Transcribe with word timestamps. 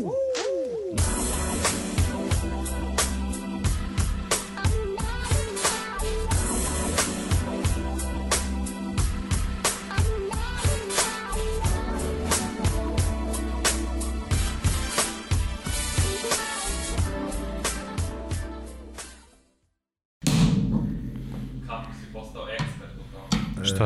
Šta 0.00 0.08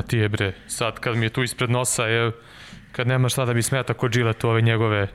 ti 0.03 0.19
je 0.19 0.29
bre, 0.29 0.53
sad 0.67 1.01
kad 1.01 1.17
mi 1.17 1.27
je 1.27 1.31
tu 1.31 1.43
ispred 1.43 1.71
nosa, 1.71 2.07
je, 2.07 2.33
kad 2.93 3.07
nema 3.07 3.29
šta 3.29 3.45
da 3.45 3.55
bi 3.55 3.63
smeta 3.63 3.95
kod 3.95 4.13
džiletu 4.13 4.49
ove 4.49 4.63
njegove 4.63 5.09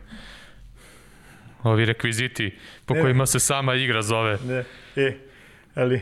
ovi 1.63 1.85
rekviziti 1.85 2.57
po 2.85 2.93
Ne. 2.93 3.01
kojima 3.01 3.25
se 3.25 3.39
sama 3.39 3.75
igra 3.75 4.01
zove. 4.01 4.37
Ne, 4.45 4.63
e, 4.95 5.17
ali... 5.75 6.01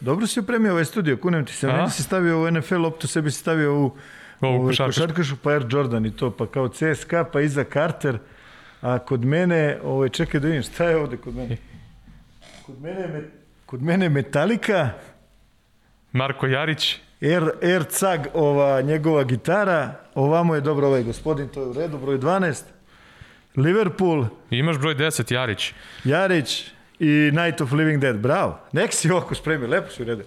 Dobro 0.00 0.26
si 0.26 0.40
opremio 0.40 0.72
ovaj 0.72 0.84
studio, 0.84 1.16
kunem 1.16 1.44
ti 1.46 1.52
se. 1.52 1.66
Meni 1.66 1.90
si 1.90 2.02
stavio 2.02 2.42
u 2.42 2.50
NFL 2.50 2.76
loptu, 2.76 3.06
sebi 3.06 3.30
si 3.30 3.38
stavio 3.38 3.74
u 3.74 3.96
Ovu 4.40 4.54
ovaj, 4.54 4.66
košarkašku. 4.66 5.00
košarkašu, 5.02 5.36
pa 5.36 5.50
Air 5.50 5.66
Jordan 5.70 6.06
i 6.06 6.16
to, 6.16 6.30
pa 6.30 6.46
kao 6.46 6.68
CSKA, 6.68 7.24
pa 7.24 7.40
iza 7.40 7.64
Carter. 7.64 8.18
A 8.80 8.98
kod 8.98 9.24
mene, 9.24 9.78
ovaj, 9.84 10.08
čekaj 10.08 10.40
da 10.40 10.46
vidim, 10.46 10.62
šta 10.62 10.84
je 10.84 10.96
ovde 10.96 11.16
kod 11.16 11.34
mene? 11.34 11.56
Kod 12.66 12.80
mene 12.80 13.08
me, 13.08 13.22
kod 13.66 13.82
mene 13.82 14.08
Metallica, 14.08 14.88
Marko 16.12 16.46
Jarić, 16.46 16.96
Air, 17.22 17.50
Air 17.62 17.84
Cag, 17.84 18.20
ova 18.34 18.80
njegova 18.80 19.24
gitara, 19.24 19.94
ovamo 20.14 20.54
je 20.54 20.60
dobro 20.60 20.86
ovaj 20.86 21.02
gospodin, 21.02 21.48
to 21.48 21.60
je 21.60 21.66
u 21.66 21.72
redu, 21.72 21.98
broj 21.98 22.18
12. 22.18 22.62
Liverpool, 23.56 24.26
imaš 24.50 24.78
broj 24.78 24.94
10 24.94 25.32
Jarić. 25.32 25.72
Jarić 26.04 26.70
i 26.98 27.06
Night 27.32 27.60
of 27.60 27.72
Living 27.72 28.00
Dead. 28.00 28.16
Bravo. 28.16 28.58
Nek 28.72 28.92
si 28.92 29.10
ovako 29.10 29.34
spremio, 29.34 29.68
lepo 29.68 29.90
si 29.90 30.02
u 30.02 30.06
redu. 30.06 30.22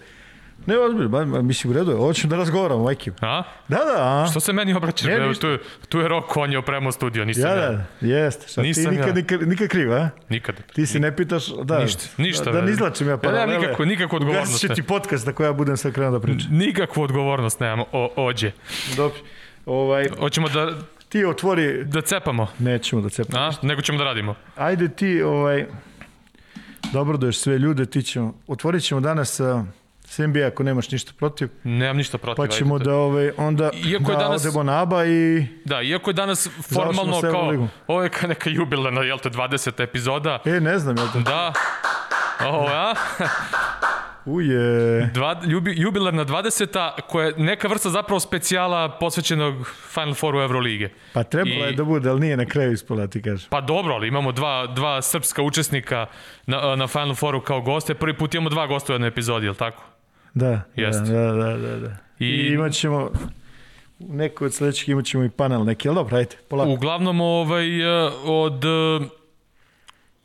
Ne, 0.66 0.78
ozbiljno, 0.78 1.10
ba, 1.10 1.26
ba, 1.26 1.42
mislim 1.42 1.72
u 1.72 1.78
redu 1.78 1.92
je. 1.92 1.98
Hoćemo 1.98 2.30
da 2.30 2.38
razgovaramo, 2.38 2.84
majke. 2.84 3.12
A? 3.22 3.44
Da, 3.68 3.78
da, 3.78 3.96
a? 3.98 4.28
Što 4.32 4.40
se 4.40 4.54
meni 4.54 4.74
obraćaš? 4.74 5.08
Ne, 5.08 5.34
tu, 5.34 5.48
je- 5.48 5.60
tu 5.90 6.00
je 6.00 6.08
Rok, 6.08 6.38
on 6.38 6.52
je 6.52 6.58
opremao 6.58 6.92
studio, 6.92 7.26
nisam 7.26 7.44
Ja, 7.44 7.56
ja. 7.56 7.72
da, 7.72 7.84
jeste. 8.02 8.48
Šta, 8.48 8.62
ti 8.62 8.68
Nisam 8.68 8.92
nikad, 8.92 9.08
ja. 9.08 9.14
nikad, 9.14 9.48
nikad 9.48 9.68
kriv, 9.68 9.94
a? 9.94 10.10
Nikad. 10.30 10.56
Ti 10.74 10.86
se 10.86 11.00
ne 11.00 11.16
pitaš, 11.16 11.44
da, 11.64 11.80
Ništa, 11.80 12.04
ništa, 12.18 12.52
da, 12.52 12.62
da 12.62 12.70
izlačim 12.72 13.08
ja 13.08 13.12
Ja 13.14 13.18
nemam 13.18 13.34
paralele. 13.34 13.60
nikakvu- 13.60 13.86
nikakvu 13.86 14.16
odgovornost, 14.16 14.50
Ugasit 14.50 14.70
će 14.70 14.76
ti 14.76 14.84
podcast 14.84 15.28
ako 15.28 15.44
ja 15.44 15.54
budem 15.54 15.78
sad 15.78 15.94
krenuo 15.94 16.12
da 16.12 16.20
pričam. 16.20 16.48
Nikakvu 16.52 17.04
odgovornost 17.04 17.60
nemamo, 17.60 17.86
o, 17.92 18.14
ođe. 18.18 18.52
Dobro. 18.96 19.18
Ovaj, 19.66 20.08
Hoćemo 20.20 20.50
da, 20.50 20.74
ti 21.16 21.26
otvori, 21.26 21.84
da 21.86 22.02
cepamo, 22.02 22.48
nećemo 22.60 23.02
da 23.02 23.10
cepamo. 23.10 23.44
a? 23.44 23.52
Nego 23.62 23.82
ćemo 23.82 23.98
da 23.98 24.04
radimo. 24.04 24.36
Ajde 24.56 24.88
ti, 24.88 25.22
ovaj, 25.22 25.66
dobro 26.94 27.18
da 27.18 27.26
još 27.26 27.38
sve 27.38 27.58
ljude, 27.58 27.86
ti 27.86 28.04
ćemo, 28.04 28.34
otvorit 28.48 28.84
ćemo 28.84 29.02
danas 29.02 29.40
uh, 29.40 29.62
s 30.06 30.18
NBA 30.18 30.48
ako 30.48 30.64
nemaš 30.64 30.92
ništa 30.92 31.12
protiv. 31.18 31.50
Nemam 31.64 31.98
ništa 31.98 32.18
protiv. 32.18 32.46
Pa 32.46 32.48
ćemo 32.48 32.76
ajde. 32.76 32.86
da 32.86 32.96
ovaj, 32.96 33.32
onda 33.38 33.70
Iako 33.88 34.12
je 34.12 34.18
da 34.18 34.24
danas- 34.24 34.46
odemo 34.46 34.64
na 34.64 34.82
ABA 34.82 35.06
i... 35.06 35.48
Da, 35.66 35.82
iako 35.82 36.10
je 36.10 36.14
danas 36.14 36.50
formalno 36.74 37.22
kao, 37.22 37.30
Euroligom. 37.30 37.70
ovo 37.88 38.04
je 38.04 38.10
kao 38.10 38.30
neka 38.30 38.50
jubilena, 38.50 39.02
jel 39.02 39.18
te, 39.18 39.30
20. 39.30 39.84
epizoda. 39.84 40.40
E, 40.46 40.60
ne 40.60 40.80
znam, 40.80 40.98
jel 40.98 41.08
to... 41.14 41.20
Da. 41.20 41.54
Ovo, 42.46 42.68
a? 42.68 42.94
Uje. 44.26 45.06
Dva, 45.08 45.42
ljubi, 45.46 45.74
jubilarna 45.78 46.26
20. 46.26 46.78
koja 47.02 47.28
je 47.28 47.34
neka 47.38 47.68
vrsta 47.68 47.90
zapravo 47.90 48.20
specijala 48.20 48.90
posvećenog 48.90 49.56
Final 49.90 50.14
Fouru 50.14 50.40
Evrolige. 50.40 50.90
Pa 51.14 51.24
trebalo 51.24 51.56
I- 51.56 51.60
je 51.60 51.72
da 51.72 51.84
bude, 51.84 52.10
ali 52.10 52.20
nije 52.20 52.38
na 52.38 52.46
kraju 52.46 52.72
ispola, 52.72 53.08
ti 53.08 53.22
kažem. 53.22 53.48
Pa 53.50 53.62
dobro, 53.62 53.94
ali 53.94 54.08
imamo 54.08 54.32
dva, 54.32 54.68
dva 54.68 55.02
srpska 55.02 55.42
učesnika 55.42 56.06
na, 56.46 56.76
na 56.76 56.88
Final 56.88 57.16
Fouru 57.16 57.42
kao 57.42 57.62
goste. 57.62 57.94
Prvi 57.94 58.14
put 58.14 58.34
imamo 58.34 58.50
dva 58.50 58.68
gosta 58.68 58.94
u 58.94 58.96
jednoj 58.96 59.08
epizodi, 59.08 59.46
jel 59.46 59.56
tako? 59.56 59.84
Da, 60.34 60.62
Jest. 60.76 61.00
da, 61.02 61.14
da, 61.14 61.34
da, 61.34 61.58
da, 61.58 61.78
da. 61.78 61.98
I, 62.20 62.26
I- 62.26 62.48
imat 62.48 62.74
ćemo, 62.74 63.12
u 64.00 64.14
nekoj 64.14 64.46
od 64.46 64.54
sledećih 64.54 64.90
imat 64.90 65.06
ćemo 65.06 65.24
i 65.24 65.30
panel 65.30 65.64
neki, 65.64 65.88
ali 65.88 65.96
dobro, 65.96 66.18
ajde, 66.18 66.36
polako. 66.50 66.70
Uglavnom, 66.72 67.22
ovaj, 67.22 67.82
e, 67.82 68.10
od... 68.26 68.64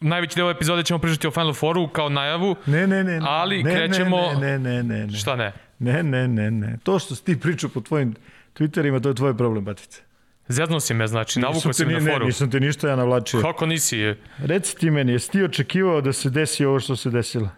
e, 0.01 0.05
Najveći 0.05 0.37
deo 0.37 0.51
epizode 0.51 0.83
ćemo 0.83 0.99
pričati 0.99 1.27
o 1.27 1.31
Final 1.31 1.55
Fouru 1.55 1.89
kao 1.89 2.09
najavu. 2.09 2.57
Ne, 2.67 2.87
ne, 2.87 3.05
ne. 3.05 3.13
ne. 3.13 3.21
Ali 3.23 3.63
ne, 3.63 3.71
krećemo- 3.73 4.33
Ne, 4.33 4.59
ne, 4.59 4.59
ne, 4.61 4.83
ne, 4.85 5.07
ne. 5.07 5.13
Šta 5.13 5.37
ne? 5.37 5.53
Ne, 5.79 6.03
ne, 6.03 6.29
ne, 6.29 6.51
ne. 6.51 6.79
To 6.83 6.99
što 6.99 7.15
si 7.15 7.25
ti 7.25 7.41
pričao 7.41 7.71
po 7.71 7.81
tvojim 7.81 8.15
Twitterima, 8.55 9.03
to 9.03 9.09
je 9.09 9.15
tvoj 9.15 9.37
problem, 9.37 9.65
Batice. 9.65 10.03
Zezno 10.49 10.81
si 10.81 10.95
me, 10.95 11.07
znači, 11.07 11.41
navukao 11.41 11.73
si 11.73 11.85
na 11.85 11.89
ni- 11.91 12.05
ne, 12.05 12.13
foru. 12.13 12.27
nisam 12.27 12.51
te 12.51 12.61
ništa 12.61 12.89
ja 12.89 12.97
navlačio. 12.97 13.41
Kako 13.41 13.67
nisi? 13.67 14.01
E, 14.01 14.17
Reci 14.39 14.77
ti 14.77 14.91
meni, 14.91 15.13
jesi 15.13 15.31
ti 15.31 15.43
očekivao 15.43 16.01
da 16.01 16.13
se 16.13 16.31
desi 16.31 16.65
ovo 16.65 16.81
što 16.81 16.97
se 16.97 17.11
desilo? 17.11 17.49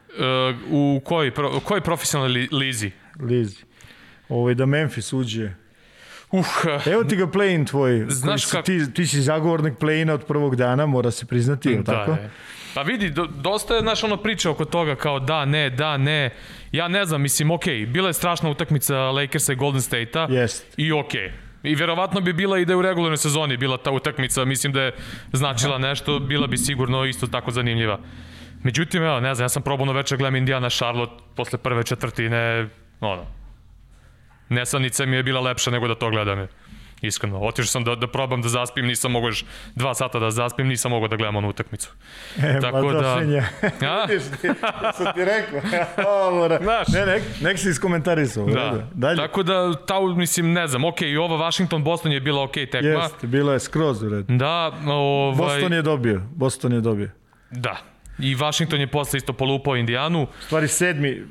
u 0.70 1.00
kojoj, 1.04 1.30
pro, 1.30 1.56
u 1.56 1.60
kojoj 1.60 1.80
profesionalnoj 1.80 2.32
li, 2.32 2.48
lizi? 2.52 2.90
Lizi. 3.20 3.56
Ovaj, 4.28 4.54
da 4.54 4.66
Memphis 4.66 5.12
uđe. 5.12 5.50
Uh, 6.32 6.46
Evo 6.86 7.04
ti 7.04 7.16
ga 7.16 7.26
play-in 7.26 7.64
tvoj. 7.64 8.04
Znaš 8.08 8.46
kako- 8.46 8.62
Ti, 8.62 8.94
ti 8.94 9.06
si 9.06 9.20
zagovornik 9.20 9.74
play-ina 9.74 10.12
od 10.12 10.24
prvog 10.24 10.56
dana, 10.56 10.86
mora 10.86 11.10
se 11.10 11.26
priznati, 11.26 11.68
je 11.68 11.76
li 11.76 11.82
da, 11.82 11.92
tako? 11.92 12.10
je. 12.12 12.30
Pa 12.74 12.82
vidi, 12.82 13.10
do, 13.10 13.26
dosta 13.26 13.74
je, 13.74 13.80
znaš, 13.80 14.04
ono 14.04 14.16
priča 14.16 14.50
oko 14.50 14.64
toga 14.64 14.94
kao 14.94 15.20
da, 15.20 15.44
ne, 15.44 15.70
da, 15.70 15.96
ne. 15.96 16.30
Ja 16.72 16.88
ne 16.88 17.04
znam, 17.04 17.22
mislim, 17.22 17.50
okej, 17.50 17.86
bila 17.86 18.08
je 18.08 18.12
strašna 18.12 18.50
utakmica 18.50 18.96
Lakersa 18.96 19.52
i 19.52 19.56
Golden 19.56 19.82
State-a. 19.82 20.26
Jest. 20.30 20.74
I 20.76 20.92
okej. 20.92 21.32
I 21.62 21.74
verovatno 21.74 22.20
bi 22.20 22.32
bila 22.32 22.58
i 22.58 22.64
da 22.64 22.72
je 22.72 22.76
u 22.76 22.82
regularnoj 22.82 23.16
sezoni 23.16 23.56
bila 23.56 23.76
ta 23.76 23.90
utakmica, 23.90 24.44
mislim 24.44 24.72
da 24.72 24.82
je 24.82 24.92
značila 25.32 25.78
nešto, 25.78 26.18
bila 26.18 26.46
bi 26.46 26.58
sigurno 26.58 27.04
isto 27.04 27.26
tako 27.26 27.50
zanimljiva. 27.50 27.98
Međutim, 28.62 29.02
evo, 29.02 29.20
ne 29.20 29.34
znam, 29.34 29.44
ja 29.44 29.48
sam 29.48 29.62
probao 29.62 29.86
na 29.86 29.92
večer 29.92 30.18
gledam 30.18 30.36
Indiana 30.36 30.70
Charlotte 30.70 31.12
posle 31.36 31.58
prve 31.58 31.84
četvrtine, 31.84 32.68
ono, 33.00 33.26
nesanica 34.52 35.06
mi 35.06 35.16
je 35.16 35.22
bila 35.22 35.40
lepša 35.40 35.70
nego 35.70 35.88
da 35.88 35.94
to 35.94 36.10
gledam. 36.10 36.38
je. 36.38 36.48
Iskreno, 37.02 37.38
otišao 37.40 37.66
sam 37.66 37.84
da, 37.84 37.94
da 37.94 38.06
probam 38.06 38.42
da 38.42 38.48
zaspim, 38.48 38.86
nisam 38.86 39.12
mogao 39.12 39.28
još 39.28 39.44
dva 39.74 39.94
sata 39.94 40.18
da 40.18 40.30
zaspim, 40.30 40.66
nisam 40.66 40.90
mogao 40.90 41.08
da 41.08 41.16
gledam 41.16 41.36
onu 41.36 41.48
utakmicu. 41.48 41.90
E, 42.42 42.60
Tako 42.60 42.92
da-. 42.92 43.14
A? 43.92 44.06
Vidiš 44.08 44.22
ti, 44.40 44.48
sam 44.96 45.12
ti 45.14 45.24
rekao. 45.24 45.60
Znaš. 46.62 46.88
Ne, 46.88 47.06
nek, 47.06 47.22
nek 47.40 47.58
si 47.58 47.68
iskomentarisao. 47.68 48.46
Da. 48.46 48.52
Da. 48.52 48.86
Dalje. 48.94 49.16
Tako 49.16 49.42
da, 49.42 49.74
ta, 49.86 50.00
mislim, 50.16 50.52
ne 50.52 50.66
znam, 50.66 50.84
okej, 50.84 51.10
i 51.10 51.16
ova 51.16 51.46
Washington-Boston 51.46 52.12
je 52.12 52.20
bila 52.20 52.42
okej 52.42 52.66
tekma. 52.70 52.88
Jeste, 52.88 53.26
bilo 53.26 53.52
je 53.52 53.60
skroz 53.60 54.02
u 54.02 54.08
redu. 54.08 54.36
Da, 54.36 54.72
ovaj, 54.86 55.36
Boston 55.36 55.72
je 55.72 55.82
dobio. 55.82 56.22
Boston 56.34 56.72
je 56.72 56.80
dobio. 56.80 57.10
Da. 57.50 57.91
I 58.18 58.34
Washington 58.34 58.80
je 58.80 58.86
posle 58.86 59.16
isto 59.16 59.32
polupao 59.32 59.76
Indijanu. 59.76 60.22
U 60.22 60.42
stvari 60.42 60.68
sedmi, 60.68 61.22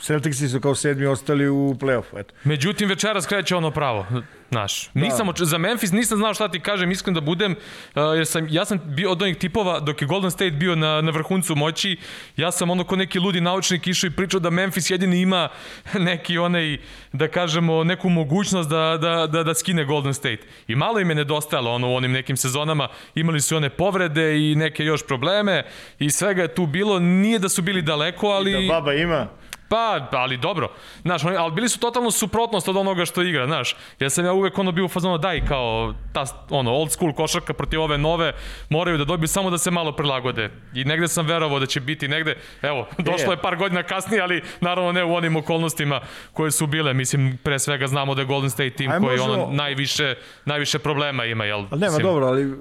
Celticsi 0.00 0.48
su 0.48 0.60
kao 0.60 0.74
sedmi 0.74 1.06
ostali 1.06 1.48
u 1.48 1.74
play-offu. 1.80 2.22
Međutim, 2.44 2.88
večeras 2.88 3.26
kreće 3.26 3.56
ono 3.56 3.70
pravo. 3.70 4.06
Znaš, 4.52 4.90
nisam, 4.94 5.28
oč- 5.28 5.42
za 5.42 5.58
Memphis 5.58 5.92
nisam 5.92 6.18
znao 6.18 6.34
šta 6.34 6.48
ti 6.48 6.60
kažem, 6.60 6.90
iskren 6.90 7.14
da 7.14 7.20
budem, 7.20 7.52
uh, 7.52 8.02
jer 8.16 8.26
sam, 8.26 8.46
ja 8.50 8.64
sam 8.64 8.80
bio 8.84 9.10
od 9.10 9.22
onih 9.22 9.36
tipova, 9.36 9.80
dok 9.80 10.02
je 10.02 10.06
Golden 10.06 10.30
State 10.30 10.50
bio 10.50 10.74
na, 10.74 11.00
na 11.00 11.10
vrhuncu 11.10 11.54
moći, 11.54 11.96
ja 12.36 12.52
sam 12.52 12.70
ono 12.70 12.84
ko 12.84 12.96
neki 12.96 13.18
ludi 13.18 13.40
naučnik 13.40 13.86
išao 13.86 14.08
i 14.08 14.10
pričao 14.10 14.40
da 14.40 14.50
Memphis 14.50 14.90
jedini 14.90 15.20
ima 15.20 15.48
neki 16.08 16.38
onaj, 16.38 16.78
da 17.12 17.28
kažemo, 17.28 17.84
neku 17.84 18.08
mogućnost 18.08 18.70
da, 18.70 18.98
da, 19.00 19.26
da, 19.26 19.42
da 19.42 19.54
skine 19.54 19.84
Golden 19.84 20.14
State. 20.14 20.42
I 20.68 20.76
malo 20.76 21.00
im 21.00 21.10
je 21.10 21.14
nedostajalo 21.14 21.72
ono, 21.72 21.90
u 21.90 21.94
onim 21.94 22.12
nekim 22.12 22.36
sezonama, 22.36 22.88
imali 23.14 23.40
su 23.40 23.56
one 23.56 23.70
povrede 23.70 24.50
i 24.50 24.54
neke 24.54 24.84
još 24.84 25.06
probleme 25.06 25.64
i 25.98 26.10
svega 26.10 26.42
je 26.42 26.54
tu 26.54 26.66
bilo, 26.66 26.98
nije 26.98 27.38
da 27.38 27.48
su 27.48 27.62
bili 27.62 27.82
daleko, 27.82 28.26
ali... 28.26 28.52
Da 28.52 28.74
baba 28.74 28.94
ima. 28.94 29.28
Pa, 29.72 30.08
ali 30.10 30.36
dobro. 30.36 30.68
Znaš, 31.02 31.24
oni, 31.24 31.36
ali 31.36 31.52
bili 31.52 31.68
su 31.68 31.78
totalno 31.78 32.10
suprotnost 32.10 32.68
od 32.68 32.76
onoga 32.76 33.04
što 33.04 33.22
igra, 33.22 33.46
znaš. 33.46 33.76
Ja 34.00 34.10
sam 34.10 34.24
ja 34.24 34.32
uvek 34.32 34.58
ono 34.58 34.72
bio 34.72 34.84
u 34.84 34.88
fazonu 34.88 35.18
daj 35.18 35.46
kao 35.46 35.94
ta 36.12 36.24
ono 36.50 36.72
old 36.72 36.92
school 36.92 37.12
košarka 37.12 37.52
protiv 37.52 37.80
ove 37.80 37.98
nove 37.98 38.32
moraju 38.70 38.98
da 38.98 39.04
dobiju 39.04 39.28
samo 39.28 39.50
da 39.50 39.58
se 39.58 39.70
malo 39.70 39.92
prilagode. 39.92 40.50
I 40.74 40.84
negde 40.84 41.08
sam 41.08 41.26
verovao 41.26 41.58
da 41.58 41.66
će 41.66 41.80
biti 41.80 42.08
negde, 42.08 42.36
evo, 42.62 42.86
došlo 42.98 43.32
je 43.32 43.36
par 43.36 43.56
godina 43.56 43.82
kasnije, 43.82 44.22
ali 44.22 44.42
naravno 44.60 44.92
ne 44.92 45.04
u 45.04 45.14
onim 45.14 45.36
okolnostima 45.36 46.00
koje 46.32 46.50
su 46.50 46.66
bile. 46.66 46.94
Mislim, 46.94 47.38
pre 47.42 47.58
svega 47.58 47.86
znamo 47.86 48.14
da 48.14 48.20
je 48.20 48.26
Golden 48.26 48.50
State 48.50 48.70
tim 48.70 48.90
koji 48.90 49.18
možemo- 49.18 49.32
ono 49.32 49.48
najviše, 49.52 50.14
najviše 50.44 50.78
problema 50.78 51.24
ima, 51.24 51.44
jel? 51.44 51.58
Ali 51.58 51.80
nema, 51.80 51.86
Mislim, 51.86 52.02
dobro, 52.02 52.26
ali 52.26 52.54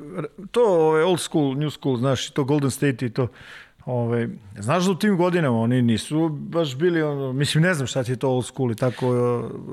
to 0.51 0.97
je 0.97 1.05
old 1.05 1.19
school, 1.19 1.55
new 1.57 1.69
school, 1.69 1.97
znaš, 1.97 2.29
to 2.29 2.43
Golden 2.43 2.71
State 2.71 3.05
i 3.05 3.09
to... 3.09 3.27
Ove, 3.85 4.29
znaš 4.55 4.83
da 4.83 4.91
u 4.91 4.95
tim 4.95 5.17
godinama 5.17 5.59
oni 5.59 5.81
nisu 5.81 6.29
baš 6.29 6.75
bili, 6.75 7.01
ono, 7.03 7.33
mislim, 7.33 7.63
ne 7.63 7.73
znam 7.73 7.87
šta 7.87 8.03
ti 8.03 8.11
je 8.11 8.15
to 8.15 8.29
old 8.29 8.45
school 8.45 8.71
i 8.71 8.75
tako, 8.75 9.05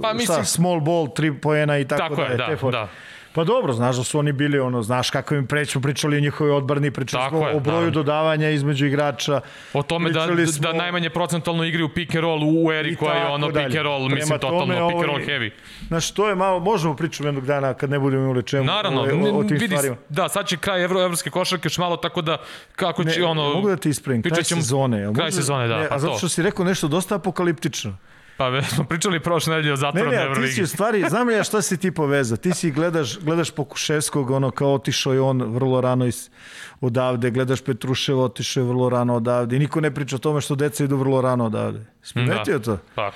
Pa, 0.03 0.13
mislim- 0.13 0.35
šta, 0.35 0.45
small 0.45 0.81
ball, 0.81 1.09
tri 1.09 1.35
poena 1.35 1.79
i 1.79 1.85
tako, 1.85 2.03
Tako 2.09 2.23
je, 2.23 2.37
da, 2.37 2.47
te 2.47 2.57
fore. 2.57 2.79
da. 2.79 2.89
Pa 3.39 3.45
dobro, 3.45 3.73
znaš 3.73 3.97
da 3.97 4.05
su 4.05 4.19
oni 4.19 4.33
bili, 4.33 4.59
ono, 4.59 4.83
znaš 4.83 5.11
kako 5.11 5.35
im 5.35 5.47
preću, 5.47 5.81
pričali 5.81 6.17
o 6.17 6.21
njihovoj 6.21 6.53
odbrani, 6.53 6.91
pričali 6.91 7.23
Tako 7.23 7.37
smo 7.37 7.49
je, 7.49 7.57
o 7.57 7.61
broju 7.61 7.75
naravno. 7.75 7.91
dodavanja 7.93 8.51
između 8.51 8.87
igrača. 8.87 9.41
O 9.73 9.83
tome 9.83 10.11
da, 10.11 10.21
Pričali 10.21 10.47
smo- 10.47 10.63
da 10.63 10.73
najmanje 10.73 11.11
procentalno 11.11 11.65
igri 11.65 11.83
u 11.83 11.89
pick 11.89 12.15
and 12.15 12.23
roll 12.23 12.41
u 12.45 12.73
eri 12.73 12.97
koja 12.97 13.15
je 13.15 13.27
ono 13.27 13.51
dalje. 13.51 13.67
pick 13.67 13.77
and 13.77 13.85
roll, 13.85 13.99
Prema 14.01 14.15
mislim 14.15 14.39
tome, 14.39 14.53
totalno 14.53 14.89
pick 14.89 14.99
and 14.99 15.07
roll 15.07 15.19
heavy. 15.21 15.51
Znaš, 15.89 16.11
to 16.11 16.29
je 16.29 16.35
malo, 16.35 16.61
možemo 16.61 16.97
pričati 16.97 17.25
jednog 17.25 17.47
dana 17.47 17.75
kad 17.75 17.91
ne 17.91 17.99
budemo 17.99 18.25
imali 18.25 18.43
čemu 18.43 18.65
Naravno, 18.65 19.01
ovaj, 19.01 19.13
o, 19.13 19.39
o, 19.39 19.45
tim 19.45 19.57
vidi, 19.57 19.67
stvarima. 19.69 19.97
da, 20.09 20.29
sad 20.29 20.47
će 20.47 20.57
kraj 20.57 20.85
evro, 20.85 21.03
evropske 21.03 21.31
košarke 21.31 21.67
još 21.67 21.79
malo, 21.79 21.97
tako 21.97 22.23
da 22.23 22.37
kako 22.77 23.05
će 23.05 23.25
ono... 23.25 23.55
mogu 23.55 23.69
da 23.69 23.77
ti 23.77 23.89
ispravim, 23.89 24.23
kraj 24.23 24.45
sezone. 24.45 25.13
kraj 25.15 25.33
sezone, 25.33 25.69
da, 25.69 25.79
ne, 25.79 25.89
pa 25.89 25.95
a 25.95 25.99
zato 25.99 26.13
to. 26.13 26.19
što 26.19 26.29
si 26.29 26.43
rekao 26.43 26.65
nešto 26.65 26.89
dosta 26.89 27.15
apokaliptično. 27.15 27.97
Pa 28.39 28.49
već 28.49 28.67
smo 28.75 28.85
pričali 28.85 29.21
prošle 29.21 29.51
nedelje 29.51 29.71
o 29.71 29.73
Ne, 29.73 29.77
zatvorenoj 29.77 30.11
ne, 30.11 30.19
a 30.19 30.21
ti 30.21 30.25
si 30.25 30.31
Euroligi. 30.31 30.63
u 30.63 30.67
stvari, 30.67 31.05
znam 31.09 31.29
li 31.29 31.35
ja 31.35 31.45
šta 31.45 31.63
si 31.63 31.77
ti 31.77 31.91
povezao? 31.91 32.37
Ti 32.37 32.53
si 32.53 32.71
gledaš, 32.71 33.19
gledaš 33.19 33.51
Pokuševskog, 33.51 34.31
ono 34.31 34.51
kao 34.51 34.75
otišao 34.75 35.13
je 35.13 35.21
on 35.21 35.43
vrlo 35.45 35.81
rano 35.81 36.07
iz, 36.07 36.31
odavde, 36.81 37.31
gledaš 37.31 37.61
Petruševa, 37.61 38.25
otišao 38.25 38.61
je 38.61 38.69
vrlo 38.69 38.89
rano 38.89 39.17
odavde 39.17 39.57
i 39.57 39.61
niko 39.61 39.81
ne 39.81 39.91
priča 39.91 40.17
o 40.17 40.21
tome 40.21 40.41
što 40.41 40.55
deca 40.55 40.85
idu 40.85 40.97
vrlo 40.97 41.21
rano 41.21 41.45
odavde. 41.47 41.85
Sprimetio 42.03 42.59
to? 42.59 42.79
Pa, 42.95 43.11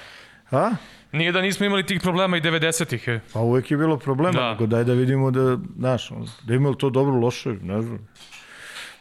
A? 0.50 0.70
nije 1.12 1.32
da 1.32 1.40
nismo 1.40 1.66
imali 1.66 1.86
tih 1.86 2.00
problema 2.00 2.36
i 2.36 2.40
90-ih. 2.40 3.08
je. 3.08 3.20
Pa 3.32 3.40
uvek 3.40 3.70
je 3.70 3.76
bilo 3.76 3.96
problema, 3.96 4.32
Da. 4.32 4.40
da. 4.40 4.50
nego 4.50 4.66
daj 4.66 4.84
da 4.84 4.92
vidimo 4.92 5.30
da, 5.30 5.58
znaš, 5.78 6.10
da 6.42 6.54
ima 6.54 6.68
li 6.68 6.78
to 6.78 6.90
dobro, 6.90 7.14
loše, 7.14 7.48
ne 7.52 7.82
znam. 7.82 7.98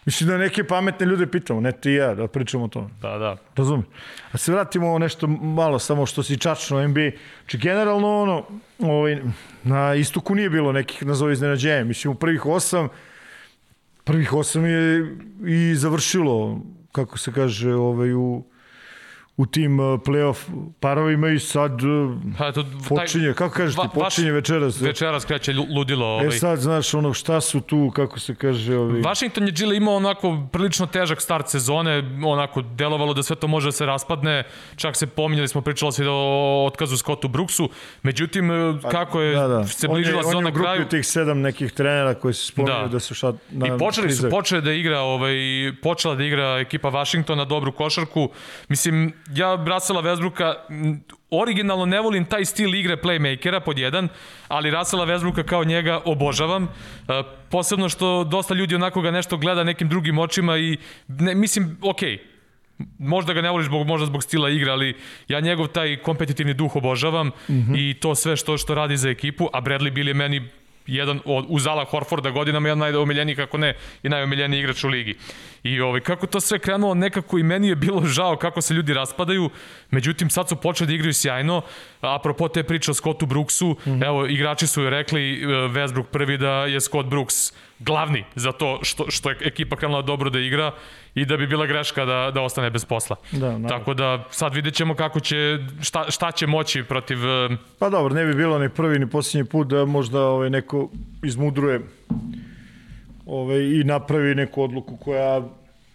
Mislim 0.05 0.29
da 0.29 0.37
neke 0.37 0.63
pametne 0.63 1.05
ljude 1.05 1.27
pitamo, 1.27 1.61
ne 1.61 1.71
ti 1.71 1.91
i 1.91 1.95
ja, 1.95 2.15
da 2.15 2.27
pričamo 2.27 2.63
o 2.63 2.67
tome. 2.67 2.89
Da, 3.01 3.17
da. 3.17 3.37
Razumem. 3.55 3.85
A 4.31 4.37
se 4.37 4.51
vratimo 4.51 4.99
nešto 4.99 5.27
malo, 5.27 5.79
samo 5.79 6.05
što 6.05 6.23
si 6.23 6.37
čačno 6.37 6.87
NBA. 6.87 7.11
Či 7.45 7.57
generalno 7.57 8.21
ono, 8.21 8.45
ovaj, 8.79 9.21
na 9.63 9.95
istoku 9.95 10.35
nije 10.35 10.49
bilo 10.49 10.71
nekih, 10.71 11.05
nazovi 11.05 11.33
iznenađenja. 11.33 11.83
Mislim, 11.83 12.11
u 12.11 12.15
prvih 12.15 12.45
osam, 12.45 12.87
prvih 14.03 14.33
osam 14.33 14.65
je 14.65 15.15
i 15.47 15.75
završilo, 15.75 16.61
kako 16.91 17.17
se 17.17 17.31
kaže, 17.33 17.73
ovaj, 17.73 18.13
u, 18.13 18.43
u 19.41 19.45
tim 19.45 19.79
uh, 19.79 19.99
playoff 19.99 20.35
parovima 20.79 21.29
i 21.29 21.39
sad 21.39 21.71
uh, 21.73 22.11
Pa, 22.37 22.47
eto, 22.47 22.65
počinje, 22.89 23.33
kako 23.33 23.55
kažeš 23.55 23.75
ti, 23.75 23.81
počinje 23.93 24.31
večeras. 24.31 24.81
Večeras 24.81 25.25
kreće 25.25 25.53
lu- 25.53 25.67
ludilo. 25.71 26.05
Ovaj. 26.07 26.27
E 26.27 26.31
sad, 26.31 26.59
znaš, 26.59 26.93
ono, 26.93 27.13
šta 27.13 27.41
su 27.41 27.61
tu, 27.61 27.91
kako 27.91 28.19
se 28.19 28.35
kaže, 28.35 28.77
ovi... 28.77 29.01
Washington 29.01 29.45
je 29.45 29.51
Gile 29.51 29.77
imao 29.77 29.95
onako 29.95 30.47
prilično 30.51 30.85
težak 30.85 31.21
start 31.21 31.49
sezone, 31.49 31.93
onako 32.25 32.61
delovalo 32.61 33.13
da 33.13 33.23
sve 33.23 33.35
to 33.35 33.47
može 33.47 33.67
da 33.67 33.71
se 33.71 33.85
raspadne, 33.85 34.43
čak 34.75 34.95
se 34.95 35.07
pominjali 35.07 35.47
smo, 35.47 35.61
pričalo 35.61 35.91
se 35.91 36.05
o 36.07 36.65
otkazu 36.65 36.97
Scottu 36.97 37.27
Brooksu, 37.27 37.69
međutim, 38.03 38.49
kako 38.91 39.21
je 39.21 39.35
Da, 39.35 39.47
da. 39.47 39.65
se 39.65 39.87
On 39.87 39.91
je- 39.91 39.95
bližila 39.95 40.17
on 40.17 40.19
je 40.19 40.27
sezona 40.27 40.49
u 40.49 40.51
grupi 40.51 40.65
kraju, 40.65 40.85
tih 40.85 41.05
sedam 41.05 41.41
nekih 41.41 41.71
trenera 41.71 42.13
koji 42.13 42.33
se 42.33 42.45
spominju 42.45 42.73
Da. 42.73 42.81
da, 42.81 42.87
da 42.87 42.99
su 42.99 43.13
šat... 43.13 43.35
Na, 43.51 43.67
I 43.67 43.77
počeli 43.79 44.11
su, 44.11 44.29
počeli 44.29 44.61
da 44.61 44.71
igra, 44.73 44.99
ovaj, 44.99 45.33
počela 45.83 46.15
da 46.15 46.23
igra 46.23 46.57
ekipa 46.59 46.89
Washingtona 46.89 47.45
dobru 47.45 47.71
košarku. 47.71 48.29
Mislim, 48.67 49.13
ja 49.35 49.55
Rasela 49.67 50.01
Westbrooka 50.01 50.53
m, 50.69 51.03
originalno 51.29 51.85
ne 51.85 52.01
volim 52.01 52.25
taj 52.25 52.45
stil 52.45 52.75
igre 52.75 52.97
playmakera 52.97 53.59
pod 53.59 53.79
jedan, 53.79 54.09
ali 54.47 54.71
Rasela 54.71 55.05
Westbrooka 55.05 55.43
kao 55.43 55.63
njega 55.63 56.01
obožavam. 56.05 56.63
E, 56.63 57.23
posebno 57.49 57.89
što 57.89 58.23
dosta 58.23 58.53
ljudi 58.53 58.75
onako 58.75 59.01
ga 59.01 59.11
nešto 59.11 59.37
gleda 59.37 59.63
nekim 59.63 59.89
drugim 59.89 60.19
očima 60.19 60.57
i 60.57 60.77
ne, 61.07 61.35
mislim, 61.35 61.77
okej, 61.81 62.19
možda 62.99 63.33
ga 63.33 63.41
ne 63.41 63.49
voliš 63.49 63.65
zbog, 63.65 63.87
možda 63.87 64.05
zbog 64.05 64.23
stila 64.23 64.49
igre, 64.49 64.71
ali 64.71 64.95
ja 65.27 65.39
njegov 65.39 65.67
taj 65.67 65.97
kompetitivni 65.97 66.53
duh 66.53 66.75
obožavam 66.75 67.27
mm 67.27 67.53
-hmm. 67.53 67.75
i 67.77 67.93
to 67.93 68.15
sve 68.15 68.35
što 68.35 68.57
što 68.57 68.75
radi 68.75 68.97
za 68.97 69.09
ekipu, 69.09 69.49
a 69.53 69.61
Bradley 69.61 69.91
Bill 69.91 70.07
je 70.07 70.13
meni 70.13 70.49
jedan 70.87 71.19
od 71.25 71.45
uz 71.49 71.67
Ala 71.67 71.85
Horforda 71.85 72.29
godinama 72.29 72.67
jedan 72.67 72.79
najomiljeniji 72.79 73.35
kako 73.35 73.57
ne 73.57 73.75
i 74.03 74.09
najomiljeniji 74.09 74.59
igrač 74.59 74.83
u 74.83 74.87
ligi. 74.87 75.15
I 75.63 75.81
ovaj 75.81 76.01
kako 76.01 76.27
to 76.27 76.39
sve 76.39 76.59
krenulo 76.59 76.93
nekako 76.93 77.37
i 77.37 77.43
meni 77.43 77.67
je 77.67 77.75
bilo 77.75 78.05
žao 78.05 78.37
kako 78.37 78.61
se 78.61 78.73
ljudi 78.73 78.93
raspadaju. 78.93 79.49
Međutim 79.91 80.29
sad 80.29 80.49
su 80.49 80.55
počeli 80.55 80.87
da 80.87 80.93
igraju 80.93 81.13
sjajno. 81.13 81.61
Apropo 82.01 82.47
te 82.47 82.63
priče 82.63 82.91
o 82.91 82.93
Scottu 82.93 83.25
Brooksu, 83.25 83.67
mm 83.69 83.89
-hmm. 83.91 84.05
evo 84.05 84.27
igrači 84.27 84.67
su 84.67 84.81
joj 84.81 84.89
rekli 84.89 85.33
e, 85.33 85.45
Westbrook 85.47 86.03
prvi 86.03 86.37
da 86.37 86.51
je 86.51 86.81
Scott 86.81 87.09
Brooks 87.09 87.53
glavni 87.79 88.23
za 88.35 88.51
to 88.51 88.79
što 88.81 89.05
što 89.11 89.29
je 89.29 89.37
ekipa 89.41 89.75
krenula 89.75 90.01
dobro 90.01 90.29
da 90.29 90.39
igra 90.39 90.71
i 91.15 91.25
da 91.25 91.37
bi 91.37 91.47
bila 91.47 91.65
greška 91.65 92.05
da 92.05 92.31
da 92.33 92.41
ostane 92.41 92.69
bez 92.69 92.85
posla. 92.85 93.15
Da, 93.31 93.39
naravno. 93.39 93.69
Tako 93.69 93.93
da 93.93 94.23
sad 94.31 94.53
vidjet 94.55 94.73
ćemo 94.75 94.95
kako 94.95 95.19
će 95.19 95.57
šta 95.81 96.11
šta 96.11 96.31
će 96.31 96.47
moći 96.47 96.83
protiv 96.83 97.17
e, 97.25 97.49
Pa 97.79 97.89
dobro, 97.89 98.13
ne 98.13 98.25
bi 98.25 98.35
bilo 98.35 98.59
ni 98.59 98.69
prvi 98.69 98.99
ni 98.99 99.09
posljednji 99.09 99.49
put 99.49 99.67
da 99.67 99.85
možda 99.85 100.21
ovaj, 100.21 100.49
neko 100.49 100.89
izmudruje 101.23 101.81
ovaj, 103.25 103.59
i 103.59 103.83
napravi 103.83 104.35
neku 104.35 104.63
odluku 104.63 104.97
koja 104.97 105.41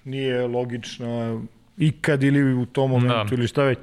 nije 0.05 0.47
logična 0.47 1.41
ikad 1.79 2.23
ili 2.23 2.55
u 2.55 2.67
tom 2.67 2.91
momentu 2.91 3.29
Da. 3.29 3.35
ili 3.35 3.49
šta 3.49 3.62
već. 3.62 3.79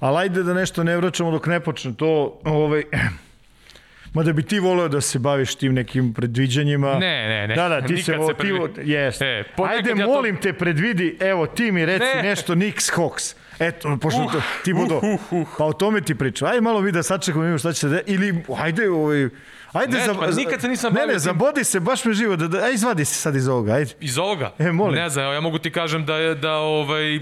Ali 0.00 0.18
ajde 0.18 0.42
da 0.42 0.54
nešto 0.54 0.84
ne 0.84 0.96
vraćamo 0.96 1.30
dok 1.30 1.46
ne 1.46 1.60
počne 1.60 1.94
to. 1.94 2.40
Ovaj, 2.44 2.82
Mada 4.14 4.32
bi 4.32 4.42
ti 4.42 4.58
voleo 4.60 4.88
da 4.88 5.00
se 5.00 5.18
baviš 5.18 5.54
tim 5.54 5.74
nekim 5.74 6.14
predviđanjima. 6.14 6.94
Ne, 6.94 7.28
ne, 7.28 7.46
ne. 7.46 7.54
Da, 7.54 7.68
da, 7.68 7.80
ti 7.80 7.92
Nikad 7.92 7.98
se, 7.98 8.04
se 8.06 8.16
vo, 8.16 8.28
ti, 8.28 8.34
predvi- 8.38 8.58
vo- 8.58 8.68
jest. 8.76 9.22
E, 9.22 9.44
Ajde, 9.68 9.90
ja 9.90 9.96
to- 9.96 10.06
molim 10.06 10.36
te, 10.36 10.52
predvidi, 10.52 11.16
evo, 11.20 11.46
ti 11.46 11.72
mi 11.72 11.86
reci 11.86 12.04
Ne. 12.06 12.22
nešto 12.22 12.52
Knicks 12.54 12.90
Hawks. 12.90 13.34
Eto, 13.58 13.98
pošto 13.98 14.20
Uh, 14.20 14.32
to, 14.32 14.40
ti 14.64 14.72
budu, 14.74 14.94
uh, 14.94 15.02
uh, 15.04 15.32
uh. 15.32 15.46
pa 15.58 15.64
o 15.64 15.72
tome 15.72 16.00
ti 16.00 16.14
pričam. 16.14 16.48
Ajde 16.48 16.60
malo 16.60 16.80
mi 16.80 16.92
da 16.92 17.02
sačekamo, 17.02 17.42
vidimo 17.42 17.58
šta 17.58 17.72
će 17.72 17.80
se 17.80 17.88
de... 17.88 18.02
Ili, 18.06 18.34
ajde, 18.58 18.90
ovaj, 18.90 19.28
ajde, 19.72 19.98
Ne, 19.98 20.04
za, 20.04 20.14
pa 20.14 20.26
nikad 20.28 20.60
se 20.60 20.68
nisam 20.68 20.92
ne, 20.92 20.94
bavio 20.94 21.06
ne, 21.06 21.12
tim. 21.12 21.20
zabodi 21.20 21.64
se, 21.64 21.80
baš 21.80 22.04
me 22.04 22.12
živo, 22.12 22.36
da, 22.36 22.48
da, 22.48 22.58
aj, 22.58 22.72
izvadi 22.72 23.04
se 23.04 23.14
sad 23.14 23.36
iz 23.36 23.48
ovoga, 23.48 23.72
ajde. 23.72 23.90
iz 24.00 24.18
ovoga. 24.18 24.52
E, 24.58 24.72
molim. 24.72 24.94
Ne 24.94 25.08
znam, 25.08 25.32
ja 25.32 25.40
mogu 25.40 25.58
ti 25.58 25.70
kažem 25.70 26.04
da 26.04 26.34
da 26.34 26.52
ovaj 26.52 27.20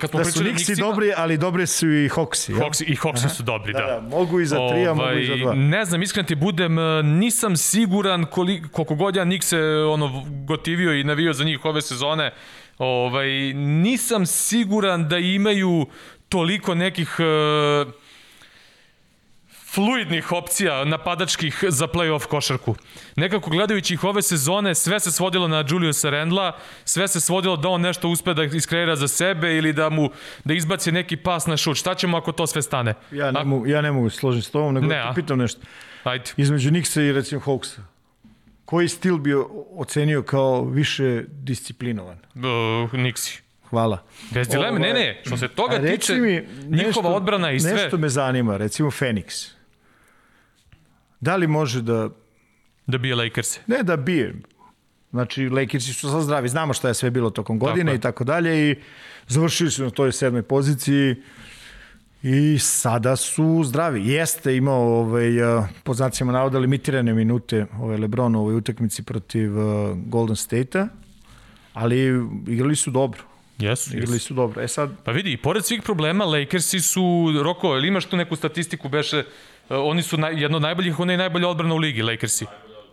kad 0.00 0.10
smo 0.10 0.18
Da 0.18 0.24
su 0.24 0.44
Nixi 0.44 0.80
dobri, 0.80 1.12
ali 1.16 1.38
dobri 1.38 1.66
su 1.66 1.86
i 1.86 2.02
jel? 2.02 2.08
Hawks, 2.08 2.48
I 2.86 2.96
Hawksi 2.96 3.28
su 3.28 3.42
dobri, 3.42 3.72
da. 3.72 3.78
Da, 3.78 3.86
da, 3.86 4.00
mogu 4.00 4.40
i 4.40 4.46
za 4.46 4.56
tri, 4.70 4.86
a 4.86 4.94
mogu 4.94 5.18
i 5.18 5.26
za 5.26 5.36
dva. 5.36 5.54
Ne 5.54 5.84
znam, 5.84 6.02
iskreno 6.02 6.26
ti 6.26 6.34
budem, 6.34 6.78
e, 6.78 7.02
nisam 7.02 7.56
siguran 7.56 8.24
koliko, 8.24 8.68
koliko 8.68 8.94
god 8.94 9.16
ja 9.16 9.24
Nick 9.24 9.44
se 9.44 9.58
ono, 9.92 10.24
gotivio 10.46 10.94
i 10.94 11.04
navio 11.04 11.32
za 11.32 11.44
njih 11.44 11.64
ove 11.64 11.82
sezone, 11.82 12.32
ovaj, 12.78 13.28
nisam 13.54 14.26
siguran 14.26 15.08
da 15.08 15.18
imaju 15.18 15.86
toliko 16.28 16.74
nekih 16.74 17.16
e, 17.18 17.84
fluidnih 19.74 20.32
opcija 20.32 20.84
napadačkih 20.84 21.64
za 21.68 21.86
play-off 21.86 22.26
košarku. 22.26 22.74
Nekako 23.16 23.50
gledajući 23.50 23.94
ih 23.94 24.04
ove 24.04 24.22
sezone, 24.22 24.74
sve 24.74 25.00
se 25.00 25.12
svodilo 25.12 25.48
na 25.48 25.64
Juliusa 25.68 26.10
Randla, 26.10 26.56
sve 26.84 27.08
se 27.08 27.20
svodilo 27.20 27.56
da 27.56 27.68
on 27.68 27.80
nešto 27.80 28.08
uspe 28.08 28.34
da 28.34 28.44
iskreira 28.44 28.96
za 28.96 29.08
sebe 29.08 29.56
ili 29.56 29.72
da 29.72 29.88
mu 29.88 30.10
da 30.44 30.54
izbaci 30.54 30.92
neki 30.92 31.16
pas 31.16 31.46
na 31.46 31.56
šut. 31.56 31.76
Šta 31.76 31.94
ćemo 31.94 32.16
ako 32.18 32.32
to 32.32 32.46
sve 32.46 32.62
stane? 32.62 32.94
Ja 33.10 33.30
ne, 33.30 33.44
mogu, 33.44 33.66
ja 33.66 33.80
ne 33.80 33.92
mogu 33.92 34.10
se 34.10 34.16
složiti 34.16 34.46
s 34.46 34.50
tobom, 34.50 34.74
nego 34.74 34.86
Ne, 34.86 34.94
ne, 34.94 35.00
a? 35.02 35.14
ti 35.14 35.20
pitam 35.20 35.38
nešto. 35.38 35.60
Ajde. 36.04 36.24
Između 36.36 36.70
Nixa 36.70 37.00
i 37.00 37.12
recimo 37.12 37.40
Hawksa. 37.40 37.80
Koji 38.64 38.88
stil 38.88 39.18
bi 39.18 39.34
ocenio 39.76 40.22
kao 40.22 40.64
više 40.64 41.24
disciplinovan? 41.28 42.18
Uh, 42.34 42.42
Nixi. 42.92 43.40
Hvala. 43.70 43.98
Bez 44.30 44.48
dileme, 44.48 44.78
ne, 44.78 44.90
Ovaj, 44.90 45.00
ne. 45.00 45.22
Što 45.26 45.36
se 45.36 45.48
toga 45.48 45.78
tiče, 45.78 46.14
mi 46.14 46.48
njihova 46.68 47.10
odbrana 47.10 47.52
i 47.52 47.60
sve. 47.60 47.72
Nešto 47.72 47.98
me 47.98 48.08
zanima, 48.08 48.56
recimo 48.56 48.90
Phoenix. 48.90 49.59
Da 51.20 51.36
li 51.36 51.46
može 51.46 51.82
da, 51.82 52.08
Da 52.86 52.98
bije 52.98 53.14
Lakers. 53.14 53.58
ne 53.66 53.82
da 53.82 53.96
bije, 53.96 54.34
znači 55.10 55.48
Lakersi 55.48 55.92
su 55.92 56.10
sad 56.10 56.22
zdravi, 56.22 56.48
znamo 56.48 56.72
šta 56.72 56.88
je 56.88 56.94
sve 56.94 57.10
bilo 57.10 57.30
tokom 57.30 57.58
godine 57.58 57.92
je. 57.92 57.96
i 57.96 58.00
tako 58.00 58.24
dalje 58.24 58.70
i 58.70 58.76
završili 59.28 59.70
su 59.70 59.84
na 59.84 59.90
toj 59.90 60.12
sedmoj 60.12 60.42
poziciji 60.42 61.16
i 62.22 62.58
sada 62.58 63.16
su 63.16 63.62
zdravi. 63.64 64.06
Jeste 64.06 64.56
imao 64.56 64.82
ovaj, 65.00 65.42
a, 65.42 65.68
po 65.84 65.94
znacima 65.94 66.32
navoda 66.32 66.58
limitirane 66.58 67.14
minute 67.14 67.66
ovaj 67.78 67.96
Lebron 67.96 68.34
u 68.34 68.40
ovoj 68.40 68.54
utakmici 68.54 69.02
protiv 69.02 69.58
uh, 69.58 69.96
Golden 70.06 70.36
State-a, 70.36 70.88
ali 71.72 71.96
igrali 72.46 72.76
su 72.76 72.90
dobro. 72.90 73.22
Jesu, 73.58 73.96
Igrali 73.96 74.14
jesu. 74.14 74.26
su 74.26 74.34
dobro. 74.34 74.62
E 74.62 74.68
sad, 74.68 74.90
Pa 75.04 75.12
vidi, 75.12 75.36
pored 75.36 75.64
svih 75.64 75.82
problema, 75.82 76.24
Lakersi 76.24 76.80
su, 76.80 77.02
Roko, 77.42 77.76
ili 77.76 77.88
imaš 77.88 78.04
tu 78.06 78.16
neku 78.16 78.36
statistiku, 78.36 78.88
beše, 78.88 79.24
oni 79.70 80.02
su 80.02 80.16
naj, 80.16 80.42
jedno 80.42 80.56
od 80.56 80.62
najboljih, 80.62 81.00
oni 81.00 81.16
najbolja 81.16 81.48
odbrana 81.48 81.74
u 81.74 81.78
ligi, 81.78 82.02
Lakersi. 82.02 82.46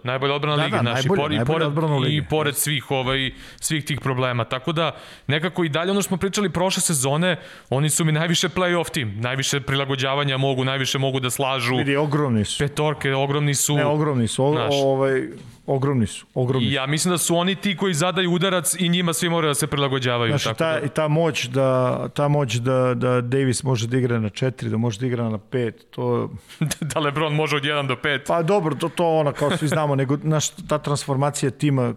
Najbolja 0.03 0.33
odbrana 0.33 0.57
Da, 0.57 0.63
lige, 0.63 0.75
da, 0.75 0.81
znaš, 0.81 1.05
i, 1.05 1.07
najbolja, 1.07 1.21
pored, 1.21 1.31
i, 1.31 1.35
najbolja 1.37 1.57
pored, 1.57 1.67
odbrana 1.67 1.97
ligi. 1.97 2.15
i 2.17 2.25
pored 2.29 2.55
svih, 2.55 2.91
ovaj, 2.91 3.31
svih 3.59 3.85
tih 3.85 3.99
problema. 4.01 4.43
Tako 4.43 4.71
da, 4.71 4.95
nekako 5.27 5.63
i 5.63 5.69
dalje 5.69 5.91
ono 5.91 6.01
što 6.01 6.07
smo 6.07 6.17
pričali 6.17 6.49
prošle 6.49 6.81
sezone, 6.81 7.35
oni 7.69 7.89
su 7.89 8.05
mi 8.05 8.11
najviše 8.11 8.49
play-off 8.49 8.91
tim, 8.91 9.13
najviše 9.19 9.59
prilagođavanja 9.59 10.37
mogu, 10.37 10.63
najviše 10.63 10.97
mogu 10.97 11.19
da 11.19 11.29
slažu. 11.29 11.75
Vidi, 11.75 11.95
ogromni 11.95 12.45
su. 12.45 12.59
Petorke, 12.59 13.13
ogromni 13.13 13.55
su. 13.55 13.75
Ne, 13.75 13.85
ogromni 13.85 14.27
su. 14.27 14.45
O, 14.45 14.51
Znaš. 14.51 14.73
ovaj, 14.73 15.27
ogromni 15.65 16.07
su. 16.07 16.25
Ogromni 16.33 16.67
I 16.67 16.69
su. 16.69 16.75
ja 16.75 16.85
mislim 16.85 17.11
da 17.11 17.17
su 17.17 17.35
oni 17.35 17.55
ti 17.55 17.77
koji 17.77 17.93
zadaju 17.93 18.31
udarac 18.31 18.75
i 18.79 18.89
njima 18.89 19.13
svi 19.13 19.29
moraju 19.29 19.49
da 19.49 19.55
se 19.55 19.67
prilagođavaju. 19.67 20.29
Znaš, 20.29 20.43
tako 20.43 20.57
ta, 20.57 20.79
da. 20.79 20.87
ta 20.87 21.07
moć 21.07 21.45
da, 21.45 22.07
ta 22.13 22.27
moć 22.27 22.55
da, 22.55 22.93
da 22.93 23.21
Davis 23.21 23.63
može 23.63 23.87
da 23.87 23.97
igra 23.97 24.19
na 24.19 24.29
4, 24.29 24.69
da 24.69 24.77
može 24.77 24.99
da 24.99 25.05
igra 25.05 25.29
na 25.29 25.37
5, 25.37 25.71
to... 25.91 26.29
da 26.93 26.99
Lebron 26.99 27.33
može 27.35 27.55
od 27.55 27.63
1 27.63 27.87
do 27.87 27.95
5. 27.95 28.19
Pa 28.27 28.41
dobro, 28.41 28.75
to, 28.75 28.89
to 28.89 29.07
ono, 29.07 29.31
kao 29.31 29.57
svi 29.57 29.67
znamo, 29.67 29.86
nego, 29.95 30.17
znaš, 30.17 30.49
ta 30.49 30.77
transformacija 30.77 31.51
tima 31.51 31.93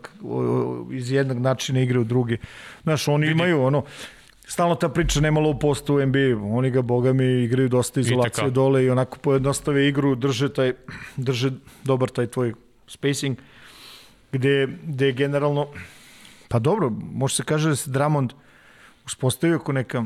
iz 0.92 1.12
jednog 1.12 1.38
načina 1.38 1.80
igre 1.80 1.99
u 1.99 2.04
drugi. 2.04 2.38
Znaš, 2.82 3.09
oni 3.09 3.26
imaju, 3.26 3.62
ono, 3.62 3.85
stalno 4.47 4.75
ta 4.75 4.88
priča 4.88 5.20
nema 5.20 5.40
low 5.40 5.59
posta 5.61 5.92
u 5.92 6.06
NBA, 6.06 6.56
oni 6.56 6.70
ga, 6.70 6.82
boga 6.82 7.12
mi, 7.12 7.25
igraju 7.25 7.68
dosta 7.68 8.00
izolacije 8.00 8.30
Itekako. 8.30 8.50
dole 8.50 8.85
i 8.85 8.90
onako 8.90 9.18
pojednostave 9.18 9.88
igru, 9.88 10.14
drže, 10.14 10.52
taj, 10.52 10.73
drže 11.16 11.50
dobar 11.85 12.09
taj 12.09 12.26
tvoj 12.26 12.54
spacing, 12.87 13.38
gde, 14.32 14.68
gde 14.82 15.06
je 15.06 15.12
generalno, 15.12 15.68
pa 16.49 16.59
dobro, 16.59 16.90
može 17.12 17.35
se 17.35 17.42
kaže 17.44 17.68
da 17.68 17.76
se 17.76 17.90
Dramond 17.90 18.32
uspostavio 19.06 19.56
ako 19.56 19.73
neka 19.73 20.04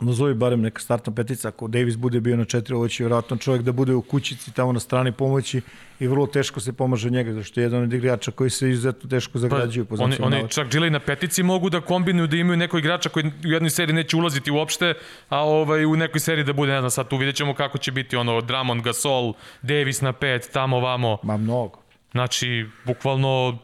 nazovi 0.00 0.34
barem 0.34 0.60
neka 0.60 0.80
startna 0.80 1.14
petica, 1.14 1.48
ako 1.48 1.68
Davis 1.68 1.96
bude 1.96 2.20
bio 2.20 2.36
na 2.36 2.44
četiri, 2.44 2.74
ovo 2.74 2.88
će 2.88 3.02
vjerojatno 3.02 3.36
čovjek 3.36 3.62
da 3.62 3.72
bude 3.72 3.94
u 3.94 4.02
kućici 4.02 4.54
tamo 4.54 4.72
na 4.72 4.80
strani 4.80 5.12
pomoći 5.12 5.60
i 6.00 6.06
vrlo 6.06 6.26
teško 6.26 6.60
se 6.60 6.72
pomaže 6.72 7.10
njega, 7.10 7.32
zašto 7.32 7.60
je 7.60 7.64
jedan 7.64 7.82
od 7.82 7.92
igrača 7.92 8.30
koji 8.30 8.50
se 8.50 8.70
izuzetno 8.70 9.10
teško 9.10 9.38
zagrađuju. 9.38 9.84
Pa, 9.84 9.94
oni, 9.98 10.16
oni 10.20 10.48
čak 10.48 10.68
džile 10.68 10.90
na 10.90 11.00
petici 11.00 11.42
mogu 11.42 11.70
da 11.70 11.80
kombinuju 11.80 12.26
da 12.26 12.36
imaju 12.36 12.56
nekog 12.56 12.80
igrača 12.80 13.08
koji 13.08 13.26
u 13.26 13.48
jednoj 13.48 13.70
seriji 13.70 13.94
neće 13.94 14.16
ulaziti 14.16 14.50
uopšte, 14.50 14.94
a 15.28 15.38
ovaj, 15.40 15.84
u 15.84 15.96
nekoj 15.96 16.20
seriji 16.20 16.44
da 16.44 16.52
bude, 16.52 16.72
ne 16.72 16.80
znam, 16.80 16.90
sad 16.90 17.08
tu 17.08 17.16
vidjet 17.16 17.36
ćemo 17.36 17.54
kako 17.54 17.78
će 17.78 17.92
biti 17.92 18.16
ono 18.16 18.40
Dramon, 18.40 18.82
Gasol, 18.82 19.32
Davis 19.62 20.00
na 20.00 20.12
pet, 20.12 20.50
tamo, 20.52 20.80
vamo. 20.80 21.18
Ma 21.22 21.36
mnogo. 21.36 21.84
Znači, 22.12 22.66
bukvalno 22.84 23.58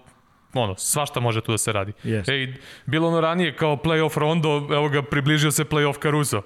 ono, 0.55 0.75
svašta 0.77 1.21
može 1.21 1.41
tu 1.41 1.53
da 1.53 1.59
se 1.59 1.73
radi. 1.73 1.93
Jeste. 2.05 2.33
Ej, 2.35 2.55
bilo 2.87 3.09
ono 3.09 3.21
ranije 3.21 3.57
kao 3.57 3.77
playoff 3.77 4.19
Rondo, 4.19 4.69
evo 4.73 4.89
ga, 4.89 5.03
približio 5.03 5.51
se 5.51 5.65
playoff 5.65 6.03
Caruso. 6.03 6.43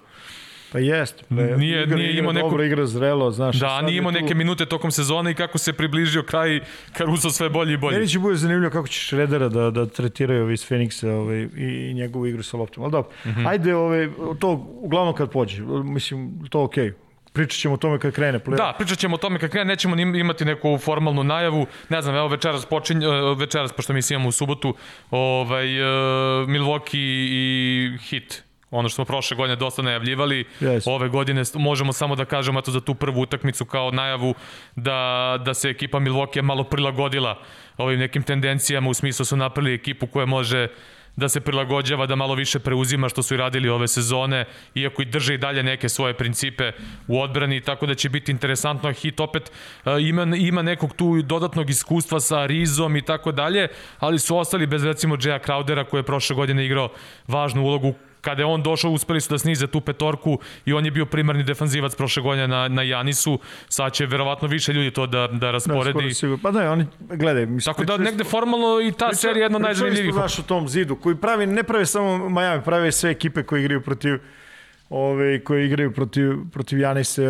Pa 0.72 0.78
jest. 0.78 1.24
Pa 1.28 1.34
Nije- 1.34 1.82
igra, 1.82 1.96
nije 1.96 2.18
imao 2.18 2.32
dobro, 2.32 2.58
neku- 2.58 2.62
igra 2.62 2.86
zrelo, 2.86 3.30
znaš. 3.30 3.56
Da, 3.56 3.82
nije 3.82 3.94
je 3.94 3.98
imao 3.98 4.12
tu- 4.12 4.20
neke 4.20 4.34
minute 4.34 4.66
tokom 4.66 4.90
sezone 4.90 5.30
i 5.30 5.34
kako 5.34 5.58
se 5.58 5.72
približio 5.72 6.22
kraj, 6.22 6.60
Caruso 6.96 7.30
sve 7.30 7.48
bolji 7.48 7.72
i 7.72 7.76
bolji. 7.76 7.96
Meni 7.96 8.08
će 8.08 8.18
bude 8.18 8.36
zanimljivo 8.36 8.70
kako 8.70 8.88
će 8.88 9.00
Šredera 9.00 9.48
da, 9.48 9.70
da 9.70 9.86
tretiraju 9.86 10.42
ovi 10.42 10.54
iz 10.54 10.66
Feniksa 10.66 11.10
ovaj, 11.10 11.36
i, 11.56 11.88
i 11.90 11.94
njegovu 11.94 12.26
igru 12.26 12.42
sa 12.42 12.56
loptom. 12.56 12.82
Ali 12.82 12.92
dobro, 12.92 13.10
mm. 13.24 13.28
-hmm. 13.28 13.48
ajde, 13.48 13.74
ovaj, 13.74 14.08
to 14.40 14.50
uglavnom 14.80 15.14
kad 15.14 15.30
pođe, 15.30 15.62
mislim, 15.84 16.46
to 16.50 16.62
okej. 16.62 16.92
Pričat 17.34 17.58
ćemo 17.58 17.74
o 17.74 17.78
tome 17.78 17.98
kad 17.98 18.12
krene. 18.12 18.38
play- 18.38 18.56
Da, 18.56 18.74
pričat 18.78 18.98
ćemo 18.98 19.14
o 19.14 19.18
tome 19.18 19.38
kad 19.38 19.50
krene, 19.50 19.64
nećemo 19.64 19.96
imati 19.96 20.44
neku 20.44 20.78
formalnu 20.78 21.24
najavu. 21.24 21.66
Ne 21.88 22.02
znam, 22.02 22.16
evo 22.16 22.28
večeras 22.28 22.66
počinje, 22.66 23.06
e, 23.06 23.10
večeras, 23.36 23.72
pošto 23.72 23.92
mi 23.92 24.00
imamo 24.10 24.28
u 24.28 24.32
subotu, 24.32 24.74
ovaj, 25.10 25.80
uh, 25.80 25.86
Milwaukee 26.48 26.98
i 27.30 27.98
Hit. 28.00 28.42
Ono 28.70 28.88
što 28.88 28.94
smo 28.94 29.04
prošle 29.04 29.36
godine 29.36 29.56
dosta 29.56 29.82
najavljivali, 29.82 30.44
Yes. 30.60 30.82
ove 30.86 31.08
godine 31.08 31.42
možemo 31.54 31.92
samo 31.92 32.16
da 32.16 32.24
kažemo 32.24 32.58
eto 32.58 32.70
za 32.70 32.80
tu 32.80 32.94
prvu 32.94 33.20
utakmicu 33.20 33.64
kao 33.64 33.90
najavu 33.90 34.34
da, 34.76 34.98
da 35.44 35.54
se 35.54 35.68
ekipa 35.68 35.98
Milwaukee 35.98 36.42
malo 36.42 36.64
prilagodila 36.64 37.38
ovim 37.76 37.98
nekim 37.98 38.22
tendencijama 38.22 38.90
u 38.90 38.94
smislu 38.94 39.24
su 39.24 39.36
napravili 39.36 39.74
ekipu 39.74 40.06
koja 40.06 40.26
može 40.26 40.68
da 41.16 41.28
se 41.28 41.40
prilagođava, 41.40 42.06
da 42.06 42.16
malo 42.16 42.34
više 42.34 42.58
preuzima 42.58 43.08
što 43.08 43.22
su 43.22 43.34
i 43.34 43.36
radili 43.36 43.68
ove 43.68 43.88
sezone, 43.88 44.44
iako 44.74 45.02
i 45.02 45.04
drže 45.04 45.34
i 45.34 45.38
dalje 45.38 45.62
neke 45.62 45.88
svoje 45.88 46.14
principe 46.14 46.72
u 47.06 47.20
odbrani, 47.20 47.60
tako 47.60 47.86
da 47.86 47.94
će 47.94 48.08
biti 48.08 48.32
interesantno. 48.32 48.92
Hit 48.92 49.20
opet 49.20 49.52
uh, 49.84 49.92
ima, 50.00 50.36
ima 50.36 50.62
nekog 50.62 50.92
tu 50.96 51.22
dodatnog 51.22 51.70
iskustva 51.70 52.20
sa 52.20 52.46
Rizom 52.46 52.96
i 52.96 53.02
tako 53.02 53.32
dalje, 53.32 53.68
ali 53.98 54.18
su 54.18 54.36
ostali 54.36 54.66
bez 54.66 54.84
recimo 54.84 55.16
Jaya 55.16 55.46
Crowdera 55.46 55.84
koji 55.84 55.98
je 55.98 56.04
prošle 56.04 56.36
godine 56.36 56.66
igrao 56.66 56.88
važnu 57.28 57.62
ulogu 57.62 57.94
kada 58.24 58.42
je 58.42 58.46
on 58.46 58.62
došao, 58.62 58.90
uspeli 58.90 59.20
su 59.20 59.30
da 59.30 59.38
snize 59.38 59.66
tu 59.66 59.80
petorku 59.82 60.38
i 60.64 60.72
on 60.72 60.84
je 60.84 60.90
bio 60.90 61.06
primarni 61.06 61.42
defanzivac 61.44 61.94
prošle 61.94 62.22
godine 62.22 62.48
na, 62.48 62.68
na 62.68 62.82
Janisu. 62.84 63.38
Sad 63.68 63.92
će 63.92 64.06
verovatno 64.06 64.48
više 64.48 64.72
ljudi 64.72 64.90
to 64.90 65.06
da, 65.06 65.28
da 65.28 65.38
Da, 65.38 65.50
rasporedi. 65.50 65.90
skoro 65.90 66.10
sigurno. 66.10 66.38
Pa 66.42 66.50
da, 66.50 66.72
oni, 66.72 66.86
gledaj, 67.00 67.46
mislim, 67.46 67.74
Tako 67.74 67.84
da 67.86 67.96
negde 67.98 68.24
formalno 68.24 68.80
i 68.80 68.92
ta 68.92 69.06
Priča- 69.06 69.14
serija 69.16 69.36
je 69.36 69.44
jedna 69.44 69.58
od 69.58 69.64
pričali 69.64 70.12
smo, 70.12 70.22
o 70.38 70.48
tom 70.48 70.68
zidu 70.68 70.96
koji 70.96 71.16
pravi, 71.16 71.46
ne 71.48 71.62
pravi 71.62 71.86
samo 71.86 72.28
Miami, 72.30 72.62
prave 72.64 72.92
sve 72.92 73.10
ekipe 73.10 73.42
koje 73.42 73.60
igraju 73.60 73.80
protiv 73.82 74.18
ove, 74.96 75.40
koji 75.40 75.66
igraju 75.66 75.92
protiv, 75.92 76.32
protiv 76.52 76.78
Janise, 76.78 77.22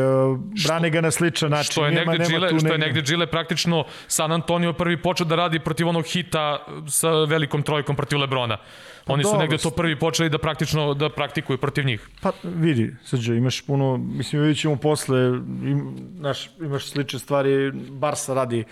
brane 0.66 0.90
ga 0.90 1.00
na 1.00 1.11
sličan 1.11 1.50
način. 1.50 1.73
Što 1.73 1.87
je 1.87 1.92
nema, 1.92 2.12
negde 2.12 2.25
nema 2.25 2.47
Gile, 2.47 2.61
što 2.61 2.73
je 2.73 2.78
negde- 2.78 3.02
Gile 3.02 3.26
praktično 3.26 3.85
San 4.09 4.33
Antonio 4.33 4.73
prvi 4.73 4.97
počeo 4.97 5.26
da 5.26 5.37
radi 5.37 5.59
protiv 5.61 5.88
onog 5.88 6.04
hita 6.04 6.66
sa 6.88 7.11
velikom 7.11 7.62
trojkom 7.62 7.97
protiv 7.97 8.18
Lebrona. 8.18 8.56
Oni 9.06 9.23
su 9.23 9.28
dobro, 9.28 9.40
negde 9.40 9.59
to 9.59 9.71
prvi 9.71 9.97
počeli 9.97 10.30
da 10.30 10.38
praktično 10.38 10.94
da 10.94 11.09
praktikuju 11.09 11.59
protiv 11.59 11.85
njih. 11.85 12.09
Pa 12.23 12.33
vidi, 12.44 12.94
Srđo, 13.04 13.35
imaš 13.35 13.61
puno, 13.61 13.97
mislim, 13.97 14.42
vidjet 14.42 14.59
ćemo 14.59 14.76
posle, 14.76 15.18
im, 15.62 15.97
znaš, 16.18 16.50
imaš 16.61 16.85
slične 16.87 17.18
stvari, 17.18 17.71
Barsa 17.90 18.35
radi 18.35 18.64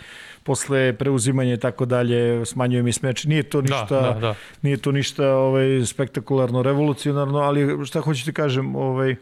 posle 0.45 0.93
preuzimanja 0.93 1.55
i 1.55 1.61
tako 1.61 1.85
dalje, 1.85 2.47
smanjuje 2.47 2.83
mi 2.83 2.93
smeč. 2.93 3.25
Nije 3.25 3.43
to 3.43 3.61
Da, 3.61 3.81
ništa, 3.81 4.01
da, 4.01 4.21
da. 4.21 4.35
nije 4.63 4.77
to 4.77 4.93
ništa 4.93 5.29
ovaj, 5.29 5.87
spektakularno, 5.87 6.63
revolucionarno, 6.63 7.39
ali 7.39 7.87
šta 7.87 8.01
hoću 8.01 8.25
ti 8.25 8.33
kažem, 8.33 8.77
ovaj, 8.77 9.17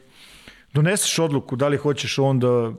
doneseš 0.74 1.18
odluku 1.18 1.56
da 1.56 1.68
li 1.68 1.76
hoćeš 1.76 2.18
on 2.18 2.38
da 2.40 2.72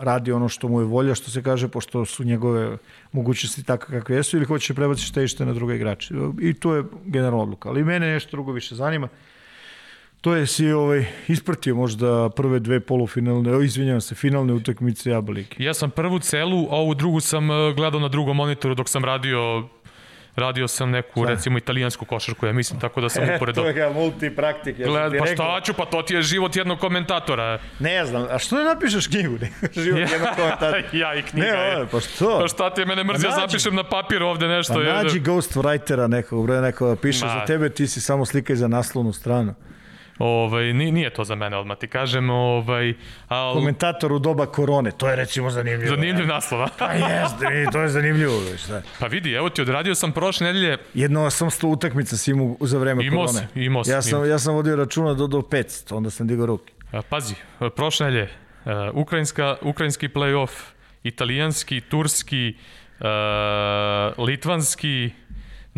radi 0.00 0.32
ono 0.32 0.48
što 0.48 0.68
mu 0.68 0.80
je 0.80 0.86
volja, 0.86 1.14
što 1.14 1.30
se 1.30 1.42
kaže, 1.42 1.68
pošto 1.68 2.04
su 2.04 2.24
njegove 2.24 2.76
mogućnosti 3.12 3.62
takve 3.64 3.98
kakve 3.98 4.16
jesu, 4.16 4.36
ili 4.36 4.46
hoćeš 4.46 4.76
prebaciš 4.76 5.12
težište 5.12 5.46
na 5.46 5.52
druge 5.52 5.76
igrače. 5.76 6.14
I 6.40 6.54
to 6.54 6.74
je 6.74 6.84
generalna 7.04 7.42
odluka. 7.42 7.68
Ali 7.68 7.84
mene 7.84 8.12
nešto 8.12 8.30
drugo 8.30 8.52
više 8.52 8.74
zanima. 8.74 9.08
To 10.20 10.34
je 10.34 10.46
si 10.46 10.72
ovaj, 10.72 11.04
ispratio 11.28 11.74
možda 11.74 12.28
prve 12.28 12.58
dve 12.58 12.80
polufinalne, 12.80 13.56
o, 13.56 13.62
izvinjavam 13.62 14.00
se, 14.00 14.14
finalne 14.14 14.52
utakmice 14.52 15.14
ABA 15.14 15.32
lige. 15.32 15.56
Ja 15.58 15.74
sam 15.74 15.90
prvu 15.90 16.18
celu, 16.18 16.66
a 16.70 16.76
ovu 16.76 16.94
drugu 16.94 17.20
sam 17.20 17.50
eh, 17.50 17.72
gledao 17.76 18.00
na 18.00 18.08
drugom 18.08 18.36
monitoru 18.36 18.74
dok 18.74 18.88
sam 18.88 19.04
radio 19.04 19.68
radio 20.38 20.68
sam 20.68 20.90
neku, 20.90 21.24
recimo, 21.24 21.58
italijansku 21.58 22.04
košarku, 22.04 22.46
ja 22.46 22.52
mislim, 22.52 22.80
tako 22.80 23.00
da 23.00 23.08
sam 23.08 23.24
uporedo. 23.36 23.62
je 23.62 23.72
ga 23.72 23.90
multipraktik. 23.94 24.78
Ja 24.78 24.86
Gled, 24.86 25.12
pa 25.18 25.26
šta 25.26 25.60
ću, 25.64 25.74
pa 25.74 25.84
to 25.84 26.02
ti 26.02 26.14
je 26.14 26.22
život 26.22 26.56
jednog 26.56 26.78
komentatora. 26.78 27.58
Ne 27.78 28.06
znam, 28.06 28.26
a 28.30 28.38
što 28.38 28.56
ne 28.56 28.64
napišeš 28.64 29.06
knjigu? 29.06 29.38
Život 29.84 29.98
jednog 29.98 30.28
komentatora. 30.36 30.82
ja 31.02 31.14
i 31.14 31.22
knjiga. 31.22 31.46
Ne, 31.46 31.76
ovo, 31.76 31.86
pa 31.92 32.00
što? 32.00 32.38
Pa 32.40 32.48
šta 32.48 32.74
ti 32.74 32.80
je 32.80 32.86
mene 32.86 33.04
mrzio, 33.04 33.30
Pa 33.30 33.36
zapišem 33.36 33.74
na 33.74 33.84
papir 33.84 34.22
ovde 34.22 34.48
nešto. 34.48 34.74
Pa 34.74 34.80
nađi 34.80 35.20
ghostwritera 35.20 36.06
nekog, 36.06 36.46
bre, 36.46 36.60
neko 36.60 36.88
da 36.88 36.96
piše 36.96 37.24
Ma. 37.24 37.32
za 37.32 37.46
tebe, 37.46 37.70
ti 37.70 37.86
si 37.86 38.00
samo 38.00 38.26
slikaj 38.26 38.56
za 38.56 38.68
naslovnu 38.68 39.12
stranu. 39.12 39.54
Ovaj, 40.20 40.72
ni- 40.72 40.92
nije 40.92 41.10
to 41.10 41.24
za 41.24 41.34
mene, 41.34 41.56
odmah 41.56 41.78
ti 41.78 41.88
kažem. 41.88 42.30
Ovaj, 42.30 42.94
al, 43.28 43.54
Komentator 43.54 44.12
u 44.12 44.18
doba 44.18 44.46
korone, 44.46 44.90
to 44.90 45.08
je 45.08 45.16
recimo 45.16 45.50
zanimljivo. 45.50 45.88
zanimljiv 45.90 46.26
naslov, 46.26 46.62
a? 46.62 46.68
Pa 46.78 46.92
jeste, 46.92 47.46
to 47.72 47.80
je 47.80 47.88
zanimljivo. 47.88 48.38
Već, 48.42 48.66
da. 48.66 48.82
Pa 49.00 49.06
vidi, 49.06 49.32
evo 49.32 49.48
ti, 49.50 49.62
odradio 49.62 49.94
sam 49.94 50.12
prošle 50.12 50.46
nedelje, 50.46 50.78
Jedno 50.94 51.20
800 51.22 51.66
utakmica 51.66 52.16
si 52.16 52.30
imao 52.30 52.56
za 52.60 52.78
vreme 52.78 53.04
Imao 53.04 53.26
korone. 53.26 53.48
si, 53.54 53.60
imao 53.60 53.84
si, 53.84 53.90
Ja 53.90 54.02
sam, 54.02 54.28
ja 54.28 54.38
sam 54.38 54.54
vodio 54.54 54.76
računa 54.76 55.14
do, 55.14 55.26
do 55.26 55.38
500, 55.38 55.94
onda 55.94 56.10
sam 56.10 56.26
digao 56.26 56.46
ruke. 56.46 56.72
pazi, 57.08 57.34
prošle 57.76 58.06
nedelje, 58.06 58.28
a, 58.64 58.90
ukrajinska, 58.94 59.56
ukrajinski 59.62 60.08
play-off, 60.08 60.50
italijanski, 61.02 61.80
turski, 61.80 62.54
a, 63.00 64.12
litvanski, 64.18 65.10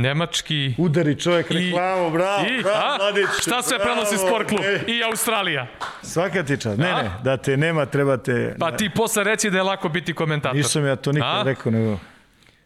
nemački, 0.01 0.75
Udari 0.79 1.21
čovjek 1.21 1.51
reklamu, 1.51 2.11
bravo, 2.11 2.47
i, 2.59 2.63
bravo, 2.63 2.95
a? 2.95 2.97
mladić. 2.99 3.27
Šta 3.41 3.63
sve 3.63 3.79
bravo, 3.79 3.93
prenosi 3.93 4.19
sport 4.27 4.49
klub? 4.49 4.61
ej. 4.65 4.95
I 4.95 5.03
Australija. 5.05 5.67
Svaka 6.03 6.43
ti 6.43 6.61
čast. 6.61 6.79
Ne, 6.79 6.91
A? 6.91 7.03
ne, 7.03 7.11
da 7.23 7.37
te 7.37 7.57
nema, 7.57 7.87
trebate... 7.87 8.57
Pa 8.59 8.77
ti 8.77 8.91
posle 8.95 9.25
reci 9.25 9.51
da 9.51 9.57
je 9.57 9.63
lako 9.63 9.89
biti 9.89 10.15
komentator. 10.15 10.57
Nisam 10.57 10.87
ja 10.87 10.97
to 10.97 11.13
nikad 11.13 11.41
A? 11.41 11.43
rekao, 11.43 11.73
nego... 11.73 11.99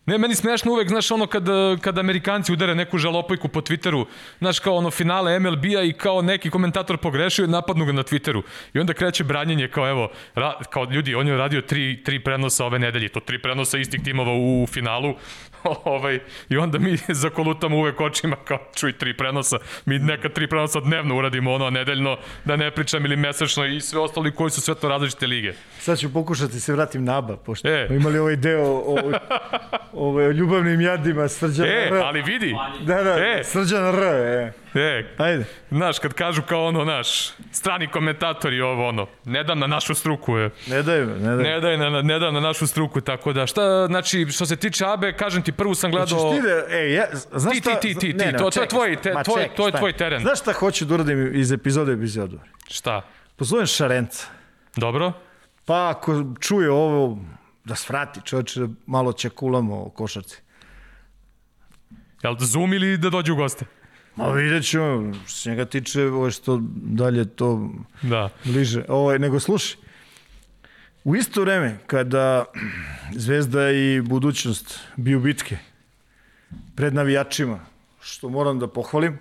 Ne, 0.06 0.18
meni 0.18 0.34
smešno 0.34 0.72
uvek, 0.72 0.88
znaš, 0.88 1.10
ono 1.10 1.26
kad, 1.26 1.44
kad 1.80 1.98
Amerikanci 1.98 2.52
udare 2.52 2.74
neku 2.74 2.98
žalopojku 2.98 3.48
po 3.48 3.60
Twitteru, 3.60 4.04
znaš, 4.38 4.58
kao 4.58 4.76
ono 4.76 4.90
finale 4.90 5.38
MLB-a 5.40 5.82
i 5.82 5.92
kao 5.92 6.22
neki 6.22 6.50
komentator 6.50 6.98
pogrešio 6.98 7.44
i 7.44 7.48
napadnu 7.48 7.84
ga 7.84 7.92
na 7.92 8.02
Twitteru. 8.02 8.42
I 8.74 8.78
onda 8.78 8.92
kreće 8.92 9.24
branjenje 9.24 9.68
kao, 9.68 9.88
evo, 9.88 10.10
ra, 10.34 10.58
kao 10.70 10.84
ljudi, 10.84 11.14
on 11.14 11.28
je 11.28 11.36
radio 11.36 11.60
tri, 11.60 12.02
tri 12.04 12.24
prenosa 12.24 12.64
ove 12.64 12.78
nedelje, 12.78 13.08
to 13.08 13.20
tri 13.20 13.42
prenosa 13.42 13.78
istih 13.78 14.00
timova 14.04 14.32
u 14.32 14.66
finalu, 14.66 15.14
ovaj, 15.84 16.20
i 16.48 16.56
onda 16.56 16.78
mi 16.78 16.96
zakolutamo 17.24 17.76
uvek 17.76 18.00
očima 18.00 18.36
kao 18.44 18.58
čuj 18.74 18.92
tri 18.92 19.16
prenosa, 19.16 19.58
mi 19.84 19.98
neka 19.98 20.28
tri 20.28 20.48
prenosa 20.48 20.80
dnevno 20.80 21.16
uradimo 21.16 21.52
ono 21.52 21.70
nedeljno, 21.70 22.16
da 22.44 22.56
ne 22.56 22.70
pričam 22.70 23.04
ili 23.04 23.16
mesečno 23.16 23.66
i 23.66 23.80
sve 23.80 24.00
ostali 24.00 24.34
koji 24.34 24.50
su 24.50 24.60
sve 24.60 24.74
to 24.74 24.88
različite 24.88 25.26
lige. 25.26 25.52
Sad 25.78 25.98
ću 25.98 26.12
pokušati 26.12 26.60
se 26.60 26.72
vratim 26.72 27.04
na 27.04 27.18
ABA, 27.18 27.36
pošto 27.36 27.68
e. 27.68 27.88
imali 27.90 28.18
ovaj 28.18 28.36
deo 28.36 28.64
o, 28.64 28.98
o, 29.92 30.08
o 30.18 30.30
ljubavnim 30.30 30.80
jadima 30.80 31.28
Srđana 31.28 31.68
e, 31.68 31.88
R. 31.90 31.94
ali 31.94 32.22
vidi. 32.22 32.54
Da, 32.80 33.02
da, 33.02 33.10
e. 33.10 33.44
Srđana 33.44 33.88
R. 33.88 34.02
E. 34.02 34.63
E, 34.74 35.14
Ajde. 35.18 35.44
Znaš, 35.70 35.98
kad 35.98 36.12
kažu 36.12 36.42
kao 36.42 36.66
ono, 36.66 36.84
naš, 36.84 37.30
strani 37.52 37.88
komentatori 37.88 38.60
ovo, 38.60 38.88
ono, 38.88 39.06
ne 39.24 39.44
dam 39.44 39.58
na 39.58 39.66
našu 39.66 39.94
struku, 39.94 40.36
je. 40.36 40.50
Ne 40.66 40.82
daj, 40.82 41.06
ne 41.06 41.36
daj. 41.36 41.44
Ne 41.44 41.60
daj, 41.60 41.76
na, 41.78 42.02
ne 42.02 42.18
dam 42.18 42.34
na 42.34 42.40
našu 42.40 42.66
struku, 42.66 43.00
tako 43.00 43.32
da, 43.32 43.46
šta, 43.46 43.86
znači, 43.86 44.26
što 44.30 44.46
se 44.46 44.56
tiče 44.56 44.84
Abe, 44.86 45.12
kažem 45.12 45.42
ti, 45.42 45.52
prvu 45.52 45.74
sam 45.74 45.90
gledao... 45.90 46.18
Hoćeš 46.18 46.40
ti 46.40 46.48
da, 46.48 46.76
ej, 46.76 46.94
ja, 46.94 47.06
znaš 47.32 47.54
ti, 47.54 47.60
šta... 47.60 47.80
Ti, 47.80 47.94
ti, 47.94 47.98
ti, 47.98 48.12
ne, 48.12 48.32
ne, 48.32 48.38
to, 48.38 48.50
to 48.50 48.60
je 48.60 48.68
tvoj, 48.68 48.96
te, 48.96 49.14
tvoj, 49.24 49.42
ček, 49.42 49.54
to 49.54 49.66
je 49.66 49.72
tvoj 49.72 49.92
teren. 49.92 50.22
Znaš 50.22 50.40
šta 50.40 50.52
hoću 50.52 50.84
da 50.84 50.94
uradim 50.94 51.30
iz 51.34 51.52
epizode 51.52 51.92
u 51.92 51.94
epizodu? 51.94 52.38
Šta? 52.70 53.02
Pozovem 53.36 53.66
Šarenca. 53.66 54.26
Dobro. 54.76 55.12
Pa 55.64 55.88
ako 55.90 56.24
čuje 56.40 56.70
ovo, 56.70 57.18
da 57.64 57.74
svrati 57.74 58.20
čovječe, 58.24 58.60
da 58.60 58.66
malo 58.86 59.12
čekulamo 59.12 59.82
o 59.84 59.90
košarci. 59.90 60.42
Jel 62.22 62.34
da 62.34 62.44
zoom 62.44 62.72
ili 62.72 62.98
da 62.98 63.10
dođe 63.10 63.32
u 63.32 63.36
goste? 63.36 63.64
Ma 64.16 64.28
vidjet 64.28 64.64
ćemo, 64.70 65.14
s 65.26 65.46
njega 65.46 65.64
tiče 65.64 66.02
ovo 66.06 66.30
što 66.30 66.60
dalje 66.74 67.24
to 67.24 67.70
da. 68.02 68.28
bliže. 68.44 68.84
Ovo, 68.88 69.18
nego 69.18 69.40
slušaj, 69.40 69.76
u 71.04 71.16
isto 71.16 71.40
vreme 71.40 71.78
kada 71.86 72.44
Zvezda 73.12 73.70
i 73.70 74.00
budućnost 74.00 74.80
biju 74.96 75.20
bitke 75.20 75.58
pred 76.76 76.94
navijačima, 76.94 77.60
što 78.00 78.28
moram 78.28 78.58
da 78.58 78.68
pohvalim, 78.68 79.18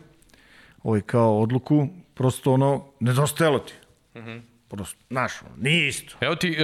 ovaj 0.84 1.02
kao 1.02 1.42
odluku, 1.42 1.88
prosto 2.14 2.54
ono, 2.54 2.86
nedostajalo 3.00 3.60
ti. 3.60 3.74
Mm 4.16 4.20
-hmm. 4.20 4.42
Prosto, 4.68 4.98
znaš, 5.10 5.34
nije 5.58 5.88
isto. 5.88 6.16
Evo 6.22 6.36
ti, 6.36 6.52
e, 6.52 6.64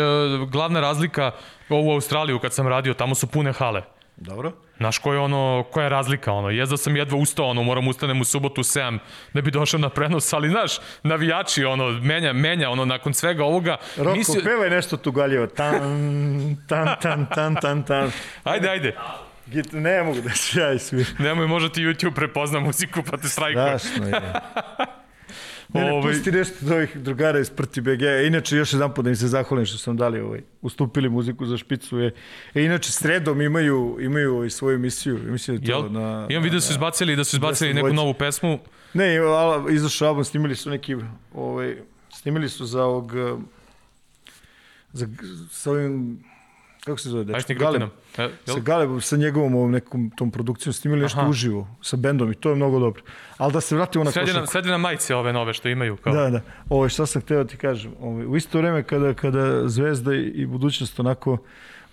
glavna 0.52 0.80
razlika 0.80 1.32
u 1.70 1.92
Australiju 1.92 2.40
kad 2.40 2.54
sam 2.54 2.68
radio, 2.68 2.94
tamo 2.94 3.16
su 3.16 3.28
pune 3.28 3.54
hale. 3.54 3.84
Dobro. 4.22 4.52
Znaš 4.78 4.98
koja 4.98 5.14
je 5.14 5.20
ono, 5.20 5.66
koja 5.72 5.84
je 5.84 5.90
razlika, 5.90 6.34
ono, 6.34 6.50
jezda 6.50 6.78
sam 6.78 6.96
jedva 6.96 7.18
ustao, 7.18 7.46
ono, 7.46 7.64
moram 7.64 7.88
ustanem 7.88 8.22
u 8.22 8.24
subotu 8.24 8.62
u 8.62 8.64
7 8.64 9.00
da 9.34 9.42
bi 9.42 9.52
došao 9.52 9.80
na 9.80 9.90
prenos, 9.90 10.34
ali 10.34 10.50
znaš, 10.50 10.72
navijači, 11.04 11.66
ono, 11.66 11.90
menja, 11.90 12.34
menja, 12.34 12.70
ono, 12.70 12.86
nakon 12.86 13.14
svega 13.14 13.44
ovoga. 13.44 13.78
Roko, 13.98 14.18
misli... 14.18 14.44
pevaj 14.44 14.70
nešto 14.70 14.98
tu 14.98 15.12
galjevo, 15.12 15.48
tan, 15.48 16.58
tan, 16.68 16.88
tan, 17.02 17.26
tan, 17.36 17.56
tan, 17.56 17.84
tan. 17.84 18.12
Ajde, 18.44 18.70
ajde. 18.70 18.96
Git, 19.46 19.72
ne 19.72 20.04
mogu 20.04 20.22
da 20.22 20.30
se 20.30 20.60
ja 20.60 20.74
isviram. 20.74 21.14
Nemoj, 21.20 21.48
možda 21.48 21.70
ti 21.70 21.82
YouTube 21.82 22.16
prepozna 22.16 22.60
muziku 22.60 23.04
pa 23.12 23.18
te 23.18 23.28
strajkuje. 23.28 23.80
Strašno 23.80 24.08
je. 24.08 24.34
Ne, 25.74 25.82
ne, 25.82 25.92
ovaj... 25.92 26.14
pusti 26.14 26.32
nešto 26.32 26.66
od 26.66 26.72
ovih 26.72 26.98
drugara 26.98 27.40
iz 27.40 27.50
Prti 27.50 27.82
BG. 27.82 28.02
E, 28.02 28.28
inače, 28.28 28.58
još 28.58 28.74
jedan 28.74 28.94
put 28.94 29.04
da 29.04 29.10
im 29.10 29.16
se 29.16 29.28
zahvalim 29.28 29.66
što 29.66 29.78
sam 29.78 29.98
dali 29.98 30.20
ovaj, 30.20 30.42
ustupili 30.62 31.10
muziku 31.10 31.46
za 31.46 31.58
špicu. 31.58 31.98
Je. 31.98 32.14
E, 32.54 32.64
inače, 32.64 32.92
sredom 32.92 33.42
imaju, 33.42 33.98
imaju 34.02 34.36
ovaj, 34.36 34.50
svoju 34.50 34.76
emisiju. 34.76 35.20
Mislim 35.24 35.58
da 35.58 35.66
to 35.66 35.72
Jel? 35.72 35.92
na... 35.92 36.28
Imam 36.30 36.44
vidio 36.44 36.58
da 36.58 36.62
su 36.62 36.72
izbacili, 36.72 37.16
da 37.16 37.24
su 37.24 37.36
izbacili 37.36 37.74
neku 37.74 37.94
novu 37.94 38.14
pesmu. 38.14 38.60
Ne, 38.94 39.16
izašao 39.72 40.08
album, 40.08 40.24
snimili 40.24 40.56
su 40.56 40.70
neki, 40.70 40.96
ovaj, 41.34 41.78
snimili 42.14 42.50
su 42.50 42.66
za 42.66 42.84
ovog, 42.84 43.14
za, 44.94 45.08
sa 45.52 45.72
ovim 45.72 46.24
kako 46.90 47.00
se 47.00 47.10
zove, 47.10 47.24
dečko? 47.24 47.54
Galeb. 47.54 47.82
E, 48.18 48.30
sa 48.46 48.60
Galebom, 48.60 49.02
sa 49.02 49.18
njegovom 49.18 49.56
ovom 49.56 49.72
nekom 49.72 50.10
tom 50.10 50.32
produkcijom 50.32 50.74
snimili 50.74 51.02
nešto 51.02 51.20
Aha. 51.20 51.30
uživo 51.30 51.68
sa 51.82 51.98
bendom 51.98 52.32
i 52.32 52.36
to 52.36 52.50
je 52.50 52.56
mnogo 52.56 52.80
dobro. 52.80 53.04
Ali 53.38 53.54
da 53.54 53.62
se 53.62 53.76
vratimo 53.76 54.04
na 54.04 54.12
košarku. 54.12 54.48
Sredi 54.48 54.70
na 54.70 54.78
majice 54.78 55.16
ove 55.16 55.34
nove 55.34 55.54
što 55.54 55.70
imaju. 55.70 55.98
Kao. 55.98 56.14
Da, 56.14 56.30
da. 56.30 56.42
Ovo 56.70 56.90
šta 56.90 57.06
sam 57.06 57.22
hteo 57.22 57.44
da 57.44 57.50
ti 57.50 57.58
kažem. 57.58 57.94
Ovo, 58.00 58.32
u 58.32 58.36
isto 58.36 58.58
vreme 58.58 58.84
kada, 58.84 59.14
kada 59.14 59.68
Zvezda 59.68 60.16
i 60.16 60.46
budućnost 60.46 61.00
onako 61.00 61.38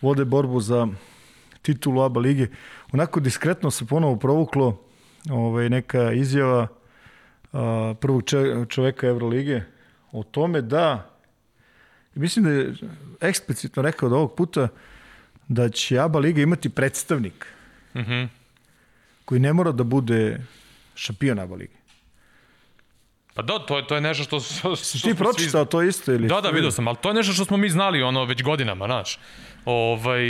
vode 0.03 0.25
borbu 0.25 0.61
za 0.61 0.89
titulu 1.63 2.03
ABA 2.03 2.21
lige, 2.21 2.47
onako 2.93 3.21
diskretno 3.21 3.71
se 3.71 3.87
ponovo 3.87 4.17
provuklo 4.17 4.81
ovaj, 5.31 5.69
neka 5.69 6.13
izjava 6.13 6.69
a, 7.53 7.95
prvog 8.01 8.23
čoveka 8.69 9.07
Evrolige 9.07 9.63
o 10.13 10.23
tome 10.23 10.61
da 10.61 11.16
mislim 12.17 12.45
da 12.45 12.51
je 12.51 12.75
eksplicitno 13.21 13.83
rekao 13.83 14.09
da 14.09 14.17
ovog 14.17 14.35
puta 14.35 14.69
da 15.49 15.69
će 15.69 15.99
ABA 15.99 16.19
Liga 16.19 16.43
imati 16.43 16.69
predstavnik 16.69 17.47
mm 17.95 17.99
-hmm. 17.99 18.29
koji 19.25 19.41
ne 19.41 19.53
mora 19.53 19.73
da 19.73 19.85
bude 19.85 20.41
šampion 20.95 21.39
ABA 21.39 21.55
Lige. 21.55 21.77
Pa 23.35 23.43
da, 23.43 23.59
to 23.59 23.77
je, 23.77 23.87
to 23.87 23.95
je 23.95 24.01
nešto 24.01 24.41
što... 24.41 24.41
što, 24.41 24.77
što 24.77 25.09
ti 25.09 25.15
pročitao 25.15 25.65
svi... 25.65 25.71
to 25.71 25.83
isto 25.83 26.13
ili? 26.13 26.29
Da, 26.29 26.41
da, 26.41 26.51
vidio 26.51 26.71
sam, 26.71 26.89
ali 26.89 26.97
to 27.03 27.09
je 27.09 27.15
nešto 27.15 27.33
što 27.33 27.45
smo 27.45 27.57
mi 27.57 27.69
znali 27.69 28.03
ono 28.03 28.25
već 28.25 28.43
godinama, 28.43 28.87
znaš. 28.87 29.19
Ovaj, 29.65 30.23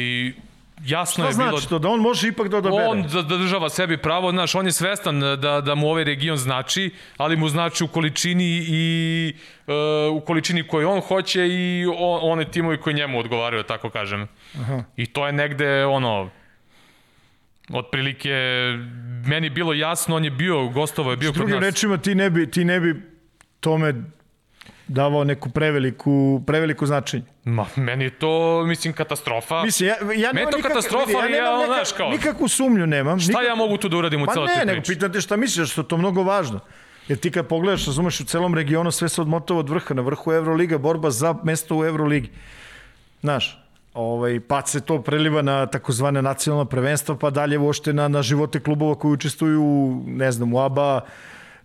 jasno 0.84 1.24
Šta 1.24 1.28
je 1.28 1.32
znači 1.32 1.50
bilo... 1.50 1.60
to? 1.60 1.78
Da 1.78 1.88
on 1.88 2.00
može 2.00 2.28
ipak 2.28 2.48
da 2.48 2.56
odabere? 2.56 2.84
On 2.86 3.02
da, 3.02 3.22
da 3.22 3.36
država 3.36 3.68
sebi 3.68 3.96
pravo, 3.96 4.30
znaš, 4.30 4.54
on 4.54 4.66
je 4.66 4.72
svestan 4.72 5.20
da, 5.20 5.60
da 5.60 5.74
mu 5.74 5.88
ovaj 5.88 6.04
region 6.04 6.36
znači, 6.36 6.90
ali 7.16 7.36
mu 7.36 7.48
znači 7.48 7.84
u 7.84 7.88
količini 7.88 8.64
i 8.68 9.34
uh, 9.66 10.16
u 10.16 10.20
količini 10.20 10.68
koju 10.68 10.90
on 10.90 11.00
hoće 11.00 11.48
i 11.48 11.86
on, 11.98 12.20
one 12.22 12.50
timovi 12.50 12.80
koji 12.80 12.94
njemu 12.94 13.18
odgovaraju, 13.18 13.62
da 13.62 13.66
tako 13.66 13.90
kažem. 13.90 14.28
Aha. 14.60 14.82
I 14.96 15.06
to 15.06 15.26
je 15.26 15.32
negde, 15.32 15.84
ono, 15.84 16.30
otprilike 17.70 18.32
meni 19.26 19.50
bilo 19.50 19.72
jasno, 19.72 20.16
on 20.16 20.24
je 20.24 20.30
bio, 20.30 20.68
gostovo 20.68 21.10
je 21.10 21.16
bio 21.16 21.32
kod 21.32 21.36
nas. 21.36 21.46
S 21.46 21.50
drugim 21.50 21.64
rečima, 21.64 21.96
ti 21.96 22.14
ne 22.14 22.30
bi, 22.30 22.50
ti 22.50 22.64
ne 22.64 22.80
bi 22.80 23.02
tome 23.60 23.94
davao 24.88 25.24
neku 25.24 25.48
preveliku, 25.48 26.42
preveliku 26.46 26.86
značenje. 26.86 27.24
Ma, 27.44 27.66
meni 27.76 28.04
je 28.04 28.10
to, 28.10 28.64
mislim, 28.66 28.92
katastrofa. 28.92 29.62
Mislim, 29.62 29.88
ja, 29.88 29.96
ja 30.16 30.30
to 30.30 30.56
nikak, 30.56 30.62
katastrofa, 30.62 31.12
ja, 31.12 31.26
ja, 31.26 31.60
ja 31.60 31.66
znaš 31.66 31.92
kao... 31.92 32.10
Nikakvu 32.10 32.48
sumnju 32.48 32.86
nemam. 32.86 33.20
Šta 33.20 33.28
nikak... 33.28 33.46
ja 33.48 33.54
mogu 33.54 33.76
tu 33.76 33.88
da 33.88 33.96
uradim 33.96 34.22
u 34.22 34.26
celoj? 34.32 34.48
Pa 34.54 34.58
ne, 34.58 34.64
nego 34.64 34.82
pitam 34.86 35.12
te 35.12 35.20
šta 35.20 35.36
misliš, 35.36 35.72
što 35.72 35.80
je 35.80 35.88
to 35.88 35.96
mnogo 35.96 36.22
važno. 36.22 36.60
Jer 37.08 37.18
ti 37.18 37.30
kad 37.30 37.46
pogledaš, 37.46 37.86
razumeš, 37.86 38.20
u 38.20 38.24
celom 38.24 38.54
regionu 38.54 38.90
sve 38.90 39.08
se 39.08 39.20
odmotava 39.20 39.60
od 39.60 39.68
vrha, 39.68 39.94
na 39.94 40.02
vrhu 40.02 40.32
Euroliga, 40.32 40.78
borba 40.78 41.10
za 41.10 41.34
mesto 41.44 41.76
u 41.76 41.84
Euroligi. 41.84 42.30
Znaš, 43.20 43.62
ovaj, 43.94 44.40
pa 44.40 44.62
se 44.66 44.80
to 44.80 45.02
preliva 45.02 45.42
na 45.42 45.66
takozvane 45.66 46.22
nacionalna 46.22 46.64
prvenstva, 46.64 47.16
pa 47.16 47.30
dalje 47.30 47.58
vošte 47.58 47.92
na, 47.92 48.08
na 48.08 48.22
živote 48.22 48.60
klubova 48.60 48.94
koji 48.94 49.12
učestvuju, 49.12 50.02
ne 50.06 50.32
znam, 50.32 50.54
u 50.54 50.60
ABA, 50.60 51.00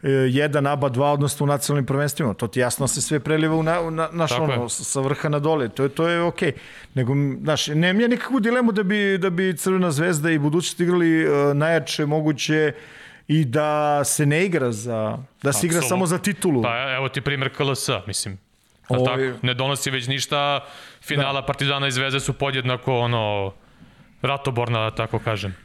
jedan 0.09 0.67
ABA 0.67 0.89
2, 0.89 1.13
odnosno 1.13 1.43
u 1.43 1.47
nacionalnim 1.47 1.85
prvenstvima. 1.85 2.33
To 2.33 2.47
ti 2.47 2.59
jasno 2.59 2.87
se 2.87 3.01
sve 3.01 3.19
preliva 3.19 3.55
u 3.55 3.63
na, 3.63 3.89
na, 3.89 4.09
naš 4.11 4.31
ono, 4.31 4.69
sa 4.69 4.99
vrha 4.99 5.29
na 5.29 5.39
dole. 5.39 5.69
To 5.69 5.83
je, 5.83 5.89
to 5.89 6.07
je 6.07 6.21
okej. 6.21 6.51
Okay. 6.51 6.55
Nego, 6.93 7.13
znaš, 7.41 7.67
nemam 7.67 8.01
ja 8.01 8.07
nikakvu 8.07 8.39
dilemu 8.39 8.71
da 8.71 8.83
bi, 8.83 9.17
da 9.17 9.29
bi 9.29 9.57
Crvena 9.57 9.91
zvezda 9.91 10.31
i 10.31 10.39
budućnost 10.39 10.79
igrali 10.79 11.29
uh, 11.29 11.55
najjače 11.55 12.05
moguće 12.05 12.73
i 13.27 13.45
da 13.45 14.03
se 14.03 14.25
ne 14.25 14.45
igra 14.45 14.71
za, 14.71 15.17
da 15.43 15.53
se 15.53 15.57
Absolut. 15.57 15.63
igra 15.63 15.81
samo 15.81 16.05
za 16.05 16.17
titulu. 16.17 16.61
Pa 16.61 16.93
evo 16.97 17.09
ti 17.09 17.21
primjer 17.21 17.55
KLS, 17.55 17.89
mislim. 18.07 18.37
Ovo... 18.89 19.05
tako, 19.05 19.21
ne 19.41 19.53
donosi 19.53 19.91
već 19.91 20.07
ništa, 20.07 20.65
finala 21.01 21.41
da. 21.41 21.45
Partizana 21.45 21.87
i 21.87 21.91
Zvezde 21.91 22.19
su 22.19 22.33
podjednako 22.33 22.99
ono, 22.99 23.53
ratoborna, 24.21 24.89
da 24.89 24.95
tako 24.95 25.19
kažem. 25.19 25.55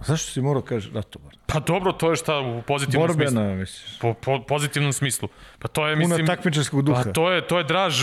Zašto 0.00 0.32
si 0.32 0.40
morao 0.40 0.62
kaže 0.62 0.90
Ratobor? 0.94 1.36
Pa 1.46 1.60
dobro, 1.60 1.92
to 1.92 2.10
je 2.10 2.16
šta 2.16 2.38
u 2.38 2.62
pozitivnom 2.62 3.06
Borbena, 3.06 3.30
smislu. 3.30 3.54
misliš? 3.54 3.98
Po, 3.98 4.14
po 4.14 4.42
pozitivnom 4.42 4.92
smislu. 4.92 5.28
Pa 5.58 5.68
to 5.68 5.86
je, 5.86 5.94
Puna 5.94 6.08
mislim... 6.08 6.26
takmičarskog 6.26 6.82
duha. 6.82 7.02
Pa 7.04 7.12
to 7.12 7.32
je, 7.32 7.46
to 7.46 7.58
je 7.58 7.64
draž, 7.64 8.00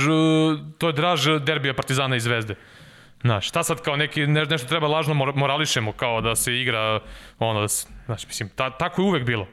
to 0.78 0.88
je 0.88 0.94
draž 0.94 1.28
derbija 1.42 1.74
Partizana 1.74 2.16
i 2.16 2.20
Zvezde. 2.20 2.56
Znaš, 3.22 3.48
šta 3.48 3.64
sad 3.64 3.82
kao 3.82 3.96
neki, 3.96 4.28
ne, 4.28 4.46
nešto 4.46 4.68
treba 4.68 4.88
lažno 4.88 5.14
morališemo, 5.14 5.92
kao 5.92 6.22
da 6.22 6.36
se 6.36 6.60
igra, 6.60 7.00
ono, 7.40 7.62
da 7.62 7.68
se, 7.68 7.88
znaš, 8.06 8.28
mislim, 8.28 8.50
ta, 8.50 8.70
tako 8.78 9.02
je 9.02 9.06
uvek 9.06 9.24
bilo. 9.24 9.48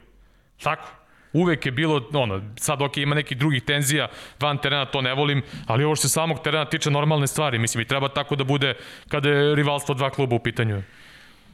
Tako. 0.63 0.89
Uvek 1.33 1.67
je 1.67 1.73
bilo, 1.73 2.09
ono, 2.13 2.43
sad 2.57 2.83
ok, 2.83 2.97
ima 2.97 3.15
nekih 3.15 3.39
drugih 3.39 3.63
tenzija, 3.63 4.09
van 4.41 4.59
terena 4.59 4.85
to 4.85 5.01
ne 5.01 5.15
volim, 5.15 5.43
ali 5.67 5.85
ovo 5.85 5.97
što 5.97 6.09
se 6.09 6.13
samog 6.13 6.43
terena 6.43 6.65
tiče 6.65 6.91
normalne 6.91 7.27
stvari, 7.27 7.59
mislim, 7.59 7.83
i 7.83 7.85
treba 7.85 8.09
tako 8.09 8.37
da 8.37 8.45
bude 8.45 8.75
kada 9.09 9.29
je 9.29 9.55
rivalstvo 9.55 9.95
dva 9.95 10.11
kluba 10.11 10.37
u 10.37 10.39
pitanju. 10.39 10.83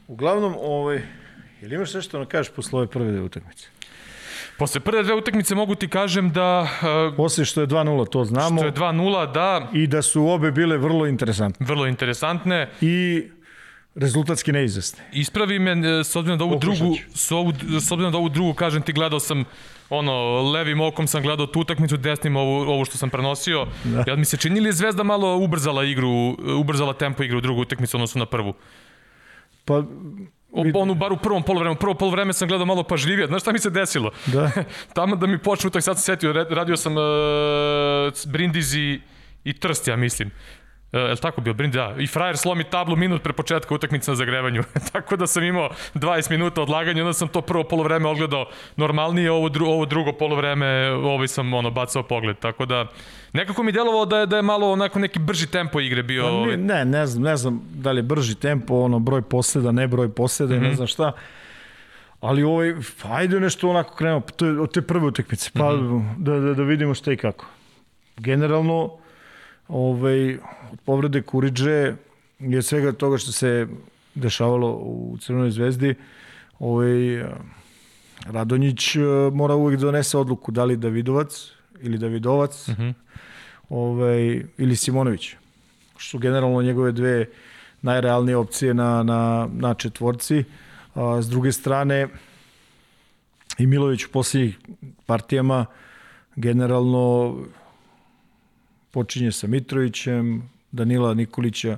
Uglavnom, 0.07 0.55
ovaj, 0.59 1.01
ili 1.61 1.75
imaš 1.75 1.93
nešto 1.93 2.19
da 2.19 2.25
kažeš 2.25 2.53
posle 2.53 2.79
ove 2.79 2.87
prve 2.87 3.11
dve 3.11 3.21
utakmice? 3.21 3.67
Posle 4.57 4.81
prve 4.81 5.03
dve 5.03 5.15
utakmice 5.15 5.55
mogu 5.55 5.75
ti 5.75 5.87
kažem 5.87 6.31
da... 6.31 6.61
Uh, 6.61 7.15
Posle 7.17 7.45
što 7.45 7.61
je 7.61 7.67
2-0, 7.67 8.09
to 8.09 8.25
znamo. 8.25 8.57
Što 8.57 8.65
je 8.65 8.73
2-0, 8.73 9.31
da. 9.31 9.69
I 9.73 9.87
da 9.87 10.01
su 10.01 10.27
obe 10.27 10.51
bile 10.51 10.77
vrlo 10.77 11.07
interesantne. 11.07 11.65
Vrlo 11.65 11.87
interesantne. 11.87 12.69
I 12.81 13.23
rezultatski 13.95 14.51
neizvesni. 14.51 15.03
Ispravi 15.11 15.59
me, 15.59 15.71
e, 15.71 16.03
s 16.03 16.15
obzirom 16.15 16.39
da 16.39 16.45
ovu 16.45 16.59
drugu, 16.59 16.95
s, 17.13 17.31
ovu, 17.31 17.53
s 17.79 17.91
obzirom 17.91 18.11
da 18.11 18.17
ovu 18.17 18.29
drugu, 18.29 18.53
kažem 18.53 18.81
ti, 18.81 18.93
gledao 18.93 19.19
sam 19.19 19.43
ono, 19.89 20.41
levim 20.41 20.81
okom 20.81 21.07
sam 21.07 21.23
gledao 21.23 21.47
tu 21.47 21.59
utakmicu, 21.59 21.97
desnim 21.97 22.35
ovu, 22.35 22.71
ovo 22.71 22.85
što 22.85 22.97
sam 22.97 23.09
prenosio. 23.09 23.67
Da. 23.83 24.03
Ja 24.07 24.15
mi 24.15 24.25
se 24.25 24.37
čini 24.37 24.59
li 24.59 24.69
je 24.69 24.73
Zvezda 24.73 25.03
malo 25.03 25.37
ubrzala 25.37 25.83
igru, 25.83 26.35
ubrzala 26.59 26.93
tempo 26.93 27.23
igru 27.23 27.37
u 27.37 27.41
drugu 27.41 27.61
utakmicu 27.61 27.97
odnosno 27.97 28.19
na 28.19 28.25
prvu? 28.25 28.53
Pa, 29.67 29.83
onu 30.73 30.95
bar 30.95 31.13
u 31.13 31.17
prvom 31.17 31.43
polovremenu. 31.43 31.79
Prvo 31.79 31.93
polovreme 31.93 32.33
sam 32.33 32.47
gledao 32.47 32.65
malo 32.65 32.83
pažljivije. 32.83 33.27
Znaš 33.27 33.41
šta 33.41 33.51
mi 33.51 33.59
se 33.59 33.69
desilo? 33.69 34.11
Da. 34.25 34.51
Tamo 34.95 35.15
da 35.15 35.27
mi 35.27 35.37
počne 35.37 35.67
utak, 35.67 35.83
sad 35.83 35.97
se 35.97 36.03
setio, 36.03 36.33
radio 36.33 36.77
sam 36.77 36.93
uh, 36.97 37.03
Brindizi 38.31 38.99
i 39.43 39.53
Trst, 39.53 39.87
ja 39.87 39.95
mislim. 39.95 40.31
Uh, 40.91 40.99
je 40.99 41.07
li 41.07 41.17
tako 41.17 41.41
bio 41.41 41.53
Brind? 41.53 41.73
Da. 41.73 41.95
I 41.99 42.07
frajer 42.07 42.37
slomi 42.37 42.63
tablu 42.63 42.95
minut 42.95 43.23
pre 43.23 43.33
početka 43.33 43.75
utakmice 43.75 44.11
na 44.11 44.15
zagrevanju. 44.15 44.63
tako 44.93 45.15
da 45.15 45.27
sam 45.27 45.43
imao 45.43 45.69
20 45.93 46.31
minuta 46.31 46.61
odlaganja, 46.61 47.01
onda 47.01 47.13
sam 47.13 47.27
to 47.27 47.41
prvo 47.41 47.63
polovreme 47.63 48.09
odgledao 48.09 48.45
normalnije, 48.75 49.31
ovo, 49.31 49.49
dru, 49.49 49.65
ovo 49.65 49.85
drugo 49.85 50.13
polovreme 50.13 50.89
ovaj 50.91 51.27
sam 51.27 51.53
ono, 51.53 51.71
bacao 51.71 52.03
pogled. 52.03 52.39
Tako 52.39 52.65
da 52.65 52.87
nekako 53.33 53.63
mi 53.63 53.71
djelovalo 53.71 54.05
da 54.05 54.19
je, 54.19 54.25
da 54.25 54.35
je 54.35 54.41
malo 54.41 54.71
onako 54.71 54.99
neki 54.99 55.19
brži 55.19 55.47
tempo 55.47 55.79
igre 55.79 56.03
bio. 56.03 56.23
Pa, 56.23 56.29
ovaj. 56.29 56.57
ne, 56.57 56.85
ne 56.85 57.07
znam, 57.07 57.23
ne 57.23 57.37
znam 57.37 57.61
da 57.73 57.91
li 57.91 57.99
je 57.99 58.03
brži 58.03 58.35
tempo, 58.35 58.79
ono, 58.79 58.99
broj 58.99 59.21
posljeda, 59.21 59.71
ne 59.71 59.87
broj 59.87 60.09
posljeda, 60.09 60.55
mm 60.55 60.57
-hmm. 60.57 60.63
ne 60.63 60.75
znam 60.75 60.87
šta. 60.87 61.11
Ali 62.21 62.43
ovaj, 62.43 62.73
ajde 63.09 63.39
nešto 63.39 63.69
onako 63.69 63.95
krenemo, 63.95 64.21
to 64.35 64.45
je 64.45 64.59
od 64.59 64.73
te 64.73 64.81
prve 64.81 65.05
utakmice, 65.05 65.51
pa 65.53 65.73
mm 65.73 65.79
-hmm. 65.79 66.17
da, 66.17 66.39
da, 66.39 66.53
da 66.53 66.63
vidimo 66.63 66.93
šta 66.93 67.11
i 67.11 67.17
kako. 67.17 67.45
Generalno, 68.17 68.97
ovaj, 69.67 70.37
od 70.71 70.79
povrede 70.85 71.21
Kuriđe 71.21 71.95
je 72.39 72.61
svega 72.61 72.91
toga 72.91 73.17
što 73.17 73.31
se 73.31 73.67
dešavalo 74.15 74.71
u 74.71 75.17
Crvenoj 75.21 75.51
zvezdi, 75.51 75.95
ovaj, 76.59 77.23
Radonjić 78.25 78.95
eh, 78.95 78.99
mora 79.33 79.55
uvijek 79.55 79.79
da 79.79 79.85
donese 79.85 80.17
odluku 80.17 80.51
da 80.51 80.65
li 80.65 80.77
Davidovac 80.77 81.51
ili 81.81 81.97
Davidovac 81.97 82.67
mm 82.67 82.71
-hmm. 82.71 82.93
ovaj, 83.69 84.43
ili 84.57 84.75
Simonović. 84.75 85.35
Što 85.97 86.09
su 86.09 86.19
generalno 86.19 86.61
njegove 86.61 86.91
dve 86.91 87.25
najrealnije 87.81 88.37
opcije 88.37 88.73
na, 88.73 89.03
na, 89.03 89.49
na 89.53 89.73
četvorci. 89.73 90.43
A, 90.95 91.21
s 91.21 91.29
druge 91.29 91.51
strane, 91.51 92.07
i 93.57 93.67
Milović 93.67 94.05
u 94.05 94.11
posljednjih 94.11 94.57
partijama 95.05 95.65
generalno 96.35 97.35
počinje 98.91 99.31
sa 99.31 99.47
Mitrovićem, 99.47 100.49
Danila 100.71 101.13
Nikolića 101.13 101.77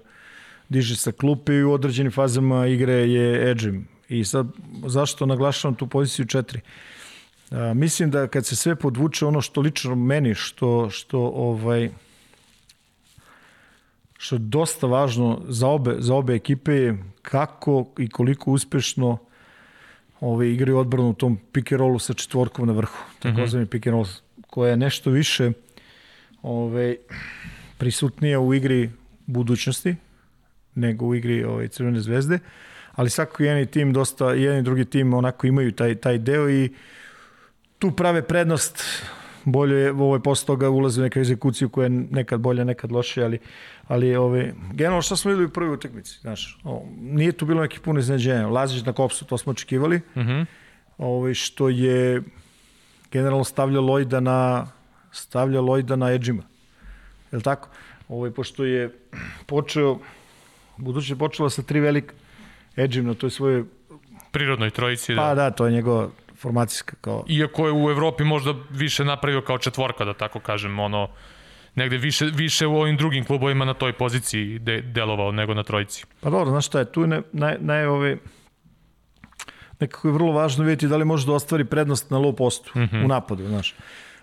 diže 0.69 0.95
sa 0.95 1.11
klupe 1.11 1.53
i 1.53 1.63
u 1.63 1.71
određenim 1.71 2.11
fazama 2.11 2.67
igre 2.67 2.93
je 2.93 3.51
edžim. 3.51 3.87
I 4.09 4.25
sad, 4.25 4.47
zašto 4.85 5.25
naglašavam 5.25 5.75
tu 5.75 5.87
poziciju 5.87 6.25
4? 6.25 6.59
A, 7.51 7.73
mislim 7.73 8.11
da 8.11 8.27
kad 8.27 8.45
se 8.45 8.55
sve 8.55 8.75
podvuče 8.75 9.25
ono 9.25 9.41
što 9.41 9.61
lično 9.61 9.95
meni, 9.95 10.35
što, 10.35 10.89
što 10.89 11.19
ovaj, 11.19 11.89
što 14.17 14.35
je 14.35 14.39
dosta 14.39 14.87
važno 14.87 15.41
za 15.47 15.67
obe, 15.67 15.95
za 15.99 16.15
obe 16.15 16.35
ekipe 16.35 16.73
je 16.73 17.03
kako 17.21 17.85
i 17.97 18.09
koliko 18.09 18.51
uspešno 18.51 19.17
ove, 20.19 20.51
igraju 20.53 20.77
odbranu 20.77 21.09
u 21.09 21.13
tom 21.13 21.39
pick 21.51 21.71
and 21.71 21.79
rollu 21.79 21.99
sa 21.99 22.13
četvorkom 22.13 22.67
na 22.67 22.73
vrhu. 22.73 22.97
Takozvani 23.19 23.63
mm 23.63 23.67
-hmm. 23.67 23.71
pick 23.71 23.87
and 23.87 23.93
roll 23.93 24.05
koja 24.47 24.71
je 24.71 24.77
nešto 24.77 25.09
više 25.09 25.51
ove, 26.41 26.95
prisutnija 27.77 28.39
u 28.39 28.53
igri 28.53 28.89
budućnosti 29.25 29.95
nego 30.75 31.05
u 31.05 31.15
igri 31.15 31.43
ove, 31.43 31.67
Crvene 31.67 31.99
zvezde, 31.99 32.39
ali 32.95 33.09
svako 33.09 33.43
jedan 33.43 33.65
tim 33.65 33.93
dosta, 33.93 34.33
jedan 34.33 34.59
i 34.59 34.61
drugi 34.61 34.85
tim 34.85 35.13
onako 35.13 35.47
imaju 35.47 35.71
taj, 35.71 35.95
taj 35.95 36.17
deo 36.17 36.49
i 36.49 36.69
tu 37.79 37.91
prave 37.91 38.21
prednost. 38.21 38.83
Bolje 39.45 39.75
je, 39.75 39.91
ovo 39.91 40.15
je 40.15 40.23
posle 40.23 40.45
toga 40.45 40.69
ulaze 40.69 41.01
u 41.01 41.03
neka 41.03 41.19
egzekuciju 41.19 41.69
koja 41.69 41.85
je 41.85 41.89
nekad 41.89 42.39
bolja, 42.39 42.63
nekad 42.63 42.91
loše, 42.91 43.23
ali, 43.23 43.39
ali 43.87 44.15
ove, 44.15 44.53
generalno 44.73 45.01
šta 45.01 45.15
smo 45.15 45.31
videli 45.31 45.45
u 45.45 45.49
prvoj 45.49 45.73
utakmici, 45.73 46.19
znaš, 46.21 46.59
o, 46.63 46.85
nije 46.99 47.31
tu 47.31 47.45
bilo 47.45 47.61
nekih 47.61 47.79
puno 47.79 47.99
iznenađenja, 47.99 48.47
Lazić 48.47 48.85
na 48.85 48.93
kopsu, 48.93 49.25
to 49.25 49.37
smo 49.37 49.51
očekivali, 49.51 49.95
uh 49.95 50.23
-huh. 50.23 50.45
ove, 50.97 51.33
što 51.33 51.69
je 51.69 52.21
generalno 53.11 53.43
stavlja 53.43 53.79
Lojda 53.79 54.19
na 54.19 54.67
stavlja 55.11 55.61
Lojda 55.61 55.95
na 55.95 56.11
edžima, 56.11 56.43
je 57.31 57.37
li 57.37 57.43
tako? 57.43 57.69
Ove, 58.09 58.33
pošto 58.33 58.65
je 58.65 58.89
počeo, 59.45 59.99
buduće 60.77 61.13
je 61.13 61.17
počela 61.17 61.49
sa 61.49 61.61
tri 61.61 61.79
velika 61.79 62.13
edžim 62.75 63.05
na 63.05 63.13
toj 63.13 63.29
svoje 63.29 63.63
prirodnoj 64.31 64.69
trojici. 64.69 65.15
Pa 65.15 65.27
da, 65.27 65.35
da 65.35 65.51
to 65.51 65.65
je 65.65 65.71
njegova 65.71 66.09
formacijska 66.35 66.95
kao... 67.01 67.25
Iako 67.27 67.67
je 67.67 67.73
u 67.73 67.89
Evropi 67.89 68.23
možda 68.23 68.53
više 68.69 69.05
napravio 69.05 69.41
kao 69.41 69.57
četvorka, 69.57 70.05
da 70.05 70.13
tako 70.13 70.39
kažem, 70.39 70.79
ono, 70.79 71.09
negde 71.75 71.97
više, 71.97 72.25
više 72.25 72.67
u 72.67 72.75
ovim 72.75 72.97
drugim 72.97 73.25
klubovima 73.25 73.65
na 73.65 73.73
toj 73.73 73.93
poziciji 73.93 74.59
de, 74.59 74.81
delovao 74.81 75.31
nego 75.31 75.53
na 75.53 75.63
trojici. 75.63 76.05
Pa 76.21 76.29
dobro, 76.29 76.49
znaš 76.49 76.65
šta 76.65 76.79
je, 76.79 76.91
tu 76.91 77.01
je 77.01 77.07
ne, 77.07 77.21
naj, 77.31 77.57
naj 77.59 77.85
ove, 77.85 78.17
nekako 79.79 80.07
je 80.07 80.11
vrlo 80.11 80.31
važno 80.31 80.63
vidjeti 80.63 80.87
da 80.87 80.97
li 80.97 81.05
može 81.05 81.25
da 81.25 81.33
ostvari 81.33 81.65
prednost 81.65 82.11
na 82.11 82.17
low 82.17 82.35
postu 82.35 82.71
mm 82.75 82.81
-hmm. 82.81 83.05
u 83.05 83.07
napadu, 83.07 83.47
znaš. 83.47 83.75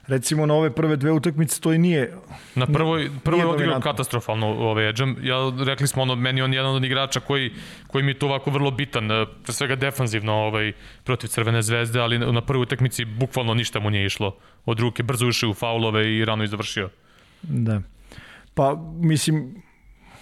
Recimo 0.07 0.47
na 0.47 0.55
ove 0.55 0.71
prve 0.71 0.97
dve 0.97 1.13
utakmice 1.13 1.61
to 1.61 1.73
i 1.73 1.79
nije 1.79 2.13
Na 2.55 2.67
prvoj 2.67 3.11
prvoj 3.25 3.41
je 3.41 3.47
odigrao 3.47 3.81
katastrofalno 3.81 4.47
ove 4.47 4.89
Edžem. 4.89 5.17
Ja 5.23 5.37
rekli 5.67 5.87
smo 5.87 6.03
ono 6.03 6.15
meni 6.15 6.43
on 6.43 6.55
jedan 6.55 6.75
od 6.75 6.85
igrača 6.85 7.21
koji 7.21 7.53
koji 7.87 8.05
mi 8.05 8.11
je 8.11 8.19
to 8.19 8.27
ovako 8.27 8.51
vrlo 8.51 8.71
bitan, 8.71 9.11
e, 9.11 9.27
pre 9.43 9.53
svega 9.53 9.77
defanzivno 9.77 10.33
ovaj 10.33 10.73
protiv 11.05 11.29
Crvene 11.29 11.63
zvezde, 11.63 12.01
ali 12.01 12.19
na 12.19 12.41
prvoj 12.41 12.63
utakmici 12.63 13.05
bukvalno 13.05 13.55
ništa 13.55 13.81
mu 13.81 13.91
nije 13.91 14.07
išlo. 14.07 14.37
Od 14.65 14.81
ruke 14.81 15.03
brzo 15.03 15.27
ušao 15.27 15.51
u 15.51 15.55
faulove 15.55 16.17
i 16.17 16.25
rano 16.25 16.45
i 16.45 16.49
završio. 16.49 16.91
Da. 17.43 17.81
Pa 18.55 18.77
mislim 19.01 19.63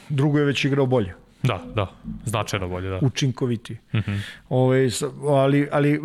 drugo 0.09 0.39
je 0.39 0.45
već 0.45 0.65
igrao 0.65 0.87
bolje. 0.87 1.24
Da, 1.45 1.63
da, 1.75 1.87
značajno 2.25 2.69
bolje, 2.69 2.91
da. 2.91 2.99
Učinkoviti. 3.03 3.73
Uh 3.73 4.01
-huh. 4.01 4.21
Ove, 4.49 4.89
ali, 5.29 5.69
ali 5.73 6.01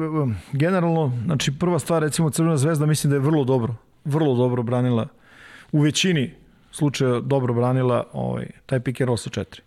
generalno, 0.52 1.18
znači 1.26 1.52
prva 1.60 1.80
stvar, 1.80 2.02
recimo 2.02 2.30
Crvena 2.30 2.58
zvezda, 2.58 2.86
mislim 2.86 3.10
da 3.10 3.16
je 3.16 3.20
vrlo 3.20 3.44
dobro, 3.44 3.76
vrlo 4.06 4.36
dobro 4.36 4.64
branila, 4.64 5.08
u 5.72 5.82
većini 5.82 6.32
slučaja 6.72 7.20
dobro 7.20 7.54
branila 7.54 8.08
ovaj, 8.14 8.48
taj 8.66 8.80
pick 8.80 9.02
and 9.02 9.08
roll 9.08 9.18
sa 9.18 9.30
četiri. 9.30 9.62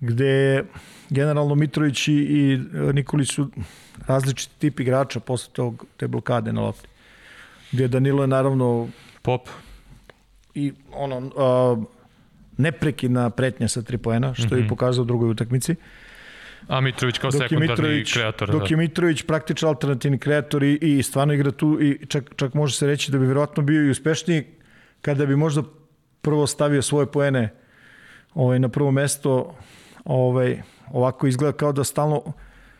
Gde 0.00 0.64
generalno 1.10 1.54
Mitrović 1.54 2.08
i 2.08 2.60
Nikolić 2.92 3.34
su 3.34 3.50
različiti 4.06 4.54
tip 4.58 4.80
igrača 4.80 5.20
posle 5.20 5.52
tog, 5.52 5.84
te 5.96 6.08
blokade 6.08 6.52
na 6.52 6.60
lopti. 6.60 6.88
Gde 7.72 7.88
Danilo 7.88 8.22
je 8.22 8.26
naravno 8.26 8.88
pop 9.22 9.48
i 10.54 10.72
ono, 10.92 11.18
uh, 11.18 11.84
neprekidna 12.56 13.30
pretnja 13.30 13.68
sa 13.68 13.82
tri 13.82 13.98
poena, 13.98 14.34
što 14.34 14.46
mm 14.46 14.48
-hmm. 14.48 14.62
je 14.62 14.68
pokazao 14.68 15.02
u 15.02 15.06
drugoj 15.06 15.30
utakmici. 15.30 15.74
A 16.68 16.80
Mitrović 16.80 17.18
kao 17.18 17.30
dok 17.30 17.42
sekundarni 17.42 17.68
Mitrović, 17.68 18.12
kreator. 18.12 18.50
Dok 18.50 18.60
da. 18.60 18.66
je 18.70 18.76
Mitrović 18.76 19.22
praktično 19.22 19.68
alternativni 19.68 20.18
kreator 20.18 20.62
i, 20.62 20.78
i 20.82 21.02
stvarno 21.02 21.34
igra 21.34 21.50
tu 21.50 21.78
i 21.80 22.06
čak, 22.06 22.32
čak 22.36 22.54
može 22.54 22.76
se 22.76 22.86
reći 22.86 23.12
da 23.12 23.18
bi 23.18 23.24
vjerojatno 23.24 23.62
bio 23.62 23.86
i 23.86 23.90
uspešniji 23.90 24.44
kada 25.02 25.26
bi 25.26 25.36
možda 25.36 25.62
prvo 26.20 26.46
stavio 26.46 26.82
svoje 26.82 27.06
poene 27.06 27.52
ovaj, 28.34 28.58
na 28.58 28.68
prvo 28.68 28.90
mesto 28.90 29.54
ovaj, 30.04 30.62
ovako 30.92 31.26
izgleda 31.26 31.56
kao 31.56 31.72
da 31.72 31.84
stalno 31.84 32.32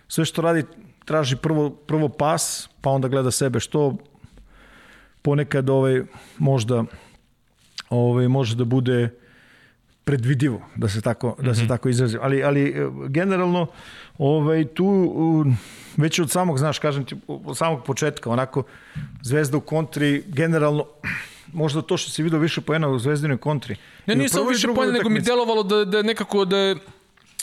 sve 0.08 0.24
što 0.24 0.42
radi 0.42 0.64
traži 1.04 1.36
prvo, 1.36 1.70
prvo 1.70 2.08
pas, 2.08 2.68
pa 2.80 2.90
onda 2.90 3.08
gleda 3.08 3.30
sebe 3.30 3.60
što 3.60 3.96
ponekad 5.22 5.70
ovaj, 5.70 6.02
možda 6.38 6.84
ovaj, 7.90 8.28
može 8.28 8.56
da 8.56 8.64
bude 8.64 9.10
predvidivo, 10.06 10.60
da 10.76 10.88
se 10.88 11.00
tako, 11.00 11.36
da 11.38 11.54
se 11.54 11.62
mm 11.62 11.64
-hmm. 11.64 11.68
tako 11.68 11.88
izrazim. 11.88 12.20
Ali, 12.22 12.42
ali 12.42 12.68
e, 12.68 12.88
generalno, 13.08 13.66
ovaj, 14.18 14.64
tu 14.64 14.86
već 15.96 16.18
od 16.18 16.30
samog, 16.30 16.58
znaš, 16.58 16.78
kažem 16.78 17.04
ti, 17.04 17.16
od 17.26 17.56
samog 17.56 17.84
početka, 17.84 18.30
onako, 18.30 18.62
Zvezda 19.22 19.56
u 19.56 19.60
kontri, 19.60 20.22
generalno, 20.26 20.84
možda 21.52 21.82
to 21.82 21.96
što 21.96 22.10
si 22.10 22.22
vidio 22.22 22.38
više 22.38 22.60
poena 22.60 22.88
u 22.88 22.98
Zvezdinoj 22.98 23.36
kontri. 23.36 23.76
Ne, 24.06 24.14
nije 24.14 24.28
samo 24.28 24.48
više 24.48 24.68
poena, 24.74 24.92
nego 24.92 25.08
mi 25.08 25.20
delovalo 25.20 25.62
da, 25.62 25.84
da 25.84 26.02
nekako 26.02 26.44
da 26.44 26.56
je 26.56 26.76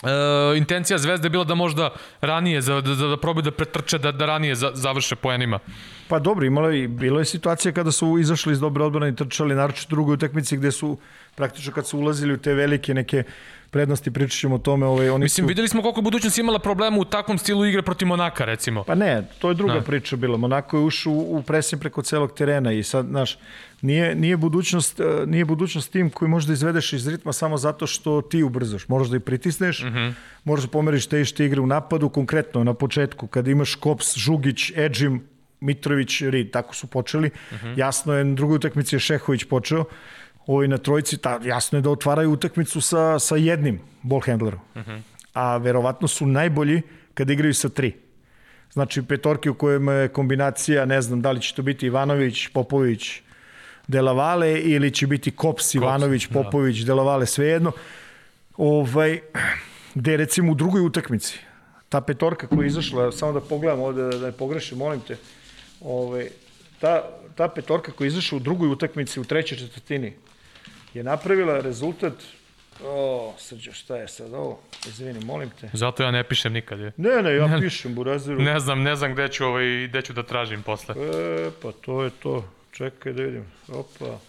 Uh, 0.03 0.57
intencija 0.57 0.97
Zvezde 0.97 1.25
je 1.25 1.29
bila 1.29 1.43
da 1.43 1.55
možda 1.55 1.89
ranije, 2.21 2.61
za, 2.61 2.81
da, 2.81 2.95
da, 2.95 3.07
da 3.07 3.17
probaju 3.17 3.43
da 3.43 3.51
pretrče, 3.51 3.97
da, 3.97 4.11
da 4.11 4.25
ranije 4.25 4.55
za, 4.55 4.71
završe 4.73 5.15
poenima. 5.15 5.59
Pa 6.07 6.19
dobro, 6.19 6.45
imalo 6.45 6.69
je, 6.69 6.87
bilo 6.87 7.19
je 7.19 7.25
situacija 7.25 7.71
kada 7.71 7.91
su 7.91 8.17
izašli 8.19 8.53
iz 8.53 8.59
dobre 8.59 8.83
odbrane 8.83 9.09
i 9.09 9.15
trčali, 9.15 9.55
naročito 9.55 9.87
u 9.87 9.95
drugoj 9.95 10.13
utakmici 10.13 10.57
gde 10.57 10.71
su 10.71 10.97
praktično 11.35 11.73
kad 11.73 11.87
su 11.87 11.99
ulazili 11.99 12.33
u 12.33 12.37
te 12.37 12.53
velike 12.53 12.93
neke 12.93 13.23
prednosti, 13.73 14.11
pričat 14.11 14.39
ćemo 14.39 14.55
o 14.55 14.57
tome. 14.57 14.85
Ovaj, 14.85 15.09
oni 15.09 15.23
Mislim, 15.23 15.43
su... 15.43 15.47
videli 15.47 15.67
smo 15.67 15.81
koliko 15.81 16.01
budućnost 16.01 16.37
imala 16.37 16.59
problema 16.59 16.97
u 16.97 17.05
takvom 17.05 17.37
stilu 17.37 17.65
igre 17.65 17.81
protiv 17.81 18.07
Monaka, 18.07 18.45
recimo. 18.45 18.83
Pa 18.83 18.95
ne, 18.95 19.23
to 19.39 19.49
je 19.49 19.55
druga 19.55 19.73
Da. 19.73 19.81
priča 19.81 20.15
bila. 20.15 20.37
Monako 20.37 20.77
je 20.77 20.83
ušao 20.83 21.13
u, 21.13 21.37
u 21.37 21.41
presim 21.41 21.79
preko 21.79 22.01
celog 22.01 22.33
terena 22.33 22.71
i 22.71 22.83
sad, 22.83 23.05
znaš, 23.05 23.37
nije, 23.81 24.15
nije, 24.15 24.37
budućnost, 24.37 24.99
eh, 24.99 25.25
nije 25.25 25.45
budućnost 25.45 25.91
tim 25.91 26.09
koji 26.09 26.29
možeš 26.29 26.47
da 26.47 26.53
izvedeš 26.53 26.93
iz 26.93 27.07
ritma 27.07 27.33
samo 27.33 27.57
zato 27.57 27.87
što 27.87 28.21
ti 28.21 28.43
ubrzaš. 28.43 28.87
Moraš 28.87 29.07
da 29.07 29.17
i 29.17 29.19
pritisneš, 29.19 29.83
mm 29.83 29.87
-hmm. 29.87 30.13
možeš 30.43 30.65
da 30.65 30.71
pomeriš 30.71 31.05
te 31.05 31.21
ište 31.21 31.45
igre 31.45 31.61
u 31.61 31.67
napadu, 31.67 32.09
konkretno 32.09 32.63
na 32.63 32.73
početku, 32.73 33.27
kada 33.27 33.51
imaš 33.51 33.75
Kops, 33.75 34.17
Žugić, 34.17 34.71
Edžim, 34.75 35.23
Mitrović, 35.59 36.21
Rid, 36.21 36.51
tako 36.51 36.75
su 36.75 36.87
počeli. 36.87 37.27
Mm 37.27 37.55
-hmm. 37.55 37.79
Jasno 37.79 38.13
je, 38.13 38.23
na 38.23 38.35
drugoj 38.35 38.55
utakmici 38.55 38.95
je 38.95 38.99
Šehović 38.99 39.43
počeo, 39.43 39.85
Ovi 40.47 40.67
na 40.67 40.77
trojici, 40.77 41.17
ta, 41.17 41.39
jasno 41.43 41.77
je 41.77 41.81
da 41.81 41.89
otvaraju 41.89 42.31
utakmicu 42.31 42.81
sa, 42.81 43.19
sa 43.19 43.35
jednim 43.35 43.79
ball 44.01 44.21
handlerom. 44.21 44.59
Uh 44.75 44.81
-huh. 44.81 45.01
A 45.33 45.57
verovatno 45.57 46.07
su 46.07 46.25
najbolji 46.25 46.81
kada 47.13 47.33
igraju 47.33 47.53
sa 47.53 47.69
tri. 47.69 47.93
Znači 48.71 49.01
petorke 49.01 49.49
u 49.49 49.53
kojem 49.53 49.87
je 49.87 50.07
kombinacija, 50.07 50.85
ne 50.85 51.01
znam 51.01 51.21
da 51.21 51.31
li 51.31 51.41
će 51.41 51.55
to 51.55 51.61
biti 51.61 51.85
Ivanović, 51.85 52.47
Popović, 52.47 53.21
Delavale 53.87 54.59
ili 54.59 54.91
će 54.91 55.07
biti 55.07 55.31
Kops, 55.31 55.75
Ivanović, 55.75 56.27
Popović, 56.27 56.79
da. 56.79 56.85
Delavale, 56.85 57.25
svejedno. 57.25 57.71
Ovaj, 58.57 59.19
gde 59.95 60.17
recimo 60.17 60.51
u 60.51 60.55
drugoj 60.55 60.81
utakmici, 60.81 61.39
ta 61.89 62.01
petorka 62.01 62.47
koja 62.47 62.61
je 62.61 62.67
izašla, 62.67 63.11
samo 63.11 63.31
da 63.31 63.41
pogledam 63.41 63.81
ovde, 63.81 64.01
da, 64.01 64.09
da 64.09 64.25
ne 64.25 64.31
pogrešim, 64.31 64.77
molim 64.77 64.99
te, 64.99 65.17
ovaj, 65.81 66.27
ta, 66.79 67.03
ta 67.35 67.47
petorka 67.47 67.91
koja 67.91 68.05
je 68.05 68.07
izašla 68.07 68.37
u 68.37 68.39
drugoj 68.39 68.69
utakmici 68.69 69.19
u 69.19 69.23
trećoj 69.23 69.57
četvrtini 69.57 70.13
je 70.93 71.03
napravila 71.03 71.59
rezultat 71.59 72.13
O, 72.85 73.33
srđo, 73.37 73.73
šta 73.73 73.97
je 73.97 74.07
sad 74.07 74.33
ovo? 74.33 74.59
Izvini, 74.87 75.25
molim 75.25 75.49
te. 75.61 75.69
Zato 75.73 76.03
ja 76.03 76.11
ne 76.11 76.23
pišem 76.23 76.53
nikad. 76.53 76.79
Je. 76.79 76.91
Ne, 76.97 77.21
ne, 77.21 77.35
ja 77.35 77.57
pišem 77.61 77.95
Buraziru. 77.95 78.41
Ne 78.41 78.59
znam, 78.59 78.81
ne 78.81 78.95
znam 78.95 79.13
gde 79.13 79.27
ću, 79.27 79.45
ovaj, 79.45 79.87
gde 79.87 80.01
ću 80.01 80.13
da 80.13 80.23
tražim 80.23 80.63
posle. 80.63 80.95
E, 80.97 81.49
pa 81.61 81.71
to 81.71 82.03
je 82.03 82.09
to. 82.09 82.45
Čekaj 82.71 83.13
da 83.13 83.23
vidim. 83.23 83.45
Opa. 83.67 84.19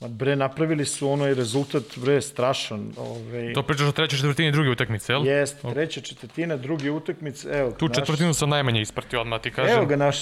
Ma 0.00 0.08
bre, 0.08 0.36
napravili 0.36 0.84
su 0.84 1.10
onaj 1.10 1.34
rezultat, 1.34 1.82
bre, 1.96 2.20
strašan. 2.20 2.92
Ovaj... 2.96 3.52
To 3.52 3.62
pričaš 3.62 3.88
o 3.88 3.92
trećoj 3.92 4.18
četvrtini 4.18 4.52
druge 4.52 4.70
utakmice, 4.70 5.12
jel? 5.12 5.26
Jest, 5.26 5.56
treća 5.72 6.00
četvrtina, 6.00 6.56
drugi 6.56 6.90
utakmice, 6.90 7.48
evo. 7.48 7.70
Tu 7.70 7.88
četvrtinu 7.88 8.34
sam 8.34 8.48
najmanje 8.48 8.80
ispratio, 8.80 9.20
odmah 9.20 9.40
ti 9.40 9.50
kažem. 9.50 9.76
Evo 9.76 9.86
ga 9.86 9.96
naš, 9.96 10.16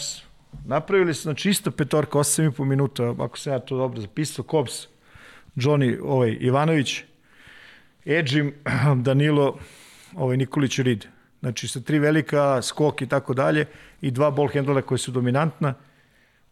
napravili 0.64 1.14
su, 1.14 1.22
znači 1.22 1.50
isto 1.50 1.70
petorka, 1.70 2.18
8,5 2.18 2.64
minuta, 2.64 3.14
ako 3.18 3.38
sam 3.38 3.52
ja 3.52 3.58
to 3.58 3.76
dobro 3.76 4.00
zapisao, 4.00 4.44
Kops, 4.44 4.86
Johnny 5.56 5.98
ovaj, 6.02 6.36
Ivanović, 6.40 7.02
Edžim, 8.06 8.54
Danilo, 9.06 9.58
ovaj, 10.14 10.36
Nikolić 10.36 10.78
Rid. 10.78 11.06
Znači 11.40 11.68
sa 11.68 11.80
tri 11.80 11.98
velika, 11.98 12.62
skok 12.62 13.02
i 13.02 13.06
tako 13.06 13.34
dalje 13.34 13.66
i 14.00 14.10
dva 14.10 14.30
ball 14.30 14.48
handlera 14.52 14.82
koje 14.82 14.98
su 14.98 15.10
dominantna, 15.10 15.74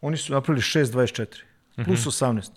oni 0.01 0.17
su 0.17 0.33
napravili 0.33 0.61
6-24, 0.61 1.25
plus 1.85 2.05
18. 2.05 2.49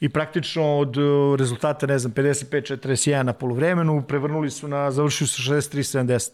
I 0.00 0.08
praktično 0.08 0.78
od 0.78 0.96
uh, 0.96 1.38
rezultata, 1.38 1.86
ne 1.86 1.98
znam, 1.98 2.12
55-41 2.12 3.22
na 3.22 3.32
polovremenu, 3.32 4.02
prevrnuli 4.08 4.50
su 4.50 4.68
na, 4.68 4.90
završili 4.90 5.28
su 5.28 5.42
63-70. 5.42 6.30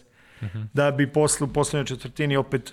Da 0.72 0.90
bi 0.90 1.12
posle, 1.12 1.44
u 1.44 1.52
poslednjoj 1.52 1.86
četvrtini 1.86 2.36
opet 2.36 2.72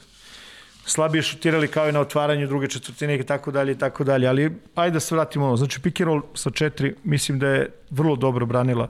slabije 0.88 1.21
šutirali 1.21 1.67
kao 1.67 1.89
i 1.89 1.91
na 1.91 2.00
otvaranju 2.00 2.47
druge 2.47 2.67
četvrtine 2.67 3.15
i 3.15 3.23
tako 3.23 3.52
dalje 3.52 3.71
i 3.71 3.78
tako 3.78 4.04
dalje. 4.04 4.28
Ali 4.28 4.52
ajde 4.76 4.93
da 4.93 5.00
se 5.00 5.15
vratimo 5.15 5.45
ono. 5.45 5.58
Znači 5.58 5.82
pick 5.82 6.02
and 6.02 6.08
roll 6.08 6.21
sa 6.34 6.50
četiri 6.50 6.95
mislim 7.04 7.39
da 7.39 7.47
je 7.47 7.69
vrlo 7.89 8.15
dobro 8.15 8.45
branila 8.45 8.89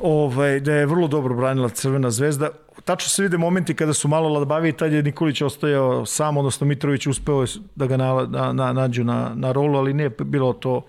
ovaj, 0.00 0.60
da 0.60 0.72
je 0.72 0.86
vrlo 0.86 1.08
dobro 1.08 1.34
branila 1.34 1.68
Crvena 1.68 2.10
zvezda. 2.10 2.48
Tačno 2.84 3.08
se 3.08 3.22
vide 3.22 3.38
momenti 3.38 3.74
kada 3.74 3.92
su 3.92 4.08
malo 4.08 4.28
labavi 4.28 4.68
i 4.68 4.72
tad 4.72 4.92
je 4.92 5.02
Nikolić 5.02 5.42
ostajao 5.42 6.06
sam, 6.06 6.36
odnosno 6.36 6.66
Mitrović 6.66 7.06
uspeo 7.06 7.44
da 7.74 7.86
ga 7.86 7.96
na, 7.96 8.26
na, 8.28 8.52
na, 8.52 8.72
nađu 8.72 9.04
na, 9.04 9.32
na 9.34 9.52
rolu, 9.52 9.78
ali 9.78 9.94
nije 9.94 10.10
bilo 10.10 10.52
to 10.52 10.86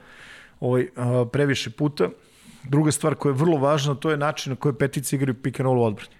ovaj, 0.59 0.87
previše 1.31 1.69
puta. 1.69 2.09
Druga 2.63 2.91
stvar 2.91 3.15
koja 3.15 3.29
je 3.29 3.37
vrlo 3.37 3.57
važna, 3.57 3.95
to 3.95 4.11
je 4.11 4.17
način 4.17 4.51
na 4.51 4.55
koji 4.55 4.73
petici 4.73 5.15
igraju 5.15 5.41
pick 5.41 5.59
and 5.59 5.65
roll 5.65 5.79
u 5.79 5.83
odbrani. 5.83 6.15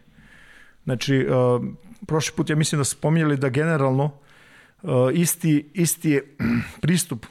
Znači, 0.83 1.25
prošli 2.07 2.35
put 2.35 2.49
ja 2.49 2.55
mislim 2.55 2.79
da 2.79 2.83
su 2.83 2.95
spominjali 2.95 3.37
da 3.37 3.49
generalno 3.49 4.11
uh, 4.81 4.91
isti, 5.13 5.69
isti 5.73 6.09
je 6.09 6.35
pristup 6.81 7.25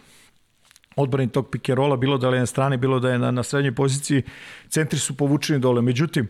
odbrani 0.97 1.29
tog 1.29 1.57
rolla, 1.69 1.97
bilo 1.97 2.19
da 2.19 2.29
je 2.29 2.39
na 2.39 2.47
strani, 2.47 2.77
bilo 2.77 3.01
da 3.01 3.11
je 3.11 3.19
na, 3.19 3.31
na 3.31 3.43
srednjoj 3.43 3.75
poziciji, 3.75 4.23
centri 4.69 4.99
su 4.99 5.17
povučeni 5.17 5.59
dole. 5.59 5.83
Međutim, 5.83 6.29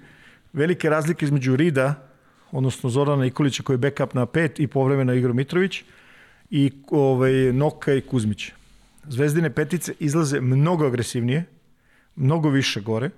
velike 0.53 0.91
razlike 0.91 1.25
između 1.25 1.57
Rida, 1.57 2.09
odnosno 2.53 2.91
Zorana 2.91 3.23
Nikolića 3.23 3.63
koji 3.63 3.75
je 3.75 3.79
backup 3.79 4.15
na 4.15 4.27
pet 4.27 4.61
i 4.61 4.67
povremeno 4.67 5.15
Igor 5.15 5.33
Mitrović 5.33 5.83
i 6.51 6.73
ovaj, 6.91 7.33
Noka 7.53 7.93
i 7.93 8.01
Kuzmić. 8.01 8.53
Zvezdine 9.09 9.51
petice 9.55 9.95
izlaze 9.99 10.41
mnogo 10.41 10.87
agresivnije, 10.87 11.45
mnogo 12.17 12.49
više 12.49 12.81
gore, 12.81 13.11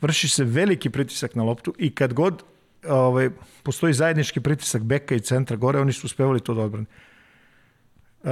vrši 0.00 0.28
se 0.28 0.44
veliki 0.44 0.90
pritisak 0.90 1.34
na 1.34 1.42
loptu 1.42 1.74
i 1.78 1.94
kad 1.94 2.12
god 2.12 2.42
ovaj, 2.88 3.30
postoji 3.62 3.94
zajednički 3.94 4.40
pritisak 4.40 4.82
beka 4.82 5.14
i 5.14 5.20
centra 5.20 5.56
gore, 5.56 5.80
oni 5.80 5.92
su 5.92 6.06
uspevali 6.06 6.40
to 6.40 6.54
da 6.54 6.62
odbrane. 6.62 6.86
Uh, 8.22 8.30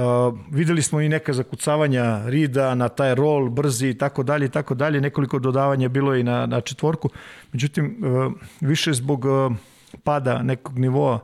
videli 0.51 0.81
smo 0.81 1.01
i 1.01 1.09
neka 1.09 1.33
zakucavanja 1.33 2.21
Rida 2.25 2.75
na 2.75 2.89
taj 2.89 3.15
rol, 3.15 3.49
brzi 3.49 3.87
i 3.87 3.97
tako 3.97 4.23
dalje 4.23 4.45
i 4.45 4.49
tako 4.49 4.75
dalje. 4.75 5.01
Nekoliko 5.01 5.39
dodavanja 5.39 5.89
bilo 5.89 6.15
i 6.15 6.23
na, 6.23 6.45
na 6.45 6.61
četvorku. 6.61 7.09
Međutim, 7.53 7.97
uh, 8.03 8.33
više 8.61 8.93
zbog 8.93 9.25
uh, 9.25 9.51
pada 10.03 10.43
nekog 10.43 10.79
nivoa 10.79 11.19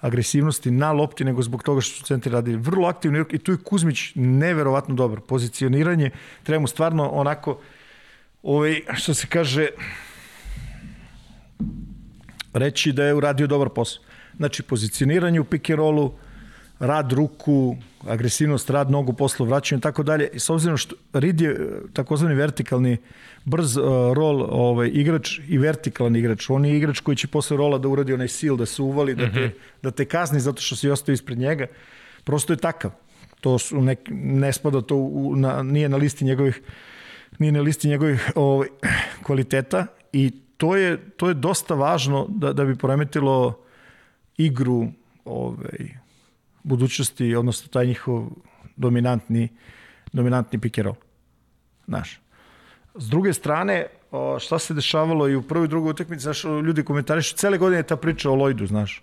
agresivnosti 0.00 0.70
na 0.70 0.92
lopti 0.92 1.24
nego 1.24 1.42
zbog 1.42 1.62
toga 1.62 1.80
što 1.80 1.96
su 1.96 2.04
centri 2.04 2.32
radili. 2.32 2.56
Vrlo 2.56 2.88
aktivni 2.88 3.24
i 3.30 3.38
tu 3.38 3.52
je 3.52 3.58
Kuzmić 3.64 4.12
neverovatno 4.14 4.94
dobro. 4.94 5.20
Pozicioniranje, 5.20 6.10
treba 6.42 6.60
mu 6.60 6.66
stvarno 6.66 7.08
onako 7.08 7.60
ovaj, 8.42 8.80
što 8.94 9.14
se 9.14 9.26
kaže 9.26 9.68
reći 12.52 12.92
da 12.92 13.04
je 13.04 13.14
uradio 13.14 13.46
dobar 13.46 13.68
posao. 13.68 14.02
Znači, 14.36 14.62
pozicioniranje 14.62 15.40
u 15.40 15.44
pick 15.44 15.70
and 15.70 15.78
rollu, 15.78 16.12
rad 16.78 17.12
ruku, 17.12 17.76
agresivnost, 18.06 18.70
rad 18.70 18.90
nogu, 18.90 19.12
poslu, 19.12 19.46
vraćanje 19.46 19.78
i 19.78 19.82
tako 19.82 20.02
dalje. 20.02 20.28
I 20.32 20.38
s 20.38 20.50
obzirom 20.50 20.76
što 20.76 20.96
Reed 21.12 21.40
je 21.40 21.56
takozvani 21.92 22.34
vertikalni 22.34 22.96
brz 23.44 23.76
uh, 23.76 23.84
rol 24.14 24.42
ovaj, 24.50 24.90
igrač 24.92 25.40
i 25.48 25.58
vertikalan 25.58 26.16
igrač. 26.16 26.50
On 26.50 26.64
je 26.64 26.76
igrač 26.76 27.00
koji 27.00 27.16
će 27.16 27.26
posle 27.26 27.56
rola 27.56 27.78
da 27.78 27.88
uradi 27.88 28.14
onaj 28.14 28.28
sil, 28.38 28.54
da 28.56 28.66
se 28.66 28.82
uvali, 28.82 29.14
da 29.14 29.32
te, 29.32 29.40
mm 29.40 29.42
-hmm. 29.42 29.50
da 29.82 29.90
te 29.90 30.04
kazni 30.04 30.40
zato 30.40 30.62
što 30.62 30.76
si 30.76 30.90
ostao 30.90 31.12
ispred 31.12 31.38
njega. 31.38 31.66
Prosto 32.24 32.52
je 32.52 32.56
takav. 32.56 32.90
To 33.40 33.58
su 33.58 33.80
nek, 33.80 33.98
ne 34.10 34.52
spada 34.52 34.80
to 34.80 34.96
u, 34.96 35.36
na, 35.36 35.62
nije 35.62 35.88
na 35.88 35.96
listi 35.96 36.24
njegovih 36.24 36.60
nije 37.38 37.52
na 37.52 37.60
listi 37.60 37.88
njegovih 37.88 38.30
ovaj, 38.34 38.68
kvaliteta 39.22 39.86
i 40.12 40.32
to 40.58 40.76
je, 40.76 41.10
to 41.16 41.28
je 41.28 41.34
dosta 41.34 41.74
važno 41.74 42.26
da, 42.28 42.52
da 42.52 42.64
bi 42.64 42.76
poremetilo 42.76 43.58
igru 44.36 44.86
ovaj, 45.24 45.98
budućnosti, 46.62 47.34
odnosno 47.34 47.68
taj 47.68 47.86
njihov 47.86 48.26
dominantni, 48.76 49.48
dominantni 50.12 50.82
roll. 50.82 50.96
Znaš. 51.86 52.20
S 52.94 53.08
druge 53.08 53.32
strane, 53.32 53.86
šta 54.40 54.58
se 54.58 54.74
dešavalo 54.74 55.28
i 55.28 55.36
u 55.36 55.42
prvoj 55.42 55.64
i 55.64 55.68
drugoj 55.68 55.90
utakmici, 55.90 56.22
znaš, 56.22 56.44
ljudi 56.44 56.84
komentarišu, 56.84 57.36
cele 57.36 57.58
godine 57.58 57.82
ta 57.82 57.96
priča 57.96 58.30
o 58.30 58.34
Lloydu, 58.34 58.66
znaš. 58.66 59.02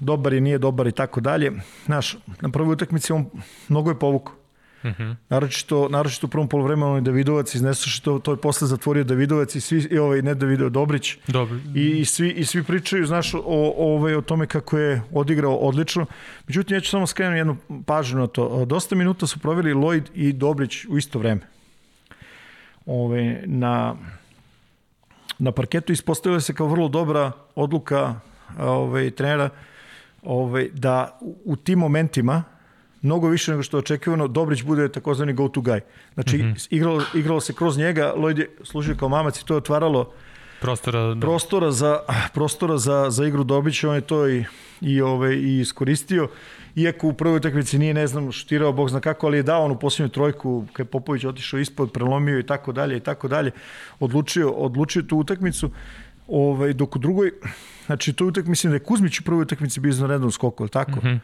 Dobar 0.00 0.32
je, 0.32 0.40
nije 0.40 0.58
dobar 0.58 0.86
i 0.86 0.92
tako 0.92 1.20
dalje. 1.20 1.52
Znaš, 1.86 2.16
na 2.40 2.50
prvoj 2.50 2.72
utakmici 2.72 3.12
on 3.12 3.30
mnogo 3.68 3.90
je 3.90 3.98
povukao. 3.98 4.43
Mm 4.84 4.88
-hmm. 4.88 5.16
naročito, 5.28 5.88
naročito 5.88 6.26
u 6.26 6.30
prvom 6.30 6.48
polovremenu 6.48 6.94
je 6.94 7.00
Davidovac 7.00 7.54
iznesu 7.54 7.90
što 7.90 8.18
to 8.18 8.30
je 8.32 8.36
posle 8.36 8.68
zatvorio 8.68 9.04
Davidovac 9.04 9.54
i 9.54 9.60
svi 9.60 9.88
i 9.90 9.98
ovaj 9.98 10.22
ne 10.22 10.34
Davido 10.34 10.68
Dobrić. 10.68 11.16
Dobro. 11.28 11.56
I, 11.74 11.90
i 11.90 12.04
svi 12.04 12.30
i 12.30 12.44
svi 12.44 12.62
pričaju 12.62 13.06
znaš 13.06 13.34
o 13.34 13.42
o, 13.44 13.94
ovaj, 13.94 14.14
o 14.14 14.20
tome 14.20 14.46
kako 14.46 14.78
je 14.78 15.02
odigrao 15.12 15.54
odlično. 15.54 16.06
Međutim 16.46 16.76
ja 16.76 16.80
ću 16.80 16.90
samo 16.90 17.06
skrenuti 17.06 17.38
jednu 17.38 17.56
pažnju 17.86 18.18
na 18.18 18.26
to. 18.26 18.64
Dosta 18.64 18.94
minuta 18.94 19.26
su 19.26 19.38
proveli 19.38 19.74
Lloyd 19.74 20.02
i 20.14 20.32
Dobrić 20.32 20.84
u 20.84 20.98
isto 20.98 21.18
vreme. 21.18 21.40
Ove, 22.86 23.42
na 23.46 23.96
na 25.38 25.52
parketu 25.52 25.92
ispostavila 25.92 26.40
se 26.40 26.54
kao 26.54 26.66
vrlo 26.66 26.88
dobra 26.88 27.32
odluka 27.54 28.20
ovaj 28.58 29.10
trenera 29.10 29.50
ovaj 30.22 30.68
da 30.72 31.18
u, 31.20 31.36
u 31.44 31.56
tim 31.56 31.78
momentima 31.78 32.42
mnogo 33.04 33.28
više 33.28 33.50
nego 33.50 33.62
što 33.62 33.76
je 33.76 33.78
očekivano, 33.78 34.28
Dobrić 34.28 34.62
bude 34.62 34.88
takozvani 34.88 35.32
go-to 35.32 35.60
guy. 35.60 35.80
Znači, 36.14 36.36
mm 36.36 36.40
-hmm. 36.40 36.66
igralo, 36.70 37.02
igralo 37.14 37.40
se 37.40 37.52
kroz 37.52 37.78
njega, 37.78 38.14
Lloyd 38.16 38.38
je 38.38 38.50
služio 38.62 38.94
kao 38.94 39.08
mamac 39.08 39.40
i 39.40 39.46
to 39.46 39.54
je 39.54 39.58
otvaralo 39.58 40.12
prostora, 40.60 41.14
da. 41.14 41.20
prostora, 41.20 41.70
za, 41.70 41.98
prostora 42.34 42.78
za, 42.78 43.10
za 43.10 43.26
igru 43.26 43.44
Dobića, 43.44 43.88
on 43.88 43.94
je 43.94 44.00
to 44.00 44.28
i, 44.28 44.44
i, 44.80 45.02
ove, 45.02 45.36
i 45.36 45.60
iskoristio. 45.60 46.28
Iako 46.76 47.08
u 47.08 47.12
prvoj 47.12 47.36
utakmici 47.36 47.78
nije, 47.78 47.94
ne 47.94 48.06
znam, 48.06 48.32
šutirao, 48.32 48.72
bog 48.72 48.90
zna 48.90 49.00
kako, 49.00 49.26
ali 49.26 49.36
je 49.36 49.42
dao 49.42 49.64
onu 49.64 49.78
posljednju 49.78 50.08
trojku, 50.08 50.64
kad 50.72 50.86
je 50.86 50.90
Popović 50.90 51.24
otišao 51.24 51.60
ispod, 51.60 51.92
prelomio 51.92 52.38
i 52.38 52.46
tako 52.46 52.72
dalje 52.72 52.96
i 52.96 53.00
tako 53.00 53.28
dalje, 53.28 53.50
odlučio, 54.00 54.50
odlučio 54.50 55.02
tu 55.02 55.18
utakmicu. 55.18 55.70
Ovaj, 56.28 56.72
dok 56.72 56.96
u 56.96 56.98
drugoj, 56.98 57.32
znači 57.86 58.12
tu 58.12 58.26
utak, 58.26 58.46
mislim 58.46 58.70
da 58.70 58.76
je 58.76 58.84
Kuzmić 58.84 59.20
u 59.20 59.24
prvoj 59.24 59.42
utakmici 59.42 59.80
bio 59.80 59.90
izvanredno 59.90 60.26
u 60.26 60.30
skoku, 60.30 60.68
tako? 60.68 60.90
Mm 60.90 61.02
-hmm. 61.02 61.18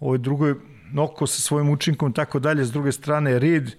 Ovoj 0.00 0.18
drugoj 0.18 0.54
Noko 0.94 1.26
sa 1.26 1.40
svojim 1.40 1.70
učinkom 1.70 2.12
tako 2.12 2.38
dalje, 2.38 2.64
s 2.64 2.72
druge 2.72 2.92
strane 2.92 3.38
Reed, 3.38 3.70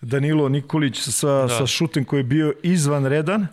Danilo 0.00 0.48
Nikolić 0.48 1.00
sa, 1.00 1.28
da. 1.28 1.48
sa 1.48 1.66
šutem 1.66 2.04
koji 2.04 2.20
je 2.20 2.24
bio 2.24 2.52
izvanredan, 2.62 3.46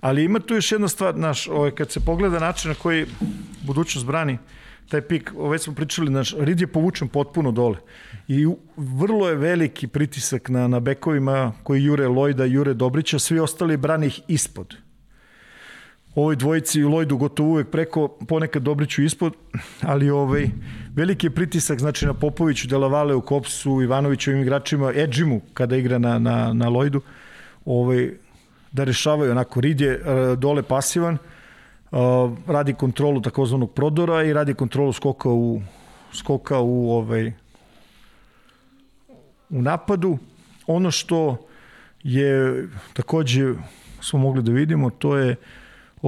ali 0.00 0.24
ima 0.24 0.40
tu 0.40 0.54
još 0.54 0.72
jedna 0.72 0.88
stvar, 0.88 1.18
naš, 1.18 1.48
ovaj, 1.48 1.70
kad 1.70 1.90
se 1.90 2.00
pogleda 2.00 2.38
način 2.38 2.70
na 2.70 2.74
koji 2.74 3.06
budućnost 3.62 4.06
brani, 4.06 4.38
taj 4.88 5.00
pik, 5.00 5.32
već 5.50 5.62
smo 5.62 5.74
pričali, 5.74 6.10
naš, 6.10 6.34
Reed 6.38 6.60
je 6.60 6.66
povučen 6.66 7.08
potpuno 7.08 7.52
dole. 7.52 7.78
I 8.28 8.46
vrlo 8.76 9.28
je 9.28 9.34
veliki 9.34 9.86
pritisak 9.86 10.48
na, 10.48 10.68
na 10.68 10.80
bekovima 10.80 11.52
koji 11.62 11.84
jure 11.84 12.08
Lojda, 12.08 12.44
jure 12.44 12.74
Dobrića, 12.74 13.18
svi 13.18 13.38
ostali 13.38 13.76
brani 13.76 14.06
ih 14.06 14.20
ispod 14.28 14.76
ovoj 16.14 16.36
dvojici 16.36 16.84
u 16.84 16.88
Lojdu 16.88 17.16
gotovo 17.16 17.48
uvek 17.48 17.70
preko, 17.70 18.08
ponekad 18.08 18.62
Dobriću 18.62 19.02
ispod, 19.02 19.34
ali 19.82 20.10
ovaj, 20.10 20.50
veliki 20.94 21.26
je 21.26 21.30
pritisak 21.30 21.78
znači, 21.78 22.06
na 22.06 22.14
Popoviću, 22.14 22.68
Delavale 22.68 23.14
u 23.14 23.20
Kopsu, 23.20 23.82
Ivanovićevim 23.82 24.42
igračima, 24.42 24.92
Edžimu 24.94 25.40
kada 25.54 25.76
igra 25.76 25.98
na, 25.98 26.18
na, 26.18 26.52
na 26.52 26.68
Lojdu, 26.68 27.00
ovaj, 27.64 28.10
da 28.72 28.84
rešavaju 28.84 29.30
onako. 29.30 29.60
Rid 29.60 29.80
je 29.80 30.00
uh, 30.00 30.38
dole 30.38 30.62
pasivan, 30.62 31.18
uh, 31.90 31.98
radi 32.46 32.74
kontrolu 32.74 33.20
takozvanog 33.20 33.72
prodora 33.72 34.22
i 34.24 34.32
radi 34.32 34.54
kontrolu 34.54 34.92
skoka 34.92 35.28
u, 35.28 35.62
skoka 36.12 36.60
u, 36.60 36.90
ovaj, 36.90 37.32
u 39.50 39.62
napadu. 39.62 40.18
Ono 40.66 40.90
što 40.90 41.46
je 42.02 42.66
takođe 42.92 43.54
smo 44.00 44.18
mogli 44.18 44.42
da 44.42 44.52
vidimo, 44.52 44.90
to 44.90 45.16
je 45.16 45.30
uh, 45.30 45.36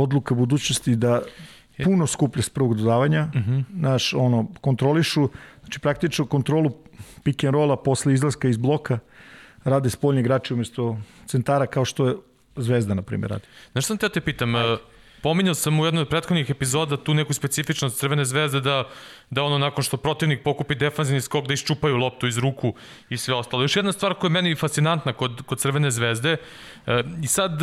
odluka 0.02 0.34
budućnosti 0.34 0.96
da 0.96 1.22
puno 1.84 2.06
skuplje 2.06 2.42
s 2.42 2.50
prvog 2.50 2.76
dodavanja, 2.76 3.28
uh 3.34 3.40
mhm. 3.40 3.52
-huh. 3.52 3.64
naš, 3.70 4.14
ono, 4.14 4.48
kontrolišu, 4.60 5.28
znači 5.60 5.80
praktično 5.80 6.26
kontrolu 6.26 6.70
pick 7.22 7.44
and 7.44 7.54
rolla 7.54 7.76
posle 7.76 8.14
izlaska 8.14 8.48
iz 8.48 8.56
bloka 8.56 8.98
rade 9.64 9.90
spoljni 9.90 10.20
igrači 10.20 10.54
umesto 10.54 10.98
centara 11.26 11.66
kao 11.66 11.84
što 11.84 12.08
je 12.08 12.16
Zvezda, 12.56 12.94
na 12.94 13.02
primjer, 13.02 13.30
radi. 13.30 13.44
Znaš 13.72 13.84
sam 13.84 13.96
te 13.96 14.08
te 14.08 14.20
pitam, 14.20 14.54
Ajde. 14.54 14.76
pominjao 15.22 15.54
sam 15.54 15.80
u 15.80 15.84
jednoj 15.84 16.02
od 16.02 16.08
prethodnih 16.08 16.50
epizoda 16.50 16.96
tu 16.96 17.14
neku 17.14 17.32
specifičnost 17.32 17.98
Crvene 17.98 18.24
zvezde 18.24 18.60
da, 18.60 18.88
da 19.30 19.42
ono 19.42 19.58
nakon 19.58 19.84
što 19.84 19.96
protivnik 19.96 20.42
pokupi 20.42 20.74
defanzivni 20.74 21.20
skok 21.20 21.46
da 21.46 21.54
iščupaju 21.54 21.96
loptu 21.96 22.26
iz 22.26 22.38
ruku 22.38 22.74
i 23.08 23.16
sve 23.16 23.34
ostalo. 23.34 23.62
Još 23.62 23.76
jedna 23.76 23.92
stvar 23.92 24.14
koja 24.14 24.28
je 24.28 24.32
meni 24.32 24.54
fascinantna 24.54 25.12
kod, 25.12 25.42
kod 25.46 25.60
Crvene 25.60 25.90
zvezde 25.90 26.36
i 27.22 27.26
sad 27.26 27.60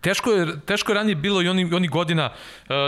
Teško 0.00 0.30
je, 0.30 0.60
teško 0.60 0.92
je 0.92 0.94
ranije 0.94 1.14
bilo 1.14 1.42
i 1.42 1.48
oni, 1.48 1.74
oni 1.74 1.88
godina, 1.88 2.30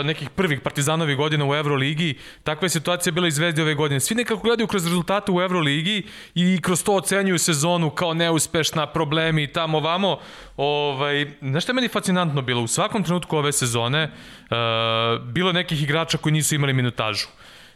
nekih 0.03 0.29
prvih 0.29 0.59
partizanovih 0.59 1.17
godina 1.17 1.45
u 1.45 1.55
Euroligi, 1.55 2.17
takva 2.43 2.65
je 2.65 2.69
situacija 2.69 3.13
bila 3.13 3.27
i 3.27 3.31
Zvezdi 3.31 3.61
ove 3.61 3.75
godine. 3.75 3.99
Svi 3.99 4.15
nekako 4.15 4.41
gledaju 4.41 4.67
kroz 4.67 4.85
rezultate 4.85 5.31
u 5.31 5.41
Euroligi 5.41 6.03
i 6.35 6.59
kroz 6.61 6.83
to 6.83 6.95
ocenjuju 6.95 7.39
sezonu 7.39 7.89
kao 7.89 8.13
neuspešna, 8.13 8.87
problemi 8.87 9.43
i 9.43 9.47
tamo 9.47 9.79
vamo. 9.79 10.19
Ovaj, 10.57 11.31
znaš 11.41 11.63
što 11.63 11.71
je 11.71 11.75
meni 11.75 11.87
fascinantno 11.87 12.41
bilo? 12.41 12.61
U 12.61 12.67
svakom 12.67 13.03
trenutku 13.03 13.37
ove 13.37 13.51
sezone 13.51 14.03
uh, 14.03 15.27
bilo 15.27 15.51
nekih 15.51 15.83
igrača 15.83 16.17
koji 16.17 16.33
nisu 16.33 16.55
imali 16.55 16.73
minutažu. 16.73 17.27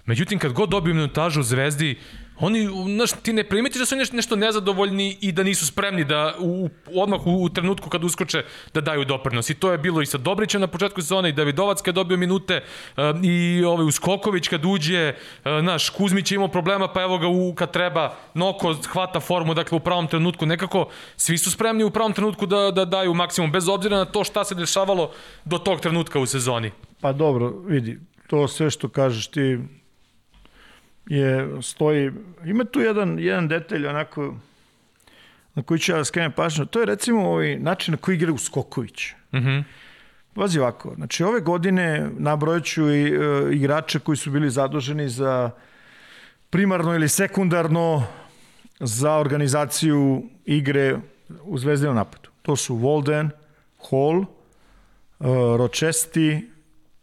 Međutim, 0.05 0.39
kad 0.39 0.53
god 0.53 0.69
dobiju 0.69 0.95
minutažu 0.95 1.39
u 1.39 1.43
Zvezdi, 1.43 1.99
Oni, 2.39 2.67
znaš, 2.95 3.11
ti 3.11 3.33
ne 3.33 3.43
primetiš 3.43 3.79
da 3.79 3.85
su 3.85 3.95
nešto 3.95 4.35
nezadovoljni 4.35 5.17
i 5.21 5.31
da 5.31 5.43
nisu 5.43 5.67
spremni 5.67 6.03
da 6.03 6.35
u, 6.39 6.69
odmah 6.95 7.27
u, 7.27 7.43
u 7.43 7.49
trenutku 7.49 7.89
kad 7.89 8.03
uskoče 8.03 8.43
da 8.73 8.81
daju 8.81 9.05
doprinos. 9.05 9.49
I 9.49 9.53
to 9.53 9.71
je 9.71 9.77
bilo 9.77 10.01
i 10.01 10.05
sa 10.05 10.17
Dobrićem 10.17 10.61
na 10.61 10.67
početku 10.67 11.01
sezone 11.01 11.29
i 11.29 11.33
Davidovac 11.33 11.81
kad 11.81 11.95
dobio 11.95 12.17
minute 12.17 12.61
uh, 12.97 13.03
i 13.23 13.63
ovaj 13.63 13.85
Uskoković 13.85 14.47
kad 14.47 14.65
uđe, 14.65 15.13
uh, 15.13 15.51
naš 15.63 15.89
Kuzmić 15.89 16.31
je 16.31 16.35
imao 16.35 16.47
problema 16.47 16.87
pa 16.87 17.01
evo 17.01 17.17
ga 17.17 17.27
u, 17.27 17.53
kad 17.55 17.71
treba 17.71 18.15
Noko 18.33 18.75
hvata 18.87 19.19
formu, 19.19 19.53
dakle 19.53 19.75
u 19.75 19.79
pravom 19.79 20.07
trenutku 20.07 20.45
nekako 20.45 20.89
svi 21.17 21.37
su 21.37 21.51
spremni 21.51 21.83
u 21.83 21.91
pravom 21.91 22.13
trenutku 22.13 22.45
da, 22.45 22.71
da 22.71 22.85
daju 22.85 23.13
maksimum 23.13 23.51
bez 23.51 23.69
obzira 23.69 23.97
na 23.97 24.05
to 24.05 24.23
šta 24.23 24.43
se 24.43 24.55
dešavalo 24.55 25.11
do 25.45 25.57
tog 25.57 25.79
trenutka 25.79 26.19
u 26.19 26.25
sezoni. 26.25 26.71
Pa 27.01 27.13
dobro, 27.13 27.53
vidi, 27.65 27.99
to 28.27 28.47
sve 28.47 28.69
što 28.71 28.89
kažeš 28.89 29.27
ti 29.27 29.59
je, 31.07 31.61
stoji, 31.61 32.11
ima 32.45 32.63
tu 32.63 32.81
jedan, 32.81 33.19
jedan 33.19 33.47
detalj 33.47 33.87
onako 33.87 34.35
na 35.55 35.63
koji 35.63 35.79
ću 35.79 35.91
ja 35.91 35.97
da 35.97 36.05
skrenem 36.05 36.31
pažnju, 36.31 36.65
to 36.65 36.79
je 36.79 36.85
recimo 36.85 37.29
ovaj 37.29 37.59
način 37.59 37.91
na 37.91 37.97
koji 37.97 38.15
igra 38.15 38.33
u 38.33 38.37
Skoković. 38.37 39.13
Mhm. 39.33 39.49
Mm 39.49 39.65
Vazi 40.35 40.59
ovako, 40.59 40.93
znači 40.95 41.23
ove 41.23 41.39
godine 41.39 42.09
nabrojeću 42.17 42.89
i 42.91 43.03
e, 43.03 43.17
igrače 43.51 43.99
koji 43.99 44.17
su 44.17 44.31
bili 44.31 44.49
zaduženi 44.49 45.09
za 45.09 45.51
primarno 46.49 46.95
ili 46.95 47.09
sekundarno 47.09 48.03
za 48.79 49.13
organizaciju 49.13 50.23
igre 50.45 50.97
u 51.43 51.57
zvezdenom 51.57 51.95
napadu. 51.95 52.29
To 52.41 52.55
su 52.55 52.75
Volden, 52.75 53.29
Hall, 53.89 54.21
e, 54.21 54.25
Ročesti 55.57 56.49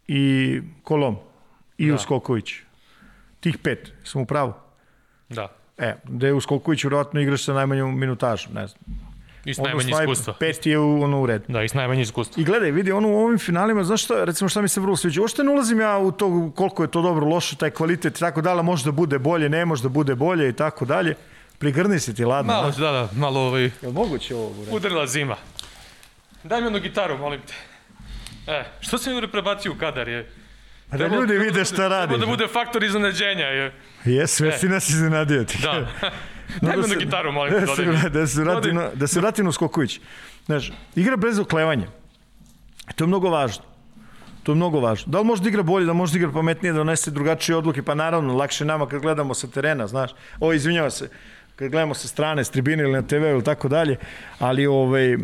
i 0.07 0.61
Kolom 0.83 1.17
i 1.77 1.87
da. 1.87 1.95
Uskoković 1.95 2.53
tih 3.43 3.57
pet, 3.57 3.91
sam 4.03 4.21
u 4.21 4.25
pravu? 4.25 4.53
Da. 5.29 5.47
E, 5.77 5.95
da 6.03 6.27
je 6.27 6.33
Uskoković 6.33 6.83
vjerojatno 6.83 7.21
igraš 7.21 7.43
sa 7.43 7.53
najmanjom 7.53 7.99
minutažom, 7.99 8.53
ne 8.53 8.67
znam. 8.67 8.81
I 9.45 9.53
s 9.53 9.57
najmanje 9.57 9.91
iskustva. 9.91 10.33
Pet 10.39 10.65
je 10.65 10.79
u, 10.79 11.03
ono 11.03 11.21
u 11.21 11.25
redu. 11.25 11.45
Da, 11.47 11.63
i 11.63 11.69
s 11.69 11.73
najmanje 11.73 12.01
iskustva. 12.01 12.41
I 12.41 12.45
gledaj, 12.45 12.71
vidi, 12.71 12.91
ono 12.91 13.09
u 13.09 13.15
ovim 13.15 13.39
finalima, 13.39 13.83
znaš 13.83 14.03
šta, 14.03 14.23
recimo 14.23 14.49
šta 14.49 14.61
mi 14.61 14.67
se 14.67 14.81
vrlo 14.81 14.95
sviđa, 14.95 15.23
ošte 15.23 15.43
ne 15.43 15.51
ulazim 15.51 15.79
ja 15.79 15.97
u 15.97 16.11
to 16.11 16.51
koliko 16.55 16.83
je 16.83 16.91
to 16.91 17.01
dobro, 17.01 17.25
loše, 17.25 17.55
taj 17.55 17.69
kvalitet 17.69 18.17
i 18.17 18.19
tako 18.19 18.41
dalje, 18.41 18.63
može 18.63 18.85
da 18.85 18.91
bude 18.91 19.19
bolje, 19.19 19.49
ne 19.49 19.65
može 19.65 19.83
da 19.83 19.89
bude 19.89 20.15
bolje 20.15 20.49
i 20.49 20.53
tako 20.53 20.85
dalje. 20.85 21.15
Prigrni 21.57 21.99
se 21.99 22.15
ti 22.15 22.25
ladno. 22.25 22.53
Malo, 22.53 22.71
da, 22.71 22.91
da, 22.91 23.09
malo 23.15 23.39
ovaj... 23.39 23.63
Je 23.63 23.91
moguće 23.91 24.35
ovo? 24.35 24.63
Bre? 24.63 24.75
Udarila 24.75 25.07
zima. 25.07 25.35
Daj 26.43 26.61
mi 26.61 26.67
jednu 26.67 26.79
gitaru, 26.79 27.17
molim 27.17 27.41
te. 27.41 27.53
E, 28.51 28.63
što 28.79 28.97
se 28.97 29.13
mi 29.13 29.27
prebacio 29.31 29.71
u 29.71 29.75
kadar 29.75 30.07
je? 30.07 30.29
Da 30.97 31.07
ljudi 31.07 31.37
vide 31.37 31.65
šta 31.65 31.87
radi. 31.87 32.07
Treba 32.07 32.25
da 32.25 32.31
bude 32.31 32.47
faktor 32.47 32.83
iznenađenja. 32.83 33.45
Je. 33.45 33.73
Jes, 34.05 34.31
sve 34.31 34.57
si 34.57 34.69
nas 34.69 34.89
iznenadio 34.89 35.43
ti. 35.43 35.57
Da. 35.61 35.79
No, 35.79 35.87
Daj 36.61 36.75
da 36.75 36.87
na 36.87 36.95
gitaru, 36.95 37.31
molim 37.31 37.53
da, 37.59 37.75
se, 37.75 38.09
da 38.09 38.27
se 38.27 38.41
vratim, 38.41 38.79
da 38.93 39.07
se 39.07 39.19
vratim 39.19 39.45
na 39.45 39.51
Skoković. 39.51 39.99
Znaš, 40.45 40.71
igra 40.95 41.17
bez 41.17 41.39
oklevanja. 41.39 41.87
To 42.95 43.03
je 43.03 43.07
mnogo 43.07 43.29
važno. 43.29 43.63
To 44.43 44.51
je 44.51 44.55
mnogo 44.55 44.79
važno. 44.79 45.11
Da 45.11 45.19
li 45.19 45.25
može 45.25 45.43
da 45.43 45.49
igra 45.49 45.63
bolje, 45.63 45.85
da 45.85 45.93
može 45.93 46.13
da 46.13 46.17
igra 46.17 46.31
pametnije, 46.31 46.73
da 46.73 46.77
donese 46.77 47.11
drugačije 47.11 47.55
odluke, 47.55 47.83
pa 47.83 47.95
naravno, 47.95 48.35
lakše 48.35 48.65
nama 48.65 48.87
kad 48.87 49.01
gledamo 49.01 49.33
sa 49.33 49.47
terena, 49.47 49.87
znaš. 49.87 50.11
O, 50.39 50.53
izvinjava 50.53 50.89
se, 50.89 51.09
kad 51.55 51.71
gledamo 51.71 51.93
sa 51.93 52.07
strane, 52.07 52.43
s 52.43 52.51
tribine 52.51 52.83
ili 52.83 52.93
na 52.93 53.01
TV 53.01 53.15
ili 53.15 53.43
tako 53.43 53.67
dalje, 53.67 53.97
ali 54.39 54.65
ovaj, 54.67 55.17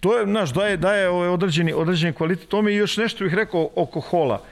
to 0.00 0.18
je, 0.18 0.24
znaš, 0.24 0.52
daje, 0.52 0.76
daje 0.76 1.08
ovaj 1.08 1.28
određeni, 1.28 1.72
određeni 1.72 2.12
kvalitet. 2.12 2.48
To 2.48 2.62
mi 2.62 2.74
još 2.74 2.96
nešto 2.96 3.24
bih 3.24 3.34
rekao 3.34 3.70
oko 3.74 4.00
Hola. 4.00 4.44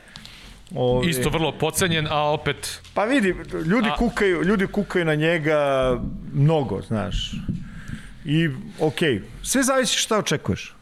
Ovi... 0.74 1.08
Isto 1.08 1.30
vrlo 1.30 1.52
pocenjen, 1.52 2.06
a 2.10 2.32
opet... 2.32 2.80
Pa 2.94 3.04
vidi, 3.04 3.34
ljudi, 3.66 3.88
a... 3.88 3.96
kukaju, 3.96 4.42
ljudi 4.42 4.66
kukaju 4.66 5.04
na 5.04 5.14
njega 5.14 5.92
mnogo, 6.32 6.82
znaš. 6.82 7.32
I, 8.24 8.48
okej, 8.80 9.14
okay, 9.14 9.22
sve 9.42 9.62
zavisi 9.62 9.96
šta 9.96 10.18
očekuješ. 10.18 10.74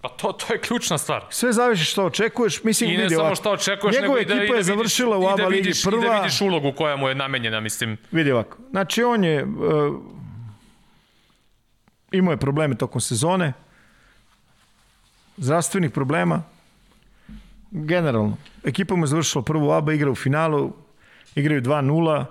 Pa 0.00 0.08
to, 0.08 0.32
to 0.32 0.52
je 0.52 0.58
ključna 0.60 0.98
stvar. 0.98 1.24
Sve 1.30 1.52
zavisi 1.52 1.84
šta 1.84 2.04
očekuješ. 2.04 2.64
Mislim, 2.64 2.90
I 2.90 2.96
ne 2.96 3.02
vidi, 3.02 3.14
samo 3.14 3.34
šta 3.34 3.50
očekuješ, 3.50 3.96
nego 4.00 4.18
i 4.18 4.24
da, 4.24 4.34
ekipa 4.34 4.44
i 4.44 4.48
da 4.48 4.56
je 4.56 4.62
završila 4.62 5.18
u 5.18 5.26
ABA 5.26 5.46
ligi 5.46 5.72
prva. 5.84 6.04
I 6.04 6.08
da 6.08 6.20
vidiš 6.20 6.40
ulogu 6.40 6.72
koja 6.72 6.96
mu 6.96 7.08
je 7.08 7.14
namenjena, 7.14 7.60
mislim. 7.60 7.96
Vidi 8.12 8.32
ovako. 8.32 8.56
Znači, 8.70 9.02
on 9.02 9.24
je... 9.24 9.44
Uh, 9.44 9.50
imao 12.12 12.32
je 12.32 12.36
probleme 12.36 12.74
tokom 12.74 13.00
sezone, 13.00 13.52
zdravstvenih 15.36 15.90
problema, 15.90 16.42
generalno. 17.72 18.36
Ekipa 18.64 18.96
mu 18.96 19.02
je 19.02 19.06
završila 19.06 19.44
prvu 19.44 19.70
ABA, 19.70 19.92
igra 19.92 20.10
u 20.10 20.14
finalu, 20.14 20.72
igraju 21.34 21.62
2-0. 21.62 22.24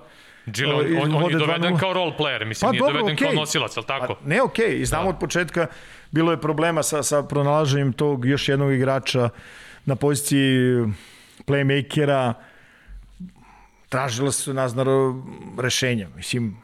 Džilo, 0.51 0.77
on, 0.77 1.15
on, 1.15 1.23
on 1.23 1.32
je 1.32 1.38
doveden 1.38 1.77
kao 1.77 1.93
role 1.93 2.13
player, 2.19 2.45
mislim, 2.45 2.67
pa, 2.67 2.71
nije 2.71 2.80
dobro, 2.80 2.97
doveden 2.97 3.17
okay. 3.17 3.23
kao 3.23 3.34
nosilac, 3.34 3.77
ali 3.77 3.86
tako? 3.86 4.13
Pa, 4.13 4.30
ne, 4.30 4.41
okej, 4.41 4.65
okay. 4.65 4.82
i 4.82 4.86
znamo 4.86 5.04
da. 5.04 5.10
od 5.10 5.19
početka, 5.19 5.67
bilo 6.12 6.32
je 6.32 6.41
problema 6.41 6.84
sa, 6.84 7.04
sa 7.04 7.23
pronalaženjem 7.23 7.93
tog 7.93 8.25
još 8.25 8.49
jednog 8.49 8.71
igrača 8.73 9.30
na 9.86 9.95
poziciji 9.95 10.86
playmakera, 11.45 12.34
tražila 13.89 14.32
su 14.32 14.54
nas 14.54 14.75
na 14.75 14.86
rešenja, 15.60 16.08
mislim, 16.15 16.58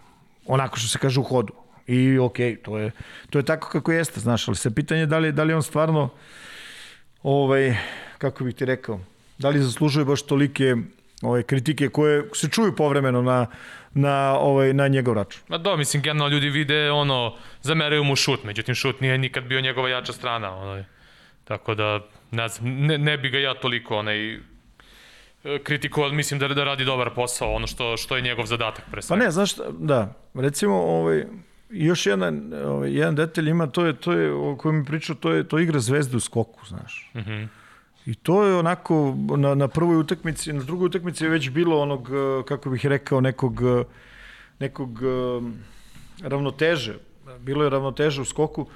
onako 0.46 0.78
što 0.78 0.88
se 0.88 1.00
kaže 1.00 1.20
u 1.20 1.24
hodu. 1.24 1.54
I 1.88 2.20
okej, 2.20 2.56
okay, 2.56 2.62
to 2.62 2.78
je, 2.78 2.92
to 3.30 3.40
je 3.40 3.46
tako 3.46 3.70
kako 3.70 3.92
jeste, 3.92 4.20
znaš, 4.20 4.48
ali 4.48 4.58
se 4.58 4.76
pitanje 4.76 5.06
da 5.06 5.18
li, 5.18 5.32
da 5.32 5.44
li 5.44 5.54
on 5.54 5.64
stvarno 5.64 6.10
ovaj, 7.24 7.76
kako 8.18 8.44
bih 8.44 8.56
ti 8.56 8.66
rekao, 8.66 9.00
da 9.38 9.50
li 9.50 9.60
zaslužuje 9.60 10.06
baš 10.06 10.22
tolike 10.22 10.76
ove 11.22 11.44
kritike 11.44 11.90
koje 11.90 12.30
se 12.34 12.50
čuju 12.50 12.76
povremeno 12.76 13.22
na, 13.22 13.46
na, 13.94 14.38
ovaj, 14.40 14.74
na 14.74 14.88
njegov 14.88 15.14
račun. 15.14 15.42
Ma 15.48 15.58
do, 15.58 15.78
mislim, 15.78 16.04
generalno 16.04 16.34
ljudi 16.36 16.50
vide, 16.50 16.92
ono, 16.92 17.36
zameraju 17.62 18.04
mu 18.04 18.16
šut, 18.16 18.44
međutim, 18.44 18.76
šut 18.76 19.02
nije 19.02 19.18
nikad 19.18 19.44
bio 19.44 19.62
njegova 19.62 19.90
jača 19.90 20.14
strana, 20.14 20.56
ono, 20.56 20.84
tako 21.44 21.76
da, 21.76 22.00
ne 22.32 22.48
znam, 22.48 22.72
ne, 22.72 22.98
ne 22.98 23.18
bi 23.18 23.30
ga 23.30 23.40
ja 23.40 23.54
toliko, 23.54 23.98
onaj, 23.98 24.40
kritikovao, 25.64 26.12
mislim 26.12 26.40
da, 26.40 26.48
da 26.48 26.64
radi 26.64 26.86
dobar 26.86 27.10
posao, 27.16 27.54
ono 27.54 27.68
što, 27.68 27.98
što 27.98 28.16
je 28.16 28.22
njegov 28.22 28.46
zadatak 28.46 28.86
pre 28.92 29.02
svega. 29.02 29.20
Pa 29.20 29.26
ne, 29.26 29.32
znaš, 29.32 29.52
da, 29.80 30.14
recimo, 30.34 30.76
ovaj, 30.76 31.26
još 31.70 32.06
jedan, 32.06 32.54
ovaj, 32.66 32.92
jedan 32.92 33.16
detalj 33.16 33.50
ima, 33.50 33.68
to 33.68 33.86
je, 33.86 33.94
to 33.94 34.14
je, 34.14 34.32
o 34.32 34.56
kojem 34.58 34.80
mi 34.80 34.86
pričao, 34.86 35.16
to 35.16 35.32
je, 35.32 35.48
to 35.48 35.60
igra 35.60 35.80
zvezde 35.80 36.18
u 36.18 36.20
skoku, 36.20 36.66
znaš. 36.66 37.12
Mhm. 37.16 37.34
Mm 37.34 37.50
I 38.08 38.16
to 38.16 38.44
je 38.44 38.56
onako, 38.56 39.16
na, 39.38 39.56
na 39.56 39.68
prvoj 39.68 39.98
utakmici, 39.98 40.54
na 40.54 40.64
drugoj 40.64 40.86
utakmici 40.86 41.24
je 41.24 41.30
već 41.30 41.50
bilo 41.50 41.82
onog, 41.82 42.10
eh, 42.10 42.44
kako 42.46 42.70
bih 42.70 42.86
rekao, 42.86 43.22
nekog, 43.22 43.62
eh, 43.62 43.84
nekog 44.60 45.00
eh, 45.04 45.42
ravnoteže. 46.24 46.96
Bilo 47.40 47.64
je 47.64 47.70
ravnoteže 47.70 48.22
u 48.22 48.26
skoku, 48.26 48.68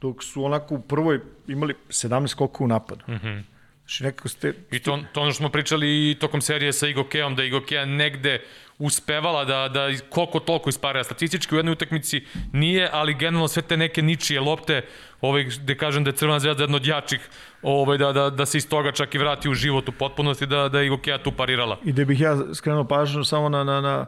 dok 0.00 0.22
su 0.24 0.44
onako 0.44 0.74
u 0.74 0.80
prvoj 0.80 1.20
imali 1.46 1.74
17 1.88 2.26
skokova 2.26 2.64
u 2.64 2.68
napadu. 2.68 3.04
Mm 3.08 3.12
-hmm. 3.12 3.42
Znači 3.88 4.04
nekako 4.04 4.28
ste... 4.28 4.54
I 4.70 4.78
to, 4.78 4.98
to 5.12 5.20
ono 5.20 5.30
što 5.30 5.38
smo 5.38 5.48
pričali 5.48 6.10
i 6.10 6.16
tokom 6.20 6.40
serije 6.40 6.72
sa 6.72 6.88
Igokeom, 6.88 7.34
da 7.34 7.44
Igokea 7.44 7.84
negde 7.84 8.42
uspevala 8.78 9.44
da, 9.44 9.68
da 9.68 9.88
koliko 10.10 10.40
toliko 10.40 10.68
ispara 10.68 11.04
statistički 11.04 11.54
u 11.54 11.58
jednoj 11.58 11.72
utakmici 11.72 12.22
nije, 12.52 12.90
ali 12.92 13.14
generalno 13.14 13.48
sve 13.48 13.62
te 13.62 13.76
neke 13.76 14.02
ničije 14.02 14.40
lopte, 14.40 14.84
ovaj, 15.20 15.44
gde 15.44 15.76
kažem 15.76 16.04
da 16.04 16.10
je 16.10 16.16
Crvena 16.16 16.38
zvezda 16.38 16.62
jedna 16.62 16.76
od 16.76 16.86
jačih, 16.86 17.28
ovaj, 17.62 17.98
da, 17.98 18.12
da, 18.12 18.30
da 18.30 18.46
se 18.46 18.58
iz 18.58 18.68
toga 18.68 18.92
čak 18.92 19.14
i 19.14 19.18
vrati 19.18 19.48
u 19.48 19.54
život 19.54 19.88
u 19.88 19.92
potpunosti, 19.92 20.46
da, 20.46 20.68
da 20.68 20.80
je 20.80 20.86
Igokea 20.86 21.18
tu 21.18 21.32
parirala. 21.32 21.80
I 21.84 21.92
da 21.92 22.04
bih 22.04 22.20
ja 22.20 22.54
skrenuo 22.54 22.84
pažnju 22.84 23.24
samo 23.24 23.48
na, 23.48 23.64
na, 23.64 23.80
na 23.80 24.06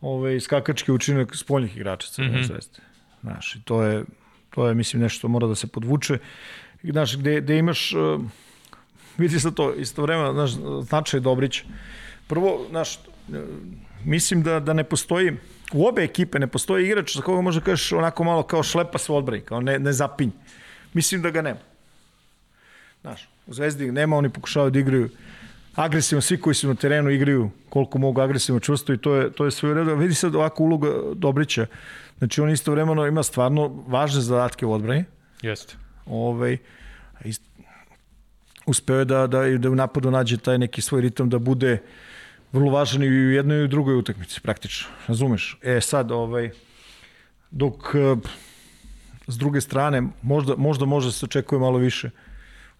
ovaj, 0.00 0.40
skakački 0.40 0.92
učinak 0.92 1.36
spoljnih 1.36 1.76
igrača 1.76 2.08
Crvene 2.08 2.38
mm 2.38 2.40
-hmm. 2.40 2.46
zvezde. 2.46 2.78
Znaš, 3.20 3.56
to 3.64 3.82
je, 3.82 4.04
to 4.50 4.68
je, 4.68 4.74
mislim, 4.74 5.02
nešto 5.02 5.28
mora 5.28 5.46
da 5.46 5.54
se 5.54 5.66
podvuče. 5.66 6.18
Znaš, 6.82 7.16
gde, 7.16 7.40
gde 7.40 7.58
imaš... 7.58 7.92
Uh, 7.92 8.20
vidi 9.18 9.40
se 9.40 9.54
to 9.54 9.74
isto 9.74 10.02
vremena, 10.02 10.32
znaš, 10.32 10.50
značaj 10.82 11.20
Dobrić. 11.20 11.62
Prvo, 12.26 12.66
znaš, 12.70 12.98
mislim 14.04 14.42
da, 14.42 14.60
da 14.60 14.72
ne 14.72 14.84
postoji, 14.84 15.32
u 15.72 15.86
obe 15.86 16.02
ekipe 16.02 16.38
ne 16.38 16.46
postoji 16.46 16.86
igrač 16.86 17.16
za 17.16 17.22
koga 17.22 17.40
može 17.40 17.60
da 17.60 17.64
kažeš 17.64 17.92
onako 17.92 18.24
malo 18.24 18.42
kao 18.42 18.62
šlepa 18.62 18.98
se 18.98 19.12
odbrani, 19.12 19.42
kao 19.42 19.60
ne, 19.60 19.78
ne 19.78 19.92
zapinj. 19.92 20.30
Mislim 20.92 21.22
da 21.22 21.30
ga 21.30 21.42
nema. 21.42 21.60
Znaš, 23.00 23.28
u 23.46 23.54
Zvezdi 23.54 23.92
nema, 23.92 24.16
oni 24.16 24.28
pokušavaju 24.28 24.70
da 24.70 24.78
igraju 24.78 25.08
agresivno, 25.74 26.20
svi 26.20 26.40
koji 26.40 26.54
su 26.54 26.68
na 26.68 26.74
terenu 26.74 27.10
igraju 27.10 27.50
koliko 27.68 27.98
mogu 27.98 28.20
agresivno 28.20 28.60
čvrsto 28.60 28.92
i 28.92 28.98
to 28.98 29.14
je, 29.14 29.32
to 29.32 29.44
je 29.44 29.50
sve 29.50 29.70
u 29.70 29.74
redu. 29.74 29.96
Vidi 29.96 30.14
sad 30.14 30.34
ovako 30.34 30.62
uloga 30.62 30.88
Dobrića. 31.14 31.66
Znači 32.18 32.40
on 32.40 32.50
isto 32.50 32.72
vremeno 32.72 33.06
ima 33.06 33.22
stvarno 33.22 33.84
važne 33.86 34.20
zadatke 34.20 34.66
u 34.66 34.72
odbrani. 34.72 35.04
Jeste. 35.42 35.74
Ovaj, 36.06 36.58
ist, 37.24 37.42
uspeo 38.66 39.04
da, 39.04 39.26
da, 39.26 39.58
da 39.58 39.70
u 39.70 39.74
napadu 39.74 40.10
nađe 40.10 40.36
taj 40.36 40.58
neki 40.58 40.80
svoj 40.82 41.00
ritam 41.00 41.28
da 41.28 41.38
bude 41.38 41.78
vrlo 42.52 42.70
važan 42.70 43.02
i 43.02 43.08
u 43.08 43.30
jednoj 43.30 43.60
i 43.60 43.64
u 43.64 43.68
drugoj 43.68 43.96
utakmici 43.96 44.40
praktično, 44.40 44.88
razumeš? 45.08 45.58
E 45.62 45.80
sad, 45.80 46.10
ovaj, 46.10 46.50
dok 47.50 47.94
eh, 47.94 48.16
s 49.26 49.38
druge 49.38 49.60
strane, 49.60 50.02
možda, 50.22 50.56
možda 50.56 50.84
može 50.84 51.12
se 51.12 51.24
očekuje 51.24 51.58
malo 51.58 51.78
više 51.78 52.10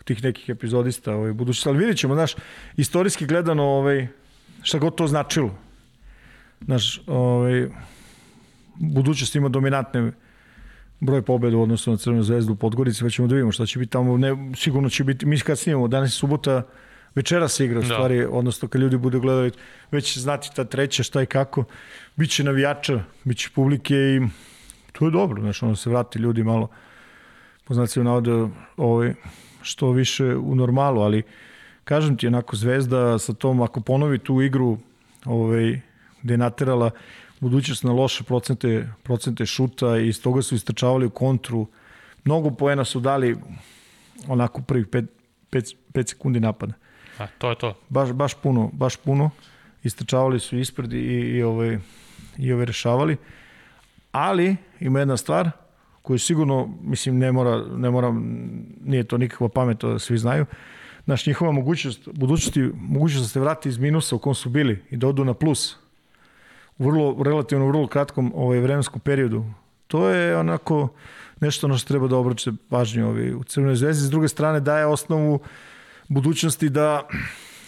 tih 0.05 0.25
nekih 0.25 0.49
epizodista 0.49 1.15
ovaj, 1.15 1.33
budućnosti, 1.33 1.69
ali 1.69 1.79
vidjet 1.79 1.99
ćemo, 1.99 2.15
znaš, 2.15 2.35
istorijski 2.77 3.27
gledano, 3.27 3.63
ovaj, 3.63 4.09
šta 4.63 4.79
god 4.79 4.95
to 4.95 5.07
značilo. 5.07 5.55
Znaš, 6.65 7.01
ovaj, 7.07 7.69
budućnost 8.75 9.35
ima 9.35 9.49
dominantne 9.49 10.13
broj 11.03 11.23
pobeda 11.23 11.57
u 11.57 11.63
odnosu 11.63 11.91
na 11.91 11.97
Crvenu 11.97 12.23
zvezdu 12.23 12.53
u 12.53 12.57
Podgorici, 12.57 13.03
pa 13.03 13.11
ćemo 13.11 13.29
da 13.29 13.35
vidimo 13.35 13.53
šta 13.53 13.67
će 13.67 13.79
biti 13.79 13.93
tamo. 13.93 14.17
Ne, 14.17 14.37
sigurno 14.57 14.91
će 14.91 15.05
biti, 15.05 15.27
mi 15.27 15.41
kad 15.41 15.59
snimamo, 15.59 15.89
danas 15.89 16.11
je 16.11 16.13
subota, 16.13 16.63
večera 17.15 17.49
se 17.49 17.65
igra 17.65 17.79
u 17.79 17.83
da. 17.83 17.89
stvari, 17.89 18.25
odnosno 18.25 18.69
kad 18.69 18.81
ljudi 18.81 18.97
bude 18.97 19.19
gledali, 19.19 19.51
već 19.91 20.13
će 20.13 20.21
znati 20.21 20.51
ta 20.57 20.65
treća 20.65 21.03
šta 21.03 21.23
i 21.23 21.27
kako. 21.27 21.65
Biće 22.17 22.45
navijača, 22.45 23.05
biće 23.25 23.51
publike 23.55 23.95
i 23.95 24.21
to 24.93 25.05
je 25.05 25.11
dobro, 25.11 25.43
znači 25.43 25.65
ono 25.65 25.77
se 25.77 25.91
vrati 25.91 26.19
ljudi 26.19 26.43
malo 26.43 26.69
po 27.65 27.75
znacima 27.75 28.05
navode 28.05 28.49
ovaj, 28.77 29.15
što 29.63 29.91
više 29.91 30.37
u 30.37 30.55
normalu, 30.55 31.01
ali 31.01 31.23
kažem 31.85 32.17
ti, 32.17 32.27
onako 32.27 32.57
Zvezda 32.57 33.19
sa 33.19 33.33
tom, 33.33 33.63
ako 33.63 33.81
ponovi 33.81 34.19
tu 34.19 34.43
igru 34.43 34.79
ovaj, 35.25 35.81
gde 36.23 36.35
je 36.35 36.39
naterala 36.39 36.91
budućnost 37.43 37.85
na 37.85 37.93
loše 37.93 38.25
procente, 38.25 38.89
procente 39.03 39.47
šuta 39.47 39.99
i 39.99 40.09
iz 40.09 40.23
toga 40.23 40.43
su 40.43 40.55
istračavali 40.55 41.07
u 41.07 41.11
kontru. 41.11 41.67
Mnogo 42.25 42.51
poena 42.51 42.85
su 42.85 43.01
dali 43.01 43.37
onako 44.29 44.63
prvih 44.63 44.87
5 44.87 45.07
sekundi 46.07 46.41
napada. 46.41 46.73
A, 47.19 47.27
to 47.39 47.51
je 47.51 47.59
to. 47.59 47.75
Baš, 47.89 48.13
baš 48.13 48.35
puno, 48.35 48.71
baš 48.73 48.97
puno. 48.97 49.31
Istračavali 49.83 50.41
su 50.41 50.59
ispred 50.59 50.93
i, 50.93 50.97
i, 50.97 51.43
ovaj, 51.43 51.79
i 52.39 52.53
ove 52.53 52.65
rešavali. 52.65 53.17
Ali 54.13 54.57
ima 54.81 54.99
jedna 54.99 55.17
stvar 55.17 55.51
koju 56.03 56.19
sigurno, 56.19 56.75
mislim, 56.83 57.19
ne 57.19 57.33
mora, 57.33 57.65
ne 57.77 57.91
mora 57.91 58.15
nije 58.85 59.05
to 59.05 59.19
nikakva 59.19 59.49
pamet, 59.49 59.79
to 59.79 59.93
da 59.93 59.99
svi 59.99 60.19
znaju. 60.19 60.47
Znaš, 61.05 61.27
njihova 61.27 61.53
mogućnost, 61.53 62.09
budućnosti, 62.13 62.71
mogućnost 62.75 63.25
da 63.25 63.29
se 63.29 63.41
vrati 63.41 63.69
iz 63.69 63.79
minusa 63.79 64.17
u 64.17 64.19
kom 64.19 64.35
su 64.35 64.51
bili 64.51 64.85
i 64.91 64.97
da 64.97 65.09
odu 65.09 65.25
na 65.25 65.35
plus 65.35 65.82
vrlo, 66.79 67.23
relativno 67.23 67.67
vrlo 67.67 67.87
kratkom 67.87 68.33
ovaj, 68.35 68.61
vremenskom 68.61 69.01
periodu. 69.01 69.45
To 69.87 70.09
je 70.09 70.37
onako 70.37 70.89
nešto 71.41 71.69
na 71.69 71.77
što 71.79 71.89
treba 71.89 72.09
da 72.09 72.17
obraće 72.17 72.53
pažnju 72.69 73.09
ovaj, 73.09 73.35
u 73.35 73.45
Crvenoj 73.45 73.77
zvezdi. 73.77 74.07
S 74.07 74.11
druge 74.11 74.29
strane 74.29 74.61
daje 74.61 74.87
osnovu 74.87 75.41
budućnosti 76.09 76.69
da 76.69 77.09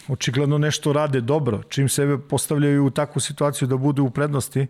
očigledno 0.09 0.59
nešto 0.59 0.93
rade 0.93 1.21
dobro, 1.21 1.63
čim 1.69 1.89
sebe 1.89 2.19
postavljaju 2.19 2.87
u 2.87 2.91
takvu 2.91 3.21
situaciju 3.21 3.69
da 3.69 3.77
budu 3.77 4.05
u 4.05 4.11
prednosti, 4.11 4.67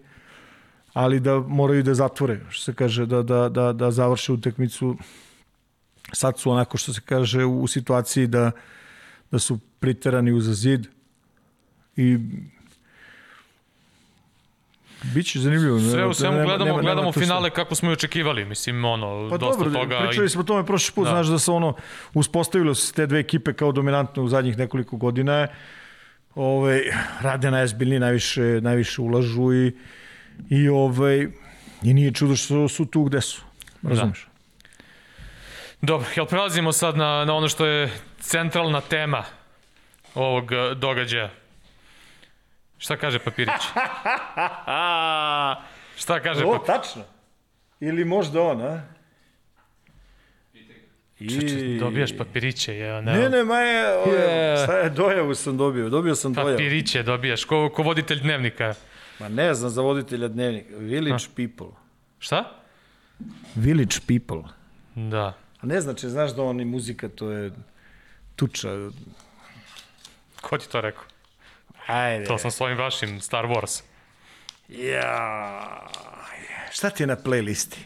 ali 0.93 1.21
da 1.21 1.39
moraju 1.39 1.83
da 1.83 1.95
zatvore, 1.95 2.41
što 2.49 2.65
se 2.65 2.75
kaže, 2.75 3.07
da, 3.07 3.23
da, 3.23 3.49
da, 3.49 3.73
da 3.73 3.91
završe 3.91 4.33
utekmicu. 4.33 4.97
Sad 6.13 6.39
su 6.39 6.51
onako 6.51 6.77
što 6.77 6.93
se 6.93 7.01
kaže 7.05 7.45
u, 7.45 7.63
u 7.63 7.67
situaciji 7.67 8.27
da, 8.27 8.51
da 9.31 9.39
su 9.39 9.59
priterani 9.81 10.33
uza 10.33 10.55
zid 10.55 10.87
i 11.97 12.19
Biće 15.13 15.39
zanimljivo. 15.39 15.81
Sve 15.81 16.07
u 16.07 16.15
svemu 16.15 16.37
gledamo, 16.37 16.65
nema, 16.65 16.81
gledamo 16.81 17.03
nema 17.03 17.13
finale 17.13 17.51
kako 17.51 17.75
smo 17.75 17.91
i 17.91 17.93
očekivali, 17.93 18.45
mislim, 18.45 18.85
ono, 18.85 19.29
pa 19.31 19.37
dosta 19.37 19.65
dobro, 19.65 19.81
toga. 19.81 20.01
Pričali 20.07 20.29
smo 20.29 20.41
o 20.41 20.45
tome 20.45 20.67
prošli 20.67 20.95
put, 20.95 21.05
da. 21.05 21.11
znaš 21.11 21.27
da 21.27 21.39
se 21.39 21.51
ono, 21.51 21.75
uspostavilo 22.15 22.75
se 22.75 22.93
te 22.93 23.07
dve 23.07 23.21
ekipe 23.21 23.53
kao 23.53 23.73
dominantne 23.73 24.23
u 24.23 24.29
zadnjih 24.29 24.59
nekoliko 24.59 24.97
godina, 24.97 25.47
ovaj, 26.35 26.81
rade 27.21 27.51
najzbiljnije, 27.51 28.01
najviše, 28.01 28.43
najviše 28.43 29.03
ulažu 29.03 29.53
i, 29.53 29.77
i, 30.51 30.69
ovaj, 30.69 31.29
i 31.83 31.95
nije 31.95 32.13
čudo 32.13 32.37
što 32.37 32.69
su 32.69 32.87
tu 32.87 33.05
gde 33.05 33.21
su, 33.21 33.43
razumeš? 33.83 34.25
Da. 34.25 34.35
Dobro, 35.87 36.07
jel 36.17 36.27
prelazimo 36.27 36.73
sad 36.73 36.97
na, 36.97 37.25
na 37.25 37.35
ono 37.35 37.49
što 37.49 37.67
je 37.67 37.91
centralna 38.21 38.81
tema 38.81 39.25
ovog 40.15 40.53
eh, 40.53 40.75
događaja? 40.75 41.31
Šta 42.79 42.97
kaže 42.97 43.19
papirić? 43.19 43.63
Šta 46.03 46.21
kaže 46.21 46.41
papirić? 46.41 46.61
O, 46.63 46.65
tačno. 46.67 47.03
Ili 47.81 48.05
možda 48.05 48.43
on, 48.43 48.63
a? 48.63 48.83
I... 51.21 51.79
dobijaš 51.81 52.17
papiriće, 52.17 52.75
je, 52.75 53.03
ne. 53.03 53.13
Ne, 53.13 53.29
ne, 53.29 53.45
ma 53.45 53.59
je, 53.59 53.97
ove, 53.97 54.57
šta 54.65 54.79
je, 54.79 54.91
dojavu 54.91 55.35
sam 55.35 55.57
dobio, 55.57 55.89
dobio 55.89 56.15
sam 56.15 56.33
dojavu. 56.33 56.53
Papiriće 56.53 57.03
dobijaš, 57.03 57.45
ko, 57.45 57.71
ko 57.75 57.83
voditelj 57.83 58.21
dnevnika. 58.21 58.75
Ma 59.21 59.29
ne 59.29 59.55
znam 59.55 59.71
za 59.71 59.83
voditelja 59.83 60.29
dnevnika, 60.29 60.77
Village 60.77 61.25
ha. 61.25 61.31
People. 61.37 61.77
Šta? 62.19 62.51
Village 63.55 63.97
People. 64.07 64.43
Da. 64.95 65.35
A 65.61 65.67
ne 65.67 65.81
znači, 65.81 66.09
znaš 66.09 66.35
da 66.35 66.43
on 66.43 66.61
i 66.61 66.65
muzika, 66.65 67.09
to 67.09 67.31
je 67.31 67.51
tuča. 68.37 68.69
Ko 70.41 70.59
ti 70.59 70.69
to 70.69 70.81
rekao? 70.81 71.05
Ajde. 71.87 72.25
To 72.25 72.39
sam 72.39 72.51
svojim 72.51 72.79
vašim 72.79 73.21
Star 73.21 73.45
Wars. 73.45 73.83
Ja. 74.69 75.89
Šta 76.73 76.91
ti 76.91 77.03
je 77.03 77.07
na 77.07 77.17
playlisti? 77.17 77.77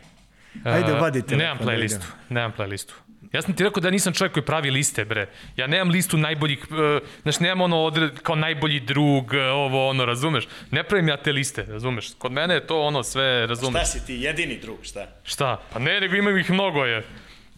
Ajde, 0.64 0.92
uh, 0.92 1.00
vadite. 1.00 1.36
Nemam 1.36 1.58
playlistu. 1.58 2.04
Nemam 2.28 2.52
playlistu. 2.58 2.92
Ja 3.32 3.42
sam 3.42 3.54
ti 3.54 3.64
rekao 3.64 3.80
da 3.80 3.90
nisam 3.90 4.12
čovjek 4.12 4.32
koji 4.32 4.44
pravi 4.44 4.70
liste, 4.70 5.04
bre. 5.04 5.28
Ja 5.56 5.66
nemam 5.66 5.90
listu 5.90 6.16
najboljih, 6.16 6.66
uh, 6.70 7.08
znaš, 7.22 7.40
nemam 7.40 7.60
ono 7.60 7.82
odred, 7.84 8.20
kao 8.22 8.34
najbolji 8.34 8.80
drug, 8.80 9.24
uh, 9.32 9.38
ovo, 9.38 9.88
ono, 9.88 10.04
razumeš? 10.04 10.48
Ne 10.70 10.84
pravim 10.84 11.08
ja 11.08 11.16
te 11.16 11.32
liste, 11.32 11.64
razumeš? 11.68 12.14
Kod 12.18 12.32
mene 12.32 12.54
je 12.54 12.66
to 12.66 12.80
ono 12.80 13.02
sve, 13.02 13.46
razumeš? 13.46 13.82
Šta 13.82 13.98
si 13.98 14.06
ti, 14.06 14.14
jedini 14.14 14.58
drug, 14.58 14.78
šta? 14.82 15.06
Šta? 15.24 15.60
Pa 15.72 15.78
ne, 15.78 16.00
nego 16.00 16.16
imam 16.16 16.38
ih 16.38 16.50
mnogo 16.50 16.84
je. 16.84 17.04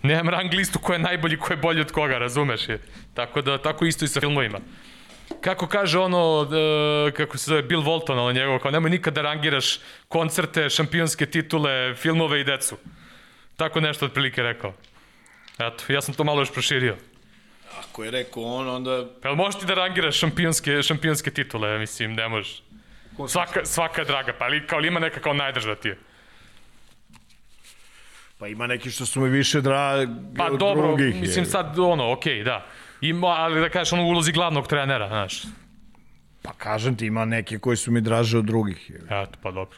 Nemam 0.03 0.29
rang 0.29 0.53
listu 0.53 0.79
ko 0.79 0.93
je 0.93 0.99
najbolji, 0.99 1.37
ko 1.37 1.53
je 1.53 1.57
bolji 1.57 1.81
od 1.81 1.93
koga, 1.93 2.19
razumeš 2.19 2.69
je. 2.69 2.81
Tako 3.15 3.43
da, 3.43 3.59
tako 3.59 3.85
isto 3.85 4.05
i 4.05 4.09
sa 4.09 4.21
filmovima. 4.21 4.59
Kako 5.41 5.67
kaže 5.67 5.99
ono, 5.99 6.41
uh, 6.41 7.13
kako 7.13 7.39
se 7.39 7.51
zove, 7.51 7.63
Bill 7.63 7.83
Walton, 7.83 8.13
ono 8.13 8.33
njegovo, 8.33 8.59
kao 8.59 8.71
nemoj 8.71 8.91
nikad 8.91 9.15
da 9.15 9.23
rangiraš 9.23 9.79
koncerte, 10.09 10.71
šampionske 10.71 11.27
titule, 11.27 11.95
filmove 11.95 12.41
i 12.41 12.45
decu. 12.45 12.77
Tako 13.57 13.81
nešto 13.81 14.07
otprilike 14.07 14.43
rekao. 14.43 14.75
Eto, 15.59 15.93
ja 15.93 16.01
sam 16.01 16.15
to 16.15 16.25
malo 16.25 16.41
još 16.41 16.53
proširio. 16.53 16.97
Ako 17.79 18.05
je 18.05 18.11
rekao 18.11 18.43
on, 18.43 18.69
onda... 18.69 19.07
Pa 19.23 19.29
jel 19.29 19.37
možeš 19.37 19.61
ti 19.61 19.67
da 19.67 19.75
rangiraš 19.75 20.19
šampionske, 20.19 20.83
šampionske 20.83 21.31
titule, 21.31 21.79
mislim, 21.79 22.15
ne 22.15 22.29
možeš. 22.29 22.63
Svaka, 23.29 23.65
svaka 23.65 24.01
je 24.01 24.05
draga, 24.05 24.33
pa 24.39 24.45
ali 24.45 24.67
kao 24.67 24.79
li 24.79 24.89
ima 24.89 25.01
neka 25.01 25.21
kao 25.21 25.35
najdrža 25.35 25.75
ti 25.75 25.89
je. 25.89 25.99
Pa 28.39 28.49
ima 28.49 28.67
neki 28.67 28.91
što 28.91 29.07
su 29.07 29.21
mi 29.21 29.29
više 29.29 29.61
dragi 29.61 30.13
Pa 30.37 30.45
od 30.47 30.59
dobro, 30.59 30.87
drugih. 30.87 31.21
mislim 31.21 31.45
je. 31.45 31.51
sad 31.51 31.79
ono, 31.79 32.13
okej, 32.13 32.35
okay, 32.35 32.45
da. 32.45 32.67
Ima, 33.01 33.27
ali 33.27 33.61
da 33.61 33.69
kažeš 33.69 33.93
ono 33.93 34.03
u 34.05 34.09
ulozi 34.09 34.33
glavnog 34.33 34.67
trenera, 34.67 35.09
znaš. 35.09 35.43
Pa 36.43 36.53
kažem 36.53 36.97
ti, 36.97 37.07
ima 37.07 37.25
neke 37.25 37.59
koji 37.59 37.77
su 37.77 37.91
mi 37.91 38.01
draže 38.01 38.39
od 38.39 38.45
drugih. 38.45 38.91
Eto, 39.05 39.39
pa 39.43 39.51
dobro. 39.51 39.77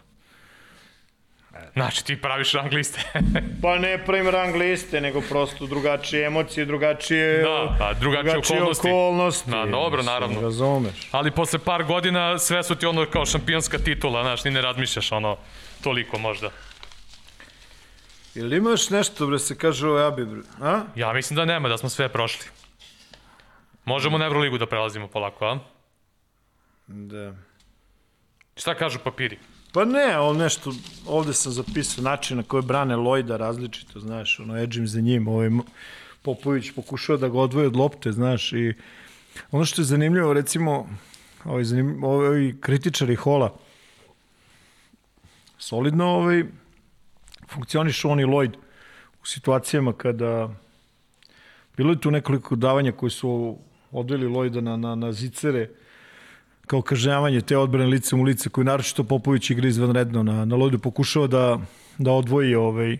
Znači, 1.73 2.05
ti 2.05 2.17
praviš 2.17 2.53
rang 2.53 2.73
liste. 2.73 3.01
Pa 3.63 3.79
ne 3.79 4.05
pravim 4.05 4.29
rang 4.29 4.55
liste, 4.57 5.01
nego 5.01 5.21
prosto 5.21 5.67
drugačije 5.67 6.27
emocije, 6.27 6.67
drugačije, 6.67 7.43
Da, 7.43 7.77
pa, 7.79 7.93
drugačije 7.95 8.39
okolnosti. 8.39 8.89
okolnosti. 8.89 9.51
Da, 9.51 9.67
dobro, 9.67 10.03
naravno. 10.03 10.41
Razumeš. 10.41 11.09
ali 11.11 11.31
posle 11.31 11.59
par 11.59 11.85
godina 11.85 12.39
sve 12.39 12.63
su 12.63 12.75
ti 12.75 12.87
ono 12.87 13.07
kao 13.07 13.27
šampionska 13.27 13.79
titula, 13.79 14.23
znaš, 14.23 14.45
ni 14.45 14.51
ne 14.51 14.63
razmišljaš 14.63 15.13
ono 15.13 15.37
toliko 15.83 16.19
možda. 16.19 16.51
Ili 18.35 18.57
imaš 18.57 18.91
nešto, 18.91 19.27
bre, 19.27 19.39
se 19.39 19.59
kaže 19.59 19.89
o 19.89 19.97
Abi, 19.99 20.25
bre? 20.25 20.41
A? 20.61 20.81
Ja 20.97 21.13
mislim 21.13 21.37
da 21.37 21.45
nema, 21.45 21.69
da 21.69 21.79
smo 21.79 21.89
sve 21.89 22.09
prošli. 22.09 22.47
Možemo 23.85 24.19
na 24.19 24.25
Euroligu 24.25 24.59
da 24.59 24.67
prelazimo 24.67 25.09
polako, 25.09 25.47
a? 25.47 25.59
Da. 26.87 27.35
Šta 28.57 28.75
kažu 28.75 28.99
papiri? 29.05 29.39
Pa 29.73 29.85
ne, 29.85 30.19
on 30.19 30.37
nešto, 30.37 30.73
ovde 31.07 31.33
sam 31.33 31.53
zapisao 31.53 32.05
način 32.05 32.37
na 32.37 32.43
koji 32.43 32.63
brane 32.63 32.97
Lojda 32.97 33.37
različito, 33.37 34.01
znaš, 34.01 34.41
ono, 34.41 34.59
edžim 34.59 34.87
za 34.87 35.01
njim, 35.01 35.29
ovaj 35.29 35.51
Popović 36.23 36.71
pokušao 36.71 37.17
da 37.17 37.29
ga 37.29 37.39
odvoje 37.39 37.67
od 37.67 37.77
lopte, 37.77 38.13
znaš, 38.13 38.53
i 38.53 38.75
ono 39.51 39.65
što 39.65 39.83
je 39.83 39.87
zanimljivo, 39.87 40.33
recimo, 40.33 40.89
ovaj, 41.45 41.65
zanim, 41.65 42.05
ovaj 42.05 42.53
kritičari 42.61 43.15
Hola, 43.15 43.55
solidno 45.59 46.07
ovaj, 46.07 46.45
funkcionišu 47.49 48.11
on 48.11 48.21
i 48.21 48.25
Lloyd 48.25 48.53
u 49.23 49.27
situacijama 49.27 49.93
kada 49.93 50.51
bilo 51.77 51.91
je 51.91 52.01
tu 52.01 52.11
nekoliko 52.11 52.57
davanja 52.57 52.93
koji 52.93 53.11
su 53.11 53.59
odveli 53.93 54.27
Lloyda 54.27 54.61
na, 54.61 54.77
na, 54.77 54.95
na 54.95 55.13
zicere, 55.13 55.69
kao 56.67 56.83
kažnjavanje 56.83 57.41
te 57.41 57.57
odbrane 57.57 57.87
licem 57.87 58.21
u 58.21 58.23
lice 58.23 58.49
koju 58.49 58.65
naročito 58.65 59.05
Popović 59.05 59.51
igra 59.51 59.69
izvanredno. 59.69 60.23
Na, 60.23 60.45
na 60.45 60.57
Lloydu 60.57 60.79
pokušava 60.79 61.27
da, 61.27 61.59
da 61.99 62.13
odvoji 62.13 62.55
ovaj, 62.55 62.99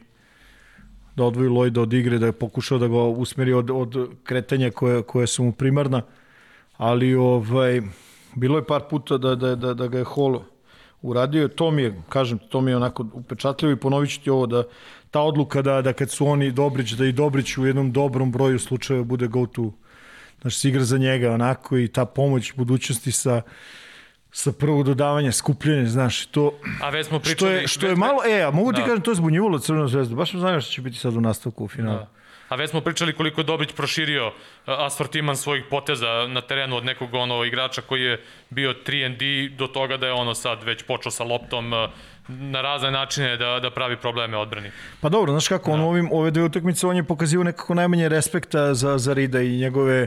da 1.17 1.25
odvoji 1.25 1.49
Lloyda 1.49 1.81
od 1.81 1.93
igre, 1.93 2.19
da 2.19 2.27
je 2.27 2.33
pokušao 2.33 2.79
da 2.79 2.89
ga 2.89 3.03
usmeri 3.03 3.53
od, 3.53 3.71
od 3.71 4.09
kretanja 4.25 4.71
koje, 4.71 5.03
koje 5.03 5.27
su 5.27 5.45
mu 5.45 5.53
primarna, 5.53 6.03
ali 6.77 7.15
ovaj, 7.15 7.83
bilo 8.35 8.59
je 8.59 8.65
par 8.65 8.83
puta 8.91 9.19
da, 9.19 9.35
da, 9.35 9.57
da, 9.57 9.75
da 9.75 9.87
ga 9.87 9.99
je 9.99 10.05
Hall 10.05 10.41
uradio, 11.03 11.49
to 11.49 11.71
mi 11.71 11.83
je, 11.83 12.03
kažem, 12.09 12.39
to 12.39 12.61
mi 12.61 12.71
je 12.71 12.77
onako 12.77 13.07
upečatljivo 13.13 13.73
i 13.73 13.77
ponovit 13.77 14.11
ću 14.11 14.21
ti 14.21 14.31
ovo, 14.31 14.47
da 14.47 14.65
ta 15.11 15.21
odluka 15.21 15.63
da, 15.63 15.83
da 15.83 15.93
kad 15.93 16.11
su 16.11 16.27
oni 16.27 16.51
Dobrić, 16.51 16.93
da 16.93 17.07
i 17.07 17.13
Dobrić 17.13 17.59
u 17.59 17.67
jednom 17.67 17.93
dobrom 17.93 18.33
broju 18.33 18.59
slučajeva 18.59 19.05
bude 19.05 19.27
go 19.27 19.47
to 19.47 19.73
Znaš, 20.43 20.57
se 20.57 20.69
igra 20.69 20.85
za 20.85 20.99
njega 20.99 21.33
onako 21.33 21.79
i 21.79 21.89
ta 21.89 22.05
pomoć 22.05 22.53
budućnosti 22.57 23.13
sa 23.13 23.43
sa 24.33 24.53
prvog 24.53 24.85
dodavanja, 24.85 25.33
skupljanje, 25.33 25.87
znaš, 25.87 26.27
to 26.27 26.53
A 26.83 26.91
već 26.91 27.07
smo 27.07 27.19
što 27.19 27.25
pričali... 27.25 27.53
je, 27.53 27.69
što 27.69 27.87
je 27.87 27.97
malo, 27.97 28.25
e, 28.27 28.43
a 28.43 28.51
mogu 28.51 28.73
ti 28.73 28.81
Da. 28.81 28.87
kažem, 28.87 29.01
to 29.01 29.11
je 29.11 29.15
zbunjivalo 29.15 29.59
Crvenu 29.59 29.89
zvezdu, 29.89 30.17
baš 30.17 30.33
me 30.33 30.41
zanima 30.41 30.61
što 30.61 30.73
će 30.73 30.83
biti 30.83 30.97
sad 30.97 31.17
u 31.17 31.21
nastavku 31.21 31.65
u 31.65 31.69
finalu. 31.69 31.99
Da. 31.99 32.09
A 32.49 32.57
već 32.57 32.71
smo 32.71 32.81
pričali 32.81 33.13
koliko 33.13 33.41
je 33.41 33.45
Dobrić 33.45 33.73
proširio 33.73 34.27
uh, 34.27 34.33
asortiman 34.67 35.37
svojih 35.37 35.65
poteza 35.71 36.27
na 36.29 36.41
terenu 36.41 36.77
od 36.77 36.85
nekog 36.85 37.15
ono 37.15 37.45
igrača 37.45 37.83
koji 37.83 38.03
je 38.03 38.21
bio 38.51 38.75
3&D 38.87 39.57
do 39.57 39.67
toga 39.67 39.97
da 39.97 40.07
je 40.07 40.13
ono 40.13 40.35
sad 40.35 40.63
već 40.63 40.83
počeo 40.83 41.13
sa 41.13 41.25
loptom 41.25 41.73
uh, 41.73 41.79
na 42.29 42.61
razne 42.61 42.91
načine 42.91 43.37
da, 43.37 43.59
da 43.63 43.71
pravi 43.71 43.97
probleme 43.97 44.37
odbrani. 44.37 44.71
Pa 45.01 45.09
dobro, 45.09 45.33
znaš 45.33 45.49
kako, 45.49 45.73
on 45.73 45.81
u 45.81 45.89
ovim, 45.89 46.09
ove 46.13 46.31
dve 46.31 46.43
utakmice 46.43 46.87
on 46.87 46.97
je 46.97 47.05
pokazivao 47.05 47.45
nekako 47.45 47.75
najmanje 47.75 48.09
respekta 48.09 48.75
za, 48.75 48.99
za 48.99 49.13
Rida 49.13 49.41
i 49.41 49.57
njegove, 49.57 50.07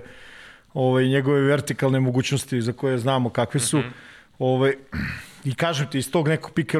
ovaj, 0.73 1.07
njegove 1.07 1.41
vertikalne 1.41 1.99
mogućnosti 1.99 2.61
za 2.61 2.73
koje 2.73 2.97
znamo 2.97 3.29
kakve 3.29 3.59
su. 3.59 3.77
Mm 3.77 3.81
-hmm. 3.81 3.91
ovaj, 4.39 4.73
I 5.45 5.53
kažem 5.55 5.87
ti, 5.87 5.97
iz 5.97 6.11
tog 6.11 6.27
nekog 6.27 6.53
pick 6.53 6.73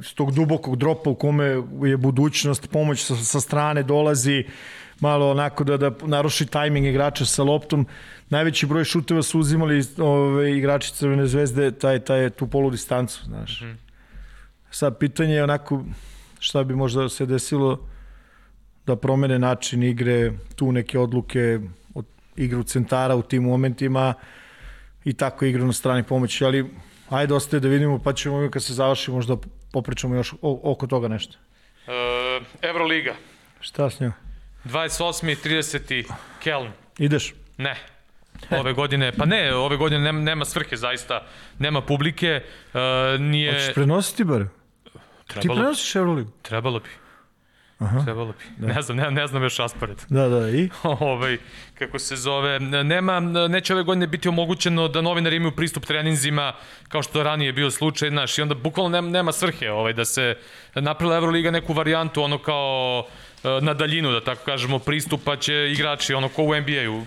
iz 0.00 0.14
tog 0.14 0.32
dubokog 0.34 0.76
dropa 0.76 1.10
u 1.10 1.14
kome 1.14 1.44
je 1.82 1.96
budućnost, 1.96 2.70
pomoć 2.70 3.02
sa, 3.04 3.16
sa 3.16 3.40
strane 3.40 3.82
dolazi, 3.82 4.44
malo 5.00 5.30
onako 5.30 5.64
da, 5.64 5.76
da 5.76 5.90
naruši 6.02 6.46
tajming 6.46 6.86
igrača 6.86 7.24
sa 7.24 7.42
loptom. 7.42 7.86
Najveći 8.30 8.66
broj 8.66 8.84
šuteva 8.84 9.22
su 9.22 9.40
uzimali 9.40 9.82
ove, 9.98 10.56
igrači 10.56 10.92
Crvene 10.92 11.26
zvezde, 11.26 11.70
taj, 11.70 12.00
taj, 12.00 12.30
tu 12.30 12.46
polu 12.46 12.70
distancu, 12.70 13.24
znaš. 13.24 13.60
Mm 13.60 13.64
-hmm. 13.64 13.87
Sad, 14.70 14.98
pitanje 14.98 15.34
je 15.34 15.44
onako 15.44 15.84
šta 16.38 16.64
bi 16.64 16.74
možda 16.74 17.08
se 17.08 17.26
desilo 17.26 17.88
da 18.86 18.96
promene 18.96 19.38
način 19.38 19.82
igre, 19.82 20.32
tu 20.56 20.72
neke 20.72 20.98
odluke 20.98 21.58
od 21.94 22.04
igru 22.36 22.62
centara 22.62 23.14
u 23.16 23.22
tim 23.22 23.42
momentima 23.42 24.14
i 25.04 25.12
tako 25.12 25.44
igru 25.44 25.66
na 25.66 25.72
strani 25.72 26.02
pomoći, 26.02 26.44
ali 26.44 26.70
ajde 27.08 27.34
ostaje 27.34 27.60
da 27.60 27.68
vidimo 27.68 27.98
pa 27.98 28.12
ćemo 28.12 28.50
kad 28.50 28.62
se 28.62 28.74
završi 28.74 29.10
možda 29.10 29.36
popričamo 29.72 30.14
još 30.14 30.32
o, 30.42 30.60
oko 30.62 30.86
toga 30.86 31.08
nešto. 31.08 31.38
Uh, 31.86 32.46
Euroliga, 32.62 33.14
Šta 33.60 33.90
s 33.90 34.00
njom? 34.00 34.12
28. 34.64 35.32
i 35.32 35.34
30. 35.34 36.04
Keln. 36.42 36.70
Ideš? 36.98 37.34
Ne. 37.56 37.76
Ove 38.50 38.72
godine, 38.72 39.12
pa 39.12 39.24
ne, 39.24 39.54
ove 39.54 39.76
godine 39.76 40.00
nema, 40.00 40.20
nema 40.20 40.44
svrhe 40.44 40.76
zaista, 40.76 41.26
nema 41.58 41.80
publike, 41.80 42.40
uh, 42.74 43.20
nije... 43.20 43.52
Hoćeš 43.52 43.74
prenositi 43.74 44.24
bar? 44.24 44.44
Ti 45.28 45.34
Trebalo, 45.34 45.60
prenosiš 45.60 45.96
Euroligu? 45.96 46.30
trebalo 46.42 46.80
bi. 46.80 46.88
Aha. 47.78 48.04
Trebalo 48.04 48.32
bi. 48.32 48.66
Ne 48.66 48.82
znam, 48.82 48.96
ne, 48.96 49.10
ne 49.10 49.26
znam 49.26 49.42
još 49.42 49.56
raspored. 49.56 50.02
Da, 50.08 50.28
da, 50.28 50.50
i? 50.50 50.68
ovaj, 51.00 51.38
kako 51.74 51.98
se 51.98 52.16
zove, 52.16 52.60
nema, 52.60 53.20
neće 53.20 53.74
ove 53.74 53.82
godine 53.82 54.06
biti 54.06 54.28
omogućeno 54.28 54.88
da 54.88 55.00
novinari 55.00 55.36
imaju 55.36 55.52
pristup 55.52 55.86
treninzima 55.86 56.52
kao 56.88 57.02
što 57.02 57.22
ranije 57.22 57.52
bio 57.52 57.70
slučaj, 57.70 58.10
znaš, 58.10 58.38
i 58.38 58.42
onda 58.42 58.54
bukvalno 58.54 58.88
nema, 58.88 59.08
nema 59.10 59.32
svrhe 59.32 59.70
ovaj, 59.70 59.92
da 59.92 60.04
se 60.04 60.36
napravila 60.74 61.16
Euroliga 61.16 61.50
neku 61.50 61.72
varijantu, 61.72 62.22
ono 62.22 62.38
kao 62.38 63.04
e, 63.44 63.48
na 63.60 63.74
daljinu, 63.74 64.12
da 64.12 64.20
tako 64.20 64.44
kažemo, 64.44 64.78
pristupa 64.78 65.36
će 65.36 65.72
igrači, 65.72 66.14
ono 66.14 66.28
ko 66.28 66.42
u 66.42 66.54
NBA-u, 66.54 67.02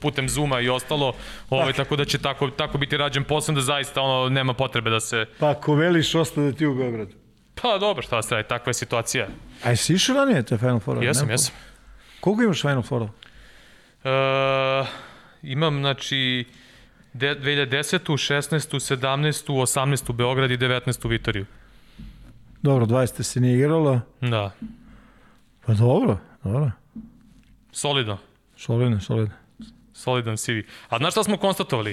putem 0.00 0.28
Zuma 0.28 0.60
i 0.60 0.68
ostalo, 0.68 1.12
ovaj, 1.50 1.72
tako 1.72 1.96
da 1.96 2.04
će 2.04 2.18
tako, 2.18 2.50
tako 2.50 2.78
biti 2.78 2.96
rađen 2.96 3.24
posao, 3.24 3.54
da 3.54 3.60
zaista 3.60 4.02
ono, 4.02 4.28
nema 4.28 4.54
potrebe 4.54 4.90
da 4.90 5.00
se... 5.00 5.26
Pa 5.38 5.50
ako 5.50 5.74
veliš, 5.74 6.14
ostane 6.14 6.52
ti 6.52 6.66
u 6.66 6.74
Beogradu. 6.74 7.25
Pa 7.62 7.78
dobro, 7.78 8.02
šta 8.02 8.22
se 8.22 8.34
radi, 8.34 8.48
takva 8.48 8.70
je 8.70 8.74
situacija. 8.74 9.28
A 9.64 9.70
jesi 9.70 9.94
išao 9.94 10.16
ranije 10.16 10.42
te 10.42 10.58
Final 10.58 10.80
Four? 10.80 11.04
Jesam, 11.04 11.30
jesam. 11.30 11.54
Koliko 12.20 12.42
imaš 12.42 12.60
Final 12.60 12.82
Four? 12.82 13.02
Uh, 13.02 13.10
imam, 15.42 15.78
znači, 15.78 16.44
de, 17.12 17.40
2010. 17.40 17.98
16. 17.98 18.96
17. 18.96 19.52
18. 19.52 20.12
Beograd 20.12 20.50
i 20.50 20.58
19. 20.58 21.08
Vitoriju. 21.08 21.46
Dobro, 22.62 22.86
20 22.86 23.22
se 23.22 23.40
nije 23.40 23.56
igrala. 23.56 24.00
Da, 24.20 24.50
Pa 25.66 25.74
dobro, 25.74 26.18
dobro. 26.44 26.70
solidno. 27.72 28.18
Solidno, 28.56 29.00
solidno. 29.00 29.34
Solidan 29.94 30.36
CV. 30.36 30.52
A 30.88 30.98
znaš 30.98 31.12
šta 31.12 31.24
smo 31.24 31.36
konstatovali? 31.36 31.90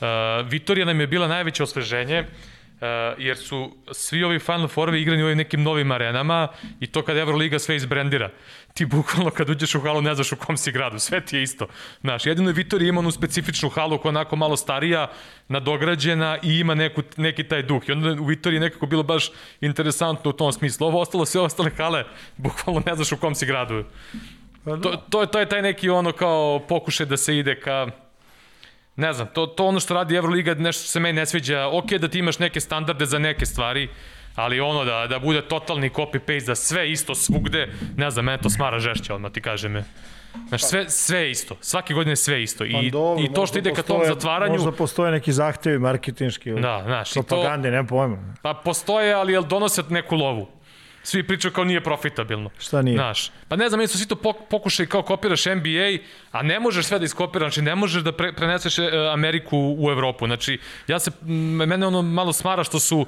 Uh, 0.00 0.06
Vitorija 0.48 0.86
nam 0.86 1.00
je 1.00 1.06
bila 1.06 1.28
najveće 1.28 1.62
osveženje, 1.62 2.20
uh, 2.20 2.26
jer 3.18 3.36
su 3.36 3.76
svi 3.92 4.24
ovi 4.24 4.38
Final 4.38 4.68
Four-ovi 4.68 4.96
igrani 4.96 5.22
u 5.22 5.26
ovim 5.26 5.38
nekim 5.38 5.62
novim 5.62 5.90
arenama 5.90 6.48
i 6.80 6.86
to 6.86 7.02
kad 7.02 7.16
Euroliga 7.16 7.58
sve 7.58 7.76
izbrendira. 7.76 8.30
Ti 8.74 8.86
bukvalno 8.86 9.30
kad 9.30 9.50
uđeš 9.50 9.74
u 9.74 9.80
halu 9.80 10.02
ne 10.02 10.14
znaš 10.14 10.32
u 10.32 10.36
kom 10.36 10.56
si 10.56 10.72
gradu, 10.72 10.98
sve 10.98 11.20
ti 11.20 11.36
je 11.36 11.42
isto. 11.42 11.66
Znaš, 12.00 12.26
jedino 12.26 12.48
je 12.48 12.54
Vitorija 12.54 12.88
ima 12.88 12.98
onu 12.98 13.10
specifičnu 13.10 13.68
halu 13.68 13.98
koja 13.98 14.10
je 14.10 14.16
onako 14.16 14.36
malo 14.36 14.56
starija, 14.56 15.10
nadograđena 15.48 16.38
i 16.42 16.58
ima 16.58 16.74
neku, 16.74 17.02
neki 17.16 17.44
taj 17.44 17.62
duh. 17.62 17.88
I 17.88 17.92
onda 17.92 18.22
u 18.22 18.24
Vitoriji 18.24 18.60
nekako 18.60 18.86
bilo 18.86 19.02
baš 19.02 19.30
interesantno 19.60 20.30
u 20.30 20.34
tom 20.34 20.52
smislu. 20.52 20.86
Ovo 20.86 21.00
ostalo, 21.00 21.24
sve 21.24 21.40
ostale 21.40 21.70
hale, 21.76 22.04
bukvalno 22.36 22.82
ne 22.86 22.94
znaš 22.94 23.12
u 23.12 23.16
kom 23.16 23.34
si 23.34 23.46
gradu. 23.46 23.84
Pa 24.64 24.76
To, 24.76 24.96
to, 25.10 25.20
je, 25.20 25.26
to 25.26 25.40
je 25.40 25.48
taj 25.48 25.62
neki 25.62 25.90
ono 25.90 26.12
kao 26.12 26.60
pokušaj 26.68 27.06
da 27.06 27.16
se 27.16 27.38
ide 27.38 27.60
ka 27.60 27.86
ne 28.96 29.12
znam, 29.12 29.28
to, 29.34 29.46
to 29.46 29.66
ono 29.66 29.80
što 29.80 29.94
radi 29.94 30.16
Euroliga 30.16 30.54
nešto 30.54 30.82
što 30.82 30.90
se 30.90 31.00
meni 31.00 31.20
ne 31.20 31.26
sviđa, 31.26 31.68
ok 31.68 31.92
da 31.92 32.08
ti 32.08 32.18
imaš 32.18 32.38
neke 32.38 32.60
standarde 32.60 33.06
za 33.06 33.18
neke 33.18 33.46
stvari, 33.46 33.88
Ali 34.34 34.60
ono 34.60 34.84
da, 34.84 35.06
da 35.06 35.18
bude 35.18 35.42
totalni 35.42 35.90
copy-paste, 35.90 36.46
da 36.46 36.54
sve 36.54 36.90
isto 36.90 37.14
svugde, 37.14 37.68
ne 37.96 38.10
znam, 38.10 38.24
mene 38.24 38.38
to 38.38 38.50
smara 38.50 38.78
žešće, 38.78 39.12
odmah 39.12 39.32
ti 39.32 39.40
kažem. 39.40 39.84
Znaš, 40.48 40.62
sve, 40.62 40.90
sve 40.90 41.30
isto. 41.30 41.56
Svake 41.60 41.94
godine 41.94 42.16
sve 42.16 42.42
isto. 42.42 42.64
I, 42.64 42.72
Pa 42.72 42.80
dobro, 42.92 43.24
I 43.24 43.32
to 43.32 43.46
što 43.46 43.58
ide 43.58 43.72
ka 43.74 43.82
tom 43.82 44.04
zatvaranju, 44.06 44.52
Možda 44.52 44.72
postoje 44.72 45.12
neki 45.12 45.32
zahtevi 45.32 45.78
marketinški. 45.78 46.52
Da, 46.52 46.82
znaš, 46.84 47.10
i 47.10 47.14
to- 47.14 47.22
propagande, 47.22 47.70
nema 47.70 47.88
pojma. 47.88 48.34
pa 48.42 48.54
postoje, 48.54 49.12
ali 49.12 49.32
jel 49.32 49.42
donose 49.42 49.82
neku 49.88 50.16
lovu? 50.16 50.48
Svi 51.02 51.22
pričaju 51.22 51.52
kao 51.52 51.64
nije 51.64 51.80
profitabilno. 51.80 52.50
Šta 52.58 52.82
nije? 52.82 52.96
Znaš, 52.96 53.30
pa 53.48 53.56
ne 53.56 53.68
znam, 53.68 53.78
meni 53.78 53.88
su 53.88 53.98
svi 53.98 54.08
to 54.08 54.14
pok- 54.14 54.48
pokušaj 54.50 54.86
kao 54.86 55.02
kopiraš 55.02 55.46
NBA, 55.46 55.98
a 56.30 56.42
ne 56.42 56.60
možeš 56.60 56.86
sve 56.86 56.98
da 56.98 57.04
iskopiraš, 57.04 57.54
znači 57.54 57.62
ne 57.62 57.74
možeš 57.74 58.02
da 58.02 58.12
pre, 58.12 58.32
preneseš 58.32 58.78
e, 58.78 58.90
Ameriku 59.12 59.76
u 59.78 59.90
Evropu. 59.90 60.26
Znači, 60.26 60.58
ja 60.88 60.98
se, 60.98 61.10
mene 61.66 61.86
ono 61.86 62.02
malo 62.02 62.32
smara 62.32 62.64
što 62.64 62.80
su 62.80 62.98
uh, 62.98 63.06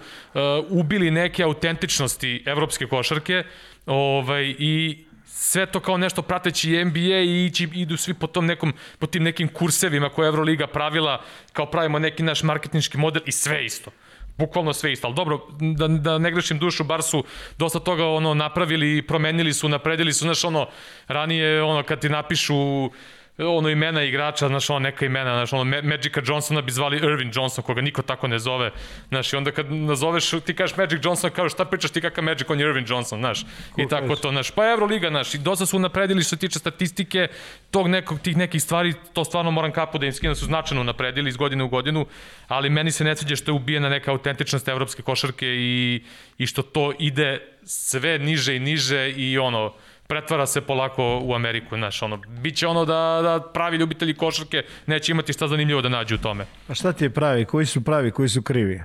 ubili 0.69 1.11
neke 1.11 1.43
autentičnosti 1.43 2.43
evropske 2.47 2.87
košarke 2.87 3.45
ovaj, 3.87 4.55
i 4.59 5.05
sve 5.27 5.67
to 5.67 5.81
kao 5.81 5.97
nešto 5.97 6.23
prateći 6.23 6.85
NBA 6.85 7.19
i 7.25 7.47
ići, 7.47 7.69
idu 7.75 7.97
svi 7.97 8.15
po 8.15 8.27
tom 8.27 8.47
nekom, 8.47 8.73
po 8.99 9.07
tim 9.07 9.23
nekim 9.23 9.49
kursevima 9.49 10.09
koje 10.09 10.27
je 10.27 10.29
Euroliga 10.29 10.67
pravila, 10.67 11.23
kao 11.53 11.67
pravimo 11.67 11.99
neki 11.99 12.23
naš 12.23 12.43
marketinški 12.43 12.99
model 12.99 13.23
i 13.27 13.33
sve 13.33 13.65
isto. 13.65 13.91
Bukvalno 14.37 14.73
sve 14.73 14.93
isto, 14.93 15.07
ali 15.07 15.17
dobro, 15.17 15.41
da, 15.61 15.89
da 15.89 16.19
ne 16.19 16.31
grešim 16.31 16.59
dušu, 16.59 16.85
bar 16.85 17.03
su 17.03 17.25
dosta 17.59 17.79
toga 17.79 18.07
ono 18.07 18.35
napravili, 18.35 19.07
promenili 19.07 19.53
su, 19.53 19.69
napredili 19.69 20.13
su, 20.13 20.25
znaš 20.25 20.45
ono, 20.45 20.67
ranije 21.09 21.63
ono 21.63 21.83
kad 21.83 22.01
ti 22.01 22.09
napišu 22.09 22.91
ono 23.39 23.69
imena 23.69 24.03
igrača, 24.03 24.49
znaš, 24.49 24.71
ono 24.71 24.79
neka 24.79 25.07
imena, 25.07 25.35
znaš, 25.35 25.53
ono 25.53 25.65
Magica 25.83 26.21
Johnsona 26.27 26.63
bi 26.63 26.73
zvali 26.73 26.97
Irvin 26.97 27.31
Johnson, 27.35 27.65
koga 27.65 27.81
niko 27.81 28.03
tako 28.03 28.29
ne 28.29 28.39
zove, 28.39 28.71
znaš, 29.09 29.33
i 29.33 29.37
onda 29.37 29.51
kad 29.51 29.73
nazoveš, 29.73 30.31
ti 30.31 30.55
kažeš 30.55 30.77
Magic 30.77 31.05
Johnson, 31.05 31.31
kažeš 31.31 31.53
šta 31.53 31.65
pričaš 31.65 31.91
ti 31.91 32.01
kakav 32.01 32.25
Magic, 32.25 32.51
on 32.51 32.61
je 32.61 32.67
Irvin 32.67 32.85
Johnson, 32.89 33.19
znaš, 33.19 33.45
i 33.77 33.89
tako 33.89 34.17
to, 34.17 34.31
znaš, 34.31 34.51
pa 34.51 34.71
Euroliga, 34.71 35.09
znaš, 35.09 35.35
i 35.35 35.39
dosta 35.39 35.67
su 35.67 35.79
napredili 35.79 36.23
što 36.23 36.29
se 36.29 36.37
tiče 36.37 36.59
statistike, 36.59 37.29
tog 37.71 37.89
nekog, 37.89 38.21
tih 38.21 38.37
nekih 38.37 38.63
stvari, 38.63 38.95
to 39.13 39.25
stvarno 39.25 39.51
moram 39.51 39.73
kapu 39.73 39.99
da 39.99 40.07
im 40.07 40.13
skinu, 40.13 40.35
su 40.35 40.45
značajno 40.45 40.83
napredili 40.85 41.29
iz 41.29 41.37
godine 41.37 41.65
u 41.65 41.69
godinu, 41.69 42.07
ali 42.49 42.71
meni 42.71 42.91
se 42.91 43.05
ne 43.05 43.17
sviđa 43.17 43.37
što 43.37 43.51
je 43.51 43.55
ubijena 43.55 43.89
neka 43.89 44.11
autentičnost 44.11 44.69
evropske 44.69 45.03
košarke 45.03 45.47
i, 45.47 46.03
i 46.39 46.47
što 46.47 46.63
to 46.63 46.93
ide 46.99 47.41
sve 47.65 48.19
niže 48.19 48.57
i 48.57 48.61
niže 48.61 49.11
i 49.11 49.39
ono, 49.39 49.73
pretvara 50.07 50.47
se 50.47 50.61
polako 50.61 51.21
u 51.23 51.35
Ameriku, 51.35 51.77
znaš, 51.77 52.03
ono, 52.03 52.17
bit 52.17 52.57
će 52.57 52.67
ono 52.67 52.85
da, 52.85 52.95
da 53.23 53.41
pravi 53.45 53.77
ljubitelji 53.77 54.15
košarke 54.15 54.63
neće 54.87 55.13
imati 55.13 55.33
šta 55.33 55.49
zanimljivo 55.49 55.83
da 55.83 55.89
nađu 55.89 56.15
u 56.15 56.19
tome. 56.19 56.47
A 56.69 56.75
šta 56.75 56.93
ti 56.93 57.05
je 57.05 57.11
pravi? 57.11 57.45
Koji 57.45 57.67
su 57.67 57.81
pravi, 57.81 58.11
koji 58.11 58.29
su 58.29 58.43
krivi? 58.43 58.83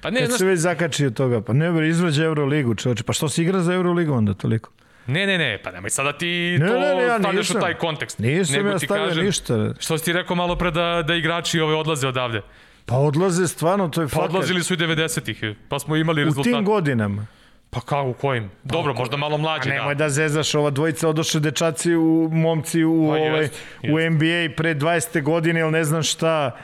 Pa 0.00 0.10
ne, 0.10 0.20
Kad 0.20 0.28
znaš, 0.28 0.38
se 0.38 0.46
već 0.46 0.58
zakači 0.60 1.06
od 1.06 1.14
toga, 1.14 1.40
pa 1.40 1.52
ne 1.52 1.72
bre, 1.72 1.88
izvađa 1.88 2.24
Euroligu, 2.24 2.74
čoveče. 2.74 3.02
Pa 3.02 3.12
što 3.12 3.28
si 3.28 3.42
igra 3.42 3.60
za 3.60 3.74
Euroligu 3.74 4.12
onda 4.12 4.34
toliko? 4.34 4.70
ne, 5.06 5.26
ne, 5.26 5.38
ne, 5.38 5.60
pa 5.64 5.70
nemoj 5.70 5.90
sada 5.90 6.12
ti 6.12 6.56
Ne, 6.60 6.66
to 6.66 6.72
ne, 6.72 6.94
ne, 6.94 7.02
ja 7.02 7.18
stavljaš 7.18 7.38
nisam. 7.38 7.56
u 7.56 7.60
taj 7.60 7.74
kontekst. 7.74 8.18
Nisam 8.18 8.56
Nego 8.56 8.68
ja 8.68 8.78
stavio 8.78 9.22
ništa. 9.22 9.74
Što 9.78 9.98
si 9.98 10.04
ti 10.04 10.12
rekao 10.12 10.36
malo 10.36 10.56
pre 10.56 10.70
da, 10.70 11.04
da 11.06 11.14
igrači 11.14 11.60
ove 11.60 11.74
odlaze 11.74 12.08
odavde? 12.08 12.42
Pa 12.86 12.96
odlaze 12.96 13.48
stvarno, 13.48 13.88
to 13.88 14.00
je 14.00 14.06
Pa 14.06 14.10
fakat. 14.10 14.28
odlazili 14.28 14.62
su 14.62 14.74
i 14.74 14.76
90-ih, 14.76 15.44
pa 15.68 15.78
smo 15.78 15.96
imali 15.96 16.22
U 16.22 16.24
rezultat. 16.24 16.44
tim 16.44 16.64
godinama. 16.64 17.26
Pa 17.76 17.80
kao 17.80 18.08
u 18.08 18.12
kojim? 18.12 18.50
Dobro, 18.64 18.94
možda 18.94 19.16
malo 19.16 19.34
A 19.34 19.38
mlađi, 19.38 19.68
nemoj 19.68 19.94
da. 19.94 20.04
da 20.04 20.08
zezaš, 20.08 20.54
ova 20.54 20.70
dvojica 20.70 21.08
odošli 21.08 21.40
dečaci 21.40 21.94
u 21.94 22.28
momci 22.32 22.84
u, 22.84 23.08
Pa 23.08 23.14
ovaj, 23.14 23.40
jest, 23.40 23.54
u 23.82 24.10
NBA 24.10 24.54
pre 24.56 24.74
20. 24.74 25.22
godine 25.22 25.60
ili 25.60 25.70
ne 25.70 25.84
znam 25.84 26.02
šta. 26.02 26.56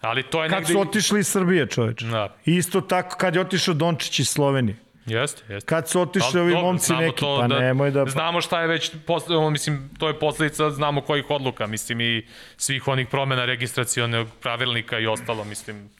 Ali 0.00 0.22
to 0.22 0.44
je 0.44 0.50
Kad 0.50 0.58
negde... 0.58 0.72
su 0.72 0.80
otišli 0.80 1.20
iz 1.20 1.28
Srbije, 1.28 1.66
čoveče. 1.66 2.06
Da, 2.06 2.36
Isto 2.44 2.80
tako 2.80 3.16
kad 3.16 3.34
je 3.34 3.40
otišao 3.40 3.74
Dončić 3.74 4.18
iz 4.18 4.28
Slovenije. 4.28 4.76
jeste, 5.06 5.52
jeste. 5.52 5.66
Kad 5.66 5.88
su 5.88 6.00
otišli 6.00 6.32
Da, 6.32 6.40
ovi 6.40 6.54
momci 6.54 6.92
neki, 6.92 7.20
to 7.20 7.38
pa 7.40 7.46
nemoj 7.60 7.90
da... 7.90 8.06
Znamo 8.06 8.40
šta 8.40 8.60
je 8.60 8.66
već, 8.66 8.90
posle, 9.06 9.50
mislim, 9.50 9.90
to 9.98 10.08
je 10.08 10.18
posledica, 10.18 10.70
znamo 10.70 11.00
kojih 11.00 11.30
odluka, 11.30 11.66
mislim, 11.66 12.00
i 12.00 12.26
svih 12.56 12.88
onih 12.88 13.08
promena 13.08 13.44
registracionog 13.44 14.28
pravilnika 14.42 14.98
i 14.98 15.06
ostalo, 15.06 15.44
mislim. 15.44 15.90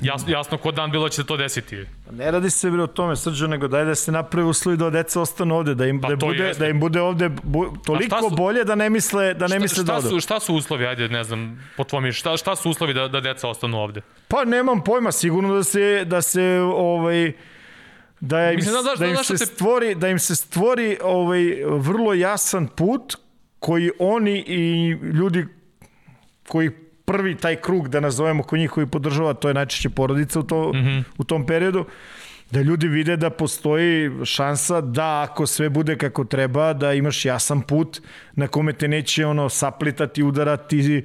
Jasno, 0.00 0.30
jasno 0.30 0.58
ko 0.58 0.72
dan 0.72 0.90
bilo 0.90 1.04
da 1.04 1.10
će 1.10 1.24
to 1.24 1.36
desiti. 1.36 1.84
Ne 2.10 2.30
radi 2.30 2.50
se 2.50 2.70
bre 2.70 2.82
o 2.82 2.86
tome, 2.88 3.16
Srđo, 3.16 3.46
nego 3.46 3.68
daj 3.68 3.84
da 3.84 3.94
se 3.94 4.12
napravi 4.12 4.46
uslovi 4.46 4.76
da 4.76 4.90
deca 4.90 5.20
ostanu 5.20 5.56
ovde, 5.56 5.74
da 5.74 5.86
im, 5.86 6.00
Pa 6.00 6.08
da 6.08 6.16
bude, 6.16 6.44
jeste. 6.44 6.60
da 6.60 6.68
im 6.68 6.80
bude 6.80 7.00
ovde 7.00 7.28
bu, 7.28 7.76
toliko 7.78 8.20
su- 8.20 8.30
bolje 8.30 8.64
da 8.64 8.74
ne 8.74 8.90
misle 8.90 9.34
da 9.34 9.46
ne 9.46 9.58
misle 9.58 9.74
šta, 9.74 9.82
da 9.84 9.92
šta, 9.92 9.98
odu. 9.98 10.08
su, 10.10 10.20
šta 10.20 10.40
su 10.40 10.54
uslovi, 10.54 10.86
ajde, 10.86 11.08
ne 11.08 11.24
znam, 11.24 11.42
po 11.76 11.84
tvojom 11.84 12.12
šta, 12.12 12.36
šta 12.36 12.56
su 12.56 12.70
uslovi 12.70 12.94
da, 12.94 13.08
da 13.08 13.20
deca 13.22 13.48
ostanu 13.48 13.78
ovde? 13.78 14.00
Pa 14.28 14.44
nemam 14.44 14.80
pojma, 14.80 15.12
sigurno 15.12 15.54
da 15.54 15.64
se 15.64 16.04
da 16.04 16.22
se 16.22 16.42
ovaj 16.74 17.32
da 18.20 18.50
im, 18.50 18.56
Mislim, 18.56 18.74
znaš- 18.74 18.98
da 18.98 19.06
im 19.06 19.16
se 19.16 19.36
te- 19.36 19.46
stvori 19.46 19.94
da 19.94 20.08
im 20.08 20.18
se 20.18 20.36
stvori 20.36 20.98
ovaj 21.02 21.42
vrlo 21.66 22.14
jasan 22.14 22.66
put 22.68 23.16
koji 23.58 23.90
oni 23.98 24.38
i 24.38 24.88
ljudi 24.90 25.46
koji 26.48 26.70
prvi 27.08 27.34
taj 27.34 27.56
krug 27.56 27.88
da 27.88 28.00
nazovemo 28.00 28.42
ko 28.42 28.56
njih 28.56 28.70
koji 28.70 28.86
podržava, 28.86 29.34
to 29.34 29.48
je 29.48 29.54
najčešće 29.54 29.90
porodica 29.90 30.40
u, 30.40 30.42
to, 30.42 30.72
mm 30.72 30.76
-hmm. 30.76 31.02
u 31.18 31.24
tom 31.24 31.46
periodu, 31.46 31.86
da 32.50 32.60
ljudi 32.60 32.88
vide 32.88 33.16
da 33.16 33.30
postoji 33.30 34.10
šansa 34.24 34.80
da 34.80 35.22
ako 35.22 35.46
sve 35.46 35.68
bude 35.68 35.96
kako 35.96 36.24
treba, 36.24 36.72
da 36.72 36.92
imaš 36.92 37.24
jasan 37.24 37.62
put 37.62 38.00
na 38.36 38.48
kome 38.48 38.72
te 38.72 38.88
neće 38.88 39.26
ono 39.26 39.48
saplitati, 39.48 40.22
udarati, 40.22 41.04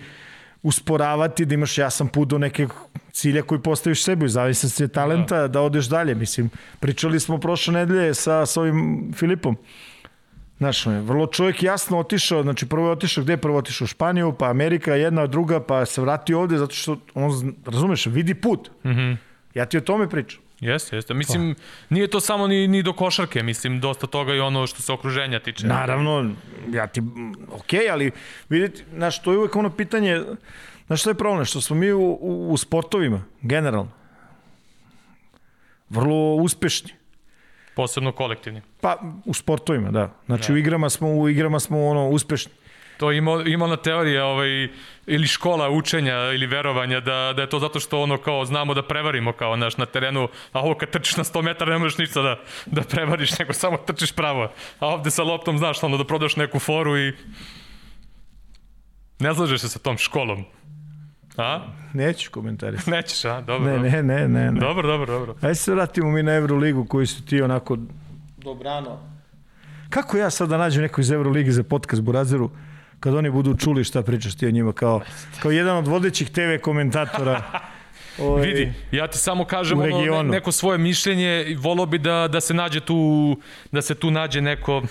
usporavati, 0.63 1.45
da 1.45 1.53
imaš 1.53 1.77
jasan 1.77 2.07
put 2.07 2.27
do 2.27 2.37
nekog 2.37 2.73
cilja 3.11 3.41
koji 3.41 3.61
postaviš 3.61 4.03
sebi, 4.03 4.25
u 4.25 4.29
zavisnosti 4.29 4.83
od 4.83 4.91
talenta, 4.91 5.41
da. 5.41 5.47
da 5.47 5.61
odeš 5.61 5.85
dalje. 5.85 6.15
Mislim, 6.15 6.49
pričali 6.79 7.19
smo 7.19 7.37
prošle 7.37 7.73
nedelje 7.73 8.13
sa, 8.13 8.45
sa 8.45 8.61
ovim 8.61 9.11
Filipom. 9.15 9.57
Znaš, 10.63 10.85
vrlo 10.85 11.27
čovjek 11.27 11.63
jasno 11.63 11.99
otišao, 11.99 12.43
znači 12.43 12.65
prvo 12.65 12.87
je 12.87 12.91
otišao 12.91 13.23
gde? 13.23 13.37
Prvo 13.37 13.57
otišao 13.57 13.85
u 13.85 13.87
Španiju, 13.87 14.35
pa 14.39 14.49
Amerika, 14.49 14.95
jedna, 14.95 15.27
druga, 15.27 15.59
pa 15.59 15.85
se 15.85 16.01
vratio 16.01 16.39
ovde 16.39 16.57
zato 16.57 16.75
što 16.75 16.97
on, 17.13 17.55
razumeš, 17.65 18.05
vidi 18.05 18.33
put. 18.33 18.69
Mm 18.83 18.89
-hmm. 18.89 19.17
Ja 19.53 19.65
ti 19.65 19.77
o 19.77 19.81
tome 19.81 20.09
pričam. 20.09 20.41
Jeste, 20.59 20.95
jeste. 20.95 21.13
Mislim, 21.13 21.55
nije 21.89 22.07
to 22.07 22.19
samo 22.19 22.47
ni, 22.47 22.67
ni 22.67 22.83
do 22.83 22.93
košarke, 22.93 23.43
mislim, 23.43 23.79
dosta 23.79 24.07
toga 24.07 24.33
i 24.33 24.39
ono 24.39 24.67
što 24.67 24.81
se 24.81 24.93
okruženja 24.93 25.39
tiče. 25.39 25.67
Naravno, 25.67 26.31
ja 26.73 26.87
ti, 26.87 27.01
ok, 27.51 27.73
ali 27.91 28.11
vidite, 28.49 28.83
znaš, 28.95 29.21
to 29.21 29.31
je 29.31 29.37
uvek 29.37 29.55
ono 29.55 29.69
pitanje, 29.69 30.21
znaš 30.87 31.01
što 31.01 31.09
je 31.09 31.13
problem, 31.13 31.45
što 31.45 31.61
smo 31.61 31.75
mi 31.75 31.91
u, 31.91 32.17
u, 32.21 32.47
u 32.51 32.57
sportovima, 32.57 33.23
generalno, 33.41 33.91
vrlo 35.89 36.35
uspešni. 36.35 37.02
Posebno 37.75 38.11
kolektivni. 38.11 38.61
Pa, 38.81 38.97
u 39.25 39.33
sportovima, 39.33 39.91
da. 39.91 40.09
Znači, 40.25 40.47
da. 40.47 40.53
u 40.53 40.57
igrama 40.57 40.89
smo, 40.89 41.13
u 41.13 41.29
igrama 41.29 41.59
smo 41.59 41.85
ono, 41.85 42.09
uspešni. 42.09 42.51
To 42.97 43.11
ima, 43.11 43.43
ima 43.45 43.65
ona 43.65 43.77
teorija 43.77 44.25
ovaj, 44.25 44.67
ili 45.07 45.27
škola 45.27 45.69
učenja 45.69 46.15
ili 46.15 46.45
verovanja 46.45 46.99
da, 46.99 47.33
da 47.35 47.41
je 47.41 47.49
to 47.49 47.59
zato 47.59 47.79
što 47.79 48.01
ono 48.01 48.17
kao 48.17 48.45
znamo 48.45 48.73
da 48.73 48.83
prevarimo 48.83 49.33
kao 49.33 49.55
naš 49.55 49.77
na 49.77 49.85
terenu, 49.85 50.27
a 50.51 50.61
ovo 50.61 50.75
kad 50.75 50.89
trčiš 50.89 51.17
na 51.17 51.23
100 51.23 51.41
metara 51.41 51.73
ne 51.73 51.77
možeš 51.77 51.97
ništa 51.97 52.21
da, 52.21 52.39
da 52.65 52.81
prevariš, 52.81 53.35
nego 53.39 53.53
samo 53.53 53.77
trčiš 53.77 54.11
pravo. 54.11 54.51
A 54.79 54.87
ovde 54.87 55.11
sa 55.11 55.23
loptom 55.23 55.57
znaš 55.57 55.83
ono 55.83 55.97
da 55.97 56.03
prodaš 56.03 56.35
neku 56.35 56.59
foru 56.59 56.97
i 56.97 57.13
ne 59.19 59.33
slažeš 59.35 59.61
se 59.61 59.69
sa 59.69 59.79
tom 59.79 59.97
školom. 59.97 60.45
A? 61.37 61.59
Neću 61.93 62.31
komentarisati. 62.31 62.91
Nećeš, 62.95 63.25
a? 63.25 63.41
Dobro, 63.41 63.65
Ne, 63.69 63.75
dobro. 63.75 63.89
ne, 63.91 64.03
ne, 64.03 64.27
ne. 64.27 64.51
ne. 64.51 64.59
Dobro, 64.59 64.87
dobro, 64.87 65.13
dobro. 65.13 65.35
Ajde 65.41 65.55
se 65.55 65.71
vratimo 65.73 66.11
mi 66.11 66.23
na 66.23 66.33
Euroligu 66.33 66.85
koji 66.85 67.07
su 67.07 67.25
ti 67.25 67.41
onako 67.41 67.77
dobrano. 68.37 68.99
Kako 69.89 70.17
ja 70.17 70.29
sad 70.29 70.49
da 70.49 70.57
nađem 70.57 70.81
neko 70.81 71.01
iz 71.01 71.11
Euroligi 71.11 71.51
za 71.51 71.63
podcast 71.63 72.01
Burazeru 72.01 72.49
kad 72.99 73.15
oni 73.15 73.29
budu 73.29 73.57
čuli 73.57 73.83
šta 73.83 74.01
pričaš 74.01 74.35
ti 74.35 74.47
o 74.47 74.51
njima 74.51 74.73
kao, 74.73 75.01
kao 75.41 75.51
jedan 75.51 75.77
od 75.77 75.87
vodećih 75.87 76.29
TV 76.29 76.61
komentatora. 76.61 77.41
Ovaj, 78.19 78.47
Vidi, 78.47 78.73
ja 78.91 79.07
ti 79.07 79.17
samo 79.17 79.45
kažem 79.45 79.79
ono, 79.81 80.23
ne, 80.23 80.29
neko 80.29 80.51
svoje 80.51 80.77
mišljenje 80.77 81.45
i 81.47 81.55
volao 81.55 81.85
bi 81.85 81.97
da, 81.97 82.27
da 82.31 82.41
se 82.41 82.53
nađe 82.53 82.79
tu, 82.79 83.37
da 83.71 83.81
se 83.81 83.95
tu 83.95 84.11
nađe 84.11 84.41
neko 84.41 84.81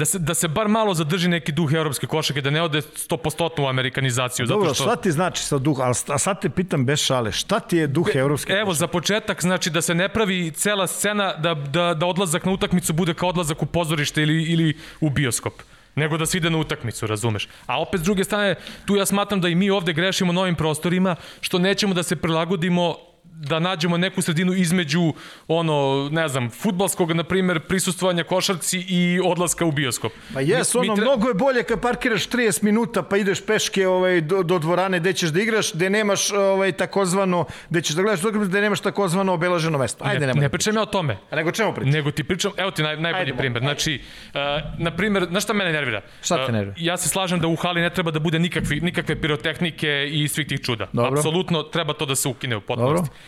da 0.00 0.04
se, 0.04 0.18
da 0.18 0.34
se 0.34 0.48
bar 0.48 0.68
malo 0.68 0.94
zadrži 0.94 1.28
neki 1.28 1.52
duh 1.52 1.72
evropske 1.72 2.06
košake, 2.06 2.40
da 2.40 2.50
ne 2.50 2.62
ode 2.62 2.80
100% 2.80 3.62
u 3.62 3.66
amerikanizaciju. 3.66 4.46
Dobro, 4.46 4.68
zato 4.68 4.74
što... 4.74 4.84
šta 4.84 4.96
ti 4.96 5.12
znači 5.12 5.42
sa 5.44 5.58
duh? 5.58 5.80
A, 5.80 5.90
a 6.08 6.18
sad 6.18 6.40
te 6.40 6.50
pitam 6.50 6.86
bez 6.86 7.02
šale, 7.04 7.32
šta 7.32 7.60
ti 7.60 7.76
je 7.76 7.86
duh 7.86 8.08
evropske 8.14 8.52
Evo, 8.52 8.74
za 8.74 8.86
početak, 8.86 9.42
znači 9.42 9.70
da 9.70 9.82
se 9.82 9.94
ne 9.94 10.08
pravi 10.08 10.50
cela 10.50 10.86
scena 10.86 11.34
da, 11.36 11.54
da, 11.54 11.94
da 11.94 12.06
odlazak 12.06 12.44
na 12.44 12.52
utakmicu 12.52 12.92
bude 12.92 13.14
kao 13.14 13.28
odlazak 13.28 13.62
u 13.62 13.66
pozorište 13.66 14.22
ili, 14.22 14.42
ili 14.42 14.76
u 15.00 15.10
bioskop 15.10 15.62
nego 15.94 16.16
da 16.16 16.26
se 16.26 16.38
ide 16.38 16.50
na 16.50 16.58
utakmicu, 16.58 17.06
razumeš. 17.06 17.48
A 17.66 17.80
opet 17.80 18.00
s 18.00 18.04
druge 18.04 18.24
strane, 18.24 18.54
tu 18.86 18.96
ja 18.96 19.06
smatram 19.06 19.40
da 19.40 19.48
i 19.48 19.54
mi 19.54 19.70
ovde 19.70 19.92
grešimo 19.92 20.32
na 20.32 20.40
ovim 20.40 20.54
prostorima, 20.54 21.16
što 21.40 21.58
nećemo 21.58 21.94
da 21.94 22.02
se 22.02 22.16
prilagodimo 22.16 22.96
da 23.32 23.58
nađemo 23.58 23.96
neku 23.96 24.22
sredinu 24.22 24.52
između 24.52 25.12
ono, 25.48 26.08
ne 26.12 26.28
znam, 26.28 26.50
futbalskog, 26.50 27.12
na 27.12 27.24
primjer, 27.24 27.60
prisustvovanja 27.60 28.24
košarci 28.24 28.84
i 28.88 29.20
odlaska 29.24 29.64
u 29.64 29.72
bioskop. 29.72 30.12
Pa 30.34 30.40
jes, 30.40 30.74
ono, 30.74 30.94
tre... 30.96 31.04
mnogo 31.04 31.28
je 31.28 31.34
bolje 31.34 31.62
kad 31.62 31.80
parkiraš 31.80 32.28
30 32.28 32.62
minuta 32.62 33.02
pa 33.02 33.16
ideš 33.16 33.46
peške 33.46 33.88
ovaj, 33.88 34.20
do, 34.20 34.42
do 34.42 34.58
dvorane 34.58 35.00
gde 35.00 35.12
ćeš 35.12 35.30
da 35.30 35.42
igraš, 35.42 35.72
gde 35.74 35.90
nemaš 35.90 36.32
ovaj, 36.32 36.72
takozvano, 36.72 37.44
gde 37.70 37.82
ćeš 37.82 37.96
da 37.96 38.02
gledaš 38.02 38.20
gde 38.22 38.60
nemaš 38.60 38.80
takozvano 38.80 39.32
obeleženo 39.32 39.78
mesto. 39.78 40.04
Ajde, 40.04 40.26
ne, 40.26 40.34
ne 40.34 40.48
pričam 40.48 40.76
ja 40.76 40.82
o 40.82 40.86
tome. 40.86 41.16
A 41.30 41.36
nego 41.36 41.52
čemu 41.52 41.74
pričam? 41.74 41.90
Nego 41.90 42.10
ti 42.10 42.24
pričam, 42.24 42.52
evo 42.56 42.70
ti 42.70 42.82
naj, 42.82 42.96
najbolji 42.96 43.32
ajde, 43.32 43.36
primjer. 43.36 43.62
Ajde. 43.62 43.66
Znači, 43.66 44.00
uh, 44.34 44.40
na 44.78 44.90
primjer, 44.96 45.26
znaš 45.30 45.44
šta 45.44 45.52
mene 45.52 45.72
nervira? 45.72 46.00
Šta 46.22 46.46
te 46.46 46.52
nervira? 46.52 46.74
Uh, 46.78 46.82
ja 46.84 46.96
se 46.96 47.08
slažem 47.08 47.40
da 47.40 47.46
u 47.46 47.56
hali 47.56 47.80
ne 47.80 47.90
treba 47.90 48.10
da 48.10 48.18
bude 48.18 48.38
nikakvi, 48.38 48.80
nikakve 48.80 49.20
pirotehnike 49.20 50.08
i 50.10 50.28
svih 50.28 50.46
tih 50.46 50.60
čuda. 50.60 50.88
Dobro. 50.92 51.18
Apsolutno 51.18 51.62
treba 51.62 51.92
to 51.92 52.06
da 52.06 52.16
se 52.16 52.28
ukine 52.28 52.56
u 52.56 52.60
potpunosti. 52.60 53.10
Dobro. 53.10 53.19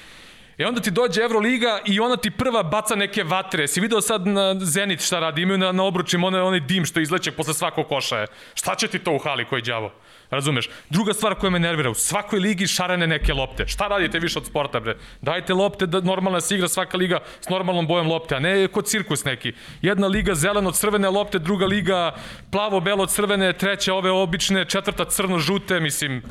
I 0.63 0.65
onda 0.65 0.81
ti 0.81 0.91
dođe 0.91 1.23
Euroliga 1.23 1.81
i 1.87 2.01
ona 2.01 2.17
ti 2.17 2.31
prva 2.31 2.63
baca 2.63 2.95
neke 2.95 3.25
vatre. 3.25 3.69
Si 3.69 3.81
video 3.81 4.01
sad 4.01 4.27
na 4.27 4.55
Zenit 4.61 5.01
šta 5.07 5.21
radi? 5.21 5.43
Imaju 5.43 5.59
na, 5.59 5.73
na 5.73 5.83
obručima 5.83 6.27
onaj, 6.27 6.41
onaj 6.41 6.61
dim 6.61 6.85
što 6.85 7.01
izleće 7.01 7.33
posle 7.33 7.55
svakog 7.55 7.89
koša. 7.89 8.27
Šta 8.55 8.75
će 8.75 8.89
ti 8.89 8.99
to 8.99 9.13
u 9.13 9.19
hali 9.19 9.45
koji 9.45 9.63
đavo? 9.63 9.93
Razumeš? 10.31 10.71
Druga 10.91 11.15
stvar 11.15 11.35
koja 11.35 11.51
me 11.51 11.59
nervira, 11.59 11.91
u 11.91 11.95
svakoj 11.95 12.41
ligi 12.41 12.67
šarene 12.67 13.07
neke 13.07 13.35
lopte. 13.35 13.67
Šta 13.67 13.89
radite 13.89 14.19
više 14.19 14.39
od 14.39 14.47
sporta, 14.47 14.81
bre? 14.81 14.97
Dajte 15.21 15.55
lopte 15.55 15.87
da 15.87 16.01
normalna 16.01 16.41
se 16.41 16.55
igra 16.55 16.69
svaka 16.69 16.97
liga 16.97 17.21
s 17.41 17.49
normalnom 17.49 17.87
bojom 17.87 18.07
lopte, 18.07 18.37
a 18.37 18.39
ne 18.39 18.69
kod 18.69 18.87
cirkus 18.87 19.25
neki. 19.25 19.53
Jedna 19.83 20.07
liga 20.07 20.35
zeleno-crvene 20.35 21.11
lopte, 21.11 21.39
druga 21.39 21.67
liga 21.67 22.15
plavo-belo-crvene, 22.51 23.53
treća 23.53 23.95
ove 23.95 24.11
obične, 24.11 24.65
četvrta 24.65 25.05
crno-žute, 25.05 25.81
mislim... 25.81 26.23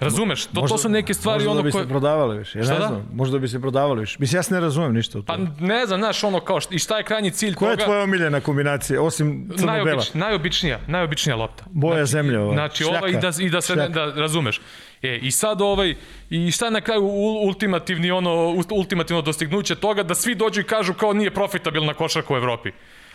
Razumeš? 0.00 0.44
To, 0.46 0.60
možda, 0.60 0.74
to 0.74 0.78
su 0.78 0.88
neke 0.88 1.14
stvari 1.14 1.44
možda 1.44 1.50
ono 1.50 1.60
koje... 1.60 1.72
Možda 1.72 1.78
da 1.78 1.84
bi 1.84 1.88
se 1.88 1.88
prodavali 1.88 2.38
više, 2.38 2.58
ja 2.58 2.64
šta 2.64 2.72
ne 2.72 2.80
da? 2.80 2.86
znam. 2.86 3.08
Možda 3.12 3.38
bi 3.38 3.48
se 3.48 3.60
prodavali 3.60 4.00
više. 4.00 4.16
Mislim, 4.18 4.38
ja 4.38 4.42
se 4.42 4.54
ne 4.54 4.60
razumem 4.60 4.94
ništa 4.94 5.18
u 5.18 5.22
Pa 5.22 5.36
ne 5.60 5.86
znam, 5.86 6.00
znaš, 6.00 6.24
ono 6.24 6.40
kao, 6.40 6.58
i 6.70 6.78
šta 6.78 6.98
je 6.98 7.04
krajnji 7.04 7.30
cilj 7.30 7.54
Koja 7.54 7.70
toga? 7.70 7.76
Koja 7.76 7.82
je 7.82 7.86
tvoja 7.86 8.02
omiljena 8.02 8.40
kombinacija, 8.40 9.02
osim 9.02 9.50
crno-bela? 9.58 9.84
Najobič, 9.84 10.14
najobičnija, 10.14 10.78
najobičnija 10.86 11.36
lopta. 11.36 11.64
Boja 11.70 11.94
znači, 11.94 12.10
zemlje 12.10 12.38
ova. 12.38 12.52
Znači, 12.54 12.84
ova 12.84 13.08
i 13.08 13.12
da, 13.12 13.30
i 13.40 13.50
da 13.50 13.60
se, 13.60 13.76
ne, 13.76 13.88
da 13.88 14.04
razumeš. 14.04 14.60
E, 15.02 15.18
i 15.22 15.30
sad 15.30 15.60
ovaj, 15.60 15.94
i 16.30 16.50
šta 16.50 16.64
je 16.64 16.70
na 16.70 16.80
kraju 16.80 17.02
ultimativni 17.46 18.10
ono, 18.10 18.54
ultimativno 18.70 19.22
dostignuće 19.22 19.74
toga 19.74 20.02
da 20.02 20.14
svi 20.14 20.34
dođu 20.34 20.60
i 20.60 20.64
kažu 20.64 20.94
kao 20.94 21.12
nije 21.12 21.30
profitabilna 21.30 21.94
košarka 21.94 22.34
u 22.34 22.36
Evropi 22.36 22.70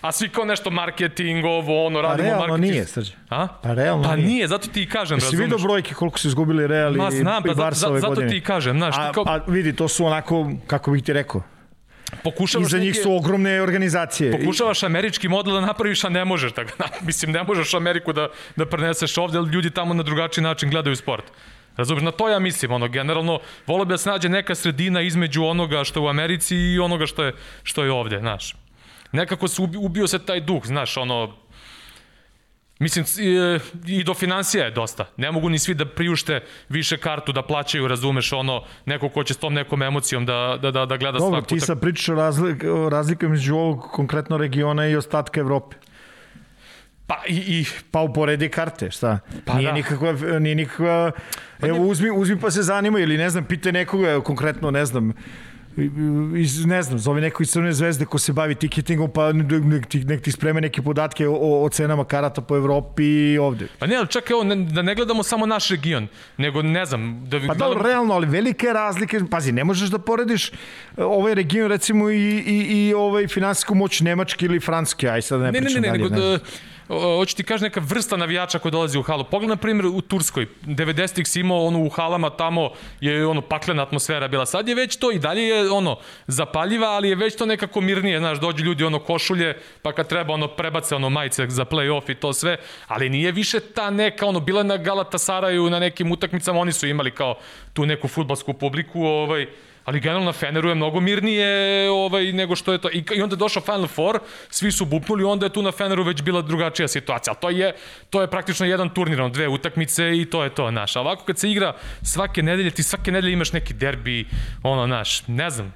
a 0.07 0.11
svi 0.11 0.29
kao 0.29 0.45
nešto 0.45 0.69
marketing, 0.69 1.45
ovo, 1.45 1.85
ono, 1.85 2.01
radimo 2.01 2.29
pa 2.29 2.37
marketing. 2.37 2.71
nije, 2.71 2.85
Srđe. 2.85 3.13
A? 3.29 3.47
Pa 3.47 3.73
realno 3.73 4.03
pa 4.03 4.15
nije. 4.15 4.27
nije. 4.27 4.47
zato 4.47 4.67
ti 4.67 4.81
i 4.81 4.89
kažem, 4.89 5.17
Jesi 5.17 5.35
vidio 5.35 5.57
brojke 5.57 5.93
koliko 5.93 6.19
su 6.19 6.27
izgubili 6.27 6.67
Real 6.67 6.95
i, 6.95 6.97
Ma, 6.97 7.11
znam, 7.11 7.43
pa, 7.43 7.51
i 7.51 7.55
Barca 7.55 7.79
za, 7.79 7.89
ove 7.89 7.99
zato 7.99 8.09
godine? 8.09 8.29
ti 8.29 8.37
i 8.37 8.41
kažem, 8.41 8.77
znaš. 8.77 8.95
A, 8.97 9.11
kao... 9.11 9.23
a 9.27 9.39
vidi, 9.47 9.75
to 9.75 9.87
su 9.87 10.05
onako, 10.05 10.51
kako 10.67 10.91
bih 10.91 11.03
ti 11.03 11.13
rekao, 11.13 11.41
Pokušavaš 12.23 12.67
Iza 12.67 12.77
njih 12.77 12.95
su 13.03 13.15
ogromne 13.15 13.61
organizacije. 13.61 14.31
Pokušavaš 14.31 14.83
američki 14.83 15.27
model 15.27 15.53
da 15.53 15.61
napraviš, 15.61 16.03
a 16.03 16.09
ne 16.09 16.25
možeš. 16.25 16.53
Da, 16.53 16.63
mislim, 17.07 17.31
ne 17.31 17.43
možeš 17.43 17.73
Ameriku 17.73 18.13
da, 18.13 18.27
da 18.55 18.65
preneseš 18.65 19.17
ovde, 19.17 19.37
ali 19.37 19.49
ljudi 19.49 19.69
tamo 19.69 19.93
na 19.93 20.03
drugačiji 20.03 20.43
način 20.43 20.69
gledaju 20.69 20.95
sport. 20.95 21.23
Razumeš, 21.77 22.03
na 22.03 22.11
to 22.11 22.29
ja 22.29 22.39
mislim, 22.39 22.71
ono, 22.71 22.87
generalno, 22.87 23.39
volio 23.67 23.85
bi 23.85 23.93
da 23.93 23.97
se 23.97 24.09
nađe 24.09 24.29
neka 24.29 24.55
sredina 24.55 25.01
između 25.01 25.43
onoga 25.43 25.83
što 25.83 25.99
je 25.99 26.03
u 26.03 26.07
Americi 26.07 26.55
i 26.55 26.79
onoga 26.79 27.05
što 27.05 27.23
je, 27.23 27.33
što 27.63 27.83
je 27.83 27.91
ovde, 27.91 28.19
znaš 28.19 28.55
nekako 29.15 29.47
se 29.47 29.61
ubio 29.61 30.07
se 30.07 30.19
taj 30.19 30.41
duh, 30.41 30.65
znaš, 30.65 30.97
ono, 30.97 31.33
Mislim, 32.79 33.05
i 33.87 34.03
do 34.03 34.13
financija 34.13 34.65
je 34.65 34.71
dosta. 34.71 35.05
Ne 35.17 35.31
mogu 35.31 35.49
ni 35.49 35.59
svi 35.59 35.73
da 35.73 35.85
priušte 35.85 36.43
više 36.69 36.97
kartu, 36.97 37.31
da 37.31 37.41
plaćaju, 37.41 37.87
razumeš, 37.87 38.33
ono, 38.33 38.63
neko 38.85 39.09
ko 39.09 39.23
će 39.23 39.33
s 39.33 39.37
tom 39.37 39.53
nekom 39.53 39.81
emocijom 39.81 40.25
da, 40.25 40.57
da, 40.61 40.71
da, 40.71 40.85
da 40.85 40.97
gleda 40.97 41.17
Dobro, 41.17 41.31
svaku... 41.31 41.49
Dobro, 41.49 41.59
ti 41.59 41.59
sad 41.59 41.81
pričaš 41.81 42.09
o 42.09 42.15
razlik, 42.15 42.63
razliku 42.91 43.29
među 43.29 43.55
ovog 43.55 43.81
konkretno 43.91 44.37
regiona 44.37 44.87
i 44.87 44.95
ostatka 44.95 45.39
Evrope. 45.39 45.75
Pa 47.07 47.21
i, 47.27 47.35
i 47.35 47.65
pa 47.91 48.01
uporedi 48.01 48.49
karte, 48.49 48.91
šta? 48.91 49.19
Pa 49.45 49.53
nije 49.53 49.67
da. 49.67 49.73
nikakva 49.73 50.13
nije 50.39 50.55
nikakva 50.55 51.11
pa 51.59 51.67
evo 51.67 51.87
uzmi 51.87 52.11
uzmi 52.11 52.39
pa 52.39 52.51
se 52.51 52.61
zanima 52.61 52.99
ili 52.99 53.17
ne 53.17 53.29
znam 53.29 53.45
pite 53.45 53.71
nekoga 53.71 54.21
konkretno 54.21 54.71
ne 54.71 54.85
znam 54.85 55.13
iz, 56.37 56.65
ne 56.65 56.83
znam, 56.83 56.99
zove 56.99 57.21
neko 57.21 57.43
iz 57.43 57.51
Crvene 57.51 57.73
zvezde 57.73 58.05
ko 58.05 58.17
se 58.19 58.33
bavi 58.33 58.55
tiketingom, 58.55 59.11
pa 59.11 59.31
nek 59.33 59.85
ti, 59.87 60.03
nek 60.03 60.21
ti 60.21 60.31
spreme 60.31 60.61
neke 60.61 60.81
podatke 60.81 61.27
o, 61.27 61.63
o 61.63 61.69
cenama 61.69 62.05
karata 62.05 62.41
po 62.41 62.55
Evropi 62.55 63.03
i 63.03 63.37
ovde. 63.37 63.67
Pa 63.79 63.87
ne, 63.87 63.95
ali 63.95 64.07
čak 64.07 64.31
evo, 64.31 64.43
ne, 64.43 64.55
da 64.55 64.81
ne 64.81 64.95
gledamo 64.95 65.23
samo 65.23 65.45
naš 65.45 65.69
region, 65.69 66.07
nego 66.37 66.61
ne 66.61 66.85
znam... 66.85 67.25
Da 67.25 67.37
pa 67.39 67.45
gledamo... 67.45 67.59
dobro, 67.59 67.89
realno, 67.89 68.13
ali 68.13 68.27
velike 68.27 68.67
razlike, 68.73 69.19
pazi, 69.31 69.51
ne 69.51 69.63
možeš 69.63 69.89
da 69.89 69.99
porediš 69.99 70.49
e, 70.49 70.53
ovaj 70.97 71.35
region 71.35 71.69
recimo 71.69 72.09
i, 72.09 72.43
i, 72.47 72.87
i 72.87 72.93
ovaj 72.93 73.27
finansijsku 73.27 73.75
moć 73.75 74.01
Nemačke 74.01 74.45
ili 74.45 74.59
Franske, 74.59 75.09
aj 75.09 75.21
sad 75.21 75.41
ne, 75.41 75.51
ne 75.51 75.61
pričam 75.61 75.81
ne, 75.81 75.91
ne, 75.91 75.97
ne, 75.97 76.09
dalje. 76.09 76.09
Ne, 76.09 76.21
nego, 76.21 76.31
ne 76.31 76.39
hoću 76.87 77.35
ti 77.35 77.43
kaži 77.43 77.63
neka 77.63 77.81
vrsta 77.83 78.17
navijača 78.17 78.59
koja 78.59 78.71
dolazi 78.71 78.97
u 78.97 79.01
halu. 79.01 79.23
Pogledaj, 79.23 79.55
na 79.55 79.61
primjer, 79.61 79.85
u 79.85 80.01
Turskoj. 80.01 80.47
90-ih 80.65 81.27
si 81.27 81.39
imao 81.39 81.65
ono 81.65 81.79
u 81.79 81.89
halama 81.89 82.29
tamo 82.29 82.71
je 83.01 83.27
ono 83.27 83.41
paklena 83.41 83.83
atmosfera 83.83 84.27
bila. 84.27 84.45
Sad 84.45 84.67
je 84.67 84.75
već 84.75 84.95
to 84.95 85.11
i 85.11 85.19
dalje 85.19 85.41
je 85.41 85.71
ono 85.71 85.97
zapaljiva, 86.27 86.87
ali 86.87 87.09
je 87.09 87.15
već 87.15 87.35
to 87.35 87.45
nekako 87.45 87.81
mirnije. 87.81 88.19
Znaš, 88.19 88.39
dođu 88.39 88.63
ljudi 88.63 88.83
ono 88.83 88.99
košulje, 88.99 89.57
pa 89.81 89.91
kad 89.91 90.07
treba 90.07 90.33
ono 90.33 90.47
prebace 90.47 90.95
ono 90.95 91.09
majice 91.09 91.47
za 91.49 91.65
play-off 91.65 92.11
i 92.11 92.15
to 92.15 92.33
sve. 92.33 92.57
Ali 92.87 93.09
nije 93.09 93.31
više 93.31 93.59
ta 93.59 93.89
neka 93.89 94.25
ono, 94.25 94.39
bila 94.39 94.63
na 94.63 94.77
Galatasaraju 94.77 95.69
na 95.69 95.79
nekim 95.79 96.11
utakmicama, 96.11 96.59
oni 96.59 96.71
su 96.71 96.87
imali 96.87 97.11
kao 97.11 97.35
tu 97.73 97.85
neku 97.85 98.07
futbalsku 98.07 98.53
publiku, 98.53 99.01
ovaj, 99.01 99.47
ali 99.85 99.99
generalno 99.99 100.25
na 100.25 100.33
Feneru 100.33 100.69
je 100.69 100.75
mnogo 100.75 100.99
mirnije 100.99 101.89
ovaj, 101.89 102.31
nego 102.31 102.55
što 102.55 102.71
je 102.71 102.77
to. 102.77 102.89
I, 102.89 103.03
I 103.15 103.21
onda 103.21 103.33
je 103.33 103.37
došao 103.37 103.61
Final 103.61 103.87
Four, 103.87 104.19
svi 104.49 104.71
su 104.71 104.85
bupnuli, 104.85 105.23
onda 105.23 105.45
je 105.45 105.53
tu 105.53 105.61
na 105.61 105.71
Feneru 105.71 106.03
već 106.03 106.21
bila 106.21 106.41
drugačija 106.41 106.87
situacija. 106.87 107.33
Ali 107.33 107.41
to 107.41 107.49
je, 107.49 107.73
to 108.09 108.21
je 108.21 108.27
praktično 108.27 108.65
jedan 108.65 108.89
turnir, 108.89 109.21
on, 109.21 109.31
dve 109.31 109.47
utakmice 109.47 110.17
i 110.17 110.25
to 110.25 110.43
je 110.43 110.49
to, 110.49 110.71
naš. 110.71 110.95
A 110.95 111.01
ovako 111.01 111.25
kad 111.25 111.37
se 111.39 111.51
igra 111.51 111.73
svake 112.01 112.43
nedelje, 112.43 112.71
ti 112.71 112.83
svake 112.83 113.11
nedelje 113.11 113.33
imaš 113.33 113.53
neki 113.53 113.73
derbi, 113.73 114.25
ono, 114.63 114.87
naš, 114.87 115.27
ne 115.27 115.49
znam. 115.49 115.73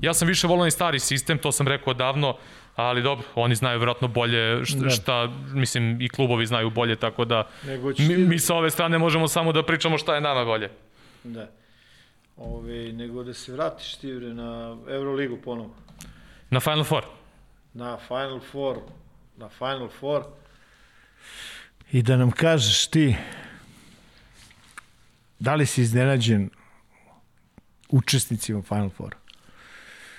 Ja 0.00 0.14
sam 0.14 0.28
više 0.28 0.46
volao 0.46 0.66
i 0.66 0.70
stari 0.70 0.98
sistem, 0.98 1.38
to 1.38 1.52
sam 1.52 1.68
rekao 1.68 1.94
davno, 1.94 2.36
ali 2.76 3.02
dobro, 3.02 3.26
oni 3.34 3.54
znaju 3.54 3.78
vjerojatno 3.78 4.08
bolje 4.08 4.64
šta, 4.64 4.78
da. 4.78 4.90
šta, 4.90 5.28
mislim, 5.52 6.00
i 6.00 6.08
klubovi 6.08 6.46
znaju 6.46 6.70
bolje, 6.70 6.96
tako 6.96 7.24
da 7.24 7.48
mi, 7.98 8.16
mi 8.16 8.38
sa 8.38 8.54
ove 8.54 8.70
strane 8.70 8.98
možemo 8.98 9.28
samo 9.28 9.52
da 9.52 9.62
pričamo 9.62 9.98
šta 9.98 10.14
je 10.14 10.20
nama 10.20 10.44
bolje. 10.44 10.70
Da. 11.24 11.48
Ove, 12.36 12.92
nego 12.92 13.24
da 13.24 13.34
se 13.34 13.52
vratiš 13.52 13.94
ti 13.94 14.12
na 14.12 14.76
Euroligu 14.88 15.36
ponovo. 15.44 15.74
Na 16.50 16.60
Final 16.60 16.84
Four. 16.84 17.04
Na 17.74 17.96
Final 17.96 18.40
Four. 18.40 18.78
Na 19.36 19.48
Final 19.48 19.88
Four. 20.00 20.24
I 21.92 22.02
da 22.02 22.16
nam 22.16 22.30
kažeš 22.30 22.86
ti 22.86 23.16
da 25.38 25.54
li 25.54 25.66
si 25.66 25.82
iznenađen 25.82 26.50
učesnicima 27.88 28.62
Final 28.62 28.90
Four? 28.90 29.14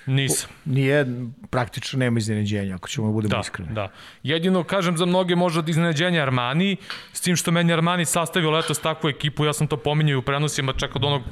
Nisam. 0.06 0.50
Nije, 0.64 1.06
praktično 1.50 1.98
nema 1.98 2.18
iznenađenja, 2.18 2.74
ako 2.74 2.88
ćemo 2.88 3.06
da 3.06 3.12
budemo 3.12 3.34
da, 3.34 3.40
iskreni. 3.40 3.74
Da, 3.74 3.88
Jedino, 4.22 4.64
kažem, 4.64 4.96
za 4.96 5.06
mnoge 5.06 5.36
možda 5.36 5.58
od 5.58 5.68
iznenađenja 5.68 6.22
Armani, 6.22 6.76
s 7.12 7.20
tim 7.20 7.36
što 7.36 7.50
meni 7.50 7.72
Armani 7.72 8.04
sastavio 8.04 8.50
letos 8.50 8.78
takvu 8.78 9.08
ekipu, 9.08 9.44
ja 9.44 9.52
sam 9.52 9.66
to 9.66 9.76
pominjao 9.76 10.18
u 10.18 10.22
prenosima 10.22 10.72
čak 10.72 10.96
od 10.96 11.04
onog 11.04 11.22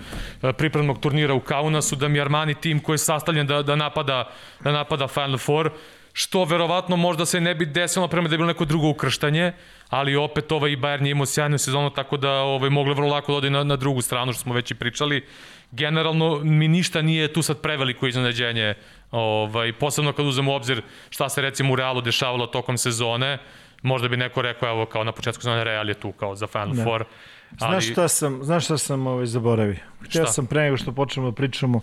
e, 0.43 0.53
pripremnog 0.53 1.01
turnira 1.01 1.35
u 1.35 1.41
Kaunasu, 1.41 1.97
da 1.97 2.09
mi 2.09 2.21
Armani 2.21 2.55
tim 2.55 2.81
koji 2.81 2.95
je 2.95 2.99
sastavljen 2.99 3.47
da, 3.47 3.63
da, 3.63 3.77
napada, 3.77 4.31
da 4.61 4.73
napada 4.73 5.09
Final 5.09 5.39
Four, 5.39 5.71
što 6.13 6.45
verovatno 6.45 6.97
možda 6.97 7.27
se 7.27 7.41
ne 7.41 7.55
bi 7.55 7.67
desilo 7.67 8.09
prema 8.09 8.29
da 8.29 8.35
je 8.35 8.39
bilo 8.39 8.49
neko 8.49 8.65
drugo 8.65 8.89
ukrštanje, 8.89 9.53
ali 9.89 10.17
opet 10.17 10.53
ovaj 10.53 10.71
i 10.71 10.77
Bayern 10.77 11.05
je 11.05 11.11
imao 11.11 11.27
sjajnu 11.27 11.59
sezonu, 11.59 11.91
tako 11.91 12.17
da 12.17 12.31
ovaj, 12.31 12.71
mogle 12.71 12.95
vrlo 12.95 13.09
lako 13.09 13.33
da 13.33 13.39
ode 13.39 13.51
na, 13.51 13.65
na 13.65 13.77
drugu 13.77 14.03
stranu, 14.03 14.33
što 14.33 14.43
smo 14.43 14.55
već 14.55 14.71
i 14.71 14.75
pričali 14.75 15.25
generalno 15.75 16.41
mi 16.45 16.69
ništa 16.69 17.03
nije 17.03 17.33
tu 17.33 17.43
sad 17.43 17.61
preveliko 17.61 18.07
iznenađenje, 18.07 18.75
ovaj, 19.11 19.73
posebno 19.73 20.13
kad 20.13 20.27
uzmemo 20.27 20.53
u 20.53 20.55
obzir 20.55 20.83
šta 21.11 21.29
se 21.29 21.43
recimo 21.43 21.73
u 21.73 21.77
Realu 21.77 22.01
dešavalo 22.01 22.47
tokom 22.47 22.79
sezone, 22.79 23.39
možda 23.83 24.09
bi 24.09 24.17
neko 24.17 24.43
rekao, 24.43 24.69
evo 24.69 24.87
kao 24.87 25.05
na 25.05 25.13
početku 25.13 25.43
sezone 25.43 25.65
Real 25.65 25.89
je 25.89 25.95
tu 25.95 26.13
kao 26.13 26.37
za 26.37 26.47
Final 26.47 26.73
da. 26.73 26.85
Four. 26.85 27.05
Ali... 27.61 27.73
Znaš 27.73 27.93
šta 27.93 28.09
sam, 28.09 28.45
znaš 28.45 28.65
šta 28.65 28.79
sam 28.79 29.07
ovaj, 29.07 29.27
zaboravio? 29.27 29.77
Htio 30.01 30.27
sam 30.27 30.47
pre 30.47 30.63
nego 30.63 30.77
što 30.77 30.93
počnemo 30.93 31.31
da 31.31 31.35
pričamo 31.35 31.81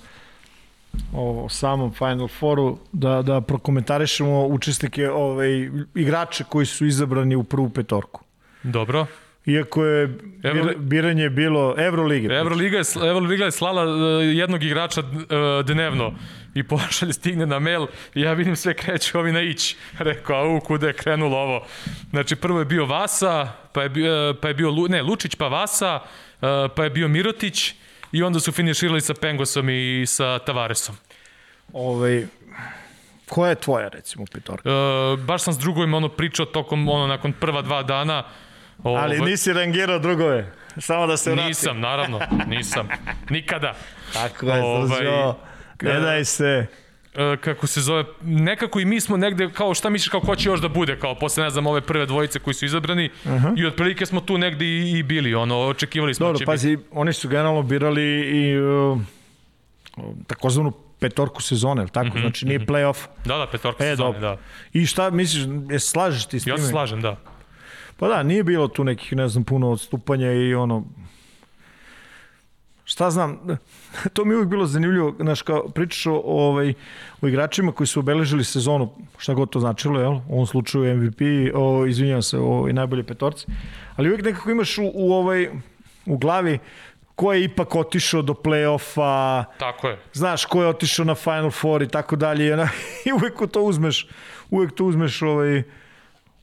o 1.14 1.50
samom 1.50 1.94
Final 1.94 2.28
Fouru, 2.28 2.78
da, 2.92 3.22
da 3.22 3.42
prokomentarišemo 3.42 4.46
učesnike, 4.46 5.10
ovaj, 5.10 5.70
igrače 5.96 6.44
koji 6.50 6.66
su 6.66 6.86
izabrani 6.86 7.36
u 7.36 7.44
prvu 7.44 7.70
petorku. 7.70 8.22
Dobro. 8.64 9.06
Iako 9.46 9.86
je 9.86 10.18
Evro... 10.44 10.74
biranje 10.78 11.30
bilo 11.30 11.76
Evrolige. 11.78 12.28
Evroliga 12.28 12.78
je, 12.78 12.84
Evroliga 13.10 13.46
je 13.46 13.52
slala 13.52 13.84
e, 13.84 14.26
jednog 14.26 14.64
igrača 14.64 15.02
e, 15.02 15.04
dnevno 15.64 16.14
i 16.54 16.64
pošalje 16.64 17.14
stigne 17.14 17.46
na 17.46 17.60
mail 17.60 17.88
i 18.16 18.22
ja 18.22 18.34
vidim 18.34 18.56
sve 18.56 18.74
kreće 18.74 19.18
ovi 19.18 19.32
na 19.32 19.42
ić. 19.42 19.76
Rekao, 20.00 20.36
au, 20.38 20.60
kude 20.60 20.88
je 20.88 20.94
krenulo 20.94 21.38
ovo. 21.38 21.66
Znači, 22.10 22.36
prvo 22.36 22.60
je 22.60 22.66
bio 22.66 22.86
Vasa, 22.86 23.52
pa 23.74 23.84
je, 23.84 23.90
bio, 23.90 24.30
e, 24.30 24.34
pa 24.42 24.48
je 24.48 24.54
bio, 24.54 24.72
ne, 24.90 25.02
Lučić 25.02 25.36
pa 25.36 25.48
Vasa, 25.48 26.00
pa 26.76 26.84
je 26.84 26.90
bio 26.90 27.08
Mirotić, 27.08 27.74
i 28.12 28.24
onda 28.24 28.40
su 28.40 28.52
finiširali 28.52 29.02
sa 29.02 29.14
Pengosom 29.14 29.70
i 29.70 30.06
sa 30.08 30.40
Tavaresom. 30.40 30.96
Ovaj, 31.74 32.26
koja 33.30 33.50
je 33.50 33.56
tvoja, 33.56 33.88
recimo, 33.88 34.26
petorka? 34.34 34.70
E, 34.70 35.18
baš 35.18 35.44
sam 35.44 35.54
s 35.54 35.58
drugovima 35.58 35.98
ono 35.98 36.10
pričao 36.10 36.46
tokom, 36.46 36.90
ono, 36.90 37.08
nakon 37.08 37.34
prva 37.34 37.62
dva 37.62 37.84
dana. 37.84 38.24
Ovaj, 38.84 39.04
Ali 39.04 39.20
nisi 39.20 39.54
rangirao 39.54 40.00
drugove, 40.00 40.52
samo 40.78 41.08
da 41.08 41.18
se 41.18 41.32
vrati. 41.32 41.48
Nisam, 41.48 41.80
naravno, 41.80 42.20
nisam. 42.48 42.88
Nikada. 43.30 43.74
Tako 44.14 44.46
je, 44.46 44.62
ovaj, 44.62 45.06
Ne 45.82 46.00
daj 46.00 46.26
se. 46.26 46.68
E, 47.16 47.38
kako 47.38 47.68
se 47.68 47.82
zove, 47.82 48.04
nekako 48.22 48.80
i 48.80 48.86
mi 48.86 49.02
smo 49.02 49.18
negde, 49.18 49.50
kao 49.54 49.74
šta 49.74 49.90
misliš, 49.90 50.10
kao 50.10 50.22
ko 50.22 50.36
će 50.36 50.50
još 50.50 50.62
da 50.62 50.68
bude, 50.68 51.00
kao 51.00 51.16
posle, 51.16 51.44
ne 51.44 51.50
znam, 51.50 51.68
ove 51.68 51.82
prve 51.82 52.06
dvojice 52.06 52.40
koji 52.40 52.54
su 52.54 52.66
izabrani 52.66 53.10
uh 53.26 53.32
-huh. 53.32 53.60
i 53.60 53.66
otprilike 53.66 54.06
smo 54.06 54.22
tu 54.22 54.38
negde 54.38 54.66
i, 54.66 54.92
i 54.92 55.04
bili, 55.04 55.36
ono, 55.36 55.60
očekivali 55.60 56.14
smo 56.14 56.26
Dobro, 56.26 56.34
da 56.34 56.40
će 56.40 56.46
pazi, 56.46 56.78
biti. 56.78 56.90
oni 56.92 57.14
su 57.14 57.30
generalno 57.30 57.62
birali 57.62 58.04
i 58.22 58.60
uh, 58.60 59.00
takozvanu 60.28 60.72
petorku 61.00 61.42
sezone, 61.42 61.88
tako? 61.88 62.08
Mm 62.08 62.12
-hmm, 62.12 62.22
znači 62.22 62.46
nije 62.46 62.60
mm 62.60 62.62
-hmm. 62.62 62.68
play-off. 62.68 63.08
Da, 63.26 63.38
da, 63.38 63.48
petorka 63.52 63.86
e, 63.86 63.90
sezone, 63.90 64.20
da. 64.20 64.38
I 64.74 64.86
šta 64.86 65.10
misliš, 65.10 65.44
je 65.70 65.80
slažeš 65.80 66.26
ti 66.26 66.40
s 66.40 66.44
tim? 66.44 66.54
Ja 66.54 66.58
se 66.58 66.68
slažem, 66.68 67.02
da. 67.02 67.16
Pa 68.02 68.08
da, 68.08 68.24
nije 68.24 68.44
bilo 68.44 68.68
tu 68.68 68.84
nekih, 68.84 69.14
ne 69.14 69.28
znam, 69.28 69.44
puno 69.44 69.70
odstupanja 69.70 70.32
i 70.32 70.56
ono, 70.56 70.84
šta 72.84 73.12
znam, 73.12 73.40
to 74.14 74.26
mi 74.26 74.32
je 74.32 74.36
uvijek 74.36 74.50
bilo 74.50 74.66
zanimljivo, 74.66 75.16
znaš, 75.20 75.42
kao 75.42 75.68
pričaš 75.68 76.06
o, 76.06 76.22
ovaj, 76.26 76.74
o 77.22 77.28
igračima 77.28 77.72
koji 77.72 77.88
su 77.88 78.00
obeležili 78.00 78.44
sezonu, 78.44 78.90
šta 79.18 79.34
god 79.34 79.50
to 79.50 79.60
značilo, 79.60 80.00
jel? 80.00 80.14
u 80.14 80.34
ovom 80.34 80.48
slučaju 80.48 80.98
MVP, 80.98 81.22
o, 81.54 81.86
izvinjam 81.86 82.22
se, 82.22 82.38
o 82.40 82.66
i 82.70 82.74
najbolje 82.74 83.04
petorci, 83.04 83.46
ali 83.96 84.10
uvijek 84.10 84.26
nekako 84.26 84.52
imaš 84.52 84.78
u, 84.78 84.92
u, 84.94 85.14
ovaj, 85.14 85.50
u 86.06 86.18
glavi 86.18 86.60
ko 87.16 87.34
je 87.34 87.44
ipak 87.44 87.76
otišao 87.76 88.22
do 88.22 88.34
play-offa. 88.34 89.44
Tako 89.60 89.88
je. 89.88 90.00
Znaš, 90.14 90.46
ko 90.46 90.64
je 90.64 90.68
otišao 90.68 91.06
na 91.06 91.16
Final 91.16 91.52
Four 91.52 91.82
i 91.82 91.88
tako 91.88 92.16
dalje. 92.16 92.58
I 93.06 93.12
uvek 93.22 93.52
to 93.52 93.62
uzmeš, 93.62 94.08
uvek 94.50 94.72
to 94.76 94.86
uzmeš 94.86 95.22
ovaj, 95.22 95.64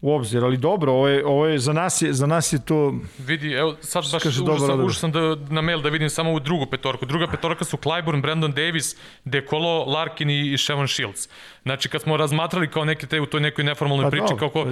u 0.01 0.13
obzir, 0.15 0.45
ali 0.45 0.57
dobro, 0.57 0.93
ovo 0.93 1.09
je, 1.09 1.27
ovo 1.27 1.47
je, 1.47 1.59
za, 1.59 1.73
nas 1.73 2.03
je, 2.03 2.13
za 2.13 2.27
nas 2.27 2.53
je 2.53 2.65
to... 2.65 2.95
Vidi, 3.19 3.53
evo, 3.53 3.77
sad 3.81 4.05
baš 4.13 4.25
užasam, 4.27 4.85
užasam 4.85 5.13
da, 5.13 5.37
na 5.51 5.61
mail 5.61 5.81
da 5.83 5.89
vidim 5.89 6.11
samo 6.11 6.33
u 6.33 6.41
drugu 6.41 6.67
petorku. 6.67 7.07
Druga 7.07 7.27
petorka 7.27 7.65
su 7.65 7.77
Clyburn, 7.77 8.23
Brandon 8.23 8.53
Davis, 8.53 8.97
Dekolo, 9.25 9.85
Larkin 9.85 10.31
i 10.31 10.59
Shevon 10.59 10.89
Shields. 10.89 11.29
Znači, 11.63 11.89
kad 11.89 12.03
smo 12.03 12.17
razmatrali 12.17 12.71
kao 12.71 12.85
neke 12.85 13.07
te 13.07 13.21
u 13.21 13.27
toj 13.27 13.41
nekoj 13.41 13.65
neformalnoj 13.65 14.05
pa, 14.05 14.11
priči, 14.11 14.35
kako 14.39 14.67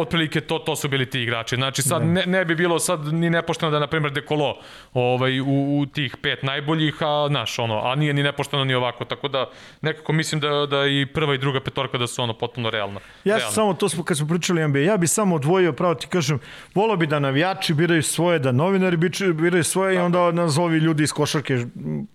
otprilike 0.00 0.40
to, 0.40 0.58
to 0.58 0.76
su 0.76 0.88
bili 0.88 1.10
ti 1.10 1.22
igrači. 1.22 1.56
Znači, 1.56 1.82
sad 1.82 2.02
ne. 2.02 2.12
ne, 2.12 2.26
ne 2.26 2.44
bi 2.44 2.54
bilo 2.54 2.78
sad 2.78 3.12
ni 3.12 3.30
nepošteno 3.30 3.70
da, 3.70 3.78
na 3.78 3.86
primjer, 3.86 4.12
Dekolo 4.12 4.56
ovaj, 4.94 5.40
u, 5.40 5.78
u 5.80 5.86
tih 5.86 6.16
pet 6.22 6.42
najboljih, 6.42 6.94
a 7.00 7.28
naš, 7.30 7.58
ono, 7.58 7.80
a 7.84 7.94
nije 7.94 8.14
ni 8.14 8.22
nepošteno 8.22 8.64
ni 8.64 8.74
ovako. 8.74 9.04
Tako 9.04 9.28
da, 9.28 9.50
nekako 9.80 10.12
mislim 10.12 10.40
da, 10.40 10.66
da 10.70 10.86
i 10.86 11.06
prva 11.14 11.34
i 11.34 11.38
druga 11.38 11.60
petorka 11.60 11.98
da 11.98 12.06
su 12.06 12.22
ono 12.22 12.38
potpuno 12.38 12.70
realna. 12.70 13.00
Ja 13.24 13.36
realna. 13.36 13.54
samo, 13.54 13.74
to 13.74 13.88
smo, 13.88 14.04
kad 14.04 14.16
smo 14.16 14.28
pričali 14.28 14.68
NBA, 14.68 14.78
ja 14.78 14.96
bi 14.96 15.06
samo 15.06 15.36
odvojio, 15.36 15.72
pravo 15.72 15.94
ti 15.94 16.06
kažem, 16.06 16.38
volao 16.74 16.96
bi 16.96 17.06
da 17.06 17.18
navijači 17.18 17.74
biraju 17.74 18.02
svoje, 18.02 18.38
da 18.38 18.52
novinari 18.52 18.96
biraju 19.34 19.64
svoje 19.64 19.94
i 19.94 19.98
onda 19.98 20.32
nazovi 20.32 20.78
ljudi 20.78 21.02
iz 21.02 21.12
košarke, 21.12 21.66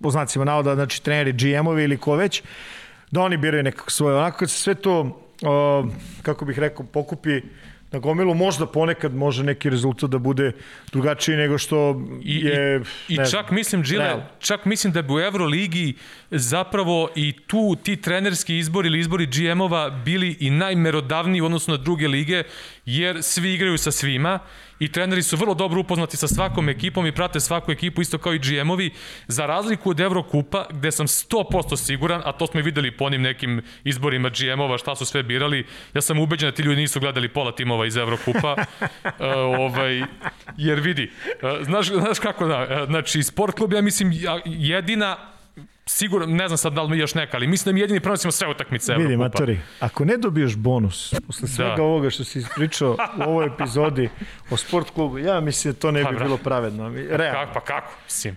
po 0.01 0.09
znacima 0.09 0.45
navoda, 0.45 0.75
znači 0.75 1.03
treneri, 1.03 1.33
GM-ovi 1.33 1.83
ili 1.83 1.97
ko 1.97 2.15
već, 2.15 2.43
da 3.13 3.21
oni 3.21 3.37
biraju 3.37 3.63
nekako 3.63 3.91
svoje. 3.91 4.17
Onako 4.17 4.37
kad 4.37 4.51
se 4.51 4.57
sve 4.57 4.75
to, 4.75 5.01
uh, 5.01 5.89
kako 6.21 6.45
bih 6.45 6.59
rekao, 6.59 6.85
pokupi 6.85 7.41
na 7.91 7.99
gomilu, 7.99 8.33
možda 8.33 8.65
ponekad 8.65 9.15
može 9.15 9.43
neki 9.43 9.69
rezultat 9.69 10.09
da 10.09 10.17
bude 10.17 10.51
drugačiji 10.91 11.35
nego 11.35 11.57
što 11.57 12.01
I, 12.23 12.39
je... 12.39 12.81
I, 13.07 13.13
i 13.13 13.17
čak 13.17 13.29
znam, 13.29 13.45
mislim, 13.55 13.83
Gile, 13.83 14.25
čak 14.39 14.65
mislim 14.65 14.93
da 14.93 15.01
bi 15.01 15.13
u 15.13 15.19
Euroligi 15.19 15.93
zapravo 16.31 17.09
i 17.15 17.33
tu 17.47 17.75
ti 17.83 17.95
trenerski 17.95 18.57
izbori 18.57 18.87
ili 18.87 18.99
izbori 18.99 19.25
GM-ova 19.25 19.89
bili 19.89 20.37
i 20.39 20.49
najmerodavniji 20.49 21.41
u 21.41 21.45
odnosu 21.45 21.71
na 21.71 21.77
druge 21.77 22.07
lige, 22.07 22.43
jer 22.85 23.23
svi 23.23 23.53
igraju 23.53 23.77
sa 23.77 23.91
svima 23.91 24.39
i 24.79 24.91
treneri 24.91 25.23
su 25.23 25.37
vrlo 25.37 25.53
dobro 25.53 25.79
upoznati 25.79 26.17
sa 26.17 26.27
svakom 26.27 26.69
ekipom 26.69 27.05
i 27.05 27.11
prate 27.11 27.39
svaku 27.39 27.71
ekipu 27.71 28.01
isto 28.01 28.17
kao 28.17 28.33
i 28.33 28.39
GM-ovi, 28.39 28.91
za 29.27 29.45
razliku 29.45 29.89
od 29.89 29.99
Evrokupa, 29.99 30.65
gde 30.69 30.91
sam 30.91 31.07
100% 31.07 31.77
siguran, 31.77 32.21
a 32.25 32.31
to 32.31 32.47
smo 32.47 32.59
i 32.59 32.63
videli 32.63 32.97
po 32.97 33.05
onim 33.05 33.21
nekim 33.21 33.61
izborima 33.83 34.29
GM-ova, 34.29 34.77
šta 34.77 34.95
su 34.95 35.05
sve 35.05 35.23
birali, 35.23 35.65
ja 35.93 36.01
sam 36.01 36.19
ubeđen 36.19 36.49
da 36.49 36.55
ti 36.55 36.61
ljudi 36.61 36.81
nisu 36.81 36.99
gledali 36.99 37.29
pola 37.29 37.55
timova 37.55 37.85
iz 37.85 37.97
Evrokupa, 37.97 38.55
uh, 39.03 39.11
ovaj, 39.59 40.03
jer 40.57 40.79
vidi, 40.79 41.11
uh, 41.41 41.65
znaš, 41.65 41.87
znaš 41.87 42.19
kako 42.19 42.47
da, 42.47 42.61
uh, 42.61 42.89
znači, 42.89 43.23
sport 43.23 43.55
klub, 43.55 43.73
ja 43.73 43.81
mislim, 43.81 44.11
jedina 44.45 45.32
sigurno, 45.85 46.27
ne 46.27 46.47
znam 46.47 46.57
sad 46.57 46.73
da 46.73 46.81
li 46.81 46.89
mi 46.89 46.97
još 46.97 47.15
neka, 47.15 47.37
ali 47.37 47.47
mislim 47.47 47.65
da 47.65 47.73
mi 47.73 47.79
jedini 47.79 47.99
prenosimo 47.99 48.31
sve 48.31 48.47
utakmice 48.47 48.95
Vidi, 48.95 49.17
Matori, 49.17 49.59
ako 49.79 50.05
ne 50.05 50.17
dobiješ 50.17 50.55
bonus 50.55 51.13
posle 51.27 51.41
da. 51.41 51.53
svega 51.53 51.75
da. 51.75 51.83
ovoga 51.83 52.09
što 52.09 52.23
si 52.23 52.39
ispričao 52.39 52.97
u 53.27 53.29
ovoj 53.29 53.45
epizodi 53.45 54.09
o 54.49 54.57
sport 54.57 54.89
klubu, 54.89 55.17
ja 55.17 55.39
mislim 55.39 55.73
da 55.73 55.79
to 55.79 55.91
ne 55.91 55.99
bi 55.99 56.17
pa, 56.17 56.23
bilo 56.23 56.37
pravedno. 56.37 56.89
Realno. 56.89 57.39
Kako, 57.39 57.53
pa 57.53 57.59
kako, 57.59 57.91
mislim. 58.05 58.35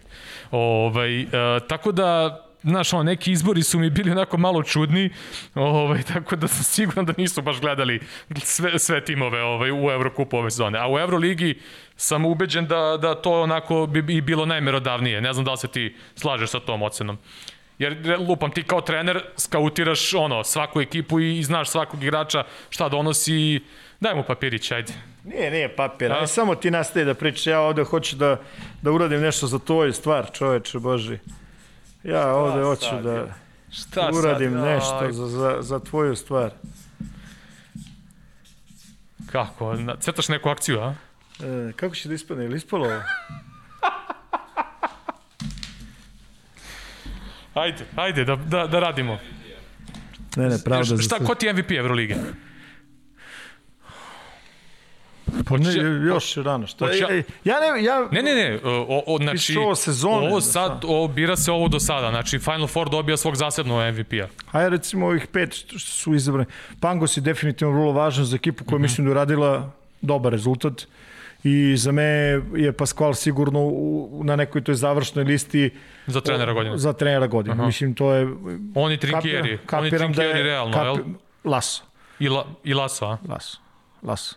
Ovaj, 0.50 1.22
uh, 1.22 1.28
tako 1.68 1.92
da, 1.92 2.42
znaš, 2.66 2.92
ono, 2.92 3.02
neki 3.02 3.32
izbori 3.32 3.62
su 3.62 3.78
mi 3.78 3.90
bili 3.90 4.10
onako 4.10 4.36
malo 4.36 4.62
čudni, 4.62 5.10
ovaj, 5.54 6.02
tako 6.14 6.36
da 6.36 6.48
sam 6.48 6.64
siguran 6.64 7.06
da 7.06 7.12
nisu 7.16 7.42
baš 7.42 7.60
gledali 7.60 8.00
sve, 8.42 8.78
sve 8.78 9.04
timove 9.04 9.42
ovaj, 9.42 9.70
u 9.70 9.90
Evrokupu 9.90 10.36
ove 10.36 10.50
sezone. 10.50 10.78
A 10.78 10.88
u 10.88 10.98
Euroligi 10.98 11.60
sam 11.96 12.24
ubeđen 12.24 12.66
da, 12.66 12.98
da 13.02 13.14
to 13.14 13.42
onako 13.42 13.86
bi, 13.86 14.02
bi 14.02 14.20
bilo 14.20 14.46
najmerodavnije. 14.46 15.20
Ne 15.20 15.32
znam 15.32 15.44
da 15.44 15.52
li 15.52 15.58
se 15.58 15.68
ti 15.68 15.96
slažeš 16.14 16.50
sa 16.50 16.60
tom 16.60 16.82
ocenom. 16.82 17.18
Jer 17.78 18.18
lupam 18.28 18.50
ti 18.50 18.62
kao 18.62 18.80
trener 18.80 19.22
skautiraš 19.36 20.14
ono 20.14 20.44
svaku 20.44 20.80
ekipu 20.80 21.20
i, 21.20 21.38
i 21.38 21.42
znaš 21.42 21.68
svakog 21.70 22.02
igrača 22.02 22.44
šta 22.70 22.88
donosi 22.88 23.60
Daj 24.00 24.14
mu 24.14 24.22
papirić, 24.22 24.72
ajde. 24.72 24.92
Nije, 25.24 25.50
nije 25.50 25.76
papir, 25.76 26.12
ajde 26.12 26.26
samo 26.26 26.54
ti 26.54 26.70
nastaje 26.70 27.04
da 27.04 27.14
pričaš, 27.14 27.46
ja 27.46 27.60
ovde 27.60 27.84
hoću 27.84 28.16
da, 28.16 28.40
da 28.82 28.92
uradim 28.92 29.20
nešto 29.20 29.46
za 29.46 29.58
tvoju 29.58 29.92
stvar, 29.92 30.30
čoveče 30.32 30.78
Boži. 30.78 31.18
Ja 32.06 32.34
ovde 32.34 32.62
hoću 32.62 32.86
sad, 32.86 33.02
da 33.02 33.26
Šta 33.70 34.10
uradim 34.14 34.52
sad? 34.52 34.64
nešto 34.64 35.12
za, 35.12 35.26
za, 35.26 35.56
za 35.60 35.78
tvoju 35.78 36.16
stvar. 36.16 36.50
Kako? 39.32 39.76
Cetaš 40.00 40.28
neku 40.28 40.48
akciju, 40.48 40.80
a? 40.80 40.94
E, 41.40 41.72
kako 41.76 41.94
će 41.94 42.08
da 42.08 42.14
ispadne? 42.14 42.44
Ili 42.44 42.56
ispalo 42.56 42.86
ovo? 42.86 43.02
ajde, 47.62 47.84
ajde, 47.96 48.24
da, 48.24 48.36
da, 48.36 48.66
da 48.66 48.80
radimo. 48.80 49.18
Ne, 50.36 50.48
ne, 50.48 50.58
pravda. 50.64 50.84
Šta, 50.84 51.02
šta, 51.02 51.24
ko 51.24 51.34
ti 51.34 51.52
MVP 51.52 51.70
Evrolige? 51.70 52.16
Pa 55.48 55.56
ne, 55.56 55.72
još 56.06 56.34
rano. 56.34 56.66
Šta, 56.66 56.90
ja, 56.90 57.08
ja 57.44 57.56
ne, 57.60 57.84
ja... 57.84 58.08
Ne, 58.10 58.22
ne, 58.22 58.34
ne, 58.34 58.58
o, 58.64 59.02
o, 59.06 59.18
znači, 59.18 59.56
ovo, 59.56 59.74
sezone, 59.74 60.28
ovo 60.28 60.40
sad, 60.40 60.84
o, 60.86 61.08
bira 61.08 61.36
se 61.36 61.52
ovo 61.52 61.68
do 61.68 61.80
sada, 61.80 62.10
znači 62.10 62.38
Final 62.38 62.66
Four 62.66 62.90
dobija 62.90 63.16
svog 63.16 63.36
zasebnog 63.36 63.94
MVP-a. 63.94 64.26
Hajde 64.46 64.68
recimo 64.68 65.06
ovih 65.06 65.26
pet 65.26 65.54
što 65.54 65.78
su 65.78 66.14
izabrani. 66.14 66.48
Pangos 66.80 67.16
je 67.16 67.20
definitivno 67.20 67.74
vrlo 67.74 67.92
važan 67.92 68.24
za 68.24 68.36
ekipu 68.36 68.64
koja 68.64 68.76
mm 68.76 68.78
-hmm. 68.78 68.82
mislim 68.82 69.06
da 69.06 69.10
je 69.10 69.14
radila 69.14 69.70
dobar 70.00 70.32
rezultat 70.32 70.86
i 71.44 71.76
za 71.76 71.92
me 71.92 72.02
je 72.02 72.72
Pasqual 72.72 73.14
sigurno 73.14 73.60
u, 73.60 74.22
na 74.24 74.36
nekoj 74.36 74.64
toj 74.64 74.74
završnoj 74.74 75.24
listi 75.24 75.70
za 76.06 76.20
trenera 76.20 76.52
godine. 76.52 76.78
Za 76.78 76.92
trenera 76.92 77.26
godine. 77.26 77.54
Aha. 77.54 77.66
Mislim 77.66 77.94
to 77.94 78.12
je 78.12 78.28
Oni 78.74 78.96
Trinkieri, 78.96 79.58
kapiram, 79.66 79.80
oni 79.80 79.90
Trinkieri 79.90 80.32
da 80.32 80.38
je, 80.38 80.42
realno, 80.42 80.72
kapi, 80.72 80.86
jel? 80.86 80.96
Laso. 81.44 81.82
I, 82.18 82.28
la, 82.28 82.46
i 82.64 82.74
Laso, 82.74 83.06
a? 83.06 83.18
Laso. 83.28 83.58
Laso. 84.02 84.36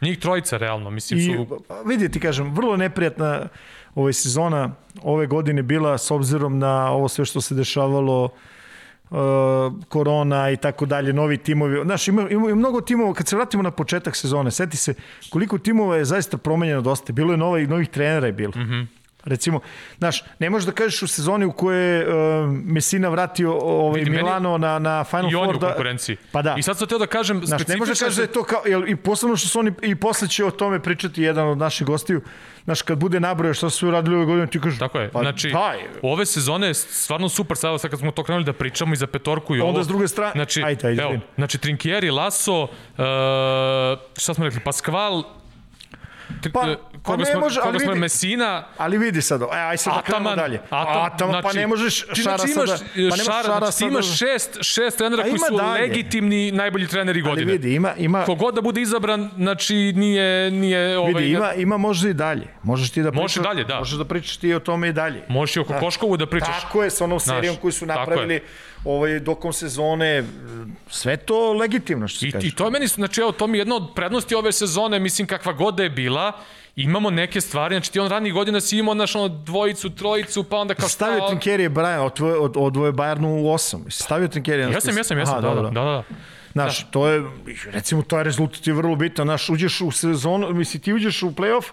Njih 0.00 0.18
trojica, 0.18 0.56
realno, 0.56 0.90
mislim 0.90 1.20
su... 1.20 1.30
I, 1.30 1.46
vidi, 1.86 2.10
ti 2.10 2.20
kažem, 2.20 2.54
vrlo 2.54 2.76
neprijatna 2.76 3.48
ova 3.94 4.12
sezona 4.12 4.74
ove 5.02 5.26
godine 5.26 5.62
bila 5.62 5.98
s 5.98 6.10
obzirom 6.10 6.58
na 6.58 6.90
ovo 6.90 7.08
sve 7.08 7.24
što 7.24 7.40
se 7.40 7.54
dešavalo 7.54 8.24
uh, 9.10 9.18
korona 9.88 10.50
i 10.50 10.56
tako 10.56 10.86
dalje, 10.86 11.12
novi 11.12 11.38
timovi. 11.38 11.82
Znaš, 11.84 12.08
ima, 12.08 12.22
ima, 12.30 12.46
ima 12.46 12.54
mnogo 12.54 12.80
timova, 12.80 13.14
kad 13.14 13.28
se 13.28 13.36
vratimo 13.36 13.62
na 13.62 13.70
početak 13.70 14.16
sezone, 14.16 14.50
seti 14.50 14.76
se 14.76 14.94
koliko 15.30 15.58
timova 15.58 15.96
je 15.96 16.04
zaista 16.04 16.38
promenjeno 16.38 16.80
dosta. 16.80 17.12
Bilo 17.12 17.32
je 17.32 17.36
nova, 17.36 17.60
novih 17.60 17.88
trenera 17.88 18.26
je 18.26 18.32
bilo. 18.32 18.52
Mm 18.56 18.68
-hmm. 18.68 18.86
Recimo, 19.26 19.60
znaš, 19.98 20.24
ne 20.38 20.50
možeš 20.50 20.66
da 20.66 20.72
kažeš 20.72 21.02
u 21.02 21.06
sezoni 21.06 21.44
u 21.44 21.52
kojoj 21.52 21.96
je 21.96 22.08
uh, 22.08 22.14
Messina 22.50 23.08
vratio 23.08 23.58
ovaj, 23.58 23.98
Vidim, 23.98 24.14
Milano 24.14 24.58
meni, 24.58 24.62
na, 24.62 24.78
na 24.78 25.04
Final 25.04 25.22
Four. 25.22 25.32
I 25.32 25.36
on 25.36 25.58
da, 25.58 25.66
u 25.66 25.68
konkurenciji. 25.68 26.16
Pa 26.32 26.42
da. 26.42 26.54
I 26.58 26.62
sad 26.62 26.78
sam 26.78 26.88
teo 26.88 26.98
da 26.98 27.06
kažem 27.06 27.46
znaš, 27.46 27.60
specifično... 27.60 27.74
ne 27.74 27.78
možeš 27.78 27.98
da 27.98 28.04
kažeš 28.04 28.16
da 28.16 28.22
je 28.22 28.32
to 28.32 28.42
kao... 28.42 28.62
Jel, 28.66 28.88
I 28.88 28.96
posebno 28.96 29.36
što 29.36 29.48
su 29.48 29.58
oni... 29.58 29.72
I 29.82 29.94
posle 29.94 30.28
će 30.28 30.44
o 30.44 30.50
tome 30.50 30.82
pričati 30.82 31.22
jedan 31.22 31.48
od 31.48 31.58
naših 31.58 31.86
gostiju. 31.86 32.20
Znaš, 32.64 32.82
kad 32.82 32.98
bude 32.98 33.20
nabroje 33.20 33.54
što 33.54 33.70
su 33.70 33.88
uradili 33.88 34.16
ove 34.16 34.24
godine, 34.24 34.46
ti 34.46 34.60
kažeš... 34.60 34.78
Tako 34.78 34.98
je. 34.98 35.10
Pa, 35.10 35.20
znači, 35.20 35.50
daj. 35.50 35.78
ove 36.02 36.26
sezone 36.26 36.66
je 36.66 36.74
stvarno 36.74 37.28
super 37.28 37.56
sada, 37.56 37.78
sad 37.78 37.90
kad 37.90 38.00
smo 38.00 38.10
to 38.10 38.24
krenuli 38.24 38.44
da 38.44 38.52
pričamo 38.52 38.92
i 38.92 38.96
za 38.96 39.06
petorku 39.06 39.56
i 39.56 39.60
ovo. 39.60 39.68
Onda 39.68 39.84
s 39.84 39.88
druge 39.88 40.08
strane... 40.08 40.32
Znači, 40.34 40.62
ajde, 40.62 40.88
ajde, 40.88 41.02
evo, 41.02 41.12
znači 41.36 41.58
Trinkieri, 41.58 42.10
Laso, 42.10 42.62
uh, 42.62 42.68
šta 44.16 44.34
smo 44.34 44.44
rekli, 44.44 44.60
Pasqual, 44.64 45.22
Pa, 46.42 46.50
Pa- 46.50 46.60
pa, 46.60 46.66
pa 46.92 46.98
koga 47.02 47.18
ne 47.18 47.24
smo, 47.26 47.40
može, 47.40 47.60
ali 47.60 47.66
koga 47.68 47.78
smo 47.78 47.90
vidi- 47.90 48.00
Mesina, 48.00 48.64
Ali 48.78 48.98
vidi 48.98 49.22
sad, 49.22 49.42
e, 49.42 49.46
aj 49.52 49.76
sad 49.76 49.94
da 49.94 50.02
krenemo 50.02 50.36
dalje. 50.36 50.60
Ataman, 50.64 51.06
Ataman, 51.06 51.42
pa 51.42 51.52
ne 51.52 51.66
možeš 51.66 52.00
ti 52.04 52.22
Šara 52.22 52.36
znači 52.36 52.52
imaš, 52.52 52.68
sada... 52.68 52.84
Pa 52.84 52.96
ne 52.96 53.04
možeš 53.04 53.24
Šara, 53.26 53.42
Šara 53.42 53.58
znači 53.58 53.72
sada... 53.74 53.90
imaš 53.90 54.18
šest, 54.18 54.58
šest 54.62 54.98
trenera 54.98 55.22
koji 55.22 55.38
su 55.40 55.56
dalje. 55.56 55.80
legitimni 55.80 56.52
najbolji 56.52 56.86
treneri 56.86 57.20
Ali 57.20 57.28
godine. 57.28 57.52
vidi, 57.52 57.74
ima, 57.74 57.94
ima, 57.96 58.24
Kogod 58.24 58.54
da 58.54 58.60
bude 58.60 58.80
izabran, 58.82 59.30
znači 59.36 59.74
nije, 59.92 60.50
nije 60.50 60.98
ovaj, 60.98 61.12
vidi, 61.12 61.30
ima, 61.30 61.52
ima 61.54 61.76
možda 61.78 62.08
i 62.08 62.14
dalje. 62.14 62.46
Možeš 62.62 62.90
ti 62.90 63.02
da 63.02 63.10
Može 63.10 63.34
pričaš, 63.34 63.44
dalje, 63.44 63.64
da. 63.64 63.78
Možeš 63.78 63.94
da 63.94 64.04
pričaš 64.04 64.36
ti 64.36 64.54
o 64.54 64.60
tome 64.60 64.88
i 64.88 64.92
dalje. 64.92 65.22
možeš 65.28 65.56
i 65.56 65.60
oko 65.60 65.74
Koškovu 65.74 66.16
da 66.16 66.26
pričaš. 66.26 66.62
Tako 66.62 66.82
je, 66.82 66.90
sa 66.90 67.04
onom 67.04 67.20
serijom 67.20 67.56
koju 67.56 67.72
su 67.72 67.86
napravili 67.86 68.40
ovaj, 68.86 69.20
dokom 69.20 69.52
sezone. 69.52 70.24
Sve 70.88 71.16
to 71.16 71.52
legitimno, 71.52 72.08
što 72.08 72.18
se 72.18 72.28
I, 72.28 72.32
kaže. 72.32 72.46
I 72.46 72.50
to 72.50 72.64
je 72.64 72.70
meni, 72.70 72.86
znači 72.86 73.20
evo, 73.20 73.32
to 73.32 73.46
mi 73.46 73.58
je 73.58 73.60
jedna 73.60 73.76
od 73.76 73.88
prednosti 73.94 74.34
ove 74.34 74.52
sezone, 74.52 74.98
mislim 74.98 75.26
kakva 75.26 75.52
god 75.52 75.74
da 75.74 75.82
je 75.82 75.90
bila, 75.90 76.32
imamo 76.76 77.10
neke 77.10 77.40
stvari, 77.40 77.74
znači 77.74 77.92
ti 77.92 78.00
on 78.00 78.08
ranih 78.08 78.32
godina 78.32 78.60
si 78.60 78.78
imao, 78.78 78.94
znaš, 78.94 79.14
ono, 79.14 79.28
dvojicu, 79.28 79.90
trojicu, 79.90 80.44
pa 80.44 80.56
onda 80.56 80.74
kao 80.74 80.88
Stavio 80.88 81.18
šta- 81.18 81.28
Trinkeri 81.28 81.68
Brian, 81.68 82.00
odvoje, 82.00 82.38
od, 82.38 82.52
odvoje 82.56 82.92
Bayernu 82.92 83.26
u 83.26 83.44
8. 83.44 83.90
Stavio 83.90 84.28
Trinkeri 84.28 84.62
na 84.62 84.68
Jesam, 84.68 84.80
spis? 84.80 84.96
jesam, 84.96 85.18
jesam, 85.18 85.34
Aha, 85.34 85.40
da, 85.40 85.48
da, 85.48 85.54
dobro. 85.54 85.70
da, 85.70 85.82
da. 85.82 86.02
Znaš, 86.52 86.90
to 86.90 87.08
je, 87.08 87.24
recimo, 87.66 88.02
to 88.02 88.18
je 88.18 88.24
rezultat 88.24 88.66
je 88.66 88.72
vrlo 88.72 88.96
bitan. 88.96 89.26
Znaš, 89.26 89.50
uđeš 89.50 89.80
u 89.80 89.90
sezonu, 89.90 90.54
misli, 90.54 90.80
ti 90.80 90.92
uđeš 90.92 91.22
u 91.22 91.30
play-off 91.30 91.64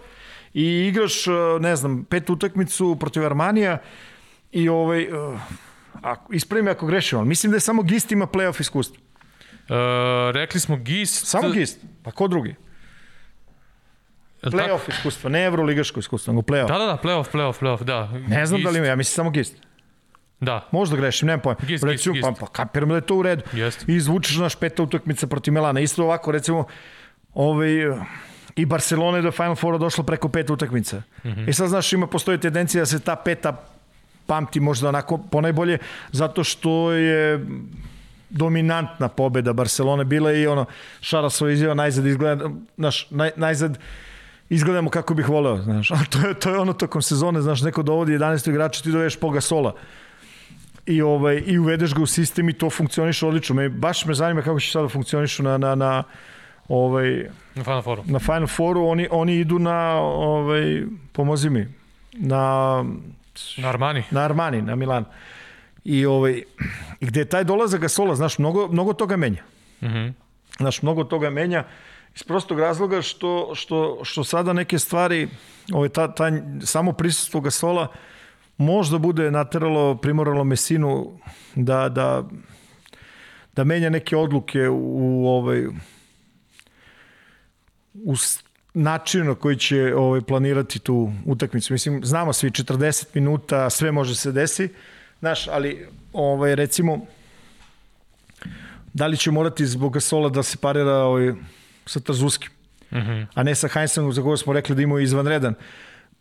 i 0.54 0.64
igraš, 0.64 1.28
uh, 1.28 1.34
ne 1.60 1.76
znam, 1.76 2.04
pet 2.04 2.30
utakmicu 2.30 2.98
protiv 3.00 3.26
Armanija 3.26 3.78
i 4.52 4.70
ovaj, 4.70 5.08
uh, 6.04 6.10
ako, 6.12 6.34
ispravi 6.34 6.64
me 6.64 6.72
ako 6.72 6.86
grešim, 6.86 7.20
ali 7.20 7.28
mislim 7.28 7.52
da 7.52 7.56
je 7.56 7.62
samo 7.62 7.84
Gist 7.84 8.12
ima 8.12 8.28
play-off 8.28 8.62
iskustvo. 8.62 8.98
E, 9.70 10.32
rekli 10.32 10.60
smo 10.60 10.78
Gist... 10.78 11.28
Samo 11.28 11.50
Gist, 11.50 11.80
pa 12.04 12.12
ko 12.12 12.28
drugi? 12.28 12.56
Play-off 14.42 14.90
iskustvo, 14.90 15.30
ne 15.30 15.46
evroligaško 15.46 16.00
iskustvo, 16.00 16.34
nego 16.34 16.42
play-off. 16.42 16.68
Da, 16.68 16.78
da, 16.78 16.86
da, 16.86 16.98
playoff, 17.04 17.26
playoff, 17.34 17.64
playoff, 17.64 17.84
da. 17.84 18.12
Ne 18.28 18.46
znam 18.46 18.58
Gist, 18.58 18.66
da 18.66 18.70
li 18.70 18.78
ima, 18.78 18.88
ja 18.88 18.96
mislim 18.96 19.16
samo 19.16 19.30
Gist. 19.30 19.56
Da, 20.40 20.68
Možda 20.72 20.96
grešim, 20.96 21.28
nemam 21.28 21.40
pojma. 21.40 21.60
Gist, 21.68 21.84
recimo, 21.84 22.14
Gist, 22.14 22.24
pa, 22.24 22.30
Gist. 22.30 22.40
pa 22.40 22.48
kapiram 22.48 22.90
da 22.90 22.96
je 22.96 23.02
to 23.02 23.16
u 23.16 23.22
redu. 23.22 23.44
Jeste. 23.54 23.86
I 23.88 23.96
izvučeš 23.96 24.38
naš 24.38 24.56
peta 24.56 24.84
utakmica 24.84 25.28
protiv 25.28 25.54
Milana. 25.54 25.80
Isto 25.80 26.04
ovako, 26.04 26.32
recimo, 26.32 26.66
ovaj, 27.34 27.70
i 28.56 28.66
Barcelona 28.66 29.18
je 29.18 29.22
do 29.22 29.32
Final 29.32 29.56
Foura 29.56 29.78
došla 29.78 30.04
preko 30.04 30.30
peta 30.30 30.54
utakmica. 30.54 30.98
Mm. 30.98 31.30
-hmm. 31.30 31.50
I 31.50 31.54
sad, 31.54 31.70
znaš, 31.70 31.94
ima, 31.94 32.08
postoji 32.08 32.38
tendencija 32.38 32.82
da 32.82 32.86
se 32.86 33.00
ta 33.00 33.16
peta 33.16 33.66
pamti 34.34 34.60
možda 34.60 34.90
onako 34.90 35.18
ponajbolje, 35.18 35.78
zato 36.12 36.44
što 36.44 36.92
je 36.92 37.46
dominantna 38.30 39.08
pobeda 39.08 39.54
Barcelone 39.54 40.06
bila 40.06 40.32
i 40.34 40.48
ono, 40.48 40.66
Šara 41.02 41.30
svoj 41.30 41.54
izjava 41.54 41.74
najzad 41.74 42.06
izgleda, 42.06 42.50
naš, 42.78 43.08
naj, 43.10 43.32
najzad 43.36 43.78
izgledamo 44.50 44.90
kako 44.90 45.14
bih 45.14 45.30
voleo, 45.30 45.62
znaš. 45.62 45.92
A 45.98 46.00
to 46.10 46.28
je, 46.28 46.34
to 46.34 46.50
je 46.50 46.60
ono 46.60 46.74
tokom 46.74 47.02
sezone, 47.02 47.42
znaš, 47.42 47.62
neko 47.62 47.84
dovodi 47.84 48.18
11 48.18 48.50
igrača, 48.50 48.84
ti 48.84 48.92
doveš 48.92 49.20
Poga 49.20 49.42
Sola 49.42 49.76
i 50.86 51.02
ovaj 51.02 51.44
i 51.46 51.60
uvedeš 51.60 51.94
ga 51.94 52.02
u 52.02 52.06
sistem 52.06 52.50
i 52.50 52.54
to 52.54 52.70
funkcioniše 52.70 53.28
odlično. 53.28 53.56
Me 53.56 53.70
baš 53.70 54.06
me 54.06 54.14
zanima 54.14 54.42
kako 54.42 54.60
će 54.60 54.72
sada 54.72 54.90
funkcionišu 54.90 55.44
na 55.44 55.58
na 55.58 55.76
na 55.76 56.04
ovaj 56.68 57.30
na 57.56 57.64
Final 57.64 57.82
Fouru. 57.82 58.04
na 58.06 58.20
Final 58.20 58.48
Fouru 58.48 58.88
oni 58.88 59.08
oni 59.12 59.36
idu 59.36 59.60
na 59.60 60.00
ovaj 60.02 60.84
pomozi 61.12 61.50
mi 61.50 61.68
na 62.14 62.86
Na 63.58 63.70
Armani. 63.70 64.04
na 64.12 64.22
Armani, 64.22 64.62
na 64.62 64.76
Milan. 64.76 65.06
I 65.84 66.06
ovaj 66.06 66.44
gde 67.02 67.20
je 67.20 67.26
taj 67.26 67.44
dolazak 67.44 67.82
Gasola, 67.82 68.16
znaš, 68.16 68.38
mnogo 68.38 68.68
mnogo 68.68 68.94
toga 68.94 69.18
menja. 69.18 69.44
Mm 69.82 70.10
Znaš, 70.58 70.82
mnogo 70.82 71.04
toga 71.04 71.30
menja 71.30 71.64
iz 72.16 72.24
prostog 72.24 72.60
razloga 72.60 73.02
što, 73.02 73.52
što, 73.56 74.00
što 74.04 74.24
sada 74.24 74.54
neke 74.54 74.80
stvari, 74.80 75.28
ovaj, 75.74 75.90
ta, 75.90 76.14
ta, 76.16 76.32
samo 76.64 76.92
prisustvo 76.92 77.42
Gasola 77.42 77.88
možda 78.58 78.98
bude 78.98 79.32
nateralo, 79.32 79.96
primoralo 79.96 80.44
Mesinu 80.44 81.20
da, 81.56 81.90
da, 81.90 82.24
da 83.56 83.64
menja 83.64 83.90
neke 83.90 84.18
odluke 84.18 84.70
u, 84.70 85.28
ovaj, 85.28 85.68
u 87.94 88.16
način 88.74 89.26
na 89.26 89.36
koji 89.36 89.58
će 89.58 89.96
ovaj, 89.96 90.22
planirati 90.22 90.80
tu 90.80 91.12
utakmicu. 91.26 91.74
Mislim, 91.74 92.06
znamo 92.06 92.34
svi 92.34 92.50
40 92.50 93.06
minuta, 93.14 93.70
sve 93.70 93.92
može 93.92 94.16
se 94.16 94.32
desi, 94.32 94.70
znaš, 95.20 95.48
ali 95.48 95.88
ovaj, 96.14 96.56
recimo, 96.56 97.06
da 98.94 99.08
li 99.08 99.18
će 99.18 99.32
morati 99.32 99.66
zbog 99.66 99.94
Gasola 99.94 100.30
da 100.30 100.44
se 100.44 100.58
parira 100.58 100.96
ovaj, 100.96 101.34
sa 101.86 102.00
Trzuskim, 102.00 102.50
Mm 102.94 102.98
-hmm. 102.98 103.26
a 103.34 103.44
ne 103.44 103.56
sa 103.56 103.68
Heinzom 103.68 104.14
za 104.14 104.22
koga 104.22 104.38
smo 104.38 104.54
rekli 104.54 104.76
da 104.76 104.82
imao 104.82 105.00
izvanredan 105.00 105.54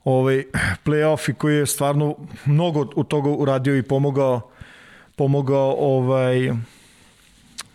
ovaj, 0.05 0.44
play-off 0.84 1.30
i 1.30 1.34
koji 1.34 1.57
je 1.57 1.66
stvarno 1.66 2.16
mnogo 2.46 2.80
od 2.96 3.09
toga 3.09 3.30
uradio 3.30 3.76
i 3.76 3.82
pomogao 3.82 4.50
pomogao 5.16 5.76
ovaj 5.78 6.53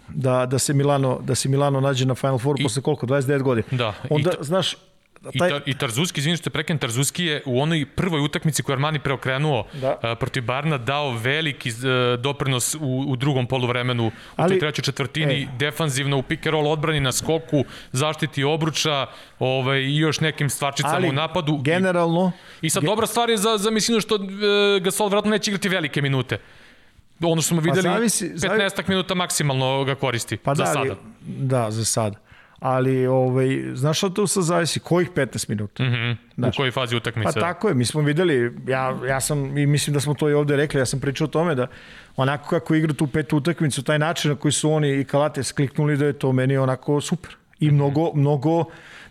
da, 0.09 0.45
da 0.45 0.59
se 0.59 0.73
Milano 0.73 1.19
da 1.21 1.35
se 1.35 1.49
Milano 1.49 1.79
nađe 1.81 2.05
na 2.05 2.15
Final 2.15 2.39
Four 2.39 2.59
I- 2.59 2.63
posle 2.63 2.81
koliko 2.81 3.05
29 3.05 3.41
godina. 3.41 3.67
Da, 3.71 3.93
i 4.03 4.07
Onda 4.09 4.31
to- 4.31 4.43
znaš 4.43 4.75
I, 5.33 5.39
taj 5.39 5.49
ta, 5.49 5.59
I 5.65 5.73
Tarzuski, 5.73 6.19
izvini 6.19 6.37
što 6.37 6.43
te 6.43 6.49
preknem, 6.49 6.77
Tarzuski 6.77 7.25
je 7.25 7.41
u 7.45 7.61
onoj 7.61 7.85
prvoj 7.87 8.21
utakmici 8.21 8.63
koju 8.63 8.73
Armani 8.73 8.99
preokrenuo 8.99 9.65
Da. 9.73 9.97
da. 10.01 10.15
protiv 10.15 10.43
Barna 10.43 10.77
dao 10.77 11.11
veliki 11.13 11.69
uh, 11.69 11.75
doprinos 12.19 12.75
u, 12.75 12.79
u 13.01 13.15
drugom 13.15 13.47
poluvremenu, 13.47 14.07
u 14.07 14.11
Ali- 14.35 14.49
toj 14.49 14.59
trećoj 14.59 14.83
četvrtini, 14.83 15.33
Ej. 15.33 15.47
defanzivno 15.57 16.17
u 16.17 16.23
pick 16.23 16.45
and 16.45 16.53
roll 16.53 16.67
odbrani 16.67 16.99
na 16.99 17.11
skoku, 17.11 17.63
zaštiti 17.91 18.43
obruča 18.43 19.05
ovaj, 19.39 19.79
i 19.79 19.97
još 19.97 20.19
nekim 20.19 20.49
stvarčicama 20.49 20.95
ali 20.95 21.09
u 21.09 21.13
napadu. 21.13 21.57
generalno 21.57 22.31
I, 22.61 22.67
I 22.67 22.69
sad 22.69 22.83
dobra 22.83 23.07
stvar 23.07 23.29
je 23.29 23.37
za, 23.37 23.57
za 23.57 23.71
Misinu 23.71 24.01
što 24.01 24.15
uh, 24.15 24.21
Gasol 24.81 25.09
vratno 25.09 25.31
neće 25.31 25.51
igrati 25.51 25.69
velike 25.69 26.01
minute. 26.01 26.37
Ono 27.21 27.41
što 27.41 27.47
smo 27.47 27.61
videli, 27.61 27.83
Pa 27.83 27.89
zavisi- 27.89 28.29
15 28.33 28.89
minuta 28.89 29.15
maksimalno 29.15 29.83
ga 29.83 29.95
koristi 29.95 30.37
pa 30.37 30.55
za 30.55 30.63
da, 30.63 30.73
sada. 30.73 30.95
da, 31.27 31.71
za 31.71 31.85
sada. 31.85 32.17
Ali 32.59 33.07
ovaj 33.07 33.47
znaš 33.73 33.97
šta 33.97 34.09
tu 34.09 34.27
sad 34.27 34.43
zavisi 34.43 34.79
kojih 34.79 35.09
15 35.11 35.49
minuta. 35.49 35.83
Mm 35.83 35.87
-hmm. 35.87 36.13
U 36.13 36.17
Znaš. 36.35 36.57
kojoj 36.57 36.71
fazi 36.71 36.95
utakmice? 36.95 37.25
Pa 37.25 37.39
tako 37.39 37.67
je, 37.67 37.73
mi 37.73 37.85
smo 37.85 38.01
videli, 38.01 38.53
ja, 38.67 38.97
ja 39.07 39.21
sam, 39.21 39.57
i 39.57 39.65
mislim 39.65 39.93
da 39.93 39.99
smo 39.99 40.13
to 40.13 40.29
i 40.29 40.33
ovde 40.33 40.55
rekli, 40.55 40.79
ja 40.79 40.85
sam 40.85 40.99
pričao 40.99 41.25
o 41.25 41.29
tome 41.29 41.55
da 41.55 41.67
onako 42.15 42.49
kako 42.49 42.75
igra 42.75 42.93
tu 42.93 43.07
petu 43.07 43.37
utakmicu, 43.37 43.83
taj 43.83 43.99
način 43.99 44.31
na 44.31 44.37
koji 44.37 44.51
su 44.51 44.71
oni 44.71 44.91
i 44.91 45.03
Kalates 45.03 45.51
kliknuli 45.51 45.97
da 45.97 46.05
je 46.05 46.13
to 46.13 46.31
meni 46.31 46.57
onako 46.57 47.01
super. 47.01 47.35
I 47.59 47.71
mnogo, 47.71 48.11
mnogo 48.13 48.63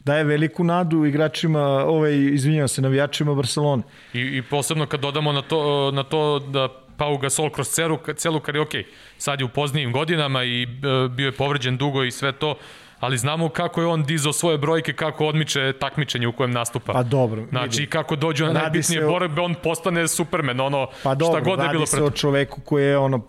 daje 0.05 0.25
veliku 0.25 0.65
nadu 0.65 1.05
igračima, 1.05 1.61
ovaj, 1.85 2.15
izvinjavam 2.17 2.69
se, 2.69 2.83
navijačima 2.83 3.35
Barcelone. 3.35 3.83
I, 4.13 4.21
I 4.21 4.43
posebno 4.43 4.87
kad 4.87 5.01
dodamo 5.01 5.33
na 5.33 5.43
to, 5.43 5.91
na 5.91 6.03
to 6.03 6.39
da 6.39 6.69
Pau 6.97 7.19
Gasol 7.19 7.51
kroz 7.51 7.69
celu, 7.69 7.99
celu 8.15 8.41
karijeru, 8.41 8.63
ok, 8.65 8.75
sad 9.19 9.41
je 9.41 9.45
u 9.45 9.51
poznijim 9.51 9.93
godinama 9.93 10.45
i 10.45 10.63
e, 10.63 10.67
bio 11.09 11.27
je 11.27 11.33
povređen 11.35 11.77
dugo 11.77 12.05
i 12.05 12.11
sve 12.11 12.33
to, 12.33 12.57
ali 12.99 13.19
znamo 13.19 13.49
kako 13.49 13.81
je 13.81 13.87
on 13.87 14.03
dizao 14.05 14.33
svoje 14.33 14.59
brojke, 14.59 14.93
kako 14.95 15.27
odmiče 15.27 15.73
takmičenje 15.73 16.27
u 16.27 16.33
kojem 16.33 16.51
nastupa. 16.51 16.93
Pa 16.93 17.03
dobro, 17.03 17.47
Znači, 17.47 17.79
vidi. 17.79 17.87
kako 17.89 18.17
dođe 18.17 18.45
na 18.45 18.49
Radi 18.49 18.61
najbitnije 18.61 19.01
se 19.01 19.07
o- 19.07 19.11
borbe, 19.11 19.41
on 19.41 19.55
postane 19.57 20.09
supermen, 20.09 20.61
ono, 20.61 20.89
Pa 21.03 21.15
dobro, 21.15 21.35
šta 21.35 21.45
god 21.45 21.59
je 21.59 21.63
radi 21.63 21.73
bilo 21.73 21.87
se 21.87 21.97
protiv. 21.97 22.07
o 22.07 22.19
čoveku 22.19 22.61
koji 22.61 22.85
je 22.85 22.99
ono 22.99 23.23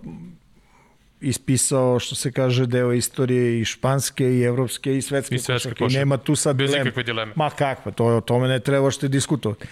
ispisao, 1.21 1.99
što 1.99 2.15
se 2.15 2.31
kaže, 2.31 2.65
deo 2.65 2.93
istorije 2.93 3.61
i 3.61 3.65
španske 3.65 4.25
i 4.27 4.41
evropske 4.41 4.97
i 4.97 5.01
svetske, 5.01 5.35
I 5.35 5.39
svetske 5.39 5.69
košarke. 5.71 5.93
Nema 5.95 6.17
tu 6.17 6.35
sad 6.35 6.55
Bez 6.55 6.69
dileme. 6.69 6.83
ikakve 6.83 7.03
dileme. 7.03 7.33
Ma 7.35 7.49
kakva, 7.49 7.91
to 7.91 8.09
je 8.09 8.15
o 8.15 8.21
tome 8.21 8.47
ne 8.47 8.59
treba 8.59 8.91
što 8.91 9.07
diskutovati. 9.07 9.65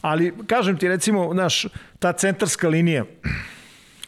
Ali, 0.00 0.34
kažem 0.46 0.76
ti, 0.76 0.88
recimo, 0.88 1.34
naš, 1.34 1.66
ta 1.98 2.12
centarska 2.12 2.68
linija 2.68 3.04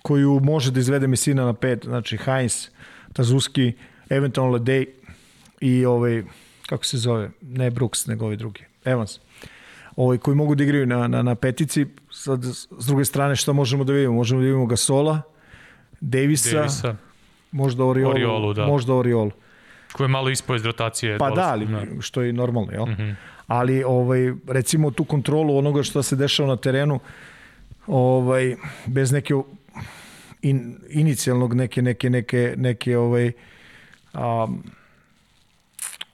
koju 0.02 0.40
može 0.42 0.70
da 0.70 0.80
izvede 0.80 1.06
Mesina 1.06 1.44
na 1.44 1.52
pet, 1.52 1.84
znači 1.84 2.16
Heinz, 2.16 2.68
Tazuski, 3.12 3.72
eventualno 4.10 4.52
Ledej 4.52 4.86
i 5.60 5.86
ovaj, 5.86 6.22
kako 6.66 6.84
se 6.84 6.98
zove, 6.98 7.30
ne 7.40 7.70
Brooks, 7.70 8.06
nego 8.06 8.24
ovaj 8.24 8.36
drugi, 8.36 8.64
Evans 8.84 9.18
ovaj, 9.96 10.18
koji 10.18 10.34
mogu 10.36 10.54
da 10.54 10.64
igraju 10.64 10.86
na, 10.86 11.08
na, 11.08 11.22
na 11.22 11.34
petici. 11.34 11.86
Sad, 12.10 12.44
s 12.78 12.86
druge 12.86 13.04
strane, 13.04 13.36
šta 13.36 13.52
možemo 13.52 13.84
da 13.84 13.92
vidimo? 13.92 14.14
Možemo 14.14 14.40
da 14.40 14.44
vidimo 14.44 14.66
Gasola, 14.66 15.22
Davisa, 16.00 16.56
Davisa, 16.56 16.96
možda 17.52 17.84
Oriolu, 17.84 18.10
Oriolu, 18.10 18.54
da. 18.54 18.66
možda 18.66 18.94
Oriolu. 18.94 19.30
koji 19.92 20.04
je 20.04 20.08
malo 20.08 20.30
ispao 20.30 20.56
iz 20.56 20.64
rotacije. 20.64 21.18
Pa 21.18 21.30
da, 21.30 21.48
ali, 21.48 21.66
Da. 21.66 21.84
što 22.00 22.22
je 22.22 22.32
normalno, 22.32 22.72
jel? 22.72 22.86
Mm. 22.86 22.96
-hmm. 22.98 23.14
Ali, 23.50 23.84
ovaj, 23.84 24.32
recimo, 24.46 24.90
tu 24.90 25.04
kontrolu 25.04 25.56
onoga 25.58 25.82
što 25.82 26.02
se 26.02 26.16
dešava 26.16 26.48
na 26.48 26.56
terenu, 26.56 27.00
ovaj, 27.86 28.54
bez 28.86 29.12
neke 29.12 29.34
in, 30.42 30.76
inicijalnog 30.88 31.54
neke, 31.54 31.82
neke, 31.82 32.10
neke, 32.10 32.54
neke 32.56 32.98
ovaj, 32.98 33.32
um, 34.14 34.62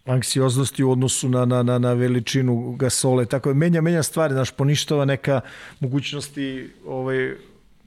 anksioznosti 0.06 0.84
u 0.84 0.90
odnosu 0.90 1.28
na, 1.28 1.44
na, 1.44 1.62
na, 1.62 1.78
na 1.78 1.92
veličinu 1.92 2.72
gasole, 2.72 3.26
tako 3.26 3.52
je, 3.52 3.54
menja, 3.54 3.80
menja 3.80 4.02
stvari, 4.02 4.34
znaš, 4.34 4.50
poništava 4.50 5.04
neka 5.04 5.40
mogućnosti, 5.80 6.70
ovaj, 6.86 7.34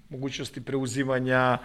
mogućnosti 0.09 0.61
preuzimanja, 0.61 1.57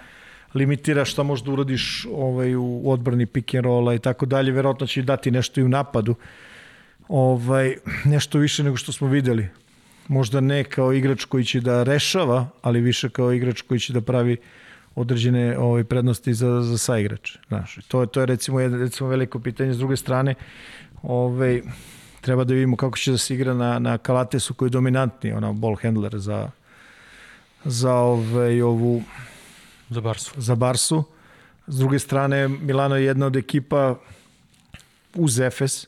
limitira 0.54 1.04
šta 1.04 1.22
možda 1.22 1.52
uradiš 1.52 2.06
ovaj, 2.12 2.56
u 2.56 2.90
odbrani 2.90 3.26
pick 3.26 3.54
and 3.54 3.64
rolla 3.64 3.94
i 3.94 3.98
tako 3.98 4.26
dalje, 4.26 4.52
verovatno 4.52 4.86
će 4.86 5.02
dati 5.02 5.30
nešto 5.30 5.60
i 5.60 5.64
u 5.64 5.68
napadu. 5.68 6.14
Ovaj, 7.08 7.76
nešto 8.04 8.38
više 8.38 8.62
nego 8.62 8.76
što 8.76 8.92
smo 8.92 9.08
videli. 9.08 9.48
Možda 10.08 10.40
ne 10.40 10.64
kao 10.64 10.92
igrač 10.92 11.24
koji 11.24 11.44
će 11.44 11.60
da 11.60 11.82
rešava, 11.82 12.48
ali 12.62 12.80
više 12.80 13.08
kao 13.08 13.32
igrač 13.32 13.62
koji 13.62 13.80
će 13.80 13.92
da 13.92 14.00
pravi 14.00 14.36
određene 14.94 15.58
ovaj, 15.58 15.84
prednosti 15.84 16.34
za, 16.34 16.62
za 16.62 16.78
saigrače. 16.78 17.38
Znaš, 17.48 17.78
to, 17.88 18.06
to 18.06 18.20
je 18.20 18.26
recimo, 18.26 18.60
jedno, 18.60 18.78
recimo 18.78 19.08
veliko 19.08 19.38
pitanje. 19.38 19.74
S 19.74 19.78
druge 19.78 19.96
strane, 19.96 20.34
ovaj, 21.02 21.62
treba 22.20 22.44
da 22.44 22.54
vidimo 22.54 22.76
kako 22.76 22.98
će 22.98 23.10
da 23.10 23.18
se 23.18 23.34
igra 23.34 23.54
na, 23.54 23.78
na 23.78 23.98
Kalatesu 23.98 24.54
koji 24.54 24.66
je 24.66 24.70
dominantni, 24.70 25.32
ona 25.32 25.52
ball 25.52 25.76
handler 25.82 26.18
za, 26.18 26.50
za 27.64 27.94
ovaj, 27.94 28.62
ovu 28.62 29.02
za 29.90 30.00
Barsu. 30.00 30.32
Za 30.36 30.54
Barsu. 30.54 31.04
S 31.66 31.78
druge 31.78 31.98
strane, 31.98 32.48
Milano 32.48 32.96
je 32.96 33.04
jedna 33.04 33.26
od 33.26 33.36
ekipa 33.36 33.94
uz 35.14 35.40
Efes, 35.40 35.86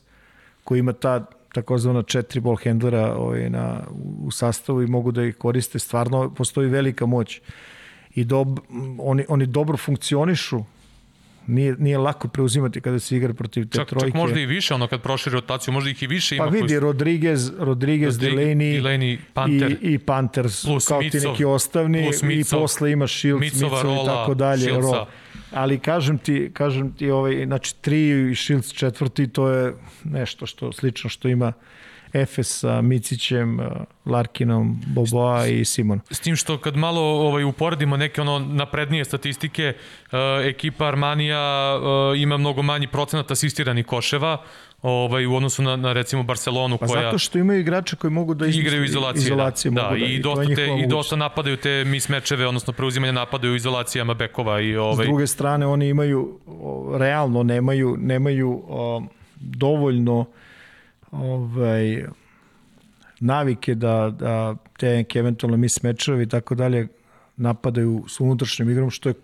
koji 0.67 0.79
ima 0.79 0.93
ta 0.93 1.25
takozvana 1.53 2.03
četiri 2.03 2.41
ball 2.41 2.57
handlera 2.65 3.15
ovaj, 3.17 3.51
na, 3.51 3.81
u 4.23 4.31
sastavu 4.31 4.83
i 4.83 4.87
mogu 4.87 5.13
da 5.13 5.25
ih 5.25 5.37
koriste. 5.37 5.79
Stvarno 5.79 6.35
postoji 6.35 6.69
velika 6.69 7.07
moć. 7.07 7.41
I 8.15 8.25
dob, 8.25 8.59
oni, 8.99 9.25
oni 9.29 9.47
dobro 9.47 9.77
funkcionišu 9.77 10.65
nije, 11.47 11.77
nije 11.79 11.99
lako 11.99 12.29
preuzimati 12.29 12.81
kada 12.81 12.99
se 12.99 13.17
igra 13.17 13.35
protiv 13.35 13.69
te 13.69 13.79
čak, 13.79 13.89
trojke. 13.89 14.07
Čak 14.07 14.15
možda 14.15 14.41
i 14.41 14.47
više, 14.47 14.75
ono 14.75 14.89
kad 14.89 15.03
proširi 15.03 15.35
rotaciju, 15.35 15.75
možda 15.75 15.91
ih 15.91 16.03
i 16.03 16.07
više 16.07 16.37
ima. 16.37 16.45
Pa 16.45 16.51
vidi, 16.51 16.69
koji... 16.69 16.81
Rodriguez, 16.81 17.53
Rodriguez, 17.59 18.19
Delaney, 18.19 18.83
Delaney 18.83 19.19
Panter, 19.33 19.77
i, 19.83 19.93
i 19.95 19.99
Panthers, 19.99 20.65
plus 20.65 20.89
kao 20.89 21.01
Micov, 21.01 21.21
ti 21.21 21.29
neki 21.29 21.45
ostavni, 21.45 22.11
i 22.33 22.45
posle 22.51 22.93
ima 22.93 23.07
Shields, 23.07 23.41
Micova, 23.41 23.77
Micov 23.77 24.03
i 24.03 24.07
tako 24.07 24.35
dalje. 24.35 24.71
Ro. 24.71 25.07
Ali 25.57 25.79
kažem 25.79 26.19
ti, 26.19 26.51
kažem 26.53 26.93
ti, 26.93 27.11
ovaj, 27.11 27.45
znači 27.47 27.75
tri 27.81 28.31
i 28.31 28.35
Shields 28.35 28.73
četvrti, 28.73 29.29
to 29.29 29.49
je 29.49 29.75
nešto 30.05 30.47
što 30.47 30.73
slično 30.73 31.11
što 31.11 31.29
ima 31.29 31.53
Efes 32.13 32.59
sa 32.59 32.83
Micićem, 32.83 33.61
Larkinom, 34.07 34.81
Boboa 34.87 35.47
i 35.47 35.65
Simon. 35.65 36.01
S 36.11 36.21
tim 36.21 36.37
što 36.37 36.59
kad 36.59 36.77
malo 36.77 37.01
ovaj 37.01 37.45
uporedimo 37.45 37.97
neke 37.97 38.21
ono 38.21 38.39
naprednije 38.39 39.05
statistike, 39.05 39.75
uh, 39.77 40.19
ekipa 40.45 40.87
Armanija 40.87 41.77
uh, 41.77 42.21
ima 42.21 42.37
mnogo 42.37 42.63
manji 42.63 42.87
procenat 42.87 43.31
asistiranih 43.31 43.87
koševa, 43.87 44.43
ovaj 44.87 45.27
u 45.27 45.35
odnosu 45.35 45.63
na, 45.63 45.77
na 45.77 45.93
recimo 45.93 46.23
Barcelonu 46.23 46.79
pa 46.79 46.87
koja 46.87 47.03
zato 47.03 47.19
što 47.19 47.39
imaju 47.39 47.61
igrače 47.61 47.97
koji 47.97 48.11
mogu 48.11 48.35
da 48.35 48.47
igraju 48.47 48.85
izolacije, 48.85 49.25
izolacije 49.25 49.71
da, 49.71 49.83
da, 49.83 49.89
da, 49.89 49.97
i, 49.97 50.19
dosta 50.19 50.55
te, 50.55 50.69
i 50.85 50.87
dosta 50.87 51.17
napadaju 51.17 51.57
te 51.57 51.85
mismečeve, 51.85 52.47
odnosno 52.47 52.73
preuzimanje 52.73 53.13
napadaju 53.13 53.53
u 53.53 53.57
izolacijama 53.57 54.15
bekova 54.15 54.61
i 54.61 54.77
ovaj 54.77 55.05
S 55.05 55.09
druge 55.09 55.27
strane 55.27 55.67
oni 55.67 55.89
imaju 55.89 56.39
realno 56.99 57.43
nemaju 57.43 57.97
nemaju 57.99 58.63
o, 58.69 59.03
dovoljno 59.37 60.25
ovaj, 61.11 62.05
navike 63.21 63.75
da, 63.75 64.13
da 64.19 64.55
te 64.79 64.89
neke 64.89 65.19
eventualno 65.19 65.57
mis 65.57 65.83
mečevi 65.83 66.23
i 66.23 66.29
tako 66.29 66.55
dalje 66.55 66.89
napadaju 67.37 68.05
s 68.09 68.21
unutrašnjim 68.21 68.71
igrom, 68.71 68.91
što 68.91 69.09
je 69.09 69.15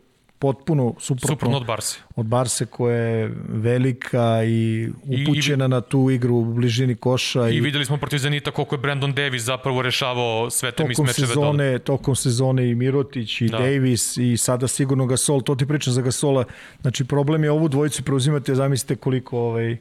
potpuno 0.43 0.95
suprotno, 0.99 1.29
suprotno 1.29 1.57
od 1.57 1.67
Barse. 1.67 1.99
Od 2.17 2.27
Barse 2.27 2.67
koja 2.67 2.97
je 2.97 3.35
velika 3.49 4.45
i 4.45 4.89
upućena 5.03 5.65
I, 5.65 5.67
i, 5.67 5.69
na 5.69 5.81
tu 5.81 6.11
igru 6.11 6.37
u 6.37 6.45
bližini 6.45 6.95
koša. 6.95 7.49
I, 7.49 7.57
i 7.57 7.61
videli 7.61 7.85
smo 7.85 7.97
protiv 7.97 8.19
Zenita 8.19 8.51
koliko 8.51 8.75
je 8.75 8.79
Brandon 8.79 9.15
Davis 9.15 9.43
zapravo 9.43 9.83
rešavao 9.83 10.51
sve 10.51 10.73
te 10.73 10.85
mismečeve 10.85 11.27
sezone, 11.27 11.67
dole. 11.67 11.79
Tokom 11.79 12.17
sezone 12.17 12.71
i 12.71 12.75
Mirotić 12.75 13.41
i 13.41 13.49
da. 13.49 13.59
Davis 13.59 14.17
i 14.17 14.37
sada 14.37 14.69
sigurno 14.69 15.07
Gasol, 15.07 15.43
to 15.43 15.55
ti 15.55 15.67
pričam 15.67 15.93
za 15.93 16.03
Gasola. 16.03 16.45
Znači 16.81 17.05
problem 17.05 17.45
je 17.45 17.51
ovu 17.51 17.69
dvojicu 17.69 18.03
preuzimati, 18.03 18.55
zamislite 18.55 18.97
koliko 18.97 19.39
ovaj, 19.39 19.77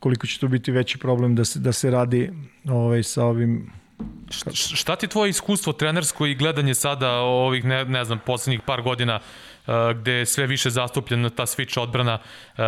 koliko 0.00 0.26
će 0.26 0.38
to 0.38 0.48
biti 0.48 0.70
veći 0.70 0.98
problem 0.98 1.34
da 1.34 1.44
se, 1.44 1.58
da 1.58 1.72
se 1.72 1.90
radi 1.90 2.30
ovaj, 2.68 3.02
sa 3.02 3.24
ovim 3.24 3.70
Šta, 4.30 4.50
šta 4.52 4.96
ti 4.96 5.06
tvoje 5.06 5.30
iskustvo 5.30 5.72
trenersko 5.72 6.26
i 6.26 6.34
gledanje 6.34 6.74
sada 6.74 7.12
ovih, 7.12 7.64
ne, 7.64 7.84
ne 7.84 8.04
znam, 8.04 8.18
poslednjih 8.18 8.60
par 8.66 8.82
godina 8.82 9.20
uh, 9.66 9.74
gde 10.00 10.12
je 10.12 10.26
sve 10.26 10.46
više 10.46 10.70
zastupljena 10.70 11.30
ta 11.30 11.46
switch 11.46 11.80
odbrana, 11.80 12.14
uh, 12.14 12.64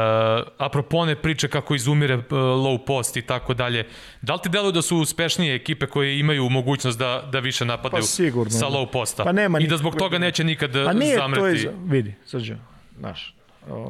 apropo 0.59 0.97
one 0.97 1.17
priče 1.17 1.49
kako 1.49 1.75
izumire 1.75 2.17
uh, 2.17 2.25
low 2.31 2.79
post 2.87 3.17
i 3.17 3.23
tako 3.23 3.55
dalje, 3.55 3.87
da 4.23 4.35
li 4.35 4.41
ti 4.43 4.49
deluju 4.49 4.73
da 4.73 4.83
su 4.83 4.97
uspešnije 4.97 5.55
ekipe 5.55 5.87
koje 5.87 6.19
imaju 6.19 6.49
mogućnost 6.49 6.99
da, 6.99 7.29
da 7.33 7.39
više 7.39 7.65
napadaju 7.65 8.03
pa 8.03 8.07
sigurno, 8.07 8.51
sa 8.51 8.67
low 8.67 8.91
posta 8.93 9.25
pa 9.25 9.33
nema 9.33 9.61
i 9.61 9.67
da 9.67 9.77
zbog 9.77 9.97
toga 9.97 10.19
neće 10.19 10.45
nikad 10.45 10.73
pa 10.73 10.93
nije, 10.93 11.17
zamreti? 11.17 11.63
To 11.63 11.69
je, 11.69 11.75
vidi, 11.85 12.15
sađe, 12.27 12.57
znaš, 12.99 13.35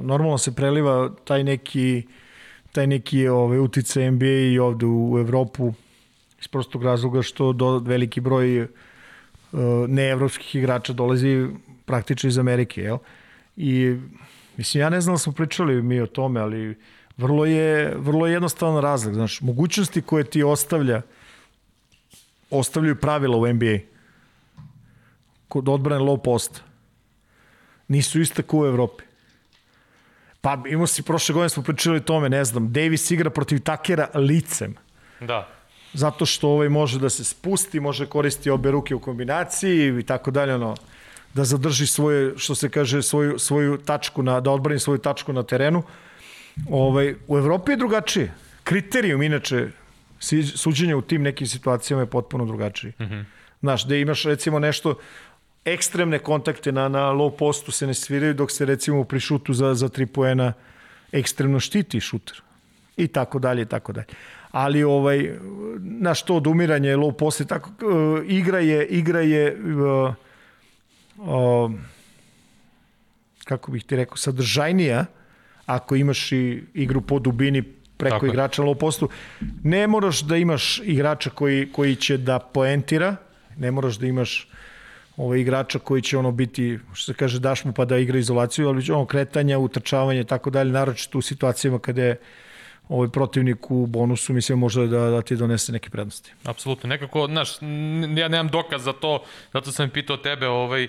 normalno 0.03 0.39
se 0.39 0.55
preliva 0.55 1.11
taj 1.25 1.45
neki 1.45 2.03
taj 2.73 2.87
neki 2.87 3.29
ovaj, 3.29 3.59
utice 3.59 4.11
NBA 4.11 4.27
i 4.27 4.59
ovde 4.59 4.87
u 4.87 5.19
Evropu 5.19 5.73
iz 6.41 6.49
prostog 6.49 6.85
razloga 6.85 7.23
što 7.23 7.53
do, 7.53 7.79
veliki 7.79 8.21
broj 8.21 8.63
uh, 8.63 8.69
neevropskih 9.89 10.55
igrača 10.55 10.93
dolazi 10.93 11.49
praktično 11.85 12.29
iz 12.29 12.39
Amerike, 12.39 12.83
jel? 12.83 12.99
I 13.57 13.97
mislim, 14.57 14.81
ja 14.81 14.91
ne 14.91 15.01
znam 15.01 15.15
da 15.15 15.19
smo 15.19 15.33
pričali 15.33 15.83
mi 15.83 16.01
o 16.01 16.07
tome, 16.07 16.41
ali 16.41 16.79
vrlo 17.17 17.45
je, 17.45 17.95
vrlo 17.97 18.27
je 18.27 18.33
jednostavan 18.33 18.83
razlog. 18.83 19.15
Znaš, 19.15 19.41
mogućnosti 19.41 20.03
koje 20.03 20.25
ti 20.25 20.43
ostavlja 20.43 21.03
ostavljaju 22.51 22.97
pravila 22.97 23.37
u 23.37 23.47
NBA 23.47 23.79
kod 25.49 25.69
odbrane 25.69 26.05
low 26.05 26.23
posta 26.25 26.61
nisu 27.89 28.21
iste 28.21 28.43
kao 28.43 28.61
u 28.61 28.67
Evropi. 28.67 29.05
Pa 30.41 30.63
imao 30.69 30.87
si, 30.87 31.03
prošle 31.03 31.33
godine 31.33 31.49
smo 31.49 31.63
pričali 31.63 31.97
o 31.97 32.01
tome, 32.01 32.29
ne 32.29 32.45
znam, 32.45 32.73
Davis 32.73 33.11
igra 33.11 33.31
protiv 33.31 33.61
Takera 33.61 34.09
licem. 34.15 34.75
Da. 35.21 35.49
Zato 35.93 36.27
što 36.27 36.49
ovaj 36.49 36.69
može 36.69 36.99
da 36.99 37.09
se 37.11 37.25
spusti, 37.25 37.81
može 37.81 38.07
koristiti 38.07 38.51
obe 38.51 38.71
ruke 38.71 38.95
u 38.95 39.01
kombinaciji 39.01 39.99
i 39.99 40.03
tako 40.03 40.31
dalje, 40.31 40.55
ono, 40.55 40.77
da 41.35 41.45
zadrži 41.45 41.87
svoje, 41.87 42.33
što 42.37 42.55
se 42.55 42.69
kaže, 42.69 43.03
svoju, 43.03 43.39
svoju 43.39 43.79
tačku, 43.79 44.23
na, 44.23 44.41
da 44.41 44.51
odbrani 44.51 44.81
svoju 44.81 44.99
tačku 44.99 45.33
na 45.33 45.43
terenu. 45.43 45.83
Ovaj, 46.71 47.15
u 47.29 47.39
Evropi 47.39 47.73
je 47.73 47.77
drugačije. 47.77 48.33
Kriterijum, 48.65 49.23
inače, 49.23 49.69
suđenja 50.55 50.97
u 50.97 51.03
tim 51.03 51.23
nekim 51.23 51.47
situacijama 51.47 52.03
je 52.03 52.11
potpuno 52.11 52.45
drugačiji. 52.45 52.93
Mm 52.99 53.05
-hmm. 53.05 53.25
Znaš, 53.61 53.85
da 53.85 53.97
imaš 53.97 54.25
recimo 54.25 54.59
nešto, 54.59 54.95
ekstremne 55.65 56.19
kontakte 56.19 56.73
na, 56.73 56.89
na 56.89 57.13
low 57.13 57.31
postu 57.37 57.73
se 57.73 57.87
ne 57.87 57.95
sviraju 57.95 58.35
dok 58.35 58.51
se 58.51 58.65
recimo 58.65 59.05
pri 59.05 59.21
šutu 59.21 59.53
za, 59.53 59.75
za 59.75 59.89
tri 59.89 60.07
poena 60.07 60.53
ekstremno 61.13 61.61
štiti 61.61 62.01
šuter 62.01 62.43
i 62.97 63.09
tako 63.09 63.39
dalje 63.39 63.63
i 63.63 63.67
tako 63.67 63.93
dalje. 63.93 64.07
Ali 64.51 64.85
ovaj 64.85 65.37
na 65.81 66.15
što 66.15 66.37
odumiranje 66.37 66.97
low 66.97 67.13
post 67.13 67.47
tako 67.49 67.71
uh, 67.71 68.23
igra 68.27 68.59
je 68.59 68.87
igra 68.87 69.21
je 69.21 69.57
uh, 69.57 70.15
uh, 71.17 71.73
kako 73.45 73.71
bih 73.71 73.85
ti 73.85 73.97
rekao 73.97 74.17
sadržajnija 74.17 75.05
ako 75.67 75.97
imaš 75.97 76.33
i 76.33 76.63
igru 76.75 77.01
po 77.01 77.19
dubini 77.19 77.63
preko 77.99 78.15
tako 78.15 78.27
igrača 78.27 78.63
low 78.63 78.75
postu. 78.75 79.09
Ne 79.63 79.87
moraš 79.87 80.21
da 80.21 80.37
imaš 80.37 80.81
igrača 80.85 81.31
koji, 81.31 81.73
koji 81.73 81.97
će 81.97 82.17
da 82.17 82.39
poentira, 82.39 83.17
ne 83.57 83.71
moraš 83.71 83.99
da 83.99 84.07
imaš 84.07 84.49
ovaj, 85.17 85.41
igrača 85.41 85.79
koji 85.79 86.03
će 86.03 86.19
ono 86.19 86.31
biti, 86.33 86.79
što 86.93 87.13
se 87.13 87.17
kaže, 87.17 87.41
daš 87.41 87.65
mu 87.65 87.73
pa 87.73 87.85
da 87.85 87.99
igra 87.99 88.19
izolaciju, 88.19 88.69
ali 88.69 88.91
ono 88.91 89.07
kretanja, 89.07 89.59
utrčavanje, 89.59 90.25
tako 90.25 90.51
dalje, 90.51 90.73
naročito 90.73 91.19
u 91.19 91.23
situacijama 91.23 91.79
kada 91.79 92.03
je 92.03 92.17
ovaj 92.89 93.09
protivnik 93.09 93.71
u 93.71 93.87
bonusu, 93.87 94.33
mislim, 94.33 94.59
može 94.59 94.87
da, 94.87 95.11
da 95.11 95.23
ti 95.23 95.37
donese 95.37 95.73
neke 95.73 95.91
prednosti. 95.91 96.33
Apsolutno, 96.45 96.89
nekako, 96.89 97.27
znaš, 97.27 97.53
ja 98.17 98.29
nemam 98.29 98.49
dokaz 98.49 98.83
za 98.83 98.93
to, 98.93 99.23
zato 99.53 99.73
sam 99.73 99.91
pitao 99.91 100.17
tebe, 100.17 100.49
ovaj, 100.49 100.89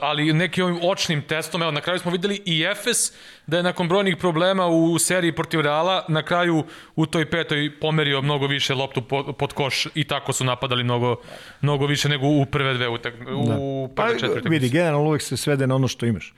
ali 0.00 0.32
neki 0.32 0.62
ovim 0.62 0.78
očnim 0.82 1.22
testom, 1.22 1.62
evo, 1.62 1.70
na 1.70 1.80
kraju 1.80 1.98
smo 1.98 2.10
videli 2.10 2.42
i 2.44 2.62
Efes, 2.62 3.12
da 3.46 3.56
je 3.56 3.62
nakon 3.62 3.88
brojnih 3.88 4.16
problema 4.16 4.66
u 4.66 4.98
seriji 4.98 5.32
protiv 5.32 5.60
Reala, 5.60 6.04
na 6.08 6.22
kraju 6.22 6.64
u 6.96 7.06
toj 7.06 7.30
petoj 7.30 7.80
pomerio 7.80 8.22
mnogo 8.22 8.46
više 8.46 8.74
loptu 8.74 9.02
pod, 9.38 9.52
koš 9.52 9.86
i 9.94 10.04
tako 10.04 10.32
su 10.32 10.44
napadali 10.44 10.84
mnogo, 10.84 11.16
mnogo 11.60 11.86
više 11.86 12.08
nego 12.08 12.26
u 12.26 12.46
prve 12.46 12.74
dve 12.74 12.88
utak, 12.88 13.14
u 13.14 13.46
da. 13.46 13.54
prve 13.94 14.12
pa, 14.12 14.18
četiri 14.18 14.50
Vidi, 14.50 14.68
generalno 14.68 15.08
uvek 15.08 15.22
se 15.22 15.36
svede 15.36 15.66
na 15.66 15.74
ono 15.74 15.88
što 15.88 16.06
imaš. 16.06 16.34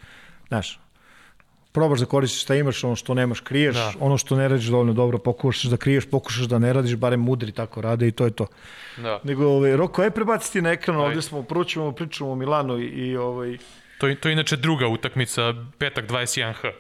Znaš, 0.49 0.81
probaš 1.73 2.01
da 2.01 2.07
koristiš 2.07 2.43
šta 2.43 2.55
imaš, 2.55 2.85
ono 2.85 2.97
što 2.97 3.15
nemaš 3.15 3.41
kriješ, 3.41 3.75
da. 3.75 3.93
ono 4.01 4.19
što 4.19 4.37
ne 4.37 4.49
radiš 4.49 4.67
dovoljno 4.67 4.93
dobro, 4.93 5.19
pokušaš 5.19 5.71
da 5.71 5.77
kriješ, 5.77 6.11
pokušaš 6.11 6.45
da 6.45 6.59
ne 6.59 6.73
radiš, 6.73 6.97
barem 6.97 7.21
mudri 7.21 7.53
tako 7.53 7.81
rade 7.81 8.09
i 8.09 8.13
to 8.13 8.25
je 8.25 8.31
to. 8.31 8.47
Da. 8.97 9.21
Nego, 9.25 9.47
ovaj, 9.47 9.77
Roko, 9.77 10.03
aj 10.03 10.11
prebaciti 10.11 10.63
na 10.63 10.71
ekran, 10.71 11.01
aj. 11.01 11.07
ovde 11.07 11.23
smo, 11.23 11.43
prvo 11.43 11.65
ćemo 11.65 11.93
pričamo 11.93 12.33
o 12.33 12.35
Milanu 12.35 12.79
i, 12.79 12.87
i 12.87 13.17
ovaj... 13.17 13.59
To, 13.99 14.15
to 14.15 14.29
je 14.29 14.33
inače 14.33 14.57
druga 14.57 14.87
utakmica, 14.87 15.55
petak 15.79 16.11
21H. 16.11 16.73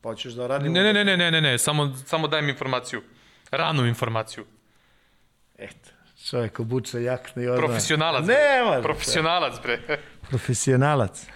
Pa 0.00 0.14
ćeš 0.14 0.32
da 0.32 0.46
radimo... 0.46 0.74
Ne, 0.74 0.82
ne, 0.82 0.92
ne, 0.92 1.04
ne, 1.04 1.16
ne, 1.16 1.30
ne, 1.30 1.40
ne, 1.40 1.58
samo, 1.58 1.94
samo 2.06 2.28
dajem 2.28 2.48
informaciju. 2.48 3.02
Ranu 3.50 3.86
informaciju. 3.86 4.44
Eto, 5.58 5.90
čovjek 6.30 6.60
obuče 6.60 7.02
jakne 7.02 7.44
i 7.44 7.48
odmah... 7.48 7.64
Profesionalac. 7.64 8.26
Ne, 8.26 8.64
može. 8.64 8.82
Profesionalac, 8.82 9.54
bre. 9.62 9.80
Profesionalac. 10.30 11.26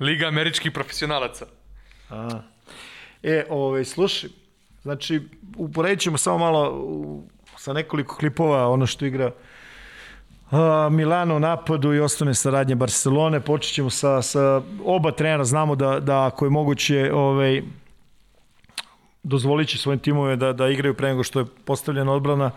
Liga 0.00 0.26
američkih 0.26 0.72
profesionalaca. 0.72 1.46
A. 2.10 2.40
E, 3.22 3.46
ovaj, 3.50 3.84
slušaj, 3.84 4.30
Znači, 4.84 5.20
uporedit 5.56 6.00
ćemo 6.00 6.18
samo 6.18 6.38
malo 6.38 6.70
u, 6.72 7.22
sa 7.56 7.72
nekoliko 7.72 8.16
klipova 8.16 8.68
ono 8.68 8.86
što 8.86 9.06
igra 9.06 9.30
uh, 10.50 10.58
Milano 10.90 11.36
u 11.36 11.40
napadu 11.40 11.94
i 11.94 12.00
ostane 12.00 12.34
saradnje 12.34 12.74
Barcelone. 12.74 13.40
Počet 13.40 13.74
ćemo 13.74 13.90
sa, 13.90 14.22
sa 14.22 14.62
oba 14.84 15.12
trenera. 15.12 15.44
Znamo 15.44 15.74
da, 15.74 16.00
da 16.00 16.26
ako 16.26 16.44
je 16.44 16.50
moguće 16.50 17.10
ovaj, 17.12 17.62
dozvolit 19.22 19.68
će 19.68 19.78
svojim 19.78 20.00
timove 20.00 20.36
da, 20.36 20.52
da 20.52 20.68
igraju 20.68 20.94
pre 20.94 21.08
nego 21.08 21.22
što 21.22 21.40
je 21.40 21.46
postavljena 21.64 22.12
odbrana 22.12 22.50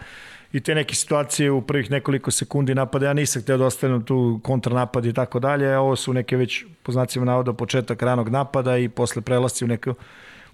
i 0.53 0.59
te 0.59 0.75
neke 0.75 0.95
situacije 0.95 1.51
u 1.51 1.61
prvih 1.61 1.91
nekoliko 1.91 2.31
sekundi 2.31 2.75
napada. 2.75 3.05
Ja 3.05 3.13
nisam 3.13 3.41
hteo 3.41 3.57
da 3.57 3.65
ostanem 3.65 4.03
tu 4.03 4.39
kontranapad 4.43 5.05
i 5.05 5.13
tako 5.13 5.39
dalje. 5.39 5.77
Ovo 5.77 5.95
su 5.95 6.13
neke 6.13 6.37
već, 6.37 6.65
po 6.83 6.91
znacima 6.91 7.25
navoda, 7.25 7.53
početak 7.53 8.01
ranog 8.01 8.29
napada 8.29 8.77
i 8.77 8.89
posle 8.89 9.21
prelasci 9.21 9.65
u 9.65 9.67
neku, 9.67 9.93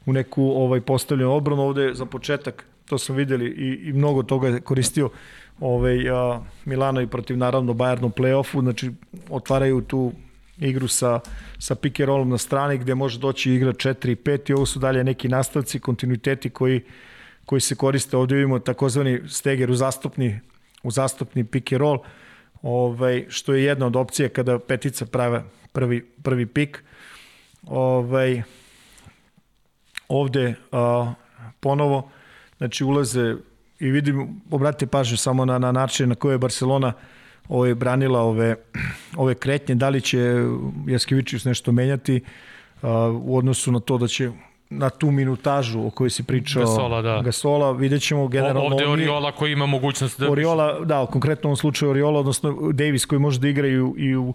u 0.05 0.13
neku 0.13 0.43
ovaj 0.43 0.81
postavljenu 0.81 1.35
odbranu. 1.35 1.61
Ovde 1.61 1.93
za 1.93 2.05
početak, 2.05 2.65
to 2.85 2.97
smo 2.97 3.15
videli 3.15 3.45
i, 3.45 3.89
i 3.89 3.93
mnogo 3.93 4.23
toga 4.23 4.47
je 4.47 4.61
koristio 4.61 5.09
ovaj, 5.59 6.09
a, 6.09 6.41
Milano 6.65 7.01
i 7.01 7.07
protiv 7.07 7.37
naravno 7.37 7.73
Bayernu 7.73 8.11
play-offu, 8.11 8.61
znači 8.61 8.91
otvaraju 9.29 9.81
tu 9.81 10.11
igru 10.57 10.87
sa, 10.87 11.19
sa 11.59 11.75
pick 11.75 11.99
and 11.99 12.07
rollom 12.07 12.29
na 12.29 12.37
strani 12.37 12.77
gde 12.77 12.95
može 12.95 13.19
doći 13.19 13.53
igra 13.53 13.73
4 13.73 14.11
i 14.11 14.15
5 14.15 14.49
i 14.49 14.53
ovo 14.53 14.65
su 14.65 14.79
dalje 14.79 15.03
neki 15.03 15.27
nastavci, 15.27 15.79
kontinuiteti 15.79 16.49
koji 16.49 16.81
koji 17.45 17.61
se 17.61 17.75
koriste. 17.75 18.17
Ovde 18.17 18.35
vidimo 18.35 18.59
takozvani 18.59 19.21
steger 19.27 19.71
u 19.71 19.75
zastupni, 19.75 20.39
u 20.83 20.91
zastupni 20.91 21.43
pick 21.43 21.73
and 21.73 21.79
roll, 21.79 21.97
ovaj, 22.61 23.25
što 23.29 23.53
je 23.53 23.63
jedna 23.63 23.85
od 23.85 23.95
opcija 23.95 24.29
kada 24.29 24.59
petica 24.59 25.05
prave 25.05 25.43
prvi, 25.71 26.01
prvi 26.01 26.45
pik. 26.45 26.83
Ovaj, 27.67 28.41
ovde 30.07 30.55
a, 30.71 31.13
ponovo 31.59 32.09
znači 32.57 32.83
ulaze 32.83 33.35
i 33.79 33.89
vidim, 33.91 34.41
obratite 34.51 34.87
pažnju 34.87 35.17
samo 35.17 35.45
na, 35.45 35.57
na 35.59 35.71
način 35.71 36.09
na 36.09 36.15
koje 36.15 36.33
je 36.33 36.37
Barcelona 36.37 36.93
ovaj, 37.49 37.75
branila 37.75 38.21
ove, 38.21 38.55
ove 39.15 39.35
kretnje, 39.35 39.75
da 39.75 39.89
li 39.89 40.01
će 40.01 40.35
Jaskevičius 40.87 41.45
nešto 41.45 41.71
menjati 41.71 42.21
a, 42.81 43.19
u 43.23 43.37
odnosu 43.37 43.71
na 43.71 43.79
to 43.79 43.97
da 43.97 44.07
će 44.07 44.31
na 44.77 44.89
tu 44.89 45.11
minutažu 45.11 45.87
o 45.87 45.89
kojoj 45.89 46.09
si 46.09 46.23
pričao 46.23 46.61
Gasola, 46.61 47.01
da. 47.01 47.21
Gasola 47.21 47.71
vidjet 47.71 48.01
ćemo 48.01 48.27
generalno... 48.27 48.61
Ovde 48.61 48.87
Oriola 48.87 49.31
koji 49.31 49.51
ima 49.51 49.65
mogućnost 49.65 50.19
da... 50.19 50.31
Oriola, 50.31 50.79
da, 50.79 51.05
konkretno 51.05 51.47
u 51.47 51.49
ovom 51.49 51.57
slučaju 51.57 51.89
Oriola, 51.89 52.19
odnosno 52.19 52.71
Davis 52.71 53.05
koji 53.05 53.19
može 53.19 53.39
da 53.39 53.47
igra 53.47 53.67
i 53.67 53.79
u, 53.79 53.95
i 53.97 54.15
u 54.15 54.33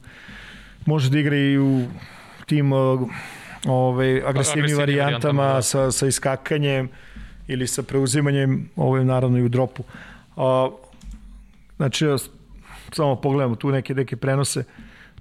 može 0.87 1.11
da 1.11 1.19
igra 1.19 1.37
i 1.37 1.59
u 1.59 1.85
tim 2.47 2.73
uh, 2.73 3.01
ove, 3.67 4.23
agresivnim 4.27 4.77
varijantama, 4.77 5.53
da. 5.53 5.63
sa, 5.63 5.91
sa 5.91 6.07
iskakanjem 6.07 6.89
ili 7.49 7.67
sa 7.67 7.83
preuzimanjem, 7.83 8.71
ovo 8.77 8.97
je 8.97 9.05
naravno 9.05 9.39
i 9.39 9.43
u 9.43 9.49
dropu. 9.49 9.83
A, 10.37 10.71
znači, 11.77 12.07
samo 12.93 13.17
pogledamo 13.17 13.57
tu 13.57 13.71
neke, 13.71 13.95
neke 13.95 14.17
prenose 14.17 14.65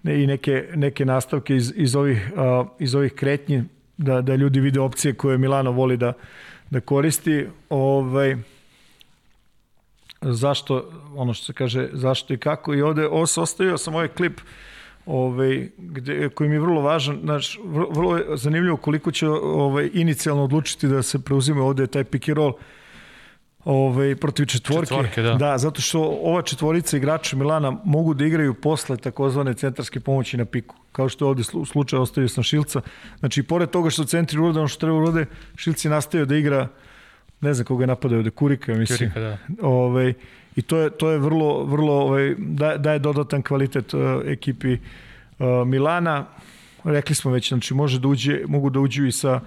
i 0.04 0.28
neke, 0.28 0.70
neke 0.76 1.06
nastavke 1.06 1.56
iz, 1.56 1.74
iz, 1.76 1.96
ovih, 1.96 2.32
a, 2.38 2.66
iz 2.80 2.96
ovih 2.96 3.14
kretnji 3.14 3.64
da, 3.98 4.22
da 4.22 4.36
ljudi 4.36 4.60
vide 4.60 4.80
opcije 4.80 5.14
koje 5.14 5.38
Milano 5.38 5.72
voli 5.72 5.98
da, 5.98 6.14
da 6.70 6.80
koristi. 6.80 7.46
Ovaj, 7.70 8.38
zašto, 10.22 10.92
ono 11.16 11.34
što 11.34 11.46
se 11.46 11.54
kaže, 11.54 11.90
zašto 11.94 12.34
i 12.34 12.38
kako. 12.38 12.74
I 12.74 12.82
ovde 12.82 13.08
os, 13.08 13.38
ostavio 13.38 13.78
sam 13.78 13.96
ovaj 13.96 14.08
klip 14.08 14.42
ovaj, 15.08 15.70
gde, 15.78 16.30
koji 16.30 16.50
mi 16.50 16.56
je 16.56 16.60
vrlo 16.60 16.82
važan, 16.82 17.20
znaš, 17.24 17.60
vrlo 17.90 18.18
je 18.18 18.38
zanimljivo 18.38 18.78
koliko 18.78 19.12
će 19.12 19.30
ovaj, 19.30 19.90
inicijalno 19.94 20.44
odlučiti 20.44 20.88
da 20.88 21.04
se 21.04 21.20
preuzime 21.20 21.62
ovde 21.62 21.88
taj 21.88 22.04
pick 22.04 22.30
and 22.30 22.38
roll 22.38 22.54
ovaj, 23.68 24.16
protiv 24.16 24.46
četvorke. 24.46 24.86
četvorke 24.86 25.22
da. 25.22 25.34
da. 25.34 25.58
zato 25.58 25.82
što 25.82 26.02
ova 26.02 26.42
četvorica 26.42 26.98
igrača 26.98 27.38
Milana 27.38 27.78
mogu 27.84 28.14
da 28.14 28.26
igraju 28.26 28.54
posle 28.54 28.98
takozvane 28.98 29.54
centarske 29.54 30.00
pomoći 30.00 30.38
na 30.38 30.46
piku. 30.46 30.76
Kao 30.92 31.10
što 31.10 31.26
je 31.26 31.30
ovde 31.30 31.44
slučaj 31.44 32.00
ostavio 32.00 32.30
sam 32.30 32.44
Šilca. 32.44 32.82
Znači, 33.20 33.44
pored 33.44 33.70
toga 33.70 33.90
što 33.90 34.04
centri 34.04 34.40
urode 34.40 34.60
ono 34.60 34.68
što 34.68 34.80
treba 34.80 34.98
urode, 34.98 35.26
Šilc 35.56 35.86
je 35.86 35.92
nastavio 35.92 36.26
da 36.26 36.36
igra 36.36 36.68
ne 37.42 37.54
znam 37.54 37.66
koga 37.66 37.84
je 37.84 37.88
napadao 37.88 38.18
ovde, 38.18 38.30
Kurika, 38.30 38.74
mislim. 38.74 38.98
Kurika, 38.98 39.20
da. 39.20 39.38
Ovaj, 39.62 40.14
I 40.56 40.62
to 40.62 40.78
je, 40.78 40.90
to 40.90 41.10
je 41.10 41.18
vrlo, 41.18 41.64
vrlo 41.64 41.94
ovaj, 41.94 42.36
da, 42.38 42.78
daje 42.78 43.00
dodatan 43.00 43.42
kvalitet 43.42 43.94
uh, 43.94 44.02
ekipi 44.26 44.74
uh, 44.74 45.68
Milana. 45.68 46.26
Rekli 46.84 47.16
smo 47.16 47.32
već, 47.32 47.50
znači 47.50 47.74
može 47.74 48.00
da 48.00 48.08
uđe, 48.08 48.42
mogu 48.48 48.70
da 48.70 48.80
uđu 48.80 49.06
i 49.06 49.12
sa, 49.12 49.42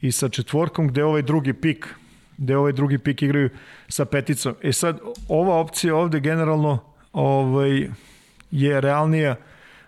i 0.00 0.12
sa 0.12 0.28
četvorkom, 0.28 0.88
gde 0.88 1.04
ovaj 1.04 1.22
drugi 1.22 1.52
pik 1.52 1.94
gde 2.38 2.56
ovaj 2.56 2.72
drugi 2.72 2.98
pik 2.98 3.22
igraju 3.22 3.50
sa 3.88 4.04
peticom. 4.04 4.54
E 4.62 4.72
sad, 4.72 5.00
ova 5.28 5.56
opcija 5.56 5.96
ovde 5.96 6.20
generalno 6.20 6.78
ovaj, 7.12 7.88
je 8.50 8.80
realnija 8.80 9.36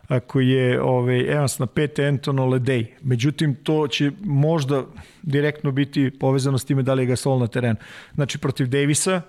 ako 0.08 0.40
je 0.40 0.82
ovaj, 0.82 1.32
Evans 1.32 1.58
na 1.58 1.66
5, 1.66 2.08
Anton 2.08 2.48
Ledej. 2.48 2.86
Međutim, 3.02 3.54
to 3.54 3.88
će 3.88 4.10
možda 4.24 4.84
direktno 5.22 5.70
biti 5.70 6.10
povezano 6.10 6.58
s 6.58 6.64
time 6.64 6.82
da 6.82 6.94
li 6.94 7.02
je 7.02 7.06
Gasol 7.06 7.38
na 7.38 7.46
terenu. 7.46 7.76
Znači, 8.14 8.38
protiv 8.38 8.66
Davisa, 8.66 9.20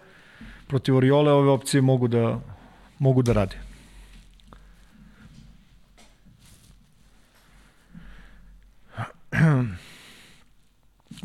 protiv 0.68 0.96
Oriole 0.96 1.32
ove 1.32 1.50
opcije 1.50 1.82
mogu 1.82 2.08
da, 2.08 2.40
mogu 3.00 3.22
da 3.22 3.34
rade. 3.34 3.56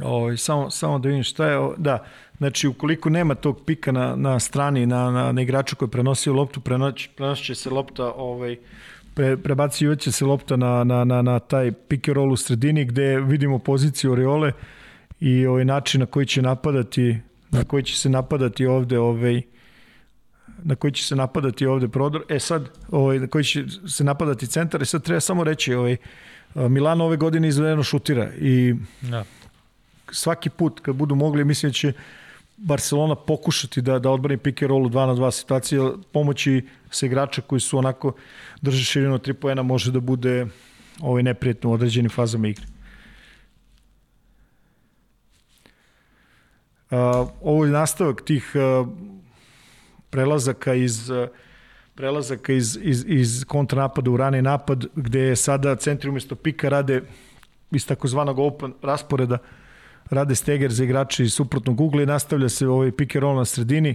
Ovaj 0.02 0.36
samo 0.36 0.70
samo 0.70 0.98
da 0.98 1.08
vidim 1.08 1.22
šta 1.22 1.46
je, 1.46 1.70
da. 1.76 2.04
Znači 2.38 2.68
ukoliko 2.68 3.10
nema 3.10 3.34
tog 3.34 3.60
pika 3.66 3.92
na 3.92 4.16
na 4.16 4.40
strani 4.40 4.86
na 4.86 5.10
na, 5.10 5.32
na 5.32 5.42
igraču 5.42 5.76
koji 5.76 5.90
prenosio 5.90 6.32
loptu, 6.32 6.60
prenoć 6.60 7.08
prenoće 7.16 7.54
se 7.54 7.70
lopta 7.70 8.12
ovaj 8.12 8.56
pre, 9.14 9.36
prebacivaće 9.36 10.12
se 10.12 10.24
lopta 10.24 10.56
na, 10.56 10.84
na, 10.84 11.04
na, 11.04 11.22
na 11.22 11.38
taj 11.38 11.72
pick 11.72 12.08
and 12.08 12.16
roll 12.16 12.32
u 12.32 12.36
sredini 12.36 12.84
gde 12.84 13.20
vidimo 13.20 13.58
poziciju 13.58 14.12
Oriole 14.12 14.52
i 15.20 15.46
ovaj 15.46 15.64
način 15.64 16.00
na 16.00 16.06
koji 16.06 16.26
će 16.26 16.42
napadati 16.42 17.16
na 17.50 17.64
koji 17.64 17.82
će 17.82 17.96
se 17.96 18.08
napadati 18.08 18.66
ovde 18.66 18.98
ovaj 18.98 19.42
na 20.62 20.74
koji 20.74 20.92
će 20.92 21.04
se 21.04 21.16
napadati 21.16 21.66
ovde 21.66 21.88
prodor. 21.88 22.22
E 22.28 22.38
sad, 22.38 22.68
ovaj, 22.90 23.18
na 23.18 23.26
koji 23.26 23.44
će 23.44 23.64
se 23.88 24.04
napadati 24.04 24.46
centar, 24.46 24.82
e 24.82 24.84
sad 24.84 25.02
treba 25.02 25.20
samo 25.20 25.44
reći, 25.44 25.74
ovaj, 25.74 25.96
Milano 26.54 27.04
ove 27.04 27.16
godine 27.16 27.48
izvedeno 27.48 27.82
šutira 27.82 28.28
i 28.40 28.74
ja 29.02 29.24
svaki 30.12 30.50
put 30.50 30.80
kad 30.80 30.94
budu 30.94 31.14
mogli, 31.14 31.44
mislim 31.44 31.70
da 31.70 31.74
će 31.74 31.92
Barcelona 32.56 33.14
pokušati 33.14 33.82
da, 33.82 33.98
da 33.98 34.10
odbrani 34.10 34.38
pick 34.38 34.62
and 34.62 34.70
roll 34.70 34.86
u 34.86 34.88
2 34.88 35.06
na 35.06 35.14
2 35.14 35.30
situacije, 35.30 35.80
pomoći 36.12 36.66
se 36.90 37.06
igrača 37.06 37.42
koji 37.42 37.60
su 37.60 37.78
onako 37.78 38.12
drže 38.62 38.84
širinu 38.84 39.18
3 39.18 39.32
poena 39.32 39.62
može 39.62 39.92
da 39.92 40.00
bude 40.00 40.46
ovaj 41.00 41.22
neprijetno 41.22 41.70
u 41.70 41.72
određenim 41.72 42.10
fazama 42.10 42.48
igre. 42.48 42.66
Uh, 46.90 46.98
ovo 47.42 47.64
je 47.64 47.70
nastavak 47.70 48.22
tih 48.22 48.52
prelazaka 50.10 50.74
iz 50.74 51.10
prelazaka 51.94 52.52
iz, 52.52 52.78
iz, 52.82 53.04
iz 53.08 53.44
kontranapada 53.48 54.10
u 54.10 54.16
rani 54.16 54.42
napad, 54.42 54.84
gde 54.94 55.36
sada 55.36 55.76
centri 55.76 56.08
umjesto 56.08 56.34
pika 56.34 56.68
rade 56.68 57.02
iz 57.70 57.86
takozvanog 57.86 58.38
open 58.38 58.74
rasporeda 58.82 59.34
uh, 59.34 59.63
rade 60.10 60.34
steger 60.34 60.72
za 60.72 60.84
igrače 60.84 61.24
iz 61.24 61.34
suprotnog 61.34 61.80
ugla 61.80 62.02
i 62.02 62.06
nastavlja 62.06 62.48
se 62.48 62.68
ovaj 62.68 62.92
pick 62.92 63.16
and 63.16 63.22
roll 63.22 63.36
na 63.36 63.44
sredini. 63.44 63.94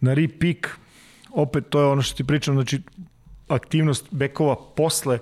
Na 0.00 0.14
re 0.14 0.28
pick, 0.28 0.66
opet 1.30 1.64
to 1.68 1.80
je 1.80 1.86
ono 1.86 2.02
što 2.02 2.16
ti 2.16 2.24
pričam, 2.24 2.54
znači 2.54 2.82
aktivnost 3.48 4.06
bekova 4.10 4.56
posle 4.76 5.18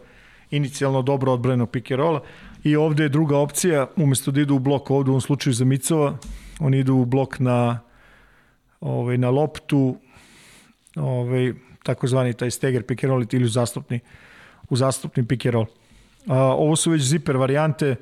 inicijalno 0.51 1.03
dobro 1.03 1.33
odbranjenog 1.33 1.71
pick 1.71 1.91
and 1.91 1.99
rolla 1.99 2.21
i 2.65 2.77
ovde 2.77 3.03
je 3.03 3.09
druga 3.09 3.39
opcija, 3.39 3.87
umesto 3.97 4.31
da 4.31 4.41
idu 4.41 4.55
u 4.55 4.59
blok 4.59 4.91
ovde 4.91 5.11
u 5.11 5.13
ovom 5.13 5.21
slučaju 5.21 5.55
za 5.55 5.65
Micova, 5.65 6.19
oni 6.61 6.79
idu 6.79 6.95
u 6.95 7.05
blok 7.05 7.39
na 7.39 7.81
ovaj, 8.81 9.19
na 9.19 9.31
loptu 9.31 9.97
ovaj, 10.97 11.53
takozvani 11.83 12.35
taj 12.35 12.51
steger 12.51 12.83
pick 12.83 13.05
and 13.05 13.11
roll 13.11 13.25
ili 13.33 13.45
u 13.45 13.49
zastupni, 13.49 14.01
u 14.69 14.77
zastupni 14.77 15.27
pick 15.27 15.47
and 15.47 15.55
roll. 15.55 15.67
A, 16.27 16.37
ovo 16.37 16.77
su 16.77 16.91
već 16.91 17.03
ziper 17.03 17.37
varijante, 17.37 17.97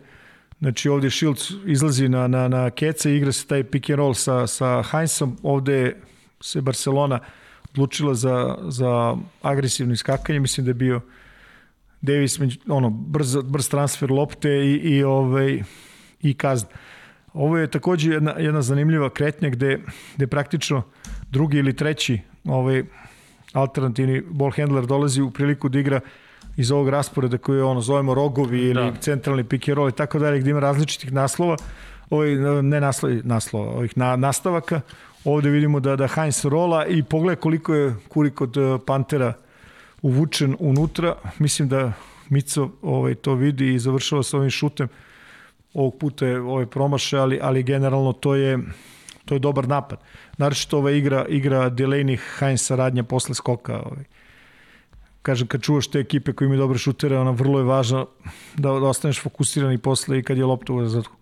Znači 0.58 0.88
ovde 0.88 1.10
Shields 1.10 1.50
izlazi 1.66 2.08
na, 2.08 2.26
na, 2.28 2.48
na 2.48 2.70
Keca 2.70 3.10
i 3.10 3.16
igra 3.16 3.32
se 3.32 3.46
taj 3.46 3.64
pick 3.64 3.90
and 3.90 3.98
roll 3.98 4.14
sa, 4.14 4.46
sa 4.46 4.82
Heinzom. 4.82 5.36
Ovde 5.42 5.96
se 6.40 6.60
Barcelona 6.60 7.20
odlučila 7.70 8.14
za, 8.14 8.58
za 8.68 9.16
agresivno 9.42 9.92
iskakanje. 9.92 10.40
Mislim 10.40 10.66
da 10.66 10.70
je 10.70 10.74
bio 10.74 11.00
Davis 12.00 12.38
ono, 12.68 12.90
brz, 12.90 13.36
brz 13.44 13.68
transfer 13.68 14.10
lopte 14.10 14.50
i, 14.50 14.74
i, 14.74 15.04
ovaj, 15.04 15.62
i 16.22 16.34
kazna. 16.34 16.68
Ovo 17.32 17.58
je 17.58 17.70
takođe 17.70 18.12
jedna, 18.12 18.30
jedna 18.38 18.62
zanimljiva 18.62 19.10
kretnja 19.10 19.48
gde, 19.50 19.80
gde 20.16 20.26
praktično 20.26 20.82
drugi 21.30 21.58
ili 21.58 21.76
treći 21.76 22.20
ovaj, 22.44 22.84
alternativni 23.52 24.22
ball 24.30 24.52
handler 24.56 24.86
dolazi 24.86 25.22
u 25.22 25.30
priliku 25.30 25.68
da 25.68 25.78
igra 25.78 26.00
iz 26.58 26.70
ovog 26.70 26.88
rasporeda 26.88 27.38
koji 27.38 27.56
je 27.56 27.64
ono 27.64 27.80
zovemo 27.80 28.14
rogovi 28.14 28.60
ili 28.60 28.90
da. 28.90 29.00
centralni 29.00 29.44
pick 29.44 29.68
and 29.68 29.76
roll 29.76 29.88
i 29.88 29.92
tako 29.92 30.18
dalje 30.18 30.40
gde 30.40 30.50
ima 30.50 30.60
različitih 30.60 31.12
naslova 31.12 31.56
ovaj, 32.10 32.34
ne 32.62 32.80
naslov, 32.80 33.12
naslova, 33.24 33.70
ovih 33.70 33.98
na, 33.98 34.16
nastavaka. 34.16 34.80
Ovde 35.24 35.50
vidimo 35.50 35.80
da, 35.80 35.96
da 35.96 36.06
Heinz 36.06 36.44
rola 36.44 36.86
i 36.86 37.02
pogled 37.02 37.38
koliko 37.38 37.74
je 37.74 37.94
Kuri 38.08 38.30
kod 38.30 38.56
eh, 38.56 38.78
Pantera 38.86 39.32
uvučen 40.02 40.56
unutra. 40.58 41.14
Mislim 41.38 41.68
da 41.68 41.92
Mico 42.28 42.70
ovaj, 42.82 43.14
to 43.14 43.34
vidi 43.34 43.74
i 43.74 43.78
završava 43.78 44.22
sa 44.22 44.36
ovim 44.36 44.50
šutem. 44.50 44.88
Ovog 45.74 45.98
puta 45.98 46.26
je 46.26 46.40
ovaj 46.40 46.66
promaše, 46.66 47.18
ali, 47.18 47.38
ali 47.42 47.62
generalno 47.62 48.12
to 48.12 48.34
je 48.34 48.58
to 49.24 49.34
je 49.34 49.38
dobar 49.38 49.68
napad. 49.68 49.98
Naravno 50.38 50.78
ova 50.78 50.90
igra, 50.90 51.26
igra 51.28 51.70
Delaney 51.70 52.18
Heinz 52.38 52.60
saradnja 52.60 53.02
posle 53.02 53.34
skoka. 53.34 53.80
Ovaj. 53.80 54.04
Kažem, 55.22 55.46
kad 55.46 55.62
čuvaš 55.62 55.88
te 55.88 55.98
ekipe 55.98 56.32
koji 56.32 56.46
imaju 56.46 56.60
dobre 56.60 56.78
šutere, 56.78 57.18
ona 57.18 57.30
vrlo 57.30 57.58
je 57.58 57.64
važno 57.64 58.06
da, 58.56 58.68
da 58.68 58.88
ostaneš 58.88 59.22
fokusiran 59.22 59.72
i 59.72 59.78
posle 59.78 60.18
i 60.18 60.22
kad 60.22 60.38
je 60.38 60.44
lopta 60.44 60.72
u 60.72 60.80
razadku. 60.80 61.16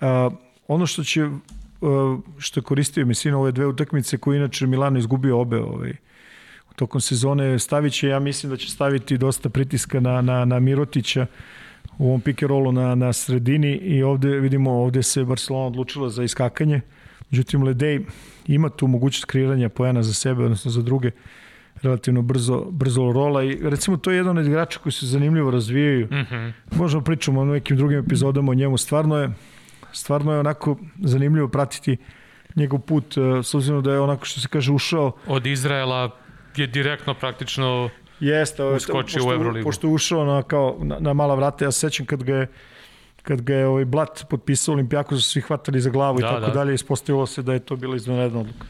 A, 0.00 0.30
ono 0.68 0.86
što 0.86 1.04
će 1.04 1.30
što 2.38 2.60
je 2.60 2.64
koristio 2.64 3.06
Mesina 3.06 3.38
ove 3.38 3.52
dve 3.52 3.66
utakmice 3.66 4.18
koje 4.18 4.36
inače 4.36 4.66
Milano 4.66 4.98
izgubio 4.98 5.40
obe 5.40 5.60
ovaj, 5.62 5.92
tokom 6.78 7.00
sezone 7.00 7.58
stavit 7.58 7.92
će, 7.92 8.08
ja 8.08 8.20
mislim 8.20 8.50
da 8.50 8.56
će 8.56 8.70
staviti 8.70 9.18
dosta 9.18 9.48
pritiska 9.48 10.00
na, 10.00 10.20
na, 10.20 10.44
na 10.44 10.60
Mirotića 10.60 11.26
u 11.98 12.08
ovom 12.08 12.20
pick 12.20 12.42
na, 12.72 12.94
na 12.94 13.12
sredini 13.12 13.72
i 13.72 14.02
ovde 14.02 14.28
vidimo, 14.28 14.70
ovde 14.70 15.02
se 15.02 15.24
Barcelona 15.24 15.66
odlučila 15.66 16.08
za 16.08 16.22
iskakanje, 16.22 16.80
međutim 17.30 17.62
Ledej 17.62 18.00
ima 18.46 18.68
tu 18.68 18.86
mogućnost 18.86 19.24
kreiranja 19.24 19.68
poena 19.68 20.02
za 20.02 20.14
sebe, 20.14 20.44
odnosno 20.44 20.70
za 20.70 20.82
druge 20.82 21.10
relativno 21.82 22.22
brzo, 22.22 22.64
brzo 22.70 23.12
rola 23.12 23.42
i 23.44 23.58
recimo 23.62 23.96
to 23.96 24.10
je 24.10 24.16
jedan 24.16 24.38
od 24.38 24.46
igrača 24.46 24.78
koji 24.78 24.92
se 24.92 25.06
zanimljivo 25.06 25.50
razvijaju. 25.50 26.06
Mm 26.06 26.26
-hmm. 26.30 26.52
Možemo 26.76 27.04
pričamo 27.04 27.40
o 27.40 27.44
nekim 27.44 27.76
drugim 27.76 27.98
epizodama 27.98 28.50
o 28.50 28.54
njemu. 28.54 28.76
Stvarno 28.76 29.18
je, 29.18 29.30
stvarno 29.92 30.32
je 30.32 30.40
onako 30.40 30.76
zanimljivo 31.00 31.48
pratiti 31.48 31.96
njegov 32.54 32.80
put, 32.80 33.16
e, 33.16 33.42
s 33.42 33.54
obzirom 33.54 33.82
da 33.82 33.92
je 33.92 34.00
onako 34.00 34.24
što 34.24 34.40
se 34.40 34.48
kaže 34.48 34.72
ušao... 34.72 35.12
Od 35.26 35.46
Izraela 35.46 36.10
je 36.56 36.66
direktno 36.66 37.14
praktično 37.14 37.90
Jeste, 38.20 38.62
ovaj, 38.62 38.76
uskočio 38.76 39.26
u 39.26 39.32
Euroligu. 39.32 39.64
Pošto 39.64 39.86
je 39.86 39.92
ušao 39.92 40.24
na, 40.24 40.42
kao, 40.42 40.76
na, 40.82 40.96
na 41.00 41.12
mala 41.12 41.34
vrata, 41.34 41.64
ja 41.64 41.70
se 41.70 41.80
sećam 41.80 42.06
kad 42.06 42.22
ga 42.22 42.34
je 42.34 42.46
kad 43.28 43.42
ga 43.42 43.54
je 43.54 43.66
ovaj 43.66 43.84
Blat 43.84 44.24
potpisao 44.30 44.72
Olimpijaku, 44.72 45.16
su 45.16 45.22
svi 45.22 45.40
hvatali 45.40 45.80
za 45.80 45.90
glavu 45.90 46.18
da, 46.18 46.26
i 46.26 46.30
tako 46.30 46.46
da. 46.46 46.52
dalje, 46.52 46.74
ispostavilo 46.74 47.26
se 47.26 47.42
da 47.42 47.52
je 47.52 47.60
to 47.60 47.76
bila 47.76 47.96
izvanredna 47.96 48.40
odluka. 48.40 48.66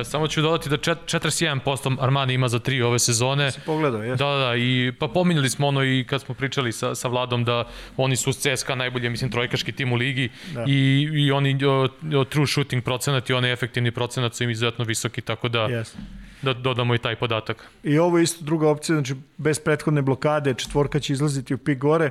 E, 0.00 0.04
samo 0.04 0.28
ću 0.28 0.42
dodati 0.42 0.68
da 0.68 0.76
41% 0.76 1.96
Armani 2.00 2.34
ima 2.34 2.48
za 2.48 2.58
tri 2.58 2.82
ove 2.82 2.98
sezone. 2.98 3.50
Si 3.50 3.60
pogledao, 3.66 4.02
jesno. 4.02 4.26
Da, 4.26 4.36
da, 4.36 4.56
i 4.56 4.92
pa 4.98 5.08
pominjali 5.08 5.50
smo 5.50 5.66
ono 5.66 5.84
i 5.84 6.04
kad 6.08 6.20
smo 6.20 6.34
pričali 6.34 6.72
sa, 6.72 6.94
sa 6.94 7.08
Vladom 7.08 7.44
da 7.44 7.64
oni 7.96 8.16
su 8.16 8.32
CSKA 8.32 8.74
najbolje, 8.74 9.10
mislim, 9.10 9.30
trojkaški 9.30 9.72
tim 9.72 9.92
u 9.92 9.96
ligi 9.96 10.30
da. 10.54 10.64
i, 10.68 11.08
i 11.12 11.32
oni 11.32 11.64
o, 11.64 11.88
o, 12.16 12.24
true 12.24 12.46
shooting 12.46 12.84
procenat 12.84 13.30
i 13.30 13.32
onaj 13.32 13.52
efektivni 13.52 13.90
procenat 13.90 14.34
su 14.34 14.44
im 14.44 14.50
izuzetno 14.50 14.84
visoki, 14.84 15.20
tako 15.20 15.48
da 15.48 15.68
yes. 15.68 15.94
da 16.42 16.52
dodamo 16.52 16.94
i 16.94 16.98
taj 16.98 17.16
podatak. 17.16 17.70
I 17.82 17.98
ovo 17.98 18.18
je 18.18 18.24
isto 18.24 18.44
druga 18.44 18.68
opcija, 18.68 18.96
znači 18.96 19.14
bez 19.36 19.60
prethodne 19.60 20.02
blokade 20.02 20.54
četvorka 20.54 21.00
će 21.00 21.12
izlaziti 21.12 21.54
u 21.54 21.58
pik 21.58 21.78
gore, 21.78 22.10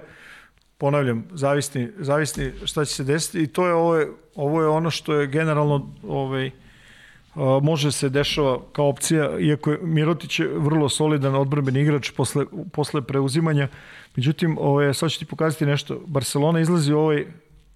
ponavljam, 0.79 1.23
zavisni, 1.31 1.87
zavisni 1.97 2.51
šta 2.65 2.85
će 2.85 2.93
se 2.93 3.03
desiti 3.03 3.43
i 3.43 3.47
to 3.47 3.67
je 3.67 3.73
ovo, 3.73 3.95
je, 3.95 4.07
ovo 4.35 4.61
je 4.61 4.67
ono 4.67 4.91
što 4.91 5.13
je 5.13 5.27
generalno 5.27 5.91
ovaj, 6.07 6.51
može 7.61 7.91
se 7.91 8.09
dešava 8.09 8.59
kao 8.71 8.87
opcija, 8.87 9.39
iako 9.39 9.71
je 9.71 9.79
Mirotić 9.81 10.39
je 10.39 10.47
vrlo 10.47 10.89
solidan 10.89 11.35
odbrbeni 11.35 11.81
igrač 11.81 12.11
posle, 12.11 12.45
posle 12.71 13.01
preuzimanja. 13.01 13.67
Međutim, 14.15 14.57
ovaj, 14.61 14.93
sad 14.93 15.11
ću 15.11 15.19
ti 15.19 15.25
pokazati 15.25 15.65
nešto. 15.65 16.01
Barcelona 16.07 16.59
izlazi 16.59 16.93
u 16.93 16.99
ovaj 16.99 17.25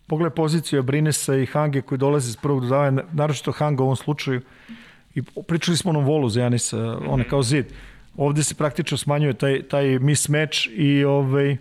pogled 0.07 0.33
poziciju 0.33 0.83
Brinesa 0.83 1.35
i 1.35 1.45
Hange 1.45 1.81
koji 1.81 1.97
dolaze 1.99 2.29
iz 2.29 2.37
prvog 2.37 2.61
dodavanja, 2.61 3.03
naročito 3.13 3.51
Hanga 3.51 3.83
u 3.83 3.85
ovom 3.85 3.95
slučaju. 3.95 4.41
I 5.15 5.21
pričali 5.47 5.77
smo 5.77 5.89
onom 5.89 6.05
volu 6.05 6.29
za 6.29 6.41
Janisa, 6.41 6.97
on 7.07 7.19
je 7.19 7.27
kao 7.27 7.43
zid. 7.43 7.65
Ovde 8.17 8.43
se 8.43 8.55
praktično 8.55 8.97
smanjuje 8.97 9.33
taj, 9.33 9.63
taj 9.63 9.99
mismatch 9.99 10.57
i, 10.75 11.03
ovaj, 11.03 11.57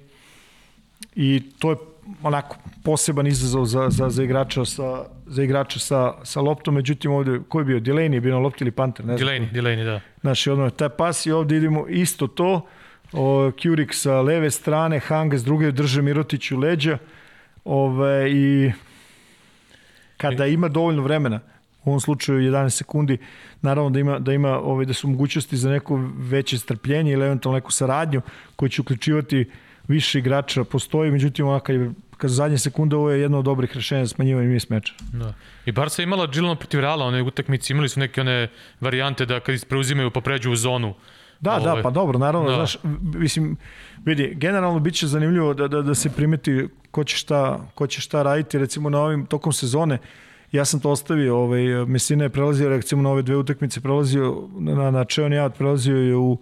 i 1.14 1.43
to 1.59 1.70
je 1.70 1.76
onako 2.22 2.56
poseban 2.84 3.26
izazov 3.26 3.64
za, 3.64 3.90
za, 3.90 4.10
za 4.10 4.22
igrača 4.22 4.64
sa, 4.64 5.05
za 5.26 5.43
igrača 5.43 5.78
sa, 5.78 6.14
sa 6.22 6.40
loptom, 6.40 6.74
međutim 6.74 7.12
ovde, 7.12 7.40
ko 7.48 7.59
je 7.59 7.64
bio, 7.64 7.80
Delaney 7.80 8.14
je 8.14 8.20
bio 8.20 8.34
na 8.34 8.40
lopti 8.40 8.64
ili 8.64 8.70
Panter? 8.70 9.06
Ne 9.06 9.18
znam. 9.18 9.28
Delaney, 9.28 9.52
Delaney, 9.52 9.84
da. 9.84 10.01
Znači, 10.20 10.51
ono, 10.51 10.70
taj 10.70 10.89
pas 10.89 11.26
i 11.26 11.32
ovde 11.32 11.56
idemo 11.56 11.89
isto 11.89 12.26
to, 12.26 12.66
o, 13.12 13.51
Kjurik 13.56 13.94
sa 13.94 14.20
leve 14.20 14.51
strane, 14.51 14.98
Hanga 14.98 15.39
s 15.39 15.44
druge 15.44 15.70
drže 15.70 16.02
Mirotić 16.02 16.51
u 16.51 16.59
leđa, 16.59 16.98
ove, 17.64 18.32
i 18.32 18.72
kada 20.16 20.47
ima 20.47 20.68
dovoljno 20.68 21.02
vremena, 21.02 21.40
u 21.84 21.90
ovom 21.90 22.01
slučaju 22.01 22.51
11 22.51 22.70
sekundi, 22.70 23.18
naravno 23.62 23.90
da 23.90 23.98
ima 23.98 24.18
da 24.18 24.32
ima 24.32 24.59
ovaj 24.59 24.84
da 24.84 24.93
su 24.93 25.09
mogućnosti 25.09 25.56
za 25.56 25.70
neko 25.70 26.01
veće 26.16 26.59
strpljenje 26.59 27.12
ili 27.12 27.24
eventualno 27.24 27.56
neku 27.56 27.72
saradnju 27.72 28.20
koju 28.56 28.68
će 28.68 28.80
uključivati 28.80 29.51
više 29.93 30.19
igrača 30.19 30.64
postoji, 30.64 31.10
međutim 31.10 31.48
ona 31.48 31.60
kad, 31.60 31.77
kad 32.16 32.31
zadnje 32.31 32.59
sekunde 32.59 32.97
ovo 32.97 33.10
je 33.10 33.20
jedno 33.20 33.39
od 33.39 33.44
dobrih 33.44 33.74
rešenja 33.74 34.05
za 34.05 34.14
smanjivanje 34.14 34.48
mis 34.48 34.69
meča. 34.69 34.94
Da. 35.12 35.35
I 35.66 35.73
Barca 35.73 36.02
je 36.02 36.05
imala 36.05 36.27
Džilona 36.27 36.56
protiv 36.56 36.81
Reala, 36.81 37.06
one 37.06 37.23
utakmice 37.23 37.73
imali 37.73 37.89
su 37.89 38.01
neke 38.01 38.20
one 38.20 38.48
varijante 38.81 39.27
da 39.27 39.40
kad 39.40 39.64
preuzimaju 39.64 40.10
pa 40.10 40.20
pređu 40.20 40.52
u 40.52 40.56
zonu. 40.56 40.94
Da, 41.40 41.52
Ove, 41.52 41.64
da, 41.64 41.70
ovaj. 41.70 41.82
pa 41.82 41.90
dobro, 41.90 42.19
naravno, 42.19 42.51
da. 42.51 42.55
znaš, 42.55 42.77
mislim, 43.14 43.56
vidi, 44.05 44.35
generalno 44.35 44.81
bit 44.81 44.94
će 44.94 45.06
zanimljivo 45.06 45.55
da, 45.55 45.69
da, 45.69 45.82
da 45.82 45.94
se 45.94 46.10
primeti 46.10 46.69
ko 46.90 47.05
će, 47.05 47.16
šta, 47.16 47.66
ko 47.74 47.86
će 47.86 48.01
šta 48.01 48.23
raditi, 48.23 48.59
recimo 48.59 48.90
na 48.90 49.01
ovim 49.01 49.27
tokom 49.27 49.52
sezone, 49.52 49.98
ja 50.52 50.64
sam 50.64 50.81
to 50.81 50.90
ostavio, 50.90 51.36
ovaj, 51.36 51.86
Mesina 51.86 52.24
je 52.24 52.31
prelazio, 52.31 52.69
recimo 52.69 53.02
na 53.02 53.10
ove 53.10 53.23
dve 53.23 53.36
utakmice, 53.36 53.81
prelazio 53.81 54.48
na, 54.59 54.90
na 54.90 55.05
Čeon 55.05 55.32
Jad, 55.32 55.56
prelazio 55.56 55.97
je 55.97 56.16
u 56.16 56.39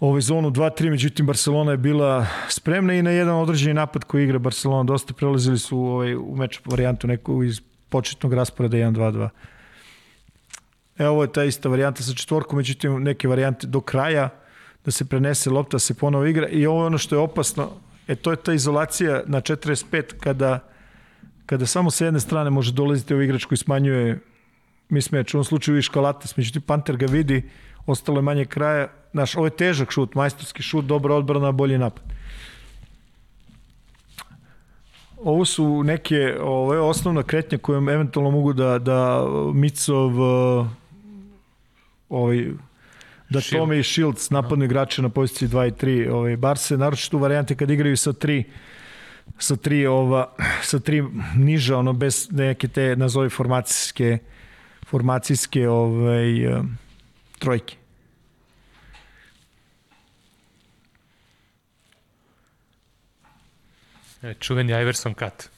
ovaj 0.00 0.20
zonu 0.20 0.50
2-3, 0.50 0.90
međutim 0.90 1.26
Barcelona 1.26 1.70
je 1.70 1.76
bila 1.76 2.26
spremna 2.48 2.94
i 2.94 3.02
na 3.02 3.10
jedan 3.10 3.34
određeni 3.34 3.74
napad 3.74 4.04
koji 4.04 4.24
igra 4.24 4.38
Barcelona. 4.38 4.84
Dosta 4.84 5.14
prelazili 5.14 5.58
su 5.58 5.78
ovaj, 5.78 6.14
u 6.14 6.34
meč 6.36 6.60
varijantu 6.64 7.06
neku 7.06 7.44
iz 7.44 7.60
početnog 7.88 8.34
rasporeda 8.34 8.76
1-2-2. 8.76 9.28
Evo 10.98 11.10
ovo 11.10 11.22
je 11.22 11.32
ta 11.32 11.44
ista 11.44 11.68
varijanta 11.68 12.02
sa 12.02 12.14
četvorkom, 12.14 12.56
međutim 12.56 13.02
neke 13.02 13.28
varijante 13.28 13.66
do 13.66 13.80
kraja 13.80 14.28
da 14.84 14.90
se 14.90 15.04
prenese 15.04 15.50
lopta, 15.50 15.78
se 15.78 15.94
ponovo 15.94 16.26
igra. 16.26 16.48
I 16.48 16.66
ovo 16.66 16.82
je 16.82 16.86
ono 16.86 16.98
što 16.98 17.14
je 17.14 17.18
opasno, 17.18 17.70
e 18.08 18.14
to 18.14 18.30
je 18.30 18.36
ta 18.36 18.52
izolacija 18.52 19.22
na 19.26 19.40
45 19.40 20.02
kada 20.20 20.68
kada 21.48 21.66
samo 21.66 21.90
sa 21.90 22.04
jedne 22.04 22.20
strane 22.20 22.50
može 22.50 22.72
dolaziti 22.72 23.14
ovaj 23.14 23.24
igrač 23.24 23.44
koji 23.44 23.58
smanjuje 23.58 24.18
mismeč, 24.88 25.34
u 25.34 25.36
ovom 25.36 25.44
slučaju 25.44 25.76
viš 25.76 25.88
Kalates, 25.88 26.36
međutim 26.36 26.62
Panter 26.62 26.96
ga 26.96 27.06
vidi, 27.06 27.42
ostalo 27.88 28.18
je 28.18 28.22
manje 28.22 28.44
kraja, 28.44 28.88
Znaš, 29.12 29.36
ovo 29.36 29.46
je 29.46 29.50
težak 29.50 29.90
šut, 29.90 30.14
majstorski 30.14 30.62
šut, 30.62 30.84
dobra 30.84 31.14
odbrana, 31.14 31.52
bolji 31.52 31.78
napad. 31.78 32.04
Ovo 35.16 35.44
su 35.44 35.82
neke, 35.82 36.36
ovo 36.40 36.74
je 36.74 36.80
osnovna 36.80 37.22
kretnja 37.22 37.58
kojom 37.58 37.88
eventualno 37.88 38.30
mogu 38.30 38.52
da, 38.52 38.78
da 38.78 39.24
Micov 39.54 40.12
ovaj, 42.08 42.46
da 43.28 43.40
Shield. 43.40 43.62
Tome 43.62 43.78
i 43.78 43.82
Shields 43.82 44.30
napadnu 44.30 44.64
igrače 44.64 45.02
na 45.02 45.08
poziciji 45.08 45.48
2 45.48 45.68
i 45.68 45.70
3 45.70 46.12
ovaj, 46.12 46.36
Barse, 46.36 46.76
naročito 46.76 47.16
u 47.16 47.20
varijante 47.20 47.56
kad 47.56 47.70
igraju 47.70 47.96
sa 47.96 48.12
3 48.12 48.44
sa 49.38 49.56
tri 49.56 49.86
ova 49.86 50.32
sa 50.62 50.78
tri 50.78 51.04
niža 51.36 51.76
ono 51.76 51.92
bez 51.92 52.28
neke 52.30 52.68
te 52.68 52.96
nazovi 52.96 53.28
formacijske 53.28 54.18
formacijske 54.86 55.68
ovaj 55.68 56.24
trojke. 57.38 57.76
E, 64.22 64.34
čuveni 64.34 64.72
Iverson 64.72 65.14
cut. 65.14 65.48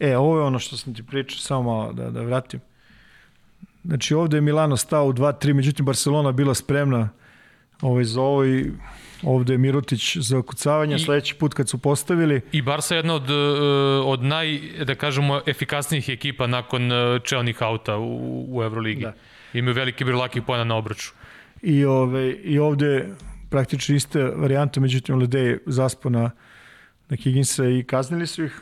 E, 0.00 0.16
ovo 0.16 0.38
je 0.38 0.44
ono 0.44 0.58
što 0.58 0.76
sam 0.76 0.94
ti 0.94 1.02
pričao, 1.02 1.38
samo 1.38 1.62
malo 1.62 1.92
da, 1.92 2.10
da 2.10 2.22
vratim. 2.22 2.60
Znači 3.84 4.14
ovde 4.14 4.36
je 4.36 4.40
Milano 4.40 4.76
stao 4.76 5.06
u 5.06 5.12
2-3, 5.12 5.52
međutim 5.52 5.86
Barcelona 5.86 6.32
bila 6.32 6.54
spremna 6.54 7.08
ovaj, 7.82 8.04
za 8.04 8.20
ovo 8.20 8.44
i 8.44 8.72
ovde 9.22 9.54
je 9.54 9.58
Mirotić 9.58 10.16
za 10.16 10.38
okucavanje, 10.38 10.94
I, 10.94 10.98
sledeći 10.98 11.34
put 11.34 11.54
kad 11.54 11.68
su 11.68 11.78
postavili. 11.78 12.40
I 12.52 12.62
Barca 12.62 12.94
je 12.94 12.98
jedna 12.98 13.14
od, 13.14 13.30
e, 13.30 13.34
od 14.04 14.22
naj, 14.22 14.60
da 14.84 14.94
kažemo, 14.94 15.40
efikasnijih 15.46 16.08
ekipa 16.08 16.46
nakon 16.46 16.92
e, 16.92 17.20
čelnih 17.24 17.62
auta 17.62 17.96
u, 17.96 18.46
u 18.48 18.62
Euroligi. 18.62 19.02
Da. 19.02 19.14
Imaju 19.54 19.74
veliki 19.74 20.04
broj 20.04 20.16
lakih 20.16 20.42
pojena 20.46 20.64
na 20.64 20.76
obraču. 20.76 21.12
I, 21.62 21.84
ove, 21.84 22.30
I 22.32 22.58
ovde 22.58 23.08
praktično 23.50 23.96
iste 23.96 24.22
varijante, 24.22 24.80
međutim 24.80 25.18
Ledej 25.18 25.58
zaspo 25.66 26.10
na 26.10 26.30
na 27.10 27.16
Higginsa 27.16 27.64
i 27.64 27.82
kaznili 27.82 28.26
su 28.26 28.44
ih. 28.44 28.60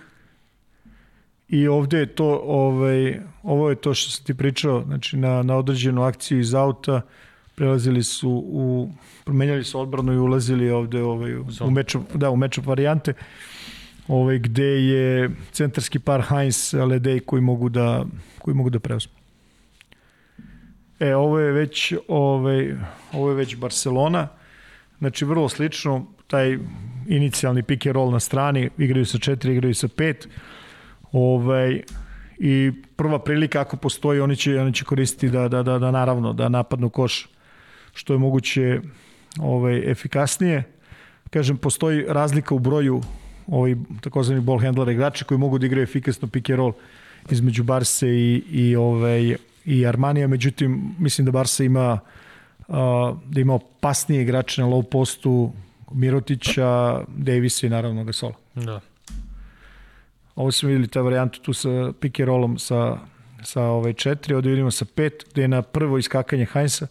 I 1.48 1.68
ovde 1.68 1.98
je 1.98 2.06
to, 2.06 2.42
ovaj, 2.44 3.20
ovo 3.42 3.70
je 3.70 3.76
to 3.76 3.94
što 3.94 4.10
sam 4.10 4.24
ti 4.24 4.34
pričao, 4.34 4.84
znači 4.86 5.16
na, 5.16 5.42
na 5.42 5.56
određenu 5.56 6.02
akciju 6.02 6.40
iz 6.40 6.54
auta, 6.54 7.00
prelazili 7.54 8.02
su 8.02 8.30
u, 8.30 8.92
promenjali 9.24 9.64
su 9.64 9.80
odbranu 9.80 10.12
i 10.12 10.18
ulazili 10.18 10.70
ovde 10.70 11.02
ovaj, 11.02 11.34
u, 11.36 11.70
meču, 11.70 12.00
da, 12.14 12.30
u 12.30 12.36
meču 12.36 12.62
varijante 12.64 13.12
ovaj, 14.08 14.38
gde 14.38 14.64
je 14.64 15.30
centarski 15.52 15.98
par 15.98 16.22
Heinz, 16.28 16.74
Ledej 16.74 17.20
koji 17.20 17.42
mogu 17.42 17.68
da, 17.68 18.04
koji 18.38 18.54
mogu 18.54 18.70
da 18.70 18.78
preuzmu. 18.78 19.17
E, 21.00 21.14
ovo 21.14 21.38
je 21.38 21.52
već, 21.52 21.94
ovaj, 22.08 22.74
ovo 23.12 23.28
je 23.28 23.34
već 23.34 23.56
Barcelona, 23.56 24.28
znači 24.98 25.24
vrlo 25.24 25.48
slično, 25.48 26.06
taj 26.26 26.58
inicijalni 27.08 27.62
pick 27.62 27.86
and 27.86 27.94
roll 27.94 28.10
na 28.10 28.20
strani, 28.20 28.70
igraju 28.78 29.06
sa 29.06 29.18
četiri, 29.18 29.52
igraju 29.52 29.74
sa 29.74 29.88
pet, 29.88 30.28
ovaj, 31.12 31.82
i 32.38 32.72
prva 32.96 33.18
prilika 33.18 33.60
ako 33.60 33.76
postoji, 33.76 34.20
oni 34.20 34.36
će, 34.36 34.60
oni 34.60 34.72
će 34.72 34.84
koristiti 34.84 35.28
da, 35.28 35.48
da, 35.48 35.62
da, 35.62 35.78
da 35.78 35.90
naravno, 35.90 36.32
da 36.32 36.48
napadnu 36.48 36.90
koš 36.90 37.28
što 37.94 38.12
je 38.12 38.18
moguće 38.18 38.80
ovaj, 39.40 39.90
efikasnije. 39.90 40.62
Kažem, 41.30 41.56
postoji 41.56 42.04
razlika 42.08 42.54
u 42.54 42.58
broju 42.58 43.02
ovaj, 43.46 43.74
takozvani 44.00 44.40
ball 44.40 44.60
handler 44.60 44.88
igrača 44.88 45.24
koji 45.24 45.38
mogu 45.38 45.58
da 45.58 45.66
igraju 45.66 45.82
efikasno 45.82 46.28
pick 46.28 46.50
and 46.50 46.58
roll 46.58 46.72
između 47.30 47.62
Barse 47.62 48.08
i, 48.08 48.42
i, 48.50 48.76
ovaj, 48.76 49.36
i 49.68 49.86
Armanija, 49.86 50.28
međutim, 50.28 50.94
mislim 50.98 51.24
da 51.24 51.30
Barsa 51.30 51.64
ima 51.64 51.98
da 53.24 53.40
ima 53.40 53.54
opasnije 53.54 54.22
igrače 54.22 54.62
na 54.62 54.68
low 54.68 54.82
postu 54.82 55.52
Mirotića, 55.92 57.00
Davisa 57.08 57.66
i 57.66 57.70
naravno 57.70 58.04
Gasola. 58.04 58.34
Da. 58.54 58.80
Ovo 60.34 60.52
smo 60.52 60.68
videli 60.68 60.88
ta 60.88 61.00
varijantu 61.00 61.40
tu 61.40 61.52
sa 61.52 61.92
pick 62.00 62.20
and 62.20 62.28
rollom 62.28 62.58
sa, 62.58 62.98
sa 63.42 63.62
ovaj 63.62 63.92
četiri, 63.92 64.34
ovde 64.34 64.50
vidimo 64.50 64.70
sa 64.70 64.84
pet, 64.94 65.24
gde 65.30 65.42
je 65.42 65.48
na 65.48 65.62
prvo 65.62 65.98
iskakanje 65.98 66.46
Heinza, 66.52 66.86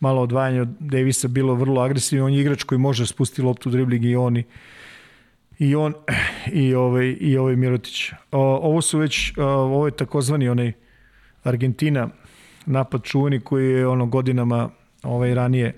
malo 0.00 0.22
odvajanje 0.22 0.60
od 0.60 0.68
Davisa 0.80 1.28
bilo 1.28 1.54
vrlo 1.54 1.80
agresivno, 1.80 2.24
on 2.26 2.32
je 2.32 2.40
igrač 2.40 2.62
koji 2.62 2.78
može 2.78 3.06
spustiti 3.06 3.42
loptu 3.42 3.70
dribling 3.70 4.04
i 4.04 4.16
oni 4.16 4.44
i 5.58 5.74
on 5.74 5.94
i 6.62 6.74
ovaj 6.74 7.16
i 7.20 7.36
ovaj 7.36 7.56
Mirotić. 7.56 8.12
O, 8.32 8.40
ovo 8.62 8.82
su 8.82 8.98
već 8.98 9.32
ovo 9.38 9.86
je 9.86 9.96
takozvani 9.96 10.48
onaj 10.48 10.72
Argentina 11.44 12.08
napad 12.66 13.02
čuveni 13.02 13.40
koji 13.40 13.70
je 13.70 13.86
ono 13.86 14.06
godinama 14.06 14.70
ovaj 15.02 15.34
ranije 15.34 15.74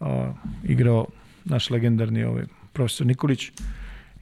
o, 0.00 0.32
igrao 0.64 1.06
naš 1.44 1.70
legendarni 1.70 2.24
ovaj 2.24 2.44
profesor 2.72 3.06
Nikolić. 3.06 3.50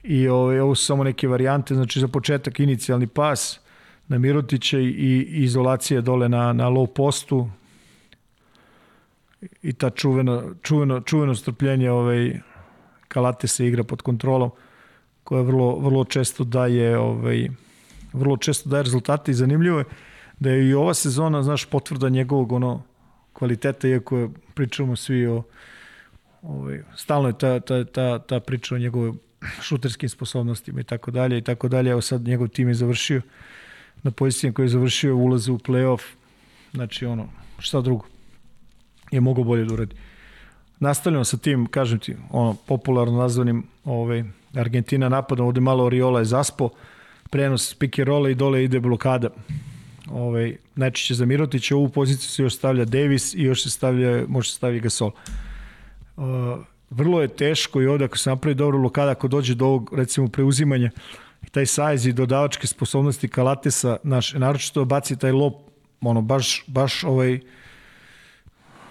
I 0.03 0.27
ovaj, 0.27 0.59
ovo 0.59 0.75
su 0.75 0.85
samo 0.85 1.03
neke 1.03 1.27
varijante, 1.27 1.75
znači 1.75 1.99
za 1.99 2.07
početak 2.07 2.59
inicijalni 2.59 3.07
pas 3.07 3.59
na 4.07 4.17
Mirotića 4.17 4.79
i, 4.79 4.85
i 4.85 5.43
izolacija 5.43 6.01
dole 6.01 6.29
na, 6.29 6.53
na 6.53 6.69
low 6.69 6.87
postu 6.87 7.49
i 9.61 9.73
ta 9.73 9.89
čuveno, 9.89 10.43
čuveno, 10.61 11.01
čuveno 11.01 11.35
strpljenje 11.35 11.91
ovaj, 11.91 12.39
Kalate 13.07 13.47
se 13.47 13.67
igra 13.67 13.83
pod 13.83 14.01
kontrolom 14.01 14.51
koja 15.23 15.41
vrlo, 15.41 15.79
vrlo 15.79 16.03
često 16.05 16.43
daje 16.43 16.97
ovaj, 16.97 17.49
vrlo 18.13 18.37
često 18.37 18.69
daje 18.69 18.83
rezultate 18.83 19.31
i 19.31 19.35
zanimljivo 19.35 19.79
je 19.79 19.85
da 20.39 20.49
je 20.49 20.69
i 20.69 20.73
ova 20.73 20.93
sezona, 20.93 21.43
znaš, 21.43 21.65
potvrda 21.65 22.09
njegovog 22.09 22.51
ono 22.51 22.83
kvaliteta, 23.33 23.87
iako 23.87 24.17
je, 24.17 24.29
pričamo 24.53 24.95
svi 24.95 25.27
o 25.27 25.43
ovaj, 26.41 26.81
stalno 26.95 27.27
je 27.27 27.37
ta, 27.37 27.59
ta, 27.59 27.83
ta, 27.83 28.19
ta 28.19 28.39
priča 28.39 28.75
o 28.75 28.77
njegovoj 28.77 29.13
šuterskim 29.61 30.09
sposobnostima 30.09 30.81
i 30.81 30.83
tako 30.83 31.11
dalje 31.11 31.37
i 31.37 31.41
tako 31.41 31.67
dalje. 31.67 31.91
Evo 31.91 32.01
sad 32.01 32.21
njegov 32.21 32.47
tim 32.47 32.67
je 32.67 32.73
završio 32.73 33.21
na 34.03 34.11
pozicijama 34.11 34.53
koji 34.53 34.65
je 34.65 34.69
završio 34.69 35.15
ulaze 35.15 35.51
u 35.51 35.57
play-off. 35.57 36.01
Znači 36.73 37.05
ono, 37.05 37.29
šta 37.59 37.81
drugo 37.81 38.05
je 39.11 39.21
mogo 39.21 39.43
bolje 39.43 39.65
da 39.65 39.73
uradi. 39.73 39.95
Nastavljamo 40.79 41.25
sa 41.25 41.37
tim, 41.37 41.65
kažem 41.65 41.99
ti, 41.99 42.15
ono, 42.31 42.55
popularno 42.67 43.17
nazvanim 43.17 43.63
ovaj, 43.85 44.23
Argentina 44.55 45.09
napadom, 45.09 45.47
ovde 45.47 45.61
malo 45.61 45.83
Oriola 45.83 46.19
je 46.19 46.25
zaspo, 46.25 46.69
prenos 47.29 47.73
pick 47.73 47.99
and 47.99 48.07
rolla 48.07 48.29
i 48.29 48.35
dole 48.35 48.63
ide 48.63 48.79
blokada. 48.79 49.29
Ovaj, 50.11 50.57
najčešće 50.75 51.13
za 51.13 51.25
Mirotića, 51.25 51.75
ovu 51.75 51.89
poziciju 51.89 52.29
se 52.29 52.43
još 52.43 52.55
stavlja 52.55 52.85
Davis 52.85 53.33
i 53.33 53.43
još 53.43 53.63
se 53.63 53.69
stavlja, 53.69 54.23
može 54.27 54.49
se 54.49 54.55
staviti 54.55 54.83
Gasol. 54.83 55.11
Uh, 56.17 56.25
vrlo 56.89 57.21
je 57.21 57.27
teško 57.27 57.81
i 57.81 57.87
ovde 57.87 58.05
ako 58.05 58.17
se 58.17 58.29
napravi 58.29 58.55
dobro 58.55 58.79
blokada, 58.79 59.11
ako 59.11 59.27
dođe 59.27 59.55
do 59.55 59.65
ovog 59.65 59.93
recimo 59.95 60.27
preuzimanja 60.27 60.91
i 61.43 61.49
taj 61.49 61.65
sajz 61.65 62.05
i 62.05 62.13
dodavačke 62.13 62.67
sposobnosti 62.67 63.27
Kalatesa, 63.27 63.97
naš, 64.03 64.33
naročito 64.33 64.85
baci 64.85 65.17
taj 65.17 65.31
lop, 65.31 65.53
ono, 66.01 66.21
baš, 66.21 66.63
baš 66.67 67.03
ovaj, 67.03 67.39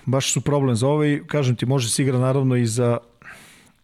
baš 0.07 0.33
su 0.33 0.41
problem 0.41 0.77
za 0.77 0.89
ovaj, 0.89 1.21
kažem 1.27 1.57
ti, 1.57 1.67
može 1.67 1.89
se 1.89 2.03
igra 2.03 2.19
naravno 2.19 2.57
i 2.57 2.67
za 2.67 2.99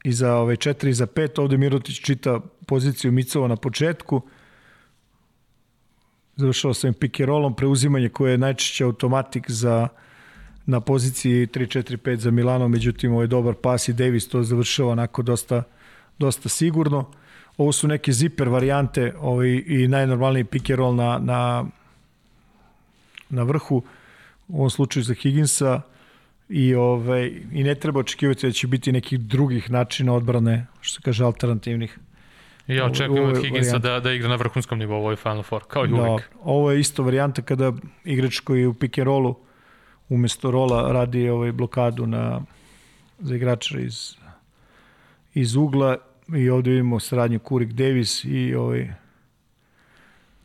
i 0.05 0.13
za 0.13 0.37
ovaj 0.37 0.57
4 0.57 0.89
i 0.89 0.93
za 0.93 1.07
5, 1.07 1.41
ovde 1.41 1.57
Mirotić 1.57 2.01
čita 2.01 2.41
poziciju 2.67 3.13
Micova 3.13 3.49
na 3.49 3.57
početku, 3.57 4.23
završao 6.37 6.75
sa 6.75 6.93
pick 7.01 7.21
and 7.21 7.29
rollom, 7.29 7.55
preuzimanje 7.55 8.09
koje 8.09 8.31
je 8.33 8.39
najčešće 8.39 8.85
automatik 8.85 9.51
za 9.51 9.89
na 10.67 10.81
poziciji 10.81 11.47
3-4-5 11.47 12.17
za 12.17 12.31
Milano, 12.31 12.69
međutim 12.69 13.13
ovo 13.13 13.21
je 13.21 13.27
dobar 13.27 13.55
pas 13.55 13.89
i 13.89 13.93
Davis 13.93 14.29
to 14.29 14.43
završava 14.43 14.93
onako 14.93 15.23
dosta, 15.23 15.63
dosta 16.19 16.49
sigurno. 16.49 17.11
Ovo 17.57 17.73
su 17.73 17.89
neke 17.89 18.13
ziper 18.13 18.49
varijante 18.49 19.13
ovaj, 19.21 19.63
i 19.67 19.89
najnormalniji 19.89 20.45
pick 20.45 20.71
and 20.71 20.79
roll 20.79 20.95
na, 20.95 21.19
na, 21.19 21.65
na 23.31 23.43
vrhu, 23.43 23.83
u 24.49 24.57
ovom 24.59 24.71
slučaju 24.71 25.05
za 25.05 25.15
Higginsa 25.15 25.81
i, 26.49 26.75
ovaj, 26.75 27.27
i 27.53 27.65
ne 27.65 27.75
treba 27.75 28.01
očekivati 28.01 28.47
da 28.47 28.53
će 28.53 28.67
biti 28.67 28.93
nekih 28.93 29.21
drugih 29.21 29.71
načina 29.71 30.15
odbrane, 30.15 30.67
što 30.81 30.95
se 30.95 31.05
kaže 31.05 31.25
alternativnih. 31.25 31.99
I 32.67 32.75
ja 32.75 32.87
očekujem 32.87 33.25
od 33.25 33.43
Higginsa 33.43 33.79
da, 33.79 34.01
da 34.01 34.13
igra 34.13 34.29
na 34.29 34.37
vrhunskom 34.37 34.79
nivou 34.79 34.97
ovoj 34.97 35.17
Final 35.17 35.43
Four, 35.43 35.63
kao 35.69 35.85
i 35.85 35.89
da, 35.89 35.95
uvijek. 35.95 36.31
Ovo 36.43 36.71
je 36.71 36.81
isto 36.81 37.03
varijanta 37.03 37.43
kada 37.43 37.73
igrač 38.05 38.41
koji 38.41 38.61
je 38.61 38.69
u 38.69 38.75
pick 38.75 38.99
and 38.99 39.07
rollu 39.07 39.35
umesto 40.09 40.51
rola 40.51 40.93
radi 40.93 41.29
ovaj 41.29 41.53
blokadu 41.53 42.07
na 42.07 42.41
za 43.19 43.37
igrača 43.37 43.81
iz 43.81 44.17
iz 45.35 45.57
ugla 45.57 45.97
i 46.37 46.51
ovde 46.51 46.71
vidimo 46.71 47.01
saradnju 47.01 47.39
Kurik 47.39 47.73
Davis 47.73 48.25
i 48.25 48.55
ovaj 48.55 48.89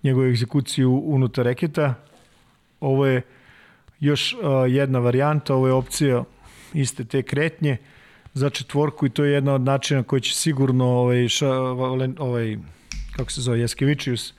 njegovu 0.03 0.25
egzekuciju 0.25 1.01
unutar 1.05 1.45
reketa. 1.45 1.93
Ovo 2.79 3.05
je 3.05 3.21
još 3.99 4.33
uh, 4.33 4.39
jedna 4.67 4.99
varijanta, 4.99 5.55
ovo 5.55 5.67
je 5.67 5.73
opcija 5.73 6.23
iste 6.73 7.03
te 7.03 7.23
kretnje 7.23 7.77
za 8.33 8.49
četvorku 8.49 9.05
i 9.05 9.09
to 9.09 9.23
je 9.23 9.33
jedna 9.33 9.53
od 9.53 9.61
načina 9.61 10.03
koji 10.03 10.21
će 10.21 10.35
sigurno 10.35 10.85
ovaj, 10.85 11.27
ša, 11.27 11.51
ovaj 12.19 12.57
kako 13.15 13.31
se 13.31 13.41
zove, 13.41 13.59
Jaskevičius 13.59 14.33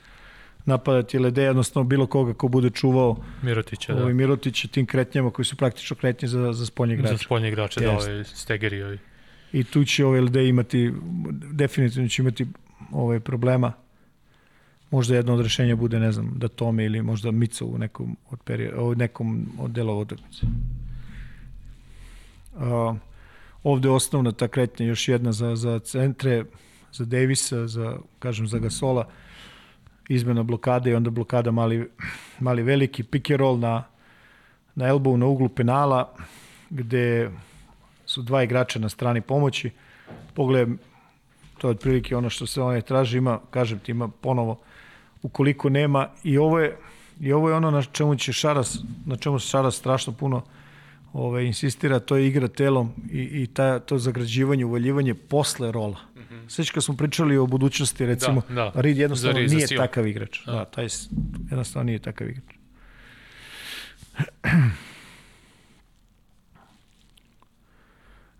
napadati 0.65 1.19
Lede, 1.19 1.43
jednostavno 1.43 1.89
bilo 1.89 2.07
koga 2.07 2.33
ko 2.33 2.47
bude 2.47 2.69
čuvao 2.69 3.17
Mirotića, 3.41 3.93
ovaj, 3.93 4.05
da. 4.05 4.13
Mirotića 4.13 4.67
tim 4.67 4.85
kretnjama 4.85 5.31
koji 5.31 5.45
su 5.45 5.55
praktično 5.55 5.95
kretnje 5.95 6.27
za, 6.27 6.53
za 6.53 6.65
spoljnje 6.65 6.93
igrače. 6.93 7.13
Za 7.13 7.17
spoljnje 7.17 7.47
igrače, 7.47 7.79
da, 7.79 7.91
ovaj 7.91 8.23
Stegeri. 8.23 8.83
Ovaj. 8.83 8.97
I 9.53 9.63
tu 9.63 9.85
će 9.85 10.05
ovaj 10.05 10.21
Lede 10.21 10.47
imati, 10.47 10.93
definitivno 11.51 12.09
će 12.09 12.21
imati 12.21 12.45
ovaj 12.91 13.19
problema. 13.19 13.73
Možda 14.91 15.15
jedno 15.15 15.33
od 15.33 15.41
rešenja 15.41 15.75
bude, 15.75 15.99
ne 15.99 16.11
znam, 16.11 16.33
da 16.35 16.47
Tome 16.47 16.85
ili 16.85 17.01
možda 17.01 17.31
Mico 17.31 17.65
u 17.65 17.77
nekom 17.77 18.17
od, 18.29 18.39
perioda, 18.43 18.81
u 18.81 18.95
nekom 18.95 19.47
od 19.59 19.71
delova 19.71 19.99
utakmice. 19.99 20.45
Uh, 22.55 22.95
ovde 23.63 23.87
je 23.87 23.93
osnovna 23.93 24.31
ta 24.31 24.47
kretnja, 24.47 24.85
još 24.85 25.07
jedna 25.07 25.31
za, 25.31 25.55
za 25.55 25.79
centre, 25.79 26.45
za 26.93 27.05
Davisa, 27.05 27.67
za, 27.67 27.97
kažem, 28.19 28.47
za 28.47 28.59
Gasola, 28.59 29.07
izmena 30.09 30.43
blokade 30.43 30.91
i 30.91 30.95
onda 30.95 31.09
blokada 31.09 31.51
mali, 31.51 31.89
mali 32.39 32.63
veliki, 32.63 33.03
pick 33.03 33.31
and 33.31 33.39
roll 33.39 33.59
na, 33.59 33.83
na 34.75 34.85
elbow 34.85 35.17
na 35.17 35.25
uglu 35.25 35.49
penala, 35.49 36.13
gde 36.69 37.31
su 38.05 38.21
dva 38.21 38.43
igrača 38.43 38.79
na 38.79 38.89
strani 38.89 39.21
pomoći. 39.21 39.71
Pogledaj, 40.33 40.75
to 41.57 41.67
je 41.67 41.71
otprilike 41.71 42.17
ono 42.17 42.29
što 42.29 42.47
se 42.47 42.61
onaj 42.61 42.81
traži, 42.81 43.17
ima, 43.17 43.39
kažem 43.49 43.79
ti, 43.79 43.91
ima 43.91 44.07
ponovo, 44.07 44.59
ukoliko 45.21 45.69
nema, 45.69 46.07
i 46.23 46.37
ovo 46.37 46.59
je, 46.59 46.77
i 47.19 47.33
ovo 47.33 47.49
je 47.49 47.55
ono 47.55 47.71
na 47.71 47.83
čemu 47.83 48.15
će 48.15 48.33
Šaras, 48.33 48.79
na 49.05 49.15
čemu 49.15 49.39
se 49.39 49.47
Šaras 49.47 49.75
strašno 49.75 50.13
puno 50.13 50.41
ove, 51.13 51.45
insistira, 51.45 51.99
to 51.99 52.15
je 52.15 52.27
igra 52.27 52.47
telom 52.47 52.91
i, 53.11 53.21
i 53.21 53.47
ta, 53.47 53.79
to 53.79 53.97
zagrađivanje, 53.97 54.65
uvaljivanje 54.65 55.13
posle 55.13 55.71
rola. 55.71 55.99
Mm 56.15 56.19
-hmm. 56.19 56.49
Sveći 56.49 56.73
kad 56.73 56.83
smo 56.83 56.95
pričali 56.95 57.37
o 57.37 57.45
budućnosti, 57.45 58.05
recimo, 58.05 58.41
da, 58.49 58.53
da. 58.53 58.71
Reed 58.81 58.97
jednostavno 58.97 59.39
Reed 59.39 59.51
nije 59.51 59.67
takav 59.67 60.07
igrač. 60.07 60.45
Da. 60.45 60.51
da, 60.51 60.65
taj 60.65 60.87
jednostavno 61.49 61.85
nije 61.85 61.99
takav 61.99 62.27
igrač. 62.29 62.55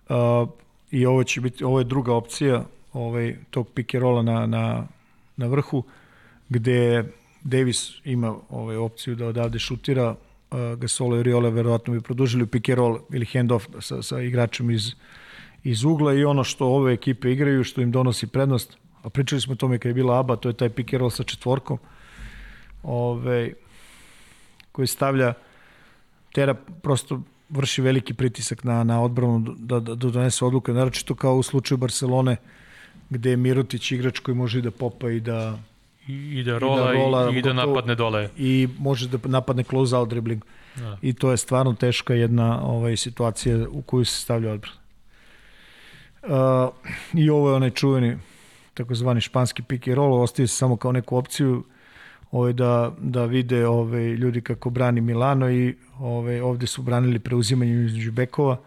Uh, 0.10 0.50
I 0.92 1.06
ovo 1.06 1.24
će 1.24 1.42
biti, 1.42 1.64
ovo 1.64 1.80
je 1.80 1.86
druga 1.86 2.14
opcija 2.14 2.66
ovaj, 2.94 3.36
tog 3.50 3.70
pick 3.74 3.96
and 3.96 4.02
rolla 4.02 4.22
na, 4.22 4.46
na, 4.46 4.88
na 5.38 5.48
vrhu, 5.48 5.84
gde 6.50 7.04
Davis 7.44 7.92
ima 8.06 8.36
ovaj, 8.50 8.76
opciju 8.76 9.16
da 9.16 9.28
odavde 9.28 9.60
šutira 9.60 10.16
Gasolo 10.78 11.18
i 11.20 11.24
Riola 11.24 11.50
verovatno 11.50 11.94
bi 11.94 12.02
produžili 12.02 12.46
pick 12.46 12.70
and 12.70 12.78
roll 12.78 13.00
ili 13.14 13.26
handoff 13.26 13.68
sa, 13.80 14.02
sa 14.02 14.22
igračem 14.22 14.72
iz, 14.72 14.96
iz 15.64 15.84
ugla 15.84 16.14
i 16.14 16.24
ono 16.24 16.44
što 16.44 16.66
ove 16.66 16.94
ekipe 16.94 17.32
igraju, 17.32 17.64
što 17.64 17.82
im 17.82 17.92
donosi 17.92 18.28
prednost, 18.28 18.78
a 19.04 19.10
pričali 19.10 19.42
smo 19.42 19.54
o 19.54 19.56
tome 19.56 19.80
kad 19.80 19.90
je 19.90 19.94
bila 19.94 20.20
ABA, 20.20 20.36
to 20.36 20.50
je 20.50 20.54
taj 20.54 20.70
pick 20.70 20.94
and 20.94 21.00
roll 21.00 21.10
sa 21.10 21.24
četvorkom, 21.24 21.78
ove, 22.84 23.54
koji 24.72 24.88
stavlja 24.88 25.34
tera 26.34 26.54
prosto 26.54 27.22
vrši 27.50 27.82
veliki 27.82 28.14
pritisak 28.14 28.64
na, 28.64 28.84
na 28.84 29.02
odbranu 29.04 29.56
da, 29.58 29.80
da, 29.80 29.96
da 29.96 30.10
donese 30.10 30.46
odluke, 30.46 30.74
naročito 30.74 31.16
kao 31.16 31.36
u 31.36 31.44
slučaju 31.44 31.78
Barcelone, 31.78 32.36
gde 33.10 33.30
je 33.30 33.38
Mirotić 33.38 33.92
igrač 33.92 34.20
koji 34.20 34.36
može 34.36 34.62
da 34.62 34.72
popa 34.72 35.12
i 35.12 35.20
da 35.20 35.60
I, 36.08 36.40
i 36.40 36.44
da 36.44 36.58
rola 36.58 36.94
i 36.94 36.98
da, 36.98 37.04
rola, 37.04 37.32
i, 37.32 37.38
i 37.38 37.42
da 37.42 37.54
napadne 37.54 37.96
dole. 37.96 38.30
I 38.38 38.68
može 38.80 39.08
da 39.08 39.18
napadne 39.26 39.64
close 39.64 39.96
out 39.96 40.10
dribbling. 40.10 40.44
Da. 40.76 40.98
I 41.02 41.14
to 41.14 41.32
je 41.32 41.38
stvarno 41.38 41.74
teška 41.74 42.14
jedna 42.14 42.64
ovaj, 42.64 42.98
situacija 42.98 43.68
u 43.72 43.82
koju 43.82 44.06
se 44.06 44.22
stavlja 44.22 44.52
odbrana. 44.52 44.78
Uh, 46.24 46.30
I 47.14 47.30
ovo 47.30 47.50
je 47.50 47.56
onaj 47.56 47.70
čuveni 47.70 48.18
takozvani 48.74 49.22
španski 49.22 49.64
pick 49.64 49.88
and 49.88 49.98
roll, 49.98 50.22
ostaje 50.22 50.48
se 50.48 50.56
samo 50.56 50.78
kao 50.78 50.92
neku 50.92 51.18
opciju 51.18 51.64
ovaj, 52.32 52.54
da, 52.54 52.96
da 53.00 53.26
vide 53.26 53.68
ovaj, 53.68 54.14
ljudi 54.14 54.42
kako 54.42 54.70
brani 54.70 55.02
Milano 55.02 55.52
i 55.52 55.76
ovaj, 56.00 56.42
ovde 56.42 56.68
su 56.68 56.82
branili 56.82 57.20
preuzimanje 57.20 57.86
između 57.86 58.12
bekova. 58.12 58.60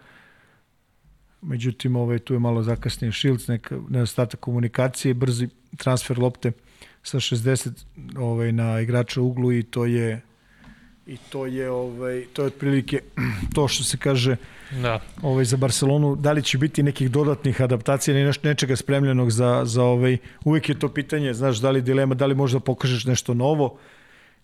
Međutim, 1.43 1.97
ovaj, 1.97 2.19
tu 2.19 2.35
je 2.35 2.39
malo 2.39 2.62
zakasnije 2.62 3.12
Shields, 3.12 3.48
neka 3.48 3.78
nedostatak 3.89 4.40
komunikacije, 4.40 5.15
brzi 5.15 5.48
transfer 5.77 6.19
lopte 6.19 6.52
sa 7.05 7.20
60 7.20 7.70
ovaj, 8.16 8.52
na 8.52 8.81
igrača 8.81 9.20
u 9.20 9.26
uglu 9.26 9.52
i 9.52 9.62
to 9.62 9.85
je 9.85 10.20
i 11.06 11.16
to 11.16 11.47
je 11.47 11.70
ovaj 11.70 12.24
to 12.32 12.43
je 12.43 12.47
otprilike 12.47 13.01
to 13.55 13.68
što 13.68 13.85
se 13.85 13.97
kaže 13.97 14.36
da. 14.82 15.01
ovaj 15.22 15.44
za 15.44 15.56
Barcelonu 15.56 16.16
da 16.16 16.32
li 16.32 16.43
će 16.43 16.59
biti 16.59 16.82
nekih 16.82 17.10
dodatnih 17.10 17.62
adaptacija 17.62 18.14
ili 18.14 18.24
nešto 18.24 18.48
nečega 18.48 18.76
spremljenog 18.76 19.31
za 19.31 19.62
za 19.64 19.82
ovaj 19.82 20.16
uvek 20.44 20.68
je 20.68 20.78
to 20.78 20.89
pitanje 20.89 21.35
znaš 21.35 21.56
da 21.56 21.70
li 21.70 21.82
dilema 21.82 22.14
da 22.14 22.26
li 22.26 22.35
možda 22.35 22.60
pokažeš 22.60 23.05
nešto 23.05 23.35
novo 23.35 23.78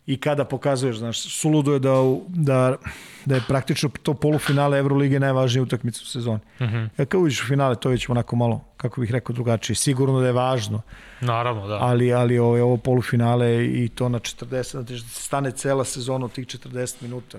i 0.07 0.17
kada 0.17 0.45
pokazuješ, 0.45 0.97
znaš, 0.97 1.21
suludo 1.21 1.73
je 1.73 1.79
da, 1.79 1.95
da, 2.29 2.77
da 3.25 3.35
je 3.35 3.43
praktično 3.49 3.91
to 4.03 4.15
polufinale 4.15 4.79
Evrolige 4.79 5.21
najvažnija 5.21 5.63
utakmica 5.63 6.01
u 6.03 6.07
sezoni. 6.07 6.41
Uh 6.61 6.67
-huh. 6.67 6.89
Ja 6.99 7.05
kao 7.05 7.21
uđeš 7.21 7.43
u 7.43 7.47
finale, 7.47 7.77
to 7.77 7.89
je 7.89 7.91
već 7.91 8.09
onako 8.09 8.37
malo, 8.37 8.65
kako 8.77 9.01
bih 9.01 9.11
rekao, 9.11 9.35
drugačije. 9.35 9.77
Sigurno 9.77 10.21
da 10.21 10.27
je 10.27 10.33
važno. 10.33 10.83
Naravno, 11.21 11.67
da. 11.67 11.79
Ali, 11.81 12.13
ali 12.13 12.39
ovo, 12.39 12.63
ovo 12.63 12.77
polufinale 12.77 13.67
i 13.67 13.89
to 13.89 14.09
na 14.09 14.19
40, 14.19 14.71
znači 14.71 14.99
stane 14.99 15.51
cela 15.51 15.85
sezona 15.85 16.25
od 16.25 16.33
tih 16.33 16.47
40 16.47 17.03
minuta. 17.03 17.39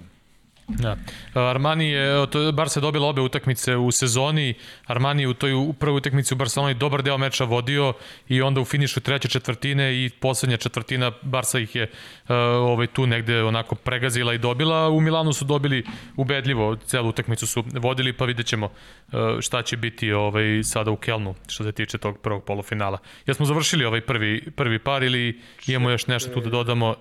Da. 0.77 0.97
Armani 1.33 1.89
je, 1.89 2.27
to, 2.27 2.51
Barca 2.51 2.79
je 2.79 2.81
dobila 2.81 3.07
obe 3.07 3.21
utakmice 3.21 3.75
u 3.75 3.91
sezoni, 3.91 4.53
Armani 4.85 5.27
u 5.27 5.33
toj 5.33 5.53
u 5.53 5.73
prvoj 5.73 5.97
utakmici 5.97 6.33
u 6.33 6.37
Barceloni 6.37 6.73
dobar 6.73 7.03
deo 7.03 7.17
meča 7.17 7.43
vodio 7.43 7.93
i 8.27 8.41
onda 8.41 8.61
u 8.61 8.65
finišu 8.65 8.99
treće 8.99 9.27
četvrtine 9.27 10.05
i 10.05 10.09
poslednja 10.09 10.57
četvrtina 10.57 11.11
Barca 11.21 11.59
ih 11.59 11.75
je 11.75 11.83
uh, 11.83 12.35
ovaj, 12.35 12.87
tu 12.87 13.07
negde 13.07 13.43
onako 13.43 13.75
pregazila 13.75 14.33
i 14.33 14.37
dobila. 14.37 14.89
U 14.89 15.01
Milanu 15.01 15.33
su 15.33 15.45
dobili 15.45 15.83
ubedljivo, 16.15 16.75
celu 16.75 17.09
utakmicu 17.09 17.47
su 17.47 17.63
vodili, 17.73 18.13
pa 18.13 18.25
vidjet 18.25 18.47
ćemo 18.47 18.65
uh, 18.65 19.19
šta 19.39 19.61
će 19.61 19.77
biti 19.77 20.11
ovaj, 20.11 20.63
sada 20.63 20.91
u 20.91 20.95
Kelnu 20.95 21.35
što 21.47 21.63
se 21.63 21.71
tiče 21.71 21.97
tog 21.97 22.17
prvog 22.17 22.43
polufinala. 22.43 22.97
Ja 23.25 23.33
smo 23.33 23.45
završili 23.45 23.85
ovaj 23.85 24.01
prvi, 24.01 24.51
prvi 24.55 24.79
par 24.79 25.03
ili 25.03 25.41
imamo 25.67 25.89
još 25.89 26.07
nešto 26.07 26.33
tu 26.33 26.41
da 26.41 26.49
dodamo 26.49 26.95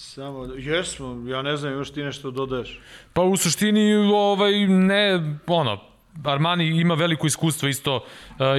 Samo, 0.00 0.44
jesmo, 0.44 1.28
ja 1.28 1.42
ne 1.42 1.56
znam, 1.56 1.72
još 1.72 1.90
ti 1.90 2.02
nešto 2.02 2.30
dodaješ. 2.30 2.80
Pa 3.12 3.22
u 3.22 3.36
suštini, 3.36 3.94
ovaj, 4.14 4.66
ne, 4.66 5.36
ono, 5.46 5.80
Armani 6.24 6.80
ima 6.80 6.94
veliko 6.94 7.26
iskustvo 7.26 7.68
isto 7.68 7.96
uh, 7.96 8.02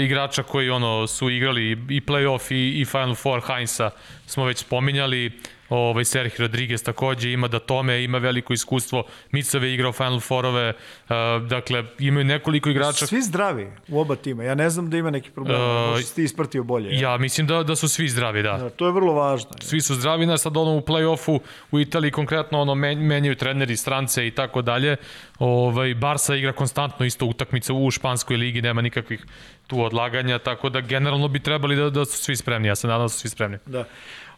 igrača 0.04 0.44
koji 0.44 0.70
ono 0.70 1.08
su 1.08 1.30
igrali 1.30 1.72
i 1.72 2.02
play-off 2.02 2.54
i, 2.54 2.82
i 2.82 2.86
Final 2.86 3.16
Four 3.16 3.42
Heinza 3.48 3.90
smo 4.26 4.46
već 4.46 4.58
spominjali 4.58 5.32
ovaj 5.70 6.06
Sergio 6.06 6.38
Rodriguez 6.40 6.84
takođe 6.84 7.32
ima 7.32 7.48
da 7.48 7.60
tome 7.60 8.04
ima 8.04 8.18
veliko 8.18 8.54
iskustvo. 8.54 9.04
Micove 9.32 9.74
igrao 9.74 9.92
Final 9.92 10.20
Fourove, 10.20 10.70
uh, 10.70 11.16
dakle 11.48 11.84
imaju 12.00 12.26
nekoliko 12.26 12.70
igrača. 12.70 13.08
Svi 13.08 13.22
zdravi 13.22 13.68
u 13.88 14.00
oba 14.00 14.16
tima. 14.16 14.44
Ja 14.44 14.56
ne 14.56 14.70
znam 14.70 14.90
da 14.90 14.98
ima 14.98 15.10
neki 15.10 15.32
problem. 15.32 15.62
Uh, 15.62 15.90
Možda 15.90 16.08
si 16.08 16.16
ti 16.16 16.24
ispratio 16.24 16.64
bolje. 16.64 17.00
Ja, 17.00 17.12
ja 17.12 17.18
mislim 17.18 17.48
da 17.48 17.64
da 17.64 17.76
su 17.76 17.90
svi 17.90 18.10
zdravi, 18.10 18.44
da. 18.44 18.58
da 18.58 18.70
to 18.70 18.86
je 18.86 18.92
vrlo 18.92 19.14
važno. 19.14 19.50
Ja. 19.62 19.68
Svi 19.68 19.82
su 19.82 19.96
zdravi, 19.96 20.26
na 20.26 20.38
sad 20.38 20.58
ono 20.58 20.76
u 20.78 20.82
plej-ofu 20.82 21.40
u 21.72 21.80
Italiji 21.80 22.12
konkretno 22.12 22.62
ono 22.62 22.76
menjaju 22.76 23.36
treneri, 23.36 23.78
strance 23.78 24.28
i 24.28 24.32
tako 24.32 24.62
dalje. 24.62 24.96
Ovaj 25.40 25.94
Barsa 25.94 26.36
igra 26.36 26.54
konstantno 26.54 27.06
isto 27.06 27.26
utakmice 27.26 27.74
u 27.74 27.92
španskoj 27.92 28.38
ligi, 28.38 28.62
nema 28.62 28.82
nikakvih 28.82 29.26
tu 29.68 29.84
odlaganja, 29.84 30.40
tako 30.40 30.70
da 30.70 30.82
generalno 30.82 31.28
bi 31.28 31.40
trebali 31.40 31.76
da, 31.76 31.90
da 31.90 32.06
su 32.06 32.18
svi 32.18 32.36
spremni. 32.36 32.68
Ja 32.68 32.76
se 32.76 32.88
nadam 32.88 33.06
da 33.06 33.10
su 33.10 33.20
svi 33.20 33.30
spremni. 33.30 33.58
Da. 33.66 33.86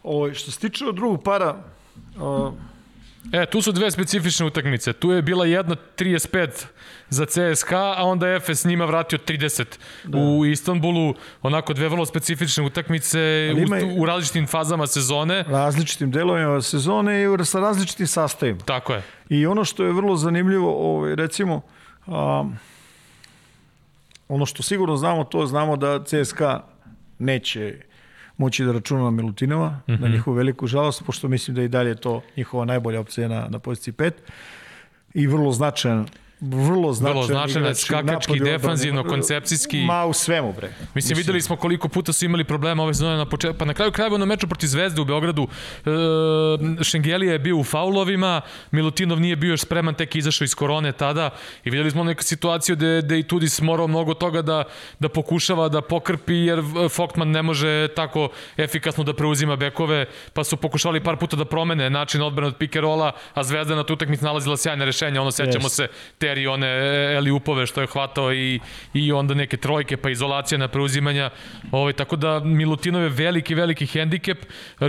O, 0.02 0.34
što 0.34 0.50
se 0.50 0.58
tiče 0.60 0.86
od 0.86 0.94
drugog 0.94 1.22
para, 1.22 1.56
o... 2.20 2.52
E, 3.32 3.46
tu 3.46 3.62
su 3.62 3.72
dve 3.72 3.90
specifične 3.90 4.46
utakmice. 4.46 4.92
Tu 4.92 5.10
je 5.12 5.22
bila 5.22 5.46
jedna 5.46 5.76
35 5.98 6.64
za 7.08 7.26
CSKA, 7.26 7.94
a 7.96 8.04
onda 8.04 8.28
je 8.28 8.36
Efes 8.36 8.64
njima 8.64 8.84
vratio 8.84 9.18
30 9.18 9.64
da. 10.04 10.18
u 10.18 10.46
Istanbulu. 10.46 11.14
Onako 11.42 11.74
dve 11.74 11.88
vrlo 11.88 12.06
specifične 12.06 12.64
utakmice 12.64 13.50
u, 13.96 14.02
u 14.02 14.06
različitim 14.06 14.46
fazama 14.46 14.86
sezone. 14.86 15.44
Različitim 15.48 16.10
delovima 16.10 16.62
sezone 16.62 17.22
i 17.22 17.44
sa 17.44 17.60
različitim 17.60 18.06
sastavima. 18.06 18.58
Tako 18.64 18.92
je. 18.94 19.02
I 19.28 19.46
ono 19.46 19.64
što 19.64 19.84
je 19.84 19.92
vrlo 19.92 20.16
zanimljivo, 20.16 20.96
ovaj, 20.96 21.14
recimo, 21.14 21.60
a, 22.06 22.44
ono 24.28 24.46
što 24.46 24.62
sigurno 24.62 24.96
znamo, 24.96 25.24
to 25.24 25.46
znamo 25.46 25.76
da 25.76 26.04
CSKA 26.04 26.64
neće 27.18 27.91
moći 28.42 28.64
da 28.64 28.72
računa 28.72 29.04
na 29.04 29.10
Milutinova, 29.10 29.68
mm 29.70 29.92
-hmm. 29.92 30.00
na 30.00 30.06
mhm. 30.06 30.12
njihovu 30.12 30.36
veliku 30.36 30.66
žalost, 30.66 31.02
pošto 31.06 31.28
mislim 31.28 31.54
da 31.56 31.62
i 31.62 31.68
dalje 31.68 31.94
to 31.94 32.20
njihova 32.36 32.64
najbolja 32.64 33.00
opcija 33.00 33.28
na, 33.28 33.46
na 33.48 33.58
poziciji 33.58 33.94
5 33.94 34.12
i 35.14 35.26
vrlo 35.26 35.52
značajan 35.52 36.06
vrlo 36.42 36.92
značajan, 36.92 37.24
vrlo 37.24 37.26
značajan 37.26 37.74
skakački, 37.74 38.40
defanzivno, 38.40 39.04
koncepcijski. 39.04 39.84
Ma 39.84 40.04
u 40.04 40.12
svemu, 40.12 40.52
bre. 40.52 40.68
Mislim, 40.68 40.88
Mislim, 40.94 41.16
videli 41.16 41.42
smo 41.42 41.56
koliko 41.56 41.88
puta 41.88 42.12
su 42.12 42.24
imali 42.24 42.44
problema 42.44 42.82
ove 42.82 42.94
sezone 42.94 43.16
na 43.16 43.26
početku, 43.26 43.58
pa 43.58 43.64
na 43.64 43.74
kraju 43.74 43.92
krajeva 43.92 44.18
na 44.18 44.24
meču 44.24 44.46
protiv 44.46 44.66
Zvezde 44.66 45.00
u 45.00 45.04
Beogradu 45.04 45.48
e, 45.48 46.84
Šengelija 46.84 47.32
je 47.32 47.38
bio 47.38 47.56
u 47.56 47.64
faulovima, 47.64 48.40
Milutinov 48.70 49.20
nije 49.20 49.36
bio 49.36 49.50
još 49.50 49.60
spreman, 49.60 49.94
tek 49.94 50.16
izašao 50.16 50.44
iz 50.44 50.54
korone 50.54 50.92
tada 50.92 51.30
i 51.64 51.70
videli 51.70 51.90
smo 51.90 52.04
neku 52.04 52.22
situaciju 52.22 52.76
gde, 52.76 53.02
gde 53.04 53.18
i 53.18 53.22
Tudis 53.22 53.60
morao 53.60 53.86
mnogo 53.86 54.14
toga 54.14 54.42
da, 54.42 54.64
da 54.98 55.08
pokušava 55.08 55.68
da 55.68 55.80
pokrpi, 55.80 56.34
jer 56.34 56.62
Foktman 56.90 57.30
ne 57.30 57.42
može 57.42 57.88
tako 57.88 58.28
efikasno 58.56 59.04
da 59.04 59.14
preuzima 59.14 59.56
bekove, 59.56 60.06
pa 60.32 60.44
su 60.44 60.56
pokušali 60.56 61.02
par 61.02 61.16
puta 61.16 61.36
da 61.36 61.44
promene 61.44 61.90
način 61.90 62.22
odbrane 62.22 62.48
od 62.48 62.56
pikerola, 62.56 63.12
a 63.34 63.42
Zvezda 63.42 63.74
na 63.74 63.84
tu 63.84 63.94
utakmicu 63.94 64.24
nalazila 64.24 64.56
sjajne 64.56 64.84
rešenja, 64.84 65.20
ono 65.20 65.30
sećamo 65.30 65.68
yes. 65.68 65.74
se 65.74 65.88
te 66.18 66.31
seri 66.32 66.46
one 66.46 66.66
Eli 67.16 67.30
Upove 67.30 67.66
što 67.66 67.80
je 67.80 67.86
hvatao 67.86 68.32
i, 68.32 68.60
i 68.94 69.12
onda 69.12 69.34
neke 69.34 69.56
trojke 69.56 69.96
pa 69.96 70.10
izolacija 70.10 70.58
na 70.58 70.68
preuzimanja. 70.68 71.30
Ovaj, 71.70 71.92
tako 71.92 72.16
da 72.16 72.40
Milutinov 72.40 73.02
je 73.02 73.08
veliki, 73.08 73.54
veliki 73.54 73.86
hendikep. 73.86 74.38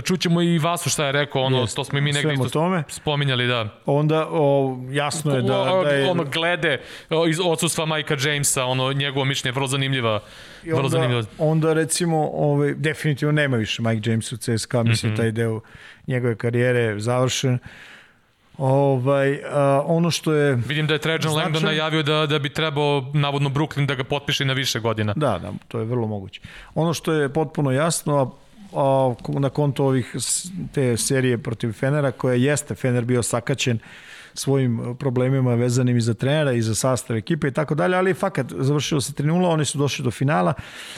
Čućemo 0.04 0.42
i 0.42 0.58
Vasu 0.58 0.90
šta 0.90 1.06
je 1.06 1.12
rekao, 1.12 1.42
ono, 1.42 1.60
Jest. 1.60 1.76
to 1.76 1.84
smo 1.84 1.98
i 1.98 2.02
mi 2.02 2.12
negde 2.12 2.32
isto 2.32 2.48
tome. 2.48 2.82
spominjali, 2.88 3.46
da. 3.46 3.68
Onda 3.86 4.26
o, 4.30 4.78
jasno 4.90 5.34
je 5.36 5.42
da, 5.42 5.82
da 5.84 5.90
je... 5.90 6.10
Ono 6.10 6.24
glede 6.24 6.80
iz 7.28 7.40
odsustva 7.44 7.86
Majka 7.86 8.16
Jamesa, 8.24 8.64
ono, 8.64 8.92
njegovo 8.92 9.24
mišljenje 9.24 9.50
je 9.50 9.54
vrlo 9.54 9.66
zanimljiva. 9.66 10.20
I 10.64 10.72
onda, 10.72 10.76
vrlo 10.76 10.88
zanimljiva. 10.88 11.22
onda 11.38 11.72
recimo, 11.72 12.30
ovaj, 12.32 12.74
definitivno 12.74 13.32
nema 13.32 13.56
više 13.56 13.82
Mike 13.82 14.10
James 14.10 14.32
u 14.32 14.36
CSKA, 14.36 14.82
mislim 14.82 15.12
mm 15.12 15.14
-hmm. 15.14 15.18
taj 15.18 15.30
deo 15.30 15.60
njegove 16.06 16.36
karijere 16.36 17.00
završen. 17.00 17.58
Ovaj, 18.58 19.40
a, 19.50 19.82
ono 19.86 20.10
što 20.10 20.32
je... 20.32 20.54
Vidim 20.54 20.86
da 20.86 20.94
je 20.94 20.98
Trajan 20.98 21.22
značaj... 21.22 21.42
Langdon 21.42 21.62
najavio 21.62 22.02
da, 22.02 22.26
da 22.26 22.38
bi 22.38 22.48
trebao, 22.48 23.10
navodno, 23.14 23.48
Brooklyn 23.48 23.86
da 23.86 23.94
ga 23.94 24.04
potpiše 24.04 24.44
na 24.44 24.52
više 24.52 24.80
godina. 24.80 25.12
Da, 25.16 25.38
da, 25.38 25.52
to 25.68 25.78
je 25.78 25.84
vrlo 25.84 26.06
moguće. 26.06 26.40
Ono 26.74 26.94
što 26.94 27.12
je 27.12 27.28
potpuno 27.28 27.70
jasno, 27.70 28.34
a, 28.72 28.80
a, 28.80 29.14
na 29.40 29.48
konto 29.48 29.84
ovih 29.84 30.16
te 30.72 30.96
serije 30.96 31.38
protiv 31.38 31.72
Fenera, 31.72 32.12
koja 32.12 32.34
jeste 32.34 32.74
Fener 32.74 33.04
bio 33.04 33.22
sakaćen 33.22 33.78
svojim 34.34 34.96
problemima 34.98 35.54
vezanim 35.54 35.96
i 35.96 36.00
za 36.00 36.14
trenera 36.14 36.52
i 36.52 36.62
za 36.62 36.74
sastav 36.74 37.16
ekipe 37.16 37.48
i 37.48 37.50
tako 37.50 37.74
dalje, 37.74 37.96
ali 37.96 38.14
fakat 38.14 38.46
završilo 38.58 39.00
se 39.00 39.12
3-0, 39.12 39.46
oni 39.46 39.64
su 39.64 39.78
došli 39.78 40.04
do 40.04 40.10
finala 40.10 40.54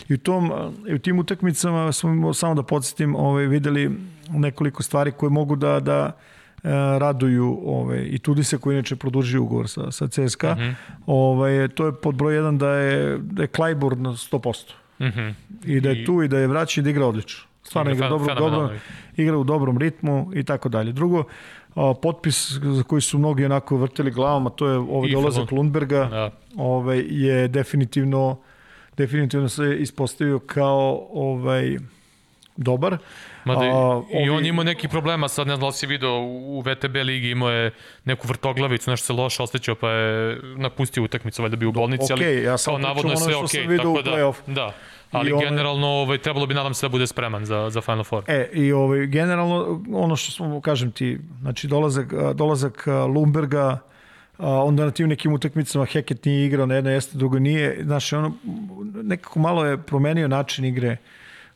i 0.08 0.14
u, 0.14 0.18
tom, 0.18 0.52
i 0.88 0.94
u 0.94 0.98
tim 0.98 1.18
utakmicama 1.18 1.92
smo 1.92 2.34
samo 2.34 2.54
da 2.54 2.62
podsjetim 2.62 3.16
ovaj, 3.16 3.46
videli 3.46 3.90
nekoliko 4.28 4.82
stvari 4.82 5.12
koje 5.12 5.30
mogu 5.30 5.56
da, 5.56 5.80
da 5.80 6.16
raduju 6.98 7.60
ovaj, 7.64 8.06
i 8.10 8.18
Tudise 8.18 8.58
koji 8.58 8.74
inače 8.74 8.96
produžio 8.96 9.42
ugovor 9.42 9.68
sa, 9.68 9.90
sa 9.90 10.08
CSKA. 10.08 10.54
Mhm. 10.54 10.62
-huh. 10.62 10.74
ovaj, 11.06 11.68
to 11.68 11.86
je 11.86 11.92
pod 11.92 12.14
broj 12.14 12.34
1 12.34 12.58
da 12.58 12.70
je, 12.70 13.18
da 13.18 13.42
je 13.42 13.48
Klajbor 13.48 13.98
na 13.98 14.10
100%. 14.10 14.72
Uh 14.98 15.06
-huh. 15.06 15.34
I 15.64 15.80
da 15.80 15.90
je 15.90 16.04
tu 16.04 16.22
i 16.22 16.28
da 16.28 16.38
je 16.38 16.46
vraćan 16.46 16.82
i 16.82 16.84
da 16.84 16.90
igra 16.90 17.06
odlično. 17.06 17.44
Stvarno 17.62 17.92
igra 17.92 18.08
dobro, 18.08 18.34
dobro, 18.34 18.70
igra 19.16 19.38
u 19.38 19.44
dobrom 19.44 19.78
ritmu 19.78 20.30
i 20.34 20.44
tako 20.44 20.68
dalje. 20.68 20.92
Drugo, 20.92 21.24
a, 21.74 21.94
potpis 22.02 22.52
za 22.62 22.82
koji 22.82 23.02
su 23.02 23.18
mnogi 23.18 23.44
onako 23.44 23.76
vrteli 23.76 24.10
glavom, 24.10 24.46
a 24.46 24.50
to 24.50 24.68
je 24.68 24.78
ovaj 24.78 25.10
dolazak 25.10 25.52
Lundberga, 25.52 26.08
da. 26.10 26.30
ovaj, 26.56 27.04
je 27.08 27.48
definitivno 27.48 28.38
definitivno 28.96 29.48
se 29.48 29.76
ispostavio 29.80 30.38
kao 30.38 31.08
ovaj 31.12 31.76
dobar. 32.56 32.98
Mada, 33.46 33.60
a, 33.60 34.02
I 34.24 34.30
on 34.30 34.46
ima 34.46 34.62
neki 34.62 34.88
problema, 34.88 35.28
sad 35.28 35.46
ne 35.46 35.56
znam 35.56 35.68
da 35.68 35.72
si 35.72 35.86
video 35.86 36.18
u 36.20 36.60
VTB 36.66 36.96
ligi 36.96 37.30
imao 37.30 37.50
je 37.50 37.70
neku 38.04 38.28
vrtoglavicu, 38.28 38.90
nešto 38.90 39.06
se 39.06 39.12
loše 39.12 39.42
osjećao 39.42 39.74
pa 39.74 39.90
je 39.90 40.38
napustio 40.56 41.02
utakmicu, 41.02 41.42
valjda 41.42 41.56
bi 41.56 41.66
u 41.66 41.72
bolnici, 41.72 42.12
okay, 42.12 42.12
ali 42.12 42.42
ja 42.42 42.58
sam 42.58 42.72
kao 42.72 42.78
navodno 42.78 43.10
je 43.10 43.16
sve 43.16 43.36
okej, 43.36 43.66
okay, 43.66 43.76
tako 43.76 44.02
da, 44.02 44.32
da. 44.46 44.72
Ali 45.10 45.30
I 45.30 45.34
generalno 45.40 45.86
ovaj, 45.86 46.18
trebalo 46.18 46.46
bi, 46.46 46.54
nadam 46.54 46.74
se, 46.74 46.86
da 46.86 46.90
bude 46.90 47.06
spreman 47.06 47.44
za, 47.44 47.70
za 47.70 47.80
Final 47.80 48.04
Four. 48.04 48.24
E, 48.26 48.48
i 48.52 48.72
ovaj, 48.72 49.06
generalno, 49.06 49.84
ono 49.92 50.16
što 50.16 50.32
smo, 50.32 50.60
kažem 50.60 50.90
ti, 50.90 51.18
znači 51.40 51.68
dolazak, 51.68 52.06
dolazak 52.34 52.86
Lumberga, 53.14 53.78
onda 54.38 54.84
na 54.84 54.90
tim 54.90 55.08
nekim 55.08 55.32
utakmicama 55.32 55.84
Heket 55.84 56.24
nije 56.24 56.46
igrao, 56.46 56.66
na 56.66 56.74
jedno 56.74 56.90
jeste, 56.90 57.18
drugo 57.18 57.38
nije. 57.38 57.78
Znaš, 57.82 58.12
ono, 58.12 58.32
nekako 59.02 59.38
malo 59.38 59.64
je 59.64 59.82
promenio 59.82 60.28
način 60.28 60.64
igre, 60.64 60.96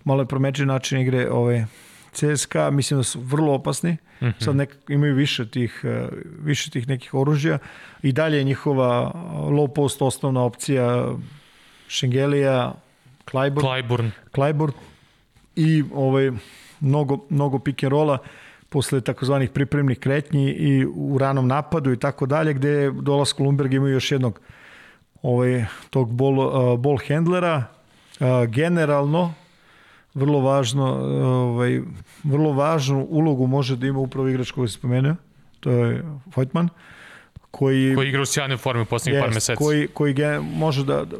malo 0.04 0.22
je 0.22 0.26
promenio 0.26 0.66
način 0.66 1.00
igre 1.00 1.30
ove, 1.30 1.66
CSKA, 2.12 2.70
mislim 2.70 3.00
da 3.00 3.04
su 3.04 3.20
vrlo 3.20 3.54
opasni. 3.54 3.92
Mm 3.92 4.26
-hmm. 4.26 4.44
Sad 4.44 4.56
nek, 4.56 4.76
imaju 4.88 5.14
više 5.14 5.50
tih, 5.50 5.80
e, 5.84 6.08
više 6.42 6.70
tih 6.70 6.88
nekih 6.88 7.14
oružja. 7.14 7.58
I 8.02 8.12
dalje 8.12 8.38
je 8.38 8.44
njihova 8.44 9.12
low 9.34 9.68
post 9.74 10.02
osnovna 10.02 10.42
opcija 10.42 11.08
Šengelija, 11.88 12.74
Clyburn. 13.30 13.60
Clyburn. 13.60 14.10
Clyburn. 14.32 14.72
I 15.56 15.84
ovaj, 15.94 16.30
mnogo, 16.80 17.26
mnogo 17.30 17.58
pick 17.58 17.84
and 17.84 17.92
rolla 17.92 18.18
posle 18.68 19.00
takozvanih 19.00 19.50
pripremnih 19.50 19.98
kretnji 19.98 20.50
i 20.50 20.86
u 20.94 21.18
ranom 21.18 21.48
napadu 21.48 21.92
i 21.92 21.98
tako 21.98 22.26
dalje, 22.26 22.54
gde 22.54 22.68
je 22.68 22.90
dolaz 22.90 23.32
Kolumberg 23.32 23.74
imaju 23.74 23.94
još 23.94 24.12
jednog 24.12 24.40
ovaj, 25.22 25.64
tog 25.90 26.12
bol, 26.12 26.38
uh, 26.38 26.78
bol 26.78 26.98
handlera. 27.08 27.64
Uh, 28.20 28.26
generalno, 28.46 29.34
vrlo 30.14 30.40
važno, 30.40 30.86
ovaj, 31.24 31.80
vrlo 32.24 32.52
važnu 32.52 33.06
ulogu 33.10 33.46
može 33.46 33.76
da 33.76 33.86
ima 33.86 33.98
upravo 33.98 34.28
igrač 34.28 34.50
koji 34.50 34.68
se 34.68 34.74
spomenuo, 34.74 35.14
to 35.60 35.70
je 35.70 36.04
Vojtman, 36.36 36.68
koji... 37.50 37.94
Koji 37.94 38.08
igra 38.08 38.22
u 38.22 38.26
sjajnoj 38.26 38.56
formi 38.56 38.82
u 38.82 38.86
poslednjih 38.86 39.20
yes, 39.20 39.24
par 39.24 39.34
meseci. 39.34 39.56
Koji, 39.56 39.88
koji 39.88 40.12
ge, 40.12 40.38
može 40.38 40.84
da, 40.84 41.04
da 41.04 41.16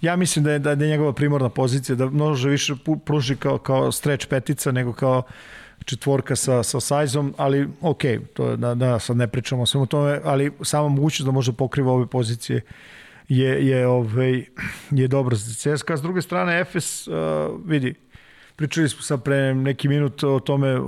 ja 0.00 0.16
mislim 0.16 0.44
da 0.44 0.52
je, 0.52 0.58
da 0.58 0.70
je 0.70 0.76
njegova 0.76 1.12
primorna 1.12 1.48
pozicija, 1.48 1.96
da 1.96 2.06
može 2.06 2.48
više 2.48 2.74
pruži 3.04 3.36
kao, 3.36 3.58
kao 3.58 3.92
streč 3.92 4.26
petica 4.26 4.72
nego 4.72 4.92
kao 4.92 5.22
četvorka 5.84 6.36
sa, 6.36 6.62
sa 6.62 6.80
sajzom, 6.80 7.34
ali 7.36 7.68
ok, 7.80 8.02
to 8.34 8.50
je, 8.50 8.56
da, 8.56 8.74
da 8.74 8.98
sad 8.98 9.16
ne 9.16 9.26
pričamo 9.28 9.62
o 9.62 9.66
svemu 9.66 9.86
tome, 9.86 10.20
ali 10.24 10.52
sama 10.62 10.88
mogućnost 10.88 11.26
da 11.26 11.32
može 11.32 11.52
pokriva 11.52 11.92
ove 11.92 12.06
pozicije 12.06 12.60
je, 13.28 13.66
je, 13.66 13.86
ovaj, 13.86 14.44
je 14.90 15.08
dobro 15.08 15.36
za 15.36 15.54
CSKA. 15.54 15.96
S 15.96 16.02
druge 16.02 16.22
strane, 16.22 16.60
Efes, 16.60 17.08
uh, 17.08 17.14
vidi, 17.64 17.94
pričali 18.56 18.88
smo 18.88 19.02
sad 19.02 19.22
pre 19.22 19.54
neki 19.54 19.88
minut 19.88 20.24
o 20.24 20.40
tome. 20.40 20.80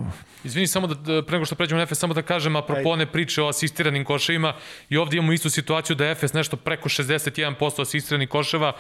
Izvini 0.44 0.66
samo 0.66 0.86
da, 0.86 0.94
da 0.94 1.22
pre 1.22 1.36
nego 1.36 1.44
što 1.44 1.54
pređemo 1.54 1.76
na 1.76 1.82
Efes, 1.82 1.98
samo 1.98 2.14
da 2.14 2.22
kažem 2.22 2.56
apropo 2.56 2.88
one 2.88 3.06
priče 3.06 3.42
o 3.42 3.48
asistiranim 3.48 4.04
koševima 4.04 4.54
i 4.88 4.96
ovdje 4.96 5.18
imamo 5.18 5.32
istu 5.32 5.50
situaciju 5.50 5.96
da 5.96 6.04
je 6.04 6.12
Efes 6.12 6.32
nešto 6.32 6.56
preko 6.56 6.88
61% 6.88 7.82
asistiranih 7.82 8.28
koševa, 8.28 8.72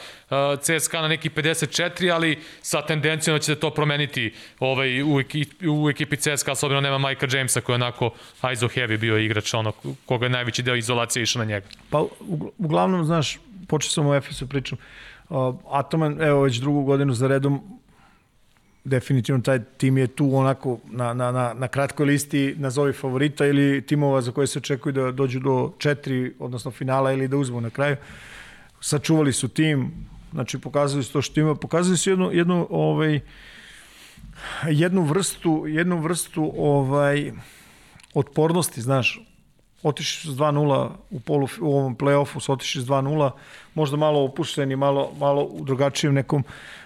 CSKA 0.60 1.02
na 1.02 1.08
neki 1.08 1.30
54, 1.30 2.14
ali 2.14 2.38
sa 2.62 2.82
tendencijom 2.86 3.34
da 3.34 3.38
će 3.38 3.54
se 3.54 3.60
to 3.60 3.70
promeniti 3.70 4.34
ovaj, 4.58 5.02
u, 5.02 5.20
ekipi, 5.20 5.68
u 5.68 5.90
ekipi 5.90 6.16
CSKA, 6.16 6.54
s 6.54 6.62
obzirom 6.62 6.82
nema 6.82 6.98
Majka 6.98 7.26
Jamesa 7.30 7.60
koji 7.60 7.74
je 7.74 7.82
onako 7.82 8.10
ISO 8.52 8.68
heavy 8.68 8.96
bio 8.96 9.18
igrač, 9.18 9.54
ono, 9.54 9.72
koga 10.06 10.26
je 10.26 10.30
najveći 10.30 10.62
deo 10.62 10.76
izolacije 10.76 11.22
išao 11.22 11.40
na 11.40 11.44
njega. 11.44 11.66
Pa 11.90 12.04
uglavnom, 12.58 13.04
znaš, 13.04 13.38
počeo 13.68 13.90
sam 13.90 14.06
o 14.06 14.14
Efesu 14.14 14.46
pričam, 14.46 14.78
Atoman, 15.70 16.22
evo 16.22 16.42
već 16.42 16.56
drugu 16.56 16.82
godinu 16.82 17.14
za 17.14 17.28
redom, 17.28 17.77
definitivno 18.84 19.42
taj 19.42 19.60
tim 19.76 19.98
je 19.98 20.06
tu 20.06 20.36
onako 20.36 20.78
na, 20.90 21.14
na, 21.14 21.32
na, 21.32 21.54
na 21.54 21.68
kratkoj 21.68 22.06
listi 22.06 22.54
nazovi 22.58 22.92
favorita 22.92 23.46
ili 23.46 23.82
timova 23.86 24.20
za 24.20 24.32
koje 24.32 24.46
se 24.46 24.58
očekuju 24.58 24.92
da 24.92 25.12
dođu 25.12 25.40
do 25.40 25.72
četiri, 25.78 26.34
odnosno 26.38 26.70
finala 26.70 27.12
ili 27.12 27.28
da 27.28 27.36
uzmu 27.36 27.60
na 27.60 27.70
kraju. 27.70 27.96
Sačuvali 28.80 29.32
su 29.32 29.48
tim, 29.48 29.90
znači 30.32 30.58
pokazali 30.58 31.04
su 31.04 31.12
to 31.12 31.22
što 31.22 31.40
ima, 31.40 31.54
pokazali 31.54 31.96
su 31.96 32.10
jednu, 32.10 32.30
jednu 32.32 32.66
ovaj, 32.70 33.20
jednu 34.68 35.02
vrstu, 35.02 35.64
jednu 35.66 36.00
vrstu 36.00 36.52
ovaj, 36.56 37.32
otpornosti, 38.14 38.80
znaš, 38.80 39.20
otišli 39.82 40.20
su 40.20 40.32
s 40.34 40.38
2-0 40.38 40.88
u, 41.10 41.20
polu, 41.20 41.48
u 41.60 41.76
ovom 41.76 41.96
play-offu, 41.96 42.40
su 42.40 42.52
otišli 42.52 42.82
s 42.82 42.86
2-0, 42.86 43.30
možda 43.74 43.96
malo 43.96 44.24
opušteni, 44.24 44.76
malo, 44.76 45.12
malo 45.18 45.42
u 45.42 45.64
drugačijem 45.64 46.14
nekom 46.14 46.44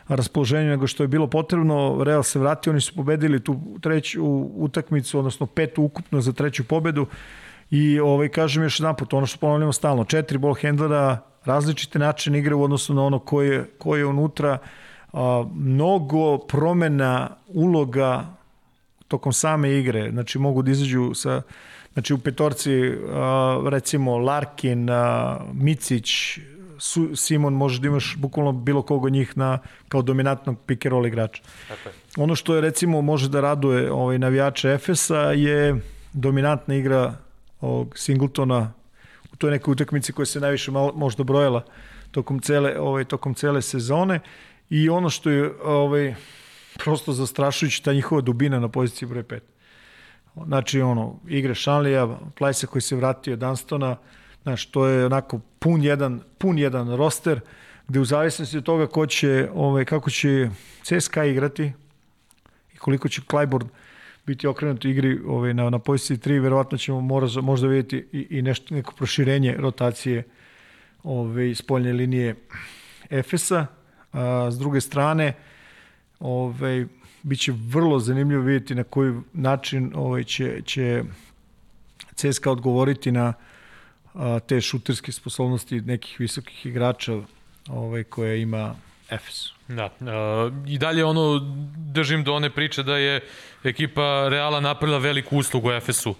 raspoloženju 0.09 0.71
nego 0.71 0.87
što 0.87 1.03
je 1.03 1.09
bilo 1.09 1.27
potrebno. 1.27 2.05
Real 2.05 2.23
se 2.23 2.39
vratio, 2.39 2.71
oni 2.71 2.81
su 2.81 2.95
pobedili 2.95 3.45
tu 3.45 3.61
treću 3.81 4.25
utakmicu, 4.55 5.19
odnosno 5.19 5.47
petu 5.47 5.83
ukupno 5.83 6.21
za 6.21 6.33
treću 6.33 6.65
pobedu. 6.65 7.07
I 7.71 8.01
ovaj, 8.01 8.29
kažem 8.29 8.63
još 8.63 8.81
jedan 8.81 8.97
put, 8.97 9.13
ono 9.13 9.27
što 9.27 9.39
ponavljamo 9.39 9.73
stalno, 9.73 10.05
četiri 10.05 10.39
ball 10.39 10.55
handlera, 10.63 11.19
različite 11.45 11.99
načine 11.99 12.39
igre 12.39 12.55
u 12.55 12.63
odnosu 12.63 12.95
na 12.95 13.05
ono 13.05 13.19
koje, 13.19 13.71
koje 13.79 14.01
je 14.01 14.07
unutra, 14.07 14.59
a, 15.13 15.45
mnogo 15.55 16.39
promena 16.39 17.29
uloga 17.49 18.27
tokom 19.09 19.33
same 19.33 19.71
igre, 19.71 20.11
znači 20.11 20.39
mogu 20.39 20.63
da 20.63 20.71
izađu 20.71 21.15
sa 21.15 21.43
Znači 21.93 22.15
u 22.15 22.19
petorci 22.19 22.71
recimo 23.71 24.19
Larkin, 24.19 24.89
Micić, 25.53 26.39
Simon 27.15 27.55
može 27.55 27.81
da 27.81 27.87
imaš 27.87 28.17
bukvalno 28.19 28.53
bilo 28.53 28.83
koga 28.83 29.07
od 29.07 29.13
njih 29.13 29.37
na, 29.39 29.59
kao 29.89 30.03
dominantnog 30.03 30.57
pick 30.67 30.87
and 30.87 30.91
roll 30.93 31.07
igrača. 31.07 31.43
Tako 31.69 31.89
je. 31.89 31.95
Ono 32.17 32.35
što 32.35 32.55
je 32.55 32.61
recimo 32.61 33.03
može 33.03 33.29
da 33.29 33.41
raduje 33.41 33.93
ovaj, 33.93 34.19
navijače 34.19 34.69
Efesa 34.69 35.19
je 35.19 35.81
dominantna 36.13 36.75
igra 36.75 37.15
ovog 37.61 37.99
Singletona 37.99 38.73
u 39.33 39.37
toj 39.37 39.51
nekoj 39.51 39.73
utakmici 39.73 40.13
koja 40.13 40.27
se 40.27 40.41
najviše 40.41 40.71
malo, 40.71 40.93
možda 40.95 41.25
brojala 41.25 41.65
tokom 42.11 42.41
cele, 42.41 42.81
ovaj, 42.81 43.05
tokom 43.05 43.35
cele 43.35 43.63
sezone 43.63 44.21
i 44.71 44.89
ono 44.89 45.11
što 45.11 45.31
je 45.31 45.53
ovaj, 45.65 46.15
prosto 46.79 47.13
zastrašujući 47.13 47.83
ta 47.83 47.93
njihova 47.93 48.21
dubina 48.21 48.61
na 48.61 48.69
poziciji 48.69 49.09
broj 49.09 49.23
5. 49.23 49.41
Znači, 50.35 50.81
ono, 50.81 51.15
igre 51.29 51.55
Šanlija, 51.55 52.19
Plajsa 52.39 52.67
koji 52.67 52.83
se 52.83 52.97
vratio, 52.97 53.37
Dunstona, 53.37 53.97
znaš, 54.43 54.67
to 54.67 54.87
je 54.87 55.07
onako 55.07 55.41
pun 55.59 55.83
jedan, 55.83 56.21
pun 56.39 56.59
jedan 56.59 56.97
roster, 56.97 57.41
gde 57.89 58.01
u 58.01 58.05
zavisnosti 58.05 58.59
od 58.59 58.65
toga 58.65 58.87
ko 58.87 59.07
će, 59.07 59.49
ovaj, 59.55 59.85
kako 59.85 60.11
će 60.11 60.51
CSKA 60.83 61.25
igrati 61.25 61.73
i 62.75 62.77
koliko 62.77 63.09
će 63.09 63.23
Clyburn 63.23 63.67
biti 64.27 64.47
okrenut 64.47 64.85
igri 64.85 65.21
ovaj, 65.27 65.55
na, 65.55 65.71
na 65.71 65.79
poziciji 65.79 66.17
3, 66.17 66.43
verovatno 66.43 66.79
ćemo 66.79 67.01
mora, 67.01 67.27
možda 67.43 67.69
vidjeti 67.69 68.07
i, 68.13 68.39
i 68.39 68.43
nešto, 68.43 68.75
neko 68.75 68.95
proširenje 68.95 69.57
rotacije 69.59 70.23
ovaj, 71.03 71.55
spoljne 71.55 71.93
linije 71.93 72.35
Efesa. 73.11 73.67
A, 74.13 74.49
s 74.51 74.59
druge 74.59 74.81
strane, 74.81 75.33
ovaj, 76.21 76.87
biće 77.23 77.53
vrlo 77.57 77.99
zanimljivo 77.99 78.43
vidjeti 78.43 78.75
na 78.75 78.85
koji 78.85 79.15
način 79.33 79.93
ovaj, 79.95 80.25
će, 80.25 80.63
će 80.65 81.03
CSKA 82.15 82.51
odgovoriti 82.51 83.13
na 83.13 83.33
a, 84.15 84.39
te 84.39 84.61
šuterske 84.61 85.13
sposobnosti 85.13 85.81
nekih 85.81 86.21
visokih 86.21 86.67
igrača 86.67 87.13
ovaj, 87.69 88.05
koje 88.05 88.43
ima 88.43 88.75
Efes. 89.11 89.53
Da, 89.69 89.85
uh, 89.85 90.69
i 90.69 90.79
dalje 90.79 91.05
ono, 91.05 91.41
držim 91.77 92.25
do 92.25 92.35
one 92.35 92.51
priče 92.51 92.83
da 92.83 92.97
je 92.97 93.21
ekipa 93.65 94.29
Reala 94.29 94.61
napravila 94.61 94.99
veliku 94.99 95.37
uslugu 95.37 95.71
Efesu, 95.71 96.15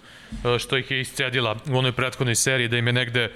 što 0.59 0.77
ih 0.77 0.91
je 0.91 1.01
iscedila 1.01 1.57
u 1.69 1.77
onoj 1.77 1.91
prethodnoj 1.91 2.35
seriji, 2.35 2.67
da 2.67 2.77
im 2.77 2.87
je 2.87 2.93
negde 2.93 3.31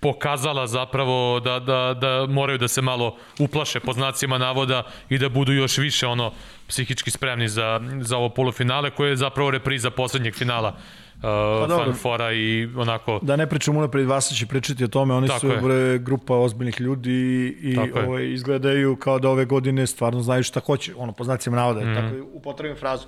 pokazala 0.00 0.66
zapravo 0.66 1.40
da, 1.40 1.58
da, 1.58 1.94
da 2.00 2.26
moraju 2.28 2.58
da 2.58 2.68
se 2.68 2.82
malo 2.82 3.16
uplaše 3.38 3.80
po 3.80 3.92
znacima 3.92 4.38
navoda 4.38 4.82
i 5.08 5.18
da 5.18 5.28
budu 5.28 5.52
još 5.52 5.78
više 5.78 6.06
ono 6.06 6.32
psihički 6.68 7.10
spremni 7.10 7.48
za, 7.48 7.80
za 8.00 8.16
ovo 8.16 8.28
polufinale 8.28 8.90
koje 8.90 9.10
je 9.10 9.16
zapravo 9.16 9.50
repriza 9.50 9.90
poslednjeg 9.90 10.34
finala 10.34 10.68
uh, 10.68 11.68
pa 11.68 11.76
Fan 11.76 11.94
Fora 11.94 12.32
i 12.32 12.68
onako... 12.76 13.18
Da 13.22 13.36
ne 13.36 13.46
pričamo 13.46 13.78
unapred, 13.78 14.06
Vasa 14.06 14.34
će 14.34 14.46
pričati 14.46 14.84
o 14.84 14.88
tome, 14.88 15.14
oni 15.14 15.28
Tako 15.28 15.40
su 15.40 15.48
bre, 15.62 15.98
grupa 15.98 16.34
ozbiljnih 16.34 16.80
ljudi 16.80 17.56
i 17.60 17.78
ovaj, 18.06 18.32
izgledaju 18.32 18.96
kao 18.96 19.18
da 19.18 19.28
ove 19.28 19.44
godine 19.44 19.86
stvarno 19.86 20.20
znaju 20.22 20.42
šta 20.42 20.60
hoće, 20.60 20.92
ono, 20.96 21.12
po 21.12 21.24
znacima 21.24 21.56
navoda, 21.56 21.80
mm. 21.80 21.94
tako 21.94 22.26
upotrebim 22.32 22.76
frazu. 22.76 23.06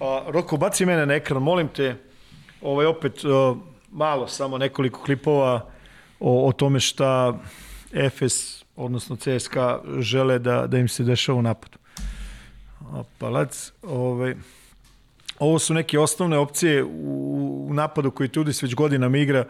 Uh, 0.00 0.32
Roko, 0.32 0.56
baci 0.56 0.86
mene 0.86 1.06
na 1.06 1.14
ekran, 1.14 1.42
molim 1.42 1.68
te, 1.68 1.96
ovaj, 2.62 2.86
opet 2.86 3.24
uh, 3.24 3.56
malo, 3.90 4.28
samo 4.28 4.58
nekoliko 4.58 5.02
klipova 5.02 5.72
o, 6.22 6.48
o 6.48 6.52
tome 6.52 6.80
šta 6.80 7.38
Efes, 7.92 8.64
odnosno 8.76 9.16
CSKA, 9.16 9.80
žele 9.98 10.38
da, 10.38 10.66
da 10.66 10.78
im 10.78 10.88
se 10.88 11.04
dešava 11.04 11.38
u 11.38 11.42
napadu. 11.42 11.78
Palac, 13.18 13.72
ovaj, 13.82 14.34
ovo 15.38 15.58
su 15.58 15.74
neke 15.74 15.98
osnovne 15.98 16.38
opcije 16.38 16.84
u, 16.84 17.66
u 17.70 17.74
napadu 17.74 18.10
koji 18.10 18.28
Tudis 18.28 18.62
već 18.62 18.74
godinama 18.74 19.18
igra 19.18 19.44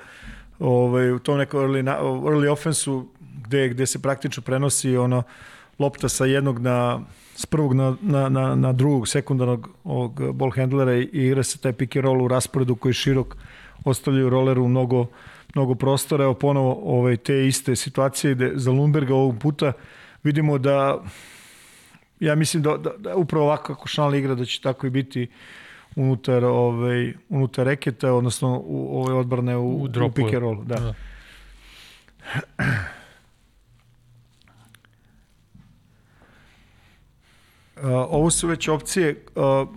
ovaj, 0.59 1.12
u 1.12 1.19
tom 1.19 1.39
nekom 1.39 1.61
early, 1.61 1.82
early 2.01 2.49
offensu 2.49 3.09
gde, 3.47 3.69
gde 3.69 3.86
se 3.86 4.03
praktično 4.03 4.43
prenosi 4.43 4.97
ono 4.97 5.23
lopta 5.78 6.09
sa 6.09 6.24
jednog 6.24 6.59
na 6.59 7.01
s 7.36 7.47
prvog 7.47 7.74
na, 7.74 7.97
na, 8.01 8.28
na, 8.28 8.55
na 8.55 8.73
drugog 8.73 9.09
sekundarnog 9.09 9.69
ovog 9.85 10.32
ball 10.32 10.51
handlera 10.51 10.94
i 10.94 11.09
igra 11.12 11.43
se 11.43 11.59
taj 11.59 11.73
pick 11.73 11.97
and 11.97 12.05
roll 12.05 12.23
u 12.23 12.28
rasporedu 12.28 12.77
koji 12.77 12.94
širok 12.94 13.36
ostavljaju 13.85 14.31
roleru 14.31 14.69
mnogo, 14.69 15.07
mnogo 15.55 15.74
prostora. 15.74 16.24
Evo 16.24 16.35
ponovo 16.35 16.81
ovaj, 16.85 17.16
te 17.16 17.47
iste 17.47 17.77
situacije 17.77 18.35
gde 18.35 18.53
za 18.55 18.70
Lundberga 18.70 19.15
ovog 19.15 19.39
puta 19.39 19.73
vidimo 20.23 20.59
da 20.59 21.03
ja 22.20 22.35
mislim 22.35 22.62
da, 22.62 22.77
da, 22.77 22.91
da 22.99 23.16
upravo 23.16 23.45
ovako 23.45 23.74
kako 23.74 23.89
Šanli 23.89 24.19
igra 24.19 24.35
da 24.35 24.45
će 24.45 24.61
tako 24.61 24.87
i 24.87 24.91
biti 24.91 25.29
unutar 25.97 26.45
ovaj 26.45 27.12
unutar 27.29 27.66
reketa 27.66 28.12
odnosno 28.12 28.62
u 28.65 29.03
ove 29.03 29.15
odbrane 29.15 29.57
u, 29.57 29.83
u, 29.83 29.85
u 29.85 30.11
pick 30.15 30.35
and 30.35 30.43
roll, 30.43 30.65
da. 30.65 30.77
da. 30.81 30.95
Uh, 37.77 37.89
ovo 37.89 38.31
su 38.31 38.49
već 38.49 38.69
opcije 38.69 39.24
uh, 39.35 39.69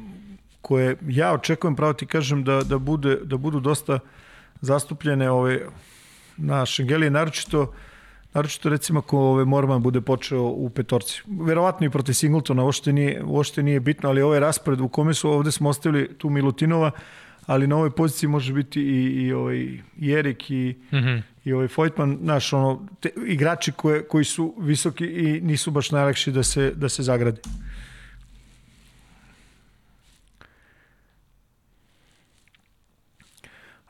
koje 0.62 0.98
ja 1.08 1.34
očekujem, 1.34 1.76
pravo 1.76 1.94
ti 1.94 2.06
kažem, 2.06 2.44
da, 2.44 2.62
da, 2.64 2.78
bude, 2.78 3.16
da 3.24 3.38
budu 3.38 3.60
dosta 3.60 4.00
zastupljene 4.62 5.30
ove, 5.32 5.62
na 6.38 6.66
Šengelije, 6.66 7.10
naročito 7.10 7.74
naročito 8.36 8.70
recimo 8.70 9.00
ako 9.00 9.20
ove 9.20 9.46
Morman 9.46 9.82
bude 9.82 10.02
počeo 10.02 10.44
u 10.44 10.70
petorci. 10.70 11.22
Verovatno 11.28 11.88
i 11.88 11.90
protiv 11.90 12.14
Singletona, 12.14 12.64
uopšte 12.64 12.94
nije, 12.94 13.24
uopšte 13.24 13.64
nije 13.64 13.80
bitno, 13.80 14.10
ali 14.10 14.22
ovaj 14.22 14.40
raspored 14.40 14.82
u 14.82 14.88
kome 14.88 15.14
su, 15.14 15.30
ovde 15.30 15.52
smo 15.52 15.70
ostavili 15.70 16.10
tu 16.18 16.30
Milutinova, 16.30 16.92
ali 17.46 17.68
na 17.68 17.76
ovoj 17.76 17.92
poziciji 17.92 18.30
može 18.30 18.54
biti 18.54 18.82
i, 18.82 19.26
i, 19.26 19.34
ovaj, 19.34 19.58
i 19.98 20.12
Erik 20.12 20.52
i, 20.52 20.76
mm 20.92 20.96
-hmm. 20.96 21.22
i 21.46 21.54
ovaj 21.54 21.68
Foytman, 21.68 22.18
naš, 22.22 22.54
ono, 22.54 22.88
te, 23.00 23.10
igrači 23.28 23.72
koje, 23.72 24.04
koji 24.08 24.26
su 24.26 24.54
visoki 24.58 25.06
i 25.06 25.42
nisu 25.42 25.72
baš 25.72 25.92
najlakši 25.92 26.32
da 26.32 26.44
se, 26.44 26.72
da 26.76 26.90
se 26.90 27.04
zagrade. 27.04 27.42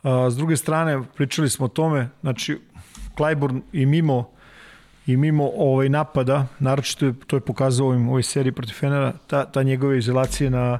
A, 0.05 0.29
s 0.29 0.37
druge 0.37 0.57
strane, 0.57 1.01
pričali 1.15 1.49
smo 1.49 1.65
o 1.65 1.69
tome, 1.69 2.09
znači, 2.21 2.59
Clyburn 3.17 3.61
i 3.73 3.85
mimo 3.85 4.35
i 5.07 5.17
mimo 5.17 5.51
ovaj 5.57 5.89
napada, 5.89 6.47
naročito 6.59 7.13
to 7.27 7.35
je 7.35 7.39
pokazao 7.39 7.87
ovim 7.87 8.09
ovoj 8.09 8.23
seriji 8.23 8.51
protiv 8.51 8.73
Fenera, 8.73 9.13
ta, 9.27 9.45
ta 9.45 9.63
njegove 9.63 9.97
izolacije 9.97 10.49
na, 10.49 10.79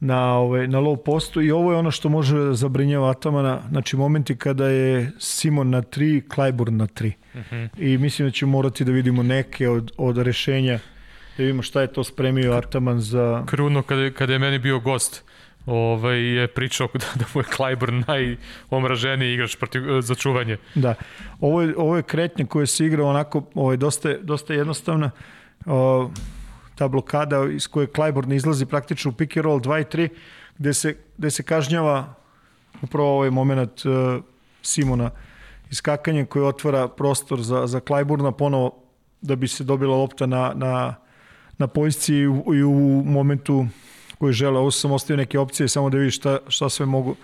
na, 0.00 0.34
ovaj, 0.34 0.68
na 0.68 0.78
low 0.78 0.96
postu 0.96 1.42
i 1.42 1.50
ovo 1.50 1.72
je 1.72 1.78
ono 1.78 1.90
što 1.90 2.08
može 2.08 2.38
da 2.38 2.54
zabrinjava 2.54 3.10
Atamana, 3.10 3.62
znači 3.68 3.96
momenti 3.96 4.36
kada 4.36 4.68
je 4.68 5.10
Simon 5.18 5.70
na 5.70 5.82
3, 5.82 6.22
Clyburn 6.34 6.70
na 6.70 6.86
3. 6.86 7.12
Uh 7.34 7.40
-huh. 7.50 7.68
I 7.78 7.98
mislim 7.98 8.28
da 8.28 8.32
ćemo 8.32 8.52
morati 8.52 8.84
da 8.84 8.92
vidimo 8.92 9.22
neke 9.22 9.68
od, 9.68 9.92
od 9.96 10.18
rešenja 10.18 10.78
da 11.36 11.42
vidimo 11.42 11.62
šta 11.62 11.80
je 11.80 11.92
to 11.92 12.04
spremio 12.04 12.52
Ataman 12.52 13.00
za... 13.00 13.44
Kruno 13.46 13.82
kada, 13.82 14.10
kada 14.10 14.32
je 14.32 14.38
meni 14.38 14.58
bio 14.58 14.80
gost 14.80 15.24
ovaj, 15.66 16.20
je 16.20 16.46
pričao 16.48 16.88
da, 17.02 17.06
da 17.14 17.24
mu 17.34 17.40
je 17.40 17.44
Clyburn 17.56 18.04
najomraženiji 18.70 19.34
igrač 19.34 19.56
protiv, 19.56 20.00
za 20.00 20.14
čuvanje. 20.14 20.56
Da. 20.74 20.94
Ovo 21.40 21.62
je, 21.62 21.74
ovo 21.76 21.96
je 21.96 22.02
kretnja 22.02 22.46
koja 22.46 22.66
se 22.66 22.86
igra 22.86 23.04
onako 23.04 23.42
ovaj, 23.54 23.76
dosta, 23.76 24.14
dosta 24.22 24.54
jednostavna. 24.54 25.10
O, 25.66 26.10
ta 26.74 26.88
blokada 26.88 27.44
iz 27.50 27.68
koje 27.68 27.86
Clyburn 27.86 28.34
izlazi 28.34 28.66
praktično 28.66 29.10
u 29.10 29.14
pick 29.14 29.36
and 29.36 29.44
roll 29.44 29.60
2 29.60 29.80
i 29.80 29.84
3 29.84 30.08
gde 30.58 30.74
se, 30.74 30.96
gde 31.18 31.30
se 31.30 31.42
kažnjava 31.42 32.14
upravo 32.82 33.08
ovaj 33.08 33.30
moment 33.30 33.84
uh, 33.84 34.22
Simona 34.62 35.10
iskakanje 35.70 36.24
koji 36.24 36.44
otvara 36.44 36.88
prostor 36.88 37.42
za, 37.42 37.66
za 37.66 37.80
Clyburna 37.80 38.32
ponovo 38.32 38.82
da 39.20 39.36
bi 39.36 39.48
se 39.48 39.64
dobila 39.64 39.96
lopta 39.96 40.26
na, 40.26 40.52
na, 40.54 40.94
na 41.58 41.66
poziciji 41.66 42.18
i 42.18 42.26
u, 42.26 42.54
i 42.54 42.62
u 42.62 43.02
momentu 43.06 43.66
koji 44.22 44.32
žele. 44.38 44.58
Ovo 44.58 44.70
sam 44.70 44.92
ostavio 44.92 45.16
neke 45.18 45.38
opcije 45.38 45.68
samo 45.68 45.90
da 45.90 45.98
vidiš 45.98 46.16
šta, 46.16 46.38
šta 46.48 46.68
sve 46.68 46.86
mogu 46.86 47.16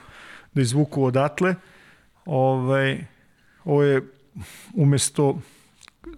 da 0.54 0.62
izvuku 0.62 1.04
odatle. 1.04 1.54
Ovaj, 2.26 3.04
ovo 3.64 3.82
je 3.82 4.02
umesto 4.74 5.38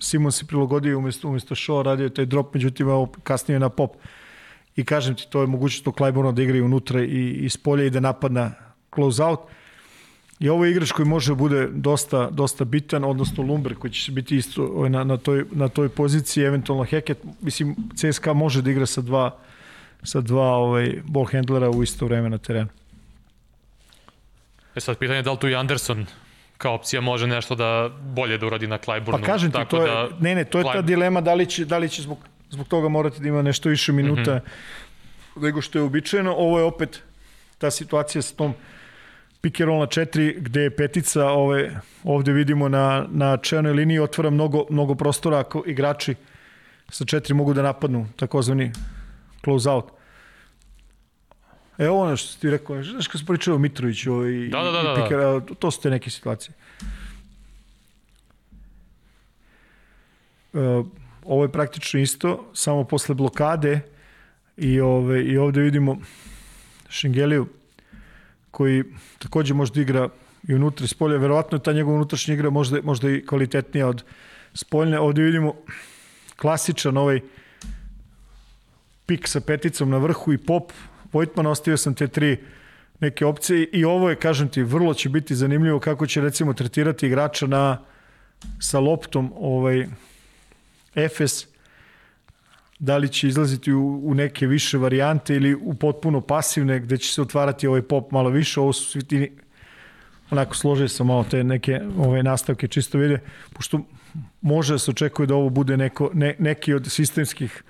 Simon 0.01 0.33
se 0.33 0.47
prilagodio 0.47 0.99
umesto, 0.99 1.29
umesto 1.29 1.55
Shaw 1.55 1.83
radio 1.83 2.09
taj 2.09 2.27
drop, 2.27 2.55
međutim 2.55 2.89
ovo 2.89 3.13
kasnije 3.23 3.59
na 3.61 3.69
pop. 3.69 3.97
I 4.77 4.85
kažem 4.85 5.15
ti, 5.15 5.27
to 5.31 5.41
je 5.41 5.47
mogućnost 5.47 5.87
u 5.87 5.93
Clyburnu 5.93 6.33
da 6.33 6.43
igra 6.43 6.65
unutra 6.65 7.03
i, 7.05 7.45
i 7.45 7.51
s 7.51 7.57
polja 7.57 7.85
i 7.85 7.91
da 7.91 8.01
napadna 8.01 8.55
close 8.95 9.25
out. 9.25 9.41
I 10.39 10.49
ovo 10.49 10.65
je 10.65 10.71
igrač 10.71 10.93
koji 10.93 11.09
može 11.09 11.33
da 11.33 11.37
bude 11.37 11.69
dosta, 11.73 12.31
dosta 12.31 12.65
bitan, 12.65 13.05
odnosno 13.05 13.45
Lumber 13.45 13.75
koji 13.75 13.91
će 13.91 14.13
biti 14.13 14.37
isto 14.37 14.65
ovaj, 14.65 14.91
na, 14.91 15.05
na, 15.05 15.17
toj, 15.17 15.45
na 15.53 15.69
toj 15.69 15.89
poziciji, 15.89 16.45
eventualno 16.45 16.85
Heket. 16.85 17.19
Mislim, 17.41 17.77
CSKA 17.95 18.33
može 18.33 18.63
da 18.63 18.71
igra 18.71 18.87
sa 18.87 19.01
dva 19.01 19.37
sa 20.03 20.21
dva 20.21 20.57
ovaj, 20.57 20.95
ball 21.05 21.27
handlera 21.33 21.71
u 21.71 21.83
isto 21.83 22.07
vreme 22.07 22.31
na 22.31 22.39
terenu. 22.39 22.69
E 24.75 24.81
sad, 24.81 24.99
pitanje 24.99 25.19
je 25.19 25.23
da 25.23 25.33
li 25.33 25.39
tu 25.39 25.49
i 25.49 25.55
Anderson 25.55 26.07
kao 26.59 26.75
opcija 26.75 27.01
može 27.01 27.27
nešto 27.27 27.55
da 27.55 27.91
bolje 28.03 28.39
da 28.39 28.47
uradi 28.47 28.67
na 28.67 28.79
Clyburnu. 28.79 29.21
Pa 29.21 29.27
kažem 29.27 29.51
ti, 29.51 29.53
Tako 29.53 29.77
to 29.77 29.83
je, 29.83 29.91
da, 29.91 30.09
ne, 30.21 30.35
ne, 30.35 30.45
to 30.45 30.59
je 30.59 30.65
ta 30.65 30.83
dilema 30.83 31.21
da 31.21 31.35
li 31.35 31.47
će, 31.47 31.65
da 31.65 31.79
li 31.79 31.89
će 31.89 32.03
zbog, 32.03 32.19
zbog 32.51 32.69
toga 32.69 32.89
morati 32.89 33.21
da 33.21 33.29
ima 33.29 33.43
nešto 33.43 33.69
više 33.69 33.93
minuta 33.93 34.35
mm 34.35 34.41
-hmm. 35.35 35.43
nego 35.43 35.61
što 35.61 35.79
je 35.79 35.83
uobičajeno. 35.83 36.35
Ovo 36.35 36.59
je 36.59 36.65
opet 36.65 37.03
ta 37.59 37.71
situacija 37.71 38.23
sa 38.23 38.35
tom 38.35 38.55
pick 39.41 39.61
and 39.61 39.69
roll 39.69 39.81
na 39.81 39.87
četiri, 39.87 40.37
gde 40.41 40.61
je 40.61 40.77
petica, 40.77 41.27
ove, 41.27 41.81
ovde 42.05 42.33
vidimo 42.33 42.69
na, 42.69 43.07
na 43.11 43.37
čelnoj 43.37 43.73
liniji 43.73 43.99
otvara 43.99 44.31
mnogo, 44.31 44.65
mnogo 44.71 44.95
prostora 44.95 45.39
ako 45.39 45.63
igrači 45.67 46.15
sa 46.89 47.05
četiri 47.05 47.35
mogu 47.35 47.55
da 47.55 47.63
napadnu, 47.63 48.09
takozvani 48.17 48.73
close 49.45 49.71
out. 49.71 49.85
Evo 51.79 52.01
ono 52.03 52.17
što 52.17 52.41
ti 52.41 52.51
rekao, 52.51 52.83
znaš 52.83 53.09
kad 53.09 53.21
se 53.21 53.27
pričao 53.27 53.55
o 53.55 53.59
Mitroviću 53.59 54.29
i, 54.29 54.49
da, 54.49 54.63
da, 54.63 54.71
da, 54.71 54.83
da, 54.83 54.93
i 54.93 55.03
Pikera, 55.03 55.41
to 55.41 55.71
su 55.71 55.81
te 55.81 55.91
neke 55.91 56.11
situacije. 56.11 56.55
Uh, 60.53 60.87
ovo 61.25 61.45
je 61.45 61.53
praktično 61.53 62.01
isto, 62.01 62.51
samo 62.55 62.85
posle 62.85 63.15
blokade 63.15 63.81
i, 64.57 64.81
ove, 64.81 65.25
i 65.25 65.39
ovde 65.39 65.61
vidimo 65.61 65.99
Šengeliju 66.89 67.47
koji 68.51 68.85
takođe 69.19 69.55
možda 69.55 69.81
igra 69.81 70.09
i 70.49 70.55
unutra 70.55 70.85
i 70.85 70.89
spolje, 70.89 71.19
verovatno 71.19 71.59
je 71.59 71.63
ta 71.63 71.73
njegova 71.73 71.97
unutrašnja 71.97 72.35
igra 72.35 72.51
možda, 72.51 72.83
možda 72.83 73.11
i 73.11 73.27
kvalitetnija 73.27 73.89
od 73.89 74.05
spoljne. 74.55 75.01
Ovde 75.01 75.23
vidimo 75.23 75.55
klasičan 76.37 76.97
ovaj 76.97 77.17
uh, 77.17 77.23
pik 79.11 79.27
sa 79.27 79.41
peticom 79.43 79.91
na 79.91 79.99
vrhu 79.99 80.33
i 80.33 80.39
pop, 80.39 80.73
Vojtman, 81.13 81.47
ostavio 81.51 81.77
sam 81.77 81.95
te 81.95 82.07
tri 82.09 82.37
neke 83.01 83.27
opcije 83.27 83.65
i 83.73 83.85
ovo 83.85 84.11
je, 84.11 84.17
kažem 84.17 84.49
ti, 84.49 84.63
vrlo 84.63 84.95
će 84.95 85.09
biti 85.09 85.35
zanimljivo 85.35 85.81
kako 85.81 86.07
će 86.07 86.21
recimo 86.21 86.53
tretirati 86.55 87.07
igrača 87.07 87.47
na 87.47 87.81
sa 88.61 88.79
loptom 88.79 89.33
ovaj 89.37 89.87
Efes. 90.95 91.47
Da 92.79 92.97
li 92.97 93.09
će 93.09 93.29
izlaziti 93.29 93.73
u, 93.73 94.01
u 94.05 94.15
neke 94.15 94.47
više 94.47 94.79
varijante 94.79 95.35
ili 95.37 95.55
u 95.55 95.75
potpuno 95.75 96.21
pasivne 96.21 96.79
gde 96.81 96.99
će 96.99 97.13
se 97.13 97.23
otvarati 97.23 97.67
ovaj 97.67 97.83
pop 97.83 98.13
malo 98.13 98.31
više, 98.31 98.61
ovo 98.61 98.73
su 98.73 98.85
svi 98.91 99.03
ti 99.03 99.33
onako 100.31 100.55
slože 100.55 100.89
sam 100.89 101.07
malo 101.07 101.25
te 101.25 101.45
neke 101.45 101.81
ove 101.99 102.23
nastavke 102.23 102.69
čisto 102.69 102.99
vide, 102.99 103.19
pošto 103.53 103.81
može 104.41 104.75
da 104.75 104.79
se 104.79 104.91
očekuje 104.91 105.27
da 105.27 105.35
ovo 105.35 105.49
bude 105.51 105.77
neko, 105.77 106.11
ne, 106.15 106.35
neki 106.39 106.75
od 106.75 106.87
sistemskih 106.87 107.63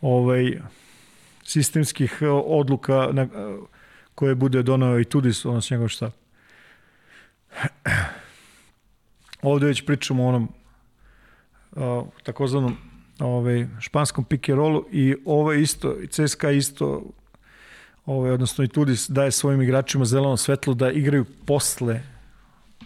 ovaj, 0.00 0.60
sistemskih 1.44 2.18
e, 2.20 2.28
odluka 2.28 3.08
na, 3.12 3.28
koje 4.14 4.34
bude 4.34 4.62
donao 4.62 5.00
i 5.00 5.04
Tudis, 5.04 5.44
s 5.60 5.70
njegov 5.70 5.88
štab. 5.88 6.10
Ovde 9.42 9.66
već 9.66 9.86
pričamo 9.86 10.24
o 10.24 10.28
onom 10.28 10.48
uh, 11.72 12.06
takozvanom 12.22 12.76
ovaj, 13.18 13.66
španskom 13.80 14.24
rollu 14.48 14.84
i 14.92 15.16
ovo 15.24 15.52
isto, 15.52 15.96
i 16.00 16.06
CSKA 16.06 16.50
isto 16.50 17.02
ovaj, 18.06 18.30
odnosno 18.30 18.64
i 18.64 18.68
Tudis 18.68 19.08
daje 19.08 19.30
svojim 19.30 19.62
igračima 19.62 20.04
zeleno 20.04 20.36
svetlo 20.36 20.74
da 20.74 20.90
igraju 20.90 21.24
posle 21.46 22.02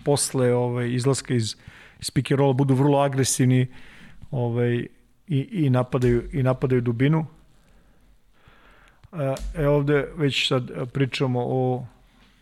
posle 0.04 0.54
ovaj, 0.54 0.92
izlaska 0.92 1.34
iz, 1.34 1.56
iz 2.00 2.10
pick 2.10 2.30
budu 2.54 2.74
vrlo 2.74 2.98
agresivni 2.98 3.66
ovaj, 4.30 4.86
i, 5.30 5.48
i, 5.52 5.70
napadaju, 5.70 6.28
i 6.32 6.42
napadaju 6.42 6.80
dubinu. 6.80 7.26
E, 9.54 9.68
ovde 9.68 10.08
već 10.16 10.48
sad 10.48 10.90
pričamo 10.92 11.40
o 11.46 11.86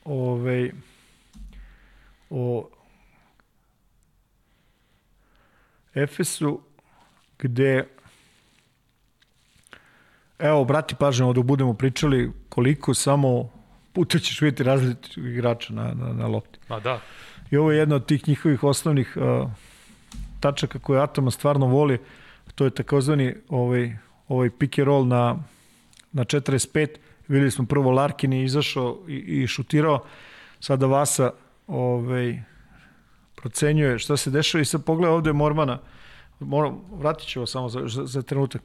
ove, 0.04 0.70
o 2.30 2.68
Efesu 5.94 6.60
gde 7.38 7.84
evo, 10.38 10.64
brati 10.64 10.94
pažnju, 10.94 11.32
da 11.32 11.42
budemo 11.42 11.74
pričali 11.74 12.32
koliko, 12.48 12.94
samo 12.94 13.50
puta 13.92 14.18
ćeš 14.18 14.40
vidjeti 14.40 14.62
različitih 14.62 15.24
igrača 15.24 15.72
na, 15.72 15.94
na, 15.94 16.12
na 16.12 16.26
lopti. 16.26 16.58
Ma 16.68 16.80
da. 16.80 17.00
I 17.50 17.56
ovo 17.56 17.72
je 17.72 17.78
jedna 17.78 17.96
od 17.96 18.06
tih 18.06 18.28
njihovih 18.28 18.64
osnovnih 18.64 19.16
uh, 19.16 19.50
tačaka 20.40 20.78
koje 20.78 21.02
Atoma 21.02 21.30
stvarno 21.30 21.66
voli, 21.66 21.98
to 22.58 22.64
je 22.64 22.70
takozvani 22.70 23.34
ovaj, 23.48 23.92
ovaj 24.28 24.50
pick 24.50 24.78
and 24.78 24.86
roll 24.86 25.06
na, 25.06 25.38
na 26.12 26.24
45. 26.24 26.88
Videli 27.28 27.50
smo 27.50 27.66
prvo 27.66 27.90
Larkin 27.90 28.32
je 28.32 28.44
izašao 28.44 28.98
i, 29.08 29.14
i 29.14 29.46
šutirao, 29.46 30.04
sada 30.60 30.86
Vasa 30.86 31.30
ovaj, 31.66 32.42
procenjuje 33.36 33.98
šta 33.98 34.16
se 34.16 34.30
dešava 34.30 34.62
i 34.62 34.64
sad 34.64 34.84
pogleda 34.84 35.14
ovde 35.14 35.32
Mormana, 35.32 35.78
moram, 36.40 36.80
vratit 36.92 37.28
ću 37.28 37.38
ovo 37.38 37.46
samo 37.46 37.68
za, 37.68 37.82
za, 37.86 38.06
za 38.06 38.22
trenutak. 38.22 38.62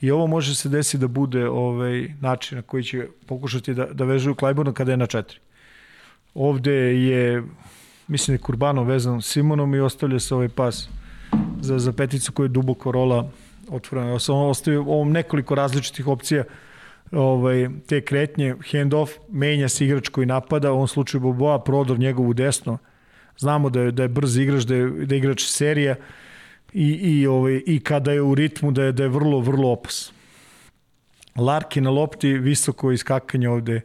I 0.00 0.10
ovo 0.10 0.26
može 0.26 0.54
se 0.54 0.68
desiti 0.68 0.98
da 0.98 1.08
bude 1.08 1.48
ovaj 1.48 2.08
način 2.20 2.56
na 2.56 2.62
koji 2.62 2.84
će 2.84 3.06
pokušati 3.26 3.74
da, 3.74 3.86
da 3.86 4.04
vežuju 4.04 4.34
Klajburna 4.34 4.72
kada 4.72 4.90
je 4.90 4.96
na 4.96 5.06
četiri. 5.06 5.38
Ovde 6.34 6.72
je, 6.72 7.42
mislim 8.08 8.36
da 8.36 8.40
je 8.40 8.44
Kurbanov 8.44 8.86
vezan 8.86 9.22
Simonom 9.22 9.74
i 9.74 9.80
ostavlja 9.80 10.20
se 10.20 10.34
ovaj 10.34 10.48
pas 10.48 10.88
za, 11.60 11.78
za 11.78 11.92
peticu 11.92 12.32
koja 12.32 12.44
je 12.44 12.48
duboko 12.48 12.92
rola 12.92 13.28
otvorena. 13.68 14.10
Ja 14.10 14.18
sam 14.18 14.36
ostavio 14.36 14.82
ovom 14.82 15.12
nekoliko 15.12 15.54
različitih 15.54 16.06
opcija 16.06 16.44
ovaj, 17.12 17.68
te 17.86 18.00
kretnje, 18.00 18.54
hand-off, 18.54 19.10
menja 19.30 19.68
se 19.68 19.84
igrač 19.84 20.08
koji 20.08 20.26
napada, 20.26 20.72
u 20.72 20.74
ovom 20.74 20.88
slučaju 20.88 21.20
Boboa, 21.20 21.58
prodor 21.58 21.98
njegovu 21.98 22.34
desno. 22.34 22.78
Znamo 23.38 23.70
da 23.70 23.80
je, 23.80 23.92
da 23.92 24.02
je 24.02 24.08
brz 24.08 24.36
igrač, 24.36 24.62
da 24.62 24.74
je, 24.74 24.90
da 24.90 25.14
je 25.14 25.18
igrač 25.18 25.44
serija, 25.44 25.94
i, 26.72 26.88
i, 26.92 27.26
ovaj, 27.26 27.62
i 27.66 27.80
kada 27.80 28.12
je 28.12 28.22
u 28.22 28.34
ritmu 28.34 28.70
da 28.72 28.84
je, 28.84 28.92
da 28.92 29.02
je 29.02 29.08
vrlo, 29.08 29.40
vrlo 29.40 29.70
opas. 29.72 30.12
Larki 31.36 31.80
na 31.80 31.90
lopti, 31.90 32.32
visoko 32.32 32.92
iskakanje 32.92 33.48
ovde 33.48 33.80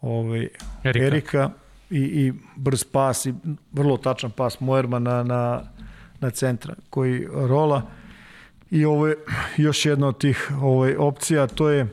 ovaj, 0.00 0.48
Erika, 0.84 1.06
Erika 1.06 1.50
i, 1.90 1.98
i 1.98 2.32
brz 2.56 2.84
pas 2.84 3.26
i 3.26 3.34
vrlo 3.72 3.96
tačan 3.96 4.30
pas 4.30 4.60
Moerma 4.60 4.98
na, 4.98 5.22
na, 5.22 5.62
na 6.20 6.30
centra 6.30 6.74
koji 6.90 7.26
rola. 7.32 7.82
I 8.70 8.84
ovo 8.84 9.06
je 9.06 9.16
još 9.56 9.86
jedna 9.86 10.08
od 10.08 10.18
tih 10.18 10.50
ovaj, 10.62 10.96
opcija, 10.96 11.46
to 11.46 11.68
je 11.68 11.86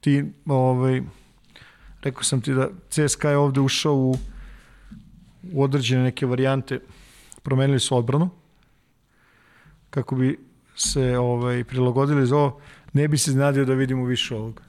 ti, 0.00 0.24
ovaj, 0.46 1.02
rekao 2.02 2.22
sam 2.22 2.40
ti 2.40 2.54
da 2.54 2.68
CSKA 2.90 3.30
je 3.30 3.36
ovde 3.36 3.60
ušao 3.60 3.94
u, 3.94 4.16
u 5.52 5.62
određene 5.62 6.02
neke 6.02 6.26
varijante, 6.26 6.80
promenili 7.42 7.80
su 7.80 7.96
odbranu, 7.96 8.30
kako 9.90 10.14
bi 10.14 10.38
se 10.76 11.18
ovaj, 11.18 11.64
prilagodili 11.64 12.26
za 12.26 12.36
ovo, 12.36 12.60
ne 12.92 13.08
bi 13.08 13.18
se 13.18 13.32
znadio 13.32 13.64
da 13.64 13.74
vidimo 13.74 14.04
više 14.04 14.34
ovoga. 14.34 14.62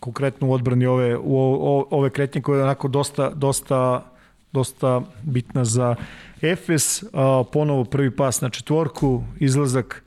Konkretno 0.00 0.48
u 0.48 0.52
odbrani 0.52 0.86
ove, 0.86 1.16
u, 1.16 1.86
ove 1.90 2.10
kretnje 2.10 2.42
koje 2.42 2.58
je 2.58 2.64
onako 2.64 2.88
dosta, 2.88 3.30
dosta, 3.30 4.10
dosta 4.52 5.02
bitna 5.22 5.64
za 5.64 5.94
Efes, 6.42 7.02
a, 7.02 7.44
ponovo 7.52 7.84
prvi 7.84 8.16
pas 8.16 8.40
na 8.40 8.50
četvorku, 8.50 9.24
izlazak 9.38 10.04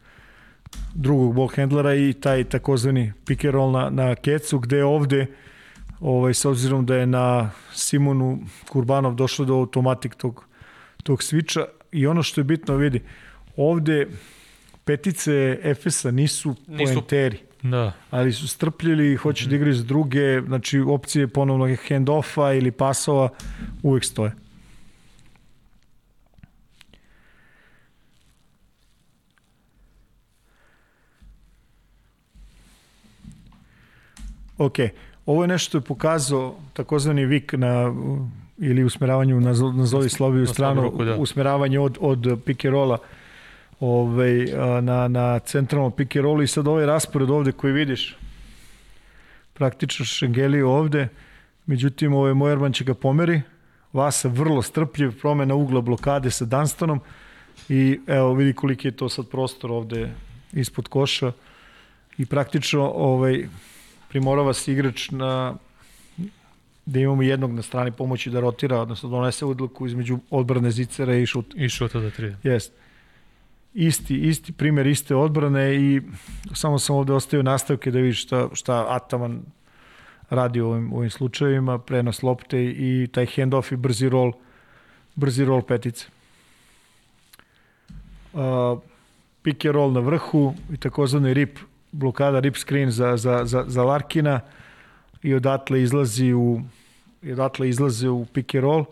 drugog 0.94 1.36
ball 1.36 1.50
handlera 1.56 1.96
i 1.96 2.14
taj 2.14 2.44
takozvani 2.44 3.14
pick 3.26 3.46
and 3.46 3.54
roll 3.54 3.72
na, 3.72 3.90
na 3.90 4.16
kecu, 4.16 4.60
gde 4.60 4.84
ovde 4.84 5.28
ovaj, 6.00 6.34
s 6.34 6.46
obzirom 6.46 6.86
da 6.86 6.96
je 6.96 7.06
na 7.06 7.52
Simonu 7.74 8.40
Kurbanov 8.70 9.16
došlo 9.16 9.46
do 9.46 9.54
automatik 9.54 10.16
tog, 10.16 10.46
tog 11.04 11.24
sviča, 11.24 11.66
i 11.92 12.08
ono 12.08 12.24
što 12.24 12.42
je 12.42 12.46
bitno 12.46 12.76
vidi, 12.76 13.02
ovde 13.58 14.08
petice 14.86 15.60
Efesa 15.64 16.12
nisu, 16.12 16.56
nisu 16.68 16.94
poenteri. 16.94 17.38
Da. 17.62 17.94
Ali 18.12 18.34
su 18.34 18.48
strpljili 18.48 19.12
i 19.12 19.16
hoće 19.16 19.46
mm. 19.46 19.50
da 19.50 19.56
igraju 19.56 19.74
za 19.74 19.84
druge, 19.84 20.42
znači 20.42 20.80
opcije 20.80 21.28
ponovnog 21.28 21.70
hand-offa 21.70 22.58
ili 22.58 22.72
pasova 22.72 23.30
uvek 23.84 24.06
stoje. 24.06 24.32
Ok, 34.58 34.76
ovo 35.26 35.44
je 35.44 35.48
nešto 35.48 35.70
što 35.70 35.78
je 35.78 35.82
pokazao 35.82 36.56
takozvani 36.74 37.26
vik 37.26 37.54
na 37.54 37.94
ili 38.58 38.84
usmeravanju 38.84 39.40
na, 39.40 39.54
nazovi 39.76 40.10
slabiju 40.10 40.48
stranu, 40.48 40.92
da. 41.06 41.16
usmeravanje 41.16 41.80
od, 41.80 41.98
od 42.02 42.42
pick 42.46 42.66
and 42.66 42.74
rolla 42.74 42.98
ovaj, 43.82 44.46
na, 44.82 45.08
na 45.08 45.40
centralnom 45.40 45.92
pick 45.92 46.16
and 46.16 46.24
rollu 46.24 46.44
i 46.44 46.48
sad 46.48 46.68
ovaj 46.68 46.86
raspored 46.86 47.30
ovde 47.30 47.52
koji 47.52 47.74
vidiš 47.74 48.18
praktično 49.54 50.06
Šengeli 50.06 50.62
ovde 50.62 51.08
međutim 51.66 52.14
ovaj 52.14 52.34
Mojerman 52.34 52.74
će 52.74 52.84
ga 52.84 52.94
pomeri 52.94 53.42
Vasa 53.94 54.28
vrlo 54.28 54.62
strpljiv, 54.62 55.20
promena 55.20 55.56
ugla 55.56 55.82
blokade 55.82 56.32
sa 56.32 56.46
Dunstonom 56.46 57.00
i 57.70 58.00
evo 58.08 58.34
vidi 58.34 58.54
koliki 58.54 58.88
je 58.88 58.92
to 58.92 59.10
sad 59.10 59.28
prostor 59.28 59.72
ovde 59.72 60.12
ispod 60.54 60.88
koša 60.88 61.32
i 62.18 62.26
praktično 62.26 62.92
ovaj 62.96 63.48
primorava 64.10 64.54
se 64.54 64.72
igrač 64.72 65.10
na 65.12 65.56
da 66.86 67.00
imamo 67.00 67.22
jednog 67.22 67.52
na 67.52 67.62
strani 67.62 67.92
pomoći 67.92 68.30
da 68.30 68.40
rotira, 68.40 68.82
odnosno 68.82 69.10
donese 69.10 69.46
odluku 69.46 69.88
između 69.88 70.20
odbrane 70.30 70.72
Zicera 70.72 71.16
i 71.16 71.26
šuta. 71.26 71.58
I 71.58 71.70
šuta 71.70 72.00
da 72.00 72.10
tri. 72.10 72.36
Jest. 72.44 72.72
Isti, 73.74 74.16
isti 74.16 74.52
primer 74.52 74.88
iste 74.88 75.16
odbrane 75.16 75.76
i 75.76 76.02
samo 76.54 76.80
sam 76.80 76.96
ovde 76.96 77.14
ostavio 77.14 77.44
nastavke 77.44 77.92
da 77.92 78.00
vidiš 78.00 78.24
šta, 78.24 78.50
šta 78.54 78.86
Ataman 78.90 79.42
radi 80.30 80.62
u 80.62 80.68
ovim, 80.68 80.94
u 80.94 80.98
ovim 80.98 81.10
slučajevima, 81.10 81.78
prenos 81.80 82.24
lopte 82.24 82.64
i 82.64 83.08
taj 83.12 83.26
handoff 83.26 83.72
i 83.72 83.76
brzi 83.76 84.10
rol, 84.10 84.32
brzi 85.16 85.46
rol 85.46 85.62
petice. 85.62 86.08
Uh, 88.34 88.80
pick 89.44 89.66
and 89.66 89.76
roll 89.76 89.92
na 89.92 90.00
vrhu 90.00 90.54
i 90.74 90.78
takozvani 90.78 91.34
rip, 91.34 91.60
blokada 91.92 92.40
rip 92.40 92.58
screen 92.58 92.92
za, 92.92 93.18
za, 93.18 93.46
za, 93.46 93.64
za 93.68 93.84
Larkina 93.84 94.40
i 95.24 95.34
odatle 95.34 95.82
izlazi 95.82 96.34
u 96.34 96.62
odatle 97.32 97.70
izlaze 97.70 98.10
u 98.10 98.26
pick 98.26 98.56
and 98.56 98.64
roll. 98.64 98.86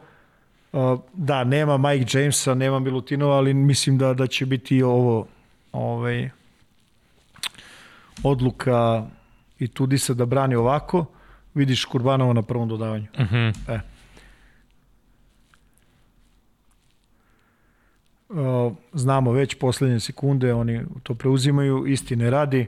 Da, 1.14 1.44
nema 1.44 1.78
Mike 1.78 2.18
Jamesa, 2.18 2.54
nema 2.54 2.80
Milutinova, 2.80 3.38
ali 3.38 3.54
mislim 3.54 3.98
da, 3.98 4.14
da 4.14 4.28
će 4.28 4.46
biti 4.46 4.84
ovo 4.84 5.28
ovaj, 5.72 6.30
odluka 8.24 9.08
i 9.60 9.68
Tudisa 9.68 10.14
da 10.14 10.26
brani 10.26 10.56
ovako. 10.56 11.06
Vidiš 11.54 11.86
Kurbanova 11.86 12.34
na 12.34 12.42
prvom 12.42 12.70
dodavanju. 12.70 13.08
Uh 13.14 13.20
mhm. 13.20 13.36
-huh. 13.36 13.54
e. 13.68 13.80
Znamo 18.94 19.32
već 19.32 19.56
poslednje 19.56 20.00
sekunde, 20.00 20.54
oni 20.54 20.82
to 21.04 21.16
preuzimaju, 21.16 21.88
istine 21.88 22.30
radi, 22.30 22.68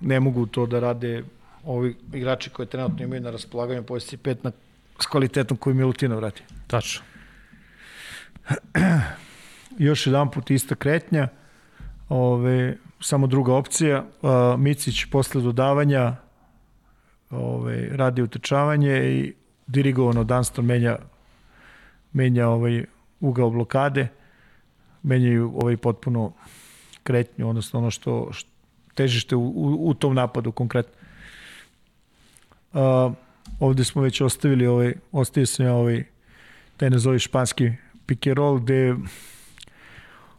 ne 0.00 0.20
mogu 0.20 0.46
to 0.46 0.66
da 0.66 0.80
rade 0.80 1.24
ovi 1.64 1.96
igrači 2.12 2.50
koje 2.50 2.66
trenutno 2.66 3.04
imaju 3.04 3.20
na 3.20 3.30
raspolaganju 3.30 3.82
poziciji 3.82 4.18
5 4.18 4.36
na 4.42 4.52
s 5.00 5.06
kvalitetom 5.06 5.56
koju 5.56 5.74
Milutina 5.74 6.16
vrati. 6.16 6.42
Tačno. 6.66 7.02
Još 9.78 10.06
jedan 10.06 10.30
put 10.30 10.50
ista 10.50 10.74
kretnja, 10.74 11.28
ove, 12.08 12.76
samo 13.00 13.26
druga 13.26 13.54
opcija, 13.54 14.04
uh, 14.22 14.30
Micić 14.60 15.04
posle 15.04 15.42
dodavanja 15.42 16.16
ove, 17.30 17.88
radi 17.92 18.22
utečavanje 18.22 18.96
i 18.96 19.34
dirigovano 19.66 20.24
Dunston 20.24 20.64
menja 20.64 20.98
menja 22.12 22.48
ovaj 22.48 22.84
ugao 23.20 23.50
blokade, 23.50 24.08
menjaju 25.02 25.52
ovaj 25.54 25.76
potpuno 25.76 26.32
kretnju, 27.02 27.48
odnosno 27.48 27.78
ono 27.78 27.90
što, 27.90 28.28
što 28.32 28.50
težište 28.94 29.36
u, 29.36 29.42
u, 29.42 29.88
u 29.88 29.94
tom 29.94 30.14
napadu 30.14 30.52
konkretno. 30.52 30.92
Uh, 32.72 33.12
ovde 33.60 33.84
smo 33.84 34.02
već 34.02 34.20
ostavili 34.20 34.66
ovaj, 34.66 34.94
ostavio 35.12 35.46
sam 35.46 35.66
ja 35.66 35.74
ovaj, 35.74 36.04
taj 36.76 36.90
nazovi 36.90 37.18
španski 37.18 37.72
roll, 38.34 38.58
gde 38.58 38.94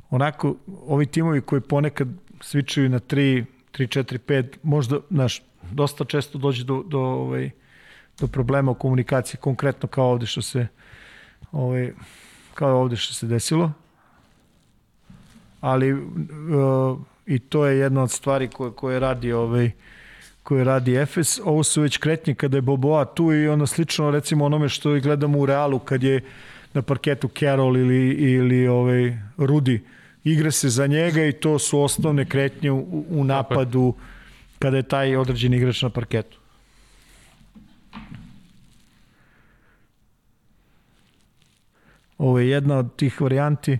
onako, 0.09 0.55
ovi 0.87 1.05
timovi 1.05 1.41
koji 1.41 1.61
ponekad 1.61 2.07
svičaju 2.41 2.89
na 2.89 2.99
3, 2.99 3.45
3, 3.73 4.03
4, 4.03 4.17
5, 4.27 4.57
možda, 4.63 4.99
naš, 5.09 5.41
dosta 5.71 6.05
često 6.05 6.37
dođe 6.37 6.63
do, 6.63 6.83
do, 6.87 6.99
ovaj, 6.99 7.49
do 8.19 8.27
problema 8.27 8.71
u 8.71 8.75
komunikaciji, 8.75 9.39
konkretno 9.41 9.89
kao 9.89 10.05
ovde 10.05 10.25
što 10.25 10.41
se 10.41 10.67
ovaj, 11.51 11.91
kao 12.53 12.81
ovde 12.81 12.95
što 12.95 13.13
se 13.13 13.27
desilo. 13.27 13.71
Ali 15.61 15.93
uh, 15.93 16.01
i 17.25 17.39
to 17.39 17.65
je 17.65 17.77
jedna 17.77 18.03
od 18.03 18.11
stvari 18.11 18.47
koje, 18.47 18.71
koje 18.71 18.99
radi 18.99 19.31
ovaj, 19.31 19.71
koje 20.49 20.63
radi 20.63 20.95
Efes. 20.95 21.39
Ovo 21.43 21.63
su 21.63 21.81
već 21.81 21.97
kretnje 21.97 22.33
kada 22.35 22.57
je 22.57 22.61
Boboa 22.61 23.05
tu 23.05 23.33
i 23.33 23.47
ono 23.47 23.67
slično 23.67 24.11
recimo 24.11 24.45
onome 24.45 24.69
što 24.69 24.95
i 24.95 25.01
gledamo 25.01 25.39
u 25.39 25.45
Realu 25.45 25.79
kad 25.79 26.03
je 26.03 26.21
na 26.73 26.81
parketu 26.81 27.27
Carroll 27.27 27.77
ili, 27.77 28.09
ili 28.09 28.67
ovaj 28.67 29.17
Rudi 29.37 29.83
igra 30.23 30.51
se 30.51 30.69
za 30.69 30.87
njega 30.87 31.25
i 31.25 31.31
to 31.31 31.59
su 31.59 31.81
osnovne 31.81 32.25
kretnje 32.25 32.71
u, 32.71 33.05
u 33.09 33.23
napadu 33.23 33.93
kada 34.59 34.77
je 34.77 34.83
taj 34.83 35.15
određeni 35.15 35.57
igrač 35.57 35.81
na 35.81 35.89
parketu. 35.89 36.39
Ovo 42.17 42.39
je 42.39 42.49
jedna 42.49 42.77
od 42.77 42.95
tih 42.95 43.21
varijanti, 43.21 43.77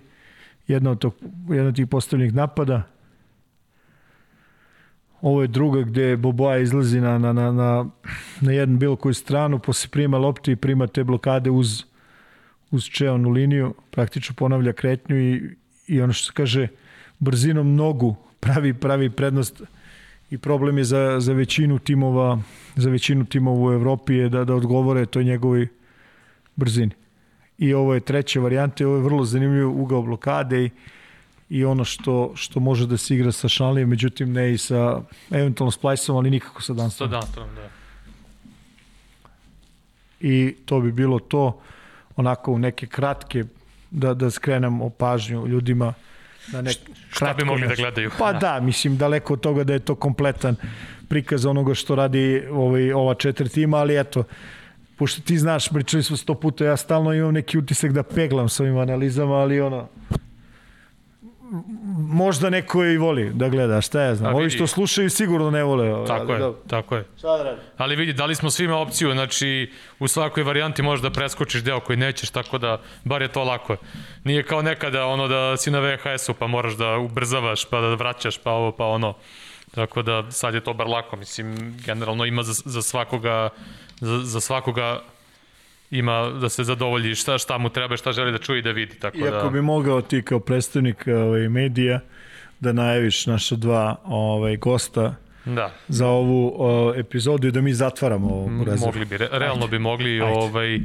jedna 0.68 0.90
od, 0.90 0.98
tog, 0.98 1.14
jedna 1.48 1.68
od 1.68 1.76
tih 1.76 1.86
postavljenih 1.86 2.34
napada. 2.34 2.82
Ovo 5.22 5.42
je 5.42 5.48
druga 5.48 5.82
gde 5.82 6.16
Boboa 6.16 6.58
izlazi 6.58 7.00
na, 7.00 7.18
na, 7.18 7.32
na, 7.32 7.52
na, 7.52 7.86
na 8.40 8.52
jednu 8.52 8.78
bilo 8.78 8.96
koju 8.96 9.14
stranu, 9.14 9.58
posle 9.58 9.90
prima 9.90 10.18
loptu 10.18 10.50
i 10.50 10.56
prima 10.56 10.86
te 10.86 11.04
blokade 11.04 11.50
uz, 11.50 11.84
uz 12.70 12.84
čeonu 12.84 13.30
liniju, 13.30 13.74
praktično 13.90 14.34
ponavlja 14.34 14.72
kretnju 14.72 15.16
i, 15.16 15.56
i 15.86 16.02
ono 16.02 16.12
što 16.12 16.26
se 16.26 16.32
kaže 16.34 16.68
brzinom 17.18 17.74
nogu 17.74 18.16
pravi, 18.40 18.74
pravi 18.74 19.10
prednost 19.10 19.62
i 20.30 20.38
problem 20.38 20.78
je 20.78 20.84
za, 20.84 21.16
za 21.20 21.32
većinu 21.32 21.78
timova 21.78 22.38
za 22.76 22.90
većinu 22.90 23.24
timova 23.24 23.70
u 23.70 23.72
Evropi 23.72 24.14
je 24.14 24.28
da, 24.28 24.44
da 24.44 24.54
odgovore 24.54 25.06
toj 25.06 25.24
njegovoj 25.24 25.68
brzini. 26.56 26.92
I 27.58 27.74
ovo 27.74 27.94
je 27.94 28.00
treća 28.00 28.40
varijanta, 28.40 28.86
ovo 28.86 28.96
je 28.96 29.02
vrlo 29.02 29.24
zanimljiv 29.24 29.80
ugao 29.80 30.02
blokade 30.02 30.64
i, 30.64 30.70
i 31.50 31.64
ono 31.64 31.84
što, 31.84 32.32
što 32.34 32.60
može 32.60 32.86
da 32.86 32.96
se 32.96 33.14
igra 33.14 33.32
sa 33.32 33.48
Šanlijem, 33.48 33.88
međutim 33.88 34.32
ne 34.32 34.52
i 34.52 34.58
sa 34.58 35.00
eventualno 35.30 35.70
Splajsom, 35.70 36.16
ali 36.16 36.30
nikako 36.30 36.62
sa 36.62 36.72
Dunstonom. 36.72 37.12
Sa 37.12 37.20
Dunstonom, 37.20 37.54
da. 37.54 37.68
I 40.20 40.56
to 40.64 40.80
bi 40.80 40.92
bilo 40.92 41.18
to, 41.18 41.60
onako 42.16 42.52
u 42.52 42.58
neke 42.58 42.86
kratke, 42.86 43.44
da, 43.90 44.14
da 44.14 44.30
skrenem 44.30 44.80
pažnju 44.98 45.46
ljudima 45.46 45.94
na 46.52 46.62
nek 46.62 46.76
Šta 47.10 47.34
bi 47.34 47.44
mogli 47.44 47.68
da 47.68 47.74
gledaju? 47.74 48.10
Pa 48.18 48.32
da, 48.32 48.60
mislim 48.60 48.96
daleko 48.96 49.32
od 49.32 49.40
toga 49.40 49.64
da 49.64 49.72
je 49.72 49.78
to 49.78 49.94
kompletan 49.94 50.56
prikaz 51.08 51.46
onoga 51.46 51.74
što 51.74 51.94
radi 51.94 52.42
ovaj, 52.50 52.92
ova 52.92 53.14
četiri 53.14 53.48
tima, 53.48 53.76
ali 53.76 54.00
eto, 54.00 54.24
pošto 54.96 55.22
ti 55.22 55.38
znaš, 55.38 55.68
pričali 55.68 56.02
smo 56.02 56.16
sto 56.16 56.34
puta, 56.34 56.64
ja 56.64 56.76
stalno 56.76 57.14
imam 57.14 57.34
neki 57.34 57.58
utisak 57.58 57.92
da 57.92 58.02
peglam 58.02 58.48
s 58.48 58.60
ovim 58.60 58.78
analizama, 58.78 59.34
ali 59.34 59.60
ono, 59.60 59.88
možda 62.08 62.50
neko 62.50 62.84
i 62.84 62.98
voli 62.98 63.30
da 63.34 63.48
gleda, 63.48 63.80
šta 63.80 64.02
ja 64.02 64.14
znam. 64.14 64.34
Ovi 64.34 64.50
što 64.50 64.66
slušaju 64.66 65.10
sigurno 65.10 65.50
ne 65.50 65.64
vole. 65.64 65.94
Ovaj, 65.94 66.06
tako 66.06 66.32
ali, 66.32 66.32
je, 66.32 66.38
da. 66.38 66.52
tako 66.68 66.96
je. 66.96 67.04
Šta 67.18 67.36
da 67.36 67.42
radi? 67.42 67.60
Ali 67.76 67.96
vidi, 67.96 68.12
dali 68.12 68.34
smo 68.34 68.50
svima 68.50 68.76
opciju, 68.76 69.12
znači 69.12 69.72
u 69.98 70.08
svakoj 70.08 70.42
varijanti 70.42 70.82
možeš 70.82 71.02
da 71.02 71.10
preskočiš 71.10 71.62
deo 71.62 71.80
koji 71.80 71.96
nećeš, 71.96 72.30
tako 72.30 72.58
da 72.58 72.80
bar 73.04 73.22
je 73.22 73.28
to 73.28 73.44
lako. 73.44 73.76
Nije 74.24 74.42
kao 74.42 74.62
nekada 74.62 75.06
ono 75.06 75.28
da 75.28 75.56
si 75.56 75.70
na 75.70 75.78
VHS-u 75.80 76.34
pa 76.34 76.46
moraš 76.46 76.76
da 76.76 76.96
ubrzavaš, 76.96 77.64
pa 77.64 77.80
da 77.80 77.94
vraćaš, 77.94 78.38
pa 78.38 78.50
ovo, 78.50 78.72
pa 78.72 78.86
ono. 78.86 79.14
Tako 79.74 80.02
da 80.02 80.30
sad 80.30 80.54
je 80.54 80.60
to 80.60 80.74
bar 80.74 80.86
lako, 80.86 81.16
mislim, 81.16 81.76
generalno 81.86 82.24
ima 82.24 82.42
za, 82.42 82.62
za 82.64 82.82
svakoga 82.82 83.48
za, 84.00 84.18
za 84.18 84.40
svakoga 84.40 85.00
ima 85.90 86.30
da 86.30 86.48
se 86.48 86.64
zadovolji 86.64 87.14
šta, 87.14 87.38
šta 87.38 87.58
mu 87.58 87.68
treba, 87.68 87.96
šta 87.96 88.12
želi 88.12 88.32
da 88.32 88.38
čuje 88.38 88.58
i 88.58 88.62
da 88.62 88.70
vidi. 88.70 88.94
Tako 88.94 89.18
Iako 89.18 89.44
da... 89.44 89.50
bi 89.50 89.62
mogao 89.62 90.02
ti 90.02 90.22
kao 90.22 90.40
predstavnik 90.40 91.04
ovaj, 91.06 91.48
medija 91.48 92.00
da 92.60 92.72
najaviš 92.72 93.26
naša 93.26 93.56
dva 93.56 93.96
ovaj, 94.04 94.56
gosta 94.56 95.14
da. 95.44 95.70
za 95.88 96.06
ovu 96.06 96.54
o, 96.58 96.94
epizodu 96.96 97.48
i 97.48 97.50
da 97.50 97.60
mi 97.60 97.74
zatvaramo 97.74 98.28
ovu. 98.28 98.48
Mogli 98.80 99.04
bi, 99.04 99.16
re, 99.16 99.28
realno 99.32 99.64
Ajde. 99.64 99.70
bi 99.70 99.78
mogli. 99.78 100.20
Ajde. 100.22 100.24
Ovaj, 100.24 100.74
e, 100.74 100.80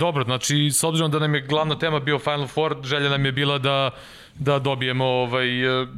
dobro, 0.00 0.24
znači, 0.24 0.70
s 0.72 0.84
obzirom 0.84 1.10
da 1.10 1.18
nam 1.18 1.34
je 1.34 1.40
glavna 1.40 1.78
tema 1.78 2.00
bio 2.00 2.18
Final 2.18 2.46
Four, 2.46 2.76
želja 2.84 3.08
nam 3.10 3.24
je 3.24 3.32
bila 3.32 3.58
da 3.58 3.90
da 4.40 4.58
dobijemo 4.58 5.04
ovaj 5.04 5.46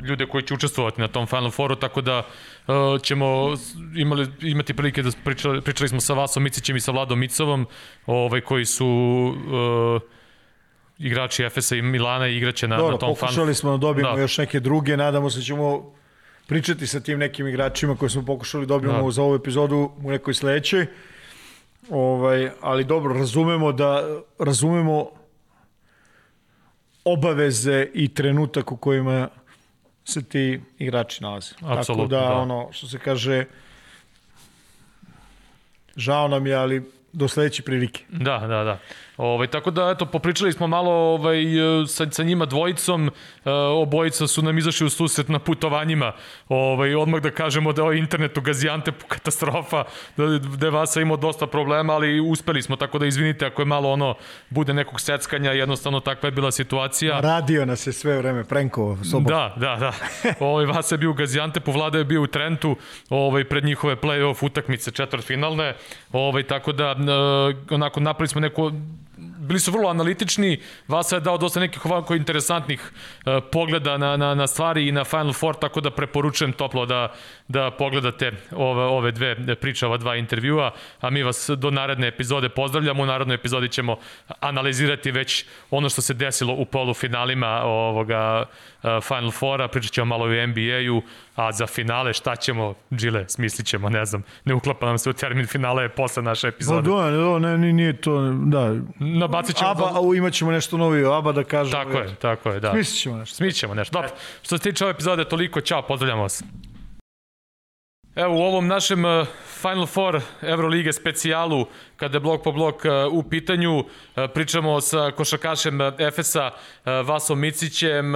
ljude 0.08 0.26
koji 0.26 0.42
će 0.42 0.54
učestvovati 0.54 1.00
na 1.00 1.08
tom 1.08 1.26
Final 1.26 1.50
Fouru, 1.50 1.76
tako 1.76 2.00
da 2.00 2.18
uh, 2.18 3.02
ćemo 3.02 3.54
imali, 3.96 4.26
imati 4.40 4.74
prilike 4.74 5.02
da 5.02 5.10
pričali, 5.24 5.60
pričali 5.60 5.88
smo 5.88 6.00
sa 6.00 6.14
Vasom 6.14 6.42
Micićem 6.42 6.76
i 6.76 6.80
sa 6.80 6.92
Vladom 6.92 7.18
Micovom, 7.18 7.66
ovaj, 8.06 8.40
koji 8.40 8.64
su 8.64 8.86
uh, 8.86 10.02
igrači 10.98 11.44
Efesa 11.44 11.76
i 11.76 11.82
Milana 11.82 12.28
i 12.28 12.36
igraće 12.36 12.68
na, 12.68 12.76
Dobro, 12.76 12.92
na 12.92 12.98
tom 12.98 13.14
Final 13.14 13.28
pokušali 13.28 13.54
smo 13.54 13.70
da 13.70 13.76
dobijemo 13.76 14.14
da. 14.14 14.20
još 14.20 14.38
neke 14.38 14.60
druge, 14.60 14.96
nadamo 14.96 15.30
se 15.30 15.38
da 15.38 15.44
ćemo 15.44 15.92
pričati 16.46 16.86
sa 16.86 17.00
tim 17.00 17.18
nekim 17.18 17.48
igračima 17.48 17.96
koje 17.96 18.10
smo 18.10 18.24
pokušali 18.24 18.66
da 18.66 18.74
dobijemo 18.74 19.04
da. 19.04 19.10
za 19.10 19.22
ovu 19.22 19.34
epizodu 19.34 19.90
u 20.02 20.10
nekoj 20.10 20.34
sledećoj. 20.34 20.86
Ovaj, 21.90 22.50
ali 22.60 22.84
dobro, 22.84 23.14
razumemo 23.14 23.72
da 23.72 24.02
razumemo 24.38 25.10
obaveze 27.04 27.86
i 27.94 28.14
trenutak 28.14 28.72
u 28.72 28.76
kojima 28.76 29.28
se 30.04 30.22
ti 30.22 30.60
igrači 30.78 31.22
nalaze. 31.22 31.54
Apsolutno, 31.60 32.18
Tako 32.18 32.24
da, 32.24 32.34
da, 32.34 32.34
ono, 32.34 32.68
što 32.72 32.86
se 32.86 32.98
kaže, 32.98 33.44
žao 35.96 36.28
nam 36.28 36.46
je, 36.46 36.54
ali 36.54 36.90
do 37.12 37.28
sledeće 37.28 37.62
prilike. 37.62 38.04
Da, 38.08 38.38
da, 38.38 38.64
da. 38.64 38.78
Ovaj, 39.22 39.46
tako 39.46 39.70
da, 39.70 39.90
eto, 39.90 40.06
popričali 40.06 40.52
smo 40.52 40.66
malo 40.66 40.92
ovaj, 40.92 41.36
sa, 41.88 42.10
sa 42.10 42.22
njima 42.22 42.46
dvojicom, 42.46 43.08
e, 43.08 43.50
obojica 43.52 44.26
su 44.26 44.42
nam 44.42 44.58
izašli 44.58 44.86
u 44.86 44.90
susret 44.90 45.28
na 45.28 45.38
putovanjima, 45.38 46.12
ovaj, 46.48 46.94
odmah 46.94 47.22
da 47.22 47.30
kažemo 47.30 47.72
da 47.72 47.82
je 47.82 47.84
ovaj 47.84 47.96
internet 47.96 48.38
u 48.38 48.40
Gaziantepu 48.40 49.06
katastrofa, 49.14 49.84
da, 50.16 50.26
da 50.38 50.66
je 50.66 50.70
Vasa 50.70 51.00
imao 51.00 51.16
dosta 51.16 51.46
problema, 51.46 51.92
ali 51.92 52.20
uspeli 52.20 52.62
smo, 52.62 52.76
tako 52.76 52.98
da 52.98 53.06
izvinite 53.06 53.46
ako 53.46 53.62
je 53.62 53.66
malo 53.66 53.92
ono, 53.92 54.14
bude 54.50 54.74
nekog 54.74 55.00
seckanja, 55.00 55.52
jednostavno 55.52 56.00
takva 56.00 56.26
je 56.26 56.32
bila 56.32 56.50
situacija. 56.50 57.20
Radio 57.20 57.64
nas 57.66 57.86
je 57.86 57.92
sve 57.92 58.18
vreme, 58.18 58.44
prenko 58.44 58.98
sobom. 59.10 59.24
Da, 59.24 59.54
da, 59.56 59.76
da. 59.76 59.92
Ovaj, 60.40 60.66
Vasa 60.66 60.94
je 60.94 60.98
bio 60.98 61.10
u 61.10 61.14
Gaziantepu, 61.14 61.72
Vlada 61.72 61.98
je 61.98 62.04
bio 62.04 62.22
u 62.22 62.26
Trentu, 62.26 62.76
ovaj, 63.10 63.44
pred 63.44 63.64
njihove 63.64 63.96
play-off 63.96 64.46
utakmice 64.46 64.90
četvrtfinalne, 64.90 65.74
ovaj, 66.12 66.42
tako 66.42 66.72
da, 66.72 66.90
e, 66.90 67.74
onako, 67.74 68.00
napravili 68.00 68.28
smo 68.28 68.40
neko 68.40 68.72
bili 69.42 69.60
su 69.60 69.72
vrlo 69.72 69.88
analitični, 69.88 70.60
Vasa 70.88 71.16
je 71.16 71.20
dao 71.20 71.38
dosta 71.38 71.60
nekih 71.60 71.86
ovako 71.86 72.14
interesantnih 72.14 72.80
uh, 72.82 73.32
pogleda 73.52 73.98
na, 73.98 74.16
na, 74.16 74.34
na 74.34 74.46
stvari 74.46 74.88
i 74.88 74.92
na 74.92 75.04
Final 75.04 75.32
Four, 75.32 75.56
tako 75.56 75.80
da 75.80 75.90
preporučujem 75.90 76.52
toplo 76.52 76.86
da, 76.86 77.12
da 77.48 77.70
pogledate 77.70 78.32
ove, 78.52 78.82
ove 78.82 79.12
dve 79.12 79.56
priče, 79.56 79.86
ova 79.86 79.96
dva 79.96 80.16
intervjua, 80.16 80.70
a 81.00 81.10
mi 81.10 81.22
vas 81.22 81.50
do 81.56 81.70
naredne 81.70 82.08
epizode 82.08 82.48
pozdravljamo, 82.48 83.02
u 83.02 83.06
narednoj 83.06 83.34
epizodi 83.34 83.68
ćemo 83.68 83.96
analizirati 84.40 85.10
već 85.10 85.44
ono 85.70 85.88
što 85.88 86.02
se 86.02 86.14
desilo 86.14 86.54
u 86.54 86.64
polufinalima 86.64 87.62
ovoga 87.64 88.42
uh, 88.42 88.90
Final 89.02 89.30
Fora, 89.30 89.68
pričat 89.68 89.92
ćemo 89.92 90.04
malo 90.04 90.24
o 90.24 90.46
NBA-u, 90.46 91.02
a 91.36 91.52
za 91.52 91.66
finale 91.66 92.12
šta 92.12 92.36
ćemo, 92.36 92.74
Džile, 92.94 93.24
smislit 93.28 93.66
ćemo, 93.66 93.88
ne 93.88 94.04
znam, 94.04 94.22
ne 94.44 94.54
uklapa 94.54 94.86
nam 94.86 94.98
se 94.98 95.10
u 95.10 95.12
termin 95.12 95.46
finale 95.46 95.88
posle 95.88 96.22
naše 96.22 96.48
epizode. 96.48 96.90
Pa 96.90 97.10
da, 97.10 97.38
ne, 97.38 97.58
ne, 97.58 97.72
nije 97.72 97.96
to, 97.96 98.32
da. 98.32 98.74
Nabacit 98.98 99.56
ćemo... 99.56 99.70
Aba, 99.70 99.92
za... 99.92 100.16
imat 100.16 100.32
ćemo 100.32 100.50
nešto 100.50 100.76
novi 100.76 101.04
Aba 101.04 101.32
da 101.32 101.44
kažemo. 101.44 101.84
Tako 101.84 101.98
je, 101.98 102.14
tako 102.14 102.50
je, 102.50 102.60
da. 102.60 102.70
Smislit 102.70 103.02
ćemo 103.02 103.16
nešto. 103.16 103.36
Smislit 103.36 103.60
ćemo 103.60 103.74
nešto. 103.74 103.92
Dobro, 103.92 104.10
što 104.42 104.58
se 104.58 104.62
tiče 104.62 104.84
ove 104.84 104.90
epizode, 104.92 105.24
toliko, 105.24 105.60
čao, 105.60 105.82
pozdravljamo 105.82 106.22
vas. 106.22 106.44
Evo, 108.14 108.34
u 108.34 108.42
ovom 108.42 108.66
našem 108.66 109.04
uh, 109.04 109.26
Final 109.62 109.86
Four 109.86 110.20
Evrolige 110.42 110.92
specijalu, 110.92 111.66
kada 111.96 112.16
je 112.16 112.20
blok 112.20 112.42
po 112.44 112.52
blok 112.52 112.74
uh, 112.84 113.12
u 113.12 113.22
pitanju, 113.22 113.78
uh, 113.78 113.84
pričamo 114.34 114.80
sa 114.80 115.10
košakašem 115.10 115.80
Efesa 115.98 116.50
Vasom 117.04 117.40
Micićem 117.40 118.12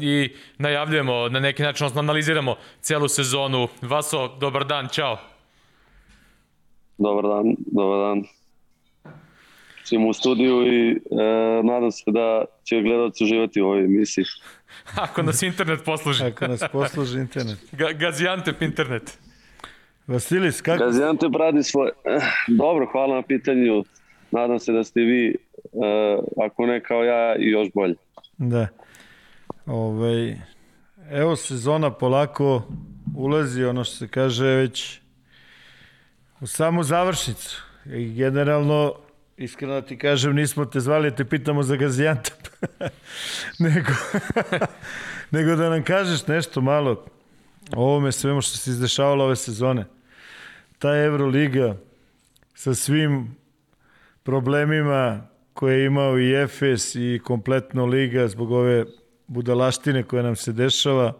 i 0.00 0.30
najavljujemo 0.58 1.28
na 1.28 1.40
neki 1.40 1.62
način, 1.62 1.84
odnosno 1.86 2.00
analiziramo 2.00 2.56
celu 2.80 3.08
sezonu. 3.08 3.68
Vaso, 3.82 4.28
dobar 4.28 4.66
dan, 4.66 4.88
čao. 4.92 5.18
Dobar 6.98 7.24
dan, 7.24 7.56
dobar 7.72 7.98
dan. 7.98 8.24
Svim 9.84 10.06
u 10.06 10.12
studiju 10.12 10.66
i 10.66 10.90
e, 10.90 10.96
nadam 11.62 11.90
se 11.90 12.04
da 12.06 12.44
će 12.64 12.82
gledalci 12.82 13.24
uživati 13.24 13.60
u 13.60 13.64
ovoj 13.64 13.84
emisiji. 13.84 14.24
Ako 15.04 15.22
nas 15.22 15.42
internet 15.42 15.84
posluži. 15.84 16.24
Ako 16.24 16.46
nas 16.46 16.60
posluži 16.72 17.18
internet. 17.18 17.58
Ga, 17.72 17.92
Gaziantep 17.92 18.62
internet. 18.62 19.18
Vasilis, 20.10 20.60
kako? 20.60 20.84
Gaziantep 20.84 21.34
radi 21.38 21.62
svoje... 21.62 21.92
Dobro, 22.48 22.86
hvala 22.92 23.16
na 23.16 23.22
pitanju. 23.22 23.84
Nadam 24.30 24.58
se 24.58 24.72
da 24.72 24.84
ste 24.84 25.00
vi, 25.00 25.36
uh, 25.72 26.44
ako 26.44 26.66
ne 26.66 26.80
kao 26.80 27.04
ja, 27.04 27.36
i 27.36 27.50
još 27.50 27.68
bolje. 27.74 27.94
Da. 28.38 28.68
Ove, 29.66 30.08
ovaj, 30.08 30.36
evo 31.10 31.36
sezona 31.36 31.90
polako 31.90 32.62
ulazi, 33.16 33.64
ono 33.64 33.84
što 33.84 33.96
se 33.96 34.08
kaže, 34.08 34.46
već 34.46 35.00
u 36.40 36.46
samu 36.46 36.82
završnicu. 36.82 37.62
I 37.86 38.14
generalno, 38.14 38.94
iskreno 39.36 39.74
da 39.74 39.82
ti 39.82 39.98
kažem, 39.98 40.34
nismo 40.34 40.64
te 40.64 40.80
zvali, 40.80 41.14
te 41.14 41.24
pitamo 41.24 41.62
za 41.62 41.76
Gaziantep. 41.76 42.48
nego, 43.64 43.92
nego 45.36 45.56
da 45.56 45.70
nam 45.70 45.84
kažeš 45.84 46.26
nešto 46.26 46.60
malo 46.60 47.04
o 47.76 47.82
ovome 47.82 48.12
svemu 48.12 48.40
što 48.40 48.56
se 48.56 48.70
izdešavalo 48.70 49.24
ove 49.24 49.36
sezone 49.36 49.99
ta 50.80 50.96
Euroliga 50.96 51.76
sa 52.54 52.74
svim 52.74 53.36
problemima 54.22 55.26
koje 55.54 55.78
je 55.78 55.86
imao 55.86 56.18
i 56.18 56.34
Efes 56.34 56.94
i 56.94 57.20
kompletno 57.24 57.86
liga 57.86 58.28
zbog 58.28 58.50
ove 58.50 58.84
budalaštine 59.26 60.02
koja 60.02 60.22
nam 60.22 60.36
se 60.36 60.52
dešava, 60.52 61.12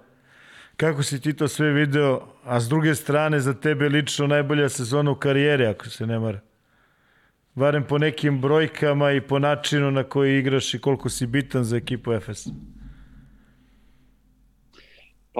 kako 0.76 1.02
si 1.02 1.20
ti 1.20 1.32
to 1.32 1.48
sve 1.48 1.72
video, 1.72 2.20
a 2.44 2.60
s 2.60 2.68
druge 2.68 2.94
strane 2.94 3.40
za 3.40 3.54
tebe 3.54 3.88
lično 3.88 4.26
najbolja 4.26 4.68
sezona 4.68 5.10
u 5.10 5.14
karijeri, 5.14 5.66
ako 5.66 5.86
se 5.86 6.06
ne 6.06 6.18
mara? 6.18 6.40
Barem 7.54 7.84
po 7.84 7.98
nekim 7.98 8.40
brojkama 8.40 9.12
i 9.12 9.20
po 9.20 9.38
načinu 9.38 9.90
na 9.90 10.04
koji 10.04 10.38
igraš 10.38 10.74
i 10.74 10.78
koliko 10.78 11.08
si 11.08 11.26
bitan 11.26 11.64
za 11.64 11.76
ekipu 11.76 12.20
FS. 12.20 12.48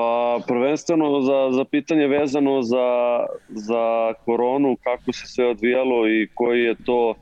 Pa 0.01 0.41
prvenstveno 0.47 1.21
za, 1.21 1.53
za 1.53 1.65
pitanje 1.65 2.07
vezano 2.07 2.63
za, 2.63 3.27
za 3.49 4.15
koronu, 4.25 4.77
kako 4.85 5.13
se 5.13 5.27
sve 5.27 5.47
odvijalo 5.47 6.09
i 6.09 6.29
koji 6.35 6.63
je 6.63 6.75
to 6.85 7.15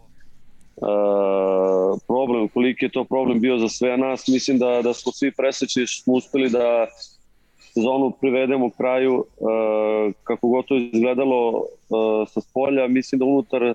uh, 0.77 1.99
problem, 2.07 2.49
koliki 2.49 2.85
je 2.85 2.89
to 2.89 3.05
problem 3.05 3.41
bio 3.41 3.59
za 3.59 3.69
sve 3.69 3.97
nas. 3.97 4.29
Mislim 4.29 4.59
da, 4.59 4.83
da 4.83 4.95
smo 4.95 5.13
svi 5.13 5.33
presečni, 5.33 5.87
smo 5.87 6.15
uspeli 6.15 6.51
da 6.51 6.87
sezonu 7.59 8.13
privedemo 8.21 8.71
kraju 8.71 9.15
uh, 9.15 10.13
kako 10.25 10.49
god 10.49 10.65
to 10.67 10.77
izgledalo 10.77 11.49
uh, 11.59 12.29
sa 12.29 12.41
spolja. 12.41 12.89
Mislim 12.89 13.19
da 13.19 13.25
unutar 13.25 13.75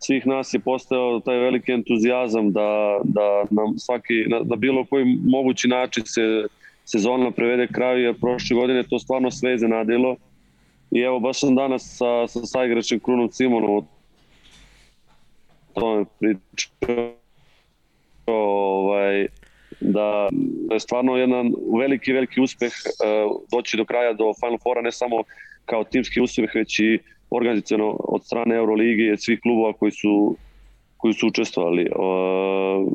svih 0.00 0.26
nas 0.26 0.54
je 0.54 0.60
postao 0.60 1.20
taj 1.20 1.38
veliki 1.38 1.72
entuzijazam 1.72 2.52
da, 2.52 3.00
da 3.04 3.44
nam 3.50 3.78
svaki, 3.78 4.24
na, 4.28 4.40
na 4.44 4.56
bilo 4.56 4.84
koji 4.84 5.04
mogući 5.24 5.68
način 5.68 6.02
se 6.06 6.46
sezona 6.86 7.30
prevede 7.30 7.66
kraju, 7.66 8.04
jer 8.04 8.20
prošle 8.20 8.54
godine 8.56 8.82
to 8.82 8.98
stvarno 8.98 9.30
sve 9.30 9.54
iznenadilo. 9.54 10.16
I 10.90 11.00
evo, 11.00 11.20
baš 11.20 11.40
sam 11.40 11.54
danas 11.54 11.96
sa, 11.98 12.26
sa 12.28 12.46
saigračem 12.46 13.00
Krunom 13.00 13.30
Simonom 13.32 13.70
o 13.70 13.84
tome 15.74 16.04
pričao 16.18 17.12
ovaj, 18.26 19.26
da 19.80 20.28
je 20.70 20.80
stvarno 20.80 21.16
jedan 21.16 21.52
veliki, 21.80 22.12
veliki 22.12 22.40
uspeh 22.40 22.72
uh, 22.72 23.40
doći 23.50 23.76
do 23.76 23.84
kraja, 23.84 24.12
do 24.12 24.32
Final 24.40 24.58
Fora, 24.62 24.80
ne 24.80 24.92
samo 24.92 25.16
kao 25.64 25.84
timski 25.84 26.20
uspeh, 26.20 26.50
već 26.54 26.78
i 26.78 26.98
organizacijano 27.30 27.96
od 27.98 28.24
strane 28.24 28.56
Eurolige 28.56 29.12
i 29.12 29.16
svih 29.16 29.40
klubova 29.42 29.72
koji 29.72 29.92
su, 29.92 30.36
koji 30.96 31.14
su 31.14 31.26
učestvovali. 31.26 31.90
Uh, 31.96 32.92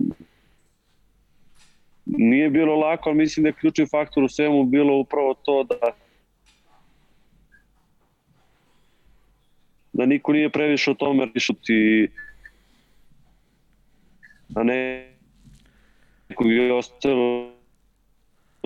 nije 2.17 2.49
bilo 2.49 2.75
lako, 2.75 3.09
ali 3.09 3.17
mislim 3.17 3.43
da 3.43 3.49
je 3.49 3.53
ključni 3.53 3.85
faktor 3.85 4.23
u 4.23 4.29
svemu 4.29 4.63
bilo 4.63 4.97
upravo 4.97 5.33
to 5.33 5.63
da 5.63 5.91
da 9.93 10.05
niko 10.05 10.33
nije 10.33 10.49
previše 10.49 10.91
o 10.91 10.93
tome 10.93 11.27
rišuti 11.33 12.07
a 14.55 14.63
ne 14.63 15.11
nekog 16.29 16.51
je 16.51 16.73
ostalo 16.73 17.51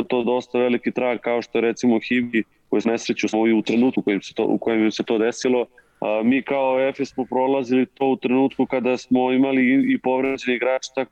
to 0.07 0.23
dosta 0.23 0.59
veliki 0.59 0.91
trag 0.91 1.19
kao 1.19 1.41
što 1.41 1.57
je 1.57 1.61
recimo 1.61 1.99
Hibi 1.99 2.43
koji 2.69 2.81
se 2.81 2.89
nesreću 2.89 3.27
smo 3.27 3.39
u 3.39 3.61
trenutku 3.61 3.99
u 3.99 4.03
kojem 4.03 4.21
se 4.21 4.33
to, 4.33 4.45
u 4.45 4.57
kojem 4.57 4.91
se 4.91 5.03
to 5.03 5.17
desilo 5.17 5.65
a, 5.99 6.21
mi 6.23 6.41
kao 6.41 6.87
EFS 6.87 7.13
smo 7.13 7.25
prolazili 7.25 7.85
to 7.85 8.05
u 8.05 8.17
trenutku 8.17 8.65
kada 8.65 8.97
smo 8.97 9.31
imali 9.31 9.93
i, 9.93 9.97
povređeni 9.97 10.55
igrači 10.55 10.89
tako 10.95 11.11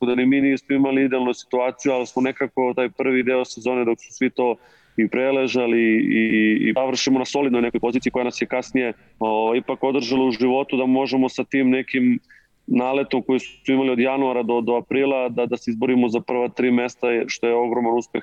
da 0.00 0.14
ni 0.14 0.26
mi 0.26 0.40
nismo 0.40 0.76
imali 0.76 1.04
idealnu 1.04 1.34
situaciju, 1.34 1.92
ali 1.92 2.06
smo 2.06 2.22
nekako 2.22 2.72
taj 2.76 2.88
prvi 2.88 3.22
deo 3.22 3.44
sezone 3.44 3.84
dok 3.84 3.98
su 4.00 4.12
svi 4.12 4.30
to 4.30 4.56
i 4.96 5.08
preležali 5.08 5.82
i, 5.96 6.22
i 6.68 6.72
završimo 6.72 7.18
na 7.18 7.24
solidnoj 7.24 7.62
nekoj 7.62 7.80
poziciji 7.80 8.12
koja 8.12 8.24
nas 8.24 8.42
je 8.42 8.46
kasnije 8.46 8.92
o, 9.20 9.54
ipak 9.54 9.84
održala 9.84 10.24
u 10.24 10.30
životu 10.30 10.76
da 10.76 10.86
možemo 10.86 11.28
sa 11.28 11.44
tim 11.44 11.70
nekim 11.70 12.18
naletom 12.66 13.22
koji 13.22 13.38
su 13.40 13.72
imali 13.72 13.90
od 13.90 13.98
januara 13.98 14.42
do, 14.42 14.60
do 14.60 14.74
aprila 14.74 15.28
da, 15.28 15.46
da 15.46 15.56
se 15.56 15.70
izborimo 15.70 16.08
za 16.08 16.20
prva 16.20 16.48
tri 16.48 16.70
mesta 16.70 17.06
što 17.26 17.46
je 17.46 17.54
ogroman 17.54 17.98
uspeh 17.98 18.22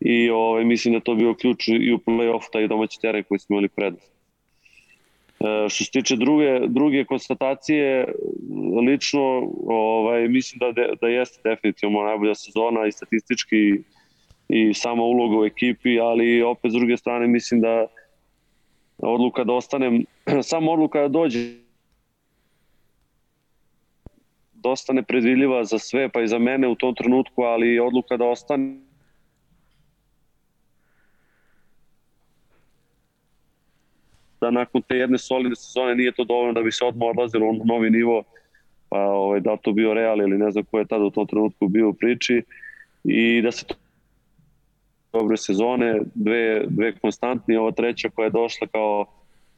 i 0.00 0.30
ovaj, 0.30 0.64
mislim 0.64 0.94
da 0.94 1.00
to 1.00 1.14
bio 1.14 1.34
ključ 1.34 1.68
i 1.68 1.92
u 1.92 1.98
play-off 1.98 2.50
taj 2.52 2.68
domaći 2.68 3.00
teren 3.00 3.24
koji 3.28 3.38
smo 3.38 3.54
imali 3.54 3.68
prednost. 3.68 4.13
E, 5.44 5.68
što 5.68 5.84
se 5.84 5.90
tiče 5.90 6.16
druge, 6.16 6.60
druge 6.68 7.04
konstatacije, 7.04 8.06
lično 8.86 9.50
ovaj, 9.66 10.28
mislim 10.28 10.58
da, 10.58 10.72
de, 10.72 10.88
da 11.00 11.08
jeste 11.08 11.40
definitivno 11.44 12.02
najbolja 12.02 12.34
sezona 12.34 12.86
i 12.86 12.92
statistički 12.92 13.80
i 14.48 14.74
sama 14.74 15.02
uloga 15.02 15.38
u 15.38 15.44
ekipi, 15.44 16.00
ali 16.00 16.42
opet 16.42 16.70
s 16.70 16.74
druge 16.74 16.96
strane 16.96 17.26
mislim 17.26 17.60
da 17.60 17.86
odluka 18.98 19.44
da 19.44 19.52
ostanem, 19.52 20.04
samo 20.50 20.72
odluka 20.72 21.00
da 21.00 21.08
dođe 21.08 21.38
dosta 24.52 24.92
nepredvidljiva 24.92 25.64
za 25.64 25.78
sve, 25.78 26.08
pa 26.08 26.22
i 26.22 26.28
za 26.28 26.38
mene 26.38 26.68
u 26.68 26.74
tom 26.74 26.94
trenutku, 26.94 27.42
ali 27.42 27.80
odluka 27.80 28.16
da 28.16 28.24
ostane 28.24 28.76
da 34.44 34.50
nakon 34.50 34.82
te 34.82 34.96
jedne 34.96 35.18
solidne 35.18 35.56
sezone 35.56 35.94
nije 35.94 36.12
to 36.12 36.24
dovoljno 36.24 36.52
da 36.52 36.62
bi 36.62 36.72
se 36.72 36.84
odmah 36.84 37.08
odlazilo 37.08 37.52
na 37.52 37.64
novi 37.64 37.90
nivo, 37.90 38.22
pa 38.88 38.98
ovaj, 38.98 39.40
da 39.40 39.56
to 39.56 39.72
bio 39.72 39.94
Real 39.94 40.20
ili 40.20 40.38
ne 40.38 40.50
znam 40.50 40.64
ko 40.64 40.78
je 40.78 40.84
tada 40.84 41.04
u 41.04 41.10
tom 41.10 41.26
trenutku 41.26 41.68
bio 41.68 41.88
u 41.88 41.94
priči 41.94 42.42
i 43.04 43.42
da 43.42 43.52
se 43.52 43.66
to 43.66 43.74
dobre 45.12 45.36
sezone, 45.36 46.00
dve, 46.14 46.64
dve 46.66 46.92
konstantni, 46.92 47.56
ova 47.56 47.72
treća 47.72 48.08
koja 48.10 48.26
je 48.26 48.30
došla 48.30 48.66
kao 48.66 49.06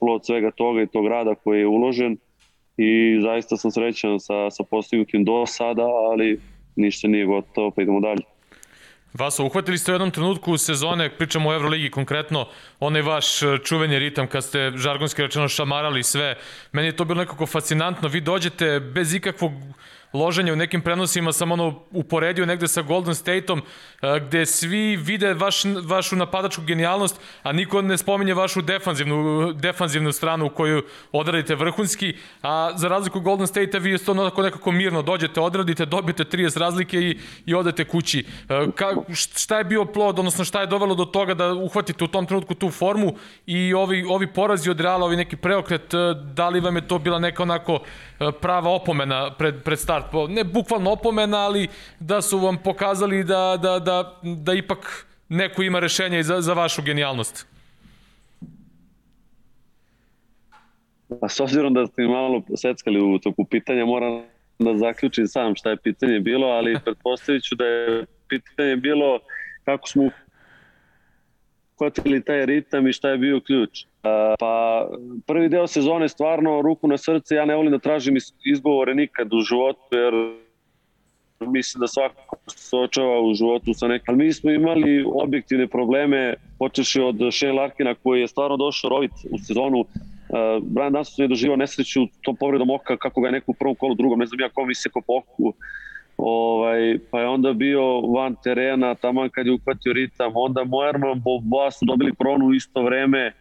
plod 0.00 0.26
svega 0.26 0.50
toga 0.50 0.82
i 0.82 0.86
tog 0.86 1.06
rada 1.06 1.34
koji 1.34 1.60
je 1.60 1.66
uložen 1.66 2.16
i 2.76 3.20
zaista 3.22 3.56
sam 3.56 3.70
srećan 3.70 4.20
sa, 4.20 4.50
sa 4.50 4.64
postignutim 4.70 5.24
do 5.24 5.46
sada, 5.46 5.84
ali 5.84 6.40
ništa 6.76 7.08
nije 7.08 7.26
gotovo, 7.26 7.70
pa 7.70 7.82
idemo 7.82 8.00
dalje. 8.00 8.35
Vaso, 9.18 9.44
uhvatili 9.44 9.78
ste 9.78 9.92
u 9.92 9.94
jednom 9.94 10.10
trenutku 10.10 10.58
sezone, 10.58 11.10
pričamo 11.10 11.50
o 11.50 11.54
Euroligi 11.54 11.90
konkretno, 11.90 12.48
onaj 12.80 13.02
vaš 13.02 13.42
e, 13.42 13.58
čuveni 13.64 13.98
ritam 13.98 14.26
kad 14.26 14.44
ste 14.44 14.72
žargonski 14.76 15.22
rečeno 15.22 15.48
šamarali 15.48 16.02
sve. 16.02 16.36
Meni 16.72 16.88
je 16.88 16.96
to 16.96 17.04
bilo 17.04 17.20
nekako 17.20 17.46
fascinantno. 17.46 18.08
Vi 18.08 18.20
dođete 18.20 18.80
bez 18.80 19.14
ikakvog 19.14 19.52
loženje 20.12 20.52
u 20.52 20.56
nekim 20.56 20.80
prenosima 20.82 21.32
sam 21.32 21.52
ono 21.52 21.82
uporedio 21.90 22.46
negde 22.46 22.68
sa 22.68 22.82
Golden 22.82 23.14
Stateom 23.14 23.62
gde 24.26 24.46
svi 24.46 24.96
vide 24.96 25.34
vaš, 25.34 25.62
vašu 25.64 26.16
napadačku 26.16 26.62
genijalnost, 26.62 27.20
a 27.42 27.52
niko 27.52 27.82
ne 27.82 27.98
spominje 27.98 28.34
vašu 28.34 28.62
defanzivnu, 28.62 29.52
defanzivnu 29.52 30.12
stranu 30.12 30.46
u 30.46 30.50
koju 30.50 30.82
odradite 31.12 31.54
vrhunski, 31.54 32.14
a 32.42 32.72
za 32.76 32.88
razliku 32.88 33.20
Golden 33.20 33.46
State-a 33.46 33.78
vi 33.78 33.98
to 33.98 34.12
onako 34.12 34.42
nekako 34.42 34.72
mirno 34.72 35.02
dođete, 35.02 35.40
odradite, 35.40 35.86
dobijete 35.86 36.24
30 36.24 36.58
razlike 36.58 36.98
i, 36.98 37.18
i 37.46 37.54
odete 37.54 37.84
kući. 37.84 38.26
Ka, 38.74 38.94
šta 39.12 39.58
je 39.58 39.64
bio 39.64 39.84
plod, 39.84 40.18
odnosno 40.18 40.44
šta 40.44 40.60
je 40.60 40.66
dovelo 40.66 40.94
do 40.94 41.04
toga 41.04 41.34
da 41.34 41.52
uhvatite 41.52 42.04
u 42.04 42.08
tom 42.08 42.26
trenutku 42.26 42.54
tu 42.54 42.70
formu 42.70 43.14
i 43.46 43.74
ovi, 43.74 44.04
ovi 44.08 44.26
porazi 44.26 44.70
od 44.70 44.80
Reala, 44.80 45.04
ovi 45.04 45.16
neki 45.16 45.36
preokret, 45.36 45.94
da 46.34 46.48
li 46.48 46.60
vam 46.60 46.76
je 46.76 46.88
to 46.88 46.98
bila 46.98 47.18
neka 47.18 47.42
onako 47.42 47.80
prava 48.40 48.70
opomena 48.70 49.30
pred, 49.38 49.62
pred 49.64 49.78
start 49.78 50.04
ne 50.28 50.44
bukvalno 50.44 50.90
opomena, 50.90 51.38
ali 51.38 51.68
da 52.00 52.22
su 52.22 52.38
vam 52.38 52.56
pokazali 52.64 53.24
da, 53.24 53.58
da, 53.62 53.78
da, 53.78 54.20
da 54.22 54.54
ipak 54.54 55.06
neko 55.28 55.62
ima 55.62 55.78
rešenje 55.78 56.22
za, 56.22 56.40
za 56.40 56.52
vašu 56.52 56.82
genijalnost. 56.82 57.46
A 61.22 61.28
s 61.28 61.40
obzirom 61.40 61.74
da 61.74 61.86
ste 61.86 62.02
malo 62.02 62.42
seckali 62.56 63.00
u 63.00 63.18
toku 63.18 63.44
pitanja, 63.44 63.84
moram 63.84 64.22
da 64.58 64.78
zaključim 64.78 65.28
sam 65.28 65.54
šta 65.54 65.70
je 65.70 65.76
pitanje 65.76 66.20
bilo, 66.20 66.46
ali 66.46 66.78
pretpostavit 66.84 67.42
ću 67.42 67.54
da 67.54 67.64
je 67.64 68.06
pitanje 68.28 68.76
bilo 68.76 69.18
kako 69.64 69.88
smo 69.88 70.10
uhvatili 71.76 72.24
taj 72.24 72.46
ritam 72.46 72.86
i 72.86 72.92
šta 72.92 73.08
je 73.08 73.18
bio 73.18 73.40
ključ. 73.40 73.84
Pa 74.38 74.86
prvi 75.26 75.48
deo 75.48 75.66
sezone 75.66 76.08
stvarno 76.08 76.62
ruku 76.62 76.88
na 76.88 76.98
srce, 76.98 77.34
ja 77.34 77.44
ne 77.44 77.56
volim 77.56 77.72
da 77.72 77.78
tražim 77.78 78.16
izgovore 78.44 78.94
nikad 78.94 79.34
u 79.34 79.40
životu 79.40 79.80
jer 79.90 80.14
mislim 81.40 81.80
da 81.80 81.86
svako 81.86 82.36
se 82.46 82.76
očava 82.76 83.20
u 83.20 83.34
životu 83.34 83.74
sa 83.74 83.88
nekim. 83.88 84.04
Ali 84.08 84.24
mi 84.24 84.32
smo 84.32 84.50
imali 84.50 85.04
objektivne 85.14 85.66
probleme, 85.66 86.34
počeši 86.58 87.00
od 87.00 87.16
Shane 87.32 87.52
Larkina 87.52 87.94
koji 87.94 88.20
je 88.20 88.28
stvarno 88.28 88.56
došao 88.56 88.90
rovit 88.90 89.12
u 89.30 89.38
sezonu. 89.38 89.78
Uh, 89.78 89.86
Brian 90.62 90.92
Dunston 90.92 91.22
je 91.24 91.28
doživao 91.28 91.56
nesreću 91.56 92.00
tom 92.22 92.36
povredom 92.36 92.70
oka 92.70 92.96
kako 92.96 93.20
ga 93.20 93.28
je 93.28 93.32
neko 93.32 93.50
u 93.50 93.54
prvom 93.54 93.74
kolu, 93.74 93.94
drugom, 93.94 94.18
ne 94.18 94.26
znam 94.26 94.40
ja 94.40 94.48
kom 94.48 94.74
se 94.74 94.90
po 94.94 95.00
oku. 95.18 95.54
Ovaj, 96.16 96.98
pa 97.10 97.20
je 97.20 97.28
onda 97.28 97.52
bio 97.52 98.00
van 98.00 98.36
terena, 98.44 98.94
taman 98.94 99.30
kad 99.30 99.46
je 99.46 99.52
uhvatio 99.52 99.92
ritam. 99.92 100.32
Onda 100.34 100.64
Moerman, 100.64 101.20
Boba 101.20 101.70
su 101.70 101.84
dobili 101.84 102.14
kronu 102.14 102.46
u 102.46 102.54
isto 102.54 102.82
vreme 102.82 103.32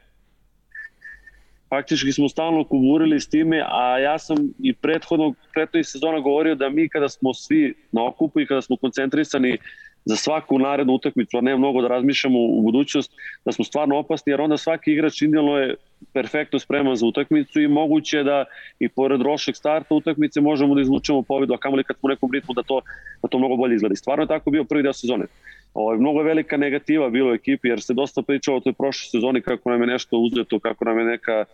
faktički 1.69 2.11
smo 2.11 2.29
stalno 2.29 2.63
kuburili 2.63 3.19
s 3.19 3.29
time, 3.29 3.65
a 3.67 3.99
ja 3.99 4.19
sam 4.19 4.37
i 4.59 4.73
prethodnog, 4.73 5.35
prethodnih 5.53 5.87
sezona 5.87 6.19
govorio 6.19 6.55
da 6.55 6.69
mi 6.69 6.89
kada 6.89 7.09
smo 7.09 7.33
svi 7.33 7.73
na 7.91 8.07
okupu 8.07 8.39
i 8.39 8.47
kada 8.47 8.61
smo 8.61 8.77
koncentrisani 8.77 9.57
za 10.05 10.15
svaku 10.15 10.59
narednu 10.59 10.93
utakmicu, 10.93 11.37
a 11.37 11.41
ne 11.41 11.57
mnogo 11.57 11.81
da 11.81 11.87
razmišljamo 11.87 12.39
u 12.39 12.61
budućnost, 12.61 13.11
da 13.45 13.51
smo 13.51 13.65
stvarno 13.65 13.97
opasni, 13.97 14.31
jer 14.31 14.41
onda 14.41 14.57
svaki 14.57 14.91
igrač 14.91 15.21
indijalno 15.21 15.57
je 15.57 15.75
perfektno 16.13 16.59
spreman 16.59 16.95
za 16.95 17.05
utakmicu 17.05 17.61
i 17.61 17.67
moguće 17.67 18.23
da 18.23 18.45
i 18.79 18.89
pored 18.89 19.21
rošeg 19.21 19.55
starta 19.55 19.95
utakmice 19.95 20.41
možemo 20.41 20.75
da 20.75 20.81
izvučemo 20.81 21.21
pobedu, 21.21 21.53
a 21.53 21.57
kamoli 21.57 21.83
kad 21.83 21.97
smo 21.99 22.07
u 22.07 22.09
nekom 22.09 22.31
ritmu 22.33 22.53
da 22.53 22.63
to, 22.63 22.81
da 23.21 23.27
to 23.27 23.37
mnogo 23.37 23.55
bolje 23.55 23.75
izgleda. 23.75 23.95
Stvarno 23.95 24.23
je 24.23 24.27
tako 24.27 24.51
bio 24.51 24.63
prvi 24.63 24.83
deo 24.83 24.93
sezone. 24.93 25.25
Ovo, 25.73 25.87
ovaj, 25.87 25.97
mnogo 25.97 26.19
je 26.19 26.25
velika 26.25 26.57
negativa 26.57 27.09
bilo 27.09 27.31
u 27.31 27.33
ekipi, 27.33 27.67
jer 27.67 27.81
se 27.81 27.93
dosta 27.93 28.21
pričalo 28.21 28.57
o 28.57 28.59
toj 28.59 28.73
prošloj 28.73 29.09
sezoni 29.11 29.41
kako 29.41 29.69
nam 29.69 29.81
je 29.81 29.87
nešto 29.87 30.17
uzeto, 30.17 30.59
kako 30.59 30.85
nam 30.85 30.99
je 30.99 31.05
neka 31.05 31.45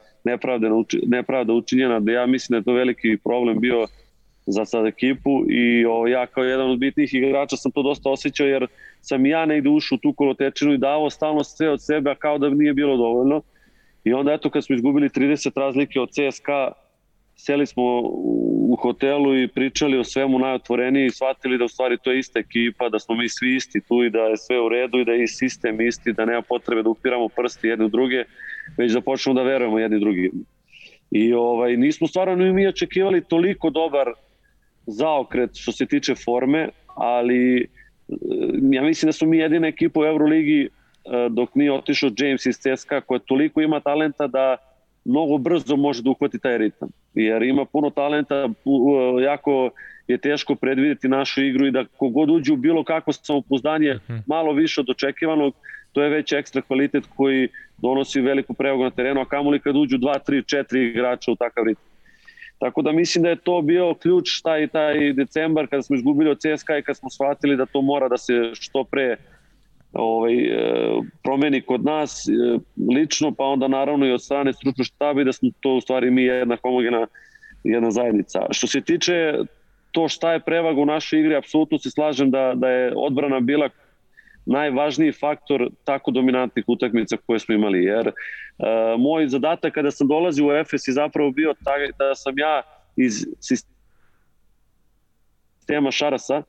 nepravda 1.05 1.53
učinjena, 1.53 1.99
da 1.99 2.11
ja 2.11 2.25
mislim 2.25 2.53
da 2.53 2.57
je 2.57 2.63
to 2.63 2.73
veliki 2.73 3.17
problem 3.23 3.59
bio 3.59 3.87
za 4.45 4.65
sad 4.65 4.85
ekipu 4.85 5.45
i 5.49 5.85
o, 5.85 6.07
ja 6.07 6.25
kao 6.25 6.43
jedan 6.43 6.71
od 6.71 6.79
bitnih 6.79 7.13
igrača 7.13 7.55
sam 7.55 7.71
to 7.71 7.83
dosta 7.83 8.09
osjećao 8.09 8.47
jer 8.47 8.67
sam 9.01 9.25
ja 9.25 9.45
negde 9.45 9.69
ušao 9.69 9.95
u 9.95 9.99
tu 9.99 10.13
kolotečinu 10.13 10.73
i 10.73 10.77
davao 10.77 11.09
stalno 11.09 11.43
sve 11.43 11.69
od 11.69 11.85
sebe, 11.85 12.11
a 12.11 12.15
kao 12.15 12.37
da 12.37 12.49
nije 12.49 12.73
bilo 12.73 12.97
dovoljno. 12.97 13.41
I 14.03 14.13
onda 14.13 14.33
eto 14.33 14.49
kad 14.49 14.65
smo 14.65 14.75
izgubili 14.75 15.09
30 15.09 15.59
razlike 15.59 15.99
od 15.99 16.09
CSKA, 16.09 16.71
seli 17.35 17.65
smo 17.65 17.83
u 18.71 18.77
hotelu 18.81 19.37
i 19.37 19.47
pričali 19.47 19.97
o 19.97 20.03
svemu 20.03 20.39
najotvoreniji 20.39 21.05
i 21.05 21.09
shvatili 21.09 21.57
da 21.57 21.65
u 21.65 21.67
stvari 21.67 21.97
to 22.03 22.11
je 22.11 22.19
ista 22.19 22.39
ekipa, 22.39 22.89
da 22.89 22.99
smo 22.99 23.15
mi 23.15 23.29
svi 23.29 23.55
isti 23.55 23.81
tu 23.87 24.03
i 24.03 24.09
da 24.09 24.19
je 24.19 24.37
sve 24.37 24.61
u 24.61 24.69
redu 24.69 24.99
i 24.99 25.05
da 25.05 25.11
je 25.11 25.23
i 25.23 25.27
sistem 25.27 25.81
isti, 25.81 26.13
da 26.13 26.25
nema 26.25 26.41
potrebe 26.41 26.83
da 26.83 26.89
upiramo 26.89 27.29
prsti 27.29 27.67
jedni 27.67 27.85
u 27.85 27.89
druge, 27.89 28.23
već 28.77 28.91
da 28.91 29.01
počnemo 29.01 29.33
da 29.33 29.43
verujemo 29.43 29.79
jedni 29.79 29.99
drugi. 29.99 30.31
I 31.11 31.33
ovaj, 31.33 31.77
nismo 31.77 32.07
stvarno 32.07 32.35
ni 32.35 32.53
mi 32.53 32.67
očekivali 32.67 33.23
toliko 33.23 33.69
dobar 33.69 34.13
zaokret 34.87 35.49
što 35.53 35.71
se 35.71 35.85
tiče 35.85 36.15
forme, 36.15 36.69
ali 36.95 37.57
e, 37.61 37.65
ja 38.71 38.81
mislim 38.81 39.07
da 39.07 39.13
smo 39.13 39.27
mi 39.27 39.37
jedina 39.37 39.67
ekipa 39.67 39.99
u 39.99 40.05
Euroligi 40.05 40.61
e, 40.61 40.69
dok 41.29 41.55
nije 41.55 41.73
otišao 41.73 42.09
James 42.17 42.45
iz 42.45 42.55
CSKA 42.57 43.01
koja 43.01 43.19
toliko 43.19 43.61
ima 43.61 43.79
talenta 43.79 44.27
da 44.27 44.57
mnogo 45.05 45.37
brzo 45.37 45.75
može 45.75 46.03
da 46.03 46.09
uhvati 46.09 46.39
taj 46.39 46.57
ritam. 46.57 46.89
Jer 47.13 47.43
ima 47.43 47.65
puno 47.65 47.89
talenta, 47.89 48.49
jako 49.23 49.69
je 50.07 50.17
teško 50.17 50.55
predvideti 50.55 51.07
našu 51.07 51.43
igru 51.43 51.67
i 51.67 51.71
da 51.71 51.85
kogod 51.97 52.29
uđe 52.29 52.53
u 52.53 52.55
bilo 52.55 52.83
kakvo 52.83 53.13
samopouzdanje 53.13 53.93
mhm. 54.09 54.17
malo 54.27 54.53
više 54.53 54.81
od 54.81 54.89
očekivanog, 54.89 55.53
to 55.91 56.03
je 56.03 56.09
već 56.09 56.31
ekstra 56.31 56.61
kvalitet 56.61 57.03
koji 57.15 57.47
donosi 57.77 58.21
veliku 58.21 58.53
prevagu 58.53 58.83
na 58.83 58.91
terenu, 58.91 59.21
a 59.21 59.25
kamoli 59.25 59.59
kad 59.59 59.75
uđu 59.75 59.97
2, 59.97 60.15
3, 60.27 60.65
4 60.71 60.89
igrača 60.89 61.31
u 61.31 61.35
takav 61.35 61.63
ritam. 61.65 61.90
Tako 62.61 62.81
da 62.81 62.91
mislim 62.91 63.23
da 63.23 63.29
je 63.29 63.35
to 63.35 63.61
bio 63.61 63.93
ključ 63.93 64.41
taj, 64.43 64.67
taj 64.67 65.13
decembar 65.13 65.67
kada 65.67 65.81
smo 65.81 65.95
izgubili 65.95 66.29
od 66.29 66.37
CSKA 66.37 66.77
i 66.77 66.83
kad 66.83 66.97
smo 66.97 67.09
shvatili 67.09 67.57
da 67.57 67.65
to 67.65 67.81
mora 67.81 68.07
da 68.07 68.17
se 68.17 68.33
što 68.53 68.83
pre 68.83 69.17
ovaj, 69.93 70.33
e, 70.33 70.57
promeni 71.23 71.61
kod 71.61 71.85
nas 71.85 72.27
e, 72.27 72.31
lično, 72.95 73.31
pa 73.31 73.43
onda 73.43 73.67
naravno 73.67 74.05
i 74.05 74.11
od 74.11 74.23
strane 74.23 74.53
stručnog 74.53 74.85
štaba 74.85 75.21
i 75.21 75.25
da 75.25 75.33
smo 75.33 75.49
to 75.59 75.75
u 75.75 75.81
stvari 75.81 76.11
mi 76.11 76.23
jedna 76.23 76.57
homogena 76.63 77.07
jedna 77.63 77.91
zajednica. 77.91 78.45
Što 78.51 78.67
se 78.67 78.81
tiče 78.81 79.33
to 79.91 80.07
šta 80.07 80.33
je 80.33 80.39
prevaga 80.39 80.81
u 80.81 80.85
našoj 80.85 81.19
igri, 81.19 81.35
apsolutno 81.35 81.77
se 81.77 81.89
slažem 81.89 82.31
da, 82.31 82.53
da 82.55 82.69
je 82.69 82.93
odbrana 82.95 83.39
bila 83.39 83.69
najvažniji 84.45 85.11
faktor 85.11 85.69
tako 85.83 86.11
dominantnih 86.11 86.65
utakmica 86.67 87.17
koje 87.27 87.39
smo 87.39 87.55
imali. 87.55 87.83
Jer 87.83 88.07
uh, 88.07 88.13
moj 88.99 89.27
zadatak 89.27 89.73
kada 89.73 89.91
sam 89.91 90.07
dolazio 90.07 90.47
u 90.47 90.51
Efes 90.51 90.87
je 90.87 90.93
zapravo 90.93 91.31
bio 91.31 91.53
taj 91.63 91.87
da 91.87 92.15
sam 92.15 92.39
ja 92.39 92.61
iz 92.95 93.25
sistema 95.61 95.91
Šarasa, 95.91 96.43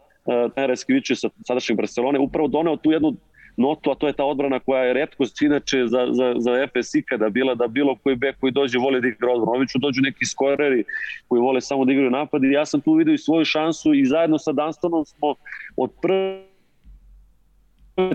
Tera 0.55 0.73
Eskiviće 0.73 1.17
sa 1.17 1.29
sadašnjeg 1.47 1.77
Barcelone, 1.77 2.19
upravo 2.19 2.49
doneo 2.49 2.77
tu 2.77 2.93
jednu 2.93 3.17
notu, 3.57 3.91
a 3.91 3.95
to 3.95 4.07
je 4.07 4.13
ta 4.13 4.25
odbrana 4.25 4.59
koja 4.59 4.83
je 4.83 4.93
redkost 4.93 5.43
inače 5.43 5.87
za, 5.87 6.07
za, 6.11 6.35
za 6.39 6.53
Efes 6.63 6.95
ikada 6.95 7.29
bila 7.29 7.55
da 7.55 7.67
bilo 7.67 7.97
koji 8.03 8.17
bek 8.17 8.41
koji 8.41 8.53
dođe 8.53 8.79
voli 8.79 9.01
da 9.01 9.09
igra 9.09 9.33
odbranu. 9.33 9.57
Obično 9.57 9.79
dođu 9.79 10.01
neki 10.01 10.25
skoreri 10.25 10.85
koji 11.29 11.41
vole 11.41 11.61
samo 11.61 11.85
da 11.85 11.93
igraju 11.93 12.11
napad 12.11 12.45
i 12.45 12.53
ja 12.53 12.67
sam 12.67 12.81
tu 12.81 12.95
vidio 12.95 13.15
i 13.15 13.19
svoju 13.19 13.45
šansu 13.45 13.95
i 13.95 14.07
zajedno 14.07 14.39
sa 14.39 14.53
Dunstonom 14.53 15.05
smo 15.05 15.35
od 15.77 15.91
prve 16.03 16.52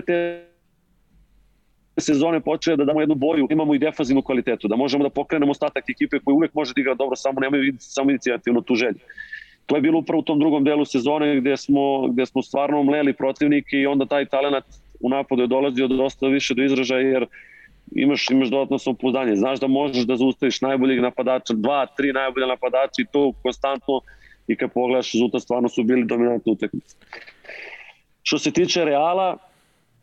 te 0.06 0.44
sezone 2.00 2.40
počeo 2.40 2.76
da 2.76 2.84
damo 2.84 3.00
jednu 3.00 3.14
boju, 3.14 3.46
imamo 3.50 3.74
i 3.74 3.78
defanzivnu 3.78 4.22
kvalitetu, 4.22 4.68
da 4.68 4.76
možemo 4.76 5.04
da 5.04 5.10
pokrenemo 5.10 5.50
ostatak 5.50 5.84
ekipe 5.90 6.18
koji 6.18 6.34
uvek 6.34 6.54
može 6.54 6.72
da 6.76 6.80
igra 6.80 6.94
dobro, 6.94 7.16
samo 7.16 7.40
nemaju 7.40 7.74
samo 7.78 8.10
inicijativno 8.10 8.60
tu 8.60 8.74
želju. 8.74 8.98
To 9.66 9.76
je 9.76 9.82
bilo 9.82 9.98
upravo 9.98 10.20
u 10.20 10.22
tom 10.22 10.38
drugom 10.38 10.64
delu 10.64 10.84
sezone 10.84 11.40
gde 11.40 11.56
smo, 11.56 12.08
gde 12.08 12.26
smo 12.26 12.42
stvarno 12.42 12.82
mleli 12.82 13.12
protivnike 13.12 13.76
i 13.76 13.86
onda 13.86 14.06
taj 14.06 14.26
talent 14.26 14.64
u 15.00 15.08
napadu 15.08 15.42
je 15.42 15.46
dolazio 15.46 15.88
dosta 15.88 16.26
više 16.26 16.54
do 16.54 16.62
izražaja 16.62 17.00
jer 17.00 17.26
imaš, 17.92 18.30
imaš 18.30 18.48
dodatno 18.48 18.78
samopouzdanje. 18.78 19.36
Znaš 19.36 19.60
da 19.60 19.66
možeš 19.66 20.04
da 20.04 20.16
zaustaviš 20.16 20.60
najboljeg 20.60 21.00
napadača, 21.00 21.54
dva, 21.54 21.86
tri 21.86 22.12
najbolje 22.12 22.46
napadača 22.46 23.02
i 23.02 23.06
to 23.12 23.32
konstantno 23.42 24.00
i 24.48 24.56
kad 24.56 24.72
pogledaš 24.72 25.12
rezultat 25.12 25.42
stvarno 25.42 25.68
su 25.68 25.82
bili 25.82 26.04
dominantni 26.04 26.52
utakmice. 26.52 26.96
Što 28.22 28.38
se 28.38 28.50
tiče 28.50 28.84
Reala, 28.84 29.36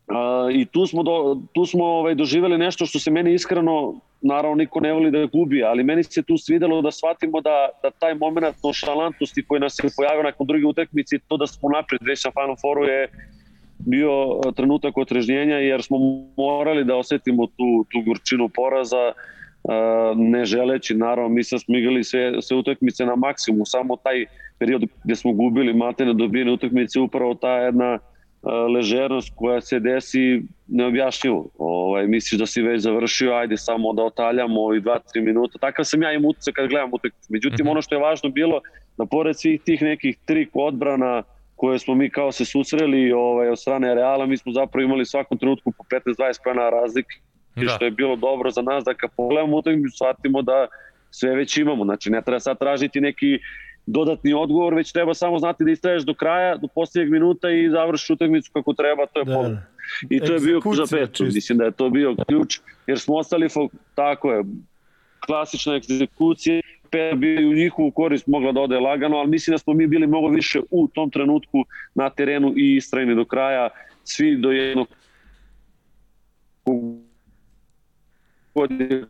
Uh, 0.07 0.56
I 0.56 0.65
tu 0.65 0.86
smo, 0.86 1.03
do, 1.03 1.38
tu 1.53 1.65
smo 1.65 1.86
ovaj, 1.86 2.15
doživjeli 2.15 2.57
nešto 2.57 2.86
što 2.86 2.99
se 2.99 3.11
meni 3.11 3.34
iskreno, 3.34 3.95
naravno 4.22 4.56
niko 4.56 4.80
ne 4.80 4.94
voli 4.94 5.11
da 5.11 5.26
gubi, 5.26 5.64
ali 5.64 5.84
meni 5.84 6.03
se 6.03 6.23
tu 6.23 6.38
svidelo 6.38 6.82
da 6.82 6.91
shvatimo 6.91 7.41
da, 7.41 7.69
da 7.84 7.91
taj 7.91 8.15
moment 8.15 8.56
nošalantnosti 8.64 9.45
koji 9.48 9.60
nas 9.60 9.76
se 9.82 9.88
pojavio 9.98 10.23
nakon 10.23 10.48
druge 10.48 10.65
utakmice, 10.65 11.19
to 11.27 11.38
da 11.38 11.48
smo 11.48 11.69
napred 11.69 12.02
već 12.03 12.26
na 12.26 12.32
Final 12.32 12.56
Fouru 12.61 12.84
je 12.84 13.07
bio 13.80 14.41
trenutak 14.56 14.98
otrežnjenja 14.98 15.56
jer 15.56 15.84
smo 15.84 15.98
morali 16.38 16.84
da 16.84 16.95
osetimo 16.95 17.48
tu, 17.48 17.86
tu 17.91 18.02
gorčinu 18.06 18.49
poraza, 18.49 19.11
uh, 19.64 20.18
ne 20.18 20.45
želeći, 20.45 20.95
naravno, 20.95 21.30
mi 21.30 21.44
smo 21.44 21.77
igrali 21.77 22.03
sve, 22.03 22.41
sve 22.41 22.57
utakmice 22.57 23.06
na 23.06 23.15
maksimum, 23.15 23.65
samo 23.65 23.95
taj 23.95 24.26
period 24.60 24.84
gde 25.03 25.15
smo 25.15 25.34
gubili 25.34 25.73
matene 25.73 26.14
dobijene 26.14 26.52
utakmice, 26.52 26.99
upravo 26.99 27.34
ta 27.34 27.57
jedna 27.57 27.99
ležernost 28.73 29.34
koja 29.35 29.61
se 29.61 29.80
desi 29.80 30.41
neobjašnjivo. 30.67 31.49
Ovaj, 31.57 32.07
misliš 32.07 32.39
da 32.39 32.45
si 32.45 32.61
već 32.61 32.81
završio, 32.81 33.34
ajde 33.34 33.57
samo 33.57 33.93
da 33.93 34.03
otaljamo 34.03 34.73
i 34.73 34.81
2-3 34.81 34.99
minuta. 35.15 35.57
Takav 35.59 35.85
sam 35.85 36.03
ja 36.03 36.13
im 36.13 36.26
utice 36.26 36.51
kad 36.51 36.69
gledam 36.69 36.89
utakmicu. 36.93 37.27
Međutim, 37.30 37.65
-hmm. 37.65 37.72
ono 37.72 37.81
što 37.81 37.95
je 37.95 38.01
važno 38.01 38.30
bilo, 38.30 38.61
da 38.97 39.05
pored 39.05 39.39
svih 39.39 39.61
tih 39.61 39.81
nekih 39.81 40.17
trik 40.26 40.49
odbrana 40.53 41.23
koje 41.55 41.80
smo 41.80 41.95
mi 41.95 42.09
kao 42.09 42.31
se 42.31 42.45
susreli 42.45 43.11
ovaj, 43.11 43.49
od 43.49 43.59
strane 43.59 43.95
Reala, 43.95 44.26
mi 44.26 44.38
smo 44.38 44.51
zapravo 44.51 44.84
imali 44.84 45.05
svakom 45.05 45.38
trenutku 45.38 45.72
po 45.77 45.84
15-20 45.84 46.43
pojena 46.43 46.69
razlike, 46.69 47.15
da. 47.55 47.69
što 47.69 47.85
je 47.85 47.91
bilo 47.91 48.15
dobro 48.15 48.51
za 48.51 48.61
nas 48.61 48.84
da 48.84 48.93
kad 48.93 49.09
pogledamo 49.17 49.57
utakmicu 49.57 49.95
shvatimo 49.95 50.41
da 50.41 50.67
sve 51.11 51.35
već 51.35 51.57
imamo. 51.57 51.84
Znači, 51.84 52.09
ne 52.09 52.22
treba 52.22 52.39
sad 52.39 52.59
tražiti 52.59 53.01
neki 53.01 53.39
dodatni 53.86 54.34
odgovor, 54.34 54.74
već 54.74 54.91
treba 54.91 55.14
samo 55.14 55.40
znati 55.40 55.64
da 55.64 55.72
istraješ 55.72 56.03
do 56.03 56.14
kraja, 56.14 56.57
do 56.57 56.68
posljednjeg 56.68 57.12
minuta 57.12 57.49
i 57.49 57.70
završiš 57.70 58.10
utakmicu 58.10 58.52
kako 58.53 58.74
treba, 58.74 59.06
to 59.06 59.20
je 59.20 59.26
da. 59.26 59.34
pobjeda. 59.36 59.62
I 60.10 60.20
to 60.20 60.34
je 60.34 60.40
bio 60.40 60.62
za 60.74 60.98
petu, 60.98 61.24
mislim 61.24 61.57
da 61.57 61.64
je 61.64 61.72
to 61.72 61.90
bio 61.90 62.16
ključ, 62.28 62.60
jer 62.88 62.99
smo 62.99 63.16
ostali, 63.16 63.48
tako 63.95 64.32
je, 64.32 64.44
klasična 65.26 65.76
egzekucija, 65.76 66.62
pet 66.90 67.16
bi 67.18 67.45
u 67.45 67.53
njihovu 67.53 67.91
korist 67.91 68.28
mogla 68.28 68.52
da 68.52 68.62
ode 68.62 68.80
lagano, 68.80 69.18
ali 69.18 69.30
mislim 69.30 69.53
da 69.53 69.57
smo 69.57 69.74
mi 69.74 69.88
bili 69.88 70.07
mnogo 70.07 70.28
više 70.28 70.60
u 70.72 70.88
tom 70.88 71.10
trenutku 71.10 71.66
na 71.95 72.10
terenu 72.10 72.53
i 72.57 72.76
istrajni 72.76 73.16
do 73.16 73.26
kraja, 73.26 73.70
svi 74.03 74.36
do 74.36 74.52
jednog 74.52 74.88
kod 78.53 78.72
je 78.72 79.06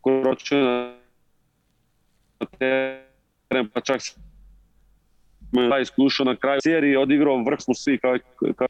koročena 0.00 0.94
teren, 2.58 3.68
pa 3.74 3.80
čak 3.80 4.02
sam 4.02 4.22
da 5.70 5.78
iskušao 5.78 6.24
na 6.24 6.36
kraju 6.36 6.60
serije, 6.62 6.98
odigrao 6.98 7.44
vrh 7.44 7.58
smo 7.60 7.74
svi 7.74 7.98
kao, 7.98 8.18
kao 8.56 8.66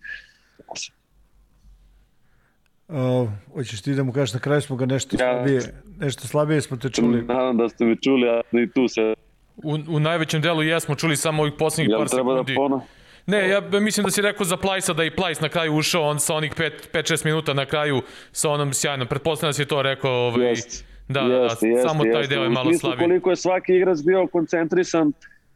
Uh, 2.88 3.28
hoćeš 3.54 3.82
ti 3.82 3.94
da 3.94 4.02
mu 4.02 4.12
kažeš 4.12 4.34
na 4.34 4.40
kraju 4.40 4.60
smo 4.60 4.76
ga 4.76 4.86
nešto 4.86 5.16
ja, 5.16 5.18
slabije, 5.18 5.60
nešto 5.98 6.26
slabije 6.26 6.60
smo 6.60 6.76
te 6.76 6.88
čuli. 6.88 7.22
Nadam 7.22 7.56
da 7.56 7.68
ste 7.68 7.84
me 7.84 7.96
čuli, 7.96 8.28
a 8.28 8.40
i 8.52 8.70
tu 8.70 8.88
se... 8.88 9.14
U, 9.56 9.78
u 9.88 10.00
najvećem 10.00 10.40
delu 10.40 10.62
jesmo 10.62 10.94
čuli 10.94 11.16
samo 11.16 11.42
ovih 11.42 11.54
poslednjih 11.58 11.90
ja, 11.90 11.98
par 11.98 12.06
da 12.06 12.16
sekundi. 12.16 12.52
Da 12.52 12.56
pono... 12.56 12.86
Ne, 13.26 13.48
ja 13.48 13.60
mislim 13.60 14.04
da 14.04 14.10
si 14.10 14.22
rekao 14.22 14.44
za 14.44 14.56
Plajsa 14.56 14.92
da 14.92 15.04
i 15.04 15.10
Plajs 15.10 15.40
na 15.40 15.48
kraju 15.48 15.74
ušao, 15.74 16.02
on 16.02 16.20
sa 16.20 16.34
onih 16.34 16.52
5-6 16.54 17.24
minuta 17.24 17.54
na 17.54 17.66
kraju 17.66 18.02
sa 18.32 18.50
onom 18.50 18.74
sjajnom. 18.74 19.08
Pretpostavljam 19.08 19.48
da 19.50 19.52
si 19.52 19.66
to 19.66 19.82
rekao 19.82 20.12
ovaj, 20.12 20.48
Jest. 20.48 20.84
Da, 21.08 21.20
jeste, 21.20 21.68
da, 21.68 21.88
samo 21.88 22.04
taj 22.04 22.26
deo 22.26 22.42
je 22.42 22.48
malo 22.48 22.72
slabiji. 22.72 23.06
Koliko 23.06 23.30
je 23.30 23.36
svaki 23.36 23.72
igrač 23.72 23.98
bio 24.04 24.26
koncentrisan 24.26 25.12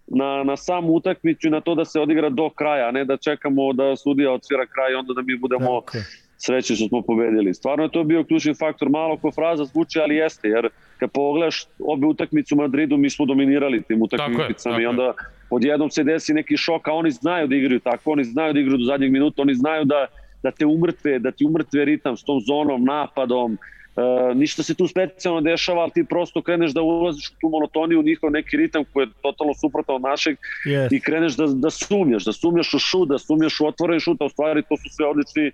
na, 0.07 0.45
na 0.45 0.57
samu 0.57 0.93
utakmicu 0.93 1.47
i 1.47 1.51
na 1.51 1.61
to 1.61 1.75
da 1.75 1.85
se 1.85 2.01
odigra 2.01 2.29
do 2.29 2.51
kraja, 2.51 2.89
a 2.89 2.91
ne 2.91 3.05
da 3.05 3.17
čekamo 3.17 3.73
da 3.73 3.97
sudija 3.97 4.33
odsvira 4.33 4.67
kraj 4.67 4.93
i 4.93 4.95
onda 4.95 5.13
da 5.15 5.23
mi 5.23 5.39
budemo 5.39 5.71
okay. 5.71 6.03
srećni 6.39 6.77
što 6.77 6.89
smo 6.89 7.03
pobedili. 7.03 7.55
Stvarno 7.55 7.85
je 7.85 7.91
to 7.91 8.05
bio 8.05 8.25
ključni 8.25 8.55
faktor, 8.55 8.89
malo 8.89 9.17
ko 9.17 9.31
fraza 9.31 9.65
zvuči, 9.65 10.01
ali 10.01 10.17
jeste, 10.17 10.49
jer 10.49 10.69
kad 10.99 11.11
pogledaš 11.11 11.67
obe 11.79 12.07
utakmice 12.07 12.55
u 12.55 12.59
Madridu, 12.59 12.97
mi 12.97 13.11
smo 13.11 13.27
dominirali 13.27 13.83
tim 13.83 14.03
utakmicama 14.03 14.81
i 14.81 14.87
onda 14.87 15.13
odjednom 15.51 15.91
se 15.91 16.05
desi 16.05 16.35
neki 16.35 16.57
šok, 16.57 16.89
a 16.89 16.93
oni 16.93 17.11
znaju 17.11 17.47
da 17.47 17.57
igraju 17.57 17.81
tako, 17.81 18.13
oni 18.13 18.25
znaju 18.25 18.53
da 18.53 18.61
igraju 18.61 18.79
do 18.79 18.85
zadnjeg 18.85 19.13
minuta, 19.13 19.43
oni 19.43 19.55
znaju 19.55 19.85
da, 19.85 20.07
da 20.43 20.51
te 20.51 20.67
umrtve, 20.67 21.19
da 21.19 21.31
ti 21.31 21.45
umrtve 21.45 21.85
ritam 21.85 22.17
s 22.17 22.25
tom 22.25 22.41
zonom, 22.41 22.85
napadom, 22.85 23.59
Uh, 23.97 24.37
ništa 24.37 24.63
se 24.63 24.75
tu 24.75 24.87
specijalno 24.87 25.41
dešava, 25.41 25.83
ali 25.83 25.91
ti 25.91 26.05
prosto 26.05 26.43
kreneš 26.43 26.73
da 26.73 26.83
ulaziš 26.83 27.29
u 27.29 27.35
tu 27.41 27.49
monotoniju, 27.49 28.03
njihov 28.03 28.31
neki 28.31 28.57
ritam 28.57 28.85
koji 28.93 29.07
je 29.07 29.11
totalno 29.23 29.55
suprotan 29.55 29.97
od 29.97 30.03
našeg 30.03 30.37
yes. 30.67 30.89
i 30.91 31.01
kreneš 31.01 31.37
da, 31.37 31.47
da 31.47 31.71
sumnjaš, 31.71 32.25
da 32.25 32.33
sumnjaš 32.33 32.75
u 32.75 32.79
šut, 32.79 33.09
da 33.09 33.19
sumnjaš 33.19 33.61
u 33.61 33.67
otvoren 33.67 34.01
šut, 34.01 34.21
a 34.21 34.25
u 34.25 34.29
stvari 34.29 34.63
to 34.69 34.77
su 34.77 34.89
sve 34.97 35.07
odlični 35.07 35.51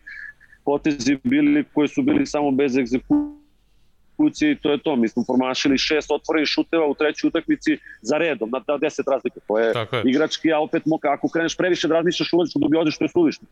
potezi 0.64 1.18
bili 1.24 1.64
koji 1.72 1.88
su 1.88 2.02
bili 2.02 2.26
samo 2.26 2.50
bez 2.50 2.76
egzekucije 2.76 4.52
i 4.52 4.56
to 4.56 4.70
je 4.70 4.78
to. 4.82 4.96
Mi 4.96 5.08
smo 5.08 5.24
promašili 5.28 5.78
šest 5.78 6.10
otvorenih 6.10 6.48
šuteva 6.48 6.86
u 6.86 6.94
trećoj 6.94 7.28
utakmici 7.28 7.78
za 8.02 8.18
redom, 8.18 8.50
na, 8.50 8.60
na 8.68 8.78
deset 8.78 9.06
razlike. 9.08 9.40
To 9.48 9.58
je, 9.58 9.66
je. 9.66 10.02
igrački, 10.04 10.52
a 10.52 10.58
opet 10.58 10.86
moka, 10.86 11.12
ako 11.12 11.28
kreneš 11.28 11.56
previše 11.56 11.88
da 11.88 11.94
razmišljaš 11.94 12.32
ulaziš, 12.32 12.54
da 12.54 12.78
odeš, 12.80 12.98
to 12.98 13.04
je 13.04 13.08
suvišno. 13.08 13.46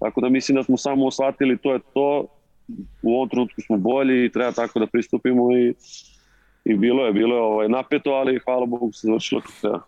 Tako 0.00 0.20
da 0.20 0.28
mislim 0.28 0.56
da 0.56 0.62
smo 0.62 0.76
samo 0.76 1.06
osvatili 1.06 1.58
to 1.58 1.72
je 1.72 1.80
to, 1.94 2.26
u 3.02 3.14
ovom 3.14 3.28
trenutku 3.28 3.60
smo 3.60 3.76
bolji 3.76 4.24
i 4.24 4.32
treba 4.32 4.52
tako 4.52 4.78
da 4.78 4.86
pristupimo 4.86 5.56
i, 5.56 5.74
i 6.64 6.76
bilo 6.76 7.06
je, 7.06 7.12
bilo 7.12 7.36
je 7.36 7.42
ovaj, 7.42 7.68
napeto, 7.68 8.10
ali 8.10 8.40
hvala 8.44 8.66
Bogu 8.66 8.92
se 8.92 9.06
završilo 9.06 9.40
kako 9.40 9.52
treba. 9.60 9.80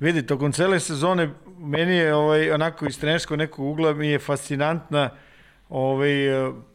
Vidi, 0.00 0.26
tokom 0.26 0.52
cele 0.52 0.80
sezone 0.80 1.30
meni 1.58 1.94
je 1.94 2.14
ovaj, 2.14 2.50
onako 2.50 2.86
iz 2.86 3.00
trenerskog 3.00 3.38
nekog 3.38 3.66
ugla 3.66 3.94
mi 3.94 4.08
je 4.08 4.18
fascinantna 4.18 5.10
ovaj, 5.68 6.12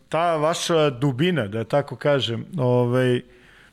ta 0.10 0.36
vaša 0.36 0.90
dubina, 0.90 1.48
da 1.48 1.64
tako 1.64 1.96
kažem. 1.96 2.46
Ovaj, 2.58 3.22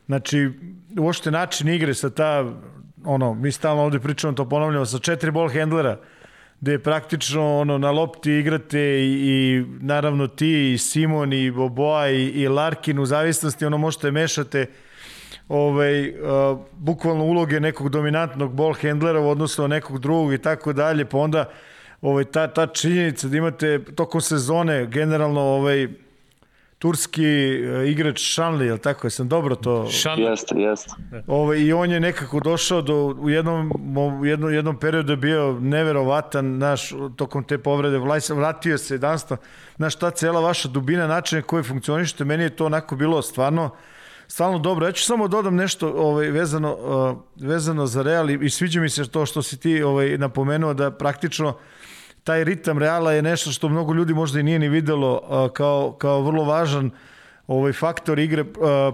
znači, 0.06 0.50
uošte 0.98 1.30
način 1.30 1.68
igre 1.68 1.94
sa 1.94 2.10
ta, 2.10 2.52
ono, 3.04 3.34
mi 3.34 3.52
stalno 3.52 3.82
ovde 3.82 4.00
pričamo, 4.00 4.32
to 4.32 4.48
ponavljamo, 4.48 4.86
sa 4.86 4.98
četiri 4.98 5.30
ball 5.30 5.52
handlera, 5.52 5.98
gde 6.60 6.78
praktično 6.78 7.58
ono, 7.58 7.78
na 7.78 7.90
lopti 7.90 8.32
igrate 8.32 8.80
i, 8.80 9.12
i 9.28 9.64
naravno 9.80 10.26
ti 10.26 10.72
i 10.72 10.78
Simon 10.78 11.32
i 11.32 11.50
Boboa 11.50 12.08
i, 12.08 12.24
i 12.24 12.48
Larkin 12.48 12.98
u 12.98 13.06
zavisnosti 13.06 13.66
ono 13.66 13.78
možete 13.78 14.10
mešate 14.10 14.66
ovaj, 15.48 16.08
uh, 16.08 16.58
bukvalno 16.72 17.24
uloge 17.24 17.60
nekog 17.60 17.88
dominantnog 17.88 18.54
ball 18.54 18.74
handlera 18.82 19.20
u 19.20 19.28
odnosu 19.28 19.62
na 19.62 19.68
nekog 19.68 19.98
drugog 19.98 20.34
i 20.34 20.38
tako 20.38 20.72
dalje, 20.72 21.04
pa 21.04 21.18
onda 21.18 21.50
ovaj, 22.00 22.24
ta, 22.24 22.46
ta 22.46 22.66
činjenica 22.66 23.28
da 23.28 23.36
imate 23.36 23.84
tokom 23.84 24.20
sezone 24.20 24.86
generalno 24.86 25.40
ovaj, 25.40 25.88
turski 26.78 27.24
uh, 27.24 27.88
igrač 27.88 28.20
Šanli, 28.20 28.66
je 28.66 28.78
tako? 28.78 29.06
Jesam 29.06 29.28
dobro 29.28 29.54
to... 29.54 29.88
Šanli. 29.90 30.24
Jeste, 30.24 30.54
jeste. 30.58 30.92
Ove, 31.26 31.60
I 31.62 31.72
on 31.72 31.90
je 31.90 32.00
nekako 32.00 32.40
došao 32.40 32.82
do, 32.82 33.06
u 33.06 33.30
jednom, 33.30 33.72
u 34.20 34.26
jednom, 34.26 34.54
jednom 34.54 34.78
periodu 34.78 35.12
je 35.12 35.16
bio 35.16 35.58
neverovatan, 35.60 36.58
naš, 36.58 36.92
tokom 37.16 37.44
te 37.44 37.58
povrede, 37.58 37.98
vratio 38.34 38.78
se 38.78 38.98
danstva, 38.98 39.36
znaš, 39.76 39.96
ta 39.96 40.10
cela 40.10 40.40
vaša 40.40 40.68
dubina, 40.68 41.06
načine 41.06 41.42
koje 41.42 41.62
funkcionišete, 41.62 42.24
meni 42.24 42.42
je 42.42 42.56
to 42.56 42.66
onako 42.66 42.96
bilo 42.96 43.22
stvarno, 43.22 43.70
stvarno 44.28 44.58
dobro. 44.58 44.86
Ja 44.86 44.92
ću 44.92 45.04
samo 45.04 45.28
dodam 45.28 45.56
nešto 45.56 45.88
ovaj, 45.88 46.30
vezano, 46.30 46.74
uh, 46.74 47.46
vezano 47.48 47.86
za 47.86 48.02
Real 48.02 48.30
i, 48.30 48.38
i 48.42 48.50
sviđa 48.50 48.80
mi 48.80 48.88
se 48.90 49.10
to 49.10 49.26
što 49.26 49.42
si 49.42 49.60
ti 49.60 49.82
ovaj, 49.82 50.18
napomenuo 50.18 50.74
da 50.74 50.90
praktično 50.90 51.56
taj 52.26 52.44
ritam 52.44 52.78
Reala 52.78 53.12
je 53.12 53.22
nešto 53.22 53.52
što 53.52 53.68
mnogo 53.68 53.94
ljudi 53.94 54.14
možda 54.14 54.40
i 54.40 54.42
nije 54.42 54.58
ni 54.58 54.68
videlo 54.68 55.20
kao, 55.54 55.92
kao 55.92 56.22
vrlo 56.22 56.44
važan 56.44 56.90
ovaj 57.46 57.72
faktor 57.72 58.18
igre 58.18 58.44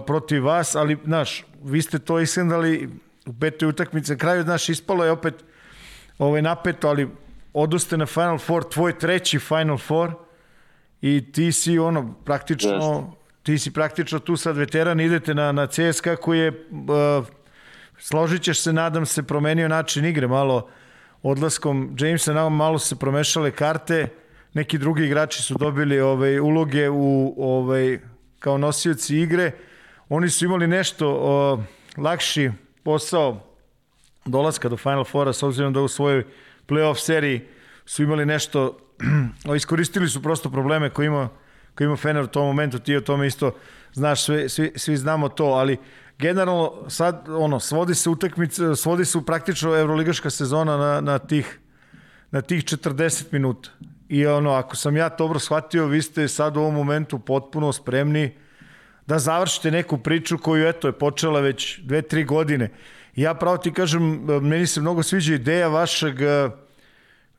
protiv 0.07 0.45
vas, 0.45 0.75
ali 0.75 0.97
znaš, 1.05 1.45
vi 1.63 1.81
ste 1.81 1.99
to 1.99 2.19
ishendali 2.19 2.89
u 3.25 3.33
petoj 3.39 3.69
utakmici, 3.69 4.11
na 4.11 4.17
kraju 4.17 4.43
znaš, 4.43 4.69
ispalo 4.69 5.05
je 5.05 5.11
opet 5.11 5.33
ovaj 6.19 6.41
napeto, 6.41 6.87
ali 6.87 7.09
odoste 7.53 7.97
na 7.97 8.05
Final 8.05 8.37
Four, 8.37 8.63
tvoj 8.69 8.99
treći 8.99 9.39
Final 9.39 9.77
Four 9.77 10.11
i 11.01 11.31
ti 11.31 11.51
si 11.51 11.79
ono 11.79 12.13
praktično 12.25 13.13
ti 13.43 13.57
si 13.59 13.73
praktično 13.73 14.19
tu 14.19 14.37
sad 14.37 14.57
veteran, 14.57 14.99
idete 14.99 15.33
na, 15.33 15.51
na 15.51 15.67
CSKA 15.67 16.15
koji 16.15 16.39
je 16.39 16.49
uh, 16.49 17.25
složit 17.97 18.41
ćeš 18.41 18.61
se, 18.61 18.73
nadam 18.73 19.05
se, 19.05 19.23
promenio 19.23 19.67
način 19.67 20.05
igre 20.05 20.27
malo 20.27 20.55
uh, 20.55 20.82
odlaskom 21.23 21.95
Jamesa 21.99 22.33
nama 22.33 22.49
malo 22.49 22.79
se 22.79 22.95
promešale 22.95 23.51
karte, 23.51 24.07
neki 24.53 24.77
drugi 24.77 25.05
igrači 25.05 25.41
su 25.41 25.55
dobili 25.57 25.99
ovaj, 25.99 26.39
uloge 26.39 26.89
u, 26.89 27.35
ovaj, 27.37 27.99
kao 28.39 28.57
nosioci 28.57 29.17
igre, 29.17 29.51
oni 30.09 30.29
su 30.29 30.45
imali 30.45 30.67
nešto 30.67 31.17
o, 31.19 31.63
lakši 31.97 32.51
posao 32.83 33.43
dolaska 34.25 34.69
do 34.69 34.77
Final 34.77 35.03
Fora 35.03 35.33
s 35.33 35.43
obzirom 35.43 35.73
da 35.73 35.81
u 35.81 35.87
svojoj 35.87 36.23
playoff 36.67 36.99
seriji 37.05 37.41
su 37.85 38.03
imali 38.03 38.25
nešto, 38.25 38.77
iskoristili 39.55 40.09
su 40.09 40.21
prosto 40.21 40.49
probleme 40.49 40.89
koje 40.89 41.05
ima, 41.05 41.29
koje 41.75 41.85
ima 41.85 41.95
Fener 41.95 42.23
u 42.23 42.27
tom 42.27 42.45
momentu, 42.45 42.79
ti 42.79 42.95
o 42.95 43.01
tome 43.01 43.27
isto 43.27 43.51
znaš, 43.93 44.23
svi, 44.25 44.49
svi, 44.49 44.71
svi 44.75 44.97
znamo 44.97 45.29
to, 45.29 45.45
ali 45.45 45.77
generalno 46.19 46.85
sad 46.87 47.29
ono 47.29 47.59
svodi 47.59 47.95
se 47.95 48.09
utakmica, 48.09 48.75
svodi 48.75 49.05
se 49.05 49.19
praktično 49.25 49.75
evroligaška 49.75 50.29
sezona 50.29 50.77
na, 50.77 51.01
na 51.01 51.19
tih 51.19 51.59
na 52.33 52.41
tih 52.41 52.63
40 52.63 53.25
minuta. 53.31 53.69
I 54.09 54.25
ono 54.25 54.51
ako 54.51 54.75
sam 54.75 54.97
ja 54.97 55.09
dobro 55.09 55.39
shvatio, 55.39 55.85
vi 55.85 56.01
ste 56.01 56.27
sad 56.27 56.57
u 56.57 56.59
ovom 56.59 56.73
momentu 56.73 57.19
potpuno 57.19 57.73
spremni 57.73 58.37
da 59.07 59.19
završite 59.19 59.71
neku 59.71 59.97
priču 59.97 60.37
koju 60.37 60.67
eto 60.67 60.87
je 60.87 60.91
počela 60.91 61.39
već 61.39 61.79
2-3 61.79 62.25
godine. 62.25 62.71
Ja 63.15 63.33
pravo 63.33 63.57
ti 63.57 63.73
kažem, 63.73 64.25
meni 64.41 64.67
se 64.67 64.81
mnogo 64.81 65.03
sviđa 65.03 65.33
ideja 65.33 65.67
vašeg 65.67 66.15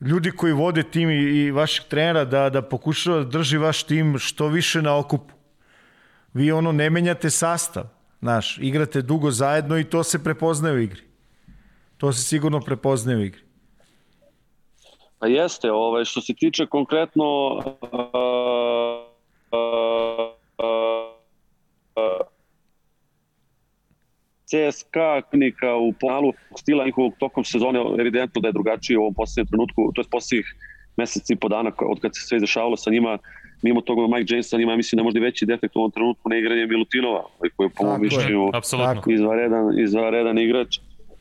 ljudi 0.00 0.30
koji 0.30 0.52
vode 0.52 0.82
tim 0.82 1.10
i, 1.10 1.14
i 1.14 1.50
vašeg 1.50 1.84
trenera 1.88 2.24
da, 2.24 2.50
da 2.50 2.62
pokušava 2.62 3.18
da 3.18 3.38
drži 3.38 3.56
vaš 3.56 3.82
tim 3.82 4.18
što 4.18 4.48
više 4.48 4.82
na 4.82 4.96
okupu. 4.96 5.34
Vi 6.34 6.52
ono 6.52 6.72
ne 6.72 6.90
menjate 6.90 7.30
sastav 7.30 7.93
Znaš, 8.24 8.58
igrate 8.58 9.02
dugo 9.02 9.30
zajedno 9.30 9.78
i 9.78 9.84
to 9.84 10.02
se 10.04 10.24
prepoznaje 10.24 10.74
u 10.74 10.78
igri. 10.78 11.00
To 11.96 12.12
se 12.12 12.22
sigurno 12.22 12.60
prepoznaje 12.60 13.18
u 13.18 13.20
igri. 13.20 13.40
Pa 15.18 15.26
jeste, 15.26 15.72
ovaj, 15.72 16.04
što 16.04 16.20
se 16.20 16.34
tiče 16.34 16.66
konkretno 16.66 17.24
uh, 17.24 17.62
uh, 19.52 20.30
uh, 21.96 22.26
CSKA 24.46 25.22
klinika 25.30 25.74
u 25.76 25.92
ponalu 26.00 26.32
stila 26.56 26.84
njihovog 26.84 27.12
tokom 27.18 27.44
sezone 27.44 27.80
evidentno 27.98 28.40
da 28.40 28.48
je 28.48 28.52
drugačije 28.52 28.98
u 28.98 29.02
ovom 29.02 29.14
posljednjem 29.14 29.46
trenutku, 29.46 29.92
to 29.94 30.00
je 30.00 30.08
posljednjih 30.10 30.54
meseci 30.96 31.32
i 31.32 31.36
po 31.36 31.48
dana 31.48 31.72
od 31.78 32.00
kad 32.00 32.10
se 32.14 32.20
sve 32.26 32.36
izdešavalo 32.36 32.76
sa 32.76 32.90
njima 32.90 33.18
mimo 33.62 33.80
toga 33.80 34.16
Mike 34.16 34.34
Jameson 34.34 34.60
ima 34.60 34.76
mislim 34.76 34.96
da 34.96 35.02
možda 35.02 35.20
veći 35.20 35.46
defekt 35.46 35.76
u 35.76 35.78
ovom 35.78 35.90
trenutku 35.90 36.28
na 36.28 36.36
igranje 36.36 36.66
Milutinova, 36.66 37.22
ovaj, 37.38 37.50
koji 37.56 37.66
je 37.66 37.70
po 37.76 37.84
mom 37.84 38.00
mišljenju 38.00 38.50
izvaredan, 39.06 39.78
izvaredan 39.78 40.38
igrač. 40.38 40.78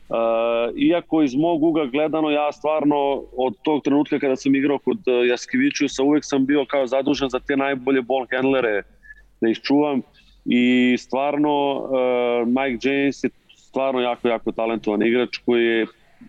Uh, 0.08 0.78
iako 0.78 1.22
iz 1.22 1.34
mog 1.34 1.62
uga 1.62 1.86
gledano 1.86 2.30
ja 2.30 2.52
stvarno 2.52 3.22
od 3.36 3.54
tog 3.62 3.82
trenutka 3.82 4.18
kada 4.18 4.36
sam 4.36 4.54
igrao 4.54 4.78
kod 4.78 4.98
uh, 4.98 5.28
Jaskivićusa 5.28 6.02
uvek 6.02 6.24
sam 6.24 6.46
bio 6.46 6.64
kao 6.64 6.86
zadužen 6.86 7.28
za 7.28 7.38
te 7.38 7.56
najbolje 7.56 8.02
ball 8.02 8.26
handlere 8.32 8.82
da 9.40 9.48
ih 9.48 9.58
čuvam. 9.62 10.02
I 10.44 10.96
stvarno 10.98 11.74
uh, 11.74 12.48
Mike 12.48 12.88
James 12.88 13.24
je 13.24 13.30
stvarno 13.56 14.00
jako, 14.00 14.28
jako 14.28 14.52
talentovan 14.52 15.02
igrač 15.02 15.36
koji 15.46 15.64
je 15.64 15.86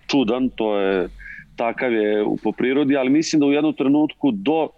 čudan, 0.08 0.50
to 0.50 0.80
je 0.80 1.08
takav 1.56 1.94
je 1.94 2.26
po 2.44 2.52
prirodi, 2.52 2.98
ali 2.98 3.10
mislim 3.10 3.40
da 3.40 3.46
u 3.46 3.52
jednom 3.52 3.74
trenutku 3.74 4.32
do 4.32 4.70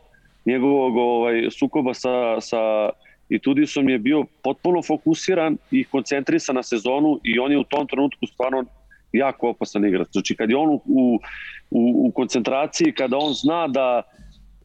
njegovog 0.47 0.97
ovaj, 0.97 1.47
sukoba 1.51 1.93
sa, 1.93 2.41
sa 2.41 2.89
i 3.29 3.39
Tudisom 3.39 3.89
je 3.89 3.99
bio 3.99 4.25
potpuno 4.43 4.81
fokusiran 4.81 5.57
i 5.71 5.83
koncentrisan 5.83 6.55
na 6.55 6.63
sezonu 6.63 7.19
i 7.23 7.39
on 7.39 7.51
je 7.51 7.57
u 7.57 7.63
tom 7.63 7.87
trenutku 7.87 8.25
stvarno 8.27 8.65
jako 9.13 9.49
opasan 9.49 9.85
igrač. 9.85 10.07
Znači 10.11 10.35
kad 10.35 10.49
je 10.49 10.55
on 10.55 10.69
u, 10.69 10.79
u, 10.85 12.07
u 12.07 12.11
koncentraciji, 12.11 12.93
kada 12.93 13.17
on 13.17 13.33
zna 13.33 13.67
da, 13.67 14.01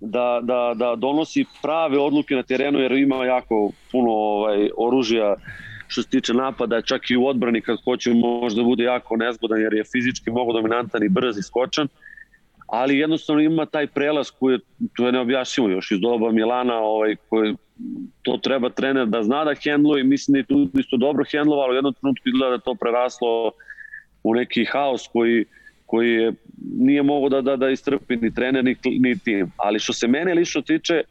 da, 0.00 0.40
da, 0.42 0.72
da 0.76 0.94
donosi 0.96 1.44
prave 1.62 1.98
odluke 1.98 2.34
na 2.34 2.42
terenu 2.42 2.78
jer 2.78 2.92
ima 2.92 3.24
jako 3.24 3.70
puno 3.92 4.10
ovaj, 4.10 4.68
oružja 4.76 5.36
što 5.88 6.02
se 6.02 6.08
tiče 6.08 6.34
napada, 6.34 6.82
čak 6.82 7.10
i 7.10 7.16
u 7.16 7.26
odbrani 7.26 7.60
kad 7.60 7.78
hoće 7.84 8.14
možda 8.14 8.62
bude 8.62 8.84
jako 8.84 9.16
nezgodan 9.16 9.60
jer 9.60 9.74
je 9.74 9.84
fizički 9.92 10.30
mnogo 10.30 10.52
dominantan 10.52 11.02
i 11.02 11.08
brz 11.08 11.38
i 11.38 11.42
skočan. 11.42 11.86
Uh, 11.86 12.11
ali 12.72 12.98
jednostavno 12.98 13.42
ima 13.42 13.66
taj 13.66 13.86
prelaz 13.86 14.30
koji 14.30 14.54
je, 14.54 14.58
to 14.96 15.06
je 15.06 15.12
neobjašnjivo 15.12 15.70
još 15.70 15.90
iz 15.90 16.00
doba 16.00 16.32
Milana, 16.32 16.78
ovaj, 16.78 17.16
koji 17.28 17.54
to 18.22 18.38
treba 18.42 18.70
trener 18.70 19.06
da 19.06 19.22
zna 19.22 19.44
da 19.44 19.54
hendluje 19.54 20.00
i 20.00 20.04
mislim 20.04 20.32
da 20.32 20.38
je 20.38 20.44
tu 20.44 20.78
isto 20.78 20.96
dobro 20.96 21.24
hendlovalo, 21.30 21.72
u 21.72 21.74
jednom 21.74 21.94
trenutku 21.94 22.28
izgleda 22.28 22.56
da 22.56 22.62
to 22.62 22.74
preraslo 22.74 23.50
u 24.22 24.34
neki 24.34 24.64
haos 24.64 25.08
koji, 25.12 25.44
koji 25.86 26.12
je, 26.12 26.32
nije 26.78 27.02
mogo 27.02 27.28
da, 27.28 27.40
da, 27.40 27.56
da 27.56 27.70
istrpi 27.70 28.16
ni 28.16 28.34
trener 28.34 28.64
ni, 28.64 28.76
ni 28.84 29.18
tim. 29.18 29.52
Ali 29.56 29.78
što 29.78 29.92
se 29.92 30.08
mene 30.08 30.34
lično 30.34 30.62
tiče, 30.62 31.02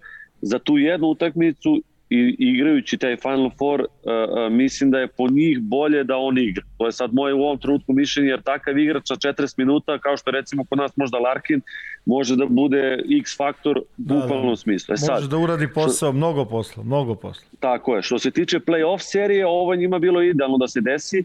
za 0.41 0.59
tu 0.59 0.77
jednu 0.77 1.07
utakmicu 1.07 1.81
i 2.11 2.35
igrajući 2.39 2.97
taj 2.97 3.15
Final 3.17 3.51
Four, 3.57 3.81
uh, 3.81 3.87
uh, 3.87 4.51
mislim 4.51 4.91
da 4.91 4.99
je 4.99 5.07
po 5.07 5.27
njih 5.29 5.59
bolje 5.59 6.03
da 6.03 6.17
on 6.17 6.37
igra. 6.37 6.63
To 6.77 6.85
je 6.85 6.91
sad 6.91 7.13
moje 7.13 7.33
u 7.33 7.41
ovom 7.41 7.57
trenutku 7.57 7.93
mišljenje, 7.93 8.29
jer 8.29 8.41
takav 8.41 8.77
igrač 8.77 9.03
sa 9.07 9.15
40 9.15 9.53
minuta, 9.57 9.99
kao 9.99 10.17
što 10.17 10.31
recimo 10.31 10.65
kod 10.65 10.77
nas 10.77 10.97
možda 10.97 11.17
Larkin, 11.17 11.61
može 12.05 12.35
da 12.35 12.45
bude 12.45 13.03
X 13.21 13.37
faktor 13.37 13.77
u 13.77 13.83
da, 13.97 14.15
bukvalnom 14.15 14.49
da. 14.49 14.55
smislu. 14.55 14.93
E 14.93 14.97
sad, 14.97 15.15
može 15.15 15.29
da 15.29 15.37
uradi 15.37 15.67
posao, 15.73 15.91
što, 15.93 16.11
mnogo 16.11 16.45
posla, 16.45 16.83
mnogo 16.83 17.15
posla. 17.15 17.47
Tako 17.59 17.95
je. 17.95 18.01
Što 18.01 18.19
se 18.19 18.31
tiče 18.31 18.59
play-off 18.59 18.99
serije, 18.99 19.45
ovo 19.45 19.75
njima 19.75 19.99
bilo 19.99 20.21
idealno 20.21 20.57
da 20.57 20.67
se 20.67 20.81
desi. 20.81 21.23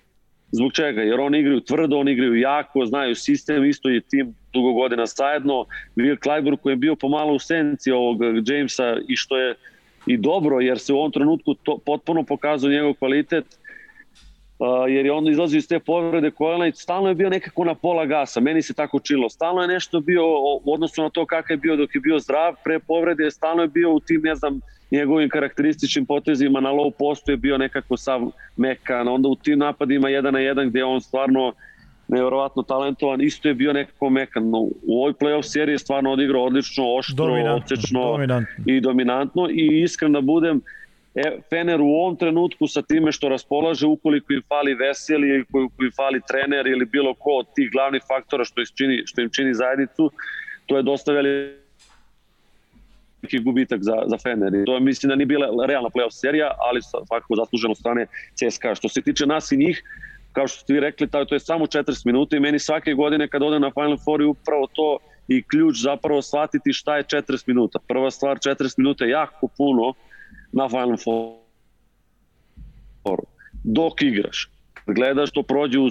Zbog 0.53 0.73
čega? 0.73 1.03
Jer 1.03 1.21
oni 1.21 1.39
igraju 1.39 1.61
tvrdo, 1.61 1.97
oni 1.97 2.13
igraju 2.13 2.35
jako, 2.35 2.87
znaju 2.87 3.15
sistem, 3.15 3.65
isto 3.65 3.89
je 3.89 4.01
tim 4.01 4.35
dugo 4.53 4.73
godina 4.73 5.07
zajedno. 5.07 5.65
Will 5.97 6.19
Clyburn 6.19 6.57
koji 6.57 6.73
je 6.73 6.77
bio 6.77 6.97
pomalo 6.97 7.33
u 7.33 7.39
senci 7.39 7.91
ovog 7.91 8.19
Jamesa 8.47 8.97
i 9.09 9.17
što 9.17 9.37
je 9.37 9.55
i 10.07 10.17
dobro, 10.17 10.61
jer 10.61 10.79
se 10.79 10.93
u 10.93 10.99
ovom 10.99 11.13
trenutku 11.13 11.55
to 11.55 11.79
potpuno 11.87 12.23
pokazao 12.23 12.71
njegov 12.71 12.95
kvalitet, 12.95 13.45
uh, 14.59 14.69
jer 14.89 15.07
je 15.07 15.13
on 15.13 15.29
izlazio 15.29 15.59
iz 15.59 15.69
te 15.69 15.79
povrede 15.79 16.31
kolena 16.31 16.67
i 16.67 16.73
stalno 16.73 17.09
je 17.09 17.15
bio 17.15 17.31
nekako 17.31 17.65
na 17.65 17.75
pola 17.75 18.07
gasa, 18.07 18.41
meni 18.41 18.63
se 18.63 18.75
tako 18.75 19.01
čilo. 19.01 19.29
Stalno 19.29 19.63
je 19.63 19.69
nešto 19.69 20.01
bio, 20.01 20.23
u 20.65 20.73
odnosu 20.73 21.03
na 21.03 21.11
to 21.11 21.27
kakav 21.27 21.55
je 21.55 21.59
bio 21.59 21.77
dok 21.77 21.95
je 21.95 22.01
bio 22.01 22.19
zdrav, 22.19 22.55
pre 22.65 22.79
povrede, 22.79 23.31
stalno 23.31 23.63
je 23.63 23.69
bio 23.69 23.93
u 23.93 24.01
tim, 24.01 24.21
ne 24.25 24.35
znam, 24.35 24.61
njegovim 24.91 25.29
karakterističnim 25.29 26.07
potezima 26.07 26.61
na 26.61 26.71
low 26.71 26.91
postu 26.99 27.31
je 27.31 27.37
bio 27.37 27.59
nekako 27.59 27.97
sav 27.97 28.21
mekan, 28.57 29.09
onda 29.09 29.29
u 29.29 29.37
tim 29.37 29.59
napadima 29.59 30.09
jedan 30.09 30.33
na 30.33 30.41
jedan 30.41 30.69
gde 30.71 30.85
on 30.85 31.01
stvarno 31.01 31.53
nevjerovatno 32.09 32.63
talentovan, 32.63 33.21
isto 33.21 33.49
je 33.49 33.55
bio 33.55 33.73
nekako 33.73 34.11
mekan. 34.11 34.51
No, 34.51 34.59
u 34.59 35.03
ovoj 35.03 35.13
playoff 35.13 35.43
seriji 35.43 35.75
je 35.75 35.79
stvarno 35.79 36.13
odigrao 36.13 36.45
odlično, 36.45 36.85
oštro, 36.95 37.55
ocečno 37.55 38.01
dominantno. 38.01 38.65
i 38.67 38.81
dominantno 38.81 39.49
i 39.51 39.83
iskren 39.83 40.13
da 40.13 40.21
budem, 40.21 40.61
e, 41.15 41.39
Fener 41.51 41.81
u 41.81 41.89
ovom 41.89 42.17
trenutku 42.17 42.67
sa 42.67 42.83
time 42.83 43.13
što 43.13 43.29
raspolaže 43.29 43.87
ukoliko 43.87 44.33
im 44.33 44.43
fali 44.49 44.75
Veseli 44.75 45.29
ili 45.29 45.45
ukoliko 45.49 45.85
im 45.85 45.91
fali 45.97 46.21
trener 46.29 46.67
ili 46.67 46.85
bilo 46.85 47.15
ko 47.15 47.31
od 47.31 47.47
tih 47.55 47.71
glavnih 47.71 48.03
faktora 48.09 48.45
što, 48.45 48.61
im 48.61 48.67
čini, 48.75 49.03
što 49.07 49.21
im 49.21 49.31
čini 49.31 49.55
zajednicu, 49.55 50.11
to 50.67 50.77
je 50.77 50.83
dosta 50.83 51.13
veliki 51.13 51.57
gubitak 53.45 53.83
za, 53.83 54.03
za 54.07 54.19
Fener. 54.19 54.55
I 54.55 54.65
to 54.65 54.75
je, 54.75 54.81
mislim 54.81 55.09
da 55.09 55.17
nije 55.17 55.27
bila 55.27 55.67
realna 55.67 55.89
playoff 55.89 56.11
serija, 56.21 56.51
ali 56.59 56.83
svakako 56.83 57.35
zasluženo 57.37 57.75
strane 57.75 58.07
CSKA. 58.35 58.75
Što 58.75 58.89
se 58.89 59.03
tiče 59.03 59.27
nas 59.27 59.53
i 59.53 59.57
njih, 59.57 59.83
kao 60.37 60.49
što 60.49 60.61
ste 60.61 60.73
vi 60.73 60.81
rekli, 60.81 61.09
to 61.09 61.35
je 61.35 61.41
samo 61.41 61.67
40 61.67 62.07
minuta 62.07 62.37
i 62.37 62.41
meni 62.41 62.59
svake 62.59 62.95
godine 62.95 63.29
kad 63.29 63.43
odem 63.43 63.63
na 63.63 63.71
Final 63.71 63.97
Four 64.05 64.21
je 64.21 64.27
upravo 64.27 64.67
to 64.73 64.99
i 65.29 65.43
ključ 65.43 65.77
zapravo 65.77 66.23
shvatiti 66.23 66.73
šta 66.73 66.97
je 66.97 67.05
40 67.05 67.43
minuta. 67.47 67.79
Prva 67.89 68.11
stvar, 68.11 68.39
40 68.39 68.75
minuta 68.79 69.05
je 69.05 69.11
jako 69.11 69.49
puno 69.57 69.95
na 70.53 70.69
Final 70.69 70.97
Four. 71.05 71.33
Dok 73.65 74.03
igraš, 74.03 74.51
gledaš 74.87 75.31
to 75.31 75.43
prođe 75.43 75.79
u 75.79 75.91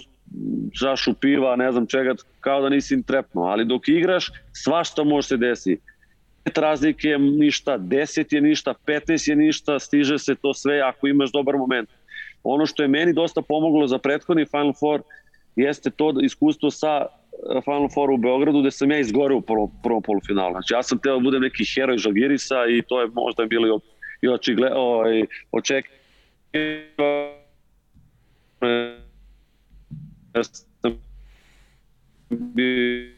čašu 0.79 1.13
piva, 1.13 1.55
ne 1.55 1.71
znam 1.71 1.87
čega, 1.87 2.15
kao 2.39 2.61
da 2.61 2.69
nisi 2.69 3.03
trepno, 3.03 3.41
ali 3.41 3.65
dok 3.65 3.87
igraš, 3.87 4.31
svašta 4.53 5.03
može 5.03 5.27
se 5.27 5.37
desiti. 5.37 5.81
5 6.45 6.61
razlike 6.61 7.07
je 7.07 7.19
ništa, 7.19 7.79
10 7.79 8.35
je 8.35 8.41
ništa, 8.41 8.73
15 8.87 9.29
je 9.29 9.35
ništa, 9.35 9.79
stiže 9.79 10.19
se 10.19 10.35
to 10.35 10.53
sve 10.53 10.81
ako 10.81 11.07
imaš 11.07 11.31
dobar 11.31 11.57
moment. 11.57 11.89
Ono 12.45 12.65
što 12.65 12.83
je 12.83 12.87
meni 12.87 13.13
dosta 13.13 13.41
pomoglo 13.41 13.87
za 13.87 13.97
prethodni 13.97 14.45
Final 14.45 14.73
Four 14.79 15.01
jeste 15.55 15.89
to 15.89 16.13
iskustvo 16.21 16.71
sa 16.71 17.05
eh, 17.05 17.61
Final 17.63 17.89
Four 17.93 18.11
u 18.11 18.17
Beogradu 18.17 18.61
gde 18.61 18.71
sam 18.71 18.91
ja 18.91 18.99
izgoreo 18.99 19.37
u 19.37 19.41
prvom, 19.41 19.71
prvom 19.83 20.03
polufinalu. 20.03 20.51
Znači 20.51 20.73
ja 20.73 20.83
sam 20.83 20.99
teo 20.99 21.13
da 21.13 21.23
budem 21.23 21.41
neki 21.41 21.63
heroj 21.75 21.97
Žalgirisa 21.97 22.55
i 22.69 22.81
to 22.81 23.01
je 23.01 23.07
možda 23.13 23.45
bilo 23.45 23.79
i, 24.21 24.27
očigle, 24.27 24.71
ovaj, 24.75 25.25
očekivano 25.51 25.95
ja 30.35 30.43
sam 30.43 31.01
bio 32.29 33.15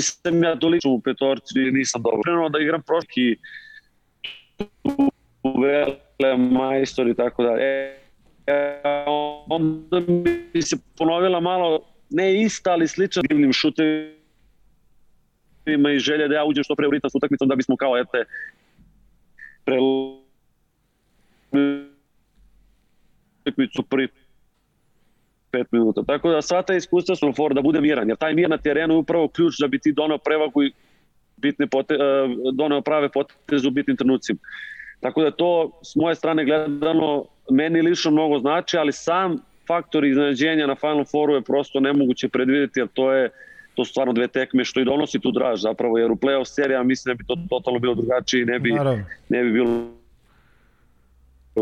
nisam 0.00 0.42
ja 0.42 0.56
toliko 0.56 0.88
u 0.88 1.00
petorci, 1.00 1.58
nisam 1.72 2.02
dobro. 2.02 2.20
Krenuo 2.22 2.48
da 2.48 2.58
igram 2.58 2.82
prošli 2.82 3.36
u 5.42 5.60
vele 5.60 6.36
majstor 6.36 7.08
i 7.08 7.14
tako 7.14 7.42
da. 7.42 7.56
E, 7.60 7.98
e, 8.46 8.82
onda 9.48 10.00
mi 10.54 10.62
se 10.62 10.76
ponovila 10.98 11.40
malo, 11.40 11.80
ne 12.10 12.42
ista, 12.42 12.72
ali 12.72 12.88
sličan 12.88 13.22
divnim 13.28 13.52
šutevima 13.52 14.20
i 15.94 15.98
želje 15.98 16.28
da 16.28 16.34
ja 16.34 16.44
uđem 16.44 16.64
što 16.64 16.74
pre 16.74 16.86
u 16.86 16.90
ritam 16.90 17.10
s 17.10 17.14
utakmicom 17.14 17.48
da 17.48 17.56
bismo 17.56 17.76
kao, 17.76 17.98
ete, 17.98 18.24
pre 19.64 19.76
utakmicu 23.46 23.82
prvi 23.82 24.08
5 25.52 25.64
minuta. 25.70 26.02
Tako 26.06 26.30
da 26.30 26.42
sva 26.42 26.62
ta 26.62 26.74
iskustva 26.74 27.16
su 27.16 27.32
for 27.36 27.54
da 27.54 27.62
bude 27.62 27.80
miran, 27.80 28.08
jer 28.08 28.16
taj 28.16 28.34
mir 28.34 28.50
na 28.50 28.58
terenu 28.58 28.94
je 28.94 28.98
upravo 28.98 29.28
ključ 29.28 29.54
da 29.60 29.68
bi 29.68 29.78
ti 29.78 29.92
donao 29.92 30.18
prevagu 30.18 30.62
i 30.62 30.72
bitne 31.36 31.66
pote, 31.66 31.94
uh, 31.94 32.00
donao 32.54 32.80
prave 32.80 33.08
poteze 33.08 33.68
u 33.68 33.70
bitnim 33.70 33.96
trenucima. 33.96 34.38
Tako 35.00 35.22
da 35.22 35.30
to 35.30 35.70
s 35.82 35.96
moje 35.96 36.14
strane 36.14 36.44
gledano 36.44 37.24
meni 37.50 37.82
lično 37.82 38.10
mnogo 38.10 38.38
znači, 38.38 38.76
ali 38.76 38.92
sam 38.92 39.38
faktor 39.66 40.04
iznenađenja 40.04 40.66
na 40.66 40.74
Final 40.74 41.04
Fouru 41.04 41.34
je 41.34 41.42
prosto 41.42 41.80
nemoguće 41.80 42.28
predvideti, 42.28 42.80
jer 42.80 42.88
to 42.88 43.12
je 43.12 43.30
to 43.74 43.84
su 43.84 43.90
stvarno 43.90 44.12
dve 44.12 44.28
tekme 44.28 44.64
što 44.64 44.80
i 44.80 44.84
donosi 44.84 45.20
tu 45.20 45.30
draž 45.30 45.60
zapravo, 45.60 45.98
jer 45.98 46.10
u 46.10 46.16
playoff 46.16 46.44
serija 46.44 46.82
mislim 46.82 47.14
da 47.14 47.18
bi 47.18 47.24
to 47.24 47.36
totalno 47.50 47.78
bilo 47.78 47.94
drugačije 47.94 48.42
i 48.42 48.44
ne 48.44 48.58
bi, 48.58 48.72
ne 49.28 49.44
bi 49.44 49.52
bilo 49.52 49.86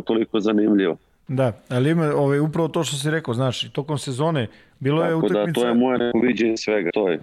toliko 0.04 0.40
zanimljivo. 0.40 0.96
Da, 1.28 1.52
ali 1.68 1.90
ima 1.90 2.12
ovaj, 2.14 2.40
upravo 2.40 2.68
to 2.68 2.84
što 2.84 2.96
si 2.96 3.10
rekao, 3.10 3.34
znaš, 3.34 3.72
tokom 3.72 3.98
sezone 3.98 4.46
bilo 4.80 5.02
Tako 5.02 5.10
je 5.10 5.16
utakmica... 5.16 5.46
da, 5.46 5.52
to 5.52 5.68
je 5.68 5.74
moje 5.74 5.98
neko 5.98 6.18
viđenje 6.18 6.56
svega, 6.56 6.90
to 6.94 7.08
je. 7.08 7.20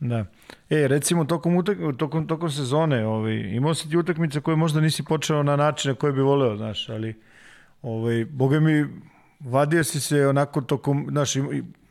Da. 0.00 0.24
E, 0.70 0.88
recimo, 0.88 1.24
tokom, 1.24 1.56
utak, 1.56 1.78
tokom, 1.98 2.26
tokom 2.26 2.50
sezone 2.50 3.06
ovaj, 3.06 3.34
imao 3.34 3.74
si 3.74 3.90
ti 3.90 3.96
utakmice 3.96 4.40
koje 4.40 4.56
možda 4.56 4.80
nisi 4.80 5.04
počeo 5.04 5.42
na 5.42 5.56
način 5.56 5.90
na 5.90 5.94
koje 5.94 6.12
bi 6.12 6.20
voleo, 6.20 6.56
znaš, 6.56 6.88
ali 6.88 7.14
ovaj, 7.82 8.24
boga 8.24 8.60
mi, 8.60 8.84
vadio 9.40 9.84
si 9.84 10.00
se 10.00 10.26
onako 10.26 10.60
tokom, 10.60 11.06
znaš, 11.10 11.34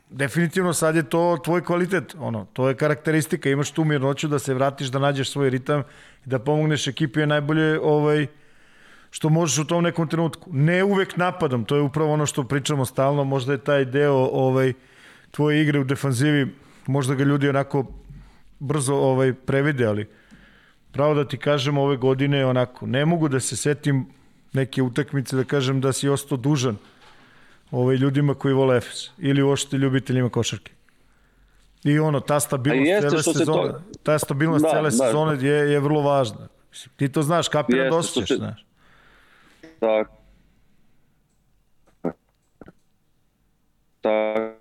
definitivno 0.10 0.74
sad 0.74 0.96
je 0.96 1.04
to 1.04 1.38
tvoj 1.44 1.64
kvalitet, 1.64 2.16
ono, 2.20 2.46
to 2.54 2.70
je 2.70 2.76
karakteristika, 2.76 3.50
imaš 3.50 3.72
tu 3.72 3.84
mirnoću 3.84 4.28
da 4.28 4.40
se 4.40 4.54
vratiš, 4.54 4.88
da 4.88 5.00
nađeš 5.00 5.30
svoj 5.30 5.50
ritam 5.50 5.84
da 6.26 6.40
pomogneš 6.40 6.88
ekipi 6.88 7.20
je 7.20 7.28
najbolje 7.28 7.80
ovaj, 7.80 8.28
što 9.16 9.30
možeš 9.30 9.58
u 9.58 9.66
tom 9.66 9.84
nekom 9.84 10.08
trenutku. 10.08 10.50
Ne 10.54 10.84
uvek 10.84 11.18
napadom, 11.18 11.64
to 11.66 11.76
je 11.76 11.82
upravo 11.82 12.14
ono 12.14 12.26
što 12.26 12.44
pričamo 12.44 12.86
stalno, 12.86 13.24
možda 13.24 13.52
je 13.52 13.58
taj 13.58 13.86
deo 13.86 14.14
ovaj, 14.14 14.74
tvoje 15.32 15.62
igre 15.62 15.80
u 15.80 15.84
defanzivi, 15.84 16.48
možda 16.88 17.16
ga 17.16 17.24
ljudi 17.24 17.50
onako 17.50 17.86
brzo 18.60 18.96
ovaj, 18.96 19.34
previde, 19.34 19.86
ali 19.86 20.10
pravo 20.92 21.14
da 21.14 21.28
ti 21.28 21.38
kažem 21.38 21.78
ove 21.78 21.98
godine 21.98 22.46
onako, 22.46 22.88
ne 22.88 23.06
mogu 23.06 23.30
da 23.30 23.40
se 23.40 23.56
setim 23.56 24.06
neke 24.54 24.82
utakmice 24.82 25.36
da 25.36 25.44
kažem 25.44 25.80
da 25.82 25.94
si 25.94 26.10
ostao 26.10 26.38
dužan 26.38 26.76
ovaj, 27.72 27.96
ljudima 27.96 28.34
koji 28.34 28.54
vole 28.54 28.78
Efes 28.78 29.10
ili 29.18 29.44
uopšte 29.44 29.78
ljubiteljima 29.78 30.30
košarke. 30.30 30.72
I 31.84 32.00
ono, 32.00 32.20
ta 32.20 32.40
stabilnost 32.40 33.10
cele 33.10 33.24
sezone, 33.24 33.72
to... 33.72 33.82
ta 34.04 34.20
stabilnost 34.20 34.66
da, 34.66 34.72
cele 34.72 34.90
da, 34.90 34.92
sezone 34.92 35.48
je, 35.48 35.72
je 35.72 35.80
vrlo 35.80 36.02
važna. 36.02 36.48
Ti 36.96 37.10
to 37.10 37.24
znaš, 37.24 37.48
kapira 37.48 37.90
da 37.90 37.96
osjećaš, 37.96 38.28
se... 38.28 38.36
znaš. 38.36 38.66
Tako. 39.80 40.16
Tako. 44.02 44.56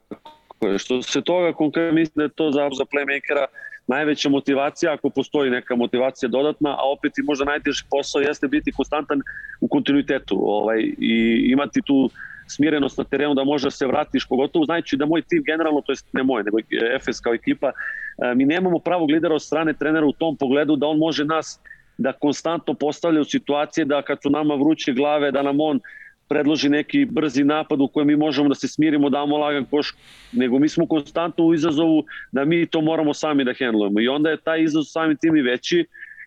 Što 0.79 1.03
se 1.03 1.23
toga 1.23 1.53
konkretno 1.53 1.95
mislim 1.95 2.13
da 2.15 2.23
je 2.23 2.29
to 2.29 2.51
za, 2.51 2.69
za 2.79 2.85
playmakera 2.85 3.47
najveća 3.87 4.29
motivacija, 4.29 4.93
ako 4.93 5.11
postoji 5.11 5.51
neka 5.51 5.77
motivacija 5.77 6.29
dodatna, 6.29 6.71
a 6.71 6.93
opet 6.93 7.19
i 7.19 7.23
možda 7.23 7.45
najteži 7.45 7.85
posao 7.91 8.21
jeste 8.21 8.49
biti 8.49 8.73
konstantan 8.73 9.21
u 9.61 9.69
kontinuitetu 9.69 10.41
ovaj, 10.43 10.81
i 10.99 11.45
imati 11.53 11.81
tu 11.83 12.11
smirenost 12.47 12.99
na 12.99 13.05
terenu 13.05 13.35
da 13.35 13.45
može 13.45 13.67
da 13.67 13.71
se 13.71 13.87
vratiš, 13.87 14.29
pogotovo 14.29 14.65
znajući 14.65 14.97
da 14.97 15.07
moj 15.07 15.23
tim 15.23 15.43
generalno, 15.47 15.81
to 15.81 15.93
jest 15.93 16.07
ne 16.13 16.23
moj, 16.23 16.43
nego 16.43 16.59
FS 17.01 17.21
kao 17.21 17.35
ekipa, 17.35 17.69
eh, 17.69 18.35
mi 18.35 18.45
nemamo 18.45 18.79
pravog 18.79 19.11
lidera 19.11 19.35
od 19.35 19.43
strane 19.43 19.73
trenera 19.73 20.07
u 20.07 20.13
tom 20.13 20.37
pogledu 20.37 20.77
da 20.77 20.87
on 20.87 20.99
može 20.99 21.25
nas 21.25 21.61
da 21.99 22.13
konstantno 22.13 22.75
postavlja 22.75 23.21
u 23.21 23.25
situacije 23.25 23.85
da 23.85 24.03
kad 24.03 24.19
su 24.23 24.31
nama 24.31 24.55
vruće 24.55 24.93
glave 24.93 25.31
da 25.31 25.43
nam 25.43 25.61
on 25.61 25.81
predloži 26.29 26.69
neki 26.69 27.05
brzi 27.05 27.45
napad 27.45 27.81
u 27.81 27.89
kojem 27.89 28.07
mi 28.07 28.17
možemo 28.17 28.49
da 28.49 28.55
se 28.55 28.69
smirimo, 28.69 29.11
damo 29.11 29.39
lagan 29.39 29.65
koš, 29.65 29.95
nego 30.33 30.59
mi 30.59 30.69
smo 30.69 30.87
konstantno 30.87 31.45
u 31.45 31.55
izazovu 31.55 32.05
da 32.33 32.45
mi 32.45 32.67
to 32.67 32.81
moramo 32.81 33.15
sami 33.15 33.45
da 33.45 33.53
hendlujemo. 33.53 34.01
I 34.01 34.09
onda 34.09 34.31
je 34.31 34.41
taj 34.41 34.63
izazov 34.63 34.85
sami 34.85 35.17
tim 35.17 35.37
i 35.37 35.43
veći 35.43 35.85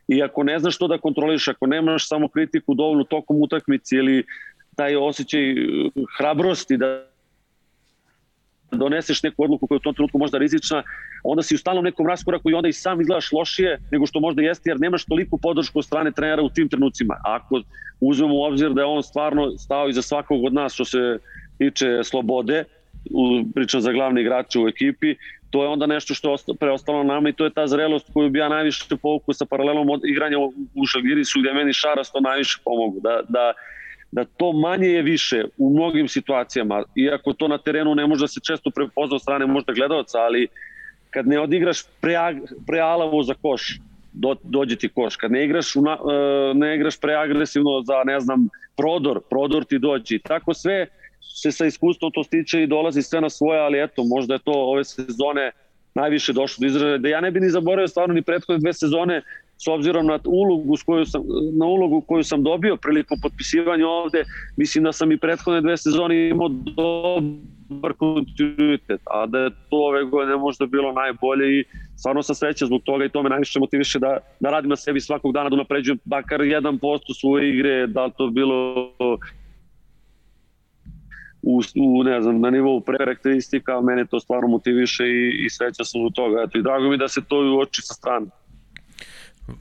i 0.07 0.23
ako 0.23 0.43
ne 0.43 0.59
znaš 0.59 0.75
što 0.75 0.87
da 0.87 0.97
kontroliš, 0.97 1.47
ako 1.47 1.67
nemaš 1.67 2.07
samo 2.07 2.27
kritiku 2.27 2.73
dovoljno 2.73 3.03
tokom 3.03 3.41
utakmice 3.41 3.95
ili 3.95 4.23
taj 4.75 4.95
osjećaj 4.95 5.51
uh, 5.51 5.91
hrabrosti 6.17 6.77
da 6.77 7.16
doneseš 8.71 9.23
neku 9.23 9.43
odluku 9.43 9.67
koja 9.67 9.75
je 9.75 9.77
u 9.77 9.79
tom 9.79 9.93
trenutku 9.93 10.17
možda 10.17 10.37
rizična, 10.37 10.83
onda 11.23 11.43
si 11.43 11.55
u 11.55 11.57
stalnom 11.57 11.83
nekom 11.83 12.07
raskoraku 12.07 12.49
i 12.49 12.53
onda 12.53 12.69
i 12.69 12.73
sam 12.73 13.01
izgledaš 13.01 13.31
lošije 13.31 13.79
nego 13.91 14.05
što 14.05 14.19
možda 14.19 14.41
jeste, 14.41 14.69
jer 14.69 14.79
nemaš 14.79 15.05
toliko 15.05 15.37
podršku 15.37 15.79
od 15.79 15.85
strane 15.85 16.11
trenera 16.11 16.41
u 16.41 16.49
tim 16.49 16.69
trenucima. 16.69 17.15
Ako 17.23 17.61
uzmemo 17.99 18.35
u 18.35 18.43
obzir 18.43 18.73
da 18.73 18.81
je 18.81 18.85
on 18.85 19.03
stvarno 19.03 19.57
stao 19.57 19.89
iza 19.89 20.01
svakog 20.01 20.43
od 20.43 20.53
nas 20.53 20.73
što 20.73 20.85
se 20.85 21.19
tiče 21.57 22.03
slobode, 22.03 22.63
pričam 23.55 23.81
za 23.81 23.91
glavni 23.91 24.21
igrače 24.21 24.59
u 24.59 24.67
ekipi, 24.67 25.15
to 25.49 25.63
je 25.63 25.69
onda 25.69 25.85
nešto 25.85 26.13
što 26.13 26.31
je 26.31 26.55
preostalo 26.59 27.03
nama 27.03 27.29
i 27.29 27.33
to 27.33 27.43
je 27.43 27.53
ta 27.53 27.67
zrelost 27.67 28.09
koju 28.13 28.29
bi 28.29 28.39
ja 28.39 28.49
najviše 28.49 28.97
povukao 29.01 29.33
sa 29.33 29.45
paralelom 29.45 29.89
od 29.89 30.01
igranja 30.05 30.37
u 30.75 30.85
Žalgirisu 30.93 31.39
gde 31.39 31.53
meni 31.53 31.73
Šaras 31.73 32.11
to 32.11 32.19
najviše 32.19 32.59
pomogu. 32.63 32.99
Da, 32.99 33.21
da, 33.29 33.53
da 34.11 34.25
to 34.25 34.51
manje 34.51 34.87
je 34.87 35.01
više 35.01 35.45
u 35.57 35.69
mnogim 35.69 36.07
situacijama, 36.07 36.83
iako 36.95 37.33
to 37.33 37.47
na 37.47 37.57
terenu 37.57 37.95
ne 37.95 38.07
može 38.07 38.23
da 38.23 38.27
se 38.27 38.39
često 38.39 38.69
prepozna 38.69 39.15
od 39.15 39.21
strane 39.21 39.45
možda 39.45 39.73
gledalca, 39.73 40.17
ali 40.17 40.47
kad 41.09 41.27
ne 41.27 41.39
odigraš 41.39 41.83
pre, 42.01 42.17
prealavo 42.67 43.23
za 43.23 43.33
koš, 43.33 43.79
do, 44.13 44.35
dođe 44.43 44.75
ti 44.75 44.89
koš. 44.89 45.15
Kad 45.15 45.31
ne 45.31 45.45
igraš, 45.45 45.75
una, 45.75 45.97
e, 45.97 46.53
ne 46.53 46.75
igraš 46.75 46.99
preagresivno 46.99 47.81
za, 47.85 48.03
ne 48.05 48.19
znam, 48.19 48.49
prodor, 48.77 49.21
prodor 49.29 49.65
ti 49.65 49.79
dođe. 49.79 50.19
Tako 50.19 50.53
sve 50.53 50.87
se 51.21 51.51
sa 51.51 51.65
iskustvom 51.65 52.11
to 52.11 52.23
stiče 52.23 52.63
i 52.63 52.67
dolazi 52.67 53.01
sve 53.01 53.21
na 53.21 53.29
svoje, 53.29 53.59
ali 53.59 53.83
eto, 53.83 54.03
možda 54.03 54.33
je 54.33 54.39
to 54.39 54.51
ove 54.51 54.83
sezone 54.83 55.51
najviše 55.95 56.33
došlo 56.33 56.61
do 56.61 56.67
izražaja. 56.67 56.97
Da 56.97 57.09
ja 57.09 57.21
ne 57.21 57.31
bi 57.31 57.39
ni 57.39 57.49
zaboravio 57.49 57.87
stvarno 57.87 58.13
ni 58.13 58.21
prethodne 58.21 58.59
dve 58.59 58.73
sezone 58.73 59.21
s 59.57 59.67
obzirom 59.67 60.05
na 60.05 60.19
ulogu, 60.25 60.77
s 60.77 60.83
koju 60.83 61.05
sam, 61.05 61.21
na 61.59 61.65
ulogu 61.65 62.01
koju 62.01 62.23
sam 62.23 62.43
dobio 62.43 62.77
prilikom 62.77 63.17
potpisivanja 63.21 63.87
ovde, 63.87 64.23
mislim 64.57 64.83
da 64.83 64.91
sam 64.91 65.11
i 65.11 65.17
prethodne 65.17 65.61
dve 65.61 65.77
sezone 65.77 66.29
imao 66.29 66.49
dobar 66.49 67.93
kontinuitet, 67.93 69.01
a 69.05 69.25
da 69.25 69.39
je 69.39 69.49
to 69.49 69.77
ove 69.77 70.03
godine 70.03 70.35
možda 70.35 70.65
bilo 70.65 70.91
najbolje 70.91 71.59
i 71.59 71.63
stvarno 71.95 72.23
sam 72.23 72.35
sreća 72.35 72.65
zbog 72.65 72.81
toga 72.83 73.05
i 73.05 73.09
to 73.09 73.23
me 73.23 73.29
najviše 73.29 73.59
motiviše 73.59 73.99
da, 73.99 74.17
da 74.39 74.49
radim 74.49 74.69
na 74.69 74.75
sebi 74.75 74.99
svakog 74.99 75.33
dana, 75.33 75.49
da 75.49 75.55
napređujem 75.55 75.99
bakar 76.05 76.39
1% 76.39 77.19
svoje 77.19 77.49
igre, 77.49 77.87
da 77.87 78.09
to 78.09 78.27
bilo 78.27 78.89
u, 81.41 81.61
u 81.75 82.03
ne 82.03 82.21
znam, 82.21 82.41
na 82.41 82.49
nivou 82.49 82.81
karakteristika, 82.81 83.81
mene 83.81 84.05
to 84.05 84.19
stvarno 84.19 84.47
motiviše 84.47 85.03
i, 85.03 85.45
i 85.45 85.49
sreća 85.49 85.83
sam 85.83 86.01
u 86.01 86.09
toga. 86.09 86.43
Eto, 86.43 86.57
I 86.57 86.61
drago 86.61 86.89
mi 86.89 86.97
da 86.97 87.07
se 87.07 87.21
to 87.27 87.37
uoči 87.55 87.81
sa 87.81 87.93
strane. 87.93 88.25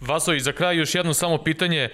Vaso, 0.00 0.34
i 0.34 0.40
za 0.40 0.52
kraj 0.52 0.76
još 0.76 0.94
jedno 0.94 1.14
samo 1.14 1.38
pitanje. 1.38 1.88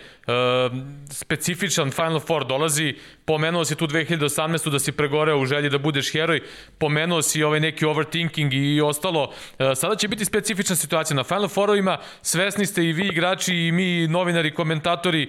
Specifičan 1.10 1.90
Final 1.90 2.20
Four 2.20 2.46
dolazi, 2.46 2.94
pomenuo 3.24 3.64
si 3.64 3.74
tu 3.74 3.86
2018. 3.86 4.70
da 4.70 4.78
si 4.78 4.92
pregoreo 4.92 5.38
u 5.38 5.46
želji 5.46 5.70
da 5.70 5.78
budeš 5.78 6.12
heroj, 6.12 6.40
pomenuo 6.78 7.22
si 7.22 7.42
ovaj 7.42 7.60
neki 7.60 7.84
overthinking 7.84 8.54
i 8.54 8.80
ostalo. 8.80 9.32
Sada 9.74 9.96
će 9.96 10.08
biti 10.08 10.24
specifična 10.24 10.76
situacija. 10.76 11.16
Na 11.16 11.24
Final 11.24 11.48
Fourovima, 11.48 11.98
svesni 12.22 12.66
ste 12.66 12.84
i 12.84 12.92
vi 12.92 13.06
igrači 13.06 13.54
i 13.54 13.72
mi 13.72 14.08
novinari, 14.08 14.54
komentatori, 14.54 15.28